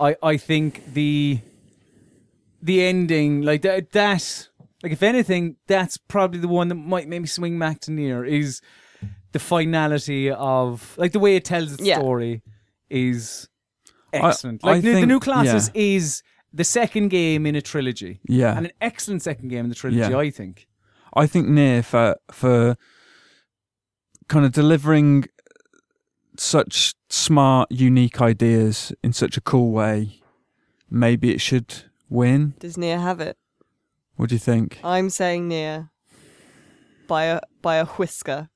I, 0.00 0.16
I 0.22 0.36
think 0.36 0.92
the 0.92 1.38
the 2.60 2.84
ending 2.84 3.42
like 3.42 3.62
that 3.62 3.90
that 3.92 4.48
like 4.82 4.92
if 4.92 5.02
anything 5.02 5.56
that's 5.66 5.96
probably 5.96 6.40
the 6.40 6.48
one 6.48 6.68
that 6.68 6.74
might 6.74 7.08
maybe 7.08 7.26
swing 7.26 7.58
back 7.58 7.80
to 7.80 7.90
Nier 7.92 8.24
is 8.24 8.60
the 9.32 9.38
finality 9.38 10.30
of 10.30 10.94
like 10.98 11.12
the 11.12 11.18
way 11.20 11.36
it 11.36 11.44
tells 11.44 11.72
its 11.72 11.82
Yeah. 11.82 11.98
story 11.98 12.42
is 12.90 13.48
I- 13.48 13.51
excellent. 14.12 14.60
I 14.64 14.72
like 14.72 14.82
the, 14.82 14.88
the 14.88 14.94
think- 14.94 15.08
New 15.08 15.20
Colossus 15.20 15.70
yeah. 15.74 15.82
is 15.82 16.22
the 16.52 16.64
second 16.64 17.08
game 17.08 17.46
in 17.46 17.54
a 17.56 17.62
trilogy 17.62 18.20
Yeah. 18.28 18.56
and 18.56 18.66
an 18.66 18.72
excellent 18.80 19.22
second 19.22 19.48
game 19.48 19.64
in 19.64 19.68
the 19.68 19.74
trilogy. 19.74 20.00
Yeah. 20.00 20.16
I 20.18 20.30
think. 20.30 20.66
I 21.14 21.26
think 21.26 21.48
Nier 21.48 21.82
for 21.82 22.16
for 22.30 22.76
kind 24.28 24.46
of 24.46 24.52
delivering 24.52 25.26
such 26.38 26.94
smart, 27.10 27.70
unique 27.70 28.20
ideas 28.20 28.92
in 29.02 29.12
such 29.12 29.36
a 29.36 29.40
cool 29.40 29.70
way, 29.72 30.20
maybe 30.90 31.30
it 31.32 31.40
should 31.40 31.84
win. 32.08 32.54
Does 32.58 32.78
Nier 32.78 32.98
have 32.98 33.20
it? 33.20 33.36
What 34.16 34.30
do 34.30 34.34
you 34.34 34.38
think? 34.38 34.78
I'm 34.82 35.10
saying 35.10 35.48
Nier 35.48 35.90
by 37.06 37.24
a 37.24 37.40
by 37.60 37.76
a 37.76 37.84
whisker. 37.84 38.48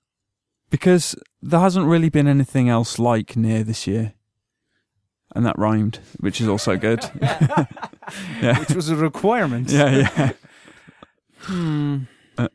Because 0.71 1.15
there 1.41 1.61
hasn't 1.61 1.87
really 1.87 2.09
been 2.09 2.27
anything 2.27 2.69
else 2.69 2.99
like 2.99 3.37
Nier 3.37 3.63
this 3.63 3.87
year. 3.87 4.15
And 5.37 5.45
that 5.45 5.59
rhymed, 5.59 5.99
which 6.19 6.41
is 6.41 6.49
also 6.49 6.77
good. 6.79 7.05
yeah. 7.23 8.59
Which 8.61 8.71
was 8.75 8.89
a 8.89 8.97
requirement. 8.97 9.71
Yeah, 9.71 9.91
yeah. 10.17 10.33
Hmm. 11.41 11.99
Uh. 12.39 12.49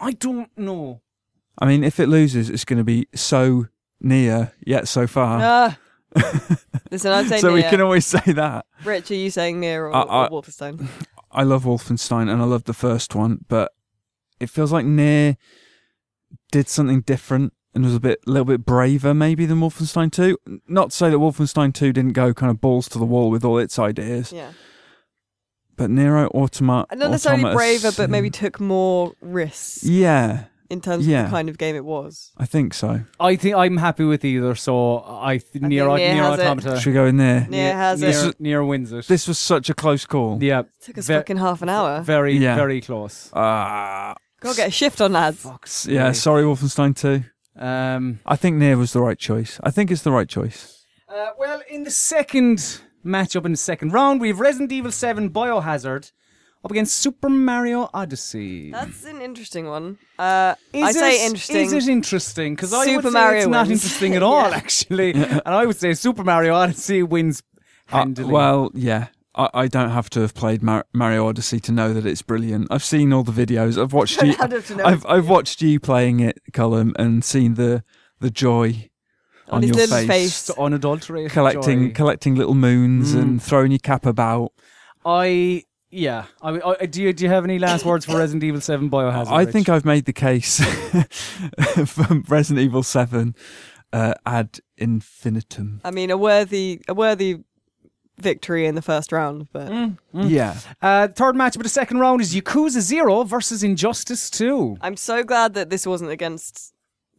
I 0.00 0.12
don't 0.12 0.50
know. 0.58 1.02
I 1.58 1.66
mean, 1.66 1.84
if 1.84 2.00
it 2.00 2.08
loses, 2.08 2.50
it's 2.50 2.64
going 2.64 2.78
to 2.78 2.84
be 2.84 3.06
so 3.14 3.66
near 4.00 4.52
yet 4.66 4.88
so 4.88 5.06
far. 5.06 5.38
Ah. 5.40 5.78
Listen, 6.90 7.12
I'm 7.12 7.28
saying 7.28 7.40
so 7.40 7.52
we 7.52 7.62
can 7.62 7.80
always 7.80 8.04
say 8.06 8.32
that. 8.32 8.66
Rich, 8.84 9.10
are 9.12 9.14
you 9.14 9.30
saying 9.30 9.60
Nier 9.60 9.86
or, 9.86 9.94
I- 9.94 10.00
I- 10.02 10.26
or 10.26 10.42
Wolfenstein? 10.42 10.88
I 11.30 11.42
love 11.44 11.64
Wolfenstein 11.64 12.30
and 12.30 12.40
I 12.42 12.44
love 12.46 12.64
the 12.64 12.74
first 12.74 13.14
one, 13.14 13.44
but 13.48 13.72
it 14.40 14.48
feels 14.50 14.72
like 14.72 14.86
Nier 14.86 15.36
did 16.50 16.68
something 16.68 17.02
different 17.02 17.52
and 17.76 17.84
was 17.84 17.94
a 17.94 18.00
bit, 18.00 18.26
little 18.26 18.44
bit 18.46 18.64
braver 18.64 19.14
maybe 19.14 19.46
than 19.46 19.60
Wolfenstein 19.60 20.10
2. 20.10 20.36
Not 20.66 20.90
to 20.90 20.96
say 20.96 21.10
that 21.10 21.18
Wolfenstein 21.18 21.72
2 21.72 21.92
didn't 21.92 22.14
go 22.14 22.34
kind 22.34 22.50
of 22.50 22.60
balls 22.60 22.88
to 22.88 22.98
the 22.98 23.04
wall 23.04 23.30
with 23.30 23.44
all 23.44 23.58
its 23.58 23.78
ideas, 23.78 24.32
Yeah. 24.32 24.50
but 25.76 25.90
Nero 25.90 26.28
Automa- 26.30 26.86
Not 26.96 27.10
necessarily 27.10 27.42
Automata 27.44 27.56
braver, 27.56 27.92
but 27.96 28.10
maybe 28.10 28.30
took 28.30 28.58
more 28.60 29.12
risks 29.20 29.84
yeah, 29.84 30.44
in 30.70 30.80
terms 30.80 31.06
yeah. 31.06 31.20
of 31.24 31.26
the 31.30 31.36
kind 31.36 31.48
of 31.48 31.58
game 31.58 31.76
it 31.76 31.84
was. 31.84 32.32
I 32.38 32.46
think 32.46 32.72
so. 32.74 33.02
I 33.20 33.36
think 33.36 33.54
I'm 33.54 33.76
happy 33.76 34.04
with 34.04 34.24
either. 34.24 34.54
So 34.54 35.04
I 35.06 35.38
th- 35.38 35.62
I 35.62 35.68
near 35.68 35.84
think 35.86 35.98
Nier 35.98 36.14
near 36.14 36.22
has 36.24 36.38
it. 36.40 36.46
automata. 36.46 36.80
Should 36.80 36.90
we 36.90 36.94
go 36.94 37.06
in 37.06 37.18
there? 37.18 37.46
Yeah, 37.50 37.76
has 37.76 38.00
near, 38.00 38.30
it. 38.30 38.40
Nier 38.40 38.64
wins 38.64 38.90
it. 38.92 39.06
This 39.06 39.28
was 39.28 39.38
such 39.38 39.68
a 39.70 39.74
close 39.74 40.06
call. 40.06 40.42
yeah, 40.42 40.62
Took 40.80 40.98
us 40.98 41.06
Ve- 41.08 41.14
fucking 41.14 41.36
half 41.36 41.60
an 41.62 41.68
hour. 41.68 42.00
very 42.00 42.36
Yeah. 42.38 42.56
very 42.56 42.80
close. 42.80 43.30
Ah, 43.34 44.14
Go 44.40 44.52
get 44.54 44.68
a 44.68 44.70
shift 44.70 45.00
on, 45.00 45.12
lads. 45.12 45.38
Fuck's 45.42 45.86
yeah, 45.86 46.12
sake. 46.12 46.20
sorry, 46.22 46.42
Wolfenstein 46.42 46.94
2. 46.96 47.22
Um, 47.58 48.20
I 48.26 48.36
think 48.36 48.56
Nier 48.56 48.76
was 48.76 48.92
the 48.92 49.00
right 49.00 49.18
choice. 49.18 49.58
I 49.62 49.70
think 49.70 49.90
it's 49.90 50.02
the 50.02 50.12
right 50.12 50.28
choice. 50.28 50.84
uh, 51.08 51.30
well, 51.38 51.62
in 51.70 51.84
the 51.84 51.90
second 51.90 52.80
matchup 53.04 53.44
in 53.46 53.52
the 53.52 53.56
second 53.58 53.92
round, 53.92 54.20
we 54.20 54.28
have 54.28 54.40
Resident 54.40 54.72
Evil 54.72 54.90
7 54.92 55.30
Biohazard 55.30 56.12
up 56.64 56.70
against 56.70 56.98
Super 56.98 57.28
Mario 57.28 57.88
Odyssey. 57.94 58.72
That's 58.72 59.04
an 59.04 59.20
interesting 59.22 59.66
one. 59.66 59.98
Uh, 60.18 60.54
Is 60.72 60.84
I 60.84 60.92
say 60.92 61.14
it- 61.22 61.26
interesting. 61.26 61.56
Is 61.56 61.72
it 61.72 61.88
interesting? 61.88 62.54
Because 62.56 62.72
I 62.72 62.78
would 62.78 62.86
Super 62.88 63.08
say 63.08 63.14
Mario 63.14 63.38
it's 63.38 63.46
not 63.48 63.70
interesting 63.70 64.14
at 64.16 64.22
all, 64.28 64.50
Yeah. 64.50 64.56
actually. 64.56 65.12
And 65.14 65.42
I 65.46 65.64
would 65.64 65.76
say 65.76 65.94
Super 65.94 66.24
Mario 66.24 66.54
Odyssey 66.54 67.02
wins 67.02 67.42
Uh, 67.92 68.04
well, 68.18 68.70
yeah. 68.74 69.06
I, 69.36 69.48
I 69.54 69.68
don't 69.68 69.90
have 69.90 70.08
to 70.10 70.20
have 70.20 70.34
played 70.34 70.62
Mar- 70.62 70.86
Mario 70.92 71.26
Odyssey 71.28 71.60
to 71.60 71.72
know 71.72 71.92
that 71.92 72.06
it's 72.06 72.22
brilliant. 72.22 72.68
I've 72.70 72.84
seen 72.84 73.12
all 73.12 73.22
the 73.22 73.32
videos. 73.32 73.80
I've 73.80 73.92
watched 74.00 74.22
you. 74.22 74.34
I'd 74.40 74.52
have 74.52 75.04
I've 75.06 75.28
watched 75.28 75.60
you 75.62 75.78
playing 75.80 76.20
it, 76.20 76.38
Colm, 76.52 76.92
and 76.98 77.24
seen 77.24 77.54
the 77.54 77.84
the 78.20 78.30
joy 78.30 78.88
On 79.48 79.56
on, 79.56 79.62
his 79.62 79.76
your 79.76 79.86
face, 79.86 80.06
face. 80.06 80.48
It's 80.48 80.58
unadulterated 80.58 81.32
collecting 81.32 81.88
joy. 81.88 81.94
collecting 81.94 82.34
little 82.34 82.54
moons 82.54 83.14
Mm. 83.14 83.20
and 83.22 83.42
throwing 83.42 83.72
your 83.72 83.78
cap 83.78 84.06
about. 84.06 84.52
I 85.04 85.64
yeah. 85.90 86.24
I, 86.42 86.60
I 86.80 86.86
do. 86.86 87.02
You, 87.02 87.12
do 87.12 87.24
you 87.24 87.30
have 87.30 87.44
any 87.44 87.58
last 87.58 87.84
words 87.84 88.04
for 88.06 88.16
Resident 88.18 88.42
Evil 88.44 88.60
Seven 88.60 88.90
Biohazard? 88.90 89.30
I 89.32 89.44
think 89.46 89.68
I've 89.68 89.84
made 89.84 90.04
the 90.06 90.12
case 90.12 90.60
for 91.86 92.22
Resident 92.28 92.64
Evil 92.64 92.82
Seven 92.82 93.34
uh, 93.92 94.14
ad 94.26 94.58
infinitum. 94.76 95.80
I 95.84 95.90
mean, 95.90 96.10
a 96.10 96.16
worthy, 96.16 96.80
a 96.88 96.94
worthy 96.94 97.44
victory 98.18 98.66
in 98.66 98.74
the 98.74 98.82
first 98.82 99.12
round, 99.12 99.48
but 99.52 99.68
Mm. 99.70 99.96
Yeah, 100.14 100.56
Uh, 100.80 101.08
third 101.08 101.36
match 101.36 101.56
of 101.56 101.62
the 101.62 101.68
second 101.68 101.98
round 101.98 102.20
is 102.20 102.34
Yakuza 102.34 102.80
Zero 102.80 103.22
versus 103.24 103.62
Injustice 103.62 104.30
Two. 104.30 104.76
I'm 104.80 104.96
so 104.96 105.22
glad 105.22 105.54
that 105.54 105.70
this 105.70 105.86
wasn't 105.86 106.10
against 106.10 106.72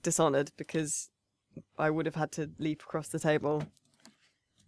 Dishonored 0.03 0.51
because 0.58 1.09
I 1.77 1.90
would 1.90 2.06
have 2.06 2.16
had 2.16 2.32
to 2.34 2.50
leap 2.59 2.82
across 2.82 3.09
the 3.09 3.19
table. 3.19 3.64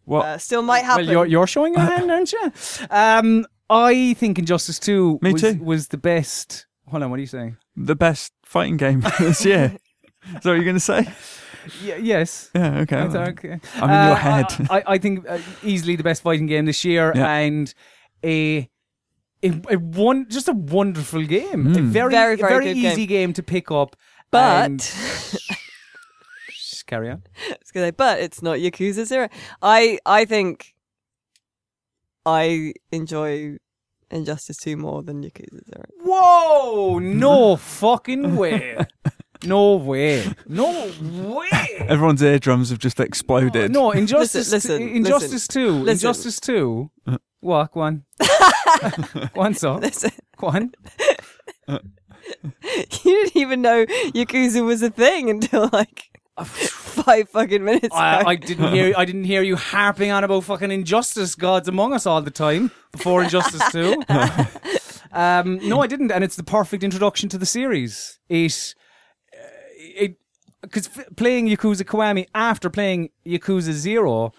what? 0.05 0.25
Uh, 0.25 0.37
still 0.37 0.61
might 0.61 0.83
happen. 0.85 1.05
Well, 1.05 1.13
you're 1.13 1.25
you're 1.25 1.47
showing 1.47 1.73
your 1.73 1.83
hand, 1.83 2.11
aren't 2.15 2.31
you? 2.33 2.51
Um, 2.89 3.45
I 3.69 4.13
think 4.15 4.39
Injustice 4.39 4.79
Two 4.79 5.19
Me 5.21 5.33
was, 5.33 5.41
too. 5.41 5.59
was 5.61 5.87
the 5.89 5.97
best. 5.97 6.65
Hold 6.87 7.03
on, 7.03 7.09
what 7.11 7.17
are 7.17 7.21
you 7.21 7.27
saying? 7.27 7.57
the 7.75 7.95
best 7.95 8.33
fighting 8.43 8.75
game 8.77 9.01
this 9.19 9.45
year. 9.45 9.77
Is 10.25 10.33
that 10.43 10.45
what 10.45 10.53
you're 10.55 10.63
going 10.65 10.75
to 10.75 10.79
say? 10.81 11.07
Yeah, 11.83 11.97
yes. 11.97 12.49
Yeah, 12.55 12.79
okay. 12.81 12.99
I 13.01 13.07
thought- 13.09 13.27
okay. 13.29 13.59
I'm 13.75 13.89
in 13.89 14.07
your 14.07 14.15
Uh, 14.15 14.15
head. 14.15 14.45
I, 14.69 14.77
I, 14.79 14.83
I 14.93 14.97
think 14.97 15.27
uh, 15.29 15.39
easily 15.63 15.95
the 15.95 16.03
best 16.03 16.21
fighting 16.21 16.47
game 16.47 16.65
this 16.65 16.83
year, 16.85 17.11
Yeah. 17.15 17.31
and 17.37 17.73
a, 18.23 18.69
a, 19.43 19.49
a 19.69 19.75
one 19.77 20.27
just 20.29 20.47
a 20.49 20.53
wonderful 20.53 21.23
game, 21.25 21.67
a 21.67 21.79
Mm. 21.79 21.85
very 21.91 22.11
Very, 22.11 22.35
very 22.35 22.49
very 22.53 22.65
good 22.65 22.77
easy 22.77 23.05
game. 23.05 23.33
to 23.33 23.43
pick 23.43 23.71
up. 23.71 23.95
but 24.31 24.65
and- 24.65 24.79
Just 26.51 26.85
carry 26.87 27.09
on. 27.09 27.23
I 27.49 27.55
was 27.61 27.71
gonna 27.71 27.87
say, 27.87 27.91
but 27.91 28.19
it's 28.19 28.41
not 28.41 28.57
Yakuza 28.59 29.05
Zero. 29.05 29.27
I 29.61 29.99
I 30.05 30.25
think 30.25 30.73
I 32.25 32.73
enjoy 32.91 33.57
Injustice 34.11 34.57
Two 34.57 34.75
more 34.77 35.03
than 35.03 35.23
Yakuza 35.23 35.65
Zero. 35.65 35.85
Whoa! 36.03 36.99
No 36.99 37.55
fucking 37.55 38.35
way! 38.35 38.77
No 39.45 39.75
way! 39.75 40.33
No 40.47 40.91
way! 41.01 41.85
Everyone's 41.87 42.21
eardrums 42.21 42.69
have 42.71 42.79
just 42.79 42.99
exploded. 42.99 43.71
No, 43.71 43.91
Injustice, 43.91 44.51
Listen, 44.51 44.79
listen, 44.79 44.95
Injustice 44.95 45.47
Two, 45.47 45.71
listen. 45.71 45.89
Injustice 45.89 46.39
Two. 46.39 46.91
What? 47.39 47.75
one. 47.75 48.03
on. 48.19 48.29
go 49.33 49.41
on, 49.41 49.53
so. 49.53 49.75
Listen, 49.75 50.11
Go 50.37 50.47
on. 50.47 50.71
you 51.67 51.79
didn't 53.03 53.35
even 53.35 53.61
know 53.61 53.85
Yakuza 53.85 54.65
was 54.65 54.81
a 54.81 54.89
thing 54.89 55.29
until 55.29 55.69
like 55.71 56.09
five 56.45 57.29
fucking 57.29 57.63
minutes 57.63 57.87
ago. 57.87 57.95
I, 57.95 58.23
I 58.31 58.35
didn't 58.35 58.71
hear. 58.73 58.93
I 58.97 59.05
didn't 59.05 59.25
hear 59.25 59.41
you 59.41 59.55
harping 59.55 60.11
on 60.11 60.23
about 60.23 60.43
fucking 60.45 60.71
Injustice, 60.71 61.35
Gods 61.35 61.67
Among 61.67 61.93
Us 61.93 62.05
all 62.05 62.21
the 62.21 62.31
time 62.31 62.71
before 62.91 63.23
Injustice 63.23 63.71
Two. 63.71 64.01
um, 65.11 65.59
no, 65.67 65.81
I 65.81 65.87
didn't, 65.87 66.11
and 66.11 66.23
it's 66.23 66.35
the 66.35 66.43
perfect 66.43 66.83
introduction 66.83 67.29
to 67.29 67.37
the 67.37 67.45
series. 67.45 68.19
Uh, 68.31 68.35
it, 68.35 68.75
because 70.61 70.87
f- 70.87 71.07
playing 71.15 71.47
Yakuza 71.47 71.83
Kiwami 71.83 72.27
after 72.35 72.69
playing 72.69 73.09
Yakuza 73.25 73.71
Zero, 73.71 74.33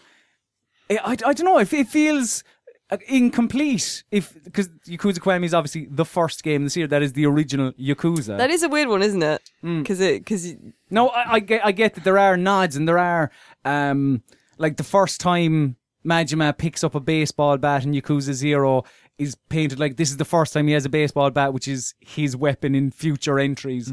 I, 0.90 0.96
I, 0.98 1.10
I 1.12 1.14
don't 1.32 1.44
know. 1.44 1.58
It, 1.58 1.72
it 1.72 1.88
feels 1.88 2.44
uh, 2.90 2.98
incomplete. 3.08 4.04
If 4.10 4.36
because 4.44 4.68
Yakuza 4.88 5.18
Kiwami 5.18 5.44
is 5.44 5.54
obviously 5.54 5.86
the 5.90 6.04
first 6.04 6.42
game 6.42 6.64
this 6.64 6.76
year 6.76 6.86
that 6.88 7.02
is 7.02 7.12
the 7.12 7.26
original 7.26 7.72
Yakuza. 7.72 8.36
that 8.38 8.50
is 8.50 8.62
a 8.62 8.68
weird 8.68 8.88
one, 8.88 9.02
isn't 9.02 9.22
it? 9.22 9.42
Mm. 9.64 9.82
Because 9.82 10.00
it 10.00 10.20
because 10.24 10.54
No, 10.90 11.08
I, 11.08 11.34
I 11.34 11.40
get 11.40 11.64
I 11.64 11.72
get 11.72 11.94
that 11.94 12.04
there 12.04 12.18
are 12.18 12.36
nods 12.36 12.76
and 12.76 12.88
there 12.88 12.98
are 12.98 13.30
um 13.64 14.22
like 14.58 14.76
the 14.76 14.84
first 14.84 15.20
time 15.20 15.76
Majima 16.04 16.56
picks 16.56 16.82
up 16.82 16.94
a 16.94 17.00
baseball 17.00 17.58
bat 17.58 17.84
in 17.84 17.92
Yakuza 17.92 18.32
Zero 18.32 18.84
is 19.18 19.36
painted 19.50 19.78
like 19.78 19.96
this 19.96 20.10
is 20.10 20.16
the 20.16 20.24
first 20.24 20.52
time 20.52 20.66
he 20.66 20.72
has 20.72 20.86
a 20.86 20.88
baseball 20.88 21.30
bat, 21.30 21.52
which 21.52 21.68
is 21.68 21.94
his 22.00 22.34
weapon 22.36 22.74
in 22.74 22.90
future 22.90 23.38
entries. 23.38 23.92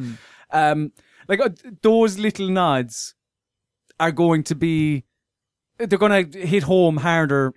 Um, 0.52 0.94
like 1.28 1.40
uh, 1.40 1.50
those 1.82 2.18
little 2.18 2.50
nods 2.50 3.16
are 4.00 4.12
going 4.12 4.44
to 4.44 4.56
be 4.56 5.04
they're 5.78 6.00
going 6.00 6.32
to 6.32 6.40
hit 6.40 6.64
home 6.64 6.98
harder 6.98 7.54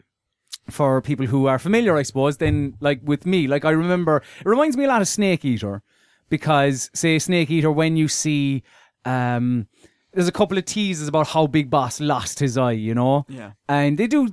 for 0.68 1.00
people 1.02 1.26
who 1.26 1.47
are 1.47 1.58
familiar, 1.58 1.97
I 1.97 2.02
suppose, 2.02 2.36
than 2.36 2.76
like 2.81 3.00
with 3.02 3.24
me. 3.26 3.47
Like 3.47 3.65
I 3.65 3.70
remember, 3.70 4.18
it 4.40 4.47
reminds 4.47 4.76
me 4.76 4.84
a 4.84 4.89
lot 4.89 5.00
of 5.02 5.08
Snake 5.08 5.44
Eater 5.44 5.82
because, 6.28 6.90
say, 6.94 7.18
Snake 7.18 7.50
Eater, 7.50 7.73
when 7.73 7.97
you 7.97 8.08
see, 8.08 8.62
um, 9.05 9.66
there's 10.12 10.28
a 10.28 10.32
couple 10.32 10.58
of 10.58 10.65
teases 10.65 11.08
about 11.08 11.28
how 11.28 11.47
Big 11.47 11.70
Boss 11.70 11.99
lost 12.00 12.39
his 12.40 12.58
eye, 12.58 12.73
you 12.73 12.94
know, 12.94 13.24
Yeah. 13.28 13.52
and 13.68 13.97
they 13.99 14.07
do. 14.07 14.28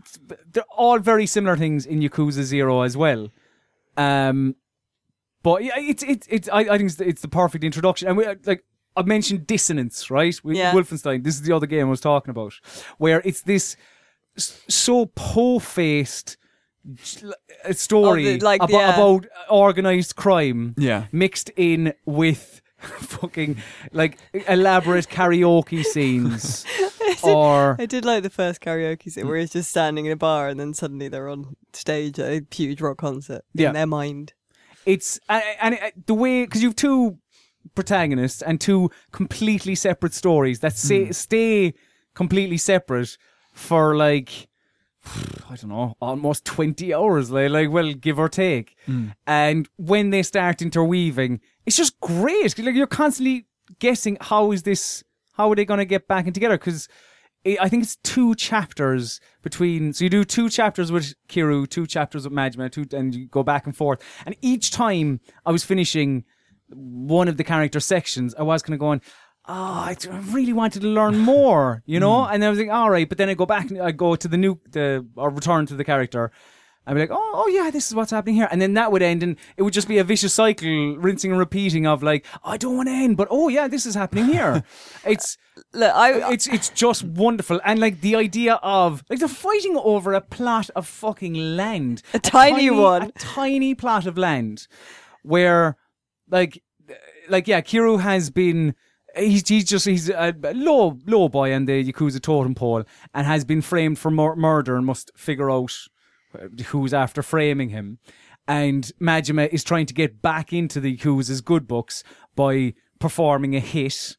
They're 0.52 0.64
all 0.76 1.00
very 1.00 1.26
similar 1.26 1.56
things 1.56 1.86
in 1.86 2.02
Yakuza 2.02 2.44
Zero 2.44 2.82
as 2.82 2.98
well. 2.98 3.30
Um, 3.96 4.56
but 5.44 5.64
yeah, 5.64 5.78
it's 5.78 6.04
it's 6.04 6.28
it's. 6.30 6.50
I, 6.50 6.60
I 6.62 6.78
think 6.78 6.88
it's 6.90 6.96
the, 6.96 7.08
it's 7.08 7.22
the 7.22 7.28
perfect 7.30 7.64
introduction, 7.64 8.08
and 8.10 8.18
we 8.18 8.26
like. 8.46 8.64
I 8.98 9.04
mentioned 9.04 9.48
dissonance, 9.48 10.10
right? 10.12 10.38
With 10.44 10.58
Yeah. 10.58 10.74
Wolfenstein. 10.74 11.24
This 11.24 11.36
is 11.36 11.44
the 11.44 11.54
other 11.56 11.68
game 11.68 11.88
I 11.88 11.90
was 11.90 12.02
talking 12.02 12.32
about, 12.32 12.54
where 12.98 13.22
it's 13.24 13.42
this 13.44 13.78
so 14.38 15.06
po-faced 15.16 16.38
uh, 17.66 17.74
story 17.74 18.34
Of 18.36 18.40
the- 18.40 18.46
like, 18.46 18.62
about, 18.62 18.72
yeah. 18.72 18.94
about 18.96 19.26
organized 19.50 20.16
crime 20.16 20.74
Yeah. 20.78 21.06
mixed 21.12 21.50
in 21.56 21.94
with 22.06 22.62
fucking 22.78 23.58
like 23.92 24.20
elaborate 24.48 25.08
karaoke 25.10 25.84
scenes 25.84 26.64
or 27.24 27.76
I 27.80 27.88
did 27.88 28.06
like 28.06 28.22
the 28.22 28.30
first 28.30 28.62
karaoke 28.62 29.12
scene 29.12 29.28
where 29.28 29.38
he's 29.38 29.50
just 29.52 29.72
standing 29.72 30.06
in 30.06 30.12
a 30.12 30.16
bar 30.16 30.48
and 30.48 30.60
then 30.60 30.76
suddenly 30.76 31.08
they're 31.08 31.28
on 31.30 31.56
stage 31.74 32.20
at 32.20 32.32
a 32.32 32.46
huge 32.56 32.80
rock 32.80 32.98
concert 32.98 33.42
Yeah. 33.56 33.70
in 33.70 33.74
their 33.74 33.88
mind. 33.88 34.34
it's 34.86 35.20
and, 35.28 35.44
and 35.60 35.74
it, 35.76 36.06
the 36.06 36.14
way 36.14 36.46
because 36.46 36.62
you've 36.62 36.76
two 36.76 37.18
protagonists 37.76 38.42
and 38.42 38.60
two 38.60 38.90
completely 39.12 39.76
separate 39.76 40.14
stories 40.14 40.60
that 40.60 40.74
say, 40.74 41.06
hmm. 41.06 41.12
stay 41.12 41.74
completely 42.16 42.58
separate 42.58 43.18
for 43.54 43.96
like 43.96 44.48
I 45.50 45.56
don't 45.56 45.70
know 45.70 45.96
almost 46.02 46.44
20 46.46 46.94
hours 46.94 47.32
like, 47.32 47.52
like 47.52 47.70
well 47.70 47.94
give 47.94 48.20
or 48.20 48.28
take 48.28 48.76
hmm. 48.86 49.10
and 49.26 49.70
when 49.78 50.10
they 50.10 50.24
start 50.24 50.62
interweaving 50.62 51.40
it's 51.66 51.78
just 51.78 52.00
great 52.02 52.58
like 52.60 52.76
you're 52.76 52.88
constantly 52.88 53.46
guessing 53.80 54.18
how 54.20 54.52
is 54.52 54.64
this 54.64 55.04
how 55.34 55.52
are 55.52 55.56
they 55.56 55.66
going 55.66 55.78
to 55.78 55.86
get 55.86 56.08
back 56.08 56.28
in 56.28 56.34
together 56.34 56.58
because 56.58 56.90
I 57.62 57.70
think 57.70 57.84
it's 57.84 57.96
two 57.98 58.36
chapters 58.36 59.22
between. 59.42 59.94
So 59.94 60.04
you 60.04 60.10
do 60.10 60.26
two 60.26 60.50
chapters 60.50 60.92
with 60.92 61.14
Kiryu, 61.30 61.70
two 61.70 61.88
chapters 61.88 62.26
with 62.26 62.34
Majima, 62.34 62.70
two, 62.70 62.86
and 62.94 63.16
you 63.16 63.28
go 63.28 63.44
back 63.44 63.66
and 63.66 63.76
forth. 63.76 64.02
And 64.26 64.36
each 64.42 64.72
time 64.72 65.22
I 65.46 65.52
was 65.52 65.64
finishing 65.64 66.26
one 66.70 67.28
of 67.28 67.38
the 67.38 67.44
character 67.44 67.80
sections, 67.80 68.36
I 68.38 68.44
was 68.44 68.62
kind 68.62 68.74
of 68.74 68.80
going, 68.80 69.02
"Oh, 69.48 69.54
I 69.54 69.96
really 70.32 70.54
wanted 70.54 70.82
to 70.82 70.88
learn 70.88 71.18
more," 71.18 71.84
you 71.86 72.00
know. 72.00 72.24
Hmm. 72.24 72.34
And 72.34 72.46
I 72.46 72.50
was 72.50 72.60
like, 72.60 72.70
"All 72.70 72.90
right," 72.90 73.08
but 73.08 73.18
then 73.18 73.30
I 73.30 73.34
go 73.34 73.46
back 73.46 73.70
and 73.70 73.82
I 73.82 73.92
go 73.92 74.16
to 74.16 74.28
the 74.28 74.38
new, 74.38 74.60
the 74.70 75.06
or 75.16 75.30
return 75.30 75.66
to 75.68 75.76
the 75.76 75.84
character. 75.84 76.32
I'd 76.90 76.94
be 76.94 77.02
like, 77.02 77.12
oh, 77.12 77.32
oh 77.36 77.48
yeah, 77.50 77.70
this 77.70 77.88
is 77.88 77.96
what's 77.96 78.12
happening 78.12 78.36
here, 78.36 78.48
and 78.50 78.62
then 78.62 78.76
that 78.76 78.94
would 78.94 79.02
end, 79.02 79.22
and 79.22 79.36
it 79.58 79.64
would 79.64 79.74
just 79.74 79.90
be 79.90 79.98
a 79.98 80.06
vicious 80.06 80.34
cycle, 80.34 80.96
rinsing 80.96 81.32
and 81.32 81.38
repeating 81.38 81.86
of 81.86 82.02
like, 82.02 82.26
I 82.46 82.56
don't 82.56 82.78
want 82.78 82.88
to 82.88 82.94
end, 82.94 83.18
but 83.18 83.28
oh 83.30 83.50
yeah, 83.50 83.68
this 83.68 83.86
is 83.86 83.94
happening 83.94 84.24
here. 84.28 84.64
it's 85.06 85.38
Look, 85.74 85.94
I 85.94 86.32
it's 86.32 86.48
it's 86.48 86.70
just 86.70 87.04
wonderful, 87.04 87.60
and 87.66 87.82
like 87.82 88.00
the 88.00 88.16
idea 88.16 88.54
of 88.64 89.04
like 89.10 89.20
they're 89.20 89.28
fighting 89.28 89.76
over 89.76 90.14
a 90.14 90.22
plot 90.22 90.70
of 90.78 90.88
fucking 90.88 91.34
land, 91.58 92.04
A 92.14 92.20
tiny 92.20 92.70
one. 92.70 93.02
a 93.02 93.12
tiny 93.20 93.76
plot 93.76 94.06
of 94.06 94.18
land, 94.18 94.68
where 95.24 95.76
like 96.30 96.62
like 97.30 97.48
yeah, 97.48 97.62
Kiryu 97.62 98.00
has 98.02 98.30
been. 98.30 98.76
He's, 99.16 99.48
he's 99.50 99.64
just 99.64 99.86
he's 99.86 100.10
a 100.10 100.36
low 100.54 101.00
low 101.08 101.28
boy 101.28 101.52
on 101.52 101.66
the 101.66 101.84
yakuza 101.84 102.22
totem 102.22 102.54
pole 102.54 102.84
and 103.16 103.26
has 103.26 103.46
been 103.46 103.64
framed 103.64 103.98
for 103.98 104.12
mur- 104.12 104.36
murder 104.36 104.76
and 104.76 104.86
must 104.86 105.12
figure 105.16 105.50
out 105.50 105.74
who's 106.68 106.94
after 106.94 107.24
framing 107.24 107.70
him. 107.70 108.00
And 108.48 108.92
Majima 109.02 109.50
is 109.50 109.64
trying 109.64 109.88
to 109.88 109.94
get 109.94 110.22
back 110.22 110.54
into 110.54 110.80
the 110.80 110.96
Yakuza's 110.96 111.42
good 111.42 111.68
books 111.68 112.04
by 112.36 112.74
performing 113.00 113.56
a 113.56 113.60
hit. 113.60 114.18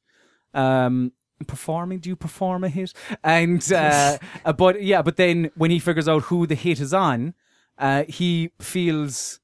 Um, 0.53 1.13
performing? 1.47 2.01
Do 2.01 2.11
you 2.11 2.17
perform 2.17 2.65
a 2.65 2.69
hit? 2.69 2.93
And 3.25 3.65
uh, 3.73 4.19
uh, 4.45 4.53
but 4.53 4.83
yeah, 4.83 5.03
but 5.03 5.17
then 5.17 5.51
when 5.55 5.71
he 5.71 5.79
figures 5.79 6.09
out 6.09 6.25
who 6.25 6.47
the 6.47 6.55
hit 6.55 6.81
is 6.81 6.93
on, 6.93 7.35
uh, 7.79 8.05
he 8.09 8.51
feels 8.61 9.41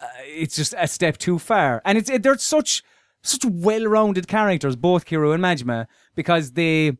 uh, 0.00 0.06
it's 0.20 0.56
just 0.56 0.74
a 0.78 0.86
step 0.86 1.16
too 1.16 1.38
far. 1.38 1.82
And 1.84 1.98
it's 1.98 2.10
it, 2.10 2.22
they're 2.22 2.38
such 2.38 2.82
such 3.22 3.44
well-rounded 3.44 4.28
characters, 4.28 4.76
both 4.76 5.04
Kiryu 5.04 5.34
and 5.34 5.42
Majima, 5.42 5.86
because 6.14 6.52
they 6.52 6.96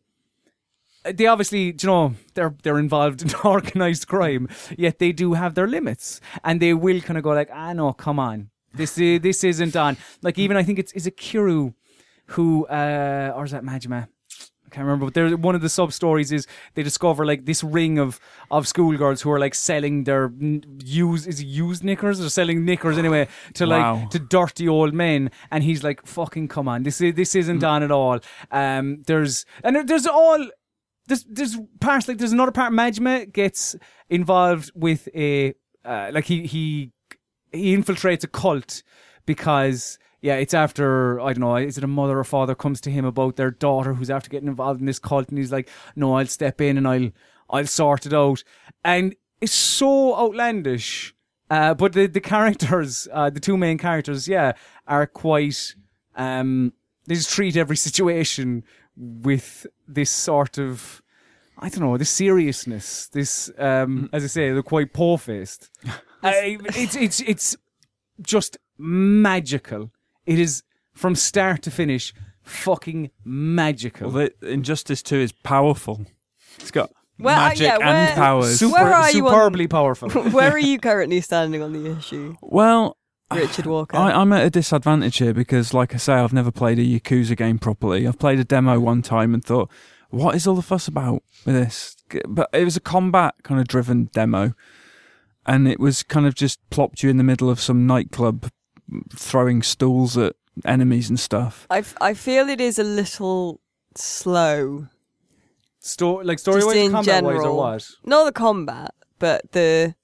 they 1.03 1.27
obviously, 1.27 1.67
you 1.67 1.75
know, 1.83 2.13
they're 2.33 2.55
they're 2.63 2.79
involved 2.79 3.21
in 3.23 3.33
organized 3.43 4.07
crime, 4.07 4.47
yet 4.77 4.99
they 4.99 5.11
do 5.11 5.33
have 5.33 5.55
their 5.55 5.67
limits, 5.67 6.19
and 6.43 6.61
they 6.61 6.73
will 6.73 7.01
kind 7.01 7.17
of 7.17 7.23
go 7.23 7.31
like, 7.31 7.49
ah, 7.53 7.73
no, 7.73 7.93
come 7.93 8.19
on, 8.19 8.49
this 8.73 8.97
is, 8.97 9.21
this 9.21 9.43
isn't 9.43 9.75
on. 9.75 9.97
Like 10.21 10.37
even 10.37 10.57
I 10.57 10.63
think 10.63 10.79
it's 10.79 10.91
is 10.93 11.07
it 11.07 11.17
Kiryu, 11.17 11.73
who 12.27 12.65
uh, 12.67 13.33
or 13.35 13.45
is 13.45 13.51
that 13.51 13.63
Majima? 13.63 14.07
I 14.71 14.75
can't 14.75 14.85
remember, 14.85 15.05
but 15.07 15.13
there 15.15 15.35
one 15.35 15.55
of 15.55 15.61
the 15.61 15.69
sub 15.69 15.91
stories 15.93 16.31
is 16.31 16.45
they 16.75 16.83
discover 16.83 17.25
like 17.25 17.45
this 17.45 17.63
ring 17.63 17.97
of 17.97 18.19
of 18.51 18.67
schoolgirls 18.67 19.21
who 19.23 19.31
are 19.31 19.39
like 19.39 19.55
selling 19.55 20.03
their 20.03 20.31
used 20.85 21.27
is 21.27 21.41
used 21.43 21.83
knickers 21.83 22.21
or 22.21 22.29
selling 22.29 22.65
knickers 22.65 22.97
anyway 22.99 23.27
to 23.55 23.65
Wow. 23.65 23.95
like 23.95 24.09
to 24.11 24.19
dirty 24.19 24.67
old 24.67 24.93
men, 24.93 25.31
and 25.49 25.63
he's 25.63 25.83
like, 25.83 26.05
"Fucking 26.05 26.49
come 26.49 26.67
on, 26.67 26.83
this 26.83 27.01
is 27.01 27.15
this 27.15 27.33
isn't 27.33 27.63
on 27.63 27.81
at 27.81 27.89
all." 27.91 28.19
Um, 28.51 29.01
there's 29.07 29.45
and 29.63 29.75
there- 29.75 29.83
there's 29.85 30.05
all 30.05 30.47
there's 31.07 31.23
there's 31.23 31.57
parts 31.79 32.07
like 32.07 32.19
there's 32.19 32.31
another 32.33 32.51
part. 32.51 32.71
Majima 32.71 33.31
gets 33.33 33.75
involved 34.09 34.71
with 34.75 35.07
a 35.15 35.55
uh, 35.83 36.11
like 36.13 36.25
he 36.25 36.45
he 36.45 36.91
he 37.51 37.75
infiltrates 37.75 38.23
a 38.23 38.27
cult 38.27 38.83
because 39.25 39.97
yeah 40.21 40.35
it's 40.35 40.53
after 40.53 41.19
I 41.19 41.33
don't 41.33 41.41
know 41.41 41.55
is 41.55 41.77
it 41.77 41.83
a 41.83 41.87
mother 41.87 42.19
or 42.19 42.23
father 42.23 42.55
comes 42.55 42.81
to 42.81 42.91
him 42.91 43.05
about 43.05 43.35
their 43.35 43.51
daughter 43.51 43.93
who's 43.93 44.09
after 44.09 44.29
getting 44.29 44.47
involved 44.47 44.79
in 44.79 44.85
this 44.85 44.99
cult 44.99 45.29
and 45.29 45.37
he's 45.37 45.51
like 45.51 45.69
no 45.95 46.15
I'll 46.15 46.27
step 46.27 46.61
in 46.61 46.77
and 46.77 46.87
I'll 46.87 47.09
I'll 47.49 47.67
sort 47.67 48.05
it 48.05 48.13
out 48.13 48.43
and 48.83 49.15
it's 49.41 49.53
so 49.53 50.15
outlandish 50.15 51.13
uh, 51.49 51.73
but 51.73 51.93
the 51.93 52.07
the 52.07 52.21
characters 52.21 53.07
uh, 53.11 53.29
the 53.29 53.39
two 53.39 53.57
main 53.57 53.77
characters 53.77 54.27
yeah 54.27 54.53
are 54.87 55.07
quite 55.07 55.75
um 56.15 56.73
they 57.07 57.15
just 57.15 57.31
treat 57.31 57.57
every 57.57 57.77
situation 57.87 58.63
with 58.95 59.65
this 59.87 60.09
sort 60.09 60.57
of 60.57 61.01
I 61.61 61.67
don't 61.67 61.81
know, 61.81 61.97
this 61.97 62.09
seriousness, 62.09 63.07
this 63.07 63.51
um 63.57 64.09
as 64.13 64.23
I 64.23 64.27
say, 64.27 64.51
they're 64.51 64.63
quite 64.63 64.93
poor 64.93 65.17
faced. 65.17 65.69
it's 66.23 66.95
it's 66.95 67.19
it's 67.21 67.57
just 68.21 68.57
magical. 68.77 69.91
It 70.29 70.39
is 70.39 70.63
from 70.93 71.15
start 71.15 71.61
to 71.63 71.71
finish 71.71 72.13
fucking 72.43 73.09
magical. 73.25 74.11
Well, 74.11 74.29
the 74.41 74.47
Injustice 74.49 75.01
2 75.03 75.15
is 75.17 75.31
powerful. 75.31 76.05
It's 76.59 76.71
got 76.71 76.91
Where- 77.17 77.35
uh, 77.35 77.49
magic 77.49 77.67
yeah, 77.67 77.77
and 77.81 78.15
powers. 78.15 78.59
Super, 78.59 78.73
Where 78.73 78.93
are 78.93 79.11
you 79.11 79.27
on- 79.27 79.33
superbly 79.33 79.67
powerful. 79.67 80.09
Where 80.31 80.51
are 80.51 80.57
you 80.59 80.77
currently 80.79 81.21
standing 81.21 81.61
on 81.61 81.73
the 81.73 81.97
issue, 81.97 82.35
well, 82.41 82.97
Richard 83.33 83.65
Walker? 83.73 83.97
I, 83.97 84.11
I'm 84.11 84.31
at 84.33 84.45
a 84.45 84.49
disadvantage 84.49 85.17
here 85.17 85.33
because, 85.33 85.73
like 85.73 85.93
I 85.93 85.97
say, 85.97 86.13
I've 86.13 86.33
never 86.33 86.51
played 86.51 86.79
a 86.79 86.85
Yakuza 86.85 87.35
game 87.35 87.57
properly. 87.59 88.07
I've 88.07 88.19
played 88.19 88.39
a 88.39 88.43
demo 88.45 88.79
one 88.79 89.01
time 89.01 89.33
and 89.33 89.43
thought, 89.43 89.69
what 90.11 90.35
is 90.35 90.45
all 90.47 90.55
the 90.55 90.61
fuss 90.61 90.87
about 90.87 91.23
with 91.45 91.55
this? 91.55 91.95
But 92.27 92.49
it 92.53 92.65
was 92.65 92.75
a 92.77 92.81
combat 92.81 93.35
kind 93.43 93.59
of 93.61 93.67
driven 93.67 94.09
demo. 94.13 94.53
And 95.45 95.67
it 95.67 95.79
was 95.79 96.03
kind 96.03 96.25
of 96.27 96.35
just 96.35 96.59
plopped 96.69 97.01
you 97.01 97.09
in 97.09 97.17
the 97.17 97.23
middle 97.23 97.49
of 97.49 97.59
some 97.59 97.87
nightclub 97.87 98.49
throwing 99.15 99.61
stools 99.61 100.17
at 100.17 100.35
enemies 100.65 101.09
and 101.09 101.19
stuff. 101.19 101.65
I, 101.69 101.79
f- 101.79 101.95
I 102.01 102.13
feel 102.13 102.49
it 102.49 102.59
is 102.61 102.79
a 102.79 102.83
little 102.83 103.61
slow. 103.95 104.87
Sto- 105.79 106.15
like 106.23 106.39
story 106.39 106.57
Just 106.61 106.67
wise, 106.67 106.77
in 106.77 106.91
combat 106.91 107.23
wise, 107.23 107.33
or 107.35 107.37
general. 107.37 107.57
what? 107.57 107.89
Not 108.05 108.23
the 108.25 108.31
combat, 108.31 108.93
but 109.19 109.51
the 109.53 109.95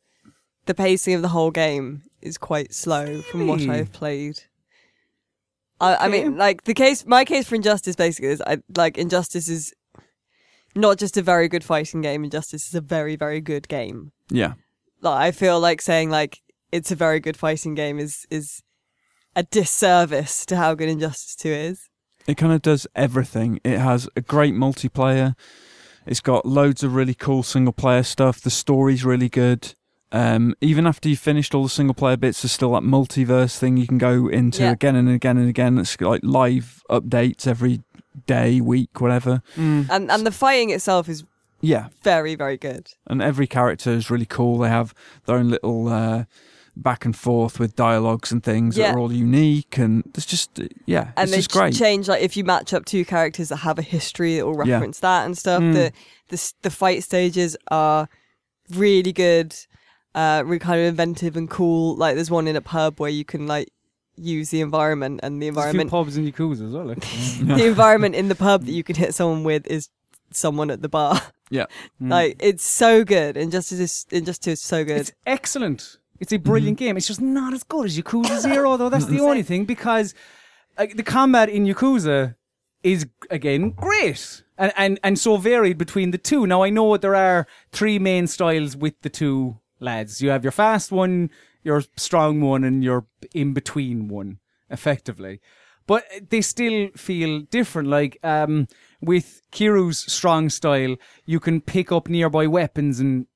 the 0.66 0.74
pacing 0.74 1.14
of 1.14 1.22
the 1.22 1.28
whole 1.30 1.52
game 1.52 2.04
is 2.22 2.38
quite 2.38 2.74
slow 2.74 3.22
from 3.22 3.48
what 3.48 3.60
Really? 3.60 3.70
I've 3.82 3.92
played. 3.92 4.40
I, 5.80 5.96
I 6.06 6.08
mean, 6.08 6.38
like 6.38 6.64
the 6.64 6.74
case, 6.74 7.06
my 7.06 7.26
case 7.26 7.48
for 7.48 7.56
Injustice 7.56 7.96
basically 7.98 8.30
is, 8.30 8.42
I 8.48 8.60
like 8.76 8.98
Injustice 8.98 9.50
is 9.50 9.74
not 10.74 10.98
just 10.98 11.18
a 11.18 11.22
very 11.22 11.48
good 11.50 11.64
fighting 11.64 12.02
game. 12.02 12.24
Injustice 12.24 12.68
is 12.70 12.74
a 12.76 12.82
very, 12.82 13.16
very 13.18 13.42
good 13.42 13.68
game. 13.68 14.12
Yeah. 14.30 14.54
Like 15.02 15.22
I 15.22 15.32
feel 15.32 15.60
like 15.60 15.82
saying 15.82 16.10
like 16.10 16.42
it's 16.72 16.92
a 16.92 16.96
very 16.96 17.20
good 17.20 17.36
fighting 17.38 17.76
game 17.76 18.00
is 18.00 18.26
is 18.32 18.64
a 19.36 19.44
disservice 19.44 20.46
to 20.48 20.56
how 20.56 20.74
good 20.76 20.90
Injustice 20.90 21.36
Two 21.36 21.50
is. 21.50 21.90
It 22.28 22.38
kind 22.38 22.54
of 22.54 22.62
does 22.62 22.88
everything. 22.96 23.60
It 23.64 23.78
has 23.80 24.10
a 24.16 24.22
great 24.22 24.54
multiplayer. 24.54 25.36
It's 26.06 26.22
got 26.22 26.46
loads 26.46 26.84
of 26.84 26.96
really 26.96 27.14
cool 27.14 27.44
single 27.44 27.74
player 27.74 28.04
stuff. 28.04 28.42
The 28.42 28.50
story's 28.50 29.04
really 29.06 29.30
good. 29.30 29.76
Um, 30.12 30.56
even 30.62 30.88
after 30.88 31.10
you've 31.10 31.20
finished 31.20 31.54
all 31.54 31.64
the 31.64 31.70
single 31.70 31.94
player 31.96 32.16
bits, 32.18 32.42
there's 32.42 32.52
still 32.52 32.72
that 32.74 32.84
multiverse 32.84 33.58
thing 33.58 33.76
you 33.78 33.88
can 33.88 33.98
go 33.98 34.28
into 34.28 34.64
Yeah. 34.64 34.72
again 34.72 34.96
and 34.96 35.10
again 35.10 35.38
and 35.38 35.50
again. 35.50 35.78
It's 35.78 36.00
like 36.00 36.22
live 36.24 36.82
updates 36.90 37.46
every 37.48 37.82
day, 38.28 38.62
week, 38.62 39.02
whatever. 39.02 39.42
Mm. 39.56 39.88
And 39.90 40.10
and 40.12 40.26
the 40.26 40.32
fighting 40.32 40.70
itself 40.70 41.10
is 41.10 41.24
Yeah, 41.62 41.88
very, 42.04 42.36
very 42.36 42.58
good. 42.58 42.88
and 43.08 43.22
every 43.22 43.48
character 43.48 43.92
is 43.92 44.10
really 44.10 44.26
cool. 44.28 44.60
They 44.60 44.70
have 44.70 44.94
their 45.26 45.36
own 45.38 45.50
little 45.50 45.88
uh, 45.90 46.26
back 46.78 47.06
and 47.06 47.16
forth 47.16 47.60
with 47.60 47.76
dialogues 47.76 48.32
and 48.32 48.44
things 48.44 48.78
Yeah. 48.78 48.88
that 48.92 48.96
are 48.96 49.00
all 49.00 49.12
unique, 49.12 49.78
and 49.78 50.04
it's 50.16 50.26
just 50.26 50.60
yeah, 50.86 51.12
and 51.16 51.24
it's 51.30 51.32
they 51.32 51.38
just 51.38 51.52
great. 51.52 51.74
change 51.74 52.08
like 52.08 52.22
if 52.22 52.36
you 52.36 52.44
match 52.44 52.74
up 52.74 52.86
two 52.86 53.06
characters 53.06 53.50
that 53.50 53.58
have 53.58 53.80
a 53.80 53.82
history 53.82 54.38
it 54.38 54.46
will 54.46 54.56
Yeah. 54.68 54.74
reference 54.76 55.00
that 55.00 55.26
and 55.26 55.38
stuff 55.38 55.62
Mm. 55.62 55.74
the, 55.74 55.92
the 56.30 56.54
the 56.64 56.70
fight 56.70 57.04
stages 57.04 57.56
are 57.72 58.08
really 58.72 59.14
good 59.14 59.56
uh 60.16 60.42
really 60.46 60.60
kind 60.60 60.80
of 60.82 60.88
inventive 60.88 61.38
and 61.38 61.50
cool 61.50 61.96
like 61.98 62.16
there's 62.16 62.32
one 62.32 62.48
in 62.48 62.56
a 62.56 62.62
pub 62.62 63.00
where 63.00 63.10
you 63.12 63.24
can 63.26 63.48
like 63.48 63.70
use 64.18 64.50
the 64.50 64.62
environment 64.62 65.20
and 65.24 65.42
the 65.42 65.50
There's 65.50 65.56
few 65.56 65.82
environment 65.82 65.92
pubs 65.92 66.16
in 66.18 66.26
Yakuza 66.32 66.68
as 66.68 66.72
well. 66.74 66.86
Like. 66.86 67.00
the 67.60 67.66
environment 67.66 68.16
in 68.16 68.30
the 68.30 68.36
pub 68.36 68.64
that 68.66 68.72
you 68.72 68.84
can 68.84 68.96
hit 68.96 69.14
someone 69.14 69.44
with 69.44 69.68
is 69.68 69.90
someone 70.32 70.70
at 70.72 70.82
the 70.82 70.90
bar 70.90 71.22
Yeah. 71.50 71.66
Mm. 72.02 72.10
like 72.12 72.36
it's 72.40 72.66
so 72.66 73.04
good 73.06 73.38
injustice 73.38 73.80
is 73.80 74.06
injustice 74.12 74.60
is 74.60 74.66
so 74.66 74.84
good 74.84 75.02
It's 75.02 75.12
excellent. 75.26 75.98
It's 76.20 76.32
a 76.32 76.38
brilliant 76.38 76.78
game. 76.78 76.98
It's 76.98 77.08
just 77.08 77.22
not 77.22 77.54
as 77.54 77.64
good 77.64 77.86
as 77.86 77.98
Yakuza 77.98 78.40
Zero, 78.42 78.78
though. 78.78 78.90
That's 78.90 79.06
the 79.06 79.20
only 79.20 79.44
thing 79.44 79.66
because 79.66 80.14
like, 80.78 80.96
the 80.96 81.04
combat 81.04 81.50
in 81.50 81.66
Yakuza 81.66 82.36
is 82.84 83.08
again 83.32 83.72
great 83.72 84.44
and, 84.58 84.72
and 84.78 85.00
and 85.04 85.18
so 85.18 85.38
varied 85.38 85.78
between 85.78 86.12
the 86.12 86.18
two. 86.18 86.46
Now 86.46 86.64
I 86.64 86.70
know 86.70 86.96
there 86.98 87.16
are 87.16 87.48
three 87.72 88.00
main 88.00 88.28
styles 88.28 88.78
with 88.78 89.02
the 89.02 89.10
two 89.10 89.60
lads. 89.80 90.22
You 90.22 90.30
have 90.30 90.44
your 90.44 90.52
fast 90.52 90.92
one, 90.92 91.32
your 91.64 91.84
strong 91.98 92.42
one, 92.42 92.64
and 92.64 92.84
your 92.84 93.06
in 93.34 93.54
between 93.54 94.08
one, 94.08 94.40
effectively. 94.70 95.42
But 95.88 96.06
they 96.30 96.42
still 96.42 96.90
feel 96.96 97.42
different. 97.42 97.90
Like 97.90 98.18
um, 98.24 98.68
with 99.02 99.42
Kiryu's 99.52 100.12
strong 100.12 100.50
style, 100.50 100.96
you 101.26 101.40
can 101.40 101.62
pick 101.62 101.92
up 101.92 102.08
nearby 102.08 102.48
weapons 102.48 103.00
and 103.00 103.28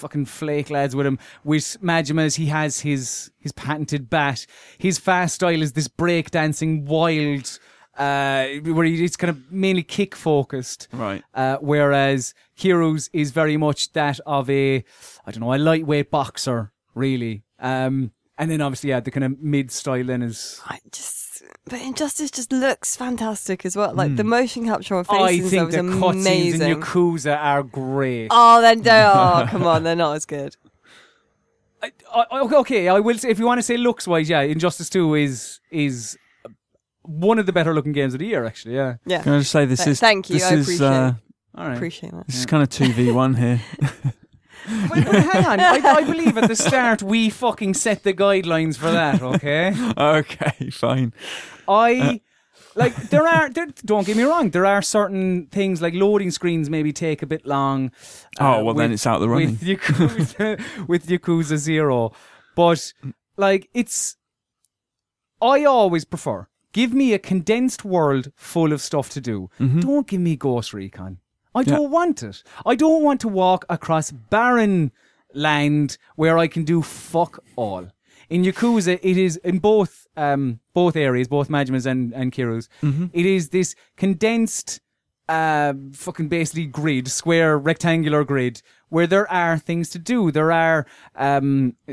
fucking 0.00 0.24
flake 0.26 0.70
lads 0.70 0.96
with 0.96 1.06
him. 1.06 1.18
With 1.44 1.76
Majima's, 1.82 2.34
he 2.34 2.46
has 2.46 2.80
his 2.80 3.30
his 3.38 3.52
patented 3.52 4.10
bat. 4.10 4.46
His 4.78 4.98
fast 4.98 5.36
style 5.36 5.62
is 5.62 5.72
this 5.72 5.88
breakdancing 5.88 6.84
wild, 6.84 7.58
uh, 7.96 8.46
where 8.72 8.84
he- 8.86 9.04
it's 9.04 9.16
kind 9.16 9.30
of 9.30 9.52
mainly 9.52 9.82
kick 9.82 10.16
focused. 10.16 10.88
Right. 10.92 11.22
Uh, 11.34 11.58
whereas 11.60 12.34
Heroes 12.54 13.08
is 13.12 13.30
very 13.30 13.56
much 13.56 13.92
that 13.92 14.18
of 14.26 14.50
a, 14.50 14.84
I 15.26 15.30
don't 15.30 15.40
know, 15.40 15.54
a 15.54 15.56
lightweight 15.58 16.10
boxer, 16.10 16.72
really. 16.94 17.44
Um, 17.58 18.12
and 18.38 18.50
then 18.50 18.60
obviously, 18.62 18.90
yeah, 18.90 19.00
the 19.00 19.10
kind 19.10 19.24
of 19.24 19.38
mid 19.40 19.70
style 19.70 20.04
then 20.04 20.22
is. 20.22 20.60
I 20.66 20.78
just 20.90 21.29
but 21.64 21.80
injustice 21.80 22.30
just 22.30 22.52
looks 22.52 22.96
fantastic 22.96 23.64
as 23.64 23.76
well 23.76 23.94
like 23.94 24.16
the 24.16 24.24
motion 24.24 24.64
capture 24.66 24.96
on 24.96 25.04
faces 25.04 25.18
Hmm. 25.18 25.24
I 25.24 25.30
and 25.30 25.42
think 25.50 25.70
stuff 25.70 25.70
the 25.70 25.88
is 25.88 25.94
cutscenes 25.94 26.20
amazing 26.20 26.70
in 26.70 26.80
Yakuza 26.80 27.36
are 27.38 27.62
great. 27.62 28.28
Oh, 28.30 28.60
then 28.60 28.82
they 28.82 28.90
oh, 29.04 29.46
come 29.50 29.66
on, 29.66 29.82
they're 29.82 29.96
not 29.96 30.16
as 30.16 30.26
good. 30.26 30.56
I, 31.82 31.92
I, 32.12 32.40
okay, 32.40 32.56
okay, 32.56 32.88
I 32.88 33.00
will 33.00 33.16
say 33.16 33.30
if 33.30 33.38
you 33.38 33.46
want 33.46 33.58
to 33.58 33.62
say 33.62 33.76
looks 33.78 34.06
wise, 34.06 34.28
yeah, 34.28 34.40
Injustice 34.42 34.90
Two 34.90 35.14
is 35.14 35.60
is 35.70 36.18
one 37.02 37.38
of 37.38 37.46
the 37.46 37.52
better 37.52 37.72
looking 37.74 37.92
games 37.92 38.12
of 38.14 38.20
the 38.20 38.26
year, 38.26 38.44
actually. 38.44 38.74
Yeah. 38.76 38.96
Yeah. 39.06 39.22
Can 39.22 39.32
I 39.32 39.38
just 39.38 39.50
say 39.50 39.64
this 39.64 39.80
Th- 39.84 39.92
is 39.92 40.00
thank 40.00 40.28
you, 40.28 40.34
This 40.34 40.44
I 40.44 40.54
is 40.54 40.62
appreciate 40.66 40.86
uh, 40.86 41.12
All 41.56 41.66
right. 41.66 41.74
Appreciate 41.76 42.12
that. 42.12 42.26
this 42.26 42.36
is 42.36 42.46
kind 42.46 42.62
of 42.62 42.68
two 42.68 42.92
v 42.92 43.10
one 43.10 43.34
here. 43.34 43.60
But, 44.88 45.04
but 45.04 45.14
hang 45.14 45.46
on, 45.46 45.60
I, 45.60 45.80
I 45.84 46.04
believe 46.04 46.36
at 46.38 46.48
the 46.48 46.56
start 46.56 47.02
we 47.02 47.30
fucking 47.30 47.74
set 47.74 48.02
the 48.02 48.12
guidelines 48.14 48.76
for 48.76 48.90
that. 48.90 49.22
Okay. 49.22 49.74
okay, 49.96 50.70
fine. 50.70 51.12
I 51.68 52.20
like 52.76 52.94
there 53.10 53.26
are 53.26 53.50
there, 53.50 53.66
don't 53.84 54.06
get 54.06 54.16
me 54.16 54.22
wrong 54.22 54.50
there 54.50 54.64
are 54.64 54.80
certain 54.80 55.46
things 55.46 55.82
like 55.82 55.92
loading 55.92 56.30
screens 56.30 56.70
maybe 56.70 56.92
take 56.92 57.20
a 57.20 57.26
bit 57.26 57.44
long 57.44 57.90
uh, 58.40 58.58
Oh 58.58 58.64
well, 58.64 58.74
then 58.74 58.92
it's 58.92 59.06
out 59.08 59.18
the 59.18 59.28
running. 59.28 59.50
with 59.50 59.60
Yakuza, 59.62 60.60
with 60.88 61.06
Yakuza 61.08 61.56
Zero 61.56 62.12
but 62.54 62.92
like 63.36 63.68
it's 63.74 64.16
I 65.42 65.64
always 65.64 66.04
prefer 66.04 66.46
give 66.72 66.92
me 66.92 67.12
a 67.12 67.18
condensed 67.18 67.84
world 67.84 68.30
full 68.36 68.72
of 68.72 68.80
stuff 68.80 69.10
to 69.10 69.20
do 69.20 69.50
Mhm. 69.58 69.80
don't 69.82 70.06
give 70.06 70.20
me 70.20 70.36
Ghost 70.36 70.72
Recon 70.72 71.18
I 71.54 71.62
don't 71.64 71.90
want 71.90 72.22
it 72.22 72.42
I 72.64 72.74
don't 72.74 73.02
want 73.02 73.20
to 73.22 73.28
walk 73.28 73.64
across 73.68 74.10
barren 74.10 74.92
land 75.34 75.98
where 76.16 76.38
I 76.38 76.46
can 76.48 76.64
do 76.64 76.82
fuck 76.82 77.42
all 77.56 77.88
in 78.30 78.44
Yakuza, 78.44 78.98
it 79.02 79.16
is 79.16 79.36
in 79.38 79.58
both 79.58 80.06
um, 80.16 80.60
both 80.72 80.96
areas, 80.96 81.28
both 81.28 81.48
Majima's 81.48 81.84
and, 81.84 82.14
and 82.14 82.32
Kiryu's. 82.32 82.68
it 83.12 83.26
is 83.26 83.48
this 83.48 83.74
condensed, 83.96 84.80
uh, 85.28 85.74
fucking 85.92 86.28
basically 86.28 86.66
grid, 86.66 87.08
square 87.08 87.58
rectangular 87.58 88.24
grid, 88.24 88.62
where 88.88 89.06
there 89.06 89.30
are 89.30 89.58
things 89.58 89.90
to 89.90 89.98
do. 89.98 90.30
There 90.30 90.52
are 90.52 90.86
um, 91.16 91.74
uh, 91.88 91.92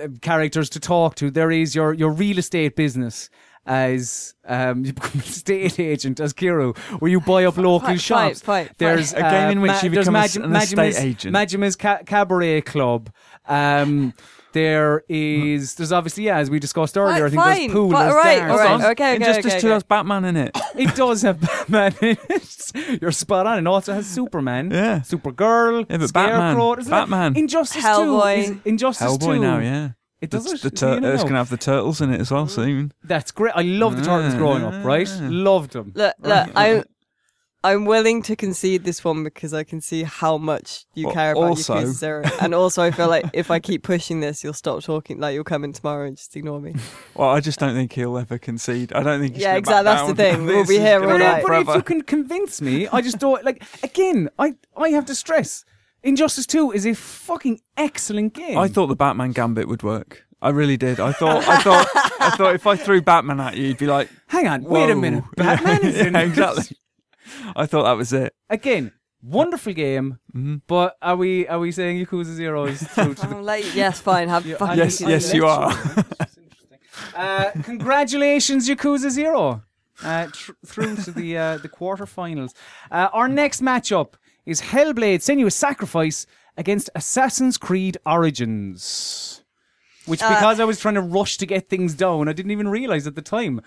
uh, 0.00 0.08
characters 0.20 0.68
to 0.70 0.80
talk 0.80 1.14
to. 1.16 1.30
There 1.30 1.52
is 1.52 1.74
your 1.74 1.94
your 1.94 2.10
real 2.10 2.38
estate 2.38 2.74
business. 2.74 3.30
As 3.64 4.34
um, 4.46 4.84
you 4.84 4.92
become 4.92 5.12
an 5.20 5.20
estate 5.20 5.78
agent 5.78 6.18
as 6.18 6.32
Kiryu, 6.34 6.76
where 7.00 7.10
you 7.10 7.20
buy 7.20 7.44
up 7.44 7.56
local 7.56 7.80
Fight, 7.88 8.00
shops. 8.00 8.40
fight, 8.40 8.66
fight, 8.68 8.78
There's 8.78 9.12
A 9.12 9.20
game 9.22 9.50
in 9.52 9.60
which 9.60 9.70
Ma- 9.70 9.80
you 9.84 9.90
become 9.90 10.08
a 10.16 10.18
Maj- 10.18 10.24
s- 10.30 10.36
an 10.36 10.56
estate 10.56 10.76
Majima's- 10.78 10.98
agent. 10.98 11.32
Majima's 11.32 11.76
ca- 11.76 12.00
Cabaret 12.04 12.62
Club. 12.62 13.10
Um, 13.46 14.14
there 14.52 15.04
is, 15.08 15.76
there's 15.76 15.92
obviously, 15.92 16.24
yeah, 16.24 16.38
as 16.38 16.50
we 16.50 16.58
discussed 16.58 16.98
earlier, 16.98 17.24
I 17.26 17.30
think 17.30 17.40
Fine, 17.42 17.58
there's 17.60 17.72
pool, 17.72 17.90
fi- 17.92 18.02
there's 18.02 18.14
right, 18.16 18.38
darts. 18.38 18.50
all 18.52 18.58
right, 18.58 18.68
Hold 18.68 18.80
okay, 18.82 18.90
okay, 18.90 19.14
Injustice 19.14 19.46
okay, 19.52 19.60
Two 19.60 19.66
okay. 19.68 19.72
has 19.74 19.82
Batman 19.84 20.24
in 20.24 20.36
it. 20.36 20.58
It 20.74 20.94
does 20.96 21.22
have 21.22 21.40
Batman 21.40 21.94
in 22.02 22.16
it. 22.28 22.98
You're 23.00 23.12
spot 23.12 23.46
on. 23.46 23.58
It 23.60 23.66
also 23.68 23.92
has 23.94 24.06
Superman, 24.06 24.70
Yeah. 24.72 25.00
Supergirl, 25.00 25.86
Yeah, 25.88 25.98
but 25.98 26.08
Scarecrow. 26.08 26.38
Batman- 26.38 26.74
There's 26.74 26.88
Batman. 26.88 27.32
like- 27.34 27.38
Injustice 27.40 27.84
Hellboy. 27.84 28.34
2. 28.46 28.52
Is, 28.52 28.56
Injustice 28.64 29.06
Hellboy 29.06 29.36
2. 29.36 29.38
now, 29.40 29.58
yeah. 29.60 29.88
It 30.22 30.30
The, 30.30 30.38
does 30.38 30.52
it? 30.52 30.62
the 30.62 30.70
tur- 30.70 30.94
you 30.94 31.00
know? 31.00 31.12
it's 31.12 31.22
going 31.24 31.34
to 31.34 31.38
have 31.38 31.50
the 31.50 31.56
turtles 31.56 32.00
in 32.00 32.12
it 32.14 32.20
as 32.20 32.30
well 32.30 32.46
mm. 32.46 32.50
soon. 32.50 32.92
That's 33.02 33.30
great. 33.32 33.52
I 33.56 33.62
love 33.62 33.96
the 33.96 34.02
Turtles 34.04 34.34
growing 34.34 34.62
up, 34.64 34.84
right? 34.84 35.08
Loved 35.20 35.72
them. 35.72 35.92
Look, 35.96 36.14
look, 36.20 36.48
I'm, 36.54 36.84
I'm 37.64 37.84
willing 37.84 38.22
to 38.22 38.36
concede 38.36 38.84
this 38.84 39.04
one 39.04 39.22
because 39.24 39.52
I 39.52 39.64
can 39.64 39.80
see 39.80 40.04
how 40.04 40.38
much 40.38 40.84
you 40.94 41.06
Well, 41.06 41.14
care 41.14 41.32
about 41.32 41.42
also- 41.42 41.74
Yakuza 41.74 41.86
Zero, 42.04 42.22
and 42.40 42.54
also 42.54 42.82
I 42.82 42.90
feel 42.92 43.08
like 43.08 43.26
if 43.32 43.50
I 43.50 43.58
keep 43.58 43.82
pushing 43.82 44.20
this, 44.20 44.42
you'll 44.44 44.52
stop 44.52 44.82
talking. 44.84 45.18
Like 45.20 45.34
you'll 45.34 45.44
come 45.44 45.64
in 45.64 45.72
tomorrow 45.72 46.06
and 46.06 46.16
just 46.16 46.34
ignore 46.36 46.60
me. 46.60 46.74
Well, 47.14 47.28
I 47.28 47.40
just 47.40 47.58
don't 47.58 47.74
think 47.74 47.92
he'll 47.92 48.16
ever 48.16 48.38
concede. 48.38 48.92
I 48.94 49.02
don't 49.02 49.20
think 49.20 49.34
he's 49.34 49.42
Yeah, 49.42 49.60
gonna 49.60 49.82
back 49.84 49.84
exactly, 49.84 49.84
that's 49.84 50.08
the 50.08 50.38
thing. 50.38 50.46
We'll 50.46 50.66
be 50.66 50.78
here 50.78 50.98
gonna 50.98 51.12
all 51.12 51.18
night. 51.18 51.44
But 51.46 51.68
if 51.68 51.76
you 51.76 51.82
can 51.82 52.02
convince 52.02 52.62
me, 52.62 52.88
I 52.88 53.02
just 53.02 53.18
don't 53.18 53.44
like. 53.44 53.62
Again, 53.82 54.30
I 54.38 54.54
I 54.76 54.88
have 54.90 55.04
to 55.06 55.14
stress. 55.14 55.64
Injustice 56.02 56.46
Two 56.46 56.72
is 56.72 56.86
a 56.86 56.94
fucking 56.94 57.60
excellent 57.76 58.34
game. 58.34 58.58
I 58.58 58.68
thought 58.68 58.86
the 58.88 58.96
Batman 58.96 59.32
Gambit 59.32 59.68
would 59.68 59.82
work. 59.82 60.24
I 60.40 60.48
really 60.50 60.76
did. 60.76 60.98
I 60.98 61.12
thought. 61.12 61.46
I 61.46 61.58
thought. 61.58 61.86
I 62.20 62.30
thought 62.30 62.54
if 62.54 62.66
I 62.66 62.76
threw 62.76 63.00
Batman 63.02 63.38
at 63.40 63.56
you, 63.56 63.68
you'd 63.68 63.78
be 63.78 63.86
like, 63.86 64.08
Hang 64.28 64.48
on, 64.48 64.64
wait 64.64 64.90
a 64.90 64.96
minute. 64.96 65.24
Batman 65.36 65.84
is 65.84 65.96
in 66.00 66.14
yeah, 66.14 66.20
it. 66.20 66.28
exactly. 66.28 66.76
I 67.54 67.66
thought 67.66 67.84
that 67.84 67.92
was 67.96 68.12
it. 68.12 68.34
Again, 68.50 68.92
wonderful 69.22 69.72
game, 69.72 70.18
Mhm. 70.34 70.62
but 70.66 70.96
are 71.00 71.14
we 71.16 71.46
are 71.46 71.60
we 71.60 71.70
saying 71.70 72.04
Yakuza 72.04 72.34
Zero 72.34 72.64
is 72.66 72.82
through 72.82 73.14
to 73.14 73.26
the 73.28 73.36
I'm 73.36 73.44
like, 73.44 73.72
yes, 73.74 74.00
fine, 74.00 74.28
have 74.28 74.44
Yeah, 74.44 74.56
fucking. 74.56 74.78
Yes, 74.78 75.00
I- 75.02 75.06
I 75.06 75.10
yes, 75.10 75.32
you 75.34 75.46
are. 75.46 75.72
Uh, 77.16 77.50
congratulations, 77.64 78.68
Yakuza 78.68 79.10
Zero, 79.10 79.62
uh, 80.04 80.26
tr- 80.32 80.52
through 80.64 80.96
to 80.96 81.10
the 81.10 81.36
uh, 81.36 81.56
the 81.58 81.68
quarterfinals. 81.68 82.52
Uh, 82.90 83.08
our 83.12 83.28
next 83.28 83.60
matchup 83.62 84.14
is 84.46 84.60
Hellblade: 84.62 85.20
Senua's 85.20 85.54
Sacrifice 85.54 86.26
against 86.56 86.90
Assassin's 86.94 87.58
Creed 87.58 87.96
Origins. 88.06 89.42
Which, 90.06 90.20
Uh, 90.22 90.28
because 90.30 90.58
I 90.58 90.64
was 90.64 90.80
trying 90.80 90.94
to 90.94 91.00
rush 91.00 91.36
to 91.38 91.46
get 91.46 91.68
things 91.68 91.94
down, 91.94 92.28
I 92.28 92.32
didn't 92.32 92.50
even 92.50 92.68
realize 92.68 93.06
at 93.06 93.14
the 93.14 93.22
time. 93.22 93.60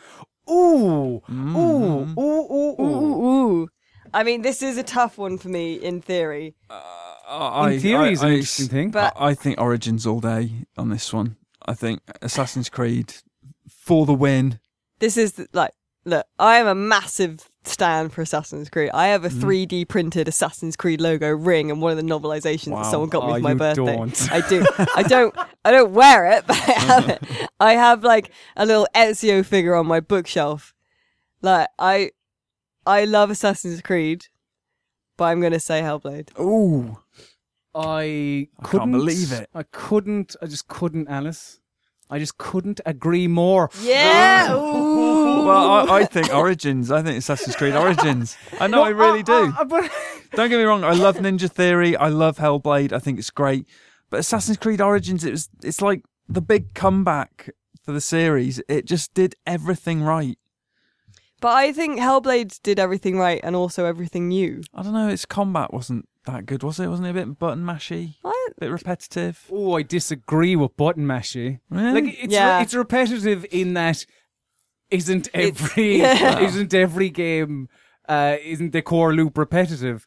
Ooh, 0.50 1.22
ooh, 1.30 1.32
ooh, 1.32 2.14
ooh, 2.18 2.20
ooh. 2.20 2.76
Ooh, 2.80 2.82
ooh, 2.82 3.26
ooh. 3.26 3.70
I 4.14 4.24
mean, 4.24 4.42
this 4.42 4.62
is 4.62 4.78
a 4.78 4.84
tough 4.84 5.18
one 5.18 5.38
for 5.38 5.48
me 5.50 5.76
in 5.76 6.02
theory. 6.02 6.56
I, 6.70 7.72
In 7.74 7.80
theory, 7.80 8.10
I, 8.10 8.10
is 8.10 8.22
an 8.22 8.28
I- 8.30 8.32
interesting 8.34 8.68
thing. 8.68 8.92
But- 8.92 9.14
I, 9.16 9.30
I 9.30 9.34
think 9.34 9.60
Origins 9.60 10.06
all 10.06 10.20
day 10.20 10.52
on 10.78 10.90
this 10.90 11.12
one. 11.12 11.38
I 11.66 11.74
think 11.74 12.02
Assassin's 12.22 12.70
Creed 12.70 13.14
for 13.70 14.06
the 14.06 14.14
win. 14.14 14.60
This 15.00 15.18
is 15.18 15.34
the- 15.34 15.48
like, 15.54 15.72
look, 16.06 16.28
I 16.38 16.58
am 16.58 16.68
a 16.68 16.76
massive 16.76 17.50
stand 17.68 18.14
for 18.14 18.22
Assassin's 18.22 18.70
Creed. 18.70 18.90
I 18.94 19.08
have 19.08 19.26
a 19.26 19.30
mm-hmm. 19.30 19.48
3D 19.48 19.88
printed 19.88 20.28
Assassin's 20.28 20.76
Creed 20.76 21.02
logo 21.02 21.30
ring 21.32 21.72
and 21.72 21.82
one 21.82 21.92
of 21.92 21.98
the 21.98 22.04
novelizations 22.04 22.72
Wow. 22.72 22.84
that 22.84 22.92
someone 22.92 23.10
got 23.10 23.26
me 23.26 23.32
Oh, 23.32 23.36
for 23.36 23.42
my 23.42 23.52
you 23.52 23.56
birthday. 23.58 23.86
don't. 23.96 24.32
I 24.32 24.48
do. 24.48 24.66
I 24.96 25.04
don't. 25.04 25.36
I 25.64 25.72
don't 25.72 25.92
wear 25.92 26.32
it, 26.32 26.46
but 26.48 26.56
I 26.58 26.72
have 26.74 27.10
it. 27.10 27.24
Uh-huh. 27.24 27.48
I 27.60 27.74
have 27.74 28.04
like 28.04 28.32
a 28.56 28.66
little 28.66 28.88
Ezio 28.96 29.46
figure 29.46 29.76
on 29.76 29.88
my 29.88 30.00
bookshelf. 30.00 30.74
Like 31.42 31.70
I, 31.80 32.12
I 32.86 33.06
love 33.06 33.30
Assassin's 33.32 33.82
Creed, 33.82 34.28
but 35.18 35.26
I'm 35.26 35.42
gonna 35.42 35.60
say 35.60 35.82
Hellblade. 35.82 36.38
Ooh, 36.40 36.98
I 37.74 38.48
I 38.60 38.64
couldn't 38.64 38.80
can't 38.80 38.92
believe 38.92 39.32
it. 39.32 39.50
I 39.54 39.64
couldn't. 39.64 40.36
I 40.42 40.46
just 40.48 40.68
couldn't, 40.68 41.08
Alice. 41.08 41.60
I 42.10 42.20
just 42.20 42.38
couldn't 42.38 42.82
agree 42.86 43.28
more. 43.28 43.70
Yeah. 43.82 44.54
Ooh. 44.56 45.46
well, 45.46 45.92
I, 45.92 46.00
I 46.02 46.06
think 46.06 46.34
Origins. 46.34 46.92
I 46.92 47.02
think 47.02 47.18
Assassin's 47.18 47.56
Creed 47.56 47.76
Origins. 47.76 48.38
I 48.60 48.68
know, 48.68 48.84
I 48.84 48.90
really 48.90 49.24
do. 49.24 49.34
uh, 49.34 49.52
uh, 49.60 49.66
but- 49.66 49.92
Don't 50.34 50.50
get 50.50 50.58
me 50.58 50.64
wrong. 50.64 50.84
I 50.84 50.92
love 50.94 51.16
Ninja 51.18 51.50
Theory. 51.50 51.96
I 51.96 52.10
love 52.10 52.38
Hellblade. 52.38 52.92
I 52.92 53.00
think 53.00 53.18
it's 53.20 53.32
great. 53.32 53.68
But 54.10 54.20
Assassin's 54.20 54.58
Creed 54.58 54.82
Origins, 54.82 55.24
it 55.24 55.32
was. 55.32 55.50
It's 55.64 55.82
like 55.82 56.04
the 56.28 56.42
big 56.42 56.74
comeback 56.74 57.50
for 57.84 57.92
the 57.94 58.02
series. 58.02 58.62
It 58.68 58.86
just 58.86 59.14
did 59.14 59.36
everything 59.48 60.02
right. 60.04 60.38
But 61.42 61.54
I 61.54 61.72
think 61.74 62.00
Hellblade 62.00 62.62
did 62.64 62.80
everything 62.80 63.18
right 63.18 63.40
and 63.44 63.56
also 63.56 63.86
everything 63.86 64.28
new. 64.30 64.62
I 64.74 64.84
don't 64.84 64.94
know. 64.94 65.08
Its 65.10 65.26
combat 65.26 65.74
wasn't 65.74 66.08
that 66.26 66.46
good, 66.46 66.64
was 66.64 66.80
it? 66.80 66.88
Wasn't 66.88 67.08
it 67.08 67.12
a 67.12 67.14
bit 67.14 67.40
button 67.40 67.64
mashy, 67.64 68.16
I, 68.24 68.48
a 68.52 68.60
bit 68.60 68.72
repetitive? 68.72 69.46
oh, 69.52 69.74
I 69.74 69.84
disagree 69.84 70.56
with 70.56 70.76
button 70.78 71.06
mashy. 71.06 71.60
Really? 71.70 72.02
Like 72.02 72.24
it's 72.24 72.34
Yeah. 72.34 72.58
re- 72.58 72.64
it's 72.64 72.74
repetitive 72.74 73.46
in 73.52 73.74
that 73.76 74.06
isn't 74.92 75.28
every 75.34 75.98
yeah. 76.02 76.40
isn't 76.48 76.74
every 76.74 77.10
game 77.10 77.70
uh, 78.08 78.38
isn't 78.44 78.72
the 78.72 78.82
core 78.82 79.14
loop 79.14 79.38
repetitive. 79.38 80.06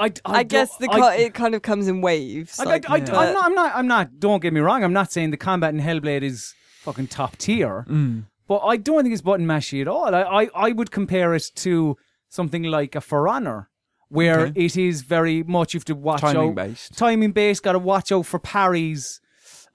I, 0.00 0.06
I, 0.24 0.38
I, 0.38 0.42
guess 0.44 0.74
the 0.78 0.88
co- 0.88 1.02
I- 1.02 1.16
it 1.16 1.34
kind 1.34 1.54
of 1.54 1.60
comes 1.60 1.88
in 1.88 2.00
waves. 2.00 2.58
I, 2.58 2.64
like, 2.64 2.88
I, 2.88 2.94
I, 2.94 2.96
Yeah. 2.98 3.18
I'm 3.18 3.32
not. 3.34 3.44
I'm 3.44 3.54
not. 3.54 3.76
I'm 3.76 3.86
not. 3.86 4.18
Don't 4.18 4.40
get 4.42 4.52
me 4.54 4.60
wrong. 4.60 4.82
I'm 4.82 4.94
not 4.94 5.12
saying 5.12 5.30
the 5.30 5.36
combat 5.36 5.74
in 5.74 5.80
Hellblade 5.80 6.22
is 6.22 6.54
fucking 6.80 7.08
top 7.08 7.36
tier, 7.36 7.84
Mm. 7.88 8.24
but 8.48 8.60
I 8.60 8.78
don't 8.78 9.02
think 9.02 9.12
it's 9.12 9.20
button 9.22 9.46
mashy 9.46 9.82
at 9.82 9.88
all. 9.88 10.14
I, 10.14 10.22
I, 10.22 10.48
I 10.54 10.72
would 10.72 10.90
compare 10.90 11.34
it 11.34 11.50
to 11.56 11.96
something 12.30 12.62
like 12.62 12.94
a 12.94 13.02
For 13.02 13.28
Honor, 13.28 13.68
where 14.14 14.40
Okay. 14.46 14.64
it 14.64 14.76
is 14.76 15.02
very 15.02 15.42
much 15.42 15.74
you 15.74 15.78
have 15.78 15.84
to 15.86 15.94
watch 15.94 16.20
Timing 16.20 16.50
out, 16.50 16.54
based. 16.54 16.96
timing 16.96 17.32
based. 17.32 17.62
Got 17.62 17.72
to 17.72 17.78
watch 17.78 18.12
out 18.12 18.26
for 18.26 18.38
parries. 18.38 19.20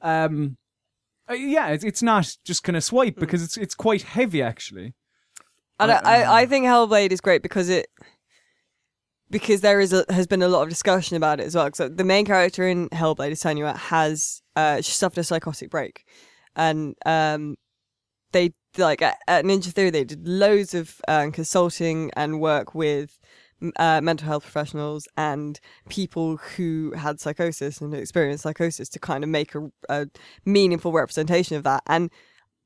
Um, 0.01 0.57
uh, 1.29 1.33
yeah, 1.33 1.67
it's, 1.69 1.83
it's 1.83 2.01
not 2.01 2.35
just 2.45 2.63
kind 2.63 2.75
of 2.77 2.83
swipe 2.83 3.15
Hmm. 3.15 3.19
because 3.19 3.43
it's 3.43 3.57
it's 3.57 3.75
quite 3.75 4.01
heavy 4.03 4.41
actually. 4.41 4.93
And 5.79 5.91
I, 5.91 5.95
I- 5.95 6.21
I, 6.23 6.41
I 6.41 6.45
think 6.45 6.65
Hellblade 6.65 7.11
is 7.11 7.21
great 7.21 7.41
because 7.41 7.69
it 7.69 7.87
because 9.29 9.61
there 9.61 9.79
is 9.79 9.93
a, 9.93 10.05
has 10.09 10.25
been 10.27 10.41
a 10.41 10.47
lot 10.47 10.63
of 10.63 10.69
discussion 10.69 11.15
about 11.15 11.39
it 11.39 11.45
as 11.45 11.55
well. 11.55 11.69
So 11.73 11.87
the 11.87 12.03
main 12.03 12.25
character 12.25 12.67
in 12.67 12.89
Hellblade, 12.89 13.33
Senua, 13.33 13.77
has 13.77 14.41
uh, 14.55 14.77
she 14.81 14.91
suffered 14.91 15.19
a 15.19 15.23
psychotic 15.23 15.69
break, 15.69 16.03
and 16.55 16.95
um, 17.05 17.55
they 18.31 18.53
like 18.77 19.01
at, 19.01 19.17
at 19.27 19.45
Ninja 19.45 19.71
Theory 19.71 19.89
they 19.91 20.03
did 20.03 20.27
loads 20.27 20.73
of 20.73 20.99
um, 21.07 21.31
consulting 21.31 22.11
and 22.15 22.39
work 22.41 22.73
with 22.73 23.17
m- 23.21 23.28
uh, 23.77 23.99
mental 24.01 24.27
health 24.27 24.43
professionals 24.43 25.07
and 25.17 25.59
people 25.89 26.37
who 26.37 26.93
had 26.95 27.19
psychosis 27.19 27.81
and 27.81 27.93
experienced 27.93 28.43
psychosis 28.43 28.89
to 28.89 28.99
kind 28.99 29.23
of 29.23 29.29
make 29.29 29.53
a, 29.55 29.69
a 29.89 30.07
meaningful 30.45 30.91
representation 30.91 31.57
of 31.57 31.63
that 31.63 31.83
and 31.87 32.09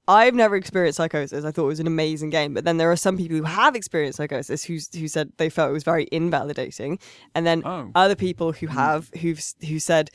I've 0.06 0.36
never 0.36 0.58
experienced 0.58 0.98
psychosis. 0.98 1.46
I 1.46 1.52
thought 1.52 1.64
it 1.64 1.68
was 1.68 1.80
an 1.80 1.88
amazing 1.88 2.30
game, 2.30 2.54
but 2.54 2.66
then 2.66 2.76
there 2.76 2.92
are 2.92 2.98
some 2.98 3.16
people 3.16 3.38
who 3.38 3.44
have 3.44 3.74
experienced 3.74 4.18
psychosis 4.18 4.66
who 4.66 4.78
who 5.00 5.08
said 5.08 5.32
they 5.38 5.50
felt 5.50 5.70
it 5.70 5.74
was 5.74 5.86
very 5.86 6.10
invalidating, 6.12 7.00
and 7.34 7.48
then 7.48 7.62
Oh. 7.66 7.90
other 7.96 8.16
people 8.16 8.52
who 8.52 8.68
have 8.68 9.10
who've 9.22 9.42
who 9.66 9.80
said 9.80 10.10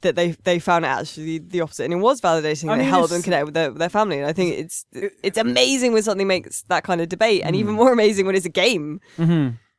that 0.00 0.16
they 0.16 0.32
they 0.42 0.58
found 0.58 0.84
out 0.84 1.02
actually 1.02 1.38
the 1.38 1.60
opposite, 1.60 1.84
and 1.84 1.92
it 1.92 1.98
was 1.98 2.20
validating. 2.20 2.68
I 2.68 2.72
and 2.72 2.80
it 2.82 2.86
mean, 2.86 2.92
helped 2.92 3.10
them 3.10 3.22
connect 3.22 3.44
with 3.44 3.54
their, 3.54 3.70
their 3.70 3.88
family. 3.88 4.18
And 4.18 4.26
I 4.26 4.32
think 4.32 4.58
it's 4.58 4.84
it's 5.22 5.38
amazing 5.38 5.92
when 5.92 6.02
something 6.02 6.26
makes 6.26 6.62
that 6.62 6.82
kind 6.82 7.00
of 7.00 7.08
debate, 7.08 7.42
and 7.44 7.54
Mm. 7.54 7.60
even 7.60 7.74
more 7.76 7.92
amazing 7.92 8.26
when 8.26 8.34
it's 8.34 8.44
a 8.46 8.48
game. 8.50 9.00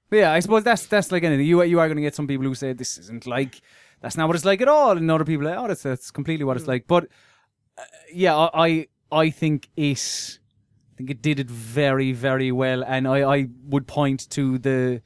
But 0.10 0.18
yeah, 0.18 0.34
I 0.34 0.40
suppose 0.40 0.64
that's 0.64 0.88
that's 0.88 1.12
like 1.12 1.24
anything. 1.24 1.46
You 1.46 1.62
you 1.64 1.80
are 1.80 1.88
going 1.88 1.98
to 1.98 2.02
get 2.02 2.16
some 2.16 2.28
people 2.28 2.46
who 2.46 2.56
say 2.56 2.74
this 2.74 2.98
isn't 2.98 3.28
like 3.28 3.62
that's 4.02 4.18
not 4.18 4.28
what 4.28 4.36
it's 4.36 4.46
like 4.46 4.62
at 4.62 4.68
all, 4.68 4.98
and 4.98 5.10
other 5.12 5.26
people 5.26 5.48
are 5.48 5.52
like, 5.52 5.60
oh, 5.60 5.68
that's 5.68 5.84
that's 5.84 6.12
completely 6.12 6.46
what 6.46 6.58
it's 6.58 6.66
hmm. 6.66 6.72
like. 6.72 6.88
But 6.88 7.08
uh, 7.78 7.84
yeah, 8.12 8.36
I 8.36 8.50
I 8.54 8.88
I 9.12 9.30
think 9.30 9.70
it 9.76 10.40
I 10.94 10.98
think 10.98 11.10
it 11.10 11.22
did 11.22 11.40
it 11.40 11.50
very 11.50 12.12
very 12.12 12.52
well, 12.52 12.84
and 12.84 13.08
I 13.08 13.24
I 13.24 13.48
would 13.68 13.88
point 13.88 14.30
to 14.32 14.58
the 14.58 15.02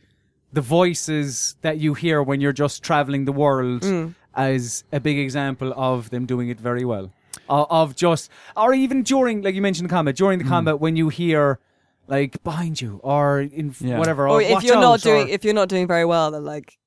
the 0.52 0.62
voices 0.62 1.56
that 1.62 1.80
you 1.80 1.96
hear 1.96 2.22
when 2.22 2.40
you're 2.40 2.54
just 2.54 2.84
traveling 2.84 3.26
the 3.26 3.32
world 3.32 3.84
hmm. 3.84 4.10
as 4.36 4.84
a 4.92 5.00
big 5.00 5.18
example 5.18 5.74
of 5.76 6.12
them 6.12 6.26
doing 6.26 6.50
it 6.50 6.60
very 6.60 6.86
well. 6.86 7.12
Of, 7.50 7.68
of 7.70 7.96
just 7.96 8.30
or 8.56 8.74
even 8.74 9.02
during 9.02 9.42
like 9.42 9.56
you 9.56 9.62
mentioned 9.62 9.90
the 9.90 9.94
combat 9.94 10.16
during 10.16 10.38
the 10.40 10.46
hmm. 10.46 10.52
combat 10.52 10.80
when 10.80 10.96
you 10.96 11.10
hear. 11.10 11.60
Like 12.08 12.44
behind 12.44 12.82
you, 12.82 13.00
or 13.04 13.40
in 13.42 13.74
Yeah. 13.80 13.98
whatever, 13.98 14.28
Or 14.28 14.36
or, 14.38 14.42
if 14.42 14.64
you're 14.64 14.76
not 14.76 14.94
out, 14.94 15.06
or- 15.06 15.10
doing 15.10 15.30
if 15.30 15.46
you're 15.46 15.54
not 15.54 15.70
doing 15.70 15.88
very 15.88 16.04
well, 16.06 16.32
then 16.32 16.44
like 16.44 16.78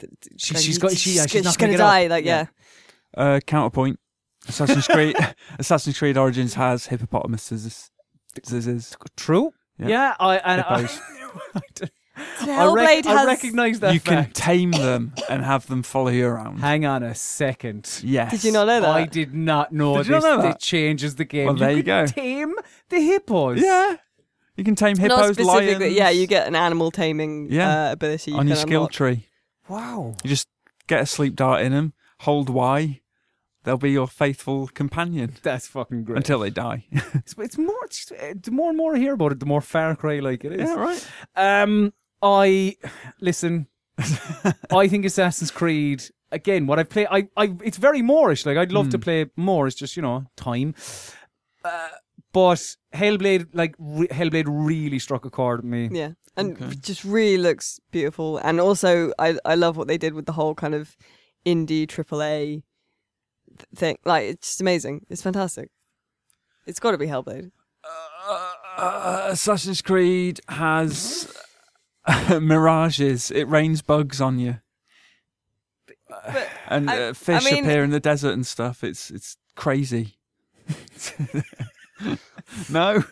th- 0.00 0.10
th- 0.20 0.40
She- 0.40 0.54
like, 0.54 0.62
she's 0.64 0.78
got- 0.78 0.92
she- 0.96 1.10
yeah, 1.12 1.26
she's 1.26 1.44
not 1.44 1.56
gonna, 1.58 1.72
gonna 1.74 1.78
get 1.78 1.80
up. 1.80 1.90
die. 1.90 2.06
Like 2.08 2.24
yeah. 2.24 2.46
Yeah. 3.16 3.22
Uh, 3.36 3.40
counterpoint. 3.40 3.98
Assassin's 4.48 4.86
Creed. 4.88 5.16
Assassin's 5.58 5.96
Creed 5.98 6.16
Origins 6.16 6.54
has 6.54 6.86
hippopotamuses. 6.86 7.90
Scissors. 8.42 8.96
True. 9.16 9.52
Yeah. 9.78 9.86
Yeah, 9.88 10.14
I 10.18 10.36
and 10.38 10.60
I, 10.62 10.80
Hippos. 10.82 11.00
I, 12.16 12.20
Hellblade 12.44 12.76
rec- 12.76 13.06
I 13.06 13.24
recognize 13.26 13.80
that 13.80 13.92
you 13.94 14.00
can 14.00 14.30
tame 14.32 14.70
them 14.70 15.14
and 15.28 15.42
have 15.44 15.66
them 15.66 15.82
follow 15.82 16.10
you 16.10 16.26
around. 16.26 16.58
Hang 16.58 16.84
on 16.84 17.02
a 17.02 17.14
second. 17.14 18.00
yes. 18.04 18.30
Did 18.30 18.44
you 18.44 18.52
not 18.52 18.66
know 18.68 18.80
that? 18.80 18.90
I 18.90 19.04
did 19.06 19.34
not 19.34 19.72
know 19.72 19.96
Did 19.96 20.06
you 20.08 20.14
this. 20.14 20.24
not 20.24 20.40
know 20.40 20.48
It 20.50 20.58
changes 20.60 21.16
the 21.16 21.24
game. 21.24 21.46
Well, 21.46 21.54
there 21.56 21.70
you 21.72 21.82
can 21.82 22.06
go. 22.06 22.06
Tame 22.06 22.54
the 22.88 23.00
hippos. 23.00 23.60
Yeah. 23.60 23.96
You 24.56 24.64
can 24.64 24.74
tame 24.76 24.96
hippos, 24.96 25.34
specifically. 25.34 25.74
lions. 25.86 25.94
Yeah, 25.94 26.10
you 26.10 26.26
get 26.26 26.46
an 26.46 26.54
animal 26.54 26.90
taming 26.90 27.48
Yeah. 27.50 27.88
uh, 27.88 27.92
ability 27.92 28.30
you 28.32 28.36
on 28.36 28.46
your 28.46 28.56
skill 28.56 28.82
unlock. 28.82 28.92
tree. 28.92 29.26
Wow. 29.68 30.14
You 30.22 30.30
just 30.30 30.48
get 30.86 31.00
a 31.00 31.06
sleep 31.06 31.34
dart 31.36 31.62
in 31.62 31.72
them, 31.72 31.92
hold 32.20 32.48
Y. 32.50 33.00
They'll 33.64 33.78
be 33.78 33.92
your 33.92 34.06
faithful 34.06 34.68
companion 34.68 35.36
That's 35.42 35.66
fucking 35.66 36.04
great. 36.04 36.18
until 36.18 36.38
they 36.40 36.50
die. 36.50 36.84
it's, 36.92 37.34
it's 37.38 37.56
more. 37.56 37.84
It's, 37.86 38.12
uh, 38.12 38.34
the 38.40 38.50
more 38.50 38.68
and 38.68 38.76
more 38.76 38.94
I 38.94 38.98
hear 38.98 39.14
about 39.14 39.32
it, 39.32 39.40
the 39.40 39.46
more 39.46 39.62
Far 39.62 39.96
Cry 39.96 40.18
like 40.20 40.44
it 40.44 40.52
is. 40.52 40.68
yeah, 40.68 40.74
right. 40.74 41.08
Um, 41.34 41.92
I 42.22 42.76
listen. 43.20 43.66
I 44.70 44.86
think 44.88 45.04
Assassin's 45.06 45.50
Creed 45.50 46.04
again. 46.30 46.66
What 46.66 46.78
I've 46.78 46.90
played, 46.90 47.06
I, 47.10 47.28
I, 47.36 47.54
it's 47.64 47.78
very 47.78 48.02
moreish. 48.02 48.44
Like 48.44 48.58
I'd 48.58 48.70
love 48.72 48.86
Hmm. 48.86 48.90
to 48.92 48.98
play 48.98 49.26
more. 49.36 49.66
It's 49.66 49.76
just 49.76 49.96
you 49.96 50.02
know 50.02 50.26
time. 50.36 50.74
Uh, 51.64 51.88
but 52.34 52.76
Hellblade, 52.92 53.46
like 53.54 53.74
re- 53.78 54.08
Hellblade, 54.08 54.44
really 54.48 54.98
struck 54.98 55.24
a 55.24 55.30
chord 55.30 55.62
with 55.62 55.70
me. 55.70 55.88
Yeah, 55.90 56.12
and 56.36 56.60
Okay. 56.60 56.74
just 56.80 57.02
really 57.04 57.38
looks 57.38 57.80
beautiful. 57.90 58.36
And 58.38 58.60
also, 58.60 59.12
I 59.18 59.38
I 59.46 59.54
love 59.54 59.76
what 59.78 59.88
they 59.88 59.96
did 59.98 60.12
with 60.12 60.26
the 60.26 60.32
whole 60.32 60.54
kind 60.54 60.74
of 60.74 60.96
indie 61.46 61.86
AAA 61.86 62.62
thing. 63.74 63.96
Like, 64.04 64.24
it's 64.24 64.48
just 64.48 64.60
amazing. 64.60 65.06
It's 65.08 65.22
fantastic. 65.22 65.70
It's 66.66 66.80
got 66.80 66.90
to 66.92 66.98
be 66.98 67.06
Hellblade. 67.06 67.50
Uh, 68.76 69.28
Assassin's 69.30 69.82
Creed 69.82 70.40
has 70.48 71.28
mirages. 72.40 73.30
It 73.30 73.44
rains 73.48 73.82
bugs 73.82 74.20
on 74.20 74.38
you, 74.38 74.56
But 76.08 76.48
and 76.68 76.90
I- 76.90 77.02
uh, 77.08 77.12
fish 77.14 77.46
I 77.46 77.50
mean- 77.50 77.64
appear 77.64 77.84
in 77.84 77.90
the 77.90 78.00
desert 78.00 78.32
and 78.32 78.46
stuff. 78.46 78.82
It's 78.82 79.10
it's 79.10 79.36
crazy. 79.54 80.18
no, 82.70 83.02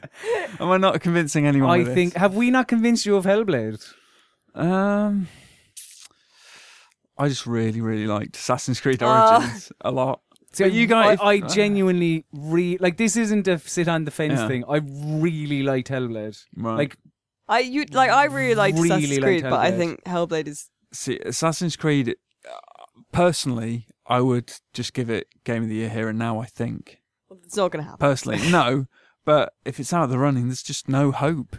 am 0.60 0.70
I 0.70 0.76
not 0.76 1.00
convincing 1.00 1.46
anyone? 1.46 1.70
I 1.70 1.78
with 1.78 1.86
this? 1.88 1.94
think. 1.94 2.14
Have 2.14 2.34
we 2.34 2.50
not 2.50 2.68
convinced 2.68 3.06
you 3.06 3.16
of 3.16 3.24
Hellblade? 3.24 3.82
Um, 4.54 5.28
I 7.18 7.28
just 7.28 7.46
really, 7.46 7.80
really 7.80 8.06
liked 8.06 8.36
Assassin's 8.36 8.80
Creed 8.80 9.02
Ah. 9.02 9.36
Origins 9.38 9.72
a 9.82 9.90
lot. 9.90 10.20
See, 10.52 10.64
But 10.64 10.72
you 10.72 10.86
guys- 10.86 11.18
I, 11.20 11.24
I 11.26 11.40
genuinely 11.40 12.26
re 12.32 12.76
like 12.78 12.96
this 12.98 13.16
isn't 13.16 13.48
a 13.48 13.58
sit 13.58 13.88
on 13.88 14.04
the 14.04 14.10
fence 14.10 14.40
Yeah. 14.40 14.48
thing. 14.48 14.64
I 14.68 14.80
really 14.84 15.62
liked 15.62 15.88
Hellblade. 15.88 16.38
Right. 16.56 16.76
Like 16.76 16.96
I 17.48 17.60
you 17.60 17.84
like 17.92 18.10
I 18.10 18.24
really 18.24 18.54
liked 18.54 18.76
Really 18.76 18.88
Assassin's 18.90 19.10
liked 19.12 19.22
Creed, 19.22 19.42
but 19.44 19.54
I 19.60 19.70
think 19.70 20.02
Hellblade 20.04 20.48
is 20.48 20.68
See, 20.92 21.18
Assassin's 21.20 21.76
Creed. 21.76 22.16
uh, 22.46 22.50
Personally, 23.12 23.86
I 24.06 24.20
would 24.20 24.52
just 24.74 24.92
give 24.92 25.08
it 25.10 25.26
Game 25.44 25.62
of 25.62 25.68
the 25.70 25.76
Year 25.76 25.88
here 25.88 26.08
and 26.08 26.18
now. 26.18 26.38
I 26.40 26.46
think 26.46 26.98
it's 27.44 27.56
not 27.56 27.70
going 27.70 27.84
to 27.84 27.90
happen. 27.90 27.98
personally, 28.00 28.50
no. 28.50 28.86
But 29.24 29.52
if 29.64 29.78
it's 29.78 29.92
out 29.92 30.02
of 30.02 30.10
the 30.10 30.18
running, 30.18 30.48
there's 30.48 30.64
just 30.64 30.88
no 30.88 31.12
hope. 31.12 31.54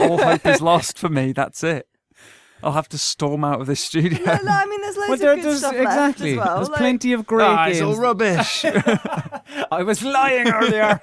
All 0.00 0.18
hope 0.22 0.44
is 0.44 0.60
lost 0.60 0.98
for 0.98 1.08
me. 1.08 1.30
That's 1.32 1.62
it. 1.62 1.86
I'll 2.60 2.72
have 2.72 2.88
to 2.88 2.98
storm 2.98 3.44
out 3.44 3.60
of 3.60 3.68
this 3.68 3.78
studio. 3.78 4.18
No, 4.18 4.36
no, 4.42 4.50
I 4.50 4.66
mean, 4.66 4.80
there's 4.80 4.96
loads 4.96 5.08
well, 5.10 5.16
there, 5.18 5.30
of 5.34 5.36
good 5.36 5.44
there's 5.44 5.58
stuff 5.58 5.74
exactly. 5.76 6.34
left 6.34 6.40
as 6.42 6.46
well. 6.48 6.56
There's 6.56 6.68
like- 6.70 6.78
plenty 6.78 7.12
of 7.12 7.24
great 7.24 7.44
Ah, 7.44 7.66
it's 7.68 7.80
all 7.80 7.94
rubbish. 7.94 8.64
I 9.70 9.84
was 9.84 10.02
lying 10.02 10.48
earlier. 10.48 11.00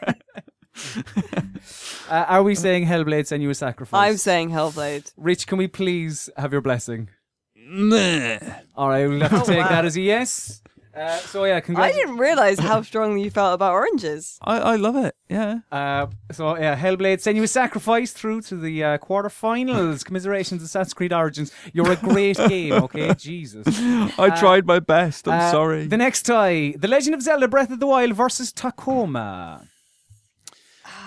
uh, 2.09 2.25
are 2.27 2.43
we 2.43 2.56
saying 2.56 2.85
Hellblade 2.85 3.22
Senua's 3.32 3.59
Sacrifice? 3.59 4.09
I'm 4.11 4.17
saying 4.17 4.50
Hellblade. 4.50 5.14
Rich, 5.16 5.48
can 5.48 5.58
we 5.58 5.67
please 5.67 6.30
have 6.35 6.51
your 6.51 6.59
blessing? 6.61 7.09
Meh. 7.56 8.38
All 8.75 8.90
right, 8.90 9.08
we'll 9.08 9.22
have 9.22 9.32
to 9.32 9.42
Oh, 9.42 9.45
take 9.45 9.59
wow. 9.59 9.69
that 9.69 9.85
as 9.85 9.95
a 9.95 10.01
yes. 10.01 10.61
Uh, 10.95 11.17
so 11.17 11.43
yeah, 11.43 11.59
congrats. 11.59 11.85
I 11.85 11.91
congrats. 11.91 11.95
didn't 11.98 12.17
realize 12.17 12.59
how 12.59 12.82
strongly 12.91 13.24
you 13.24 13.30
felt 13.30 13.53
about 13.53 13.74
Origins. 13.74 14.38
I, 14.41 14.57
I 14.59 14.75
love 14.77 14.95
it. 14.95 15.14
Yeah. 15.30 15.59
Uh, 15.72 16.07
so 16.32 16.56
yeah, 16.57 16.75
Hellblade 16.77 17.17
Senua's 17.22 17.51
Sacrifice 17.51 18.14
through 18.14 18.41
to 18.43 18.56
the 18.56 18.83
uh, 18.83 18.98
quarterfinals. 18.99 20.06
Commiserations, 20.09 20.64
Assassin's 20.64 20.93
Creed 20.93 21.11
Origins. 21.11 21.51
You're 21.74 21.91
a 21.91 21.98
great 21.98 22.38
game, 22.48 22.74
okay? 22.74 23.14
Jesus. 23.15 23.65
I 24.17 24.30
tried 24.40 24.65
my 24.65 24.80
best. 24.80 25.27
I'm 25.27 25.40
Uh, 25.40 25.51
sorry. 25.51 25.88
The 25.88 25.98
next 25.98 26.24
tie, 26.24 26.74
The 26.77 26.88
Legend 26.88 27.14
of 27.15 27.22
Zelda: 27.22 27.48
Breath 27.49 27.72
of 27.72 27.80
the 27.82 27.88
Wild 27.88 28.14
versus 28.14 28.53
Tacoma. 28.53 29.67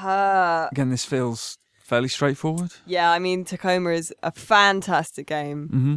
Uh, 0.02 0.68
Again, 0.72 0.90
this 0.90 1.04
feels 1.04 1.58
fairly 1.82 2.08
straightforward. 2.08 2.72
yeah, 2.86 3.10
I 3.10 3.18
mean, 3.18 3.44
Tacoma 3.44 3.90
is 3.90 4.12
a 4.22 4.30
fantastic 4.32 5.26
game, 5.26 5.68
hmm 5.68 5.96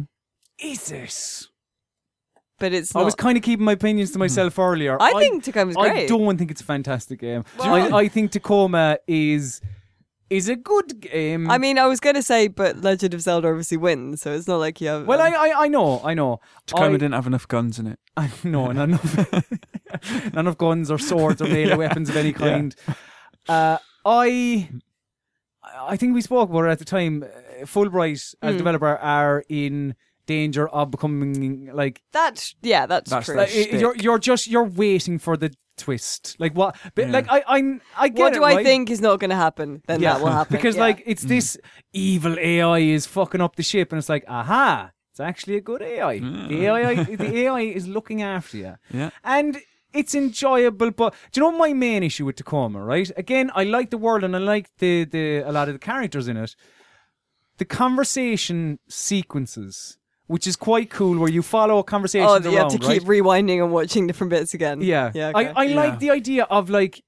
Is 0.58 0.90
it? 0.90 1.48
But 2.62 2.72
it's 2.72 2.94
I 2.94 3.00
not. 3.00 3.04
was 3.06 3.14
kind 3.16 3.36
of 3.36 3.42
keeping 3.42 3.64
my 3.64 3.72
opinions 3.72 4.12
to 4.12 4.18
myself 4.20 4.56
earlier. 4.58 4.96
I 5.00 5.12
think 5.18 5.42
Tacoma's 5.42 5.76
I 5.76 5.88
great. 5.90 6.04
I 6.04 6.06
don't 6.06 6.38
think 6.38 6.50
it's 6.52 6.60
a 6.60 6.64
fantastic 6.64 7.18
game. 7.18 7.44
Well- 7.58 7.94
I, 7.94 8.02
I 8.02 8.08
think 8.08 8.30
Tacoma 8.30 8.98
is 9.08 9.60
is 10.30 10.48
a 10.48 10.54
good 10.56 11.00
game. 11.00 11.50
I 11.50 11.58
mean, 11.58 11.76
I 11.76 11.86
was 11.86 11.98
going 12.00 12.14
to 12.14 12.22
say, 12.22 12.46
but 12.48 12.80
Legend 12.80 13.12
of 13.14 13.20
Zelda 13.20 13.48
obviously 13.48 13.76
wins, 13.76 14.22
so 14.22 14.32
it's 14.32 14.46
not 14.48 14.58
like 14.58 14.80
you 14.80 14.86
have. 14.88 15.06
well, 15.08 15.20
I, 15.20 15.28
um, 15.28 15.34
I 15.34 15.52
I 15.64 15.68
know, 15.68 16.00
I 16.04 16.14
know. 16.14 16.40
Tacoma 16.66 16.86
I, 16.86 16.92
didn't 16.92 17.12
have 17.14 17.26
enough 17.26 17.46
guns 17.48 17.78
in 17.80 17.86
it. 17.88 17.98
I 18.16 18.30
know, 18.44 18.70
none 18.72 18.94
of 18.94 20.32
none 20.32 20.46
of 20.46 20.56
guns 20.56 20.88
or 20.90 20.98
swords 20.98 21.42
or 21.42 21.48
melee 21.48 21.76
weapons 21.76 22.08
of 22.10 22.16
any 22.16 22.32
kind. 22.32 22.74
Uh, 23.48 23.78
I 24.06 24.70
I 25.78 25.96
think 25.96 26.14
we 26.14 26.22
spoke 26.22 26.48
about 26.50 26.64
it 26.66 26.70
at 26.70 26.78
the 26.78 26.84
time. 26.84 27.24
Uh, 27.24 27.64
Fullbright 27.66 28.34
as 28.42 28.54
Mm. 28.54 28.58
developer 28.58 28.96
are 28.96 29.44
in 29.48 29.94
danger 30.34 30.66
of 30.68 30.90
becoming 30.90 31.70
like, 31.82 31.96
That's 32.18 32.54
yeah, 32.62 32.86
that's, 32.86 33.10
That's 33.10 33.26
true. 33.26 33.36
like 33.36 33.48
shtick. 33.50 33.80
you're 33.82 33.96
you're 34.04 34.18
just 34.30 34.44
you're 34.52 34.70
waiting 34.84 35.18
for 35.26 35.34
the 35.42 35.50
twist. 35.84 36.22
Like 36.38 36.54
what? 36.60 36.70
But 36.94 37.04
Yeah. 37.06 37.12
like 37.16 37.26
I 37.36 37.38
I 37.56 37.58
I 38.04 38.06
get 38.08 38.22
what 38.22 38.32
it, 38.32 38.36
do 38.38 38.44
I 38.44 38.54
right? 38.56 38.66
think 38.68 38.90
is 38.90 39.00
not 39.00 39.16
going 39.20 39.30
to 39.36 39.42
happen? 39.46 39.68
Then 39.88 40.00
that 40.02 40.20
will 40.22 40.34
happen 40.40 40.56
because 40.58 40.76
yeah. 40.76 40.86
like 40.88 40.98
it's 41.12 41.24
this 41.34 41.56
evil 41.92 42.34
AI 42.38 42.78
is 42.96 43.06
fucking 43.06 43.40
up 43.46 43.54
the 43.56 43.62
ship, 43.72 43.86
and 43.92 43.98
it's 44.00 44.08
like, 44.14 44.24
aha, 44.38 44.90
it's 45.10 45.20
actually 45.30 45.56
a 45.62 45.64
good 45.70 45.82
AI. 45.82 46.18
Hmm. 46.18 46.48
The 46.52 46.58
AI, 46.66 46.94
the 47.24 47.30
AI 47.44 47.60
is 47.78 47.84
looking 47.96 48.20
after 48.36 48.56
you, 48.64 48.74
Yeah. 48.98 49.10
and 49.24 49.52
it's 50.00 50.14
enjoyable. 50.14 50.90
But 51.00 51.14
do 51.32 51.34
you 51.40 51.42
know 51.50 51.56
my 51.66 51.72
main 51.86 52.02
issue 52.02 52.24
with 52.28 52.36
Tacoma? 52.36 52.80
Right? 52.94 53.10
Again, 53.24 53.50
I 53.60 53.64
like 53.76 53.88
the 53.90 53.98
world 54.06 54.22
and 54.24 54.34
I 54.36 54.40
like 54.54 54.66
the 54.78 55.04
the 55.14 55.24
a 55.50 55.52
lot 55.58 55.68
of 55.70 55.74
the 55.74 55.84
characters 55.92 56.26
in 56.28 56.36
it. 56.44 56.52
The 57.58 57.66
conversation 57.66 58.78
sequences. 58.88 59.98
Which 60.28 60.46
is 60.46 60.56
quite 60.56 60.88
cool, 60.88 61.18
where 61.18 61.28
you 61.28 61.42
follow 61.42 61.82
conversations 61.82 62.46
oh, 62.46 62.50
you 62.50 62.56
around, 62.56 62.70
have 62.72 62.80
to 62.80 62.86
right? 62.86 63.00
keep 63.00 63.08
rewinding 63.08 63.62
and 63.62 63.72
watching 63.72 64.06
different 64.06 64.30
bits 64.30 64.54
again. 64.54 64.80
Yeah, 64.80 65.10
yeah. 65.14 65.28
okay. 65.34 65.48
I, 65.48 65.60
I 65.62 65.64
Yeah. 65.64 65.76
like 65.76 65.98
the 65.98 66.10
idea 66.10 66.44
of 66.44 66.70
like, 66.70 67.02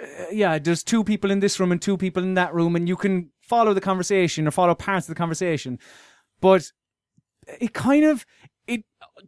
uh, 0.00 0.06
yeah, 0.32 0.58
there's 0.58 0.82
two 0.82 1.04
people 1.04 1.30
in 1.30 1.40
this 1.40 1.58
room 1.60 1.72
and 1.72 1.82
two 1.82 1.96
people 1.96 2.22
in 2.22 2.34
that 2.34 2.54
room, 2.54 2.74
and 2.76 2.88
you 2.88 2.96
can 2.96 3.30
follow 3.40 3.74
the 3.74 3.80
conversation 3.80 4.46
or 4.46 4.52
follow 4.52 4.74
parts 4.74 5.06
of 5.08 5.14
the 5.14 5.18
conversation, 5.18 5.78
but 6.40 6.70
it 7.60 7.72
kind 7.74 8.04
of 8.04 8.24
it 8.66 8.84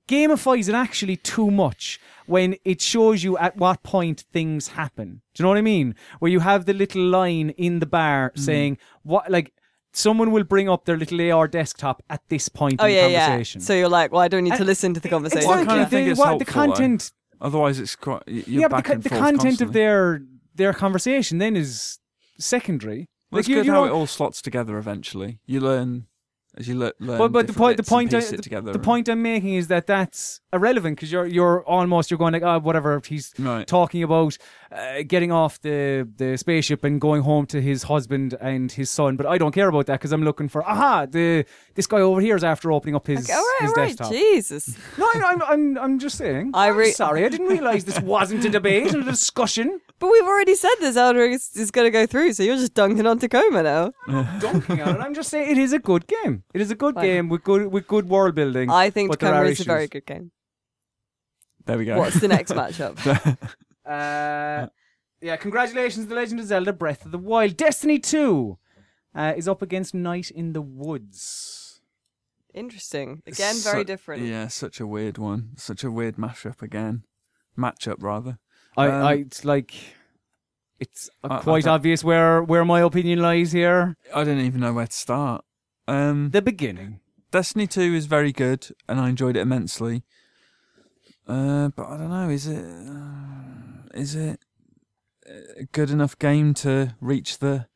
gamifies 0.09 0.69
it 0.69 0.75
actually 0.75 1.17
too 1.17 1.51
much 1.51 2.01
when 2.27 2.57
it 2.65 2.81
shows 2.81 3.23
you 3.23 3.37
at 3.39 3.57
what 3.57 3.83
point 3.83 4.25
things 4.33 4.69
happen. 4.69 5.23
Do 5.35 5.41
you 5.41 5.45
know 5.45 5.49
what 5.51 5.59
I 5.59 5.63
mean? 5.63 5.95
Where 6.19 6.31
you 6.31 6.41
have 6.41 6.65
the 6.67 6.73
little 6.75 7.03
line 7.03 7.51
in 7.51 7.81
the 7.81 7.87
bar 7.87 8.33
Mm. 8.37 8.39
saying 8.41 8.79
what 9.03 9.31
like. 9.31 9.53
Someone 9.99 10.31
will 10.31 10.45
bring 10.45 10.69
up 10.69 10.85
their 10.85 10.97
little 10.97 11.21
AR 11.33 11.49
desktop 11.49 12.03
at 12.09 12.23
this 12.29 12.49
point 12.49 12.77
oh 12.81 12.87
in 12.87 12.95
yeah, 12.95 13.07
the 13.07 13.11
yeah. 13.13 13.27
conversation. 13.27 13.61
So 13.61 13.73
you're 13.75 13.89
like, 13.89 14.13
well, 14.13 14.23
I 14.23 14.29
don't 14.29 14.45
need 14.45 14.51
to 14.51 14.57
And- 14.59 14.67
listen 14.67 14.95
to 14.95 15.01
the 15.01 15.09
conversation. 15.09 15.49
Well, 15.49 15.59
I 15.59 15.67
kinda 15.67 15.87
think 15.87 16.07
the, 16.07 16.11
it's 16.13 16.19
what, 16.21 16.39
the 16.39 16.45
helpful, 16.45 16.63
though. 16.63 16.69
content 16.75 17.13
Otherwise, 17.41 17.79
it's 17.79 17.95
quite. 17.97 18.23
You're 18.27 18.63
yeah, 18.63 18.69
back 18.69 18.85
but 18.85 18.87
the, 18.87 18.93
and 18.95 19.03
the 19.05 19.09
forth 19.11 19.21
content 19.23 19.61
of 19.61 19.73
their 19.73 20.23
their 20.55 20.73
conversation 20.73 21.39
then 21.39 21.55
is 21.57 21.99
secondary. 22.39 23.09
Well, 23.31 23.41
it's 23.41 23.49
you- 23.49 23.57
good 23.57 23.67
you 23.67 23.73
how 23.73 23.85
know- 23.85 23.91
it 23.91 23.93
all 23.97 24.07
slots 24.07 24.43
together 24.43 24.79
eventually. 24.79 25.41
You 25.47 25.61
learn 25.61 26.07
as 26.57 26.67
you 26.69 26.77
le- 26.79 26.93
learn. 26.99 27.19
But, 27.19 27.33
but 27.33 27.47
the 27.47 27.53
point, 27.53 27.77
the 27.77 27.83
point, 27.85 28.13
I, 28.15 28.21
piece 28.21 28.33
it 28.33 28.43
together. 28.43 28.73
the 28.73 28.79
point 28.79 29.09
I'm 29.09 29.23
making 29.23 29.55
is 29.55 29.69
that 29.69 29.87
that's 29.87 30.41
irrelevant 30.53 30.97
because 30.97 31.13
you're 31.13 31.27
you're 31.27 31.63
almost 31.65 32.11
you're 32.11 32.19
going 32.19 32.33
like 32.33 32.43
oh, 32.43 32.59
whatever 32.61 33.01
he's 33.07 33.33
Right. 33.39 33.67
talking 33.67 34.03
about 34.03 34.39
uh, 34.73 35.03
getting 35.07 35.31
off 35.33 35.61
the 35.61 36.09
the 36.17 36.37
spaceship 36.39 36.85
and 36.85 37.01
going 37.01 37.23
home 37.23 37.47
to 37.47 37.61
his 37.61 37.85
husband 37.85 38.35
and 38.41 38.73
his 38.73 38.91
son, 38.91 39.17
but 39.17 39.27
I 39.27 39.37
don't 39.39 39.53
care 39.53 39.69
about 39.69 39.87
that 39.87 40.01
because 40.01 40.13
I'm 40.13 40.23
looking 40.23 40.49
for 40.49 40.63
aha 40.67 41.07
the 41.07 41.45
this 41.75 41.87
guy 41.87 42.01
over 42.01 42.21
here 42.21 42.37
is 42.37 42.45
after 42.45 42.73
opening 42.73 42.95
up 42.95 43.07
his 43.07 43.25
Okay, 43.29 43.35
all 43.35 43.45
right, 43.45 43.61
his 43.61 43.71
all 43.71 43.77
right. 43.77 43.89
desktop. 43.89 44.11
Jesus. 44.13 44.77
No, 44.97 45.05
I- 45.07 45.23
I'm 45.27 45.43
I'm 45.43 45.79
I'm 45.79 45.99
just 45.99 46.17
saying. 46.17 46.53
I 46.55 46.71
I'm 46.71 46.93
sorry, 46.93 47.25
I 47.25 47.29
didn't 47.29 47.49
realize 47.49 47.85
this 47.85 48.01
wasn't 48.01 48.45
a 48.45 48.49
debate 48.51 48.93
and 48.95 49.03
a 49.03 49.11
discussion. 49.11 49.81
But 50.01 50.13
we've 50.13 50.23
already 50.33 50.55
said 50.55 50.71
this 50.79 50.97
Elder 50.97 51.25
is, 51.25 51.51
is 51.57 51.73
going 51.73 51.85
to 51.85 51.91
go 51.91 52.07
through, 52.07 52.33
so 52.33 52.45
you're 52.45 52.55
just 52.55 52.73
dunking 52.73 53.05
on 53.05 53.19
Tacoma 53.19 53.65
now. 53.65 53.91
Dunking 54.39 54.81
on 54.81 54.95
it. 54.95 55.01
I'm 55.01 55.13
just 55.13 55.29
saying 55.29 55.51
it 55.51 55.59
is 55.59 55.73
a 55.73 55.81
good 55.81 56.07
game. 56.07 56.45
It 56.55 56.61
is 56.61 56.71
a 56.71 56.77
good 56.77 56.95
Fine. 56.95 57.05
game 57.05 57.29
with 57.29 57.43
good 57.43 57.67
with 57.73 57.89
good 57.89 58.09
world 58.09 58.37
building. 58.37 58.71
I 58.71 58.91
think 58.91 59.11
Tacoma 59.11 59.43
is 59.47 59.59
a 59.59 59.65
very 59.65 59.89
good 59.89 60.07
game. 60.07 60.31
There 61.69 61.79
we 61.79 61.85
go. 61.85 61.99
What's 61.99 62.19
the 62.21 62.29
next 62.29 62.53
matchup? 62.53 62.97
Uh, 63.87 64.67
yeah, 65.23 65.37
congratulations, 65.37 66.09
The 66.09 66.15
Legend 66.15 66.41
of 66.41 66.47
Zelda 66.47 66.75
Breath 66.75 67.07
of 67.07 67.11
the 67.11 67.17
Wild. 67.19 67.57
Destiny 67.57 67.99
2 67.99 68.59
uh, 69.15 69.33
is 69.35 69.49
up 69.49 69.63
against 69.63 69.95
Night 69.95 70.31
in 70.31 70.53
the 70.53 70.61
Woods. 70.61 71.81
Interesting. 72.53 73.23
Again, 73.27 73.55
very 73.63 73.81
Su- 73.81 73.85
different. 73.85 74.25
Yeah, 74.27 74.49
such 74.49 74.79
a 74.79 74.87
weird 74.87 75.17
one. 75.17 75.53
Such 75.57 75.85
a 75.85 75.91
weird 75.91 76.17
mashup 76.17 76.61
again. 76.61 77.05
Matchup 77.57 78.03
rather. 78.03 78.39
I, 78.77 78.89
Um, 78.89 79.05
I 79.07 79.13
it's 79.15 79.43
like 79.45 79.73
it's 80.79 81.09
uh, 81.25 81.29
I- 81.31 81.37
I 81.39 81.41
quite 81.41 81.65
don't- 81.65 81.75
obvious 81.75 82.05
where 82.05 82.43
where 82.43 82.65
my 82.67 82.81
opinion 82.83 83.21
lies 83.21 83.53
here. 83.53 83.97
I 84.15 84.23
don't 84.25 84.39
even 84.41 84.61
know 84.61 84.75
where 84.75 84.87
to 84.87 84.93
start. 84.93 85.45
Um, 85.87 86.29
The 86.31 86.43
beginning. 86.43 87.01
Destiny 87.31 87.67
2 87.67 87.95
is 87.95 88.05
very 88.05 88.33
good, 88.33 88.69
and 88.87 89.01
I 89.01 89.09
enjoyed 89.09 89.37
it 89.37 89.41
immensely. 89.41 90.03
Uh, 91.29 91.69
but 91.69 91.87
I 91.87 91.97
don't 91.99 92.11
know, 92.11 92.31
is 92.31 92.47
it 92.47 92.65
uh, 92.65 93.99
is 93.99 94.15
it 94.15 94.41
a 95.59 95.65
good 95.73 95.91
enough 95.91 96.19
game 96.19 96.55
to 96.55 96.95
reach 97.01 97.39
the? 97.39 97.67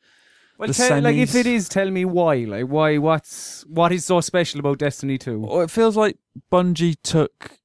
Well, 0.57 0.67
The 0.67 0.73
tell, 0.73 1.01
like 1.01 1.15
if 1.15 1.35
it 1.35 1.45
is, 1.45 1.69
tell 1.69 1.91
me 1.91 2.03
why. 2.05 2.37
Like 2.45 2.65
why? 2.65 2.97
What's 2.97 3.63
what 3.67 3.91
is 3.91 4.05
so 4.05 4.21
special 4.21 4.59
about 4.59 4.79
Destiny 4.79 5.17
2? 5.17 5.39
Well, 5.39 5.61
it 5.61 5.69
feels 5.71 5.95
like 5.95 6.17
Bungie 6.51 6.95
took 7.03 7.59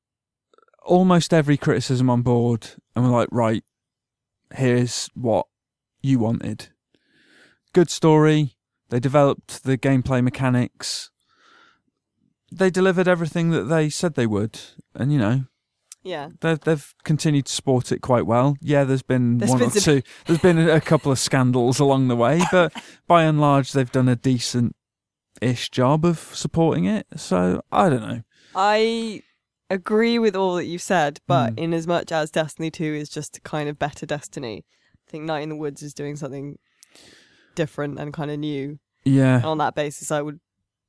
almost 0.84 1.32
every 1.32 1.56
criticism 1.56 2.10
on 2.10 2.22
board 2.22 2.66
and 2.94 3.04
were 3.04 3.10
like, 3.10 3.28
right, 3.30 3.62
here's 4.54 5.08
what 5.14 5.46
you 6.02 6.18
wanted. 6.18 6.68
Good 7.72 7.90
story. 7.90 8.56
They 8.90 9.00
developed 9.00 9.64
the 9.64 9.76
gameplay 9.76 10.22
mechanics. 10.22 11.10
They 12.50 12.70
delivered 12.70 13.06
everything 13.06 13.50
that 13.50 13.64
they 13.64 13.90
said 13.90 14.14
they 14.14 14.26
would, 14.26 14.58
and 14.94 15.12
you 15.12 15.18
know 15.18 15.44
Yeah. 16.02 16.28
they've 16.40 16.60
they've 16.60 16.94
continued 17.04 17.46
to 17.46 17.52
sport 17.52 17.92
it 17.92 18.00
quite 18.00 18.24
well. 18.26 18.56
Yeah, 18.60 18.84
there's 18.84 19.02
been 19.02 19.38
There's 19.38 19.50
one 19.50 19.58
been 19.58 19.68
or 19.68 19.72
some- 19.72 19.82
two. 19.96 20.02
There's 20.26 20.38
been 20.40 20.58
a, 20.58 20.80
couple 20.80 21.12
of 21.12 21.18
scandals 21.18 21.78
along 21.80 22.08
the 22.08 22.16
way, 22.16 22.40
but 22.52 22.72
by 23.06 23.24
and 23.24 23.40
large, 23.40 23.72
they've 23.72 23.90
done 23.90 24.08
a 24.08 24.16
decent 24.16 24.74
ish 25.42 25.70
job 25.70 26.04
of 26.04 26.18
supporting 26.18 26.84
it. 26.86 27.06
So 27.16 27.62
I 27.72 27.88
don't 27.90 28.00
know. 28.02 28.22
I 28.54 29.22
agree 29.70 30.18
with 30.18 30.34
all 30.34 30.54
that 30.54 30.64
you've 30.64 30.80
said, 30.82 31.20
but 31.26 31.54
Mm. 31.54 31.58
in 31.58 31.74
as 31.74 31.86
much 31.86 32.10
as 32.10 32.30
Destiny 32.30 32.70
2 32.70 32.84
is 32.84 33.08
just 33.10 33.36
a 33.36 33.40
kind 33.42 33.68
of 33.68 33.78
better 33.78 34.06
Destiny, 34.06 34.64
I 35.06 35.10
think 35.10 35.24
Night 35.24 35.40
in 35.40 35.50
the 35.50 35.56
Woods 35.56 35.82
is 35.82 35.92
doing 35.92 36.16
something 36.16 36.58
different 37.54 37.98
and 37.98 38.12
kind 38.12 38.30
of 38.30 38.38
new. 38.38 38.78
Yeah, 39.04 39.36
And 39.36 39.44
on 39.44 39.58
that 39.58 39.74
basis, 39.74 40.10
I 40.10 40.22
would 40.22 40.40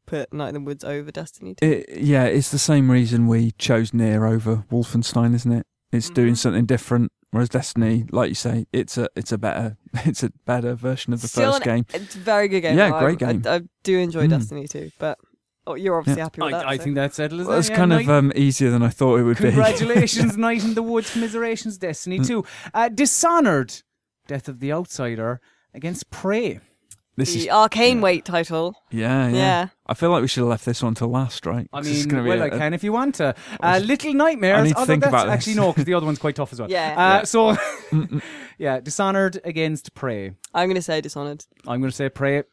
put 0.10 0.34
Night 0.34 0.50
in 0.50 0.54
the 0.56 0.60
Woods 0.62 0.84
over 0.84 1.12
Destiny 1.12 1.56
2. 1.56 1.66
it, 1.66 2.00
yeah, 2.02 2.24
it's 2.26 2.50
the 2.52 2.58
same 2.60 2.90
reason 2.92 3.28
we 3.28 3.52
chose 3.52 3.94
Nier 3.94 4.26
over 4.26 4.66
Wolfenstein, 4.72 5.34
isn't 5.36 5.52
it? 5.52 5.66
It's 5.92 6.10
doing 6.10 6.34
Mhm. 6.34 6.38
something 6.38 6.66
different. 6.66 7.12
Whereas 7.32 7.50
Destiny, 7.50 8.06
like 8.12 8.30
you 8.30 8.36
say, 8.36 8.66
it's 8.74 8.98
a 8.98 9.08
it's 9.16 9.32
a 9.32 9.38
better 9.38 9.78
it's 10.06 10.24
a 10.24 10.32
better 10.46 10.74
version 10.74 11.14
of 11.14 11.22
the 11.22 11.28
Still 11.28 11.52
first 11.54 11.66
an- 11.68 11.76
game. 11.78 11.86
It's 11.94 12.16
a 12.16 12.20
very 12.20 12.48
good 12.48 12.62
game. 12.62 12.78
Yeah, 12.78 12.94
I- 12.96 13.00
great 13.00 13.22
I- 13.24 13.34
game. 13.34 13.42
I, 13.46 13.62
do 13.84 13.98
enjoy 14.00 14.26
Mm. 14.28 14.30
Destiny 14.32 14.68
2, 14.68 14.90
but 15.00 15.20
oh, 15.68 15.76
you're 15.76 15.98
obviously 16.00 16.20
Yeah. 16.20 16.26
happy 16.26 16.42
with 16.42 16.52
that. 16.52 16.66
I, 16.68 16.72
I 16.72 16.78
so- 16.78 16.84
think 16.84 16.96
that's 16.96 17.16
settles 17.16 17.46
Well, 17.48 17.58
it. 17.58 17.60
it's 17.60 17.70
yeah, 17.70 17.76
kind 17.76 17.90
Night- 17.90 18.06
of 18.06 18.10
um, 18.10 18.32
easier 18.36 18.72
than 18.72 18.82
I 18.82 18.90
thought 18.90 19.20
it 19.20 19.24
would 19.24 19.38
be. 19.38 19.44
Congratulations, 19.44 20.38
Night 20.48 20.64
in 20.64 20.74
the 20.74 20.82
Woods. 20.82 21.12
Commiserations, 21.14 21.78
Destiny 21.78 22.20
Mm. 22.20 22.28
2. 22.28 22.46
Uh, 22.74 22.90
Dishonored, 22.90 23.84
Death 24.28 24.48
of 24.48 24.60
the 24.60 24.72
Outsider 24.74 25.40
against 25.74 26.10
Prey. 26.10 26.60
This 27.20 27.34
the 27.34 27.40
is 27.42 27.48
Arkane 27.48 27.96
yeah. 27.96 28.02
Weight 28.02 28.26
title. 28.26 28.76
yeah, 28.92 29.28
yeah, 29.28 29.36
Yeah. 29.36 29.68
I 29.86 29.94
feel 29.94 30.10
like 30.10 30.22
we 30.22 30.28
should 30.28 30.42
have 30.42 30.50
left 30.50 30.66
this 30.66 30.82
one 30.82 30.96
to 30.96 31.06
last, 31.08 31.46
right? 31.46 31.68
I 31.74 31.82
mean, 31.82 32.08
gonna 32.08 32.24
be 32.24 32.30
well, 32.30 32.42
a- 32.42 32.46
I 32.46 32.50
can 32.50 32.74
if 32.74 32.84
you 32.84 32.92
want 32.94 33.16
to. 33.16 33.36
Uh, 33.60 33.80
Little 33.84 34.14
Nightmares. 34.14 34.58
I 34.60 34.64
need 34.64 34.76
to 34.76 34.86
think 34.86 35.02
that's 35.04 35.12
about 35.12 35.26
this. 35.26 35.34
Actually, 35.34 35.56
no, 35.56 35.68
because 35.72 35.86
the 35.86 35.94
other 35.94 36.06
one's 36.10 36.20
quite 36.20 36.36
tough 36.36 36.52
as 36.54 36.60
well. 36.60 36.70
Yeah. 36.70 36.96
Uh, 36.98 37.18
Yeah. 37.20 37.24
So, 37.24 37.58
yeah, 38.58 38.80
Dishonored 38.80 39.40
against 39.44 39.94
Prey. 39.94 40.32
I'm 40.54 40.68
going 40.68 40.76
to 40.76 40.82
say 40.82 41.02
Dishonored. 41.02 41.46
I'm 41.68 41.80
going 41.82 41.92
to 41.92 41.96
say 41.96 42.10
Prey. 42.10 42.44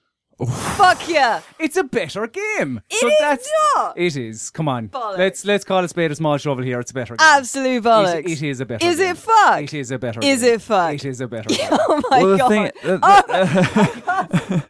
Fuck 0.45 1.09
yeah! 1.09 1.41
It's 1.59 1.79
a 1.79 1.85
better 1.85 2.27
game. 2.27 2.83
It 2.91 2.99
so 2.99 3.09
is 3.09 3.15
that's 3.19 3.51
not! 3.75 3.97
It 3.97 4.17
is. 4.17 4.51
Come 4.51 4.69
on. 4.69 4.89
Bollocks. 4.91 5.17
Let's 5.17 5.45
let's 5.47 5.65
call 5.65 5.83
a 5.83 5.89
spade 5.89 6.11
a 6.11 6.15
small 6.15 6.37
shovel 6.37 6.63
here. 6.63 6.79
It's 6.79 6.91
a 6.91 6.95
better 6.95 7.17
game. 7.17 7.27
Absolute 7.27 7.83
bollocks. 7.83 8.17
It, 8.19 8.27
it 8.33 8.43
is 8.43 8.61
a 8.61 8.67
better 8.67 8.87
Is 8.87 8.99
game. 8.99 9.13
it 9.13 9.17
fuck? 9.17 9.63
It 9.63 9.73
is 9.73 9.91
a 9.91 9.99
better 9.99 10.21
Is 10.23 10.43
game. 10.43 10.55
it 10.55 10.61
fuck? 10.63 10.93
It 10.95 11.05
is 11.07 11.21
a 11.23 11.27
better 11.29 11.49
game. 11.55 11.69
Oh 11.73 12.03
my 12.11 12.23
well, 12.23 12.33
the 12.33 12.37
god. 12.37 12.49
thing, 12.49 12.71
the, 12.83 12.99
oh 13.03 14.63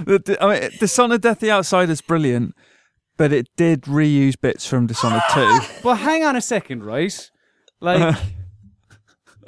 the, 0.06 0.18
the, 0.24 0.38
I 0.42 0.60
mean, 0.60 0.70
Dishonored 0.80 1.20
Death 1.20 1.40
the 1.40 1.50
Outside 1.50 1.90
is 1.90 2.00
brilliant, 2.00 2.54
but 3.18 3.30
it 3.30 3.48
did 3.58 3.82
reuse 3.82 4.40
bits 4.40 4.66
from 4.66 4.86
Dishonored 4.86 5.20
2. 5.34 5.60
But 5.82 5.96
hang 5.96 6.24
on 6.24 6.34
a 6.34 6.40
second, 6.40 6.82
right? 6.82 7.30
Like, 7.80 8.16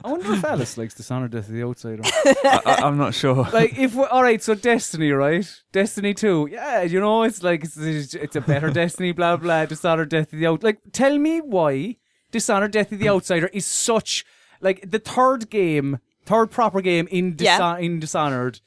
I 0.04 0.10
wonder 0.10 0.32
if 0.32 0.44
Alice 0.44 0.76
likes 0.78 0.94
Dishonored 0.94 1.30
Death 1.32 1.48
of 1.48 1.54
the 1.54 1.62
Outsider. 1.62 2.02
I, 2.04 2.80
I'm 2.84 2.98
not 2.98 3.14
sure. 3.14 3.48
like, 3.52 3.78
if 3.78 3.94
we're, 3.94 4.06
all 4.08 4.22
right, 4.22 4.42
so 4.42 4.54
Destiny, 4.54 5.10
right? 5.12 5.48
Destiny 5.72 6.14
Two, 6.14 6.48
yeah, 6.50 6.82
you 6.82 7.00
know, 7.00 7.22
it's 7.22 7.42
like 7.42 7.64
it's, 7.64 7.76
it's 8.14 8.36
a 8.36 8.40
better 8.40 8.70
Destiny, 8.82 9.12
blah 9.12 9.36
blah. 9.36 9.66
Dishonored 9.66 10.08
Death 10.10 10.32
of 10.32 10.38
the 10.38 10.46
Outsider. 10.46 10.66
Like, 10.66 10.80
tell 10.92 11.18
me 11.18 11.40
why 11.40 11.96
Dishonored 12.30 12.72
Death 12.72 12.92
of 12.92 12.98
the 12.98 13.08
Outsider 13.14 13.48
is 13.52 13.66
such 13.66 14.24
like 14.60 14.90
the 14.90 14.98
third 14.98 15.50
game, 15.50 15.98
third 16.24 16.50
proper 16.50 16.80
game 16.80 17.08
in 17.10 17.36
Dis- 17.36 17.44
Yeah. 17.46 17.76
in 17.78 18.00
Dishonored 18.00 18.60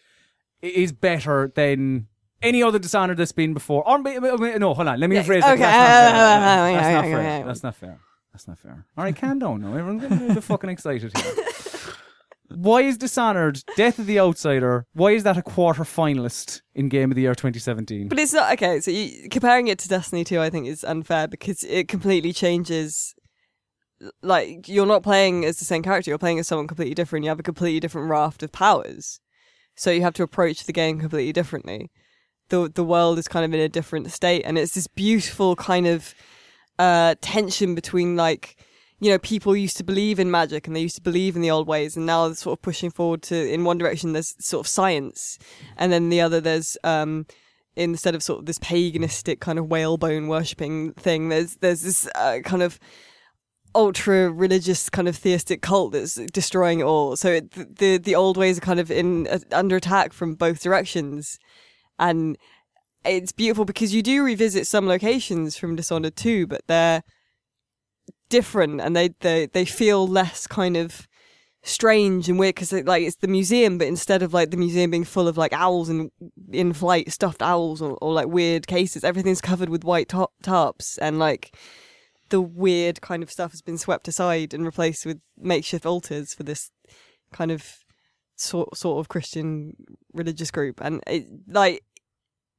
is 0.61 0.91
better 0.91 1.51
than. 1.55 2.07
Any 2.41 2.61
other 2.61 2.77
Dishonored 2.77 3.17
that's 3.17 3.31
been 3.31 3.53
before? 3.55 3.87
Or, 3.87 3.97
no, 3.97 4.73
hold 4.73 4.87
on. 4.87 4.99
Let 4.99 5.09
me 5.09 5.15
rephrase 5.15 5.37
it. 5.37 5.43
okay, 5.45 5.57
That's 5.57 6.13
not 6.13 6.13
fair. 6.13 6.73
That's 6.75 6.93
not 6.93 7.03
fair. 7.23 7.45
That's 7.45 7.63
not 7.63 7.75
fair. 7.75 7.99
That's 8.35 8.49
not 8.49 8.59
fair. 8.59 8.85
All 8.97 9.05
right, 9.05 9.15
calm 9.15 9.39
down 9.39 9.61
now. 9.61 9.69
Everyone's 9.69 10.01
getting 10.01 10.17
a 10.17 10.19
little 10.19 10.35
bit 10.35 10.43
fucking 10.43 10.69
excited 10.69 11.17
here. 11.17 11.33
Why 12.49 12.81
is 12.81 12.97
Dishonored, 12.97 13.63
Death 13.77 13.97
of 13.97 14.07
the 14.07 14.19
Outsider, 14.19 14.85
why 14.93 15.11
is 15.11 15.23
that 15.23 15.37
a 15.37 15.41
quarter 15.41 15.83
finalist 15.83 16.61
in 16.73 16.89
Game 16.89 17.11
of 17.11 17.15
the 17.15 17.21
Year 17.23 17.33
2017? 17.33 18.07
But 18.09 18.19
it's 18.19 18.33
not 18.33 18.51
okay. 18.53 18.81
So 18.81 18.91
you, 18.91 19.29
comparing 19.29 19.67
it 19.67 19.79
to 19.79 19.87
Destiny 19.87 20.23
2, 20.23 20.39
I 20.41 20.49
think 20.49 20.67
is 20.67 20.83
unfair 20.83 21.27
because 21.27 21.63
it 21.63 21.87
completely 21.87 22.33
changes. 22.33 23.15
Like 24.21 24.67
you're 24.67 24.85
not 24.85 25.01
playing 25.01 25.43
as 25.45 25.57
the 25.57 25.65
same 25.65 25.81
character; 25.81 26.11
you're 26.11 26.17
playing 26.17 26.39
as 26.39 26.47
someone 26.47 26.67
completely 26.67 26.93
different. 26.93 27.23
You 27.23 27.29
have 27.29 27.39
a 27.39 27.43
completely 27.43 27.79
different 27.79 28.09
raft 28.09 28.43
of 28.43 28.51
powers, 28.51 29.19
so 29.75 29.91
you 29.91 30.01
have 30.01 30.13
to 30.15 30.23
approach 30.23 30.65
the 30.65 30.73
game 30.73 30.99
completely 30.99 31.33
differently. 31.33 31.89
the 32.49 32.69
The 32.69 32.83
world 32.83 33.17
is 33.17 33.27
kind 33.27 33.45
of 33.45 33.53
in 33.53 33.59
a 33.59 33.69
different 33.69 34.11
state, 34.11 34.43
and 34.43 34.57
it's 34.57 34.75
this 34.75 34.87
beautiful 34.87 35.55
kind 35.55 35.87
of 35.87 36.13
uh, 36.79 37.15
tension 37.21 37.75
between 37.75 38.15
like 38.15 38.57
you 38.99 39.11
know 39.11 39.19
people 39.19 39.55
used 39.55 39.77
to 39.77 39.83
believe 39.83 40.19
in 40.19 40.31
magic 40.31 40.67
and 40.67 40.75
they 40.75 40.81
used 40.81 40.95
to 40.95 41.01
believe 41.01 41.35
in 41.35 41.41
the 41.41 41.51
old 41.51 41.67
ways, 41.67 41.95
and 41.95 42.05
now 42.05 42.27
they're 42.27 42.35
sort 42.35 42.57
of 42.57 42.61
pushing 42.61 42.91
forward 42.91 43.21
to 43.23 43.35
in 43.53 43.63
one 43.63 43.77
direction 43.77 44.13
there's 44.13 44.35
sort 44.39 44.65
of 44.65 44.67
science, 44.67 45.37
and 45.77 45.91
then 45.91 46.09
the 46.09 46.21
other 46.21 46.41
there's 46.41 46.77
um, 46.83 47.25
instead 47.75 48.15
of 48.15 48.23
sort 48.23 48.39
of 48.39 48.45
this 48.45 48.59
paganistic 48.59 49.39
kind 49.39 49.59
of 49.59 49.67
whalebone 49.69 50.27
worshipping 50.27 50.93
thing, 50.93 51.29
there's 51.29 51.57
there's 51.57 51.81
this 51.81 52.07
uh, 52.15 52.39
kind 52.43 52.63
of 52.63 52.79
ultra 53.75 54.31
religious 54.31 54.89
kind 54.89 55.07
of 55.07 55.17
theistic 55.17 55.61
cult 55.61 55.91
that's 55.91 56.15
destroying 56.31 56.79
it 56.79 56.83
all. 56.83 57.17
So 57.17 57.33
it, 57.33 57.51
the, 57.77 57.97
the 57.97 58.15
old 58.15 58.37
ways 58.37 58.57
are 58.57 58.61
kind 58.61 58.79
of 58.79 58.89
in 58.89 59.27
uh, 59.27 59.39
under 59.51 59.75
attack 59.75 60.13
from 60.13 60.35
both 60.35 60.63
directions, 60.63 61.37
and 61.99 62.37
it's 63.05 63.31
beautiful 63.31 63.65
because 63.65 63.93
you 63.93 64.01
do 64.01 64.23
revisit 64.23 64.67
some 64.67 64.87
locations 64.87 65.57
from 65.57 65.75
Dishonored 65.75 66.15
2, 66.15 66.47
but 66.47 66.61
they're 66.67 67.03
different 68.27 68.81
and 68.81 68.95
they 68.95 69.09
they 69.19 69.45
they 69.45 69.65
feel 69.65 70.07
less 70.07 70.47
kind 70.47 70.75
of 70.75 71.07
strange 71.61 72.27
and 72.27 72.39
weird 72.39 72.55
because 72.55 72.73
like 72.73 73.03
it's 73.03 73.17
the 73.17 73.27
museum 73.27 73.77
but 73.77 73.87
instead 73.87 74.23
of 74.23 74.33
like 74.33 74.49
the 74.49 74.57
museum 74.57 74.89
being 74.89 75.03
full 75.03 75.27
of 75.27 75.37
like 75.37 75.53
owls 75.53 75.89
and 75.89 76.09
in 76.51 76.73
flight 76.73 77.11
stuffed 77.11 77.43
owls 77.43 77.83
or, 77.83 77.97
or 78.01 78.13
like 78.13 78.27
weird 78.27 78.65
cases 78.65 79.03
everything's 79.03 79.41
covered 79.41 79.69
with 79.69 79.83
white 79.83 80.09
top 80.09 80.31
tarps 80.43 80.97
and 81.01 81.19
like 81.19 81.55
the 82.29 82.41
weird 82.41 83.01
kind 83.01 83.21
of 83.21 83.31
stuff 83.31 83.51
has 83.51 83.61
been 83.61 83.77
swept 83.77 84.07
aside 84.07 84.53
and 84.53 84.65
replaced 84.65 85.05
with 85.05 85.19
makeshift 85.37 85.85
altars 85.85 86.33
for 86.33 86.43
this 86.43 86.71
kind 87.31 87.51
of 87.51 87.77
sort 88.35 88.75
sort 88.77 88.99
of 88.99 89.09
Christian 89.09 89.75
religious 90.13 90.51
group, 90.51 90.81
and 90.81 91.01
it 91.07 91.25
like 91.47 91.83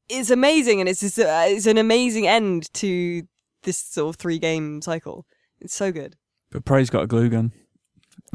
it's 0.08 0.30
amazing, 0.30 0.80
and 0.80 0.88
it's 0.88 1.00
just, 1.00 1.18
uh, 1.18 1.44
it's 1.46 1.66
an 1.66 1.78
amazing 1.78 2.26
end 2.26 2.72
to 2.74 3.22
this 3.62 3.78
sort 3.78 4.14
of 4.14 4.16
three 4.20 4.38
game 4.38 4.80
cycle. 4.82 5.26
It's 5.60 5.74
so 5.74 5.92
good. 5.92 6.16
But 6.50 6.64
Prey's 6.64 6.90
got 6.90 7.02
a 7.04 7.06
glue 7.06 7.28
gun. 7.28 7.52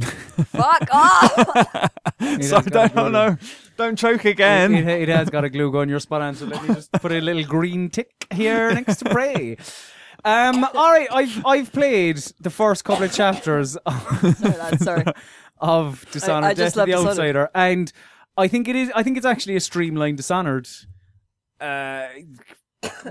Fuck 0.01 0.87
off! 0.93 1.91
So 2.21 2.27
has 2.27 2.51
got 2.51 2.65
a 2.67 2.69
glue 2.69 2.71
don't, 2.71 2.93
gun. 2.93 3.11
no, 3.11 3.37
don't 3.77 3.97
choke 3.97 4.25
again. 4.25 4.75
It, 4.75 4.87
it, 4.87 5.09
it 5.09 5.09
has 5.09 5.29
got 5.31 5.43
a 5.43 5.49
glue 5.49 5.71
gun. 5.71 5.89
You're 5.89 5.99
spot 5.99 6.21
on. 6.21 6.35
So 6.35 6.45
let 6.45 6.61
me 6.61 6.75
just 6.75 6.91
put 6.91 7.11
a 7.11 7.19
little 7.19 7.43
green 7.43 7.89
tick 7.89 8.27
here 8.31 8.71
next 8.73 8.97
to 8.97 9.05
Prey. 9.05 9.57
Um, 10.23 10.63
all 10.63 10.91
right, 10.91 11.07
I've 11.11 11.43
I've 11.45 11.71
played 11.71 12.17
the 12.39 12.51
first 12.51 12.83
couple 12.83 13.05
of 13.05 13.11
chapters 13.11 13.75
sorry, 13.87 14.57
lad, 14.57 14.79
sorry. 14.79 15.03
of 15.57 16.05
Dishonored, 16.11 16.51
I 16.51 16.53
just 16.53 16.75
Death 16.75 16.83
of 16.83 16.85
the 16.87 16.91
Dishonored. 16.91 17.09
Outsider, 17.09 17.49
and 17.55 17.91
I 18.37 18.47
think 18.47 18.67
it 18.67 18.75
is. 18.75 18.91
I 18.93 19.01
think 19.01 19.17
it's 19.17 19.25
actually 19.25 19.55
a 19.55 19.59
streamlined 19.59 20.17
Dishonored, 20.17 20.67
uh, 21.61 22.07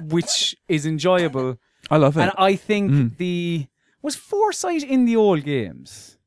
which 0.09 0.57
is 0.69 0.87
enjoyable. 0.87 1.57
I 1.91 1.97
love 1.97 2.17
it. 2.17 2.23
And 2.23 2.33
I 2.39 2.57
think 2.57 2.91
Mm. 2.91 3.17
the 3.17 3.67
was 4.03 4.17
foresight 4.17 4.83
in 4.83 5.05
the 5.05 5.17
old 5.17 5.45
games. 5.45 6.19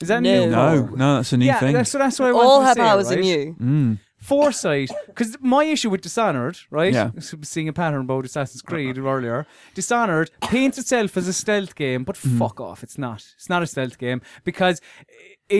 Is 0.00 0.08
that 0.08 0.22
No. 0.22 0.44
new? 0.46 0.50
no, 0.50 0.86
no, 0.96 1.14
that's 1.16 1.32
a 1.32 1.36
new 1.36 1.46
yeah, 1.46 1.60
thing. 1.60 1.72
that's, 1.74 1.90
so 1.90 1.98
that's 1.98 2.18
what 2.18 2.28
I 2.28 2.32
All 2.32 2.38
wanted 2.38 2.60
to 2.60 2.66
her 2.68 2.74
say, 2.74 2.80
powers 2.80 3.08
right? 3.10 3.18
in 3.18 3.24
you. 3.24 3.56
Mm. 3.60 3.98
foresight 4.18 4.90
because 5.08 5.36
my 5.40 5.64
issue 5.64 5.90
with 5.90 6.00
dishonored 6.00 6.56
right 6.70 6.92
Yeah. 6.92 7.10
seeing 7.42 7.68
a 7.68 7.72
pattern 7.72 8.02
about 8.02 8.24
assassin's 8.24 8.62
creed 8.62 8.96
earlier 8.98 9.46
dishonored 9.74 10.30
paints 10.42 10.78
itself 10.78 11.16
as 11.16 11.26
a 11.26 11.32
stealth 11.32 11.74
game 11.74 12.04
but 12.04 12.14
Mm-hmm. 12.16 12.38
fuck 12.38 12.60
off 12.60 12.84
it's 12.84 12.96
not 12.98 13.20
it's 13.36 13.48
not 13.48 13.62
a 13.64 13.66
stealth 13.66 13.98
game 13.98 14.20
because 14.44 14.80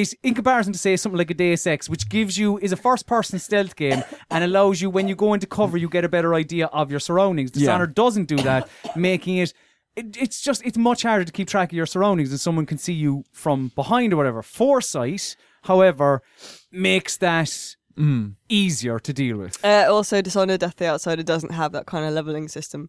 it, 0.01 0.15
in 0.23 0.35
comparison 0.35 0.73
to 0.73 0.79
say 0.79 0.97
something 0.97 1.19
like 1.23 1.31
a 1.31 1.35
deus 1.35 1.67
ex 1.67 1.89
which 1.93 2.09
gives 2.09 2.35
you 2.43 2.59
is 2.59 2.73
a 2.73 2.77
first 2.89 3.05
person 3.07 3.39
stealth 3.39 3.75
game 3.77 4.03
and 4.31 4.43
allows 4.45 4.81
you 4.83 4.89
when 4.97 5.07
you 5.09 5.15
go 5.15 5.35
into 5.35 5.47
cover 5.47 5.77
you 5.77 5.89
get 5.89 6.05
a 6.05 6.09
better 6.09 6.33
idea 6.35 6.67
of 6.81 6.91
your 6.91 7.01
surroundings 7.09 7.51
Yeah. 7.55 7.61
dishonored 7.61 7.95
doesn't 7.95 8.29
do 8.35 8.37
that 8.51 8.69
making 8.97 9.37
it 9.45 9.53
it, 10.01 10.17
it's 10.25 10.41
just 10.41 10.61
it's 10.65 10.79
much 10.79 11.03
harder 11.03 11.25
to 11.25 11.33
keep 11.33 11.49
track 11.49 11.69
of 11.73 11.77
your 11.77 11.87
surroundings 11.95 12.31
and 12.31 12.41
someone 12.41 12.67
can 12.67 12.79
see 12.79 12.95
you 12.95 13.25
from 13.33 13.59
behind 13.75 14.13
or 14.13 14.17
whatever 14.17 14.43
foresight 14.43 15.37
however 15.71 16.23
makes 16.71 17.17
that 17.19 17.77
Mm. 17.99 18.37
easier 18.49 18.99
to 18.99 19.13
deal 19.13 19.37
with. 19.37 19.63
Uh, 19.63 19.85
also, 19.91 20.23
Dishonored 20.23 20.61
Death 20.61 20.77
the 20.77 20.87
Outsider 20.87 21.23
doesn't 21.23 21.53
have 21.53 21.73
that 21.73 21.85
kind 21.85 22.07
of 22.07 22.15
leveling 22.15 22.49
system. 22.49 22.89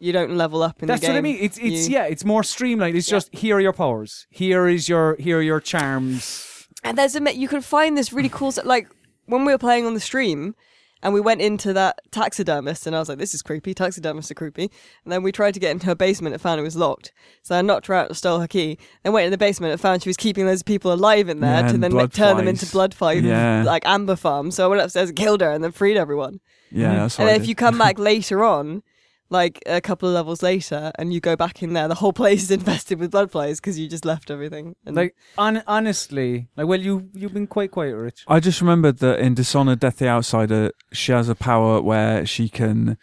You 0.00 0.12
don't 0.12 0.36
level 0.36 0.62
up 0.62 0.80
in 0.82 0.86
That's 0.86 1.00
the 1.00 1.08
game. 1.08 1.14
what 1.14 1.18
I 1.18 1.22
mean. 1.22 1.38
It's 1.40 1.58
it's 1.58 1.88
You- 1.88 1.94
yeah, 1.94 2.04
it's 2.04 2.24
more 2.24 2.42
streamlined. 2.44 2.96
It's 2.96 3.08
just 3.08 3.34
here 3.34 3.56
are 3.56 3.60
your 3.60 3.72
powers. 3.72 4.26
Here 4.30 4.68
is 4.68 4.88
your 4.88 5.16
here 5.18 5.38
are 5.38 5.42
your 5.42 5.60
charms. 5.60 6.66
And 6.84 6.96
there's 6.96 7.16
a 7.16 7.34
you 7.36 7.48
can 7.48 7.60
find 7.60 7.96
this 7.98 8.12
really 8.12 8.28
cool 8.28 8.52
stuff. 8.52 8.64
Like 8.64 8.88
when 9.26 9.44
we 9.44 9.52
were 9.52 9.58
playing 9.58 9.86
on 9.86 9.94
the 9.94 10.00
stream, 10.00 10.54
and 11.02 11.12
we 11.14 11.20
went 11.20 11.40
into 11.40 11.72
that 11.74 11.98
taxidermist, 12.12 12.86
and 12.86 12.94
I 12.94 12.98
was 13.00 13.08
like, 13.08 13.18
"This 13.18 13.34
is 13.34 13.42
creepy. 13.42 13.74
Taxidermists 13.74 14.30
are 14.30 14.34
creepy." 14.34 14.70
And 15.04 15.12
then 15.12 15.22
we 15.24 15.32
tried 15.32 15.54
to 15.54 15.60
get 15.60 15.70
into 15.72 15.86
her 15.86 15.94
basement 15.94 16.32
and 16.34 16.40
found 16.42 16.60
it 16.60 16.64
was 16.64 16.76
locked. 16.76 17.12
So 17.42 17.56
I 17.56 17.62
knocked 17.62 17.86
her 17.88 17.94
out 17.94 18.06
and 18.08 18.16
stole 18.16 18.38
her 18.40 18.48
key. 18.48 18.78
Then 19.02 19.12
went 19.12 19.24
in 19.24 19.30
the 19.32 19.38
basement 19.38 19.72
and 19.72 19.80
found 19.80 20.02
she 20.04 20.08
was 20.08 20.16
keeping 20.16 20.46
those 20.46 20.62
people 20.62 20.92
alive 20.92 21.28
in 21.28 21.40
there 21.40 21.60
Yeah, 21.62 21.68
to 21.68 21.74
and 21.74 21.82
then 21.82 21.90
blood 21.92 22.12
turn 22.12 22.36
them 22.36 22.46
flies. 22.46 22.62
into 22.62 22.72
blood 22.72 22.94
fight, 22.94 23.22
Yeah. 23.22 23.62
like 23.64 23.82
amber 23.86 24.16
farm. 24.16 24.50
So 24.52 24.64
I 24.64 24.68
went 24.68 24.80
upstairs 24.82 25.08
and 25.10 25.18
killed 25.18 25.40
her, 25.40 25.50
and 25.50 25.62
then 25.62 25.72
freed 25.72 25.96
everyone. 25.96 26.38
Yeah, 26.70 26.86
mm-hmm. 26.88 26.96
that's 26.98 27.18
what 27.18 27.22
and 27.24 27.28
I 27.30 27.32
then 27.32 27.40
if 27.40 27.42
did. 27.42 27.48
you 27.48 27.54
come 27.56 27.78
back 27.78 27.98
later 28.12 28.44
on. 28.44 28.82
Like 29.30 29.62
a 29.66 29.80
couple 29.82 30.08
of 30.08 30.14
levels 30.14 30.42
later, 30.42 30.90
and 30.98 31.12
you 31.12 31.20
go 31.20 31.36
back 31.36 31.62
in 31.62 31.74
there, 31.74 31.86
the 31.86 31.96
whole 31.96 32.12
place 32.22 32.44
is 32.44 32.50
infested 32.50 32.98
with 32.98 33.10
blood 33.10 33.30
flies 33.30 33.60
because 33.60 33.78
you 33.78 33.86
just 33.86 34.04
left 34.06 34.30
everything. 34.30 34.74
And 34.86 34.96
Like 34.96 35.14
on, 35.36 35.62
honestly, 35.66 36.48
like 36.56 36.66
well, 36.66 36.80
you 36.80 37.10
you've 37.12 37.34
been 37.34 37.46
quite 37.46 37.70
quiet, 37.70 37.94
Rich. 37.94 38.24
I 38.26 38.40
just 38.40 38.60
remembered 38.62 38.98
that 38.98 39.20
in 39.20 39.34
Dishonored 39.34 39.80
Death 39.80 39.98
the 39.98 40.08
Outsider, 40.08 40.72
she 40.92 41.12
has 41.12 41.28
a 41.28 41.34
power 41.34 41.82
where 41.82 42.24
she 42.24 42.48
can 42.48 42.96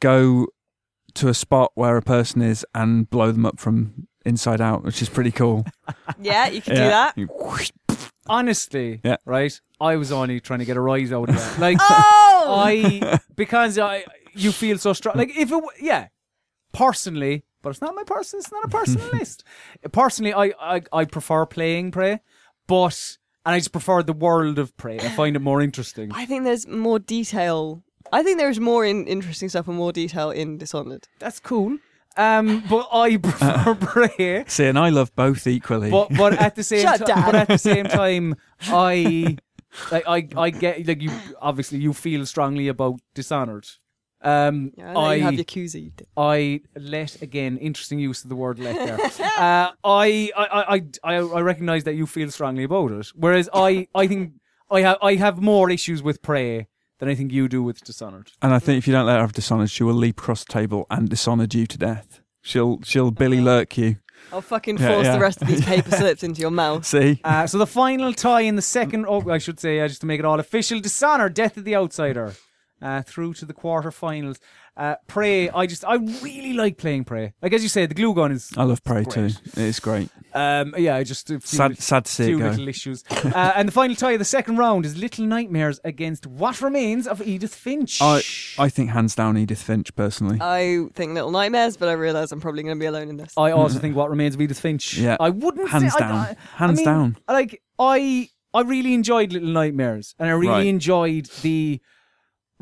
go 0.00 0.46
to 1.14 1.28
a 1.28 1.34
spot 1.34 1.72
where 1.74 1.96
a 1.96 2.02
person 2.02 2.42
is 2.42 2.64
and 2.74 3.10
blow 3.10 3.32
them 3.32 3.44
up 3.46 3.58
from 3.58 4.06
inside 4.24 4.60
out, 4.60 4.84
which 4.84 5.02
is 5.02 5.08
pretty 5.08 5.30
cool. 5.32 5.64
yeah, 6.22 6.46
you 6.48 6.60
can 6.60 6.74
do 6.74 6.82
that. 6.82 7.16
Whoosh. 7.16 7.70
Honestly, 8.28 9.00
Yeah. 9.02 9.16
right? 9.24 9.58
I 9.80 9.96
was 9.96 10.12
only 10.12 10.38
trying 10.40 10.58
to 10.58 10.64
get 10.64 10.76
a 10.76 10.80
rise 10.80 11.12
out 11.12 11.28
of 11.30 11.34
that. 11.34 11.58
Like 11.58 11.78
Oh, 11.80 12.54
I 12.64 13.18
because 13.36 13.78
I 13.78 14.04
you 14.38 14.52
feel 14.52 14.78
so 14.78 14.92
strong. 14.92 15.16
Like 15.16 15.30
if 15.30 15.48
it 15.48 15.50
w- 15.50 15.68
yeah, 15.80 16.08
personally, 16.72 17.44
but 17.62 17.70
it's 17.70 17.80
not 17.80 17.94
my 17.94 18.04
person. 18.04 18.38
It's 18.38 18.52
not 18.52 18.64
a 18.64 18.68
personal 18.68 19.08
list. 19.08 19.44
Personally, 19.92 20.32
I, 20.34 20.52
I 20.60 20.82
I 20.92 21.04
prefer 21.04 21.44
playing 21.46 21.90
Prey, 21.90 22.20
but 22.66 23.18
and 23.44 23.54
I 23.54 23.58
just 23.58 23.72
prefer 23.72 24.02
the 24.02 24.12
world 24.12 24.58
of 24.58 24.76
Prey. 24.76 24.98
I 24.98 25.08
find 25.10 25.34
it 25.36 25.40
more 25.40 25.60
interesting. 25.60 26.12
I 26.12 26.26
think 26.26 26.44
there's 26.44 26.66
more 26.66 26.98
detail. 26.98 27.82
I 28.12 28.22
think 28.22 28.38
there's 28.38 28.60
more 28.60 28.84
in 28.86 29.06
interesting 29.06 29.48
stuff 29.48 29.68
and 29.68 29.76
more 29.76 29.92
detail 29.92 30.30
in 30.30 30.56
Dishonored. 30.58 31.08
That's 31.18 31.40
cool. 31.40 31.78
Um, 32.16 32.64
but 32.68 32.88
I 32.92 33.16
prefer 33.16 33.74
Prey. 33.80 34.44
See, 34.46 34.64
and 34.66 34.78
I 34.78 34.88
love 34.90 35.14
both 35.14 35.46
equally. 35.46 35.90
But 35.90 36.08
but 36.16 36.32
at 36.34 36.54
the 36.56 36.62
same 36.64 36.82
Shut 36.82 36.98
time, 36.98 37.06
down. 37.06 37.24
but 37.26 37.34
at 37.34 37.48
the 37.48 37.58
same 37.58 37.84
time, 37.86 38.34
I 38.62 39.36
like 39.92 40.04
I 40.06 40.28
I 40.36 40.50
get 40.50 40.86
like 40.86 41.02
you 41.02 41.10
obviously 41.40 41.78
you 41.78 41.92
feel 41.92 42.24
strongly 42.26 42.68
about 42.68 43.00
Dishonored. 43.14 43.66
Um, 44.22 44.72
Yeah, 44.76 44.96
I 44.98 45.04
I 45.14 45.18
have 45.20 45.34
your 45.34 45.44
Yakuza. 45.44 45.82
You. 45.82 45.92
I 46.16 46.60
let 46.76 47.22
again 47.22 47.56
interesting 47.58 47.98
use 48.00 48.24
of 48.24 48.28
the 48.30 48.36
word 48.36 48.58
let 48.58 48.74
there. 48.76 48.98
uh, 49.38 49.70
I, 49.84 50.30
I 50.36 50.46
I 50.74 50.82
I 51.04 51.14
I 51.16 51.40
recognize 51.40 51.84
that 51.84 51.94
you 51.94 52.06
feel 52.06 52.30
strongly 52.30 52.64
about 52.64 52.90
it, 52.92 53.06
whereas 53.14 53.48
I 53.54 53.86
I 53.94 54.06
think 54.08 54.32
I 54.70 54.80
have 54.82 54.98
I 55.02 55.14
have 55.14 55.40
more 55.40 55.70
issues 55.70 56.02
with 56.02 56.20
Prey 56.22 56.66
than 56.98 57.08
I 57.08 57.14
think 57.14 57.32
you 57.32 57.48
do 57.48 57.62
with 57.62 57.84
Dishonored. 57.84 58.32
and 58.42 58.52
I 58.52 58.58
think 58.58 58.78
if 58.78 58.86
you 58.88 58.92
don't 58.92 59.06
let 59.06 59.14
her 59.16 59.20
have 59.20 59.32
Dishonored, 59.32 59.70
she 59.70 59.84
will 59.84 59.94
leap 59.94 60.18
across 60.18 60.44
the 60.44 60.52
table 60.52 60.86
and 60.90 61.08
dishonor 61.08 61.46
you 61.50 61.66
to 61.66 61.78
death. 61.78 62.20
She'll 62.42 62.80
she'll 62.82 63.10
Billy 63.12 63.40
Lurk 63.40 63.78
you. 63.78 63.96
I'll 64.32 64.42
fucking 64.42 64.78
Yeah, 64.78 64.88
force 64.88 65.04
yeah. 65.06 65.14
the 65.14 65.20
rest 65.20 65.40
of 65.42 65.46
these 65.48 65.64
paper 65.64 65.90
slips 65.96 66.22
into 66.24 66.40
your 66.40 66.50
mouth. 66.50 66.84
See? 66.84 67.20
Uh, 67.22 67.46
so 67.46 67.56
the 67.56 67.66
final 67.68 68.12
tie 68.12 68.40
in 68.40 68.56
the 68.56 68.62
second, 68.62 69.06
oh, 69.08 69.22
I 69.30 69.38
should 69.38 69.60
say, 69.60 69.78
uh, 69.80 69.86
just 69.86 70.00
to 70.00 70.06
make 70.06 70.18
it 70.18 70.24
all 70.26 70.40
official, 70.40 70.80
Dishonored, 70.80 71.34
Death 71.34 71.56
of 71.56 71.64
the 71.64 71.76
Outsider, 71.76 72.34
uh, 72.82 73.02
through 73.02 73.34
to 73.34 73.44
the 73.46 73.54
quarterfinals. 73.54 74.38
Uh, 74.76 74.94
Prey, 75.08 75.50
I 75.50 75.66
just, 75.66 75.84
I 75.84 75.94
really 75.96 76.52
like 76.52 76.76
playing 76.78 77.02
Prey. 77.04 77.32
Like 77.42 77.52
as 77.52 77.64
you 77.64 77.68
say, 77.68 77.86
the 77.86 77.94
glue 77.94 78.14
gun 78.14 78.30
is, 78.30 78.50
I 78.56 78.62
love 78.62 78.84
Prey 78.84 79.02
Great. 79.02 79.32
too. 79.34 79.40
It's 79.56 79.80
great. 79.80 80.08
um, 80.34 80.72
yeah, 80.78 80.94
I 80.94 81.02
just 81.02 81.28
a 81.30 81.40
few, 81.40 81.56
Sad, 81.56 81.78
sad 81.78 82.04
to 82.04 82.12
see 82.12 82.26
few 82.26 82.36
it 82.36 82.40
go. 82.42 82.50
little 82.50 82.68
issues. 82.68 83.02
uh, 83.10 83.52
and 83.56 83.66
the 83.66 83.72
final 83.72 83.96
tie 83.96 84.12
of 84.12 84.20
the 84.20 84.24
second 84.24 84.56
round 84.56 84.86
is 84.86 84.96
Little 84.96 85.24
Nightmares 85.26 85.80
against 85.82 86.28
What 86.28 86.60
Remains 86.62 87.08
of 87.08 87.20
Edith 87.26 87.52
Finch. 87.56 88.00
I 88.00 88.22
I 88.56 88.68
think 88.68 88.90
hands 88.90 89.16
down 89.16 89.36
Edith 89.36 89.60
Finch 89.62 89.92
personally. 89.96 90.38
I 90.40 90.86
think 90.94 91.12
Little 91.14 91.32
Nightmares, 91.32 91.76
but 91.76 91.88
I 91.88 91.92
realise 91.94 92.30
I'm 92.30 92.40
probably 92.40 92.62
going 92.62 92.76
to 92.76 92.80
be 92.80 92.86
alone 92.86 93.08
in 93.08 93.16
this. 93.16 93.32
I 93.36 93.50
also 93.50 93.80
think 93.80 93.96
What 93.96 94.10
Remains 94.10 94.36
of 94.36 94.40
Edith 94.40 94.60
Finch. 94.60 94.96
Yeah. 94.96 95.16
I 95.18 95.30
wouldn't 95.30 95.70
Hands 95.70 95.92
say, 95.92 95.96
I- 95.96 95.98
down. 95.98 96.14
I, 96.14 96.36
Hands 96.56 96.70
I 96.70 96.74
mean, 96.76 96.84
down. 96.84 97.16
Like 97.28 97.60
I, 97.80 98.28
I 98.54 98.60
really 98.62 98.94
enjoyed 98.94 99.32
Little 99.32 99.48
Nightmares, 99.48 100.14
and 100.20 100.28
I 100.28 100.32
really 100.34 100.52
Right. 100.52 100.66
enjoyed 100.66 101.26
the 101.42 101.80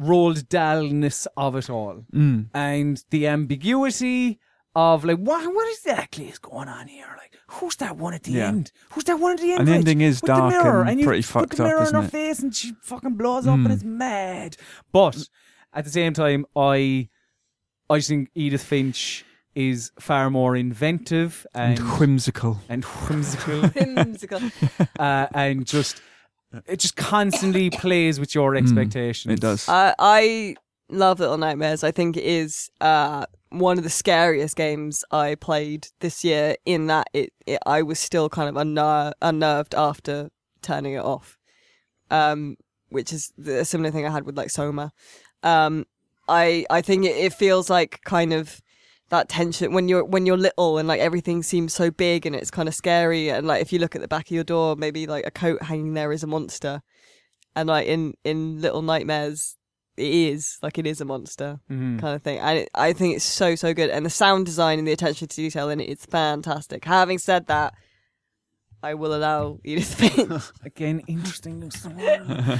Roald 0.01 0.49
Dahlness 0.49 1.27
of 1.37 1.57
it 1.57 1.71
all, 1.71 2.05
Mm. 2.15 2.49
and 2.55 3.03
the 3.11 3.27
ambiguity 3.27 4.39
of 4.75 5.05
like 5.07 5.17
what 5.17 5.43
what 5.55 5.69
exactly 5.73 6.29
is 6.29 6.39
going 6.39 6.69
on 6.69 6.87
here? 6.89 7.07
Like 7.17 7.35
who's 7.49 7.77
that 7.77 7.97
one 7.97 8.13
at 8.13 8.25
the 8.25 8.33
Yeah. 8.33 8.49
end? 8.49 8.73
Who's 8.91 9.05
that 9.05 9.19
one 9.19 9.33
at 9.33 9.41
the 9.41 9.53
end? 9.53 9.61
And 9.61 9.69
the 9.69 9.73
ending 9.75 10.01
is 10.03 10.21
With 10.21 10.29
the 10.31 10.37
dark 10.37 10.53
mirror, 10.53 10.83
and 10.85 11.01
you 11.01 11.07
pretty 11.07 11.23
put 11.23 11.29
fucked 11.41 11.57
the 11.57 11.63
up, 11.65 11.69
mirror 11.69 11.79
in 11.79 11.85
isn't 11.85 12.01
her 12.01 12.07
it? 12.07 12.11
face, 12.11 12.41
and 12.41 12.55
she 12.55 12.75
fucking 12.83 13.15
blows 13.15 13.47
up, 13.47 13.59
Mm. 13.59 13.65
and 13.65 13.73
it's 13.73 13.85
mad. 13.85 14.57
But 14.93 15.29
at 15.73 15.85
the 15.85 15.91
same 15.91 16.13
time, 16.13 16.45
I, 16.55 17.09
I 17.89 17.97
just 17.99 18.09
think 18.09 18.29
Edith 18.35 18.63
Finch 18.65 19.25
is 19.55 19.91
far 19.99 20.29
more 20.29 20.55
inventive 20.57 21.47
And 21.55 21.79
and 21.79 21.99
whimsical. 21.99 22.61
and 22.69 22.85
whimsical 22.85 23.63
Whimsical. 23.75 24.41
uh, 24.99 25.27
and 25.33 25.65
just 25.65 26.03
it 26.67 26.79
just 26.79 26.97
constantly 26.97 27.71
plays 27.83 28.21
with 28.21 28.35
your 28.35 28.55
expectations. 28.55 29.33
It 29.33 29.41
does. 29.41 29.69
I 29.69 29.95
I 29.99 30.57
love 30.89 31.21
Little 31.21 31.39
Nightmares. 31.39 31.85
I 31.85 31.91
think 31.91 32.17
it 32.17 32.25
is 32.25 32.71
uh, 32.81 33.27
one 33.51 33.79
of 33.79 33.85
the 33.85 33.91
scariest 33.91 34.57
games 34.57 35.05
I 35.11 35.35
played 35.37 35.89
this 36.01 36.25
year. 36.25 36.57
In 36.65 36.87
that 36.87 37.09
it, 37.13 37.33
it 37.47 37.59
I 37.67 37.83
was 37.83 37.99
still 37.99 38.29
kind 38.29 38.49
of 38.49 38.55
unner- 38.55 39.13
unnerved 39.23 39.75
after 39.75 40.31
turning 40.63 40.95
it 40.95 41.05
off, 41.05 41.39
um, 42.11 42.57
which 42.89 43.13
is 43.13 43.33
the, 43.37 43.61
a 43.61 43.65
similar 43.65 43.91
thing 43.91 44.07
I 44.07 44.11
had 44.11 44.25
with 44.25 44.37
like 44.37 44.51
Soma. 44.51 44.93
Um, 45.43 45.87
I 46.29 46.67
I 46.71 46.81
think 46.83 47.05
it, 47.05 47.17
it 47.17 47.33
feels 47.33 47.71
like 47.71 48.01
kind 48.05 48.33
of 48.33 48.61
that 49.11 49.29
tension 49.29 49.73
when 49.73 49.89
you're 49.89 50.05
when 50.05 50.27
you're 50.27 50.37
little 50.37 50.79
and 50.79 50.89
like 50.89 51.01
everything 51.01 51.43
seems 51.43 51.73
so 51.73 51.91
big 51.91 52.27
and 52.27 52.35
it's 52.35 52.51
kind 52.51 52.69
of 52.69 52.75
scary 52.75 53.29
and 53.31 53.47
like 53.47 53.63
if 53.63 53.73
you 53.73 53.79
look 53.79 53.95
at 53.95 54.01
the 54.03 54.09
back 54.09 54.27
of 54.27 54.31
your 54.33 54.43
door 54.45 54.75
maybe 54.77 55.07
like 55.07 55.25
a 55.27 55.31
coat 55.31 55.63
hanging 55.63 55.95
there 55.95 56.11
is 56.13 56.25
a 56.25 56.27
monster 56.27 56.83
and 57.55 57.69
like 57.69 57.87
in 57.87 58.15
in 58.25 58.61
little 58.61 58.83
nightmares 58.83 59.57
it 59.97 60.13
is 60.13 60.59
like 60.63 60.77
it 60.77 60.87
is 60.87 61.01
a 61.01 61.05
monster 61.05 61.59
Mhm. 61.71 61.99
kind 62.01 62.15
of 62.17 62.23
thing. 62.23 62.39
And 62.39 62.59
it, 62.59 62.69
I 62.75 62.93
think 62.93 63.17
it's 63.17 63.25
so 63.25 63.55
so 63.55 63.73
good, 63.73 63.89
and 63.89 64.05
the 64.05 64.11
sound 64.11 64.45
design 64.45 64.79
and 64.79 64.87
the 64.87 64.93
attention 64.93 65.27
to 65.29 65.35
detail 65.37 65.71
in 65.71 65.81
it 65.81 65.89
is 65.89 66.05
fantastic. 66.05 66.85
Having 66.85 67.17
said 67.19 67.47
that, 67.47 67.73
I 68.83 68.93
will 68.93 69.15
allow 69.15 69.59
Edith 69.65 69.95
Finch. 69.95 70.43
Again, 70.67 71.01
interesting. 71.09 71.61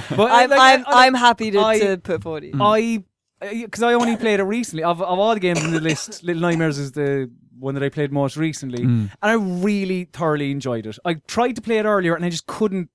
but 0.09 0.31
I'm 0.31 0.51
I'm 0.51 0.83
I'm 0.87 1.13
happy 1.13 1.51
to, 1.51 1.59
I- 1.59 1.79
to 1.79 1.97
put 1.97 2.23
forward. 2.23 2.45
I 2.59 3.03
because 3.39 3.83
I 3.83 3.93
only 3.93 4.17
played 4.17 4.39
it 4.39 4.43
recently. 4.43 4.83
Of 4.83 5.01
of 5.01 5.19
all 5.19 5.33
the 5.33 5.39
games 5.39 5.63
in 5.63 5.71
the 5.71 5.81
list, 5.81 6.23
Little 6.23 6.41
Nightmares 6.41 6.77
is 6.77 6.91
the 6.93 7.29
one 7.59 7.73
that 7.73 7.83
I 7.83 7.89
played 7.89 8.11
most 8.11 8.37
recently, 8.37 8.83
Mm. 8.83 9.09
and 9.09 9.09
I 9.21 9.33
really 9.33 10.05
thoroughly 10.05 10.51
enjoyed 10.51 10.85
it. 10.85 10.97
I 11.05 11.15
tried 11.27 11.55
to 11.55 11.61
play 11.61 11.77
it 11.79 11.85
earlier, 11.85 12.15
and 12.15 12.23
I 12.25 12.29
just 12.29 12.45
couldn't. 12.47 12.89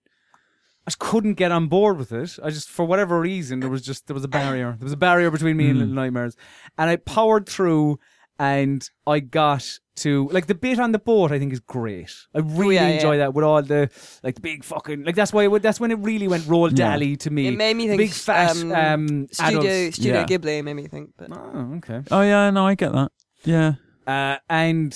I 0.84 0.90
just 0.90 0.98
couldn't 0.98 1.34
get 1.34 1.52
on 1.52 1.68
board 1.68 1.96
with 1.96 2.10
it. 2.12 2.38
I 2.42 2.50
just, 2.50 2.68
for 2.68 2.84
whatever 2.84 3.20
reason, 3.20 3.60
there 3.60 3.70
was 3.70 3.82
just 3.82 4.06
there 4.08 4.14
was 4.14 4.24
a 4.24 4.28
barrier. 4.28 4.74
There 4.78 4.84
was 4.84 4.92
a 4.92 4.96
barrier 4.96 5.30
between 5.30 5.56
me 5.56 5.66
and 5.68 5.76
Mm. 5.76 5.80
Little 5.80 5.94
Nightmares, 5.94 6.36
and 6.76 6.90
I 6.90 6.96
powered 6.96 7.48
through, 7.48 8.00
and 8.42 8.90
I 9.06 9.20
got 9.20 9.78
to 9.94 10.28
like 10.32 10.46
the 10.48 10.54
bit 10.56 10.80
on 10.80 10.90
the 10.90 10.98
boat. 10.98 11.30
I 11.30 11.38
think 11.38 11.52
is 11.52 11.60
great. 11.60 12.12
I 12.34 12.40
really 12.40 12.74
yeah, 12.74 12.88
enjoy 12.88 13.12
yeah. 13.12 13.18
that 13.18 13.34
with 13.34 13.44
all 13.44 13.62
the 13.62 13.88
like 14.24 14.34
the 14.34 14.40
big 14.40 14.64
fucking 14.64 15.04
like 15.04 15.14
that's 15.14 15.32
why 15.32 15.46
it, 15.46 15.62
that's 15.62 15.78
when 15.78 15.92
it 15.92 15.98
really 16.00 16.26
went 16.26 16.48
roll 16.48 16.68
Yeah. 16.68 16.74
dally 16.90 17.14
to 17.18 17.30
me. 17.30 17.46
it 17.46 17.56
made 17.56 17.76
me 17.76 17.86
think 17.86 17.98
big 18.00 18.10
fat 18.10 18.50
um, 18.56 18.72
um, 18.72 19.28
Studio 19.30 19.60
adults. 19.60 19.96
Studio 19.96 20.14
Yeah. 20.14 20.26
Ghibli 20.26 20.64
made 20.64 20.74
me 20.74 20.88
think. 20.88 21.10
But 21.16 21.30
Oh, 21.30 21.74
okay. 21.76 22.02
Oh 22.10 22.22
yeah, 22.22 22.50
no, 22.50 22.66
I 22.66 22.74
get 22.74 22.92
that. 22.92 23.12
Yeah. 23.44 23.74
Uh, 24.06 24.38
and 24.50 24.92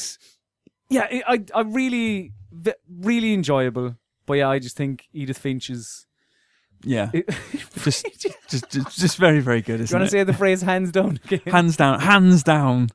yeah, 0.91 1.07
I 1.08 1.23
I, 1.28 1.44
I 1.55 1.60
really 1.60 2.33
really 2.99 3.33
enjoyable. 3.33 3.94
But 4.26 4.34
yeah, 4.34 4.49
I 4.49 4.58
just 4.58 4.76
think 4.76 5.05
Edith 5.12 5.39
Finch 5.39 5.70
is. 5.70 6.05
Yeah. 6.83 7.10
It, 7.15 7.28
just, 7.84 8.05
just, 8.49 8.70
just, 8.70 8.99
just 8.99 9.16
very, 9.18 9.39
very 9.41 9.60
good, 9.62 9.76
Do 9.76 9.78
you 9.78 9.84
isn't 9.84 9.99
want 10.00 10.10
to 10.10 10.16
it? 10.16 10.20
say 10.20 10.25
the 10.25 10.33
phrase 10.34 10.62
"hands 10.62 10.91
down" 10.91 11.20
again? 11.31 11.41
hands 11.47 11.76
down, 11.76 12.00
hands 12.00 12.42
down, 12.42 12.89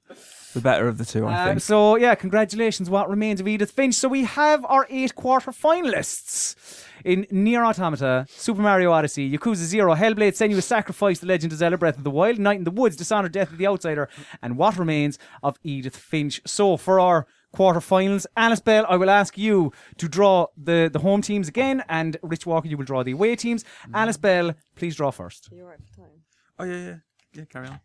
the 0.53 0.61
better 0.61 0.87
of 0.87 0.97
the 0.97 1.05
two, 1.05 1.25
I 1.25 1.33
Uh, 1.33 1.45
think. 1.49 1.61
so 1.61 1.95
yeah, 1.95 2.15
congratulations. 2.15 2.89
What 2.89 3.09
remains 3.09 3.39
of 3.41 3.47
Edith 3.47 3.71
Finch? 3.71 3.95
So 3.95 4.07
we 4.09 4.23
have 4.25 4.65
our 4.65 4.85
eight 4.89 5.15
quarter 5.15 5.51
finalists 5.51 6.55
in 7.03 7.25
Nier 7.31 7.63
Automata, 7.65 8.25
Super 8.29 8.61
Mario 8.61 8.91
Odyssey, 8.91 9.29
Yakuza 9.31 9.55
Zero, 9.65 9.95
Hellblade: 9.95 10.33
Senua's 10.35 10.65
Sacrifice, 10.65 11.19
The 11.19 11.27
Legend 11.27 11.51
of 11.53 11.59
Zelda: 11.59 11.77
Breath 11.77 11.97
of 11.97 12.03
the 12.03 12.11
Wild, 12.11 12.37
Night 12.39 12.57
in 12.59 12.63
the 12.63 12.71
Woods, 12.71 12.95
Dishonored: 12.95 13.31
Death 13.31 13.51
of 13.51 13.57
the 13.57 13.67
Outsider, 13.67 14.07
and 14.41 14.57
What 14.57 14.77
Remains 14.77 15.17
of 15.41 15.57
Edith 15.63 15.95
Finch. 15.97 16.41
So 16.45 16.77
for 16.77 16.99
our 16.99 17.25
quarterfinals, 17.55 18.25
Alice 18.37 18.61
Bell, 18.61 18.85
I 18.87 18.95
will 18.97 19.09
ask 19.09 19.37
you 19.37 19.71
to 19.97 20.07
draw 20.07 20.47
the 20.57 20.89
the 20.91 20.99
home 20.99 21.21
teams 21.21 21.47
again, 21.47 21.83
and 21.89 22.17
Rich 22.23 22.45
Walker, 22.45 22.67
you 22.67 22.77
will 22.77 22.85
draw 22.85 23.03
the 23.03 23.11
away 23.11 23.35
teams. 23.35 23.65
Alice 23.93 24.17
Bell, 24.17 24.53
please 24.75 24.95
draw 24.95 25.11
first. 25.11 25.49
you're 25.51 25.67
right 25.67 25.79
for 25.89 25.97
time. 26.01 26.11
Oh 26.59 26.63
yeah, 26.65 26.77
yeah, 26.87 26.95
yeah. 27.33 27.45
Carry 27.45 27.67
on. 27.67 27.79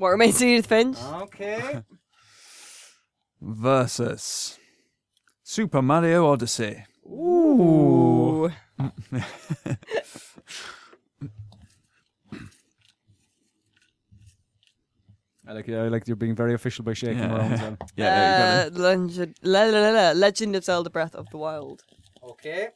What 0.00 0.12
remains 0.12 0.36
of 0.36 0.48
Edith 0.48 0.64
Finch? 0.64 0.96
Okay. 1.24 1.82
Versus 3.38 4.58
Super 5.42 5.82
Mario 5.82 6.26
Odyssey. 6.26 6.84
Ooh. 7.06 8.50
I 15.46 15.52
like 15.52 15.68
I 15.68 15.88
like 15.88 16.06
you're 16.06 16.16
being 16.16 16.36
very 16.36 16.54
official 16.54 16.84
by 16.84 16.92
shaking 16.92 17.18
Yeah. 17.18 17.34
around 17.36 17.52
as 17.52 17.60
well. 17.62 17.76
Yeah, 17.96 18.66
uh, 18.66 18.78
Legend, 18.78 19.34
la, 19.42 19.62
la, 19.64 19.80
la, 19.80 19.90
la, 19.90 20.12
Legend 20.12 20.56
of 20.56 20.64
Zelda: 20.64 20.90
Breath 20.90 21.14
of 21.14 21.28
the 21.30 21.38
Wild. 21.38 21.82
Okay. 22.22 22.68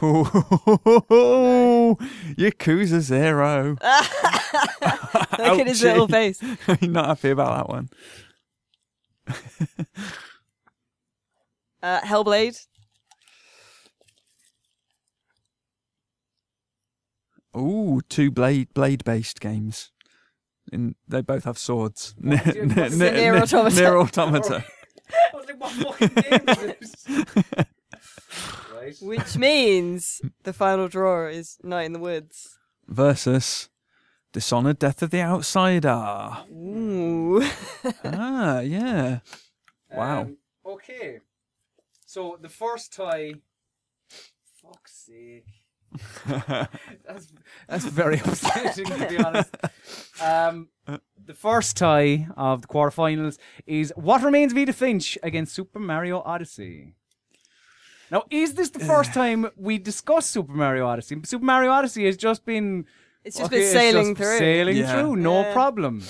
There 0.00 0.10
you 0.10 0.24
go. 0.24 1.98
Yakuza 2.38 3.00
Zero. 3.00 3.76
Look 5.38 5.60
at 5.60 5.66
his 5.66 5.82
little 5.82 6.08
face. 6.08 6.40
You're 6.80 6.90
not 6.90 7.06
happy 7.06 7.30
about 7.30 7.56
that 7.56 7.68
one. 7.68 7.88
Uh, 11.82 12.00
Hellblade. 12.00 12.58
Ooh, 17.54 18.00
two 18.08 18.30
blade 18.30 18.72
blade 18.72 19.04
based 19.04 19.38
games. 19.38 19.92
In 20.72 20.94
they 21.06 21.20
both 21.20 21.44
have 21.44 21.58
swords. 21.58 22.14
Nier, 22.18 22.38
What's 22.38 23.00
it- 23.00 23.22
what's 23.22 23.52
Automata? 23.52 23.74
Nier 23.76 23.98
Automata. 23.98 24.64
Right. 28.84 28.96
Which 29.00 29.36
means 29.36 30.20
the 30.42 30.52
final 30.52 30.88
draw 30.88 31.26
is 31.26 31.58
Night 31.62 31.84
in 31.84 31.92
the 31.92 31.98
Woods. 31.98 32.58
Versus 32.86 33.68
Dishonored 34.32 34.78
Death 34.78 35.02
of 35.02 35.10
the 35.10 35.22
Outsider. 35.22 36.44
Ooh. 36.50 37.42
ah, 38.04 38.60
yeah. 38.60 39.20
Wow. 39.92 40.22
Um, 40.22 40.36
okay. 40.66 41.20
So 42.06 42.38
the 42.40 42.48
first 42.48 42.92
tie. 42.92 43.34
Fuck's 44.62 45.06
sake. 45.06 45.46
That's 46.26 47.28
that's 47.68 47.84
very 47.84 48.18
upsetting 48.18 48.86
to 48.86 49.08
be 49.08 49.18
honest. 49.18 49.54
Um, 50.22 50.68
the 50.86 51.34
first 51.34 51.76
tie 51.76 52.28
of 52.36 52.62
the 52.62 52.68
quarterfinals 52.68 53.36
is 53.66 53.92
what 53.96 54.22
remains 54.22 54.52
of 54.52 54.58
Edith 54.58 54.76
Finch 54.76 55.18
against 55.24 55.54
Super 55.54 55.80
Mario 55.80 56.20
Odyssey. 56.20 56.94
Now, 58.10 58.24
is 58.30 58.54
this 58.54 58.70
the 58.70 58.80
first 58.80 59.12
time 59.20 59.46
we 59.56 59.78
discuss 59.78 60.26
Super 60.26 60.52
Mario 60.52 60.86
Odyssey? 60.86 61.16
Super 61.24 61.44
Mario 61.44 61.70
Odyssey 61.72 62.04
has 62.06 62.16
just 62.16 62.44
been 62.44 62.86
It's 63.24 63.36
just 63.38 63.52
okay, 63.52 63.60
been 63.62 63.72
sailing 63.72 64.14
just 64.14 64.18
through. 64.28 64.38
sailing 64.38 64.76
Yeah. 64.76 64.92
through, 65.00 65.16
no 65.16 65.40
Yeah. 65.40 65.52
problem. 65.52 66.02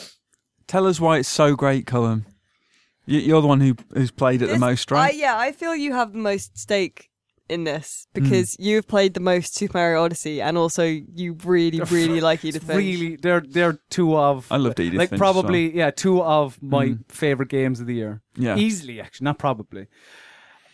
Tell 0.67 0.87
us 0.87 1.01
why 1.01 1.19
it's 1.19 1.29
so 1.29 1.55
great, 1.55 1.87
Colm. 1.87 2.25
You- 3.07 3.21
You're 3.21 3.43
the 3.43 3.49
one 3.49 3.61
who 3.61 3.75
who's 3.95 4.11
played 4.11 4.41
it 4.43 4.47
the 4.47 4.53
This- 4.53 4.61
most, 4.61 4.91
right? 4.91 5.13
I, 5.13 5.17
yeah, 5.17 5.37
I 5.39 5.53
feel 5.53 5.75
you 5.77 5.93
have 5.93 6.13
the 6.13 6.19
most 6.19 6.57
stake 6.59 7.11
in 7.51 7.65
this 7.65 8.07
Hmm. 8.15 8.23
because 8.23 8.57
you've 8.59 8.89
played 8.89 9.13
the 9.13 9.21
most 9.21 9.55
Super 9.55 9.77
Mario 9.77 10.03
Odyssey, 10.03 10.41
and 10.41 10.57
also 10.57 10.85
you 10.85 11.37
really, 11.45 11.79
really 11.91 12.23
like 12.23 12.43
Edith 12.47 12.65
Finch. 12.65 12.79
Really, 12.79 13.17
they're 13.17 13.43
they're 13.47 13.79
two 13.91 14.17
of 14.17 14.47
I 14.51 14.57
loved 14.57 14.81
Edith 14.81 14.99
like 14.99 15.11
Finch 15.11 15.19
as 15.19 15.21
well. 15.21 15.33
probably 15.35 15.77
yeah 15.77 15.91
two 15.91 16.23
of 16.23 16.59
my 16.63 16.87
Mm. 16.87 17.13
favorite 17.13 17.51
games 17.51 17.81
of 17.81 17.87
the 17.87 17.95
year. 17.95 18.23
Yeah. 18.37 18.57
easily 18.57 18.99
actually, 19.03 19.27
not 19.27 19.39
probably. 19.39 19.87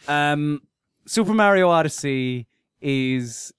Um, 0.08 0.62
Super 1.06 1.34
Mario 1.34 1.68
Odyssey 1.68 2.46
is 2.80 3.52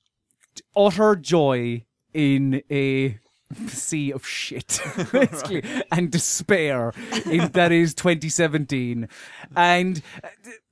utter 0.76 1.16
joy 1.16 1.84
in 2.14 2.62
a 2.72 3.20
sea 3.68 4.12
of 4.14 4.26
shit, 4.26 4.80
basically, 5.12 5.64
and 5.92 6.12
despair. 6.12 6.94
In, 7.26 7.50
that 7.52 7.72
is 7.72 7.94
2017, 7.94 9.08
and 9.56 10.02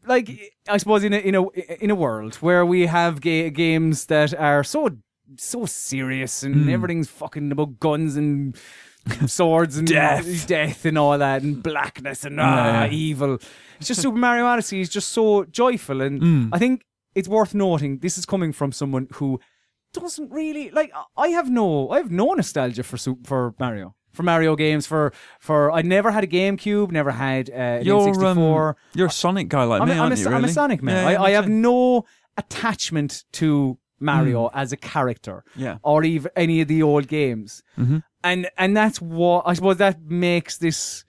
like 0.06 0.54
I 0.68 0.78
suppose 0.78 1.04
in 1.04 1.14
a 1.14 1.18
in 1.18 1.36
a 1.36 1.48
in 1.84 1.92
a 1.92 1.96
world 1.96 2.36
where 2.36 2.66
we 2.66 2.86
have 2.86 3.20
ga- 3.22 3.50
games 3.50 4.06
that 4.06 4.34
are 4.34 4.64
so 4.64 4.90
so 5.38 5.66
serious 5.66 6.42
and 6.42 6.56
Mm. 6.68 6.72
everything's 6.74 7.08
fucking 7.10 7.52
about 7.52 7.80
guns 7.80 8.16
and 8.16 8.56
swords 9.28 9.78
and 9.78 9.88
Death. 9.88 10.48
death 10.48 10.86
and 10.86 10.98
all 10.98 11.18
that 11.18 11.42
and 11.42 11.62
blackness 11.64 12.26
and 12.26 12.40
ah, 12.40 12.84
yeah. 12.86 12.90
evil. 12.92 13.40
It's 13.80 13.88
just 13.88 14.02
Super 14.02 14.18
Mario 14.18 14.46
Odyssey 14.46 14.82
is 14.82 14.90
just 14.90 15.10
so 15.10 15.46
joyful, 15.46 16.02
and 16.02 16.22
Mm. 16.22 16.50
I 16.52 16.60
think 16.60 16.86
it's 17.16 17.28
worth 17.28 17.54
noting 17.56 18.00
this 18.00 18.18
is 18.18 18.26
coming 18.26 18.52
from 18.54 18.72
someone 18.72 19.08
who 19.14 19.40
doesn't 19.94 20.32
really 20.32 20.70
like. 20.72 20.92
I 21.18 21.30
have 21.30 21.50
no, 21.50 21.90
I 21.90 21.98
have 21.98 22.12
no 22.12 22.34
nostalgia 22.34 22.84
for 22.84 22.98
Super, 22.98 23.24
for 23.24 23.56
Mario, 23.60 23.96
for 24.14 24.24
Mario 24.24 24.56
games. 24.56 24.86
For 24.86 25.12
for 25.40 25.72
I 25.72 25.82
never 25.82 26.12
had 26.12 26.24
a 26.24 26.28
GameCube, 26.28 26.92
never 26.92 27.12
had 27.12 27.50
uh, 27.50 27.54
an 27.54 27.86
You're 27.86 28.02
N64. 28.14 28.70
um, 28.70 28.76
you're 28.94 29.08
a 29.08 29.12
Sonic 29.12 29.48
guy 29.50 29.64
like 29.64 29.82
I'm, 29.82 29.88
me, 29.88 29.96
a, 29.98 30.02
I'm, 30.02 30.12
a, 30.12 30.16
you? 30.16 30.28
I'm 30.30 30.44
a? 30.46 30.50
Sonic 30.50 30.84
man. 30.84 31.06
Yeah, 31.06 31.12
yeah, 31.14 31.22
I, 31.22 31.26
I 31.28 31.30
have 31.32 31.48
no 31.50 32.04
attachment 32.38 33.24
to 33.34 33.78
Mario 34.00 34.50
as 34.54 34.72
a 34.72 34.78
character 34.78 35.44
Yeah. 35.56 35.78
or 35.84 36.04
even 36.06 36.32
any 36.36 36.62
of 36.62 36.68
the 36.68 36.82
old 36.84 37.08
games. 37.08 37.64
Mhm. 37.78 38.04
And 38.24 38.50
and 38.58 38.76
that's 38.76 39.00
what 39.02 39.44
I 39.46 39.54
suppose 39.54 39.78
that 39.78 40.02
makes 40.02 40.58
this 40.58 41.06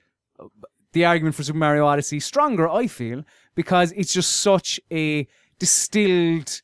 the 0.93 1.05
argument 1.05 1.35
for 1.35 1.43
Super 1.43 1.59
Mario 1.59 1.87
Odyssey 1.87 2.21
stronger. 2.21 2.69
I 2.69 2.87
feel 2.87 3.25
because 3.55 3.93
it's 3.93 4.13
just 4.13 4.31
such 4.41 4.81
a 4.93 5.27
distilled. 5.59 6.63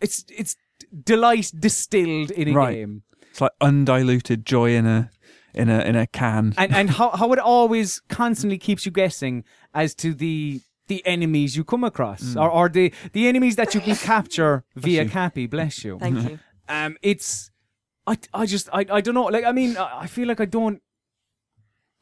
It's 0.00 0.24
it's 0.36 0.56
delight 1.04 1.52
distilled 1.58 2.30
in 2.30 2.48
a 2.48 2.52
Right. 2.52 2.74
game, 2.76 3.02
It's 3.30 3.40
like 3.40 3.52
undiluted 3.60 4.46
joy 4.46 4.74
in 4.74 4.86
a 4.86 5.10
in 5.54 5.68
a 5.68 5.80
in 5.80 5.96
a 5.96 6.06
can. 6.06 6.54
and 6.56 6.74
and 6.74 6.90
how 6.90 7.10
how 7.10 7.32
it 7.32 7.38
always 7.38 8.00
constantly 8.08 8.58
keeps 8.58 8.86
you 8.86 8.92
guessing 8.92 9.44
as 9.74 9.94
to 9.96 10.14
the 10.14 10.60
the 10.86 11.04
enemies 11.06 11.56
you 11.56 11.64
come 11.64 11.84
across 11.84 12.36
or, 12.36 12.48
or 12.50 12.68
the 12.68 12.92
the 13.12 13.28
enemies 13.28 13.56
that 13.56 13.74
you 13.74 13.80
can 13.80 13.96
capture 13.96 14.64
via 14.76 15.02
you. 15.04 15.10
Cappy. 15.10 15.46
Bless 15.46 15.84
you. 15.84 15.98
Thank 15.98 16.30
you. 16.30 16.38
Um, 16.68 16.96
it's 17.02 17.50
I 18.10 18.16
I 18.42 18.46
just 18.46 18.68
I 18.72 18.86
I 18.90 19.00
don't 19.00 19.14
know. 19.14 19.24
Like 19.36 19.44
I 19.44 19.52
mean, 19.52 19.76
I, 19.76 20.00
I 20.04 20.06
feel 20.06 20.26
like 20.28 20.40
I 20.40 20.46
don't. 20.46 20.80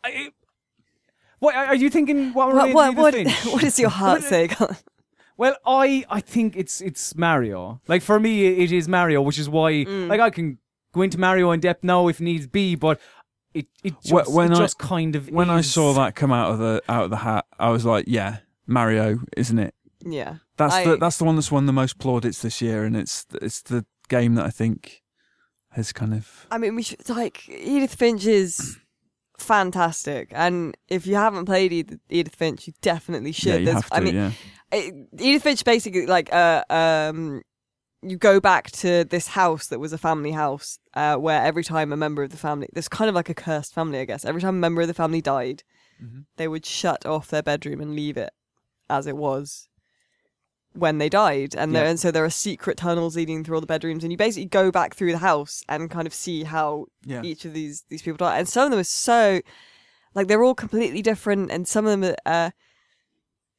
I, 0.04 0.30
what 1.38 1.54
are 1.54 1.74
you 1.74 1.90
thinking? 1.90 2.32
What 2.32 2.48
What, 2.48 2.56
remains 2.56 2.74
what, 2.74 2.96
what, 2.96 3.14
Edith 3.14 3.32
Finch? 3.34 3.52
what 3.52 3.60
does 3.62 3.78
your 3.78 3.90
heart 3.90 4.22
say? 4.32 4.48
Colm? 4.48 4.76
Well, 5.36 5.56
I 5.66 6.04
I 6.08 6.20
think 6.20 6.56
it's 6.56 6.80
it's 6.80 7.14
Mario. 7.14 7.80
Like 7.88 8.02
for 8.02 8.18
me, 8.18 8.46
it 8.64 8.72
is 8.72 8.88
Mario, 8.88 9.20
which 9.22 9.38
is 9.38 9.48
why 9.48 9.72
Mm. 9.84 10.08
like 10.08 10.20
I 10.20 10.30
can 10.30 10.58
go 10.92 11.02
into 11.02 11.18
Mario 11.18 11.50
in 11.52 11.60
depth 11.60 11.84
now 11.84 12.08
if 12.08 12.20
needs 12.20 12.46
be, 12.46 12.74
but 12.74 12.98
it 13.52 13.66
it 13.84 13.94
just, 14.02 14.32
when 14.32 14.52
it 14.52 14.56
I- 14.56 14.58
just 14.58 14.78
kind 14.78 15.14
of 15.16 15.28
When 15.30 15.50
I 15.50 15.60
saw 15.60 15.92
that 15.94 16.14
come 16.14 16.32
out 16.32 16.52
of 16.52 16.58
the 16.58 16.82
out 16.88 17.04
of 17.04 17.10
the 17.10 17.18
hat, 17.18 17.44
I 17.58 17.68
was 17.70 17.84
like, 17.84 18.04
yeah, 18.08 18.38
Mario, 18.66 19.18
isn't 19.36 19.58
it? 19.58 19.74
Yeah. 20.04 20.36
That's 20.56 20.74
I- 20.74 20.84
the 20.84 20.96
that's 20.96 21.18
the 21.18 21.24
one 21.24 21.34
that's 21.36 21.52
won 21.52 21.66
the 21.66 21.72
most 21.72 21.98
plaudits 21.98 22.40
this 22.40 22.62
year, 22.62 22.84
and 22.84 22.96
it's 22.96 23.26
it's 23.42 23.60
the 23.62 23.84
game 24.08 24.36
that 24.36 24.46
I 24.46 24.50
think 24.50 25.02
has 25.76 25.92
kind 25.92 26.12
of 26.14 26.46
I 26.50 26.58
mean, 26.58 26.74
we 26.74 26.82
should 26.82 27.08
like 27.08 27.48
Edith 27.48 27.94
Finch 27.94 28.26
is 28.26 28.78
fantastic, 29.38 30.30
and 30.34 30.76
if 30.88 31.06
you 31.06 31.14
haven't 31.14 31.44
played 31.46 31.72
Edith, 31.72 32.00
Edith 32.08 32.34
Finch, 32.34 32.66
you 32.66 32.72
definitely 32.82 33.32
should. 33.32 33.46
yeah, 33.48 33.56
you 33.58 33.64
There's- 33.66 33.82
have 33.82 33.90
to. 33.90 33.96
I 33.96 34.00
mean, 34.00 34.14
yeah, 34.14 34.30
it, 34.72 34.94
Edith 35.20 35.42
Finch 35.42 35.64
basically 35.64 36.06
like 36.06 36.32
uh 36.32 36.64
um 36.70 37.42
you 38.02 38.16
go 38.16 38.40
back 38.40 38.70
to 38.70 39.04
this 39.04 39.28
house 39.28 39.68
that 39.68 39.80
was 39.80 39.92
a 39.92 39.98
family 39.98 40.30
house 40.32 40.78
uh 40.94 41.16
where 41.16 41.42
every 41.42 41.64
time 41.64 41.92
a 41.92 41.96
member 41.96 42.22
of 42.22 42.30
the 42.30 42.36
family 42.36 42.68
there's 42.72 42.88
kind 42.88 43.08
of 43.08 43.14
like 43.14 43.28
a 43.30 43.34
cursed 43.34 43.74
family 43.74 43.98
I 43.98 44.04
guess 44.04 44.24
every 44.24 44.40
time 44.40 44.56
a 44.56 44.58
member 44.58 44.82
of 44.82 44.88
the 44.88 44.94
family 44.94 45.20
died 45.20 45.62
Mhm. 46.02 46.26
they 46.36 46.46
would 46.46 46.66
shut 46.66 47.06
off 47.06 47.28
their 47.28 47.42
bedroom 47.42 47.80
and 47.80 47.94
leave 47.96 48.18
it 48.18 48.30
as 48.90 49.06
it 49.06 49.16
was 49.16 49.68
when 50.76 50.98
they 50.98 51.08
died 51.08 51.54
and 51.56 51.74
there 51.74 51.86
and 51.86 51.98
so 51.98 52.10
there 52.10 52.24
are 52.24 52.30
secret 52.30 52.76
tunnels 52.76 53.16
leading 53.16 53.42
through 53.42 53.56
all 53.56 53.60
the 53.60 53.66
bedrooms 53.66 54.04
and 54.04 54.12
you 54.12 54.16
basically 54.16 54.46
go 54.46 54.70
back 54.70 54.94
through 54.94 55.12
the 55.12 55.18
house 55.18 55.62
and 55.68 55.90
kind 55.90 56.06
of 56.06 56.14
see 56.14 56.44
how 56.44 56.86
yeah. 57.04 57.22
each 57.22 57.44
of 57.44 57.52
these 57.52 57.84
these 57.88 58.02
people 58.02 58.16
die, 58.16 58.38
and 58.38 58.48
some 58.48 58.64
of 58.64 58.70
them 58.70 58.80
are 58.80 58.84
so 58.84 59.40
like 60.14 60.28
they're 60.28 60.42
all 60.42 60.54
completely 60.54 61.02
different, 61.02 61.50
and 61.50 61.68
some 61.68 61.86
of 61.86 62.00
them 62.00 62.14
are 62.24 62.46
uh, 62.46 62.50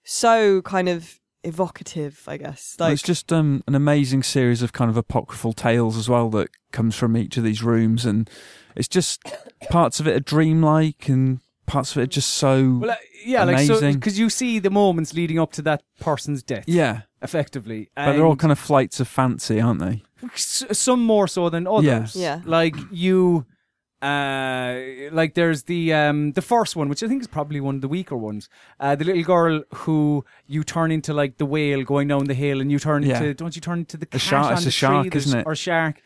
so 0.03 0.61
kind 0.63 0.89
of 0.89 1.19
evocative, 1.43 2.23
I 2.27 2.37
guess. 2.37 2.75
Well, 2.79 2.89
it's 2.89 3.03
just 3.03 3.31
um, 3.31 3.63
an 3.67 3.75
amazing 3.75 4.23
series 4.23 4.61
of 4.61 4.73
kind 4.73 4.89
of 4.89 4.97
apocryphal 4.97 5.53
tales 5.53 5.95
as 5.95 6.09
well 6.09 6.29
that 6.31 6.49
comes 6.71 6.95
from 6.95 7.15
each 7.15 7.37
of 7.37 7.43
these 7.43 7.63
rooms, 7.63 8.05
and 8.05 8.29
it's 8.75 8.87
just 8.87 9.21
parts 9.69 9.99
of 9.99 10.07
it 10.07 10.15
are 10.15 10.19
dreamlike, 10.19 11.07
and 11.07 11.39
parts 11.67 11.91
of 11.91 11.97
it 11.99 12.03
are 12.03 12.07
just 12.07 12.29
so 12.33 12.79
Well, 12.81 12.91
uh, 12.91 12.95
yeah, 13.25 13.43
like 13.43 13.59
so 13.67 13.77
Amazing. 13.77 13.99
because 13.99 14.17
you 14.17 14.29
see 14.29 14.57
the 14.59 14.69
moments 14.71 15.13
leading 15.13 15.37
up 15.39 15.51
to 15.53 15.61
that 15.63 15.83
person's 15.99 16.41
death, 16.43 16.63
yeah. 16.67 17.01
effectively. 17.21 17.89
But 17.95 18.13
they're 18.13 18.25
all 18.25 18.35
kind 18.35 18.51
of 18.51 18.57
flights 18.59 18.99
of 18.99 19.07
fancy, 19.07 19.61
aren't 19.61 19.79
they? 19.81 20.03
s- 20.33 20.63
some 20.71 21.03
more 21.03 21.27
so 21.27 21.49
than 21.49 21.67
others. 21.67 22.15
Yeah. 22.15 22.41
like 22.45 22.75
you. 22.91 23.45
Uh, 24.01 25.09
like 25.11 25.33
there's 25.33 25.63
the 25.63 25.91
um 25.91 26.31
the 26.33 26.41
first 26.41 26.75
one, 26.75 26.87
which 26.87 27.01
I 27.01 27.07
think 27.07 27.21
is 27.21 27.27
probably 27.27 27.59
one 27.59 27.75
of 27.75 27.81
the 27.81 27.87
weaker 27.87 28.15
ones. 28.15 28.47
Uh, 28.79 28.95
the 28.95 29.03
little 29.05 29.23
girl 29.23 29.63
who 29.73 30.23
you 30.45 30.63
turn 30.63 30.91
into 30.91 31.13
like 31.15 31.37
the 31.37 31.45
whale 31.47 31.83
going 31.83 32.07
down 32.07 32.25
the 32.25 32.35
hill, 32.35 32.61
and 32.61 32.71
you 32.71 32.77
turn 32.79 33.01
Yeah. 33.03 33.17
into 33.17 33.33
don't 33.33 33.55
you 33.55 33.61
turn 33.61 33.79
into 33.79 33.97
the 33.97 34.05
cat 34.05 34.21
shark- 34.21 34.45
on 34.45 34.53
it's 34.53 34.63
the 34.63 34.67
a 34.69 34.71
shark, 34.71 35.09
tree, 35.09 35.17
isn't 35.17 35.39
it? 35.39 35.47
Or 35.47 35.55
shark. 35.55 36.01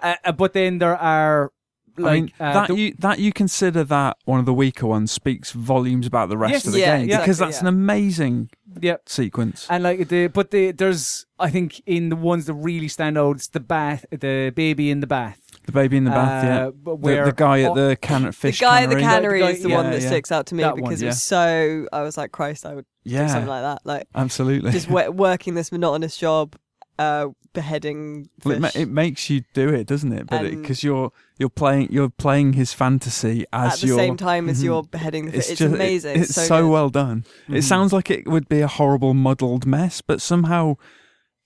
Uh, 0.00 0.14
uh, 0.24 0.32
but 0.32 0.52
then 0.52 0.78
there 0.78 0.96
are 0.96 1.52
like 2.00 2.10
I 2.10 2.14
mean, 2.20 2.32
uh, 2.40 2.52
that 2.52 2.68
the- 2.68 2.74
you 2.74 2.94
that 2.98 3.18
you 3.18 3.32
consider 3.32 3.84
that 3.84 4.16
one 4.24 4.40
of 4.40 4.46
the 4.46 4.54
weaker 4.54 4.86
ones 4.86 5.10
speaks 5.12 5.52
volumes 5.52 6.06
about 6.06 6.28
the 6.28 6.36
rest 6.38 6.52
Yes. 6.52 6.66
of 6.66 6.72
the 6.72 6.80
Yeah, 6.80 6.96
game 6.96 7.04
exactly, 7.06 7.24
because 7.24 7.38
that's 7.38 7.56
yeah. 7.56 7.60
an 7.60 7.66
amazing 7.68 8.50
yeah. 8.80 8.96
sequence. 9.06 9.66
And 9.70 9.82
like 9.84 10.08
the, 10.08 10.26
but 10.28 10.50
the 10.50 10.72
there's 10.72 11.26
I 11.38 11.50
think 11.50 11.80
in 11.86 12.08
the 12.08 12.16
ones 12.16 12.46
that 12.46 12.54
really 12.54 12.88
stand 12.88 13.16
out, 13.18 13.36
it's 13.36 13.48
the 13.48 13.60
bath, 13.60 14.04
the 14.10 14.52
baby 14.54 14.90
in 14.90 15.00
the 15.00 15.06
bath, 15.06 15.38
The 15.66 15.72
baby 15.72 15.96
in 15.96 16.04
the 16.04 16.10
bath, 16.10 16.44
Uh, 16.44 16.46
yeah. 16.46 16.70
but 16.70 16.90
The, 16.92 16.94
Where 16.96 17.24
the 17.26 17.32
guy 17.32 17.60
at 17.62 17.74
the 17.74 17.96
can 18.00 18.22
the 18.24 18.32
fish 18.32 18.60
guy 18.60 18.82
at 18.82 18.88
the 18.90 18.96
cannery. 18.96 19.40
cannery 19.40 19.52
is 19.54 19.62
the 19.62 19.68
Yeah, 19.70 19.76
one 19.76 19.90
that 19.90 20.00
yeah. 20.02 20.06
sticks 20.08 20.32
out 20.32 20.46
to 20.46 20.54
me 20.54 20.62
That 20.62 20.74
one, 20.74 20.82
because 20.84 21.02
it 21.02 21.06
yeah. 21.06 21.10
was 21.10 21.22
so. 21.22 21.86
I 21.92 22.02
was 22.02 22.16
like, 22.16 22.32
Christ, 22.32 22.66
I 22.66 22.74
would 22.74 22.86
do 23.04 23.16
something 23.28 23.46
like 23.46 23.62
that. 23.62 23.80
Like 23.84 24.06
absolutely. 24.14 24.70
just 24.72 24.90
wo- 24.90 25.10
working 25.10 25.54
this 25.54 25.70
monotonous 25.72 26.16
job, 26.16 26.56
uh, 26.98 27.28
beheading 27.52 28.28
Well, 28.44 28.56
it, 28.56 28.60
ma- 28.60 28.70
it 28.74 28.88
makes 28.88 29.30
you 29.30 29.42
do 29.54 29.68
it, 29.68 29.86
doesn't 29.86 30.12
it? 30.12 30.26
But 30.26 30.42
because 30.50 30.82
you're 30.82 31.12
you're 31.38 31.48
playing 31.48 31.88
you're 31.92 32.10
playing 32.10 32.54
his 32.54 32.72
fantasy 32.72 33.44
as 33.52 33.74
at 33.74 33.80
the 33.80 33.86
you're 33.88 33.98
same 33.98 34.16
time 34.16 34.48
as 34.48 34.60
Mhm. 34.60 34.64
you're 34.64 34.82
beheading 34.82 35.26
the 35.26 35.32
fish. 35.32 35.50
It's, 35.50 35.58
just- 35.60 35.60
it- 35.60 35.74
amazing. 35.74 36.20
it's 36.20 36.34
so, 36.34 36.42
so, 36.44 36.68
well 36.68 36.90
done. 36.90 37.24
Mhm. 37.48 37.56
It 37.56 37.62
sounds 37.62 37.92
like 37.92 38.10
it 38.10 38.26
would 38.26 38.48
be 38.48 38.60
a 38.60 38.66
horrible 38.68 39.14
muddled 39.14 39.64
mess, 39.66 40.00
but 40.00 40.20
somehow 40.20 40.74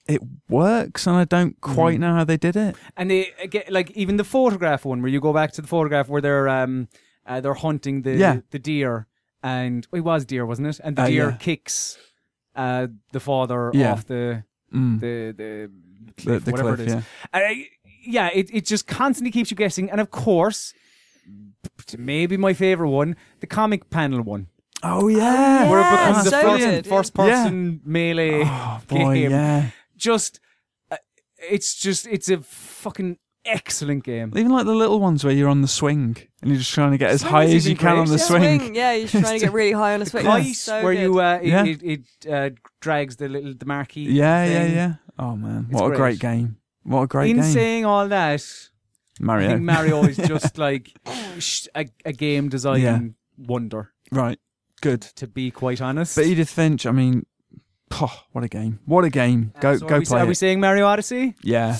it 0.09 0.21
works, 0.49 1.07
and 1.07 1.17
I 1.17 1.25
don't 1.25 1.61
quite 1.61 1.97
Mhm. 1.99 2.01
know 2.01 2.15
how 2.15 2.25
they 2.25 2.37
did 2.37 2.57
it. 2.57 2.75
and 2.97 3.11
they 3.11 3.31
get 3.51 3.71
like 3.71 3.91
even 3.93 4.17
the 4.17 4.25
photograph 4.25 4.85
one 4.85 5.01
where 5.03 5.11
you 5.11 5.21
go 5.21 5.33
back 5.33 5.53
to 5.53 5.63
the 5.63 5.69
photograph 5.69 6.09
where 6.09 6.21
they're 6.23 6.49
um 6.49 6.89
uh, 7.27 7.41
they're 7.41 7.55
hunting 7.55 8.03
the 8.03 8.17
Yeah. 8.17 8.41
the 8.51 8.59
deer 8.59 9.07
and 9.43 9.87
it 9.93 10.01
was 10.01 10.25
deer 10.25 10.45
wasn't 10.45 10.69
it 10.69 10.81
and 10.83 10.97
the 10.97 11.03
Uh, 11.03 11.07
deer 11.07 11.29
yeah. 11.31 11.37
kicks 11.37 11.99
uh 12.57 12.87
the 13.13 13.21
father 13.21 13.71
Yeah. 13.75 13.93
off 13.93 14.05
the 14.07 14.43
Mm. 14.73 15.01
the 15.01 15.33
the 15.37 15.71
the, 16.17 16.23
cliff, 16.23 16.45
the 16.45 16.51
whatever 16.53 16.77
cliff, 16.77 16.81
it 16.81 16.87
is. 16.89 16.95
yeah. 16.95 17.03
And 17.33 17.45
I- 17.45 17.69
yeah, 18.05 18.31
it, 18.35 18.51
it 18.53 18.67
just 18.67 18.89
constantly 18.89 19.31
keeps 19.31 19.51
you 19.53 19.57
guessing. 19.57 19.89
And 19.89 20.01
of 20.01 20.11
course, 20.11 20.75
maybe 21.97 22.37
my 22.37 22.53
favorite 22.53 22.89
one, 22.91 23.17
the 23.41 23.47
comic 23.47 23.91
panel 23.91 24.23
one, 24.23 24.49
Oh 24.83 25.07
yeah, 25.07 25.71
where 25.71 25.79
it 25.79 25.83
Yeah, 25.85 26.09
becomes 26.09 26.25
the 26.25 26.31
so 26.31 26.43
first, 26.43 26.65
good. 26.65 26.87
first 26.89 27.15
person 27.15 27.81
melee 27.85 28.43
Oh 28.45 28.81
boy, 28.89 29.15
game. 29.15 29.31
yeah. 29.31 29.71
Just, 29.97 30.41
uh, 30.91 30.97
it's 31.51 31.77
just, 31.77 32.09
it's 32.09 32.29
a 32.29 32.39
fucking 32.39 33.19
excellent 33.45 34.03
game. 34.03 34.33
Even 34.37 34.51
like 34.51 34.67
the 34.67 34.75
little 34.75 34.99
ones 34.99 35.23
where 35.23 35.33
you're 35.33 35.49
on 35.49 35.63
the 35.63 35.69
swing 35.69 36.17
and 36.41 36.51
you're 36.51 36.59
just 36.59 36.73
trying 36.75 36.91
to 36.91 36.99
get 36.99 37.11
as 37.11 37.21
Swing 37.21 37.31
high 37.33 37.45
as 37.45 37.65
you 37.67 37.73
even 37.73 37.77
can 37.77 37.99
on 37.99 38.07
the 38.07 38.13
Yeah. 38.17 38.17
swing. 38.19 38.75
Yeah, 38.75 38.93
you're 38.95 39.07
trying 39.09 39.39
to 39.39 39.39
get 39.39 39.53
really 39.53 39.71
high 39.73 39.95
on 39.95 40.03
a 40.03 40.07
swing. 40.07 40.25
Kite, 40.25 40.57
so 40.57 40.83
where 40.83 40.93
you 40.93 41.21
uh, 41.21 41.39
it, 41.41 41.47
Yeah. 41.49 41.65
it, 41.65 41.83
it 41.85 42.01
uh, 42.29 42.51
drags 42.83 43.17
the 43.17 43.29
little 43.29 43.55
the 43.59 43.65
marquee. 43.65 44.03
Yeah, 44.05 44.45
yeah, 44.45 44.63
thing. 44.65 44.75
yeah. 44.75 44.95
Oh 45.19 45.37
man, 45.37 45.69
It's 45.71 45.81
what 45.81 45.87
a 45.87 45.89
great. 45.97 45.99
great 45.99 46.19
game! 46.21 46.57
What 46.83 47.03
a 47.03 47.07
great 47.07 47.29
game. 47.29 47.37
In 47.39 47.43
game, 47.43 47.53
saying 47.53 47.85
all 47.87 48.09
that, 48.09 48.45
Mario. 49.21 49.47
I 49.49 49.53
think 49.53 49.63
Mario 49.63 50.03
is 50.05 50.17
just 50.35 50.59
like 50.59 50.93
sh- 51.39 51.69
a, 51.75 51.87
a 52.05 52.13
game 52.13 52.49
design 52.51 52.81
Yeah. 52.83 53.01
wonder. 53.39 53.93
right, 54.11 54.39
good. 54.83 55.01
To 55.17 55.27
be 55.27 55.51
quite 55.51 55.81
honest, 55.81 56.17
But 56.17 56.27
Edith 56.27 56.51
Finch, 56.51 56.85
I 56.87 56.91
mean, 56.93 57.25
oh, 57.93 58.13
what 58.33 58.45
a 58.45 58.49
game! 58.49 58.81
What 58.85 59.05
a 59.05 59.11
game! 59.11 59.53
Go, 59.61 59.77
So 59.79 59.87
go 59.87 59.99
we, 60.01 60.05
play 60.05 60.21
Are 60.21 60.27
we 60.27 60.35
saying 60.35 60.61
Mario 60.61 60.87
Odyssey? 60.87 61.35
yeah, 61.43 61.79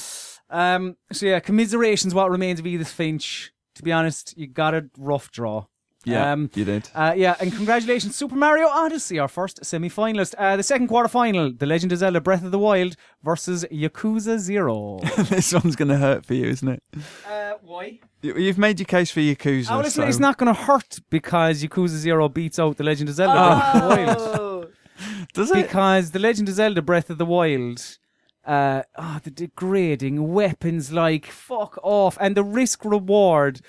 Um. 0.51 0.97
So 1.13 1.27
yeah, 1.27 1.41
commiserations. 1.41 2.15
What 2.15 2.31
remains 2.31 2.61
of 2.61 2.67
Edith 2.67 2.89
Finch? 2.91 3.53
To 3.77 3.83
be 3.83 3.91
honest, 3.93 4.35
you 4.37 4.47
got 4.47 4.75
a 4.75 4.91
rough 4.99 5.31
draw. 5.33 5.65
Yeah, 6.05 6.33
Um, 6.33 6.51
you 6.55 6.65
did. 6.65 6.89
Uh, 6.95 7.15
yeah, 7.17 7.37
and 7.41 7.53
congratulations, 7.53 8.17
Super 8.17 8.35
Mario 8.37 8.67
Odyssey, 8.69 9.19
our 9.19 9.29
first 9.29 9.65
semi-finalist. 9.65 10.35
Uh, 10.39 10.57
the 10.57 10.63
second 10.63 10.89
quarter-final, 10.89 11.53
The 11.53 11.67
Legend 11.67 11.93
of 11.93 11.99
Zelda: 11.99 12.21
Breath 12.21 12.45
of 12.45 12.51
the 12.51 12.59
Wild 12.59 12.97
versus 13.23 13.65
Yakuza 13.73 14.39
Zero. 14.39 14.99
this 15.29 15.53
one's 15.53 15.77
going 15.77 15.89
to 15.89 15.99
hurt 15.99 16.25
for 16.27 16.35
you, 16.35 16.47
isn't 16.47 16.69
it? 16.69 16.83
uh, 17.29 17.55
why? 17.63 18.01
You- 18.23 18.37
You've 18.37 18.59
made 18.59 18.79
your 18.81 18.87
case 18.87 19.11
for 19.11 19.21
Yakuza. 19.21 19.69
Oh, 19.71 19.79
listen, 19.79 20.03
so- 20.03 20.09
it's 20.09 20.19
not 20.19 20.39
going 20.39 20.53
to 20.55 20.61
hurt 20.61 20.99
because 21.11 21.63
Yakuza 21.63 21.97
Zero 21.97 22.29
beats 22.29 22.59
out 22.59 22.77
The 22.77 22.85
Legend 22.85 23.09
of 23.09 23.15
Zelda: 23.17 23.35
Breath 23.35 23.75
of 23.75 23.81
the 23.83 23.89
Wild. 23.89 24.19
Oh. 24.41 24.67
Does 25.35 25.51
it? 25.51 25.63
because 25.67 26.11
the 26.11 26.19
Legend 26.19 26.49
of 26.49 26.55
Zelda: 26.55 26.83
Breath 26.83 27.11
of 27.11 27.19
the 27.19 27.27
Wild, 27.27 27.99
uh, 28.45 28.83
oh, 28.97 29.21
the 29.23 29.31
degrading 29.31 30.33
weapons, 30.33 30.93
like 30.93 31.27
fuck 31.27 31.79
off, 31.83 32.19
and 32.21 32.37
the 32.37 32.45
risk 32.45 32.85
reward, 32.85 33.61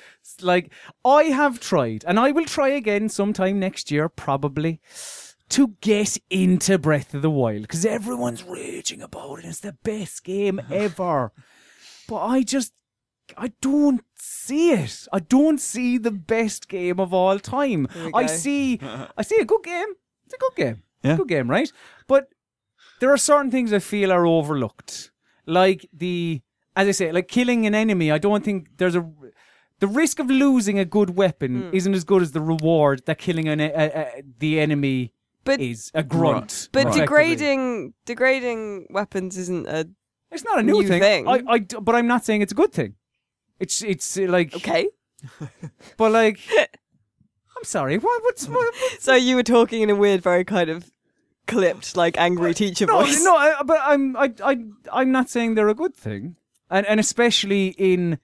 like 0.42 0.72
I 1.06 1.24
have 1.26 1.60
tried, 1.60 2.04
and 2.08 2.20
I 2.20 2.32
will 2.32 2.46
try 2.46 2.70
again 2.70 3.10
sometime 3.10 3.60
next 3.60 3.92
year, 3.92 4.10
probably. 4.10 4.80
To 5.50 5.76
get 5.82 6.18
into 6.32 6.80
Breath 6.80 7.14
of 7.14 7.22
the 7.22 7.30
Wild 7.30 7.64
because 7.64 7.86
everyone's 7.86 8.42
raging 8.44 9.04
about 9.04 9.40
it. 9.40 9.46
It's 9.46 9.60
the 9.60 9.74
best 9.84 10.24
game 10.24 10.60
ever. 10.72 11.32
But 12.08 12.26
I 12.26 12.42
just, 12.42 12.74
I 13.38 13.52
don't 13.62 14.02
see 14.16 14.72
it. 14.72 15.06
I 15.14 15.20
don't 15.20 15.60
see 15.60 16.00
the 16.00 16.12
best 16.12 16.68
game 16.68 17.00
of 17.00 17.14
all 17.14 17.38
time. 17.38 17.88
I 18.16 18.26
see, 18.26 18.80
I 19.18 19.22
see 19.22 19.38
a 19.38 19.46
good 19.46 19.64
game. 19.64 19.90
It's 20.26 20.34
a 20.34 20.38
good 20.38 20.56
game. 20.56 20.84
Yeah. 21.04 21.18
Good 21.18 21.28
game, 21.28 21.50
right? 21.52 21.72
But 22.08 22.30
there 23.00 23.12
are 23.12 23.18
certain 23.18 23.52
things 23.52 23.74
I 23.74 23.80
feel 23.80 24.12
are 24.12 24.26
overlooked. 24.26 25.12
Like 25.46 25.90
the, 25.94 26.42
as 26.76 26.88
I 26.88 26.92
say, 26.92 27.12
like 27.12 27.28
killing 27.28 27.66
an 27.66 27.76
enemy. 27.76 28.12
I 28.12 28.18
don't 28.18 28.44
think 28.44 28.78
there's 28.78 28.96
a, 28.96 29.06
the 29.80 29.88
risk 29.88 30.20
of 30.20 30.28
losing 30.30 30.80
a 30.80 30.86
good 30.86 31.12
weapon 31.18 31.64
Hmm. 31.64 31.76
isn't 31.76 31.94
as 31.94 32.04
good 32.06 32.22
as 32.22 32.32
the 32.32 32.42
reward 32.42 33.04
that 33.06 33.18
killing 33.18 33.48
an, 33.50 33.60
a, 33.60 33.70
a, 33.74 34.24
the 34.40 34.60
enemy 34.60 35.12
But 35.44 35.60
is. 35.60 35.92
A 35.94 36.04
grunt. 36.04 36.70
but 36.72 36.86
Right. 36.86 36.96
degrading 37.02 37.94
degrading 38.06 38.88
weapons 38.90 39.38
isn't 39.38 39.68
a 39.68 39.90
It's 40.32 40.46
not 40.46 40.60
a 40.60 40.64
new, 40.64 40.82
new 40.82 40.88
thing. 40.88 41.02
thing. 41.02 41.28
I, 41.28 41.42
I, 41.48 41.60
but 41.60 41.94
I'm 41.96 42.08
not 42.08 42.24
saying 42.24 42.42
it's 42.42 42.54
a 42.54 42.56
good 42.56 42.72
thing. 42.72 42.96
It's, 43.60 43.82
it's 43.84 44.18
uh, 44.18 44.24
like, 44.30 44.56
okay. 44.56 44.88
but 45.98 46.12
like, 46.12 46.40
I'm 47.58 47.64
sorry. 47.66 47.98
What, 47.98 48.24
what's, 48.24 48.48
what, 48.48 48.74
what- 48.74 49.02
So 49.02 49.16
you 49.16 49.36
were 49.36 49.44
talking 49.44 49.82
in 49.82 49.90
a 49.90 49.96
weird, 49.96 50.22
very 50.22 50.44
kind 50.46 50.70
of 50.70 50.90
clipped, 51.48 51.96
like 51.96 52.18
angry 52.18 52.54
teacher 52.54 52.86
no, 52.86 53.00
voice. 53.00 53.24
no, 53.24 53.36
I, 53.36 53.64
but 53.64 53.80
I'm, 53.82 54.16
I, 54.16 54.34
I, 54.44 54.58
I'm 54.92 55.12
not 55.12 55.30
saying 55.30 55.56
they're 55.56 55.70
a 55.70 55.76
good 55.76 55.96
thing, 55.96 56.36
and 56.70 56.86
and 56.86 57.00
especially 57.00 57.68
in, 57.78 58.20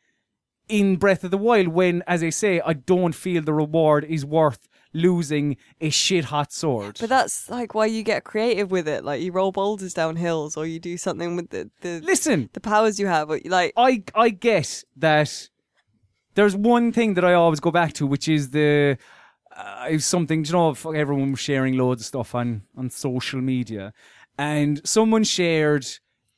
in 0.67 0.97
Breath 0.97 1.23
of 1.23 1.31
the 1.31 1.37
Wild, 1.37 1.69
when, 1.69 2.03
as 2.07 2.23
I 2.23 2.29
say, 2.29 2.61
I 2.65 2.73
don't 2.73 3.13
feel 3.13 3.41
the 3.41 3.53
reward 3.53 4.05
is 4.05 4.25
worth 4.25 4.67
losing 4.93 5.55
a 5.79 5.89
shit 5.89 6.25
hot 6.25 6.51
sword. 6.51 6.97
But 6.99 7.09
that's 7.09 7.49
like 7.49 7.75
why 7.75 7.85
you 7.85 8.03
get 8.03 8.23
creative 8.23 8.71
with 8.71 8.87
it. 8.87 9.03
Like 9.03 9.21
you 9.21 9.31
roll 9.31 9.51
boulders 9.51 9.93
down 9.93 10.15
hills, 10.15 10.57
or 10.57 10.65
you 10.65 10.79
do 10.79 10.97
something 10.97 11.35
with 11.35 11.49
the 11.49 11.69
the, 11.81 12.01
Listen, 12.01 12.49
the 12.53 12.59
powers 12.59 12.99
you 12.99 13.07
have. 13.07 13.29
Or, 13.29 13.39
like 13.45 13.73
I 13.77 14.03
I 14.15 14.29
get 14.29 14.83
that. 14.97 15.49
There's 16.35 16.55
one 16.55 16.93
thing 16.93 17.15
that 17.15 17.25
I 17.25 17.33
always 17.33 17.59
go 17.59 17.71
back 17.71 17.93
to, 17.93 18.07
which 18.07 18.29
is 18.29 18.51
the 18.51 18.97
uh, 19.59 19.87
is 19.89 20.05
something. 20.05 20.45
You 20.45 20.53
know, 20.53 20.75
everyone 20.95 21.31
was 21.31 21.39
sharing 21.39 21.77
loads 21.77 22.01
of 22.01 22.05
stuff 22.07 22.33
on 22.33 22.63
on 22.77 22.89
social 22.89 23.41
media, 23.41 23.93
and 24.37 24.81
someone 24.87 25.23
shared 25.23 25.85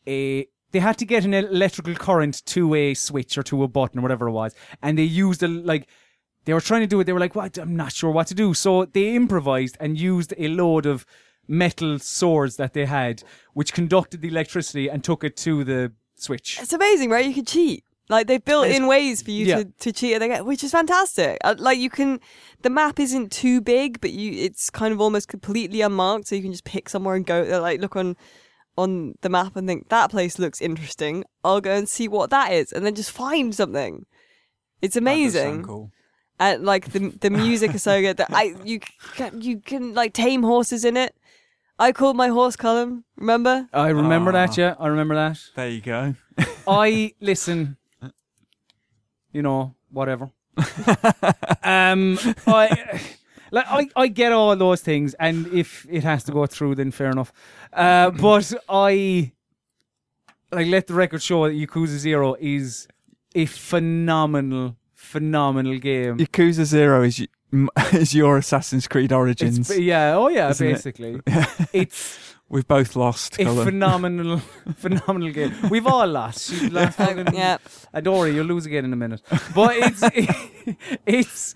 a. 0.08 0.48
They 0.72 0.80
had 0.80 0.98
to 1.00 1.06
get 1.06 1.26
an 1.26 1.34
electrical 1.34 1.96
current 1.96 2.46
to 2.46 2.74
a 2.76 2.94
switch 2.94 3.38
or 3.38 3.44
to 3.44 3.64
a 3.64 3.68
button 3.68 4.00
or 4.00 4.02
whatever 4.02 4.28
it 4.30 4.32
was, 4.32 4.56
and 4.82 4.98
they 4.98 5.04
used 5.04 5.44
a 5.44 5.48
like. 5.48 5.88
They 6.46 6.54
were 6.54 6.62
trying 6.62 6.82
to 6.82 6.88
do 6.88 7.00
it. 7.00 7.04
They 7.04 7.14
were 7.14 7.20
like, 7.20 7.36
"What? 7.36 7.58
I'm 7.58 7.76
not 7.76 7.94
sure 7.94 8.12
what 8.12 8.28
to 8.28 8.34
do." 8.34 8.54
So 8.54 8.86
they 8.86 9.16
improvised 9.16 9.78
and 9.80 10.00
used 10.00 10.34
a 10.38 10.48
load 10.48 10.86
of 10.86 11.06
metal 11.48 12.00
swords 12.00 12.56
that 12.56 12.74
they 12.74 12.86
had, 12.86 13.24
which 13.54 13.74
conducted 13.74 14.22
the 14.22 14.30
electricity 14.30 14.90
and 14.90 15.04
took 15.04 15.24
it 15.24 15.36
to 15.38 15.64
the 15.64 15.92
switch. 16.16 16.60
it's 16.62 16.74
amazing, 16.74 17.10
right? 17.10 17.26
You 17.26 17.34
can 17.34 17.46
cheat. 17.46 17.84
Like 18.12 18.28
they've 18.28 18.44
built 18.44 18.66
It's- 18.66 18.78
in 18.80 18.88
ways 18.88 19.22
for 19.24 19.32
you 19.32 19.46
yeah. 19.46 19.56
to, 19.58 19.66
to 19.80 19.92
cheat, 19.94 20.14
and 20.14 20.22
they 20.22 20.28
get, 20.28 20.46
which 20.46 20.64
is 20.64 20.72
fantastic. 20.72 21.38
Uh, 21.44 21.56
like 21.58 21.80
you 21.80 21.90
can, 21.90 22.20
the 22.62 22.70
map 22.70 23.00
isn't 23.00 23.32
too 23.32 23.62
big, 23.62 24.00
but 24.02 24.12
you 24.12 24.34
it's 24.46 24.70
kind 24.70 24.94
of 24.94 25.00
almost 25.02 25.28
completely 25.30 25.80
unmarked, 25.82 26.28
so 26.28 26.36
you 26.36 26.42
can 26.44 26.52
just 26.52 26.66
pick 26.66 26.90
somewhere 26.90 27.16
and 27.16 27.26
go. 27.26 27.38
uh, 27.50 27.62
Like 27.62 27.80
look 27.82 27.96
on 27.96 28.16
on 28.78 29.16
the 29.22 29.30
map 29.30 29.56
and 29.56 29.68
think 29.68 29.90
that 29.90 30.12
place 30.12 30.38
looks 30.40 30.62
interesting. 30.62 31.24
I'll 31.44 31.62
go 31.62 31.72
and 31.74 31.88
see 31.90 32.08
what 32.08 32.30
that 32.32 32.52
is, 32.52 32.72
and 32.74 32.86
then 32.86 32.96
just 32.96 33.12
find 33.12 33.56
something. 33.56 34.06
It's 34.82 34.96
That 34.96 35.02
does 35.06 35.34
sound 35.34 35.48
amazing. 35.48 35.64
cool. 35.64 35.92
and 36.40 36.64
like 36.66 36.92
the 36.92 37.00
the 37.22 37.30
music 37.30 37.74
is 37.76 37.84
so 37.84 38.02
good 38.02 38.18
that 38.18 38.30
I 38.34 38.56
you 38.66 38.80
can 39.16 39.42
you 39.42 39.62
can 39.62 39.94
like 39.94 40.14
tame 40.14 40.44
horses 40.44 40.84
in 40.86 40.98
it. 40.98 41.16
I 41.80 41.92
called 41.94 42.16
my 42.18 42.28
horse 42.28 42.56
Colm. 42.58 43.04
Remember? 43.16 43.68
I 43.74 43.88
remember 43.90 44.32
that, 44.34 44.50
Ah. 44.52 44.62
yeah. 44.62 44.76
I 44.80 44.88
remember 44.88 45.16
that. 45.16 45.38
There 45.56 45.70
you 45.70 45.82
go. 45.82 46.14
I 46.68 47.14
listen. 47.22 47.78
You 49.32 49.42
know, 49.42 49.76
whatever. 49.90 50.32
um, 51.64 52.20
I 52.48 53.02
like 53.52 53.66
I, 53.68 53.90
I 53.96 54.08
get 54.08 54.32
all 54.32 54.56
those 54.56 54.82
things, 54.82 55.14
and 55.16 55.48
if 55.48 55.86
it 55.90 56.04
has 56.04 56.24
to 56.26 56.32
go 56.32 56.46
through, 56.46 56.76
then 56.76 56.92
fair 56.92 57.10
enough. 57.10 57.32
Uh, 57.74 58.12
but 58.12 58.54
I 58.70 59.32
like 60.52 60.68
let 60.68 60.88
the 60.88 60.94
record 60.94 61.22
show 61.22 61.48
that 61.48 61.54
Yakuza 61.56 61.98
Zero 61.98 62.36
is 62.40 62.88
a 63.36 63.46
phenomenal, 63.46 64.76
phenomenal 64.94 65.78
game. 65.80 66.18
Yakuza 66.18 66.66
Zero 66.66 67.04
is 67.04 67.26
is 67.94 68.14
your 68.14 68.38
Assassin's 68.38 68.88
Creed 68.88 69.06
It's, 69.06 69.14
Origins. 69.14 69.78
yeah, 69.78 70.16
oh 70.16 70.28
yeah, 70.30 70.50
Isn't 70.50 70.68
it? 70.68 70.72
basically, 70.74 71.22
it's 71.74 72.36
We've 72.52 72.68
both 72.68 72.96
lost. 72.98 73.40
a 73.40 73.46
Colm. 73.46 73.64
phenomenal, 73.64 74.38
phenomenal 74.76 75.32
game. 75.32 75.54
We've 75.70 75.88
all 75.88 76.06
lost. 76.08 76.52
You've 76.52 76.74
lost 76.74 76.98
fucking- 76.98 77.34
yeah. 77.34 77.58
Adori, 77.96 78.34
you'll 78.36 78.46
lose 78.46 78.66
again 78.66 78.84
in 78.86 78.94
a 78.94 78.96
minute. 78.98 79.22
But 79.56 79.72
it's 79.78 80.04
it's 81.06 81.56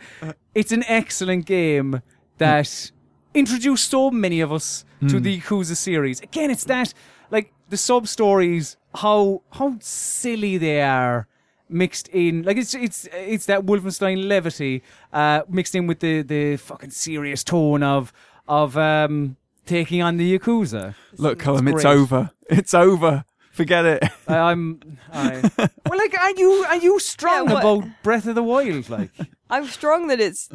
it's 0.53 0.71
an 0.71 0.83
excellent 0.87 1.45
game 1.45 2.01
that 2.37 2.91
introduced 3.33 3.89
so 3.91 4.09
many 4.11 4.39
of 4.41 4.51
us 4.51 4.85
to 5.09 5.19
the 5.19 5.39
Yakuza 5.39 5.75
series. 5.75 6.19
Again, 6.21 6.49
it's 6.49 6.63
that 6.65 6.93
like 7.29 7.51
the 7.69 7.77
sub 7.77 8.07
stories, 8.07 8.77
how 8.95 9.41
how 9.51 9.75
silly 9.81 10.57
they 10.57 10.81
are 10.81 11.27
mixed 11.67 12.07
in 12.09 12.43
like 12.43 12.57
it's 12.57 12.73
it's 12.75 13.07
it's 13.11 13.47
that 13.47 13.65
Wolfenstein 13.65 14.27
levity 14.27 14.83
uh 15.11 15.41
mixed 15.49 15.73
in 15.75 15.87
with 15.87 15.99
the 15.99 16.21
the 16.21 16.57
fucking 16.57 16.91
serious 16.91 17.43
tone 17.43 17.81
of 17.83 18.13
of 18.47 18.77
um 18.77 19.35
taking 19.65 20.01
on 20.01 20.17
the 20.17 20.37
Yakuza. 20.37 20.95
Look, 21.17 21.39
Colm, 21.39 21.69
it's 21.69 21.83
great. 21.83 21.85
over. 21.85 22.31
It's 22.49 22.73
over. 22.73 23.25
Forget 23.51 23.85
it. 23.85 24.03
I, 24.27 24.37
I'm 24.37 24.97
I 25.13 25.49
Well 25.89 25.97
like 25.97 26.17
are 26.19 26.31
you 26.31 26.65
are 26.67 26.75
you 26.75 26.99
strong 26.99 27.49
Yeah, 27.49 27.59
about 27.59 27.85
Breath 28.03 28.27
of 28.27 28.35
the 28.35 28.43
Wild 28.43 28.89
like 28.89 29.11
I'm 29.49 29.65
strong 29.67 30.07
that 30.07 30.19
it's 30.19 30.49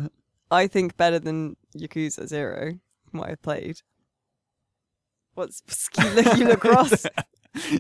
I 0.51 0.67
think 0.67 0.97
better 0.99 1.19
than 1.19 1.57
Yakuza 1.77 2.27
Zero 2.27 2.79
from 3.11 3.21
what 3.21 3.31
I've 3.31 3.43
played. 3.43 3.81
What's 5.35 5.63
you 5.99 6.11
look 6.11 6.37
you 6.37 6.45
look 6.47 6.61
cross? 6.69 7.07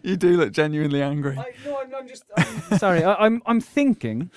you 0.02 0.16
do 0.16 0.36
look 0.36 0.52
genuinely 0.52 1.02
angry. 1.02 1.36
I, 1.38 1.52
no, 1.64 1.80
I'm, 1.80 1.94
I'm 1.94 2.08
just. 2.08 2.24
I'm, 2.36 2.78
sorry, 2.78 3.04
I, 3.04 3.14
I'm. 3.14 3.42
I'm 3.44 3.60
thinking. 3.60 4.30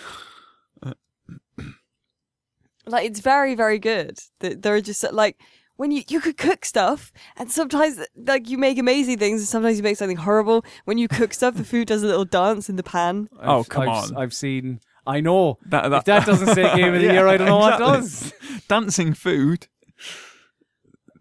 like 2.85 3.05
it's 3.05 3.19
very 3.19 3.55
very 3.55 3.79
good. 3.79 4.19
That 4.39 4.61
there 4.63 4.75
are 4.75 4.81
just 4.81 5.03
like 5.13 5.39
when 5.75 5.91
you 5.91 6.03
you 6.07 6.19
could 6.19 6.37
cook 6.37 6.65
stuff 6.65 7.11
and 7.35 7.51
sometimes 7.51 7.99
like 8.15 8.49
you 8.49 8.57
make 8.57 8.77
amazing 8.77 9.17
things 9.19 9.41
and 9.41 9.47
sometimes 9.47 9.77
you 9.77 9.83
make 9.83 9.97
something 9.97 10.17
horrible. 10.17 10.63
When 10.85 10.97
you 10.97 11.07
cook 11.07 11.33
stuff, 11.33 11.55
the 11.55 11.63
food 11.63 11.87
does 11.87 12.03
a 12.03 12.07
little 12.07 12.25
dance 12.25 12.69
in 12.69 12.75
the 12.75 12.83
pan. 12.83 13.27
Oh, 13.41 13.59
I've- 13.59 13.69
come 13.69 13.83
I've, 13.89 14.11
on. 14.11 14.17
I've 14.17 14.33
seen. 14.33 14.79
I 15.05 15.19
know. 15.19 15.57
That, 15.65 15.91
if 15.91 16.05
that 16.05 16.25
doesn't 16.25 16.55
say 16.55 16.63
game 16.77 16.93
of 16.93 17.01
the 17.01 17.07
Yeah, 17.07 17.13
year, 17.13 17.27
I 17.27 17.35
don't 17.35 17.47
know 17.47 17.57
what 17.57 17.77
does. 17.77 18.31
Dancing 18.69 19.13
food. 19.13 19.67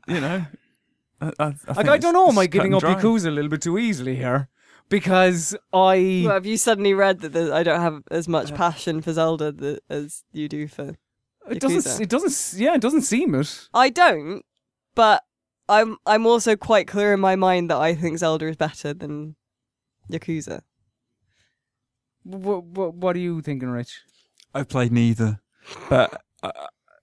You 0.06 0.20
know. 0.20 0.46
I, 1.20 1.32
I, 1.38 1.44
I 1.68 1.72
Like 1.74 1.88
I 1.88 1.98
don't 1.98 2.12
know. 2.12 2.28
Am 2.28 2.38
I 2.38 2.44
cut 2.46 2.50
giving 2.52 2.74
up 2.74 2.80
dry. 2.80 2.94
Yakuza 2.94 3.26
a 3.26 3.30
little 3.30 3.50
bit 3.50 3.62
too 3.62 3.78
easily 3.78 4.14
here? 4.16 4.48
Because 4.88 5.56
I. 5.72 6.22
Well, 6.24 6.34
have 6.34 6.46
you 6.46 6.56
suddenly 6.56 6.94
read 6.94 7.20
that 7.20 7.32
there's- 7.32 7.50
I 7.50 7.62
don't 7.62 7.80
have 7.80 8.02
as 8.10 8.28
much 8.28 8.52
uh, 8.52 8.56
passion 8.56 9.00
for 9.00 9.12
Zelda 9.12 9.52
th- 9.52 9.80
as 9.88 10.22
you 10.32 10.48
do 10.48 10.68
for? 10.68 10.96
It 11.50 11.60
doesn't. 11.60 11.78
Yakuza. 11.80 12.00
It 12.00 12.08
doesn't. 12.08 12.60
Yeah, 12.60 12.74
it 12.74 12.80
doesn't 12.80 13.02
seem 13.02 13.34
it. 13.34 13.68
I 13.74 13.90
don't, 13.90 14.44
but 14.94 15.22
I'm 15.68 15.96
I'm 16.06 16.26
also 16.26 16.56
quite 16.56 16.86
clear 16.86 17.14
in 17.14 17.20
my 17.20 17.36
mind 17.36 17.70
that 17.70 17.78
I 17.78 17.94
think 17.94 18.18
Zelda 18.18 18.46
is 18.46 18.56
better 18.56 18.94
than 18.94 19.36
Yakuza. 20.10 20.62
What, 22.24 22.64
what, 22.64 22.94
what 22.94 23.16
are 23.16 23.20
you 23.20 23.40
thinking, 23.42 23.68
Rich? 23.70 24.00
I've 24.54 24.68
played 24.68 24.92
neither, 24.92 25.40
but 25.88 26.22
uh, 26.42 26.52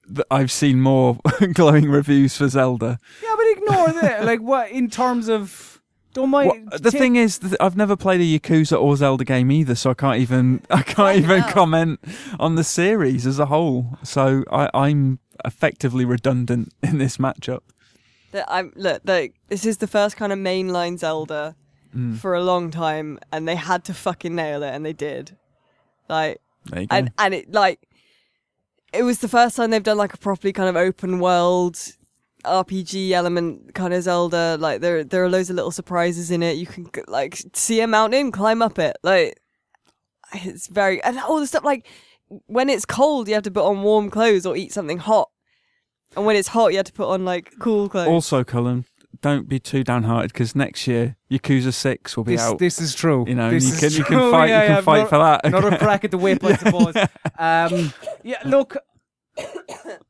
th- 0.07 0.25
I've 0.31 0.51
seen 0.51 0.79
more 0.79 1.17
glowing 1.53 1.89
reviews 1.89 2.37
for 2.37 2.47
Zelda. 2.47 2.99
Yeah, 3.21 3.35
but 3.35 3.47
ignore 3.47 4.01
that. 4.01 4.23
Like 4.25 4.39
what 4.39 4.71
in 4.71 4.89
terms 4.89 5.27
of? 5.27 5.68
What- 6.15 6.81
the 6.81 6.91
ta- 6.91 6.97
thing 6.97 7.15
is, 7.15 7.39
I've 7.59 7.77
never 7.77 7.95
played 7.95 8.19
a 8.21 8.39
Yakuza 8.39 8.81
or 8.81 8.95
Zelda 8.97 9.23
game 9.23 9.51
either, 9.51 9.75
so 9.75 9.91
I 9.91 9.93
can't 9.93 10.19
even 10.19 10.61
I 10.69 10.81
can't 10.81 10.95
Fucking 10.95 11.23
even 11.23 11.43
comment 11.43 11.99
on 12.39 12.55
the 12.55 12.63
series 12.63 13.25
as 13.27 13.39
a 13.39 13.45
whole. 13.47 13.97
So 14.03 14.43
I, 14.51 14.69
I'm 14.73 15.19
effectively 15.45 16.05
redundant 16.05 16.73
in 16.83 16.97
this 16.97 17.17
matchup. 17.17 17.61
That 18.31 18.45
I'm 18.47 18.73
look, 18.75 19.03
this 19.03 19.65
is 19.65 19.77
the 19.77 19.87
first 19.87 20.17
kind 20.17 20.31
of 20.33 20.39
mainline 20.39 20.97
Zelda 20.99 21.55
Mm. 21.95 22.17
for 22.19 22.35
a 22.35 22.43
long 22.43 22.69
time, 22.69 23.17
and 23.31 23.47
they 23.47 23.55
had 23.55 23.83
to 23.85 23.95
fucking 23.95 24.35
nail 24.35 24.61
it, 24.61 24.69
and 24.75 24.85
they 24.85 24.93
did. 24.93 25.35
Like, 26.07 26.39
There 26.65 26.81
you 26.81 26.87
go. 26.87 26.95
and 26.95 27.11
and 27.17 27.33
it 27.33 27.51
like 27.51 27.79
it 28.93 29.01
was 29.01 29.19
the 29.21 29.27
first 29.27 29.55
time 29.55 29.71
they've 29.71 29.81
done 29.81 29.97
like 29.97 30.13
a 30.13 30.17
properly 30.17 30.53
kind 30.53 30.69
of 30.69 30.75
open 30.75 31.17
world 31.19 31.79
RPG 32.45 33.11
element 33.11 33.73
kind 33.73 33.93
of 33.93 34.03
Zelda. 34.03 34.57
Like 34.59 34.81
there 34.81 35.03
there 35.03 35.23
are 35.23 35.29
loads 35.29 35.49
of 35.49 35.55
little 35.55 35.71
surprises 35.71 36.31
in 36.31 36.41
it. 36.43 36.57
You 36.57 36.65
can 36.65 36.89
like 37.07 37.41
see 37.53 37.81
a 37.81 37.87
mountain, 37.87 38.31
climb 38.31 38.61
up 38.61 38.79
it. 38.79 38.97
Like 39.03 39.39
it's 40.33 40.67
very 40.67 41.01
and 41.03 41.19
all 41.19 41.39
the 41.39 41.47
stuff 41.47 41.63
like 41.63 41.87
when 42.45 42.69
it's 42.69 42.85
cold, 42.85 43.27
you 43.27 43.33
have 43.33 43.43
to 43.43 43.51
put 43.51 43.65
on 43.65 43.81
warm 43.81 44.09
clothes 44.09 44.45
or 44.45 44.55
eat 44.55 44.71
something 44.73 44.99
hot. 44.99 45.29
And 46.15 46.25
when 46.25 46.35
it's 46.35 46.47
hot, 46.49 46.67
you 46.71 46.77
have 46.77 46.85
to 46.85 46.93
put 46.93 47.07
on 47.09 47.25
like 47.25 47.51
cool 47.59 47.89
clothes. 47.89 48.07
also, 48.07 48.43
Colm, 48.43 48.85
don't 49.21 49.47
be 49.49 49.59
too 49.59 49.83
downhearted 49.83 50.31
because 50.33 50.55
next 50.55 50.87
year 50.87 51.17
Yakuza 51.31 51.73
Six 51.73 52.15
will 52.15 52.23
be 52.23 52.33
This, 52.33 52.41
out. 52.41 52.57
this 52.59 52.79
is 52.79 52.95
true. 52.95 53.25
you 53.27 53.35
know, 53.35 53.49
this 53.49 53.65
you 53.67 53.73
is 53.73 53.79
can 53.79 53.91
you 53.91 54.03
can 54.05 54.31
fight 54.31 54.49
Yeah, 54.49 54.61
you 54.61 54.67
can 54.67 54.75
yeah, 54.77 54.81
fight 54.81 54.97
another- 54.99 55.09
for 55.09 55.17
that. 55.17 55.41
Another 55.45 55.77
crack 55.77 56.03
at 56.05 56.11
the 56.11 56.17
whip, 56.17 56.43
I 56.43 56.55
suppose. 56.57 56.95
Um, 57.37 57.93
yeah, 58.23 58.41
look, 58.45 58.77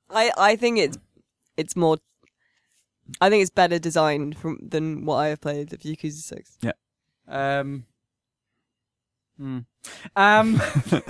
I 0.10 0.32
I 0.38 0.56
think 0.56 0.78
it's 0.80 0.98
it's 1.58 1.76
more. 1.76 1.98
I 3.22 3.30
think 3.30 3.42
it's 3.42 3.50
better 3.52 3.80
designed 3.80 4.38
from 4.38 4.60
than 4.62 5.06
what 5.06 5.16
I 5.18 5.28
have 5.30 5.42
played 5.42 5.74
of 5.74 5.80
Yakuza 5.82 6.22
Six. 6.22 6.58
um, 7.28 7.86
hmm. 9.38 9.60
um, 10.16 10.62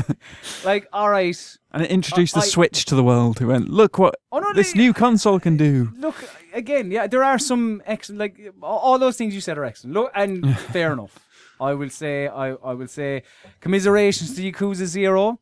like, 0.66 0.88
all 0.94 1.10
right. 1.10 1.58
and 1.72 1.84
it 1.84 1.92
introduced 1.92 2.36
I- 2.36 2.42
the 2.42 2.46
I- 2.46 2.50
Switch 2.50 2.86
to 2.86 2.96
the 2.96 3.04
world. 3.04 3.40
Who 3.40 3.48
went, 3.48 3.70
look 3.70 3.98
what 3.98 4.16
Oh 4.32 4.40
no, 4.40 4.54
this 4.54 4.74
they- 4.74 4.80
new 4.80 4.94
console 4.94 5.40
can 5.40 5.58
do. 5.58 5.92
Look 5.98 6.16
again. 6.54 6.92
Yeah, 6.92 7.08
there 7.08 7.24
are 7.24 7.40
some 7.40 7.82
excellent. 7.86 8.20
Like 8.20 8.54
all- 8.62 8.80
all 8.80 9.00
those 9.00 9.18
things 9.18 9.34
you 9.36 9.42
said 9.42 9.58
are 9.58 9.66
excellent. 9.66 9.94
Look, 9.96 10.12
and 10.16 10.58
fair 10.58 10.94
enough. 10.94 11.18
I 11.62 11.74
will 11.74 11.90
say. 11.90 12.28
I 12.28 12.52
I 12.54 12.74
will 12.74 12.88
say. 12.88 13.24
Commiserations 13.60 14.36
to 14.36 14.42
Yakuza 14.52 14.86
Zero. 14.86 15.40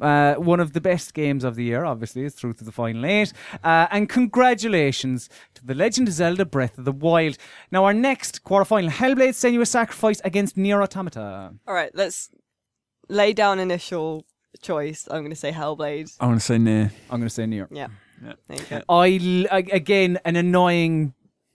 Uh, 0.00 0.34
one 0.34 0.60
of 0.60 0.72
the 0.72 0.80
best 0.80 1.14
games 1.14 1.42
of 1.44 1.56
the 1.56 1.64
year, 1.64 1.84
obviously, 1.84 2.22
is 2.24 2.34
through 2.34 2.52
to 2.54 2.64
the 2.64 2.72
final 2.72 3.04
eight. 3.04 3.32
Uh, 3.64 3.86
and 3.90 4.08
congratulations 4.08 5.28
to 5.54 5.64
The 5.66 5.74
Legend 5.74 6.08
of 6.08 6.14
Zelda 6.14 6.44
Breath 6.44 6.78
of 6.78 6.84
the 6.84 6.92
Wild. 6.92 7.36
Now, 7.70 7.84
our 7.84 7.92
next 7.94 8.44
quarterfinal 8.44 8.90
Hellblade 8.90 9.30
Senua's 9.30 9.70
Sacrifice 9.70 10.20
against 10.24 10.56
Nier 10.56 10.80
Automata. 10.82 11.52
All 11.66 11.74
right, 11.74 11.90
let's 11.94 12.30
lay 13.08 13.32
down 13.32 13.58
initial 13.58 14.24
choice. 14.62 15.08
I'm 15.10 15.20
going 15.20 15.30
to 15.30 15.36
say 15.36 15.52
Hellblade. 15.52 16.14
I 16.20 16.26
want 16.26 16.40
to 16.40 16.44
say 16.46 16.58
Nier. 16.58 16.90
I'm 17.10 17.18
going 17.20 17.28
to 17.28 17.34
say 17.34 17.46
Nier. 17.46 17.68
Yeah. 17.70 17.88
There 18.22 18.34
you 18.58 18.64
go. 18.68 18.82
I 18.88 19.18
l- 19.22 19.46
a- 19.58 19.74
again 19.76 20.18
an 20.24 20.36
annoying 20.36 21.14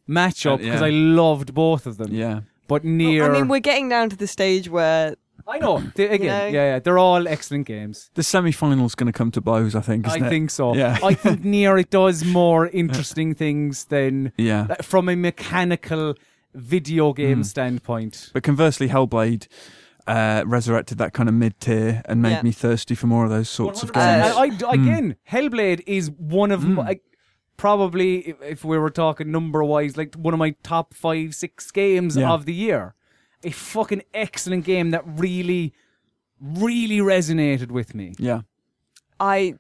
matchup 0.10 0.54
Uh, 0.56 0.58
because 0.58 0.82
yeah. 0.82 0.88
I 0.88 0.90
loved 0.90 1.54
both 1.54 1.86
of 1.86 1.98
them. 1.98 2.14
Yeah. 2.14 2.42
But 2.68 2.84
Nier, 2.84 3.26
I 3.26 3.30
mean, 3.30 3.48
we're 3.48 3.60
getting 3.60 3.90
down 3.90 4.10
to 4.10 4.16
the 4.16 4.26
stage 4.28 4.68
where 4.70 5.16
I 5.48 5.60
know 5.60 5.78
they, 5.96 6.10
again, 6.10 6.28
know? 6.28 6.46
yeah, 6.60 6.74
yeah, 6.74 6.80
they're 6.80 6.98
all 6.98 7.28
excellent 7.28 7.68
games. 7.68 8.10
The 8.16 8.24
semi-final's 8.24 8.96
going 8.96 9.08
to 9.08 9.14
come 9.18 9.32
to 9.32 9.42
blows, 9.42 9.76
I 9.76 9.82
think. 9.82 10.08
I 10.08 10.16
Isn't 10.16 10.26
it? 10.26 10.30
think 10.30 10.50
so. 10.50 10.76
Yeah. 10.76 10.98
I 11.04 11.14
think 11.14 11.44
Nier 11.44 11.78
it 11.78 11.90
does 11.92 12.24
more 12.26 12.68
interesting 12.68 13.36
things 13.36 13.86
than 13.86 14.32
Yeah. 14.38 14.66
like, 14.70 14.84
from 14.84 15.08
a 15.10 15.16
mechanical 15.16 16.16
video 16.54 17.14
game 17.14 17.42
Mm. 17.42 17.46
standpoint. 17.46 18.32
But 18.34 18.44
conversely, 18.44 18.88
Hellblade 18.90 19.48
uh, 20.08 20.44
resurrected 20.46 20.98
that 21.00 21.14
kind 21.14 21.28
of 21.30 21.36
mid-tier 21.36 22.02
and 22.06 22.22
made 22.22 22.32
Yeah. 22.32 22.42
me 22.44 22.52
thirsty 22.52 22.96
for 22.96 23.08
more 23.08 23.24
of 23.26 23.30
those 23.30 23.50
sorts 23.50 23.84
of 23.84 23.90
100. 23.90 24.24
games. 24.50 24.62
I, 24.64 24.68
I- 24.70 24.74
again, 24.74 25.16
Hellblade 25.30 25.82
is 25.86 26.10
one 26.12 26.52
of 26.52 26.62
Mm. 26.62 26.74
my, 26.76 27.00
probably 27.58 28.20
if, 28.30 28.42
if 28.42 28.66
we 28.66 28.78
were 28.78 28.90
talking 28.90 29.32
number 29.32 29.64
wise, 29.64 29.96
like 29.98 30.16
one 30.16 30.34
of 30.34 30.38
my 30.40 30.56
top 30.64 30.94
five, 30.94 31.36
six 31.36 31.72
games 31.72 32.18
Yeah. 32.18 32.32
of 32.32 32.46
the 32.46 32.54
year. 32.54 32.95
A 33.46 33.52
fucking 33.52 34.02
excellent 34.14 34.66
game 34.66 34.92
that 34.92 35.04
really, 35.06 35.74
really 36.42 36.98
resonated 36.98 37.72
with 37.72 37.96
me. 37.96 38.14
yeah. 38.20 38.42
I, 39.20 39.56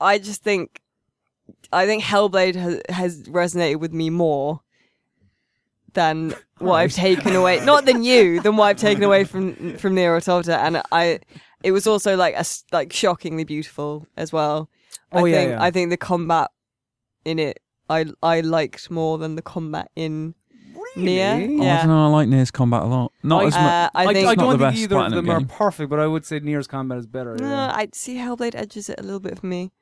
I 0.00 0.18
just 0.18 0.42
think, 0.44 0.80
I 1.72 1.86
think 1.86 2.04
Hellblade 2.04 2.54
has, 2.54 2.80
has 2.88 3.22
resonated 3.24 3.80
with 3.80 3.92
me 3.92 4.08
more 4.10 4.60
than 5.94 6.34
what 6.58 6.76
I've 6.76 6.92
taken 6.92 7.34
away. 7.34 7.64
Not 7.64 7.84
than 7.86 8.04
you, 8.04 8.40
than 8.40 8.56
what 8.56 8.66
I've 8.66 8.76
taken 8.76 9.02
away 9.02 9.24
from 9.24 9.76
from 9.78 9.94
Nier 9.94 10.14
Automata, 10.16 10.58
and 10.60 10.80
I. 10.92 11.20
It 11.62 11.72
was 11.72 11.86
also 11.86 12.16
like 12.16 12.34
a 12.34 12.44
like 12.72 12.92
shockingly 12.92 13.44
beautiful 13.44 14.06
as 14.16 14.32
well. 14.32 14.68
Oh, 15.12 15.18
I 15.18 15.20
Oh, 15.20 15.24
yeah, 15.24 15.36
think 15.36 15.50
yeah. 15.50 15.62
I 15.62 15.70
think 15.70 15.90
the 15.90 15.96
combat 15.96 16.50
in 17.24 17.38
it 17.38 17.60
I 17.90 18.06
I 18.22 18.40
liked 18.40 18.90
more 18.90 19.18
than 19.18 19.34
the 19.36 19.42
combat 19.42 19.90
in 19.94 20.34
Nier. 20.96 21.36
Really? 21.38 21.58
Oh, 21.58 21.62
I 21.62 21.64
Yeah. 21.64 21.78
don't 21.78 21.86
know. 21.88 22.04
I 22.04 22.08
like 22.08 22.28
Nier's 22.28 22.50
combat 22.50 22.82
a 22.82 22.86
lot. 22.86 23.12
Not 23.22 23.42
I- 23.42 23.46
as 23.46 23.52
much. 23.54 23.62
Uh, 23.62 23.90
I 23.94 24.02
I, 24.02 24.12
think 24.12 24.16
I 24.28 24.32
It's 24.32 24.36
not 24.36 24.36
don't 24.36 24.58
the 24.58 24.58
think 24.58 24.60
best 24.72 24.78
either 24.82 24.96
of 24.96 25.00
Platinum 25.00 25.26
them 25.26 25.36
are 25.36 25.38
game. 25.40 25.48
perfect, 25.48 25.90
but 25.90 26.00
I 26.00 26.06
would 26.06 26.24
say 26.26 26.38
Nier's 26.40 26.66
combat 26.66 26.98
is 26.98 27.06
better. 27.06 27.36
No, 27.36 27.48
yeah. 27.48 27.72
I 27.74 27.88
see 27.92 28.16
Hellblade 28.16 28.54
edges 28.54 28.88
it 28.90 28.98
a 29.00 29.02
little 29.02 29.20
bit 29.20 29.38
for 29.38 29.46
me, 29.46 29.72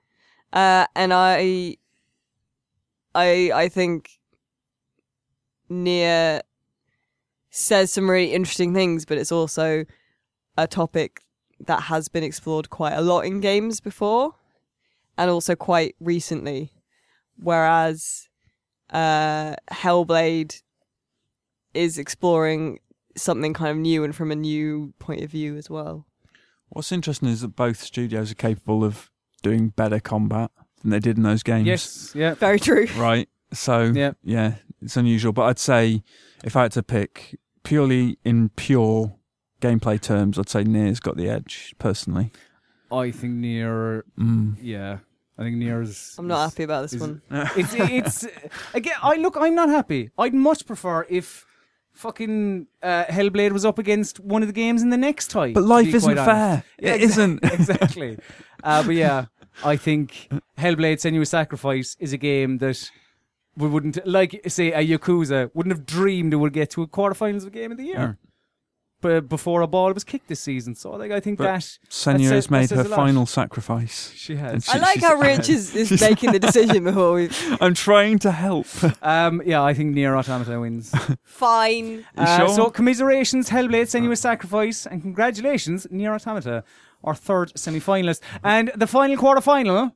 uh, 0.53 0.87
and 0.95 1.13
I, 1.13 1.77
I, 3.15 3.51
I 3.55 3.69
think 3.69 4.21
Nier 5.69 6.43
says 7.51 7.93
some 7.93 8.09
really 8.09 8.33
interesting 8.33 8.73
things, 8.75 9.05
but 9.05 9.19
it's 9.19 9.33
also 9.33 9.85
a 10.57 10.67
topic 10.67 11.23
that 11.67 11.83
has 11.85 12.09
been 12.09 12.23
explored 12.25 12.71
quite 12.71 12.93
a 12.95 13.01
lot 13.03 13.21
in 13.25 13.41
games 13.41 13.81
before, 13.81 14.35
and 15.19 15.31
also 15.31 15.55
quite 15.57 15.95
recently. 16.01 16.73
Whereas 17.37 18.29
uh, 18.91 19.55
Hellblade 19.73 20.63
is 21.75 21.99
exploring 21.99 22.79
something 23.17 23.53
kind 23.53 23.71
of 23.71 23.77
new 23.77 24.05
and 24.05 24.15
from 24.15 24.31
a 24.31 24.37
new 24.37 24.93
point 24.99 25.23
of 25.23 25.31
view 25.31 25.57
as 25.57 25.69
well. 25.69 26.07
What's 26.69 26.93
interesting 26.93 27.29
is 27.29 27.41
that 27.41 27.57
both 27.57 27.83
studios 27.83 28.31
are 28.31 28.37
capable 28.37 28.85
of 28.85 29.11
doing 29.43 29.69
better 29.71 29.99
combat 30.01 30.51
than 30.83 30.91
they 30.91 31.01
did 31.01 31.17
in 31.17 31.23
those 31.25 31.43
games. 31.43 31.67
yes, 31.67 32.13
yeah. 32.15 32.35
Very 32.35 32.61
true. 32.61 32.87
Right. 32.97 33.29
So 33.53 33.93
Yeah. 33.95 34.13
yeah, 34.23 34.55
it's 34.81 34.97
unusual. 34.97 35.33
But 35.33 35.43
I'd 35.47 35.59
say 35.59 36.03
if 36.45 36.55
I 36.57 36.63
had 36.63 36.73
to 36.73 36.83
pick 36.83 37.39
purely 37.65 38.19
in 38.25 38.51
pure 38.51 39.17
gameplay 39.61 40.01
terms, 40.01 40.39
I'd 40.39 40.49
say 40.49 40.63
Nier's 40.63 41.01
got 41.01 41.17
the 41.17 41.29
edge 41.29 41.75
personally. 41.79 42.31
I 42.93 43.11
think 43.11 43.35
Nier, 43.35 44.05
Mm. 44.19 44.57
yeah. 44.61 44.99
I 45.39 45.43
think 45.43 45.57
Nier's. 45.57 46.15
I'm 46.19 46.27
not 46.29 46.45
is- 46.47 46.53
happy 46.53 46.63
about 46.63 46.83
this 46.83 46.93
is- 46.95 47.01
one. 47.01 47.23
it's 47.31 47.75
it's 47.75 48.27
again. 48.75 48.95
I 49.03 49.17
look. 49.17 49.37
I'm 49.37 49.55
not 49.55 49.69
happy. 49.71 50.11
I'd 50.19 50.35
much 50.35 50.67
prefer 50.67 51.07
if 51.09 51.47
fucking 52.01 52.67
uh, 52.83 53.05
Hellblade 53.05 53.53
was 53.53 53.65
up 53.65 53.79
against 53.79 54.19
one 54.21 54.43
of 54.43 54.49
the 54.49 54.53
games 54.55 54.83
in 54.83 54.91
the 54.91 54.97
next 54.97 55.29
tie. 55.29 55.53
But 55.53 55.65
life 55.65 55.95
isn't 55.95 56.17
fair. 56.17 56.65
Yeah, 56.81 56.95
It 56.95 57.03
isn't. 57.03 57.45
exactly. 57.45 58.19
Uh, 58.65 58.83
but 58.83 58.95
yeah, 58.95 59.27
I 59.65 59.77
think 59.77 60.29
Hellblade: 60.59 60.99
Senua's 60.99 61.29
Sacrifice 61.31 61.97
is 62.01 62.13
a 62.13 62.17
game 62.17 62.59
that 62.59 62.91
we 63.57 63.69
wouldn't 63.69 64.05
like. 64.07 64.41
Say 64.49 64.73
a 64.73 64.83
Yakuza 64.87 65.51
wouldn't 65.55 65.75
have 65.77 65.87
dreamed 65.87 66.33
it 66.33 66.37
would 66.37 66.53
get 66.53 66.71
to 66.71 66.83
a 66.83 66.89
quarterfinals 66.89 67.43
of 67.43 67.49
a 67.49 67.51
game 67.51 67.71
of 67.71 67.77
the 67.79 67.85
year. 67.85 68.19
But 69.03 69.29
before 69.29 69.63
a 69.63 69.67
ball 69.67 69.93
was 69.95 70.05
kicked 70.05 70.29
this 70.29 70.41
season, 70.41 70.75
so 70.75 70.91
like 70.93 71.11
I 71.11 71.21
think 71.21 71.39
But 71.39 71.45
that 71.45 71.61
Senua 71.89 72.19
says- 72.19 72.31
has 72.31 72.45
that 72.47 72.51
made 72.51 72.69
says 72.69 72.79
her 72.79 72.85
a 72.85 72.89
lot. 72.89 72.97
final 72.97 73.25
sacrifice. 73.27 74.13
she 74.15 74.37
has. 74.37 74.65
she- 74.67 74.73
I 74.73 74.79
like 74.79 74.99
she's- 74.99 75.05
how 75.11 75.15
Rich 75.19 75.49
is, 75.57 75.75
is 75.75 76.01
making 76.01 76.33
the 76.33 76.39
decision 76.39 76.85
before 76.85 77.15
we. 77.15 77.31
I'm 77.61 77.75
trying 77.75 78.19
to 78.21 78.31
help. 78.33 78.67
Um, 79.03 79.41
yeah, 79.47 79.63
I 79.63 79.73
think 79.75 79.95
Nier 79.95 80.15
Automata 80.17 80.61
wins. 80.61 80.93
Fine. 81.25 82.05
Uh, 82.17 82.39
sure? 82.39 82.49
So 82.49 82.71
commiserations, 82.71 83.49
Hellblade, 83.49 83.89
Senua's 83.89 84.21
Sacrifice, 84.21 84.87
and 84.87 85.01
congratulations, 85.01 85.87
Nier 85.91 86.13
Automata, 86.15 86.65
our 87.03 87.15
third 87.15 87.53
semi-finalist. 87.59 88.21
And 88.45 88.71
the 88.77 88.87
final 88.87 89.17
quarter-final, 89.17 89.93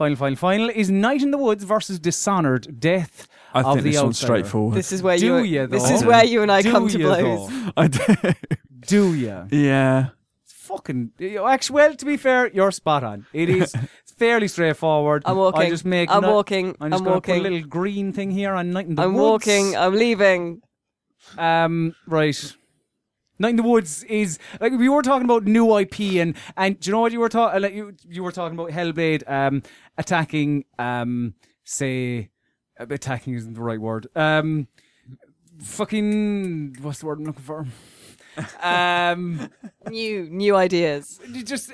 final, 0.00 0.16
final, 0.16 0.36
final, 0.36 0.70
is 0.70 0.90
Night 0.90 1.20
in 1.22 1.30
the 1.30 1.36
Woods 1.36 1.62
versus 1.64 1.98
Dishonored, 1.98 2.80
Death 2.80 3.28
I 3.52 3.60
of 3.60 3.74
think 3.74 3.84
the 3.84 3.90
this 3.90 4.02
one's 4.02 4.16
Outsider. 4.16 4.26
straightforward. 4.32 4.74
This 4.78 4.92
is 4.92 5.02
where 5.02 5.18
Do 5.18 5.26
you. 5.26 5.60
ya, 5.60 5.66
this 5.66 5.86
though? 5.86 5.94
is 5.94 6.04
where 6.06 6.24
you 6.24 6.40
and 6.40 6.50
I 6.50 6.62
Do 6.62 6.72
come 6.72 6.88
to 6.88 6.98
ya, 6.98 7.06
blows. 7.06 7.48
though? 7.50 7.72
I 7.76 7.86
do. 7.88 8.32
Do 8.80 9.14
ya? 9.14 9.44
yeah. 9.50 10.08
Fucking 10.46 11.10
actually, 11.46 11.74
well, 11.74 11.94
to 11.94 12.06
be 12.06 12.16
fair, 12.16 12.48
you're 12.48 12.70
spot 12.70 13.04
on. 13.04 13.26
It 13.34 13.50
is 13.50 13.74
it's 13.74 14.12
fairly 14.18 14.48
straightforward. 14.48 15.22
I'm 15.26 15.36
walking. 15.36 15.62
I 15.62 15.68
just 15.68 15.84
make. 15.84 16.08
I'm 16.10 16.22
no- 16.22 16.32
walking. 16.32 16.76
I'm 16.80 16.90
just 16.92 17.00
I'm 17.00 17.04
gonna 17.04 17.16
walking. 17.16 17.34
put 17.34 17.46
a 17.46 17.50
little 17.50 17.68
green 17.68 18.12
thing 18.14 18.30
here 18.30 18.54
on 18.54 18.70
Night 18.70 18.86
in 18.86 18.94
the 18.94 19.02
I'm 19.02 19.12
Woods. 19.12 19.20
walking. 19.46 19.76
I'm 19.76 19.94
leaving. 19.94 20.62
Um, 21.36 21.94
right. 22.06 22.54
Night 23.40 23.50
in 23.50 23.56
the 23.56 23.62
Woods 23.62 24.04
is 24.04 24.38
like 24.60 24.72
we 24.72 24.88
were 24.88 25.02
talking 25.02 25.24
about 25.24 25.44
new 25.44 25.76
IP 25.78 26.00
and 26.22 26.36
and 26.56 26.78
do 26.78 26.90
you 26.90 26.92
know 26.92 27.00
what 27.00 27.10
you 27.12 27.20
were 27.20 27.28
talking 27.28 27.60
like 27.62 27.74
you 27.74 27.94
you 28.08 28.22
were 28.22 28.32
talking 28.32 28.56
about 28.58 28.70
Hellblade 28.70 29.28
um 29.28 29.62
attacking 29.98 30.64
um 30.78 31.34
say 31.64 32.30
uh, 32.78 32.86
attacking 32.90 33.34
isn't 33.34 33.54
the 33.54 33.60
right 33.62 33.80
word 33.80 34.06
um 34.14 34.68
fucking 35.62 36.76
what's 36.82 37.00
the 37.00 37.06
word 37.06 37.18
I'm 37.18 37.24
looking 37.24 37.42
for 37.42 37.66
um 38.62 39.50
New 39.88 40.28
new 40.30 40.56
ideas. 40.56 41.18
just 41.44 41.72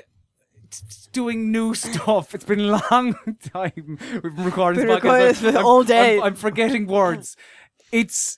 just 0.69 1.11
doing 1.13 1.49
new 1.51 1.73
stuff. 1.73 2.35
It's 2.35 2.43
been 2.43 2.59
a 2.59 2.81
long 2.91 3.15
time. 3.53 3.97
We've 4.21 4.35
been 4.35 4.43
recording 4.45 4.85
Been 4.85 4.99
this 4.99 4.99
podcast. 5.39 5.53
I'm- 5.55 5.65
all 5.65 5.83
day. 5.83 6.17
I'm, 6.17 6.23
I'm 6.23 6.35
forgetting 6.35 6.87
words. 6.87 7.37
It's 7.91 8.37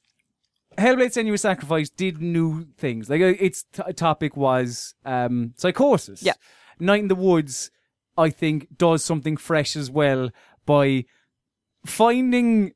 Hellblade: 0.79 1.13
Senua's 1.13 1.41
Sacrifice 1.41 1.89
did 1.89 2.21
new 2.21 2.65
things. 2.77 3.09
Like 3.09 3.21
uh, 3.21 3.33
its 3.39 3.65
t- 3.71 3.93
topic 3.93 4.37
was 4.37 4.95
um, 5.05 5.53
psychosis. 5.57 6.23
Yeah. 6.23 6.33
Night 6.79 7.01
in 7.01 7.07
the 7.09 7.15
Woods, 7.15 7.71
I 8.17 8.29
think, 8.29 8.77
does 8.77 9.03
something 9.03 9.37
fresh 9.37 9.75
as 9.75 9.91
well 9.91 10.31
by 10.65 11.05
finding, 11.85 12.73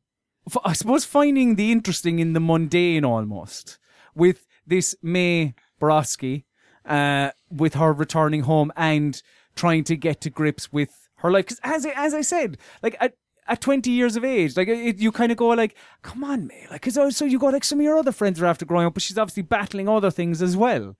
f- 0.47 0.61
I 0.65 0.73
suppose, 0.73 1.05
finding 1.05 1.55
the 1.55 1.71
interesting 1.71 2.19
in 2.19 2.33
the 2.33 2.39
mundane 2.39 3.05
almost 3.05 3.79
with 4.13 4.45
this 4.67 4.95
Mae 5.01 5.55
Borowski, 5.79 6.45
uh, 6.85 7.31
with 7.49 7.75
her 7.75 7.93
returning 7.93 8.41
home 8.41 8.71
and 8.75 9.21
trying 9.55 9.83
to 9.85 9.95
get 9.95 10.21
to 10.21 10.29
grips 10.29 10.73
with 10.73 11.09
her 11.17 11.31
life. 11.31 11.45
Because 11.45 11.59
as 11.63 11.85
I, 11.85 11.93
as 11.95 12.13
I 12.13 12.21
said, 12.21 12.57
like 12.81 12.97
at, 12.99 13.13
at 13.47 13.61
20 13.61 13.91
years 13.91 14.15
of 14.15 14.23
age, 14.23 14.55
like 14.55 14.67
it, 14.67 14.99
you 14.99 15.11
kind 15.11 15.31
of 15.31 15.37
go 15.37 15.49
like, 15.49 15.75
come 16.01 16.23
on, 16.23 16.47
Mae. 16.47 16.67
Like, 16.71 16.81
cause 16.81 16.97
also 16.97 17.25
you 17.25 17.39
got 17.39 17.53
like 17.53 17.63
some 17.63 17.79
of 17.79 17.83
your 17.83 17.97
other 17.97 18.11
friends 18.11 18.41
are 18.41 18.45
after 18.45 18.65
growing 18.65 18.85
up, 18.85 18.93
but 18.93 19.03
she's 19.03 19.17
obviously 19.17 19.43
battling 19.43 19.89
other 19.89 20.11
things 20.11 20.41
as 20.41 20.55
well. 20.55 20.95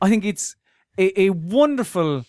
I 0.00 0.08
think 0.08 0.24
it's 0.24 0.56
a, 0.98 1.20
a 1.20 1.30
wonderful, 1.30 2.24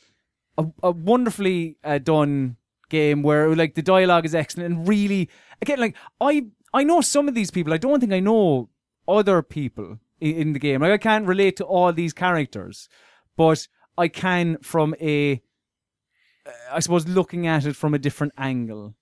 a, 0.57 0.65
a 0.81 0.91
wonderfully 0.91 1.77
uh, 1.83 1.97
done 1.99 2.57
game 2.89 3.23
where 3.23 3.55
like 3.55 3.73
the 3.73 3.81
dialogue 3.81 4.23
is 4.23 4.35
excellent 4.35 4.71
and 4.71 4.87
really 4.87 5.27
again 5.63 5.79
like 5.79 5.95
I 6.21 6.45
I 6.73 6.83
know 6.83 7.01
some 7.01 7.27
of 7.27 7.35
these 7.35 7.51
people. 7.51 7.73
I 7.73 7.77
don't 7.77 7.99
think 7.99 8.13
I 8.13 8.19
know 8.19 8.69
other 9.07 9.41
people 9.41 9.99
in, 10.19 10.35
in 10.35 10.53
the 10.53 10.59
game. 10.59 10.81
Like 10.81 10.91
I 10.91 10.97
can't 10.97 11.27
relate 11.27 11.57
to 11.57 11.65
all 11.65 11.93
these 11.93 12.13
characters, 12.13 12.89
but 13.35 13.67
I 13.97 14.07
can 14.07 14.57
from 14.61 14.95
a 14.99 15.41
uh, 16.71 16.79
suppose 16.79 17.07
looking 17.07 17.47
at 17.47 17.65
it 17.65 17.75
from 17.75 17.93
a 17.93 17.99
different 17.99 18.33
angle. 18.37 18.95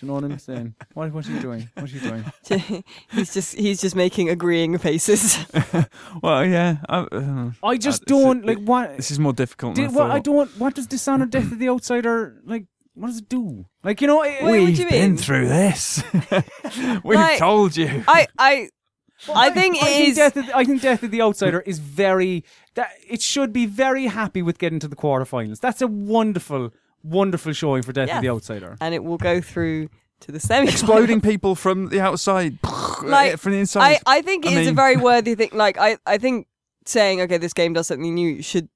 Do 0.00 0.06
you 0.06 0.08
know 0.08 0.14
what 0.14 0.24
I'm 0.24 0.38
saying? 0.38 0.74
What 0.94 1.12
what 1.12 1.28
are 1.28 1.30
you 1.30 1.40
doing? 1.40 1.68
What 1.74 1.84
are 1.92 1.94
you 1.94 2.00
doing? 2.00 2.24
he's 3.10 3.34
just 3.34 3.54
he's 3.54 3.80
just 3.82 3.94
making 3.94 4.30
agreeing 4.30 4.78
faces. 4.78 5.36
Well, 6.22 6.46
yeah. 6.46 6.78
I, 6.88 6.98
uh, 7.00 7.50
I 7.62 7.76
just 7.76 8.02
Uh, 8.02 8.04
don't 8.06 8.46
like 8.46 8.58
what 8.58 8.96
this 8.96 9.10
is 9.10 9.18
more 9.18 9.34
difficult 9.34 9.74
than 9.74 9.84
Did, 9.84 9.90
I 9.92 9.96
what, 9.98 10.06
thought. 10.08 10.16
I 10.16 10.18
don't. 10.20 10.50
What 10.58 10.74
does 10.74 10.86
Dishonored 10.86 11.30
Death 11.30 11.52
of 11.52 11.58
the 11.58 11.68
Outsider 11.68 12.40
like? 12.46 12.64
What 12.94 13.08
does 13.08 13.18
it 13.18 13.28
do? 13.28 13.66
Like 13.84 14.00
you 14.00 14.06
know, 14.06 14.22
it, 14.22 14.42
Wait, 14.42 14.42
what 14.42 14.52
We've 14.52 14.76
do 14.76 14.82
you 14.84 14.88
been 14.88 15.10
mean? 15.12 15.16
through 15.18 15.48
this. 15.48 16.02
We've 17.04 17.16
Like- 17.18 17.38
told 17.38 17.76
you. 17.76 18.02
I 18.08 18.26
I 18.38 18.68
I 19.34 19.50
think 19.50 19.76
I 19.82 19.88
it 19.88 19.92
think 19.92 20.08
is. 20.08 20.16
Death 20.16 20.36
of, 20.38 20.46
the- 20.46 20.56
I 20.56 20.64
think 20.64 20.80
Death 20.82 21.02
of 21.02 21.10
the 21.10 21.20
Outsider 21.20 21.60
is 21.60 21.78
very. 21.78 22.44
That 22.74 22.88
it 23.08 23.20
should 23.20 23.52
be 23.52 23.66
very 23.66 24.06
happy 24.06 24.40
with 24.42 24.58
getting 24.58 24.78
to 24.80 24.88
the 24.88 24.96
quarterfinals. 24.96 25.60
That's 25.60 25.82
a 25.82 25.86
wonderful, 25.86 26.70
wonderful 27.02 27.52
showing 27.52 27.82
for 27.82 27.92
Death 27.92 28.08
Yeah. 28.08 28.16
of 28.16 28.22
the 28.22 28.28
Outsider. 28.30 28.76
and 28.80 28.94
it 28.94 29.02
will 29.04 29.16
go 29.18 29.40
through 29.40 29.88
to 30.20 30.32
the 30.32 30.40
semi. 30.40 30.68
Exploding 30.68 31.20
people 31.20 31.54
from 31.54 31.88
the 31.88 32.00
outside, 32.00 32.58
Like, 33.02 33.38
from 33.38 33.52
the 33.52 33.58
inside. 33.58 33.98
I, 34.06 34.18
I 34.18 34.22
think 34.22 34.46
I 34.46 34.52
it 34.52 34.58
is 34.58 34.68
a 34.68 34.72
very 34.72 34.96
worthy 35.08 35.34
thing. 35.34 35.50
Like 35.52 35.78
I, 35.78 35.96
I 36.06 36.18
think 36.18 36.46
saying 36.84 37.20
okay, 37.22 37.38
this 37.38 37.52
game 37.54 37.72
does 37.72 37.86
something 37.86 38.14
new 38.14 38.42
should 38.42 38.68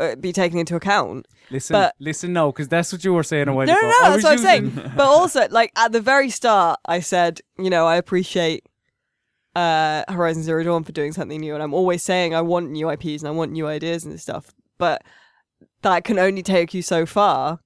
uh, 0.00 0.16
be 0.16 0.32
taken 0.32 0.58
into 0.58 0.74
account. 0.76 1.26
Listen, 1.50 1.74
But- 1.74 1.94
listen, 2.00 2.32
no, 2.32 2.50
because 2.52 2.68
that's 2.68 2.92
what 2.92 3.04
you 3.04 3.14
were 3.14 3.22
saying 3.22 3.48
a 3.48 3.54
while 3.54 3.66
No, 3.66 3.72
ago. 3.74 3.82
no, 3.82 3.88
no, 3.88 3.96
I 3.98 4.02
that's 4.10 4.16
was 4.16 4.24
what 4.24 4.32
I'm 4.32 4.38
saying. 4.38 4.92
But 4.96 5.06
also, 5.06 5.46
like 5.50 5.70
at 5.76 5.92
the 5.92 6.00
very 6.00 6.28
start, 6.30 6.80
I 6.84 7.00
said, 7.00 7.40
you 7.58 7.70
know, 7.70 7.86
I 7.86 7.96
appreciate 7.96 8.64
uh, 9.54 10.02
Horizon 10.08 10.42
Zero 10.42 10.62
Dawn 10.64 10.84
for 10.84 10.92
doing 10.92 11.12
something 11.12 11.40
new, 11.40 11.54
and 11.54 11.62
I'm 11.62 11.72
always 11.74 12.02
saying 12.02 12.34
I 12.34 12.40
want 12.42 12.70
new 12.70 12.90
IPs 12.90 13.22
and 13.22 13.28
I 13.28 13.30
want 13.30 13.52
new 13.52 13.66
ideas 13.66 14.04
and 14.04 14.18
stuff. 14.20 14.52
But 14.78 15.02
that 15.84 16.04
can 16.04 16.18
only 16.18 16.42
take 16.42 16.74
you 16.74 16.82
so 16.82 17.06
far, 17.06 17.60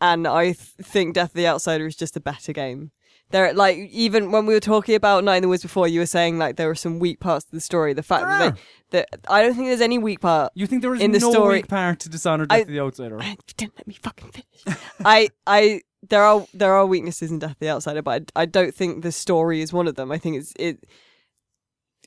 and 0.00 0.26
I 0.26 0.44
th- 0.44 0.56
think 0.80 1.14
Death 1.14 1.30
of 1.30 1.34
the 1.34 1.46
Outsider 1.48 1.86
is 1.86 1.96
just 1.96 2.16
a 2.16 2.20
better 2.20 2.52
game. 2.52 2.92
There, 3.30 3.52
like 3.54 3.76
even 3.76 4.32
when 4.32 4.46
we 4.46 4.54
were 4.54 4.60
talking 4.60 4.94
about 4.96 5.22
Night 5.22 5.36
in 5.36 5.42
the 5.42 5.48
Woods 5.48 5.62
before, 5.62 5.86
you 5.86 6.00
were 6.00 6.06
saying 6.06 6.38
like 6.38 6.56
there 6.56 6.66
were 6.66 6.74
some 6.74 6.98
weak 6.98 7.20
parts 7.20 7.44
to 7.46 7.52
the 7.52 7.60
story. 7.60 7.92
The 7.92 8.02
fact 8.02 8.24
that, 8.24 8.56
they, 8.90 8.98
that 8.98 9.20
I 9.28 9.42
don't 9.42 9.54
think 9.54 9.66
there's 9.68 9.80
any 9.80 9.98
weak 9.98 10.20
part 10.20 10.52
You 10.56 10.66
think 10.66 10.82
there 10.82 10.94
is 10.96 11.00
In 11.00 11.12
the 11.12 11.20
no 11.20 11.30
story- 11.30 11.58
weak 11.58 11.68
part 11.68 12.00
to 12.00 12.08
Dishonored 12.08 12.48
Death 12.48 12.58
I- 12.58 12.62
of 12.62 12.68
the 12.68 12.80
Outsider? 12.80 13.18
you 13.22 13.36
didn't 13.56 13.76
let 13.76 13.86
me 13.86 13.94
fucking 14.02 14.30
finish. 14.32 14.78
I, 15.04 15.28
I, 15.46 15.82
there 16.08 16.24
are 16.24 16.44
there 16.54 16.74
are 16.74 16.86
weaknesses 16.86 17.30
in 17.30 17.38
Death 17.38 17.52
of 17.52 17.58
the 17.60 17.70
Outsider, 17.70 18.02
but 18.02 18.32
I, 18.34 18.42
I 18.42 18.46
don't 18.46 18.74
think 18.74 19.02
the 19.04 19.12
story 19.12 19.60
is 19.60 19.72
one 19.72 19.86
of 19.86 19.94
them. 19.94 20.10
I 20.10 20.18
think 20.18 20.36
it's 20.36 20.52
it, 20.58 20.84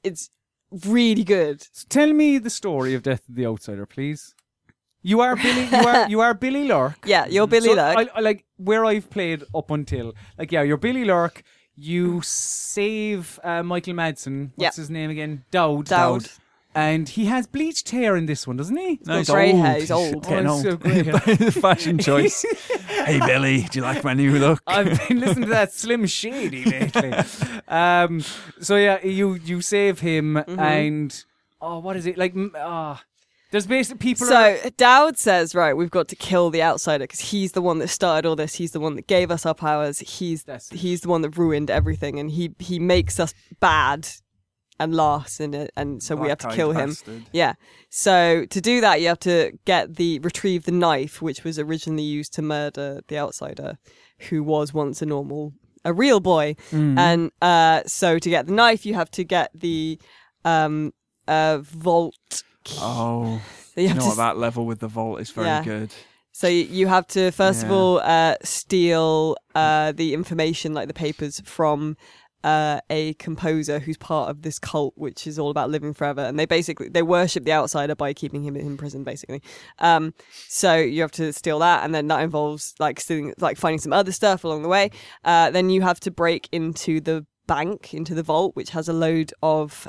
it's 0.03 0.29
really 0.85 1.23
good. 1.23 1.61
So 1.71 1.85
tell 1.87 2.11
me 2.11 2.37
the 2.37 2.49
story 2.49 2.93
of 2.95 3.03
Death 3.03 3.29
of 3.29 3.35
the 3.35 3.45
Outsider, 3.45 3.85
please. 3.85 4.35
You 5.03 5.19
are 5.21 5.35
Billy. 5.35 5.65
You 5.65 5.87
are 5.87 6.09
you 6.09 6.19
are 6.21 6.33
Billy 6.33 6.63
Lurk. 6.67 6.95
Yeah, 7.05 7.25
you're 7.27 7.47
Billy 7.47 7.69
So 7.69 7.75
Lurk. 7.75 7.97
I, 7.97 8.09
I 8.15 8.21
like 8.21 8.45
where 8.57 8.85
I've 8.85 9.09
played 9.09 9.43
up 9.53 9.69
until 9.71 10.13
like 10.37 10.51
yeah, 10.51 10.63
you're 10.63 10.77
Billy 10.77 11.03
Lurk. 11.05 11.43
You 11.75 12.21
save 12.23 13.39
uh, 13.43 13.63
Michael 13.63 13.93
Madsen. 13.95 14.51
What's 14.55 14.77
Yeah. 14.77 14.81
his 14.81 14.89
name 14.89 15.09
again? 15.09 15.43
Daud. 15.51 15.85
Daud. 15.87 16.27
And 16.75 17.07
he 17.07 17.25
has 17.25 17.45
bleached 17.45 17.89
hair 17.91 18.15
in 18.15 18.25
this 18.25 18.47
one, 18.47 18.57
doesn't 18.57 18.75
he? 18.75 18.99
no, 19.05 19.17
he's 19.19 19.29
grey 19.29 19.51
old. 19.51 19.61
hair, 19.61 19.79
he's 19.79 19.91
old. 19.91 20.23
getting 20.23 20.47
Oh, 20.47 20.53
old. 20.53 20.63
so 20.63 20.77
grey 20.77 21.03
hair. 21.03 21.19
Fashion 21.51 21.97
choice. 21.99 22.43
hey 23.05 23.19
Billy, 23.19 23.63
do 23.69 23.79
you 23.79 23.83
like 23.83 24.03
my 24.03 24.13
new 24.15 24.39
look? 24.39 24.61
I've 24.65 25.07
been 25.07 25.19
listening 25.19 25.45
to 25.45 25.49
that 25.51 25.71
Slim 25.73 26.05
Shady 26.07 26.63
lately. 26.65 27.13
um, 27.67 28.21
so 28.59 28.75
yeah, 28.77 29.03
you 29.05 29.35
you 29.35 29.61
save 29.61 29.99
him 29.99 30.35
Mm-hmm. 30.35 30.59
and 30.59 31.25
oh, 31.61 31.77
what 31.79 31.95
is 31.95 32.05
it 32.07 32.17
like? 32.17 32.33
m- 32.35 32.53
Ah, 32.57 33.03
there's 33.53 33.67
basically 33.67 33.99
people. 33.99 34.25
So 34.25 34.57
are, 34.63 34.69
Daud 34.71 35.15
says, 35.17 35.53
right, 35.53 35.73
we've 35.75 35.91
got 35.91 36.07
to 36.07 36.15
kill 36.15 36.49
the 36.49 36.63
outsider 36.63 37.03
because 37.03 37.19
he's 37.19 37.51
the 37.51 37.61
one 37.61 37.77
that 37.79 37.87
started 37.87 38.27
all 38.27 38.35
this. 38.35 38.55
He's 38.55 38.71
the 38.71 38.79
one 38.79 38.95
that 38.95 39.05
gave 39.05 39.29
us 39.29 39.45
our 39.45 39.53
powers. 39.53 39.99
He's 39.99 40.43
he's 40.71 41.01
the 41.01 41.07
one 41.07 41.21
that 41.21 41.37
ruined 41.37 41.69
everything, 41.69 42.19
and 42.19 42.31
he 42.31 42.55
he 42.57 42.79
makes 42.79 43.19
us 43.19 43.35
bad 43.59 44.09
and 44.79 44.95
last 44.95 45.39
in 45.39 45.53
it, 45.53 45.71
and 45.75 46.01
so 46.01 46.15
we 46.15 46.29
have 46.29 46.39
to 46.39 46.49
kill 46.49 46.71
him. 46.71 46.89
bastard. 46.89 47.25
Yeah. 47.31 47.53
So 47.91 48.45
to 48.49 48.59
do 48.59 48.81
that, 48.81 49.01
you 49.01 49.07
have 49.07 49.19
to 49.19 49.51
get 49.65 49.97
the 49.97 50.17
retrieve 50.19 50.63
the 50.63 50.71
knife, 50.71 51.21
which 51.21 51.43
was 51.43 51.59
originally 51.59 52.01
used 52.01 52.33
to 52.33 52.41
murder 52.41 53.01
the 53.07 53.19
outsider, 53.19 53.77
who 54.29 54.41
was 54.41 54.73
once 54.73 55.03
a 55.03 55.05
normal, 55.05 55.53
a 55.85 55.93
real 55.93 56.19
boy. 56.19 56.55
Mm. 56.71 56.97
And 56.97 57.31
uh, 57.39 57.83
so 57.85 58.17
to 58.17 58.29
get 58.29 58.47
the 58.47 58.53
knife, 58.53 58.83
you 58.83 58.95
have 58.95 59.11
to 59.11 59.23
get 59.23 59.51
the 59.53 59.99
um, 60.43 60.91
uh, 61.27 61.59
vault. 61.61 62.43
Oh, 62.79 63.41
you 63.75 63.83
you 63.83 63.93
know 63.93 64.01
to 64.01 64.07
what? 64.07 64.17
That 64.17 64.37
level 64.37 64.65
with 64.65 64.79
the 64.79 64.87
vault 64.87 65.21
is 65.21 65.31
very 65.31 65.47
Yeah. 65.47 65.63
good. 65.63 65.91
So 66.31 66.47
you- 66.47 66.87
have 66.87 67.05
to 67.07 67.31
first 67.31 67.63
of 67.63 67.71
all 67.71 67.99
uh, 67.99 68.35
steal 68.43 69.37
uh, 69.53 69.91
the 69.91 70.13
information, 70.13 70.73
like 70.73 70.87
the 70.87 70.93
papers, 70.93 71.39
from 71.45 71.95
uh, 72.43 72.79
a 72.89 73.13
composer 73.13 73.79
who's 73.79 73.97
part 73.97 74.29
of 74.29 74.41
this 74.41 74.57
cult, 74.59 74.93
which 74.97 75.25
is 75.27 75.37
all 75.39 75.49
about 75.49 75.69
living 75.69 75.93
forever. 75.93 76.21
And 76.21 76.37
they 76.39 76.45
basically 76.45 76.89
they 76.89 77.03
worship 77.03 77.45
the 77.45 77.53
outsider 77.53 77.95
by 77.95 78.13
keeping 78.13 78.43
him 78.43 78.55
in 78.55 78.77
prison, 78.77 79.03
basically. 79.03 79.41
Um, 79.79 80.13
so 80.49 80.75
you 80.75 81.01
have 81.01 81.11
to 81.13 81.31
steal 81.33 81.59
that, 81.59 81.83
and 81.85 81.93
then 81.93 82.07
that 82.07 82.21
involves 82.23 82.73
like 82.79 82.99
stealing, 82.99 83.33
like 83.39 83.57
finding 83.57 83.79
some 83.79 83.93
other 83.93 84.11
stuff 84.11 84.43
along 84.43 84.63
the 84.63 84.69
way. 84.69 84.89
Uh, 85.23 85.51
then 85.51 85.69
you 85.69 85.83
have 85.83 85.99
to 86.01 86.11
break 86.11 86.49
into 86.51 86.99
the 86.99 87.25
bank, 87.47 87.93
into 87.93 88.15
the 88.15 88.23
vault, 88.23 88.55
which 88.55 88.71
has 88.71 88.89
a 88.89 88.93
load 88.93 89.33
of. 89.43 89.87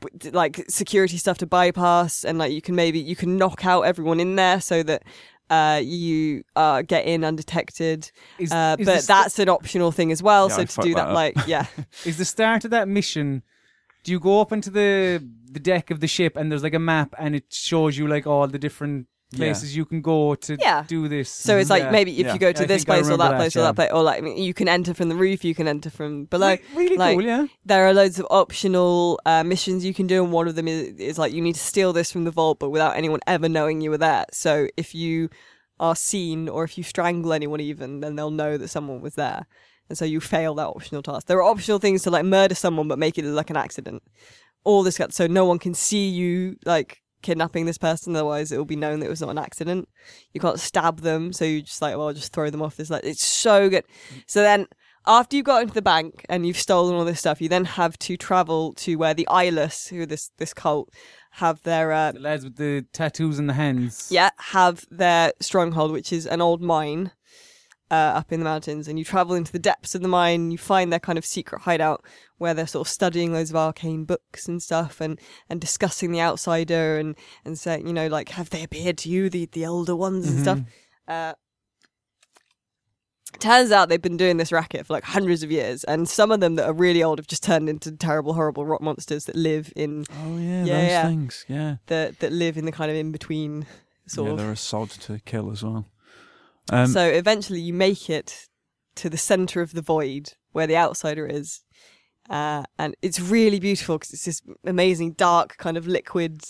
B- 0.00 0.30
like 0.30 0.64
security 0.68 1.16
stuff 1.16 1.38
to 1.38 1.46
bypass 1.46 2.24
and 2.24 2.38
like 2.38 2.52
you 2.52 2.62
can 2.62 2.74
maybe 2.76 3.00
you 3.00 3.16
can 3.16 3.36
knock 3.36 3.66
out 3.66 3.82
everyone 3.82 4.20
in 4.20 4.36
there 4.36 4.60
so 4.60 4.82
that 4.84 5.02
uh, 5.50 5.80
you 5.82 6.44
uh, 6.54 6.82
get 6.82 7.06
in 7.06 7.24
undetected 7.24 8.10
Is- 8.38 8.52
uh, 8.52 8.76
is 8.78 8.86
but 8.86 8.94
this- 8.94 9.06
that's 9.06 9.38
an 9.40 9.48
optional 9.48 9.90
thing 9.90 10.12
as 10.12 10.22
well 10.22 10.48
Yeah, 10.48 10.54
so 10.56 10.62
I 10.62 10.64
to 10.66 10.80
do 10.82 10.94
that 10.94 11.06
that 11.06 11.12
like 11.14 11.34
yeah 11.46 11.66
is 12.04 12.18
the 12.18 12.24
start 12.24 12.64
of 12.64 12.70
that 12.70 12.86
mission. 12.88 13.42
Do 14.04 14.12
you 14.12 14.20
go 14.20 14.40
up 14.40 14.52
into 14.52 14.70
the 14.70 15.22
the 15.50 15.60
deck 15.60 15.90
of 15.90 15.98
the 16.00 16.06
ship 16.06 16.36
and 16.36 16.50
there's 16.52 16.62
like 16.62 16.74
a 16.74 16.78
map 16.78 17.14
and 17.18 17.34
it 17.34 17.46
shows 17.52 17.98
you 17.98 18.06
like 18.06 18.26
all 18.26 18.46
the 18.46 18.58
different 18.58 19.08
places 19.36 19.76
you 19.76 19.84
can 19.84 20.00
go 20.00 20.34
to 20.34 20.56
Yeah. 20.60 20.84
do 20.88 21.06
this? 21.08 21.30
so 21.30 21.56
it's 21.56 21.70
like 21.70 21.84
Yeah. 21.84 21.90
maybe 21.90 22.12
if 22.18 22.26
Yeah. 22.26 22.32
you 22.34 22.38
go 22.38 22.52
to 22.52 22.62
I 22.62 22.66
this 22.66 22.82
think 22.84 22.90
I 22.90 22.92
place 22.94 23.06
or 23.08 23.12
remember 23.12 23.24
that 23.24 23.30
that, 23.30 23.36
place 23.38 23.56
or 23.56 23.58
yeah. 23.60 23.64
that 23.66 23.74
place 23.76 23.90
or 23.92 24.02
like 24.02 24.18
I 24.18 24.20
mean, 24.22 24.36
you 24.42 24.54
can 24.54 24.68
enter 24.68 24.92
from 24.94 25.08
the 25.08 25.14
roof 25.14 25.44
you 25.44 25.54
can 25.54 25.68
enter 25.68 25.90
from 25.90 26.24
below 26.24 26.48
Re- 26.50 26.60
really 26.74 26.96
like, 26.96 27.16
cool, 27.16 27.24
yeah. 27.24 27.46
there 27.64 27.86
are 27.86 27.94
loads 27.94 28.18
of 28.18 28.26
optional 28.30 29.20
uh, 29.26 29.44
missions 29.44 29.84
you 29.84 29.94
can 29.94 30.06
do, 30.06 30.22
and 30.24 30.32
one 30.32 30.48
of 30.48 30.54
them 30.56 30.66
is, 30.68 30.88
is 30.98 31.18
like 31.18 31.32
you 31.32 31.40
need 31.40 31.54
to 31.54 31.60
steal 31.60 31.92
this 31.92 32.10
from 32.12 32.24
the 32.24 32.30
vault, 32.30 32.58
but 32.58 32.70
without 32.70 32.96
anyone 32.96 33.20
ever 33.26 33.48
knowing 33.48 33.80
you 33.80 33.90
were 33.90 33.98
there. 33.98 34.24
So 34.32 34.68
if 34.76 34.94
you 34.94 35.28
are 35.78 35.96
seen, 35.96 36.48
or 36.48 36.64
if 36.64 36.76
you 36.76 36.84
strangle 36.84 37.32
anyone, 37.32 37.60
even 37.60 38.00
then 38.00 38.16
they'll 38.16 38.30
know 38.30 38.58
that 38.58 38.68
someone 38.68 39.00
was 39.00 39.14
there, 39.14 39.46
and 39.88 39.96
so 39.96 40.04
you 40.04 40.20
fail 40.20 40.54
that 40.56 40.66
optional 40.66 41.02
task. 41.02 41.26
There 41.26 41.38
are 41.38 41.42
optional 41.50 41.78
things 41.78 42.02
to 42.02 42.10
like 42.10 42.24
murder 42.24 42.54
someone, 42.54 42.88
but 42.88 42.98
make 42.98 43.16
it 43.16 43.24
look 43.24 43.36
like 43.36 43.50
an 43.50 43.56
accident. 43.56 44.02
All 44.64 44.82
this 44.82 44.98
got 44.98 45.14
so 45.14 45.26
no 45.26 45.44
one 45.46 45.58
can 45.58 45.72
see 45.72 46.08
you 46.08 46.56
like 46.66 47.00
kidnapping 47.22 47.66
this 47.66 47.78
person, 47.78 48.14
otherwise 48.16 48.52
it 48.52 48.58
will 48.58 48.64
be 48.64 48.76
known 48.76 49.00
that 49.00 49.06
it 49.06 49.10
was 49.10 49.20
not 49.20 49.30
an 49.30 49.38
accident. 49.38 49.88
You 50.32 50.40
can't 50.40 50.60
stab 50.60 51.00
them, 51.00 51.32
so 51.32 51.44
you 51.44 51.62
just 51.62 51.82
like 51.82 51.96
well 51.96 52.12
just 52.12 52.32
throw 52.32 52.50
them 52.50 52.62
off 52.62 52.76
this. 52.76 52.90
Like 52.90 53.04
it's 53.04 53.24
so 53.24 53.68
good. 53.68 53.84
So 54.26 54.42
then 54.42 54.66
after 55.06 55.36
you've 55.36 55.46
got 55.46 55.62
into 55.62 55.74
the 55.74 55.82
bank 55.82 56.26
and 56.28 56.46
you've 56.46 56.58
stolen 56.58 56.94
all 56.94 57.04
this 57.04 57.18
stuff, 57.20 57.40
you 57.40 57.48
then 57.48 57.64
have 57.64 57.98
to 58.00 58.16
travel 58.16 58.74
to 58.74 58.96
where 58.96 59.14
the 59.14 59.26
eyeless, 59.28 59.88
who 59.88 60.02
are 60.02 60.06
this 60.06 60.30
this 60.38 60.52
cult, 60.52 60.90
have 61.32 61.62
their 61.62 61.92
uh, 61.92 62.12
The 62.12 62.20
lads 62.20 62.44
with 62.44 62.56
the 62.56 62.84
tattoos 62.92 63.38
and 63.38 63.48
the 63.48 63.54
hands. 63.54 64.08
yeah 64.10 64.30
have 64.38 64.84
their 64.90 65.32
stronghold, 65.40 65.92
which 65.92 66.12
is 66.12 66.26
an 66.26 66.40
old 66.40 66.60
mine 66.60 67.12
uh, 67.90 67.94
up 67.94 68.32
in 68.32 68.40
the 68.40 68.44
mountains. 68.44 68.88
And 68.88 68.98
you 68.98 69.04
travel 69.04 69.34
into 69.34 69.52
the 69.52 69.58
depths 69.58 69.94
of 69.94 70.02
the 70.02 70.08
mine. 70.08 70.50
You 70.50 70.58
find 70.58 70.92
their 70.92 71.00
kind 71.00 71.18
of 71.18 71.24
secret 71.24 71.62
hideout 71.62 72.04
where 72.38 72.54
they're 72.54 72.66
sort 72.66 72.86
of 72.86 72.92
studying 72.92 73.32
loads 73.32 73.50
of 73.50 73.56
arcane 73.56 74.04
books 74.04 74.48
and 74.48 74.62
stuff, 74.62 75.00
and 75.00 75.18
and 75.48 75.60
discussing 75.60 76.12
the 76.12 76.20
outsider 76.20 76.98
and 76.98 77.16
and 77.44 77.58
saying, 77.58 77.86
you 77.86 77.92
know, 77.92 78.06
like 78.06 78.30
have 78.30 78.50
they 78.50 78.62
appeared 78.62 78.98
to 78.98 79.08
you, 79.08 79.28
the 79.28 79.46
the 79.52 79.66
older 79.66 79.94
ones 79.96 80.28
and 80.28 80.40
stuff. 80.40 80.60
Uh, 81.06 81.34
Turns 83.38 83.70
out 83.70 83.88
they've 83.88 84.02
been 84.02 84.16
doing 84.16 84.38
this 84.38 84.50
racket 84.50 84.86
for 84.86 84.92
like 84.92 85.04
hundreds 85.04 85.42
of 85.44 85.52
years, 85.52 85.84
and 85.84 86.08
some 86.08 86.32
of 86.32 86.40
them 86.40 86.56
that 86.56 86.66
are 86.66 86.72
really 86.72 87.02
old 87.02 87.18
have 87.18 87.28
just 87.28 87.44
turned 87.44 87.68
into 87.68 87.92
terrible, 87.92 88.34
horrible 88.34 88.66
rock 88.66 88.82
monsters 88.82 89.24
that 89.26 89.36
live 89.36 89.72
in 89.76 90.04
Oh 90.24 90.36
yeah, 90.36 90.64
Yeah, 90.64 90.80
those 90.80 90.88
yeah. 90.90 91.06
things. 91.08 91.44
Yeah, 91.48 91.76
the 91.86 92.14
that 92.18 92.32
live 92.32 92.56
in 92.58 92.64
the 92.64 92.72
kind 92.72 92.90
of 92.90 92.96
in 92.96 93.12
between 93.12 93.66
sort 94.06 94.26
yeah, 94.26 94.32
of. 94.32 94.38
they're 94.38 94.50
a 94.52 94.56
sod 94.56 94.90
to 94.90 95.20
kill 95.20 95.52
as 95.52 95.62
well. 95.62 95.86
Um, 96.70 96.86
so 96.86 97.04
eventually, 97.06 97.60
you 97.60 97.72
make 97.74 98.08
it 98.08 98.48
to 98.96 99.10
the 99.10 99.18
center 99.18 99.60
of 99.60 99.72
the 99.72 99.82
void 99.82 100.34
where 100.52 100.66
the 100.66 100.76
outsider 100.76 101.26
is, 101.26 101.60
uh, 102.28 102.62
and 102.78 102.94
it's 103.02 103.20
really 103.20 103.58
beautiful 103.60 103.98
because 103.98 104.12
it's 104.12 104.24
this 104.24 104.42
amazing 104.64 105.12
dark 105.12 105.56
kind 105.58 105.76
of 105.76 105.86
liquid 105.86 106.42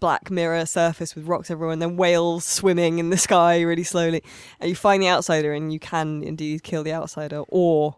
black 0.00 0.30
mirror 0.30 0.66
surface 0.66 1.14
with 1.14 1.26
rocks 1.26 1.50
everywhere, 1.50 1.72
and 1.72 1.80
then 1.80 1.96
whales 1.96 2.44
swimming 2.44 2.98
in 2.98 3.10
the 3.10 3.16
sky 3.16 3.60
really 3.62 3.84
slowly. 3.84 4.22
And 4.60 4.68
you 4.68 4.76
find 4.76 5.02
the 5.02 5.08
outsider, 5.08 5.52
and 5.52 5.72
you 5.72 5.78
can 5.78 6.22
indeed 6.22 6.62
kill 6.62 6.82
the 6.82 6.92
outsider, 6.92 7.42
or 7.48 7.96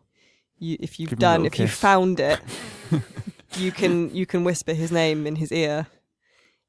you, 0.59 0.77
if 0.81 1.01
you've 1.01 1.11
Give 1.11 1.19
done, 1.19 1.47
if 1.47 1.59
you 1.59 1.67
kiss. 1.67 1.77
found 1.77 2.21
it, 2.21 2.41
you 3.57 3.73
can 3.73 4.15
you 4.15 4.27
can 4.27 4.45
whisper 4.45 4.73
his 4.75 4.93
name 4.93 5.27
in 5.27 5.37
his 5.37 5.53
ear, 5.53 5.87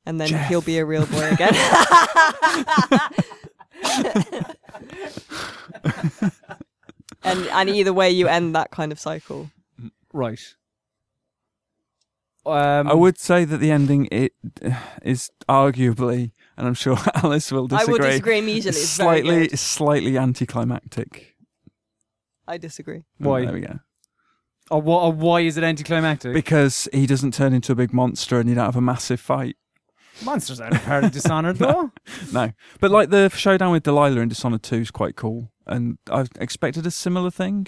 and 0.05 0.19
then 0.19 0.29
Jeff. 0.29 0.47
he'll 0.49 0.61
be 0.61 0.77
a 0.77 0.85
real 0.85 1.05
boy 1.05 1.29
again. 1.31 1.53
and 7.23 7.47
and 7.47 7.69
either 7.69 7.93
way, 7.93 8.09
you 8.09 8.27
end 8.27 8.55
that 8.55 8.71
kind 8.71 8.91
of 8.91 8.99
cycle. 8.99 9.49
Right. 10.13 10.39
Um, 12.45 12.87
I 12.87 12.93
would 12.93 13.17
say 13.17 13.43
that 13.43 13.57
the 13.57 13.71
ending 13.71 14.07
it 14.09 14.31
is 15.01 15.29
arguably, 15.49 16.31
and 16.55 16.65
I'm 16.65 16.73
sure 16.73 16.97
Alice 17.15 17.51
will 17.51 17.67
disagree. 17.67 17.75
I 17.75 17.97
disagree. 17.97 17.99
will 17.99 18.11
disagree 18.11 18.39
immediately. 18.39 18.81
It's 18.81 18.89
slightly, 18.89 19.47
good. 19.47 19.59
slightly 19.59 20.17
anticlimactic. 20.17 21.35
I 22.47 22.57
disagree. 22.57 23.03
Why? 23.17 23.43
There 23.43 23.53
we 23.53 23.61
go. 23.61 23.79
Or, 24.71 24.81
wha- 24.81 25.07
or 25.07 25.13
why 25.13 25.41
is 25.41 25.57
it 25.57 25.63
anticlimactic? 25.63 26.33
Because 26.33 26.87
he 26.93 27.05
doesn't 27.05 27.33
turn 27.33 27.53
into 27.53 27.73
a 27.73 27.75
big 27.75 27.93
monster, 27.93 28.39
and 28.39 28.47
you 28.47 28.55
don't 28.55 28.65
have 28.65 28.75
a 28.77 28.81
massive 28.81 29.19
fight. 29.19 29.57
Monsters 30.23 30.59
aren't 30.59 30.81
part 30.83 31.03
of 31.03 31.11
Dishonored 31.11 31.55
though. 31.57 31.91
No, 32.33 32.51
but 32.79 32.91
like 32.91 33.09
the 33.09 33.29
showdown 33.29 33.71
with 33.71 33.83
Delilah 33.83 34.19
in 34.21 34.29
Dishonored 34.29 34.63
Two 34.63 34.77
is 34.77 34.91
quite 34.91 35.15
cool, 35.15 35.51
and 35.65 35.97
I 36.11 36.25
expected 36.39 36.85
a 36.85 36.91
similar 36.91 37.31
thing. 37.31 37.67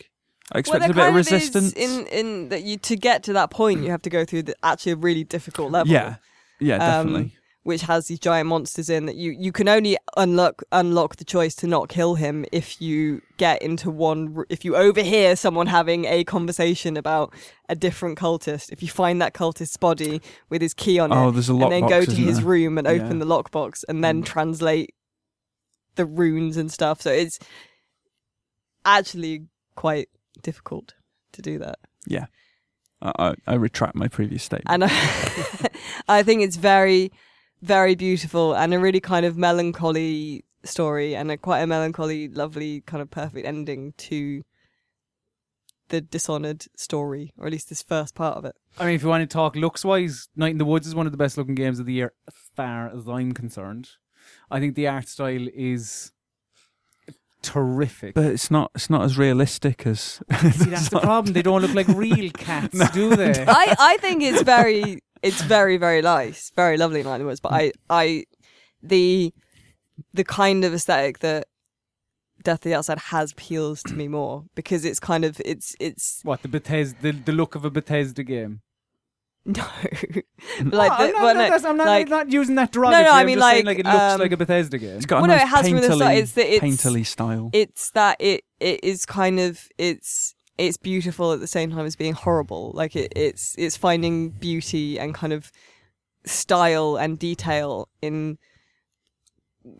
I 0.51 0.59
expected 0.59 0.95
there 0.95 1.09
a 1.09 1.11
bit 1.11 1.19
of 1.19 1.25
kind 1.25 1.25
is 1.25 1.31
resistance. 1.31 1.73
in 1.73 2.07
in 2.07 2.49
that 2.49 2.63
you 2.63 2.77
to 2.77 2.95
get 2.95 3.23
to 3.23 3.33
that 3.33 3.51
point 3.51 3.83
you 3.83 3.91
have 3.91 4.01
to 4.01 4.09
go 4.09 4.25
through 4.25 4.43
the, 4.43 4.55
actually 4.63 4.93
a 4.93 4.95
really 4.95 5.23
difficult 5.23 5.71
level. 5.71 5.91
yeah, 5.93 6.15
yeah, 6.59 6.75
um, 6.75 7.07
definitely. 7.07 7.35
Which 7.69 7.83
has 7.83 8.07
these 8.07 8.19
giant 8.19 8.49
monsters 8.49 8.89
in 8.89 9.05
that 9.05 9.15
you 9.15 9.31
you 9.31 9.51
can 9.53 9.67
only 9.69 9.95
unlock 10.17 10.61
unlock 10.73 11.15
the 11.15 11.23
choice 11.23 11.55
to 11.55 11.67
not 11.67 11.87
kill 11.87 12.15
him 12.15 12.43
if 12.51 12.81
you 12.81 13.21
get 13.37 13.61
into 13.61 13.89
one 13.89 14.43
if 14.49 14.65
you 14.65 14.75
overhear 14.75 15.35
someone 15.37 15.67
having 15.67 16.03
a 16.05 16.23
conversation 16.25 16.97
about 16.97 17.33
a 17.69 17.75
different 17.75 18.19
cultist 18.19 18.71
if 18.71 18.81
you 18.83 18.89
find 18.89 19.21
that 19.21 19.33
cultist's 19.33 19.77
body 19.77 20.21
with 20.49 20.61
his 20.61 20.73
key 20.73 20.99
on 20.99 21.13
oh, 21.13 21.29
it 21.29 21.31
there's 21.31 21.47
a 21.49 21.53
and 21.53 21.61
lockbox. 21.61 21.69
then 21.69 21.87
go 21.87 22.03
to 22.03 22.11
his 22.11 22.37
there? 22.39 22.45
room 22.47 22.77
and 22.77 22.87
open 22.87 23.19
the 23.19 23.25
lockbox 23.25 23.85
and 23.87 24.03
then 24.03 24.21
Mm. 24.23 24.25
translate 24.25 24.93
the 25.95 26.05
runes 26.05 26.57
and 26.57 26.71
stuff 26.71 27.01
so 27.01 27.11
it's 27.11 27.39
actually 28.85 29.45
quite 29.75 30.09
difficult 30.41 30.93
to 31.33 31.41
do 31.41 31.57
that 31.59 31.77
Yeah, 32.07 32.25
I, 33.01 33.11
I, 33.19 33.35
I 33.47 33.53
retract 33.55 33.95
my 33.95 34.07
previous 34.07 34.43
statement. 34.43 34.69
and 34.69 34.83
I, 34.85 35.69
I 36.19 36.23
think 36.23 36.41
it's 36.41 36.55
very, 36.55 37.11
very 37.61 37.95
beautiful 37.95 38.53
and 38.53 38.73
a 38.73 38.79
really 38.79 38.99
kind 38.99 39.25
of 39.25 39.37
melancholy 39.37 40.45
story 40.63 41.15
and 41.15 41.31
a 41.31 41.37
quite 41.37 41.61
a 41.61 41.67
melancholy, 41.67 42.27
lovely, 42.27 42.81
kind 42.81 43.01
of 43.01 43.09
perfect 43.09 43.45
ending 43.45 43.93
to 43.97 44.43
the 45.89 46.01
Dishonored 46.01 46.65
story, 46.77 47.33
or 47.37 47.47
at 47.47 47.51
least 47.51 47.69
this 47.69 47.81
first 47.81 48.15
part 48.15 48.37
of 48.37 48.45
it. 48.45 48.55
I 48.77 48.85
mean, 48.85 48.95
if 48.95 49.03
you 49.03 49.09
want 49.09 49.27
to 49.27 49.33
talk 49.33 49.55
looks 49.55 49.83
wise, 49.83 50.29
Night 50.35 50.51
in 50.51 50.57
the 50.57 50.65
Woods 50.65 50.87
is 50.87 50.95
one 50.95 51.05
of 51.05 51.11
the 51.11 51.17
best 51.17 51.37
looking 51.37 51.55
games 51.55 51.79
of 51.79 51.85
the 51.85 51.93
year, 51.93 52.13
as 52.27 52.35
far 52.55 52.87
as 52.95 53.07
I'm 53.07 53.31
concerned. 53.33 53.89
I 54.51 54.59
think 54.59 54.75
the 54.75 54.87
art 54.87 55.07
style 55.07 55.47
is 55.53 56.11
terrific. 57.41 58.13
but 58.13 58.25
it's 58.25 58.51
not. 58.51 58.71
It's 58.75 58.89
not 58.89 59.03
as 59.03 59.17
realistic 59.17 59.87
as. 59.87 59.99
See, 59.99 60.21
that's 60.69 60.89
the 60.89 60.99
problem. 60.99 61.33
They 61.33 61.41
don't 61.41 61.61
look 61.61 61.73
like 61.73 61.87
real 61.97 62.29
cats, 62.31 62.91
do 62.91 63.15
they? 63.15 63.45
I, 63.47 63.75
I 63.79 63.97
think 63.97 64.21
it's 64.21 64.43
very, 64.43 64.99
it's 65.21 65.41
very, 65.41 65.77
very 65.77 66.01
nice, 66.01 66.51
very 66.55 66.77
lovely 66.77 66.99
in 67.01 67.05
Night 67.05 67.15
in 67.15 67.21
the 67.21 67.27
Woods. 67.27 67.39
But 67.39 67.53
I, 67.53 67.71
I, 67.89 68.25
the, 68.81 69.33
the 70.13 70.23
kind 70.23 70.63
of 70.63 70.73
aesthetic 70.73 71.19
that 71.19 71.47
Death 72.43 72.59
of 72.59 72.63
the 72.71 72.73
Outside 72.75 72.99
has 72.99 73.33
appeals 73.33 73.83
to 73.83 73.93
me 73.93 74.07
more 74.07 74.45
because 74.55 74.85
it's 74.85 74.99
kind 74.99 75.25
of, 75.25 75.41
it's, 75.43 75.75
it's 75.79 76.21
What 76.23 76.41
the 76.41 76.47
Bethesda, 76.47 76.97
the, 77.01 77.11
the 77.11 77.31
look 77.33 77.55
of 77.55 77.65
a 77.65 77.69
Bethesda 77.69 78.23
game? 78.23 78.61
no, 79.45 79.63
like 80.63 80.63
No, 80.63 80.71
the, 80.71 80.73
I'm, 80.73 81.11
not, 81.11 81.13
well, 81.23 81.35
no, 81.35 81.57
no, 81.57 81.69
I'm 81.69 81.77
not, 81.77 81.87
like- 81.87 82.09
not 82.09 82.31
using 82.31 82.55
that 82.55 82.71
derogatory. 82.71 83.03
no, 83.05 83.11
I 83.11 83.19
I'm 83.21 83.25
mean, 83.25 83.37
just 83.39 83.49
saying, 83.49 83.65
like, 83.65 83.77
like 83.77 83.85
it 83.85 83.89
looks 83.89 84.13
um, 84.13 84.19
like 84.19 84.31
a 84.31 84.37
Bethesda 84.37 84.77
game. 84.77 84.97
It's 84.97 85.05
got 85.05 85.17
a 85.17 85.21
Well, 85.21 85.27
no, 85.29 85.35
it 85.35 85.47
has 85.47 85.67
from 85.67 85.77
the 85.77 85.83
start. 85.83 85.99
painterly, 85.99 86.17
It's 86.21 86.31
that 86.33 86.45
it's- 86.53 86.61
painterly 86.85 87.05
style. 87.05 87.49
it's 87.53 87.91
that 87.91 88.17
it 88.19 88.43
it 88.59 88.83
is 88.83 89.05
kind 89.05 89.39
of 89.39 89.67
it's 89.77 90.35
it's 90.59 90.77
beautiful 90.77 91.31
at 91.33 91.39
the 91.39 91.47
same 91.47 91.71
time 91.71 91.85
as 91.85 91.95
being 91.95 92.13
horrible. 92.13 92.71
Like 92.73 92.95
it, 92.95 93.13
it's 93.15 93.55
it's 93.57 93.77
finding 93.77 94.29
beauty 94.29 94.99
and 94.99 95.13
kind 95.13 95.33
of 95.33 95.51
style 96.25 96.97
and 96.97 97.17
detail 97.17 97.87
in 98.01 98.37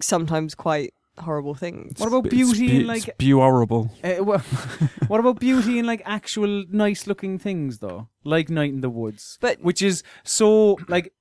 sometimes 0.01 0.55
quite 0.55 0.93
horrible 1.19 1.53
things. 1.53 1.99
What 1.99 2.07
about 2.07 2.25
It's 2.27 2.33
beauty 2.35 2.67
bu- 2.67 2.79
in 2.81 2.87
like 2.87 3.07
it's 3.07 3.25
horrible. 3.31 3.91
Uh, 4.03 4.23
well, 4.23 4.39
what 5.07 5.19
about 5.19 5.39
beauty 5.39 5.79
in 5.79 5.85
like 5.85 6.01
actual 6.05 6.63
nice 6.69 7.07
looking 7.07 7.37
things 7.37 7.79
though, 7.79 8.07
like 8.23 8.49
Night 8.49 8.71
in 8.73 8.81
the 8.81 8.89
Woods, 8.89 9.37
But- 9.41 9.61
which 9.61 9.81
is 9.81 10.03
so 10.23 10.77
like 10.87 11.13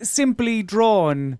simply 0.00 0.62
drawn. 0.62 1.38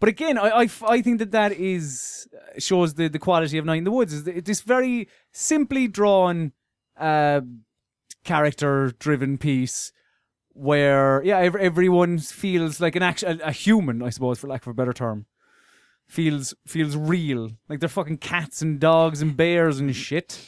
But 0.00 0.08
again, 0.08 0.38
I, 0.38 0.48
I, 0.48 0.64
f- 0.64 0.82
I 0.82 1.02
think 1.02 1.18
that 1.18 1.30
that 1.32 1.52
is 1.52 2.26
shows 2.58 2.94
the, 2.94 3.08
the 3.08 3.18
quality 3.18 3.58
of 3.58 3.66
Night 3.66 3.76
in 3.78 3.84
the 3.84 3.90
Woods. 3.90 4.14
Is 4.14 4.24
th- 4.24 4.44
this 4.44 4.62
very 4.62 5.08
simply 5.30 5.88
drawn, 5.88 6.52
uh, 7.00 7.40
character 8.24 8.92
driven 8.98 9.38
piece 9.38 9.92
where 10.52 11.22
yeah 11.24 11.38
ev- 11.38 11.56
everyone 11.56 12.18
feels 12.18 12.80
like 12.80 12.96
an 12.96 13.02
actual 13.02 13.38
a 13.42 13.52
human, 13.52 14.02
I 14.02 14.10
suppose, 14.10 14.38
for 14.38 14.48
lack 14.48 14.62
of 14.62 14.68
a 14.70 14.74
better 14.74 14.92
term 14.92 15.26
feels 16.08 16.54
feels 16.66 16.96
real. 16.96 17.50
Like 17.68 17.80
they're 17.80 17.88
fucking 17.88 18.18
cats 18.18 18.62
and 18.62 18.78
dogs 18.80 19.22
and 19.22 19.36
bears 19.36 19.78
and 19.78 19.94
shit. 19.94 20.40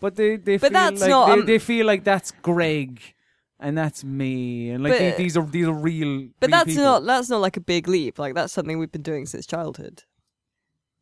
But 0.00 0.14
they 0.14 0.36
they 0.36 0.56
But 0.58 0.70
feel 0.72 0.80
that's 0.80 1.00
like 1.00 1.10
not, 1.10 1.26
they, 1.26 1.32
um, 1.32 1.46
they 1.46 1.58
feel 1.58 1.86
like 1.86 2.04
that's 2.04 2.30
Greg 2.42 3.00
and 3.58 3.76
that's 3.76 4.04
me 4.04 4.70
and 4.70 4.82
like 4.84 4.92
But- 4.92 4.98
they, 5.00 5.10
these 5.12 5.36
are 5.36 5.44
these 5.44 5.66
are 5.66 5.72
real. 5.72 6.28
But 6.40 6.48
real 6.50 6.58
that's 6.58 6.68
people. 6.70 6.84
not 6.84 7.04
that's 7.04 7.28
not 7.28 7.40
like 7.40 7.56
a 7.56 7.60
big 7.60 7.88
leap. 7.88 8.18
Like 8.18 8.34
that's 8.34 8.52
something 8.52 8.78
we've 8.78 8.92
been 8.92 9.02
doing 9.02 9.26
since 9.26 9.44
childhood. 9.46 10.04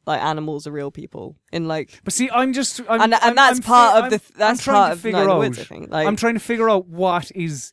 Like 0.07 0.23
animals 0.23 0.67
are 0.67 0.73
real 0.73 0.91
people 0.93 1.37
in 1.53 1.67
like 1.67 2.01
But 2.05 2.13
see, 2.13 2.31
I'm 2.31 2.53
just 2.53 2.81
I'm, 2.89 3.01
and 3.01 3.15
I'm- 3.15 3.29
and 3.31 3.39
that's 3.39 3.59
I'm 3.59 3.63
part 3.63 3.93
fi- 3.93 4.05
of 4.07 4.11
the 4.11 4.17
I'm- 4.17 4.39
that's 4.39 4.61
I'm 4.61 4.65
trying 4.65 4.77
part 4.77 4.89
to 4.91 4.93
of 4.93 5.01
figure 5.01 5.25
the 5.25 5.31
out. 5.33 5.39
Woods. 5.39 5.59
I 5.59 5.65
think. 5.65 5.91
Like 5.91 6.07
I'm 6.07 6.17
trying 6.17 6.35
to 6.35 6.41
figure 6.41 6.71
out 6.71 6.87
what 6.87 7.33
is 7.35 7.73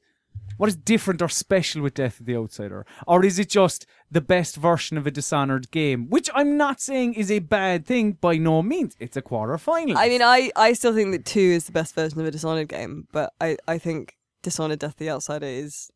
what 0.58 0.70
is 0.70 0.76
different 0.76 1.22
or 1.22 1.30
special 1.30 1.82
with 1.82 1.96
Death 1.96 2.20
of 2.20 2.26
the 2.28 2.36
Outsider, 2.36 2.86
or 3.08 3.26
is 3.26 3.40
it 3.40 3.50
just 3.50 3.86
the 4.12 4.22
best 4.22 4.56
version 4.56 4.98
of 4.98 5.08
a 5.08 5.12
Dishonored 5.12 5.70
game? 5.72 6.10
Which 6.10 6.30
I'm 6.36 6.58
not 6.58 6.80
saying 6.80 7.16
is 7.16 7.32
a 7.32 7.40
bad 7.40 7.86
thing 7.88 8.14
by 8.14 8.38
no 8.38 8.62
means. 8.62 8.96
It's 9.00 9.18
a 9.18 9.22
quarter 9.22 9.58
final. 9.58 9.98
I 9.98 10.10
mean, 10.10 10.22
I, 10.22 10.52
I 10.56 10.74
still 10.74 10.94
think 10.94 11.12
that 11.12 11.26
two 11.26 11.40
is 11.40 11.66
the 11.66 11.72
best 11.72 11.96
version 11.96 12.20
of 12.20 12.28
a 12.28 12.32
Dishonored 12.32 12.70
game, 12.70 13.08
but 13.12 13.34
I, 13.42 13.58
I 13.68 13.80
think 13.80 14.16
Dishonored 14.44 14.78
Death 14.80 14.92
of 14.92 14.98
the 14.98 15.10
Outsider 15.10 15.48
is 15.48 15.90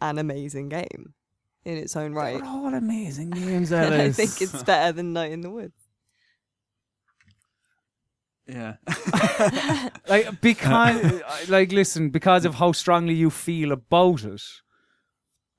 an 0.00 0.18
amazing 0.18 0.70
game 0.70 1.12
in 1.64 1.76
its 1.78 1.96
own 1.96 2.12
right. 2.12 2.38
They're 2.40 2.48
all 2.48 2.74
amazing 2.74 3.30
games, 3.30 3.70
And 3.72 3.94
I 3.94 4.10
think 4.10 4.40
it's 4.40 4.62
better 4.62 4.92
than 4.92 5.12
Night 5.12 5.32
in 5.32 5.40
the 5.42 5.50
Woods. 5.50 5.74
Yeah. 8.46 8.74
like 10.08 10.40
because 10.40 11.22
like 11.48 11.72
listen 11.72 12.10
because 12.10 12.44
of 12.44 12.56
how 12.56 12.72
strongly 12.72 13.14
you 13.14 13.30
feel 13.30 13.70
about 13.72 14.24
it 14.24 14.42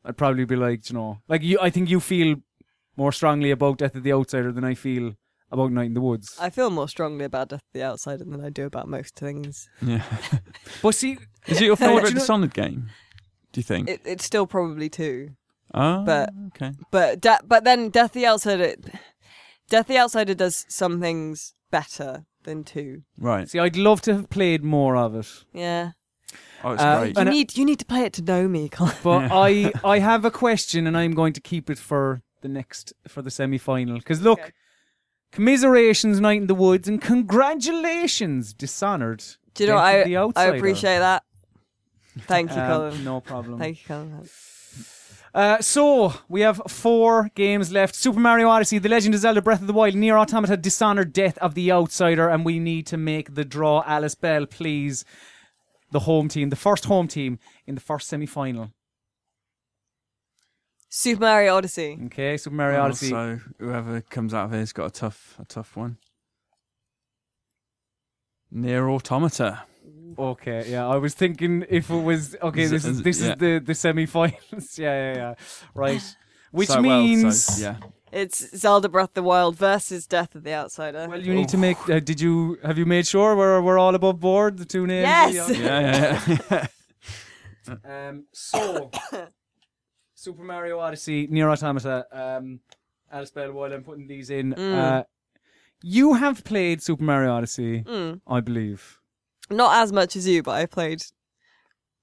i'd 0.06 0.18
probably 0.18 0.44
be 0.44 0.56
like 0.58 0.90
you 0.90 0.96
know 0.96 1.20
like 1.30 1.42
you 1.42 1.58
i 1.62 1.70
think 1.70 1.90
you 1.90 2.00
feel 2.02 2.36
more 2.98 3.12
strongly 3.14 3.52
about 3.52 3.78
death 3.78 3.96
of 3.96 4.04
the 4.04 4.12
outsider 4.12 4.52
than 4.52 4.66
i 4.66 4.74
feel 4.74 5.14
about 5.50 5.72
night 5.72 5.86
in 5.86 5.94
the 5.94 6.02
woods 6.02 6.36
I 6.42 6.50
feel 6.50 6.70
more 6.70 6.90
strongly 6.90 7.24
about 7.26 7.50
Death 7.50 7.62
of 7.62 7.74
the 7.80 7.84
Outsider 7.84 8.24
than 8.26 8.44
I 8.44 8.50
do 8.50 8.66
about 8.66 8.88
most 8.88 9.16
things. 9.16 9.70
yeah. 9.84 10.04
but 10.82 10.96
see 10.96 11.20
Is 11.48 11.62
it 11.62 11.66
your 11.66 11.76
favourite 11.76 12.08
you 12.08 12.16
know- 12.16 12.20
Dishonored 12.20 12.54
game? 12.56 12.90
Do 13.52 13.60
you 13.60 13.64
think? 13.64 13.88
It, 13.88 14.02
it's 14.04 14.26
still 14.26 14.48
probably 14.48 14.90
two, 14.90 15.36
oh, 15.74 16.04
but- 16.06 16.30
okay. 16.48 16.72
but 16.92 17.22
de- 17.22 17.40
but 17.46 17.64
then 17.64 17.90
Death 17.90 18.14
the 18.14 18.26
Outsider, 18.28 18.76
Death 19.70 19.88
the 19.88 19.98
Outsider 19.98 20.34
does 20.34 20.66
some 20.70 21.00
things 21.02 21.54
better 21.72 22.26
than 22.44 22.64
two. 22.64 23.04
Right. 23.18 23.50
see 23.50 23.58
i'd 23.60 23.78
love 23.78 24.02
to 24.02 24.14
have 24.16 24.30
played 24.30 24.64
more 24.64 24.96
of 24.98 25.16
it 25.16 25.46
Yeah, 25.54 25.92
Oh, 26.64 26.72
it's 26.74 26.82
Uh, 26.84 27.00
great. 27.00 27.16
you 27.16 27.22
And 27.22 27.30
need 27.30 27.58
you 27.58 27.66
need 27.66 27.80
to 27.80 27.86
play 27.86 28.02
it 28.02 28.14
to 28.14 28.22
know 28.22 28.48
me, 28.48 28.68
Colm. 28.70 28.94
but 29.04 29.32
i 29.32 29.72
i 29.96 30.00
have 30.00 30.26
a 30.26 30.32
question 30.32 30.86
and 30.88 30.98
i'm 30.98 31.14
going 31.14 31.34
to 31.34 31.42
keep 31.42 31.70
it 31.70 31.78
for 31.80 32.22
the 32.42 32.50
next 32.50 32.94
for 33.08 33.22
the 33.22 33.32
semi-final 33.32 33.98
because 33.98 34.22
look 34.22 34.40
Okay. 34.40 34.52
commiserations 35.32 36.20
night 36.20 36.42
in 36.42 36.48
the 36.48 36.56
woods 36.56 36.88
and 36.90 37.02
congratulations 37.02 38.54
dishonored 38.54 39.24
Do 39.56 39.64
you 39.64 39.70
know 39.70 39.78
Death 39.78 39.84
what? 39.84 40.00
of 40.02 40.06
the 40.06 40.18
I 40.18 40.20
I 40.20 40.24
Outsider. 40.24 40.56
appreciate 40.58 41.00
that. 41.00 41.24
Thank 42.20 42.52
you, 42.52 42.58
Um, 42.62 42.70
Colm. 42.92 43.04
no 43.04 43.22
problem 43.22 43.58
Thank 43.60 43.82
you, 43.82 43.88
Colm. 43.96 44.30
Uh, 45.34 45.60
so 45.60 46.14
we 46.30 46.42
have 46.42 46.62
four 46.68 47.32
games 47.34 47.72
left: 47.72 47.96
Super 47.96 48.20
Mario 48.20 48.50
Odyssey, 48.50 48.78
The 48.78 48.90
Legend 48.90 49.16
of 49.16 49.22
Zelda: 49.22 49.42
Breath 49.42 49.62
of 49.62 49.68
the 49.68 49.74
Wild, 49.74 49.96
Nier 49.96 50.18
Automata, 50.18 50.56
Dishonored, 50.56 51.12
Death 51.12 51.38
of 51.40 51.56
the 51.56 51.72
Outsider, 51.72 52.30
and 52.30 52.46
we 52.46 52.60
need 52.60 52.86
to 52.88 52.98
make 52.98 53.34
the 53.34 53.44
draw. 53.44 53.84
Alice 53.88 54.14
Bell, 54.14 54.46
please, 54.46 55.04
the 55.92 56.02
home 56.02 56.28
team, 56.28 56.50
the 56.50 56.56
first 56.56 56.86
home 56.86 57.08
team 57.08 57.40
in 57.66 57.74
the 57.74 57.82
first 57.82 58.08
semi-final. 58.08 58.72
Super 60.88 61.22
Mario 61.22 61.56
Odyssey. 61.56 61.98
Okay, 62.06 62.38
Super 62.38 62.56
Mario 62.56 62.78
Oh, 62.78 62.84
Odyssey. 62.84 63.10
So 63.10 63.40
whoever 63.58 64.02
comes 64.02 64.36
out 64.36 64.46
of 64.46 64.52
here's 64.52 64.72
got 64.74 64.86
a 64.86 64.92
tough, 64.92 65.36
a 65.40 65.46
tough 65.46 65.76
one. 65.76 65.98
Nier 68.52 68.88
Automata. 68.88 69.64
Okay, 70.18 70.70
yeah, 70.70 70.88
I 70.88 70.98
was 70.98 71.14
thinking 71.14 71.66
if 71.70 71.90
it 71.90 72.02
was 72.04 72.36
okay. 72.42 72.64
Is 72.64 72.72
This 72.72 72.86
it- 72.86 72.90
is 72.92 72.98
is 72.98 73.04
this 73.04 73.22
yeah. 73.22 73.34
is 73.34 73.40
the 73.40 73.60
the 73.60 73.76
semi-finals. 73.76 74.78
yeah, 74.80 74.94
yeah, 75.14 75.16
yeah. 75.16 75.34
Right, 75.74 76.02
which 76.52 76.68
So, 76.70 76.76
well, 76.76 76.84
so, 76.84 77.06
means 77.06 77.62
yeah. 77.62 77.76
It's 78.12 78.56
Zelda 78.56 78.90
Breath 78.90 79.10
of 79.10 79.14
the 79.16 79.24
Wild 79.24 79.56
versus 79.56 80.06
Death 80.06 80.36
of 80.36 80.44
the 80.44 80.54
Outsider. 80.54 81.08
Well, 81.10 81.20
you 81.20 81.34
need 81.34 81.50
to 81.50 81.58
make. 81.58 81.78
Uh, 81.90 82.00
did 82.00 82.22
you 82.22 82.60
have 82.64 82.78
you 82.78 82.86
made 82.86 83.08
sure 83.08 83.36
we're 83.36 83.60
we're 83.62 83.80
all 83.80 83.96
above 83.96 84.20
board? 84.20 84.58
The 84.60 84.66
two 84.66 84.86
names. 84.86 85.08
Yes! 85.08 85.50
Yeah, 85.50 85.80
yeah, 86.28 86.38
yeah. 86.52 86.68
Um, 87.86 88.26
so, 88.34 88.92
Super 90.16 90.44
Mario 90.44 90.80
Odyssey, 90.80 91.28
Nier 91.28 91.50
Automata, 91.50 92.06
um, 92.12 92.60
Alice 93.12 93.32
Bell, 93.32 93.52
while 93.54 93.72
I'm 93.74 93.84
putting 93.84 94.08
these 94.08 94.30
in, 94.30 94.54
Mm. 94.54 94.76
uh, 94.78 95.04
you 95.82 96.14
have 96.16 96.44
played 96.44 96.82
Super 96.84 97.04
Mario 97.04 97.32
Odyssey, 97.32 97.84
Mm. 97.84 98.22
I 98.28 98.42
believe. 98.42 99.00
Not 99.50 99.82
as 99.82 99.92
much 99.92 100.16
as 100.16 100.28
you, 100.28 100.42
but 100.44 100.52
I 100.56 100.66
played 100.66 101.02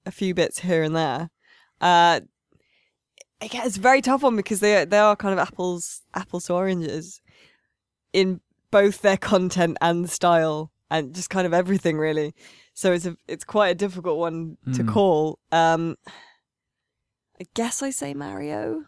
a 0.05 0.11
few 0.11 0.33
bits 0.33 0.59
here 0.59 0.83
and 0.83 0.95
there. 0.95 1.29
Uh, 1.79 2.21
it's 3.41 3.77
a 3.77 3.81
very 3.81 4.01
tough 4.01 4.21
one 4.23 4.35
because 4.35 4.59
they 4.59 4.85
they 4.85 4.99
are 4.99 5.15
kind 5.15 5.33
of 5.33 5.39
apples 5.39 6.01
apples 6.13 6.45
to 6.45 6.53
oranges 6.53 7.21
in 8.13 8.39
both 8.69 9.01
their 9.01 9.17
content 9.17 9.77
and 9.81 10.09
style 10.09 10.71
and 10.91 11.15
just 11.15 11.29
kind 11.29 11.47
of 11.47 11.53
everything 11.53 11.97
really. 11.97 12.33
So 12.73 12.93
it's 12.93 13.05
a 13.05 13.15
it's 13.27 13.43
quite 13.43 13.69
a 13.69 13.75
difficult 13.75 14.19
one 14.19 14.57
to 14.73 14.83
Mm. 14.83 14.93
call. 14.93 15.39
Um, 15.51 15.95
I 17.39 17.45
guess 17.55 17.81
I 17.81 17.89
say 17.89 18.13
Mario. 18.13 18.85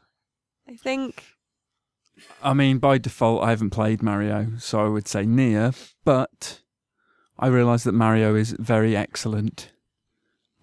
I 0.69 0.75
think. 0.75 1.23
I 2.43 2.53
mean, 2.53 2.77
by 2.77 2.99
default, 2.99 3.43
I 3.43 3.49
haven't 3.49 3.71
played 3.71 4.03
Mario, 4.03 4.51
so 4.59 4.85
I 4.85 4.87
would 4.87 5.07
say 5.07 5.25
Nier, 5.25 5.73
but 6.05 6.61
I 7.39 7.47
realise 7.47 7.83
that 7.83 7.93
Mario 7.93 8.35
is 8.35 8.55
very 8.59 8.95
excellent. 8.95 9.71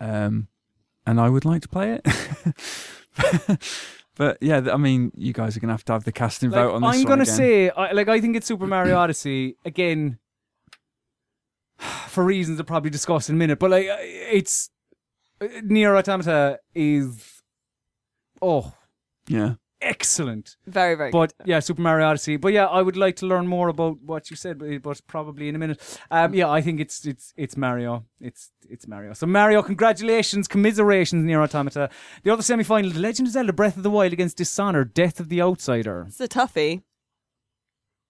Um, 0.01 0.49
and 1.07 1.21
I 1.21 1.29
would 1.29 1.45
like 1.45 1.63
to 1.63 1.69
play 1.69 1.99
it. 2.03 2.07
but 4.17 4.39
yeah, 4.41 4.63
I 4.73 4.77
mean, 4.77 5.13
you 5.15 5.33
guys 5.33 5.57
are 5.57 5.61
going 5.61 5.69
to 5.69 5.75
have 5.75 5.85
to 5.87 5.93
have 5.93 6.05
the 6.05 6.13
casting 6.13 6.51
Like, 6.51 6.61
vote 6.63 6.75
on 6.75 6.83
this 6.83 6.97
I'm 6.97 7.05
gonna 7.05 7.23
again. 7.23 7.35
say, 7.35 7.71
I, 7.71 7.93
like, 7.93 8.09
I 8.09 8.21
think 8.21 8.37
it's 8.37 8.47
Super 8.47 8.67
Mario 8.67 8.97
Odyssey 8.97 9.57
again, 9.65 10.19
for 12.09 12.25
reasons 12.25 12.59
I'll 12.61 12.67
probably 12.67 12.91
discuss 12.91 13.29
in 13.29 13.35
a 13.35 13.39
minute. 13.39 13.59
But 13.59 13.71
like, 13.71 13.89
uh, 13.89 13.97
it's 14.01 14.71
Nier 15.63 15.97
Automata 15.97 16.61
is 16.75 17.43
oh 18.43 18.75
Yeah. 19.27 19.55
Excellent. 19.81 20.57
Very 20.67 20.95
very. 20.95 21.11
But 21.11 21.33
yeah, 21.45 21.61
Super 21.61 21.83
Mario 21.83 22.07
Odyssey. 22.07 22.37
But 22.37 22.53
yeah, 22.53 22.67
I 22.67 22.83
would 22.83 22.97
like 22.97 23.17
to 23.17 23.27
learn 23.27 23.47
more 23.47 23.69
about 23.69 24.01
what 24.03 24.31
you 24.31 24.37
said, 24.37 24.59
but, 24.59 24.83
but 24.83 25.01
probably 25.07 25.49
in 25.49 25.55
a 25.55 25.59
minute. 25.59 25.99
Um, 26.11 26.35
yeah, 26.35 26.49
I 26.49 26.61
think 26.61 26.81
it's 26.81 27.05
it's 27.07 27.33
it's 27.37 27.57
Mario. 27.57 28.05
It's 28.21 28.51
it's 28.69 28.87
Mario. 28.87 29.13
So 29.15 29.27
Mario, 29.27 29.63
congratulations, 29.63 30.49
commiserations, 30.49 31.25
Nier 31.25 31.43
Automata. 31.43 31.91
The 32.23 32.33
other 32.33 32.43
semi-final, 32.43 32.91
The 32.91 33.01
Legend 33.01 33.29
of 33.29 33.33
Zelda: 33.33 33.53
Breath 33.53 33.77
of 33.77 33.83
the 33.83 33.91
Wild 33.91 34.13
against 34.13 34.37
Dishonored, 34.37 34.95
Death 34.95 35.21
of 35.21 35.29
the 35.29 35.41
Outsider. 35.41 36.07
It's 36.09 36.21
a 36.21 36.29
toughie. 36.29 36.83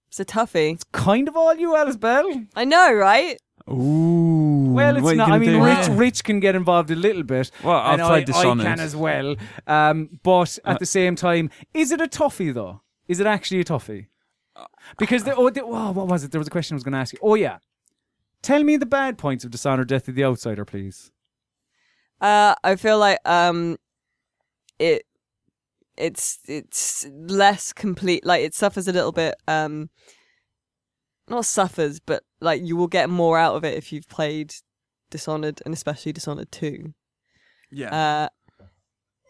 It's 0.08 0.18
a 0.18 0.24
toughie. 0.24 0.74
It's 0.74 0.84
kind 0.92 1.28
of 1.28 1.36
all 1.36 1.55
you, 1.55 1.76
Alice 1.76 1.97
Bell. 1.97 2.28
I 2.57 2.65
know, 2.65 2.92
right? 2.92 3.39
Ooh. 3.70 4.73
Well, 4.73 4.97
it's 4.97 5.05
what 5.05 5.16
not. 5.16 5.31
I 5.31 5.39
mean, 5.39 5.50
do 5.50 5.65
Rich, 5.65 5.89
now? 5.89 5.94
Rich 5.94 6.24
can 6.24 6.40
get 6.40 6.55
involved 6.55 6.90
a 6.90 6.97
little 6.97 7.23
bit. 7.23 7.50
Well, 7.62 7.76
I've 7.76 8.00
and 8.00 8.08
played 8.08 8.31
I, 8.31 8.40
I 8.40 8.42
can 8.57 8.81
as 8.81 8.97
well. 8.97 9.36
Um, 9.66 10.18
but 10.23 10.58
at 10.65 10.81
the 10.81 10.86
same 10.86 11.15
time, 11.15 11.50
is 11.73 11.92
it 11.92 12.00
a 12.00 12.08
toffee 12.08 12.50
though? 12.50 12.81
Is 13.07 13.20
it 13.20 13.26
actually 13.26 13.60
a 13.60 13.65
toffee? 13.65 14.08
Because 14.99 15.24
the, 15.24 15.34
oh, 15.34 15.50
the, 15.50 15.62
oh, 15.62 15.92
what 15.92 16.07
was 16.07 16.24
it? 16.24 16.32
There 16.32 16.39
was 16.39 16.49
a 16.49 16.50
question 16.50 16.74
I 16.74 16.76
was 16.76 16.84
going 16.84 16.92
to 16.92 16.99
ask 16.99 17.12
you. 17.12 17.18
Oh 17.23 17.34
yeah, 17.34 17.58
tell 18.42 18.62
me 18.62 18.76
the 18.76 18.86
bad 18.86 19.18
points 19.18 19.44
of 19.44 19.50
Dishonored: 19.50 19.89
Death 19.89 20.08
of 20.08 20.15
the 20.15 20.24
Outsider, 20.24 20.65
please. 20.65 21.10
Uh, 22.20 22.55
I 22.62 22.76
feel 22.76 22.99
like 22.99 23.18
um, 23.24 23.78
it 24.78 25.07
it's 25.97 26.40
it's 26.47 27.07
less 27.12 27.73
complete. 27.73 28.26
Like 28.26 28.42
it 28.42 28.55
suffers 28.55 28.89
a 28.89 28.92
little 28.92 29.12
bit. 29.12 29.34
Um, 29.47 29.90
not 31.28 31.44
suffers, 31.44 32.00
but 32.00 32.24
like 32.41 32.62
you 32.62 32.77
will 32.77 32.89
get 32.89 33.10
more 33.10 33.39
out 33.39 33.55
of 33.57 33.65
it 33.65 33.77
if 33.77 33.93
you've 33.93 34.09
played 34.09 34.55
Dishonored 35.10 35.60
and 35.65 35.75
especially 35.75 36.12
Dishonored 36.12 36.51
Two. 36.52 36.94
Yeah. 37.70 37.94
Uh, 37.94 38.28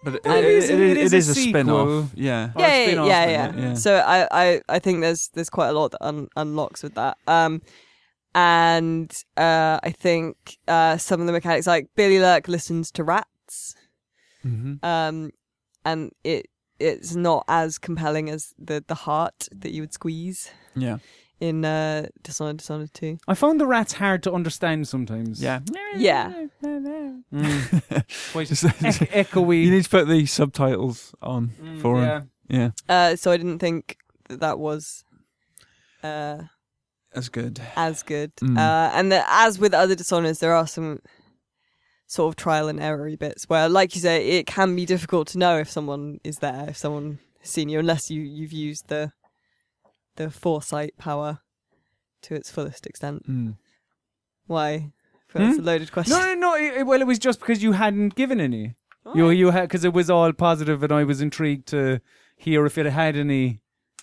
but 0.03 0.15
it, 0.15 0.25
Well, 0.25 0.37
it, 0.39 0.45
it 0.45 0.51
is 0.55 0.71
it, 0.71 0.79
a- 0.79 0.83
it 0.83 0.91
it 0.91 0.97
is 0.99 1.13
is, 1.13 1.29
a 1.29 1.33
a 1.33 1.35
spin 1.35 1.69
off. 1.71 2.11
Yeah. 2.15 2.51
Or 2.55 2.61
yeah, 2.63 2.77
yeah, 2.77 2.85
spin-off, 2.87 3.09
yeah, 3.09 3.27
yeah. 3.27 3.57
Yeah. 3.57 3.75
So 3.75 3.97
I, 3.97 4.29
I, 4.31 4.61
I 4.69 4.79
think 4.79 5.01
there's 5.03 5.29
there's 5.35 5.51
quite 5.51 5.69
a 5.69 5.73
lot 5.73 5.91
that 5.91 6.03
un- 6.03 6.29
unlocks 6.37 6.83
with 6.83 6.95
that. 6.95 7.19
Um, 7.27 7.61
and 8.35 9.13
uh, 9.37 9.79
I 9.83 9.91
think 9.91 10.59
uh, 10.69 10.97
some 10.97 11.21
of 11.21 11.27
the 11.27 11.33
mechanics, 11.33 11.67
like 11.67 11.89
Billy 11.97 12.19
Lurk 12.21 12.49
listens 12.49 12.91
to 12.93 13.05
rats. 13.05 13.75
Mm-hmm. 14.45 14.83
um, 14.83 15.33
and 15.85 16.13
it 16.25 16.47
it's 16.79 17.15
not 17.15 17.45
as 17.47 17.77
compelling 17.77 18.31
as 18.31 18.55
the 18.59 18.83
the 18.87 18.95
heart 18.95 19.49
that 19.55 19.73
you 19.73 19.83
would 19.83 19.93
squeeze 19.93 20.51
Yeah. 20.75 20.97
In 21.41 21.65
uh, 21.65 22.07
Dishonored, 22.23 22.59
Dishonored 22.59 22.93
Two. 22.94 23.19
I 23.27 23.35
found 23.35 23.60
the 23.60 23.67
rats 23.67 23.94
hard 23.94 24.23
to 24.25 24.33
understand 24.33 24.86
sometimes. 24.89 25.43
Yeah. 25.43 25.60
Yeah, 25.97 26.33
Mm. 26.62 28.33
Quite 28.33 28.51
e- 28.52 28.55
echoey. 29.25 29.65
You 29.65 29.70
need 29.70 29.85
to 29.85 29.91
put 29.91 30.07
the 30.09 30.27
subtitles 30.27 31.12
on 31.23 31.51
Mm, 31.60 31.81
for 31.81 32.01
yeah. 32.01 32.19
him. 32.20 32.31
Yeah. 32.49 32.70
uh, 32.89 33.17
so 33.17 33.31
I 33.33 33.36
didn't 33.36 33.59
think 33.60 33.97
that 34.28 34.41
that 34.41 34.59
was 34.59 35.05
uh, 36.02 36.43
That's 37.12 37.28
good. 37.28 37.60
as 37.77 38.02
good. 38.02 38.35
Mm. 38.36 38.57
Uh, 38.59 38.91
and 38.94 39.10
the, 39.12 39.23
as 39.28 39.59
with 39.59 39.75
other 39.75 39.94
Dishonors, 39.94 40.39
there 40.39 40.55
are 40.55 40.67
some 40.67 41.01
sort 42.07 42.28
of 42.33 42.36
trial 42.36 42.69
and 42.69 42.81
error 42.81 43.10
bits 43.17 43.49
where, 43.49 43.69
like 43.69 43.94
you 43.94 44.01
say, 44.01 44.28
it 44.39 44.47
can 44.47 44.75
be 44.77 44.85
difficult 44.86 45.28
to 45.28 45.39
know 45.39 45.59
if 45.59 45.70
someone 45.70 46.19
is 46.25 46.36
there, 46.39 46.67
if 46.70 46.77
someone 46.77 47.19
has 47.41 47.51
seen 47.51 47.69
you, 47.69 47.78
unless 47.78 48.10
you 48.10 48.20
you've 48.23 48.52
used 48.52 48.89
the 48.89 49.12
the 50.24 50.31
foresight 50.31 50.94
power 50.99 51.40
to 52.23 52.34
its 52.34 52.50
fullest 52.50 52.86
extent. 52.86 53.28
Mm. 53.28 53.57
Why? 54.47 54.92
That's 55.32 55.57
Hmm? 55.57 55.62
a 55.62 55.65
loaded 55.65 55.92
question. 55.92 56.16
No, 56.16 56.34
no, 56.34 56.34
no. 56.34 56.55
It, 56.57 56.86
well, 56.86 57.00
it 57.00 57.07
was 57.07 57.18
just 57.18 57.40
because 57.40 57.62
you 57.62 57.73
hadn't 57.73 58.15
given 58.15 58.40
any. 58.40 58.74
You, 59.15 59.31
you 59.31 59.50
had 59.50 59.62
because 59.62 59.84
it 59.84 59.92
was 59.94 60.10
all 60.10 60.32
positive, 60.32 60.82
and 60.82 60.92
I 60.92 61.05
was 61.05 61.20
intrigued 61.23 61.66
to 61.68 62.00
hear 62.36 62.66
if 62.66 62.76
it 62.76 62.86
had 62.86 63.16
any 63.16 63.60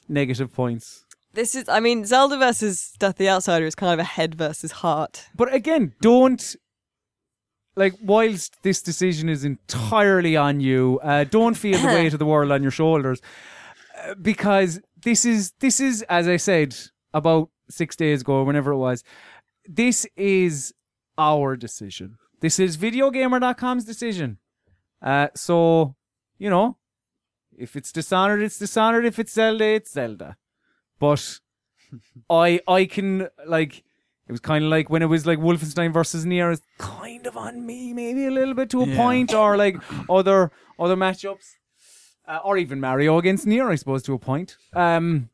negative 0.09 0.51
points. 0.53 1.05
This 1.33 1.53
is, 1.53 1.69
I 1.69 1.79
mean, 1.79 2.03
Zelda 2.05 2.37
versus 2.37 2.93
Death 2.97 3.17
the 3.17 3.29
Outsider 3.29 3.65
is 3.65 3.75
kind 3.75 3.93
of 3.93 3.99
a 3.99 4.03
head 4.03 4.33
versus 4.35 4.71
heart. 4.71 5.27
But 5.35 5.53
again, 5.53 5.93
don't 6.01 6.55
like 7.75 7.93
whilst 8.01 8.63
this 8.63 8.81
decision 8.81 9.29
is 9.29 9.45
entirely 9.45 10.35
on 10.35 10.59
you, 10.61 10.99
uh, 11.03 11.25
don't 11.25 11.53
feel 11.55 11.77
the 11.77 11.87
weight 11.97 12.13
of 12.13 12.19
the 12.19 12.25
world 12.25 12.51
on 12.51 12.63
your 12.63 12.71
shoulders 12.71 13.21
because 14.21 14.79
this 15.03 15.25
is 15.25 15.53
this 15.59 15.79
is 15.79 16.01
as 16.03 16.27
I 16.27 16.37
said 16.37 16.75
about 17.13 17.49
six 17.69 17.95
days 17.95 18.21
ago, 18.21 18.35
or 18.35 18.45
whenever 18.45 18.71
it 18.71 18.77
was. 18.77 19.03
This 19.67 20.05
is 20.15 20.73
our 21.17 21.55
decision. 21.57 22.17
This 22.39 22.59
is 22.59 22.77
videogamer.com's 22.77 23.83
decision. 23.85 24.37
Uh, 25.01 25.27
so 25.35 25.95
you 26.37 26.49
know, 26.49 26.77
if 27.57 27.75
it's 27.75 27.91
Dishonored, 27.91 28.41
it's 28.41 28.57
Dishonored. 28.59 29.05
If 29.05 29.19
it's 29.19 29.33
Zelda, 29.33 29.65
it's 29.65 29.91
Zelda. 29.91 30.37
But 30.99 31.39
I 32.29 32.61
I 32.67 32.85
can 32.85 33.27
like 33.45 33.79
it 34.27 34.31
was 34.31 34.39
kind 34.41 34.63
of 34.65 34.69
like 34.69 34.89
when 34.89 35.01
it 35.01 35.05
was 35.07 35.25
like 35.25 35.39
Wolfenstein 35.39 35.93
versus 35.93 36.25
Nier, 36.25 36.51
it's 36.51 36.65
kind 36.77 37.25
of 37.27 37.37
on 37.37 37.65
me, 37.65 37.93
maybe 37.93 38.25
a 38.25 38.31
little 38.31 38.53
bit 38.53 38.69
to 38.71 38.81
a 38.83 38.87
Yeah. 38.87 38.95
point, 38.95 39.33
or 39.33 39.57
like 39.57 39.77
other 40.09 40.51
other 40.79 40.95
matchups, 40.95 41.55
uh, 42.27 42.39
or 42.43 42.57
even 42.57 42.79
Mario 42.79 43.17
against 43.17 43.47
Nier, 43.47 43.69
I 43.69 43.75
suppose, 43.75 44.03
to 44.03 44.13
a 44.13 44.19
point. 44.19 44.57
Um, 44.73 45.29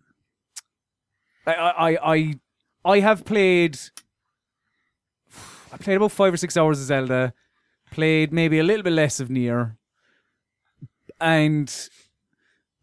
I 1.46 1.54
I 1.54 2.14
I 2.14 2.34
I 2.86 3.00
have 3.00 3.26
played. 3.26 3.78
I 5.72 5.78
played 5.78 5.98
about 5.98 6.12
five 6.12 6.34
or 6.34 6.38
six 6.38 6.56
hours 6.56 6.80
of 6.80 6.86
Zelda. 6.86 7.34
Played 7.92 8.32
maybe 8.34 8.60
a 8.60 8.64
little 8.64 8.84
bit 8.84 8.94
less 8.94 9.20
of 9.20 9.30
Nier, 9.30 9.78
and 11.20 11.90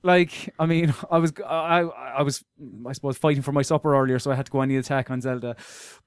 like 0.02 0.52
I 0.58 0.66
mean, 0.66 0.94
I 1.10 1.18
was 1.18 1.32
I 1.46 1.80
I 1.80 2.22
was 2.22 2.44
I 2.86 2.92
suppose 2.92 3.18
fighting 3.18 3.42
for 3.42 3.52
my 3.52 3.62
supper 3.62 3.94
earlier, 3.96 4.18
so 4.18 4.30
I 4.30 4.34
had 4.34 4.46
to 4.46 4.52
go 4.52 4.60
on 4.60 4.68
the 4.68 4.76
attack 4.76 5.10
on 5.10 5.20
Zelda. 5.20 5.56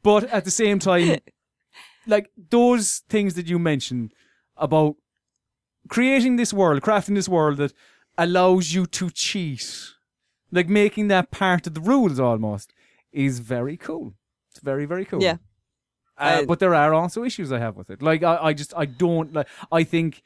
But 0.03 0.25
at 0.25 0.45
the 0.45 0.51
same 0.51 0.79
time, 0.79 1.19
like 2.07 2.29
those 2.49 3.03
things 3.09 3.35
that 3.35 3.47
you 3.47 3.59
mentioned 3.59 4.13
about 4.57 4.95
creating 5.89 6.35
this 6.37 6.53
world, 6.53 6.81
crafting 6.81 7.15
this 7.15 7.29
world 7.29 7.57
that 7.57 7.73
allows 8.17 8.73
you 8.73 8.85
to 8.85 9.09
cheat, 9.09 9.91
like 10.51 10.69
making 10.69 11.07
that 11.09 11.31
part 11.31 11.67
of 11.67 11.73
the 11.73 11.81
rules 11.81 12.19
almost, 12.19 12.73
is 13.11 13.39
very 13.39 13.77
cool. 13.77 14.13
It's 14.51 14.59
very 14.59 14.85
very 14.85 15.05
cool. 15.05 15.21
Yeah. 15.23 15.37
Uh, 16.17 16.41
I- 16.41 16.45
but 16.45 16.59
there 16.59 16.75
are 16.75 16.93
also 16.93 17.23
issues 17.23 17.51
I 17.51 17.59
have 17.59 17.75
with 17.75 17.89
it. 17.89 18.01
Like 18.01 18.23
I, 18.23 18.37
I 18.37 18.53
just 18.53 18.73
I 18.77 18.85
don't 18.85 19.33
like. 19.33 19.47
I 19.71 19.83
think. 19.83 20.21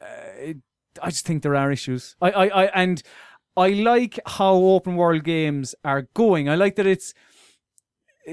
Uh, 0.00 0.06
it, 0.38 0.56
I 1.02 1.10
just 1.10 1.26
think 1.26 1.42
there 1.42 1.54
are 1.54 1.70
issues. 1.70 2.16
I, 2.20 2.30
I, 2.30 2.46
I, 2.46 2.64
and 2.82 3.02
I 3.56 3.68
like 3.70 4.18
how 4.26 4.54
open 4.54 4.96
world 4.96 5.22
games 5.24 5.74
are 5.84 6.02
going. 6.14 6.48
I 6.48 6.54
like 6.56 6.74
that 6.76 6.86
it's 6.86 7.14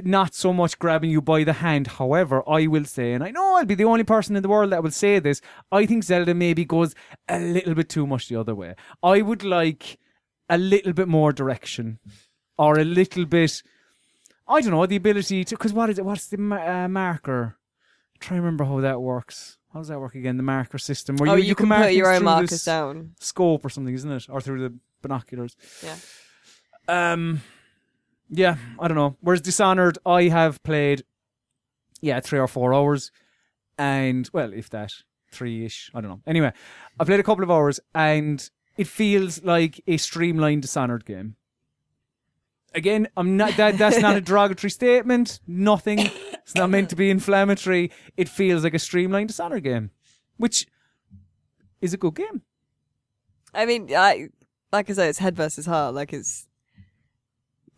not 0.03 0.33
so 0.33 0.53
much 0.53 0.79
grabbing 0.79 1.09
you 1.09 1.21
by 1.21 1.43
the 1.43 1.53
hand. 1.53 1.87
However, 1.87 2.43
I 2.47 2.67
will 2.67 2.85
say, 2.85 3.13
and 3.13 3.23
I 3.23 3.31
know 3.31 3.55
I'll 3.55 3.65
be 3.65 3.75
the 3.75 3.85
only 3.85 4.03
person 4.03 4.35
in 4.35 4.43
the 4.43 4.49
world 4.49 4.71
that 4.71 4.83
will 4.83 4.91
say 4.91 5.19
this, 5.19 5.41
I 5.71 5.85
think 5.85 6.03
Zelda 6.03 6.33
maybe 6.33 6.65
goes 6.65 6.95
a 7.27 7.39
little 7.39 7.75
bit 7.75 7.89
too 7.89 8.07
much 8.07 8.27
the 8.27 8.35
other 8.35 8.55
way. 8.55 8.75
I 9.01 9.21
would 9.21 9.43
like 9.43 9.99
a 10.49 10.57
little 10.57 10.93
bit 10.93 11.07
more 11.07 11.31
direction 11.33 11.99
or 12.57 12.79
a 12.79 12.83
little 12.83 13.25
bit, 13.25 13.61
I 14.47 14.61
don't 14.61 14.71
know, 14.71 14.85
the 14.85 14.95
ability 14.95 15.43
to, 15.45 15.55
because 15.55 15.73
what 15.73 15.89
is 15.89 15.99
it? 15.99 16.05
What's 16.05 16.27
the 16.27 16.37
uh, 16.37 16.87
marker? 16.87 17.57
try 18.19 18.37
and 18.37 18.43
remember 18.43 18.65
how 18.65 18.79
that 18.81 19.01
works. 19.01 19.57
How 19.73 19.79
does 19.79 19.89
that 19.89 19.99
work 19.99 20.15
again? 20.15 20.37
The 20.37 20.43
marker 20.43 20.77
system 20.77 21.17
where 21.17 21.29
oh, 21.29 21.35
you, 21.35 21.43
you, 21.43 21.49
you 21.49 21.55
can, 21.55 21.67
mark 21.67 21.83
put 21.83 21.93
your 21.93 22.11
own 22.11 22.23
markers 22.23 22.63
down. 22.63 23.13
scope 23.19 23.63
or 23.65 23.69
something, 23.69 23.93
isn't 23.93 24.11
it? 24.11 24.25
Or 24.29 24.41
through 24.41 24.61
the 24.61 24.73
binoculars. 25.01 25.55
Yeah. 25.83 25.97
Um, 26.87 27.41
yeah, 28.29 28.57
I 28.79 28.87
don't 28.87 28.97
know. 28.97 29.17
Whereas 29.21 29.41
Dishonored, 29.41 29.97
I 30.05 30.23
have 30.23 30.61
played, 30.63 31.03
yeah, 32.01 32.19
three 32.19 32.39
or 32.39 32.47
four 32.47 32.73
hours, 32.73 33.11
and 33.77 34.29
well, 34.33 34.53
if 34.53 34.69
that 34.71 34.91
three 35.31 35.65
ish, 35.65 35.91
I 35.93 36.01
don't 36.01 36.09
know. 36.09 36.21
Anyway, 36.25 36.51
I 36.99 37.03
played 37.03 37.19
a 37.19 37.23
couple 37.23 37.43
of 37.43 37.51
hours, 37.51 37.79
and 37.93 38.49
it 38.77 38.87
feels 38.87 39.43
like 39.43 39.81
a 39.87 39.97
streamlined 39.97 40.61
Dishonored 40.61 41.05
game. 41.05 41.35
Again, 42.73 43.07
I'm 43.17 43.37
not 43.37 43.55
that 43.57 43.77
that's 43.77 43.99
not 43.99 44.15
a 44.15 44.21
derogatory 44.29 44.69
statement. 44.69 45.39
Nothing. 45.47 45.99
It's 45.99 46.55
not 46.55 46.69
meant 46.69 46.89
to 46.89 46.95
be 46.95 47.09
inflammatory. 47.09 47.91
It 48.15 48.29
feels 48.29 48.63
like 48.63 48.73
a 48.73 48.79
streamlined 48.79 49.29
Dishonored 49.29 49.63
game, 49.63 49.91
which 50.37 50.67
is 51.81 51.93
a 51.93 51.97
good 51.97 52.15
game. 52.15 52.43
I 53.53 53.65
mean, 53.65 53.89
I 53.95 54.29
like 54.71 54.89
I 54.89 54.93
say, 54.93 55.09
it's 55.09 55.19
head 55.19 55.35
versus 55.35 55.65
heart. 55.65 55.95
Like 55.95 56.13
it's. 56.13 56.47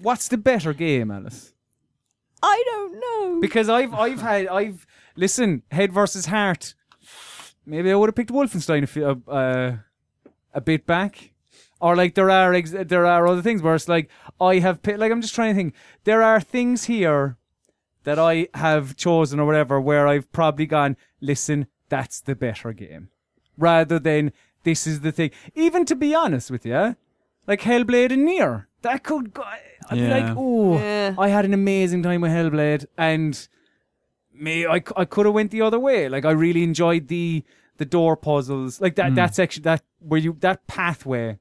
What's 0.02 0.28
the 0.28 0.38
better 0.38 0.74
game, 0.74 1.12
Alice? 1.12 1.54
I 2.42 2.64
don't 2.66 2.94
know. 3.00 3.42
Because 3.42 3.70
I've 3.70 3.94
I've 3.94 4.22
had 4.22 4.48
I've 4.48 4.88
listen 5.16 5.64
head 5.72 5.92
versus 5.92 6.28
heart. 6.28 6.74
Maybe 7.66 7.92
I 7.92 7.96
would 7.96 8.08
have 8.08 8.16
picked 8.16 8.32
Wolfenstein 8.32 8.84
a, 8.84 8.88
few, 8.88 9.24
uh, 9.28 9.78
a 10.54 10.62
bit 10.62 10.86
back, 10.86 11.34
or 11.80 11.96
like 11.96 12.16
there 12.16 12.30
are 12.32 12.54
ex- 12.54 12.72
there 12.72 13.06
are 13.06 13.28
other 13.28 13.42
things 13.42 13.62
where 13.62 13.76
it's 13.76 13.88
like 13.90 14.10
I 14.40 14.60
have 14.60 14.82
pi- 14.82 14.96
like 14.96 15.12
I'm 15.12 15.22
just 15.22 15.36
trying 15.36 15.54
to 15.54 15.58
think. 15.58 15.76
There 16.06 16.24
are 16.24 16.40
things 16.40 16.86
here 16.86 17.38
that 18.06 18.18
I 18.18 18.48
have 18.54 18.96
chosen 18.96 19.40
or 19.40 19.46
whatever 19.46 19.80
where 19.80 20.08
I've 20.08 20.32
probably 20.32 20.66
gone. 20.66 20.96
Listen, 21.20 21.68
that's 21.90 22.22
the 22.22 22.36
better 22.36 22.72
game, 22.72 23.10
rather 23.58 24.00
than 24.00 24.32
this 24.64 24.88
is 24.88 25.02
the 25.02 25.12
thing. 25.12 25.32
Even 25.56 25.86
to 25.86 25.96
be 25.96 26.16
honest 26.16 26.50
with 26.50 26.66
you, 26.66 26.96
like 27.46 27.62
Hellblade 27.62 28.12
and 28.12 28.26
Nier, 28.26 28.68
that 28.82 29.04
could 29.04 29.34
go. 29.34 29.44
I'd 29.90 29.96
be 29.98 30.02
Yeah. 30.04 30.18
like, 30.28 30.36
oh, 30.38 30.78
Yeah. 30.80 31.16
I 31.18 31.30
had 31.30 31.46
an 31.46 31.54
amazing 31.54 32.04
time 32.04 32.22
with 32.22 32.32
Hellblade, 32.32 32.86
and 32.98 33.48
me, 34.34 34.66
I, 34.66 34.76
I 34.96 35.06
could 35.06 35.26
have 35.26 35.36
went 35.36 35.52
the 35.52 35.62
other 35.62 35.80
way. 35.80 36.08
Like 36.10 36.26
I 36.26 36.32
really 36.32 36.64
enjoyed 36.64 37.08
the 37.08 37.44
the 37.78 37.86
door 37.86 38.18
puzzles, 38.18 38.82
like 38.82 38.96
that 38.96 39.16
that 39.16 39.34
section 39.36 39.64
that 39.64 39.84
where 40.00 40.20
you 40.20 40.36
that 40.42 40.68
pathway, 40.68 41.40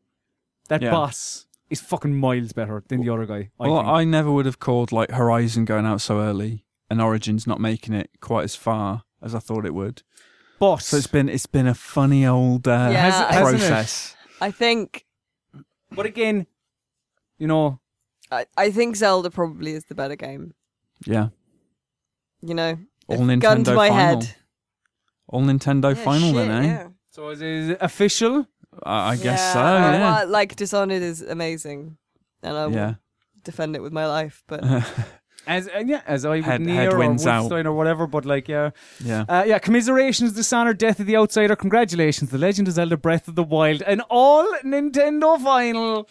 that 0.69 0.83
Yeah. 0.83 0.91
boss 0.93 1.47
is 1.71 1.81
fucking 1.81 2.15
miles 2.19 2.53
better 2.53 2.83
than 2.89 3.01
the 3.03 3.11
other 3.11 3.27
guy. 3.27 3.51
I 3.61 3.69
well, 3.69 3.79
think. 3.81 3.89
I 3.89 4.05
never 4.05 4.31
would 4.33 4.47
have 4.47 4.59
called 4.59 4.91
like 4.93 5.11
Horizon 5.11 5.65
going 5.65 5.85
out 5.85 6.01
so 6.01 6.21
early 6.21 6.65
and 6.89 7.03
Origins 7.03 7.47
not 7.47 7.61
making 7.61 7.93
it 7.95 8.09
quite 8.21 8.45
as 8.45 8.55
far 8.57 9.03
as 9.21 9.35
I 9.35 9.39
thought 9.41 9.67
it 9.67 9.75
would. 9.75 10.03
but 10.61 10.77
So 10.79 10.97
it's 10.97 11.07
been 11.09 11.29
it's 11.29 11.47
been 11.47 11.67
a 11.67 11.75
funny 11.75 12.25
old 12.25 12.67
uh, 12.69 12.89
Yeah, 12.91 13.11
Has 13.11 13.15
hasn't 13.35 13.57
it? 13.63 13.67
process. 13.69 14.17
I 14.41 14.51
think 14.53 15.05
but 15.91 16.07
again, 16.07 16.47
you 17.39 17.47
know, 17.49 17.81
I, 18.31 18.47
I 18.57 18.71
think 18.71 18.97
Zelda 18.97 19.31
probably 19.31 19.73
is 19.73 19.85
the 19.85 19.95
better 19.95 20.17
game. 20.17 20.55
Yeah, 21.07 21.29
You 22.43 22.55
know, 22.55 22.79
all 23.09 23.29
If 23.31 23.41
gun 23.41 23.65
to 23.65 23.71
Nintendo 23.71 23.75
my 23.77 23.89
final. 23.89 24.21
head. 24.23 24.37
All 25.29 25.43
Nintendo 25.43 25.97
Yeah, 25.97 26.05
final 26.05 26.33
shit, 26.33 26.49
then, 26.49 26.65
eh? 26.65 26.67
yeah. 26.67 26.89
so 27.11 27.29
is 27.31 27.41
it 27.43 27.79
official? 27.81 28.47
I, 28.83 29.11
I 29.11 29.17
guess 29.17 29.25
Yeah, 29.41 29.53
so. 29.53 29.61
uh, 29.61 29.65
Yeah, 29.93 30.01
well, 30.01 30.29
like 30.29 30.57
Dishonored 30.57 31.03
is 31.03 31.23
amazing, 31.23 31.97
and 32.43 32.57
I 32.57 32.67
will 32.67 32.75
yeah. 32.75 32.95
defend 33.45 33.77
it 33.77 33.83
with 33.83 33.93
my 33.93 34.07
life. 34.07 34.43
But 34.47 34.63
As 35.49 35.67
uh, 35.67 35.83
yeah, 35.85 36.03
as 36.07 36.25
I 36.27 36.29
would 36.29 36.45
Head- 36.45 36.61
Nier 36.61 36.75
head 36.75 36.93
or 36.93 36.99
wins 36.99 37.27
out. 37.27 37.51
Wolfenstein 37.51 37.65
or 37.65 37.73
whatever. 37.73 38.07
But 38.07 38.25
like, 38.27 38.49
yeah, 38.49 38.71
yeah. 39.03 39.25
Uh, 39.29 39.45
yeah, 39.47 39.59
commiserations, 39.59 40.33
Dishonored, 40.35 40.77
Death 40.79 41.01
of 41.01 41.07
the 41.07 41.17
Outsider. 41.17 41.57
Congratulations, 41.57 42.29
The 42.31 42.37
Legend 42.39 42.69
of 42.69 42.75
Zelda: 42.75 42.99
Breath 42.99 43.27
of 43.29 43.35
the 43.35 43.43
Wild, 43.43 43.81
an 43.83 44.03
all 44.11 44.47
Nintendo 44.63 45.41
final. 45.43 46.07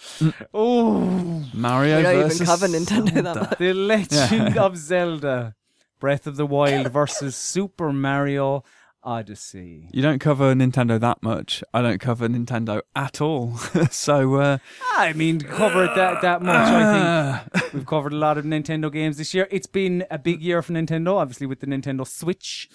Oh, 0.53 1.45
Mario 1.53 1.98
we 1.98 2.03
don't 2.03 2.16
versus 2.24 2.41
even 2.41 2.45
cover 2.48 2.67
Nintendo 2.67 3.14
that 3.14 3.24
Zelda. 3.25 3.40
much. 3.41 3.57
the 3.59 3.74
Legend 3.74 4.57
of 4.57 4.75
Zelda: 4.77 5.56
Breath 5.99 6.25
of 6.27 6.35
the 6.35 6.45
Wild 6.48 6.91
versus 6.91 7.35
Super 7.35 7.93
Mario 7.93 8.64
Odyssey. 9.08 9.88
You 9.94 10.02
don't 10.02 10.19
cover 10.19 10.53
Nintendo 10.53 11.00
that 11.00 11.24
much. 11.24 11.64
I 11.74 11.82
don't 11.82 12.02
cover 12.02 12.27
Nintendo 12.27 12.82
at 12.94 13.22
all. 13.22 13.56
so 13.90 14.36
uh, 14.36 14.58
I 14.94 15.14
mean, 15.14 15.40
covered 15.40 15.95
that 15.95 16.22
that 16.24 16.42
much. 16.42 16.68
I 16.68 17.40
think 17.53 17.74
we've 17.74 17.86
covered 17.86 18.11
a 18.11 18.18
lot 18.18 18.38
of 18.38 18.44
Nintendo 18.44 18.92
games 18.92 19.18
this 19.18 19.34
year. 19.34 19.48
It's 19.50 19.66
been 19.66 20.06
a 20.11 20.19
big 20.19 20.42
year 20.42 20.61
for 20.61 20.74
Nintendo, 20.74 21.14
obviously 21.16 21.48
with 21.48 21.61
the 21.61 21.68
Nintendo 21.68 22.06
Switch, 22.06 22.68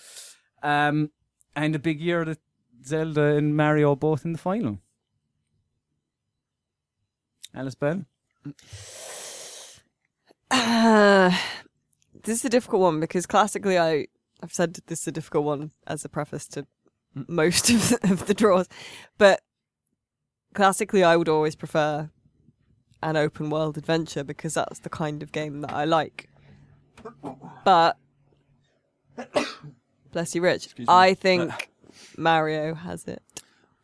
um, 0.63 1.11
and 1.55 1.75
a 1.75 1.79
big 1.79 2.01
year 2.01 2.25
that 2.25 2.39
Zelda 2.83 3.37
and 3.37 3.55
Mario 3.55 3.95
both 3.95 4.25
in 4.25 4.33
the 4.33 4.39
final. 4.39 4.79
Alice 7.55 7.75
Bell. 7.75 8.07
this 10.51 12.39
is 12.39 12.45
a 12.47 12.49
difficult 12.49 12.81
one 12.81 13.01
because 13.01 13.27
classically, 13.27 13.79
I 13.79 14.07
I've 14.43 14.53
said 14.53 14.79
this 14.87 15.03
is 15.03 15.09
a 15.09 15.13
difficult 15.13 15.45
one 15.45 15.71
as 15.87 16.05
a 16.05 16.09
preface 16.09 16.47
to 16.49 16.67
hmm. 17.15 17.23
most 17.29 17.71
of 17.71 17.89
the, 17.89 18.11
of 18.11 18.27
the 18.27 18.35
draws, 18.35 18.69
but 19.19 19.41
classically, 20.55 21.05
I 21.05 21.17
would 21.17 21.29
always 21.29 21.57
prefer 21.57 22.11
an 23.03 23.17
open 23.17 23.51
world 23.51 23.77
adventure 23.77 24.25
because 24.25 24.55
that's 24.55 24.81
the 24.81 24.91
kind 24.91 25.23
of 25.23 25.33
game 25.33 25.61
that 25.63 25.73
I 25.73 25.85
like. 25.85 26.29
But 27.65 27.97
bless 30.13 30.35
you, 30.35 30.43
Rich. 30.43 30.79
me. 30.79 30.85
I 30.89 31.15
think 31.15 31.51
uh, 31.51 31.57
Mario 32.17 32.75
has 32.75 33.05
it. 33.07 33.23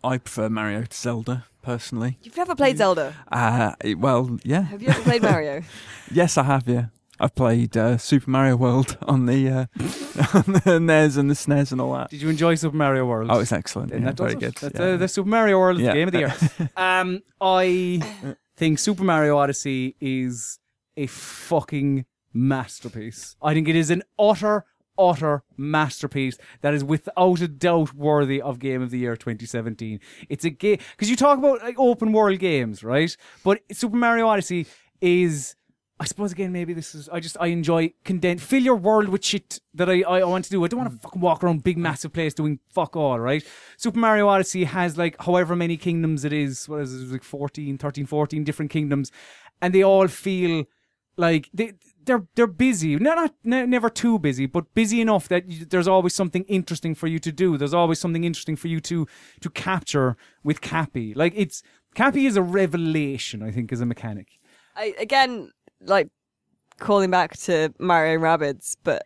I 0.05 0.19
prefer 0.19 0.49
Mario 0.49 0.85
to 0.85 0.97
Zelda 0.97 1.47
personally. 1.63 2.19
You've 2.23 2.37
never 2.37 2.55
played 2.55 2.77
mm. 2.77 2.79
Zelda. 2.79 3.15
Uh, 3.31 3.73
well, 3.97 4.39
yeah. 4.45 4.63
Have 4.63 4.83
you 4.83 4.89
ever 4.89 5.03
played 5.03 5.23
Mario? 5.33 5.63
Yes, 6.11 6.39
I 6.39 6.45
have. 6.45 6.69
Yeah, 6.69 6.87
I've 7.21 7.35
played 7.35 7.77
uh, 7.77 7.99
Super 7.99 8.31
Mario 8.31 8.57
World 8.57 8.97
on 9.03 9.27
the 9.27 9.49
uh, 9.49 9.67
on 10.35 10.53
the 10.65 10.79
NES 10.81 11.17
and 11.17 11.31
the 11.31 11.35
SNES 11.35 11.73
and 11.73 11.81
all 11.81 11.93
that. 11.95 12.11
Did 12.11 12.23
you 12.23 12.29
enjoy 12.29 12.55
Super 12.55 12.77
Mario 12.77 13.07
World? 13.07 13.29
Oh, 13.31 13.41
it's 13.41 13.53
excellent. 13.53 13.93
Yeah, 13.93 13.99
that 14.01 14.17
very 14.17 14.33
it. 14.33 14.41
good. 14.41 14.55
That's, 14.55 14.79
yeah. 14.79 14.85
uh, 14.87 14.97
the 14.97 15.09
Super 15.09 15.29
Mario 15.29 15.59
World 15.59 15.81
Yeah. 15.81 15.93
game 15.95 16.09
of 16.09 16.13
the 16.13 16.19
year. 16.21 16.35
um, 16.77 17.23
I 17.41 18.01
think 18.57 18.79
Super 18.79 19.05
Mario 19.05 19.37
Odyssey 19.37 19.97
is 20.01 20.59
a 20.97 21.07
fucking 21.07 22.05
masterpiece. 22.33 23.37
I 23.43 23.55
think 23.55 23.69
it 23.69 23.77
is 23.77 23.91
an 23.91 24.03
utter, 24.19 24.65
utter 24.99 25.43
masterpiece 25.57 26.39
that 26.61 26.75
is 26.75 26.83
without 26.85 27.41
a 27.41 27.49
doubt 27.49 27.95
worthy 27.95 28.41
of 28.41 28.59
Game 28.59 28.83
of 28.83 28.91
the 28.91 28.99
Year 28.99 29.17
2017. 29.17 30.01
It's 30.29 30.45
a 30.45 30.51
game 30.51 30.79
because 30.93 31.11
you 31.11 31.17
talk 31.17 31.39
about 31.39 31.63
like 31.63 31.79
open 31.79 32.13
world 32.13 32.39
games, 32.39 32.83
right? 32.85 33.17
But 33.45 33.61
Super 33.73 33.97
Mario 33.97 34.29
Odyssey 34.29 34.67
is. 35.01 35.55
I 36.01 36.05
suppose 36.05 36.31
again, 36.31 36.53
maybe 36.53 36.75
this 36.75 36.95
is. 36.95 37.09
I 37.09 37.19
just 37.19 37.37
I 37.41 37.49
enjoy 37.49 37.93
condense. 38.05 38.43
Fill 38.43 38.63
your 38.63 38.77
world 38.77 39.09
with 39.09 39.25
shit 39.25 39.61
that 39.75 39.91
I, 39.91 40.03
I 40.03 40.25
want 40.25 40.45
to 40.45 40.51
do. 40.51 40.65
I 40.65 40.69
don't 40.69 40.79
want 40.79 40.93
to 40.93 40.97
mm. 40.97 41.03
fucking 41.03 41.21
walk 41.21 41.43
around 41.43 41.65
big 41.65 41.77
massive 41.77 42.13
place 42.13 42.35
doing 42.35 42.61
fuck 42.73 42.95
all. 42.97 43.19
Right? 43.19 43.45
Super 43.77 43.99
Mario 43.99 44.29
Odyssey 44.29 44.65
has 44.65 44.97
like 44.97 45.21
however 45.21 45.57
many 45.57 45.77
kingdoms 45.77 46.25
it 46.25 46.33
is. 46.33 46.69
What 46.69 46.83
is 46.83 46.95
it? 46.95 47.13
Like 47.13 47.25
14, 47.25 47.79
13, 47.79 48.07
14 48.07 48.45
different 48.45 48.71
kingdoms, 48.71 49.11
and 49.61 49.75
they 49.75 49.83
all 49.83 50.07
feel 50.07 50.67
like 51.17 51.51
they 51.53 51.73
they're 52.05 52.27
they're 52.37 52.47
busy. 52.47 52.97
Not 52.97 53.17
not 53.17 53.35
ne- 53.43 53.67
never 53.67 53.91
too 53.91 54.21
busy, 54.21 54.47
but 54.47 54.73
busy 54.75 55.01
enough 55.01 55.27
that 55.29 55.49
you, 55.49 55.65
there's 55.65 55.89
always 55.89 56.15
something 56.15 56.45
interesting 56.45 56.95
for 56.95 57.09
you 57.09 57.19
to 57.19 57.33
do. 57.33 57.59
There's 57.59 57.75
always 57.75 57.99
something 57.99 58.23
interesting 58.23 58.55
for 58.57 58.69
you 58.69 58.81
to 58.81 59.07
to 59.41 59.51
capture 59.51 60.17
with 60.45 60.61
Cappy. 60.61 61.13
Like 61.13 61.33
it's 61.37 61.63
Cappy 61.97 62.27
is 62.27 62.37
a 62.37 62.43
revelation. 62.43 63.43
I 63.43 63.51
think 63.51 63.73
as 63.73 63.81
a 63.81 63.87
mechanic. 63.87 64.29
I 64.77 64.95
again 64.99 65.51
like 65.81 66.09
calling 66.79 67.11
back 67.11 67.37
to 67.39 67.73
Mario 67.79 68.19
Rabbids, 68.19 68.77
but 68.85 69.03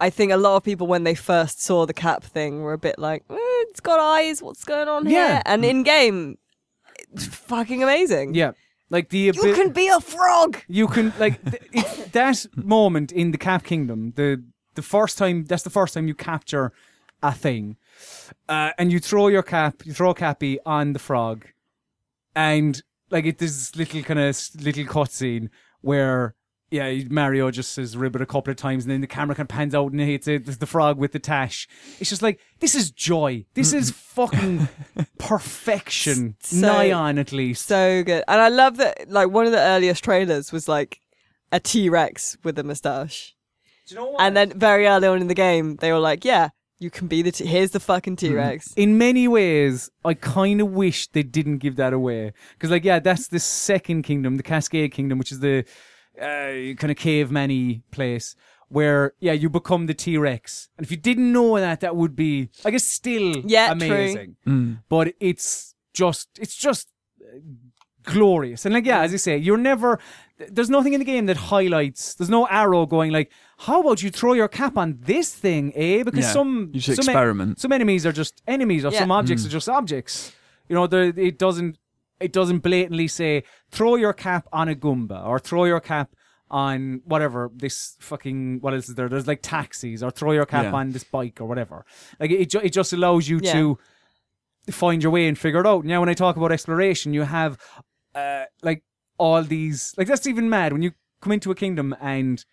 I 0.00 0.10
think 0.10 0.30
a 0.32 0.36
lot 0.36 0.56
of 0.56 0.62
people 0.64 0.86
when 0.86 1.04
they 1.04 1.14
first 1.14 1.62
saw 1.62 1.86
the 1.86 1.94
cap 1.94 2.22
thing 2.22 2.60
were 2.62 2.74
a 2.74 2.78
bit 2.78 2.98
like, 2.98 3.24
eh, 3.30 3.36
"It's 3.70 3.80
got 3.80 3.98
eyes. 3.98 4.42
What's 4.42 4.64
going 4.64 4.88
on 4.88 5.06
Yeah. 5.08 5.10
here?" 5.34 5.42
And 5.46 5.64
in 5.64 5.82
game, 5.82 6.36
it's 7.12 7.26
fucking 7.26 7.82
amazing. 7.82 8.34
Yeah, 8.34 8.52
like 8.90 9.08
the 9.08 9.18
you 9.34 9.54
can 9.54 9.72
be 9.72 9.88
a 9.88 10.00
frog. 10.00 10.58
you 10.68 10.86
can 10.86 11.12
like 11.18 11.42
th- 11.50 11.62
it's 11.72 11.96
that 12.10 12.46
moment 12.56 13.10
in 13.12 13.30
the 13.30 13.38
Cap 13.38 13.64
Kingdom. 13.64 14.12
The 14.16 14.42
the 14.74 14.82
first 14.82 15.16
time 15.18 15.44
that's 15.46 15.62
the 15.62 15.70
first 15.70 15.94
time 15.94 16.06
you 16.08 16.14
capture 16.14 16.72
a 17.22 17.32
thing, 17.32 17.76
uh, 18.50 18.72
and 18.78 18.92
you 18.92 18.98
throw 19.00 19.28
your 19.28 19.42
cap, 19.42 19.86
you 19.86 19.94
throw 19.94 20.12
Cappy 20.12 20.58
on 20.66 20.92
the 20.92 20.98
frog, 20.98 21.46
and 22.34 22.82
like 23.10 23.24
it 23.24 23.40
is 23.40 23.70
this 23.70 23.76
little 23.76 24.02
kind 24.02 24.20
of 24.20 24.36
little 24.60 24.84
cutscene 24.84 25.48
where. 25.80 26.34
Yeah, 26.68 26.92
Mario 27.08 27.48
just 27.52 27.70
says 27.70 27.96
ribbit 27.96 28.20
a 28.20 28.26
couple 28.26 28.50
of 28.50 28.56
times, 28.56 28.82
and 28.84 28.90
then 28.90 29.00
the 29.00 29.06
camera 29.06 29.36
kind 29.36 29.44
of 29.44 29.54
pans 29.54 29.72
out 29.72 29.92
and 29.92 30.00
hits 30.00 30.26
it, 30.26 30.46
the 30.58 30.66
frog 30.66 30.98
with 30.98 31.12
the 31.12 31.20
tash. 31.20 31.68
It's 32.00 32.10
just 32.10 32.22
like 32.22 32.40
this 32.58 32.74
is 32.74 32.90
joy. 32.90 33.46
This 33.54 33.72
is 33.72 33.90
fucking 33.96 34.68
perfection. 35.18 36.36
So- 36.40 36.60
Nigh 36.60 36.90
on 36.92 37.18
at 37.18 37.30
least. 37.32 37.66
So 37.66 38.02
good, 38.02 38.24
and 38.26 38.40
I 38.40 38.48
love 38.48 38.78
that. 38.78 39.08
Like 39.08 39.30
one 39.30 39.46
of 39.46 39.52
the 39.52 39.60
earliest 39.60 40.02
trailers 40.02 40.50
was 40.50 40.68
like 40.68 41.00
a 41.52 41.60
T 41.60 41.88
Rex 41.88 42.36
with 42.42 42.58
a 42.58 42.64
mustache, 42.64 43.36
Do 43.86 43.94
you 43.94 44.00
know 44.00 44.10
what? 44.10 44.20
and 44.22 44.36
then 44.36 44.58
very 44.58 44.86
early 44.88 45.06
on 45.06 45.20
in 45.20 45.28
the 45.28 45.34
game, 45.34 45.76
they 45.76 45.92
were 45.92 46.00
like, 46.00 46.24
"Yeah, 46.24 46.48
you 46.78 46.90
can 46.90 47.06
be 47.06 47.22
the. 47.22 47.32
T- 47.32 47.46
here's 47.46 47.70
the 47.70 47.80
fucking 47.80 48.16
T 48.16 48.32
Rex." 48.32 48.72
in 48.76 48.98
many 48.98 49.28
ways, 49.28 49.90
I 50.04 50.14
kind 50.14 50.60
of 50.60 50.72
wish 50.72 51.08
they 51.08 51.22
didn't 51.22 51.58
give 51.58 51.76
that 51.76 51.92
away. 51.92 52.32
Because, 52.52 52.70
like, 52.70 52.84
yeah, 52.84 52.98
that's 52.98 53.28
the 53.28 53.40
second 53.40 54.02
kingdom, 54.02 54.36
the 54.36 54.42
Cascade 54.42 54.92
Kingdom, 54.92 55.18
which 55.18 55.32
is 55.32 55.40
the 55.40 55.64
uh, 56.20 56.74
kind 56.74 56.90
of 56.90 56.96
caveman 56.96 57.82
place 57.90 58.36
where, 58.68 59.12
yeah, 59.20 59.32
you 59.32 59.48
become 59.48 59.86
the 59.86 59.94
T 59.94 60.18
Rex. 60.18 60.68
And 60.76 60.84
if 60.84 60.90
you 60.90 60.96
didn't 60.96 61.32
know 61.32 61.58
that, 61.58 61.80
that 61.80 61.96
would 61.96 62.16
be, 62.16 62.50
I 62.64 62.70
guess, 62.70 62.84
still 62.84 63.38
Yeah, 63.44 63.72
amazing. 63.72 64.36
Mm. 64.46 64.82
But 64.88 65.14
it's 65.20 65.74
just 65.94 66.28
it's 66.40 66.56
just 66.56 66.88
uh, 67.22 67.38
glorious. 68.02 68.66
And 68.66 68.74
like 68.74 68.86
yeah, 68.86 69.00
as 69.00 69.12
you 69.12 69.18
say, 69.18 69.36
you're 69.36 69.56
never 69.56 69.98
there's 70.50 70.70
nothing 70.70 70.92
in 70.92 70.98
the 70.98 71.04
game 71.04 71.26
that 71.26 71.36
highlights. 71.36 72.14
There's 72.14 72.30
no 72.30 72.46
arrow 72.46 72.86
going 72.86 73.10
like, 73.10 73.32
how 73.58 73.80
about 73.80 74.02
you 74.02 74.10
throw 74.10 74.32
your 74.34 74.48
cap 74.48 74.76
on 74.76 74.98
this 75.02 75.34
thing, 75.34 75.72
eh? 75.74 76.02
Because 76.02 76.24
Yeah, 76.26 76.32
some 76.32 76.70
you 76.74 76.80
should 76.80 76.96
some, 76.96 77.04
experiment. 77.08 77.58
some 77.60 77.72
enemies 77.72 78.04
are 78.06 78.12
just 78.12 78.42
enemies, 78.46 78.84
or 78.84 78.92
Yeah. 78.92 79.00
some 79.00 79.10
objects 79.10 79.42
Mm. 79.42 79.46
are 79.46 79.50
just 79.50 79.68
objects. 79.68 80.32
You 80.68 80.74
know, 80.74 80.86
there- 80.86 81.12
it 81.16 81.38
doesn't 81.38 81.78
it 82.18 82.32
doesn't 82.32 82.60
blatantly 82.60 83.06
say 83.08 83.42
throw 83.70 83.94
your 83.96 84.14
cap 84.14 84.48
on 84.50 84.70
a 84.70 84.74
Goomba 84.74 85.26
or 85.26 85.38
throw 85.38 85.66
your 85.66 85.80
cap 85.80 86.08
on 86.50 87.02
whatever 87.04 87.50
this 87.54 87.94
fucking 88.00 88.58
what 88.62 88.72
else 88.72 88.88
is 88.88 88.94
there? 88.94 89.06
There's 89.10 89.26
like 89.26 89.42
taxis 89.42 90.02
or 90.02 90.10
throw 90.10 90.32
your 90.32 90.46
cap 90.46 90.64
Yeah. 90.64 90.72
on 90.72 90.92
this 90.92 91.04
bike 91.04 91.42
or 91.42 91.44
whatever. 91.46 91.84
Like 92.18 92.30
it, 92.30 92.46
ju- 92.48 92.60
it 92.62 92.72
just 92.72 92.94
allows 92.94 93.28
you 93.28 93.40
Yeah. 93.42 93.52
to 93.52 93.78
find 94.70 95.02
your 95.02 95.12
way 95.12 95.28
and 95.28 95.38
figure 95.38 95.60
it 95.60 95.66
out. 95.66 95.84
Now, 95.84 96.00
when 96.00 96.08
I 96.08 96.14
talk 96.14 96.36
about 96.38 96.52
exploration, 96.52 97.12
you 97.12 97.22
have 97.22 97.58
uh, 98.14 98.44
like 98.62 98.82
all 99.18 99.42
these 99.42 99.92
like 99.98 100.08
that's 100.08 100.26
even 100.26 100.48
mad 100.48 100.72
when 100.72 100.80
you 100.80 100.92
come 101.20 101.32
into 101.32 101.50
a 101.50 101.54
kingdom 101.54 101.94
and 102.00 102.44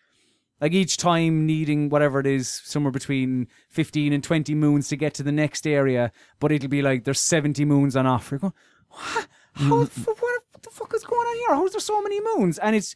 like 0.63 0.71
each 0.71 0.95
time 0.95 1.45
needing 1.45 1.89
whatever 1.89 2.21
it 2.21 2.25
is 2.25 2.61
somewhere 2.63 2.89
between 2.89 3.49
15 3.67 4.13
and 4.13 4.23
20 4.23 4.55
moons 4.55 4.87
to 4.87 4.95
get 4.95 5.13
to 5.15 5.21
the 5.21 5.31
next 5.31 5.67
area 5.67 6.09
but 6.39 6.53
it'll 6.53 6.69
be 6.69 6.81
like 6.81 7.03
there's 7.03 7.19
70 7.19 7.65
moons 7.65 7.97
on 7.97 8.07
offer. 8.07 8.35
You're 8.35 8.39
going, 8.39 8.53
what? 8.87 9.27
How, 9.55 9.79
what, 9.79 9.89
what 10.15 10.63
the 10.63 10.69
fuck 10.69 10.93
is 10.95 11.03
going 11.03 11.27
on 11.27 11.35
here? 11.35 11.49
How 11.49 11.65
is 11.65 11.73
there 11.73 11.81
so 11.81 12.01
many 12.01 12.21
moons? 12.21 12.59
And 12.59 12.77
it's 12.77 12.95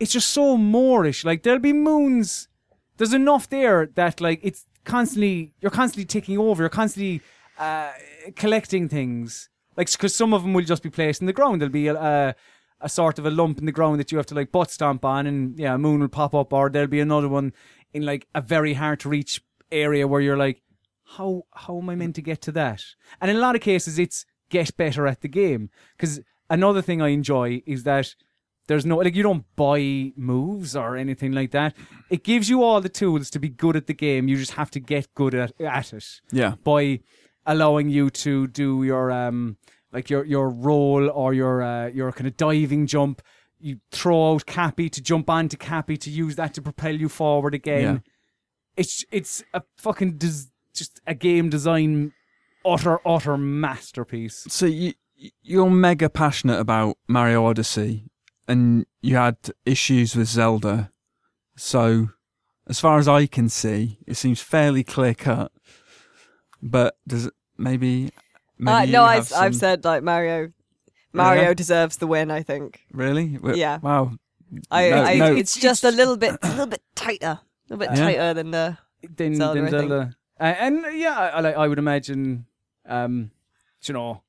it's 0.00 0.10
just 0.10 0.30
so 0.30 0.56
moreish. 0.56 1.22
Like 1.22 1.42
there'll 1.42 1.60
be 1.60 1.74
moons. 1.74 2.48
There's 2.96 3.12
enough 3.12 3.46
there 3.46 3.90
that 3.94 4.22
like 4.22 4.40
it's 4.42 4.64
constantly 4.84 5.52
you're 5.60 5.70
constantly 5.70 6.06
ticking 6.06 6.38
over. 6.38 6.62
You're 6.62 6.70
constantly 6.70 7.20
uh, 7.58 7.92
collecting 8.36 8.88
things. 8.88 9.50
Like 9.76 9.92
because 9.92 10.16
some 10.16 10.32
of 10.32 10.44
them 10.44 10.54
will 10.54 10.64
just 10.64 10.82
be 10.82 10.88
placed 10.88 11.20
in 11.20 11.26
the 11.26 11.34
ground. 11.34 11.60
There'll 11.60 11.72
be 11.72 11.88
a, 11.88 11.94
a 11.94 12.34
a 12.82 12.88
sort 12.88 13.18
of 13.18 13.24
a 13.26 13.30
lump 13.30 13.58
in 13.58 13.66
the 13.66 13.72
ground 13.72 13.98
that 14.00 14.10
you 14.12 14.18
have 14.18 14.26
to 14.26 14.34
like 14.34 14.52
butt 14.52 14.70
stomp 14.70 15.04
on 15.04 15.26
and 15.26 15.58
yeah 15.58 15.74
a 15.74 15.78
moon 15.78 16.00
will 16.00 16.08
pop 16.08 16.34
up 16.34 16.52
or 16.52 16.68
there'll 16.68 16.88
be 16.88 17.00
another 17.00 17.28
one 17.28 17.52
in 17.94 18.04
like 18.04 18.26
a 18.34 18.40
very 18.40 18.74
hard 18.74 19.00
to 19.00 19.08
reach 19.08 19.40
area 19.70 20.06
where 20.06 20.20
you're 20.20 20.36
like 20.36 20.62
how 21.16 21.42
how 21.54 21.78
am 21.78 21.88
I 21.90 21.94
meant 21.94 22.14
to 22.16 22.22
get 22.22 22.40
to 22.42 22.52
that 22.52 22.82
and 23.20 23.30
in 23.30 23.36
a 23.36 23.40
lot 23.40 23.54
of 23.54 23.60
cases 23.62 23.98
it's 23.98 24.26
get 24.50 24.76
better 24.76 25.06
at 25.06 25.20
the 25.22 25.28
game 25.28 25.70
because 25.96 26.20
another 26.50 26.82
thing 26.82 27.00
I 27.00 27.08
enjoy 27.08 27.62
is 27.66 27.84
that 27.84 28.14
there's 28.68 28.86
no 28.86 28.96
like 28.98 29.14
you 29.16 29.22
don't 29.22 29.44
buy 29.56 30.12
moves 30.16 30.76
or 30.76 30.96
anything 30.96 31.32
like 31.32 31.50
that. 31.50 31.74
It 32.10 32.22
gives 32.22 32.48
you 32.48 32.62
all 32.62 32.80
the 32.80 32.88
tools 32.88 33.28
to 33.30 33.40
be 33.40 33.48
good 33.48 33.74
at 33.76 33.86
the 33.88 33.92
game. 33.94 34.28
You 34.28 34.36
just 34.36 34.52
have 34.52 34.70
to 34.70 34.80
get 34.80 35.12
good 35.14 35.34
at, 35.34 35.52
at 35.60 35.92
it 35.92 36.04
Yeah. 36.30 36.54
by 36.62 37.00
allowing 37.44 37.88
you 37.88 38.08
to 38.10 38.46
do 38.46 38.84
your 38.84 39.10
um 39.10 39.56
like 39.92 40.10
your 40.10 40.24
your 40.24 40.48
roll 40.48 41.10
or 41.10 41.34
your 41.34 41.62
uh, 41.62 41.86
your 41.88 42.12
kind 42.12 42.26
of 42.26 42.36
diving 42.36 42.86
jump. 42.86 43.22
You 43.58 43.78
throw 43.92 44.32
out 44.32 44.46
Cappy 44.46 44.88
to 44.90 45.00
jump 45.00 45.30
onto 45.30 45.56
Cappy 45.56 45.96
to 45.96 46.10
use 46.10 46.34
that 46.36 46.54
to 46.54 46.62
propel 46.62 46.96
you 46.96 47.08
forward 47.08 47.54
again. 47.54 47.82
Yeah. 47.82 47.98
It's 48.76 49.04
it's 49.12 49.44
a 49.54 49.62
fucking 49.76 50.18
des- 50.18 50.50
just 50.74 51.00
a 51.06 51.14
game 51.14 51.48
design 51.48 52.12
utter 52.64 53.06
utter 53.06 53.36
masterpiece. 53.36 54.44
So 54.48 54.66
you 54.66 54.94
you're 55.42 55.70
mega 55.70 56.08
passionate 56.08 56.58
about 56.58 56.98
Mario 57.06 57.46
Odyssey, 57.46 58.10
and 58.48 58.86
you 59.00 59.16
had 59.16 59.36
issues 59.64 60.16
with 60.16 60.28
Zelda. 60.28 60.90
So, 61.56 62.08
as 62.66 62.80
far 62.80 62.98
as 62.98 63.08
I 63.08 63.26
can 63.26 63.48
see, 63.48 63.98
it 64.06 64.14
seems 64.14 64.40
fairly 64.40 64.82
clear 64.82 65.14
cut. 65.14 65.52
But 66.60 66.96
does 67.06 67.26
it 67.26 67.34
maybe? 67.56 68.10
Maybe 68.62 68.88
Uh, 68.88 68.98
no, 68.98 69.02
I've 69.04 69.32
I've 69.32 69.56
said 69.56 69.84
like 69.84 70.02
Mario. 70.02 70.52
Mario 71.12 71.42
Yeah? 71.42 71.54
deserves 71.54 71.96
the 71.98 72.06
win. 72.06 72.30
I 72.30 72.42
think. 72.42 72.80
really. 72.92 73.26
W- 73.36 73.56
Yeah. 73.56 73.78
Wow. 73.82 74.12
I, 74.70 74.90
No, 74.90 75.02
I 75.02 75.14
no. 75.18 75.34
it's 75.36 75.56
just 75.58 75.84
a 75.84 75.90
little 75.90 76.16
bit, 76.16 76.36
a 76.42 76.48
little 76.50 76.66
bit 76.66 76.82
tighter, 76.94 77.40
a 77.40 77.42
little 77.68 77.78
bit 77.86 77.90
Yeah. 77.96 78.04
tighter 78.04 78.34
than 78.34 78.50
the. 78.50 78.78
than 79.16 79.34
Zelda, 79.36 79.60
than 79.60 79.66
I 79.66 79.70
think. 79.78 79.90
Zelda. 79.90 80.16
Uh, 80.40 80.44
and 80.44 80.84
yeah, 80.98 81.18
I, 81.18 81.26
I, 81.28 81.40
like- 81.40 81.56
I 81.56 81.68
would 81.68 81.78
imagine, 81.78 82.46
um, 82.86 83.30
you 83.82 83.92
know, 83.94 84.22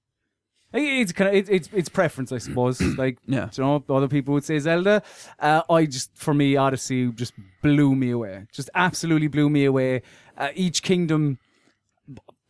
it's 0.73 1.11
kind 1.13 1.29
of 1.29 1.35
it, 1.35 1.49
it's 1.49 1.69
it's 1.73 1.89
preference, 1.89 2.31
I 2.31 2.39
suppose. 2.39 2.81
like 2.97 3.17
Yeah. 3.27 3.49
you 3.53 3.63
know, 3.63 3.83
other 3.89 4.07
people 4.07 4.33
would 4.33 4.43
say 4.43 4.59
Zelda. 4.59 5.03
Uh, 5.39 5.61
I 5.69 5.85
just 5.85 6.09
for 6.17 6.33
me, 6.33 6.55
Odyssey 6.57 7.11
just 7.11 7.33
blew 7.61 7.95
me 7.95 8.09
away. 8.11 8.47
Just 8.51 8.69
absolutely 8.75 9.27
blew 9.27 9.49
me 9.49 9.65
away. 9.65 10.01
Uh, 10.37 10.49
each 10.55 10.81
kingdom 10.83 11.37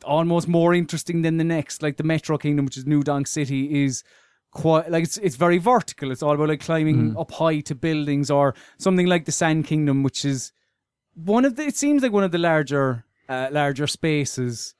almost 0.03 0.48
more 0.48 0.73
interesting 0.73 1.22
than 1.22 1.38
the 1.38 1.43
next. 1.43 1.82
Like 1.82 1.98
the 1.98 2.03
Metro 2.03 2.38
Kingdom, 2.38 2.65
which 2.65 2.77
is 2.77 2.85
New 2.85 3.03
Donk 3.03 3.27
City, 3.27 3.83
is 3.83 4.03
quite 4.51 4.90
like 4.91 5.03
it's 5.03 5.17
it's 5.17 5.35
very 5.35 5.57
vertical. 5.57 6.11
It's 6.11 6.23
all 6.23 6.33
about 6.35 6.49
like 6.49 6.61
climbing 6.61 7.15
up 7.17 7.32
high 7.32 7.61
to 7.61 7.75
buildings, 7.75 8.30
or 8.30 8.53
something 8.77 9.07
like 9.07 9.25
the 9.25 9.32
Sand 9.32 9.65
Kingdom, 9.65 10.03
which 10.03 10.25
is 10.25 10.51
one 11.15 11.45
of 11.45 11.56
the. 11.56 11.64
It 11.64 11.75
seems 11.75 12.03
like 12.03 12.11
one 12.11 12.23
of 12.23 12.32
the 12.32 12.38
larger 12.38 13.06
uh, 13.30 13.49
larger 13.51 13.88
spaces, 13.88 14.75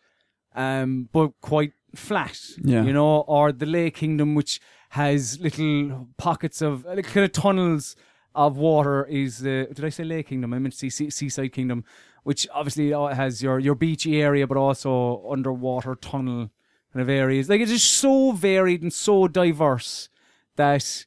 um, 0.56 1.10
but 1.12 1.32
quite 1.42 1.74
flat. 1.96 2.40
Yeah. 2.64 2.84
you 2.84 2.94
know, 2.94 3.22
or 3.22 3.52
the 3.52 3.66
Lake 3.66 3.96
Kingdom, 3.96 4.36
which 4.36 4.60
has 4.90 5.40
little 5.40 6.08
pockets 6.18 6.62
of 6.62 6.86
like, 6.86 7.06
kind 7.06 7.26
of 7.26 7.32
tunnels 7.32 7.96
of 8.36 8.58
water. 8.58 9.06
Is 9.06 9.42
uh, 9.42 9.66
did 9.74 9.84
I 9.86 9.90
say 9.90 10.04
Lake 10.04 10.28
Kingdom? 10.28 10.54
I 10.54 10.60
meant 10.60 10.74
to 10.74 10.80
say 10.80 10.90
sea- 10.90 11.10
Seaside 11.10 11.52
Kingdom, 11.54 11.84
which 12.24 12.48
obviously 12.54 12.94
uh, 12.94 13.08
has 13.08 13.42
your 13.44 13.60
your 13.60 13.76
beachy 13.76 14.22
area, 14.22 14.48
but 14.48 14.58
also 14.58 15.26
underwater 15.30 15.96
tunnel 15.96 16.50
kind 16.94 17.02
of 17.02 17.10
areas. 17.10 17.50
Like 17.50 17.62
it's 17.62 17.72
just 17.72 17.92
so 17.92 18.32
varied 18.32 18.82
and 18.82 18.92
so 18.94 19.28
diverse 19.28 20.10
that 20.56 21.06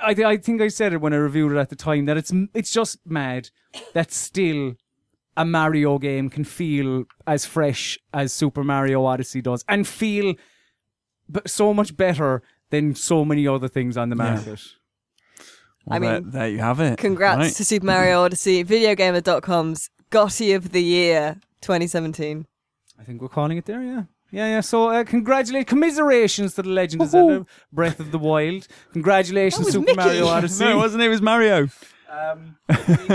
I 0.00 0.10
I 0.24 0.36
think 0.36 0.60
I 0.60 0.68
said 0.68 0.92
it 0.92 1.00
when 1.00 1.12
I 1.12 1.16
reviewed 1.16 1.52
it 1.52 1.58
at 1.58 1.68
the 1.68 1.76
time 1.76 2.04
that 2.06 2.16
it's 2.16 2.32
it's 2.54 2.72
just 2.72 2.98
mad 3.06 3.50
that 3.94 4.12
still 4.12 4.74
a 5.36 5.44
Mario 5.44 5.98
game 5.98 6.28
can 6.28 6.44
feel 6.44 7.04
as 7.26 7.46
fresh 7.46 7.98
as 8.12 8.32
Super 8.32 8.64
Mario 8.64 9.04
Odyssey 9.04 9.40
does 9.40 9.64
and 9.68 9.86
feel 9.86 10.34
but 11.28 11.48
so 11.48 11.72
much 11.72 11.96
better 11.96 12.42
than 12.70 12.94
so 12.94 13.24
many 13.24 13.46
other 13.46 13.68
things 13.68 13.96
on 13.96 14.08
the 14.10 14.16
Yeah. 14.16 14.34
market. 14.34 14.60
Well, 15.86 15.96
I 15.96 15.98
there, 16.00 16.20
mean, 16.20 16.30
there 16.30 16.48
you 16.48 16.58
have 16.58 16.80
it. 16.80 16.98
Congrats 16.98 17.38
Right. 17.38 17.52
to 17.54 17.64
Super 17.64 17.86
Mario 17.86 18.20
Odyssey, 18.22 18.64
VideoGamer.com's 18.64 19.88
Gotti 20.10 20.54
of 20.56 20.72
the 20.72 20.82
Year 20.82 21.36
2017. 21.60 22.46
I 22.98 23.02
think 23.04 23.20
we're 23.22 23.28
calling 23.28 23.56
it 23.58 23.64
there, 23.66 23.82
yeah. 23.82 24.02
Yeah, 24.32 24.46
yeah. 24.46 24.60
So, 24.60 24.88
uh, 24.90 25.04
congratulations, 25.04 25.68
commiserations 25.68 26.54
to 26.54 26.62
the 26.62 26.68
Legend 26.68 27.02
of 27.02 27.08
Zelda, 27.08 27.46
Breath 27.72 27.98
of 28.00 28.12
the 28.12 28.18
Wild. 28.18 28.68
Congratulations, 28.92 29.68
Super 29.68 29.86
Mickey. 29.86 29.96
Mario 29.96 30.26
Odyssey. 30.26 30.64
No, 30.64 30.72
it 30.72 30.76
wasn't. 30.76 31.02
It 31.02 31.08
was 31.08 31.20
Mario. 31.22 31.68
Um, 32.08 32.56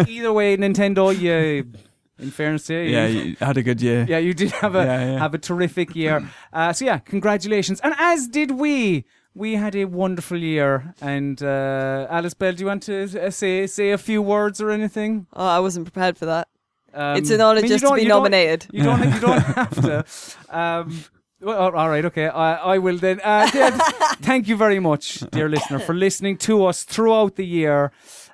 either 0.08 0.34
way, 0.34 0.58
Nintendo, 0.58 1.18
you, 1.18 1.72
in 2.20 2.32
fairness 2.32 2.66
to 2.68 2.74
you, 2.74 2.90
Yeah, 2.92 3.08
you- 3.08 3.22
you 3.22 3.36
had 3.40 3.58
a 3.58 3.64
good 3.64 3.82
year. 3.82 4.06
yeah, 4.10 4.18
you 4.18 4.34
did 4.34 4.52
have 4.52 4.76
a 4.76 4.84
Yeah, 4.84 5.12
yeah. 5.14 5.20
have 5.20 5.34
a 5.34 5.38
terrific 5.38 5.96
year. 5.96 6.30
Uh, 6.54 6.72
so 6.72 6.86
yeah, 6.86 7.00
congratulations, 7.00 7.80
and 7.82 7.94
as 7.98 8.28
did 8.28 8.52
we. 8.52 9.06
We 9.38 9.56
had 9.56 9.76
a 9.76 9.84
wonderful 9.84 10.38
year, 10.38 10.94
and 11.02 11.44
uh, 11.44 12.08
Alice 12.10 12.34
Bell, 12.34 12.54
do 12.54 12.62
you 12.62 12.68
want 12.68 12.84
to 12.84 13.26
uh, 13.28 13.30
say 13.30 13.68
say 13.68 13.92
a 13.92 13.98
few 13.98 14.22
words 14.22 14.62
or 14.62 14.70
anything? 14.72 15.28
Oh, 15.34 15.46
I 15.46 15.60
wasn't 15.60 15.86
prepared 15.86 16.18
for 16.18 16.26
that. 16.26 16.48
Um, 16.96 17.18
it's 17.18 17.30
an 17.30 17.42
honour 17.42 17.60
I 17.60 17.62
mean, 17.62 17.70
just 17.72 17.84
to 17.86 17.94
be 17.94 18.02
you 18.04 18.08
don't- 18.08 18.20
nominated. 18.20 18.68
You 18.72 18.84
don't. 18.84 19.14
You 19.14 19.20
don't 19.20 19.42
have 19.60 19.82
to. 19.82 20.06
Um, 20.50 21.04
well, 21.42 21.58
all- 21.58 21.76
all 21.76 21.90
right. 21.90 22.06
Okay. 22.06 22.28
I, 22.28 22.76
I 22.76 22.78
will 22.78 22.98
then. 22.98 23.20
Uh, 23.22 23.50
yeah, 23.54 23.70
thank 24.22 24.48
you 24.48 24.56
very 24.56 24.80
much, 24.80 25.20
dear 25.32 25.50
listener, 25.50 25.80
for 25.80 25.94
listening 25.94 26.38
to 26.38 26.66
us 26.66 26.84
throughout 26.84 27.36
the 27.36 27.46
year. 27.46 27.92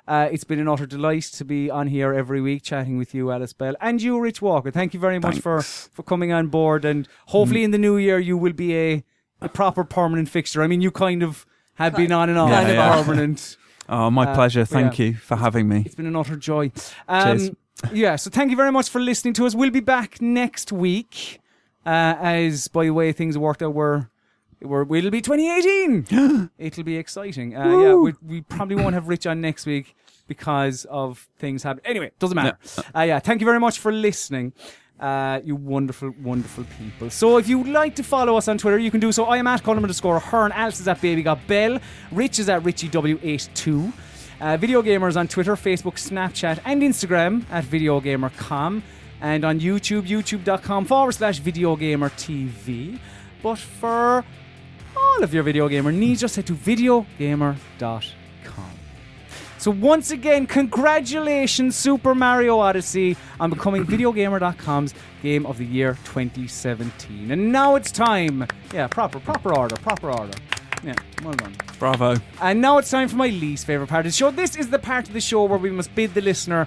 Uh, 0.08 0.28
it's 0.32 0.44
been 0.44 0.58
an 0.58 0.68
utter 0.68 0.86
delight 0.86 1.22
to 1.22 1.44
be 1.44 1.70
on 1.70 1.86
here 1.86 2.12
every 2.12 2.40
week 2.40 2.62
chatting 2.64 2.96
with 2.98 3.14
you, 3.14 3.30
Alice 3.30 3.52
Bell, 3.52 3.74
and 3.80 4.02
you, 4.02 4.18
Rich 4.18 4.42
Walker. 4.42 4.70
Thank 4.70 4.94
you 4.94 5.00
very 5.00 5.18
much 5.20 5.38
for, 5.38 5.62
for 5.62 6.02
coming 6.02 6.32
on 6.32 6.48
board. 6.48 6.84
And 6.84 7.06
hopefully, 7.26 7.62
in 7.64 7.70
the 7.70 7.78
new 7.78 7.96
year, 7.96 8.18
you 8.18 8.36
will 8.36 8.52
be 8.52 8.76
a, 8.76 9.04
a 9.40 9.48
proper 9.48 9.84
permanent 9.84 10.28
fixture. 10.28 10.62
I 10.62 10.66
mean, 10.66 10.80
you 10.80 10.90
kind 10.90 11.22
of 11.22 11.46
have 11.74 11.94
been 11.94 12.10
on 12.12 12.28
and 12.28 12.36
off 12.38 12.50
Kind 12.50 12.70
of 12.76 12.76
permanent. 13.06 13.56
Oh, 13.88 14.10
my 14.10 14.26
Uh, 14.26 14.34
pleasure. 14.34 14.64
Thank 14.64 14.98
yeah. 14.98 15.06
you 15.06 15.14
for 15.14 15.36
having 15.36 15.68
me. 15.68 15.82
It's 15.86 15.94
been 15.94 16.06
an 16.06 16.16
utter 16.16 16.36
joy. 16.36 16.72
Um, 17.08 17.38
Cheers. 17.38 17.50
Yeah, 17.92 18.16
so 18.16 18.30
thank 18.30 18.50
you 18.50 18.56
very 18.56 18.72
much 18.72 18.88
for 18.88 19.00
listening 19.00 19.34
to 19.34 19.46
us. 19.46 19.54
We'll 19.54 19.70
be 19.70 19.80
back 19.80 20.20
next 20.20 20.72
week. 20.72 21.40
Uh, 21.84 22.14
as 22.20 22.68
by 22.68 22.84
the 22.84 22.90
way 22.90 23.10
things 23.12 23.36
worked 23.36 23.60
out, 23.62 23.74
we're, 23.74 24.06
we're 24.60 24.84
we'll 24.84 25.10
be 25.10 25.20
2018. 25.20 26.50
It'll 26.58 26.84
be 26.84 26.96
exciting. 26.96 27.56
Uh, 27.56 27.78
yeah, 27.78 27.94
we, 27.94 28.14
we 28.24 28.40
probably 28.42 28.76
won't 28.76 28.94
have 28.94 29.08
Rich 29.08 29.26
on 29.26 29.40
next 29.40 29.66
week 29.66 29.96
because 30.28 30.84
of 30.84 31.28
things 31.38 31.64
happening. 31.64 31.86
Anyway, 31.86 32.12
doesn't 32.20 32.36
matter. 32.36 32.56
Uh, 32.94 33.00
yeah, 33.00 33.18
thank 33.18 33.40
you 33.40 33.44
very 33.44 33.58
much 33.58 33.80
for 33.80 33.90
listening. 33.90 34.52
Uh, 35.00 35.40
you 35.44 35.56
wonderful, 35.56 36.14
wonderful 36.22 36.64
people. 36.78 37.10
So 37.10 37.36
if 37.38 37.48
you'd 37.48 37.66
like 37.66 37.96
to 37.96 38.04
follow 38.04 38.36
us 38.36 38.46
on 38.46 38.56
Twitter, 38.56 38.78
you 38.78 38.92
can 38.92 39.00
do 39.00 39.10
so. 39.10 39.24
I 39.24 39.38
am 39.38 39.48
at 39.48 39.64
Colm 39.64 39.78
underscore 39.78 40.16
Ahern. 40.18 40.52
Alice 40.52 40.78
is 40.78 40.86
at 40.86 41.00
Baby 41.00 41.24
Got 41.24 41.44
Bell. 41.48 41.80
Rich 42.12 42.38
is 42.38 42.48
at 42.48 42.62
Richie 42.64 42.88
W82. 42.88 43.92
Uh, 44.42 44.56
Video 44.56 44.82
Gamers 44.82 45.16
on 45.16 45.28
Twitter, 45.28 45.54
Facebook, 45.54 45.94
Snapchat, 45.94 46.58
and 46.64 46.82
Instagram 46.82 47.44
at 47.48 47.62
VideoGamerCom. 47.62 48.82
And 49.20 49.44
on 49.44 49.60
YouTube, 49.60 50.08
youtube.com 50.08 50.84
forward 50.84 51.12
slash 51.12 51.40
VideoGamerTV. 51.40 52.98
But 53.40 53.58
for 53.58 54.24
all 54.96 55.22
of 55.22 55.32
your 55.32 55.44
video 55.44 55.68
gamer 55.68 55.92
needs, 55.92 56.20
just 56.20 56.34
head 56.34 56.46
to 56.46 56.54
videogamer.com. 56.54 58.02
So 59.58 59.70
once 59.70 60.10
again, 60.10 60.48
congratulations, 60.48 61.76
Super 61.76 62.12
Mario 62.12 62.58
Odyssey, 62.58 63.16
on 63.38 63.48
becoming 63.48 63.86
videogamer.com's 63.86 64.92
game 65.22 65.46
of 65.46 65.58
the 65.58 65.66
year 65.66 65.92
2017. 66.06 67.30
And 67.30 67.52
now 67.52 67.76
it's 67.76 67.92
time. 67.92 68.48
Yeah, 68.74 68.88
proper, 68.88 69.20
proper 69.20 69.54
order, 69.54 69.76
proper 69.76 70.10
order. 70.10 70.34
Yeah, 70.82 70.94
well 71.22 71.34
done. 71.34 71.54
Bravo. 71.78 72.16
And 72.40 72.60
now 72.60 72.78
it's 72.78 72.90
time 72.90 73.08
for 73.08 73.16
my 73.16 73.28
least 73.28 73.66
favorite 73.66 73.88
part 73.88 74.06
of 74.06 74.12
the 74.12 74.16
show. 74.16 74.30
This 74.30 74.56
is 74.56 74.70
the 74.70 74.78
part 74.78 75.08
of 75.08 75.14
the 75.14 75.20
show 75.20 75.44
where 75.44 75.58
we 75.58 75.70
must 75.70 75.94
bid 75.94 76.14
the 76.14 76.20
listener 76.20 76.66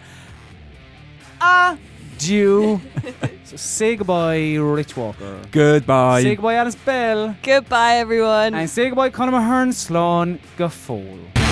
adieu. 1.42 2.80
so 3.44 3.56
say 3.56 3.96
goodbye, 3.96 4.56
Rich 4.56 4.96
Walker. 4.98 5.40
Goodbye. 5.52 6.24
Say 6.24 6.36
goodbye, 6.36 6.56
Alice 6.56 6.76
Bell. 6.76 7.36
Goodbye, 7.44 7.98
everyone. 7.98 8.54
And 8.54 8.70
say 8.70 8.90
goodbye, 8.90 9.10
Colm 9.10 9.34
Ahern, 9.34 9.74
Sloan 9.74 10.40
Gaffol. 10.58 11.45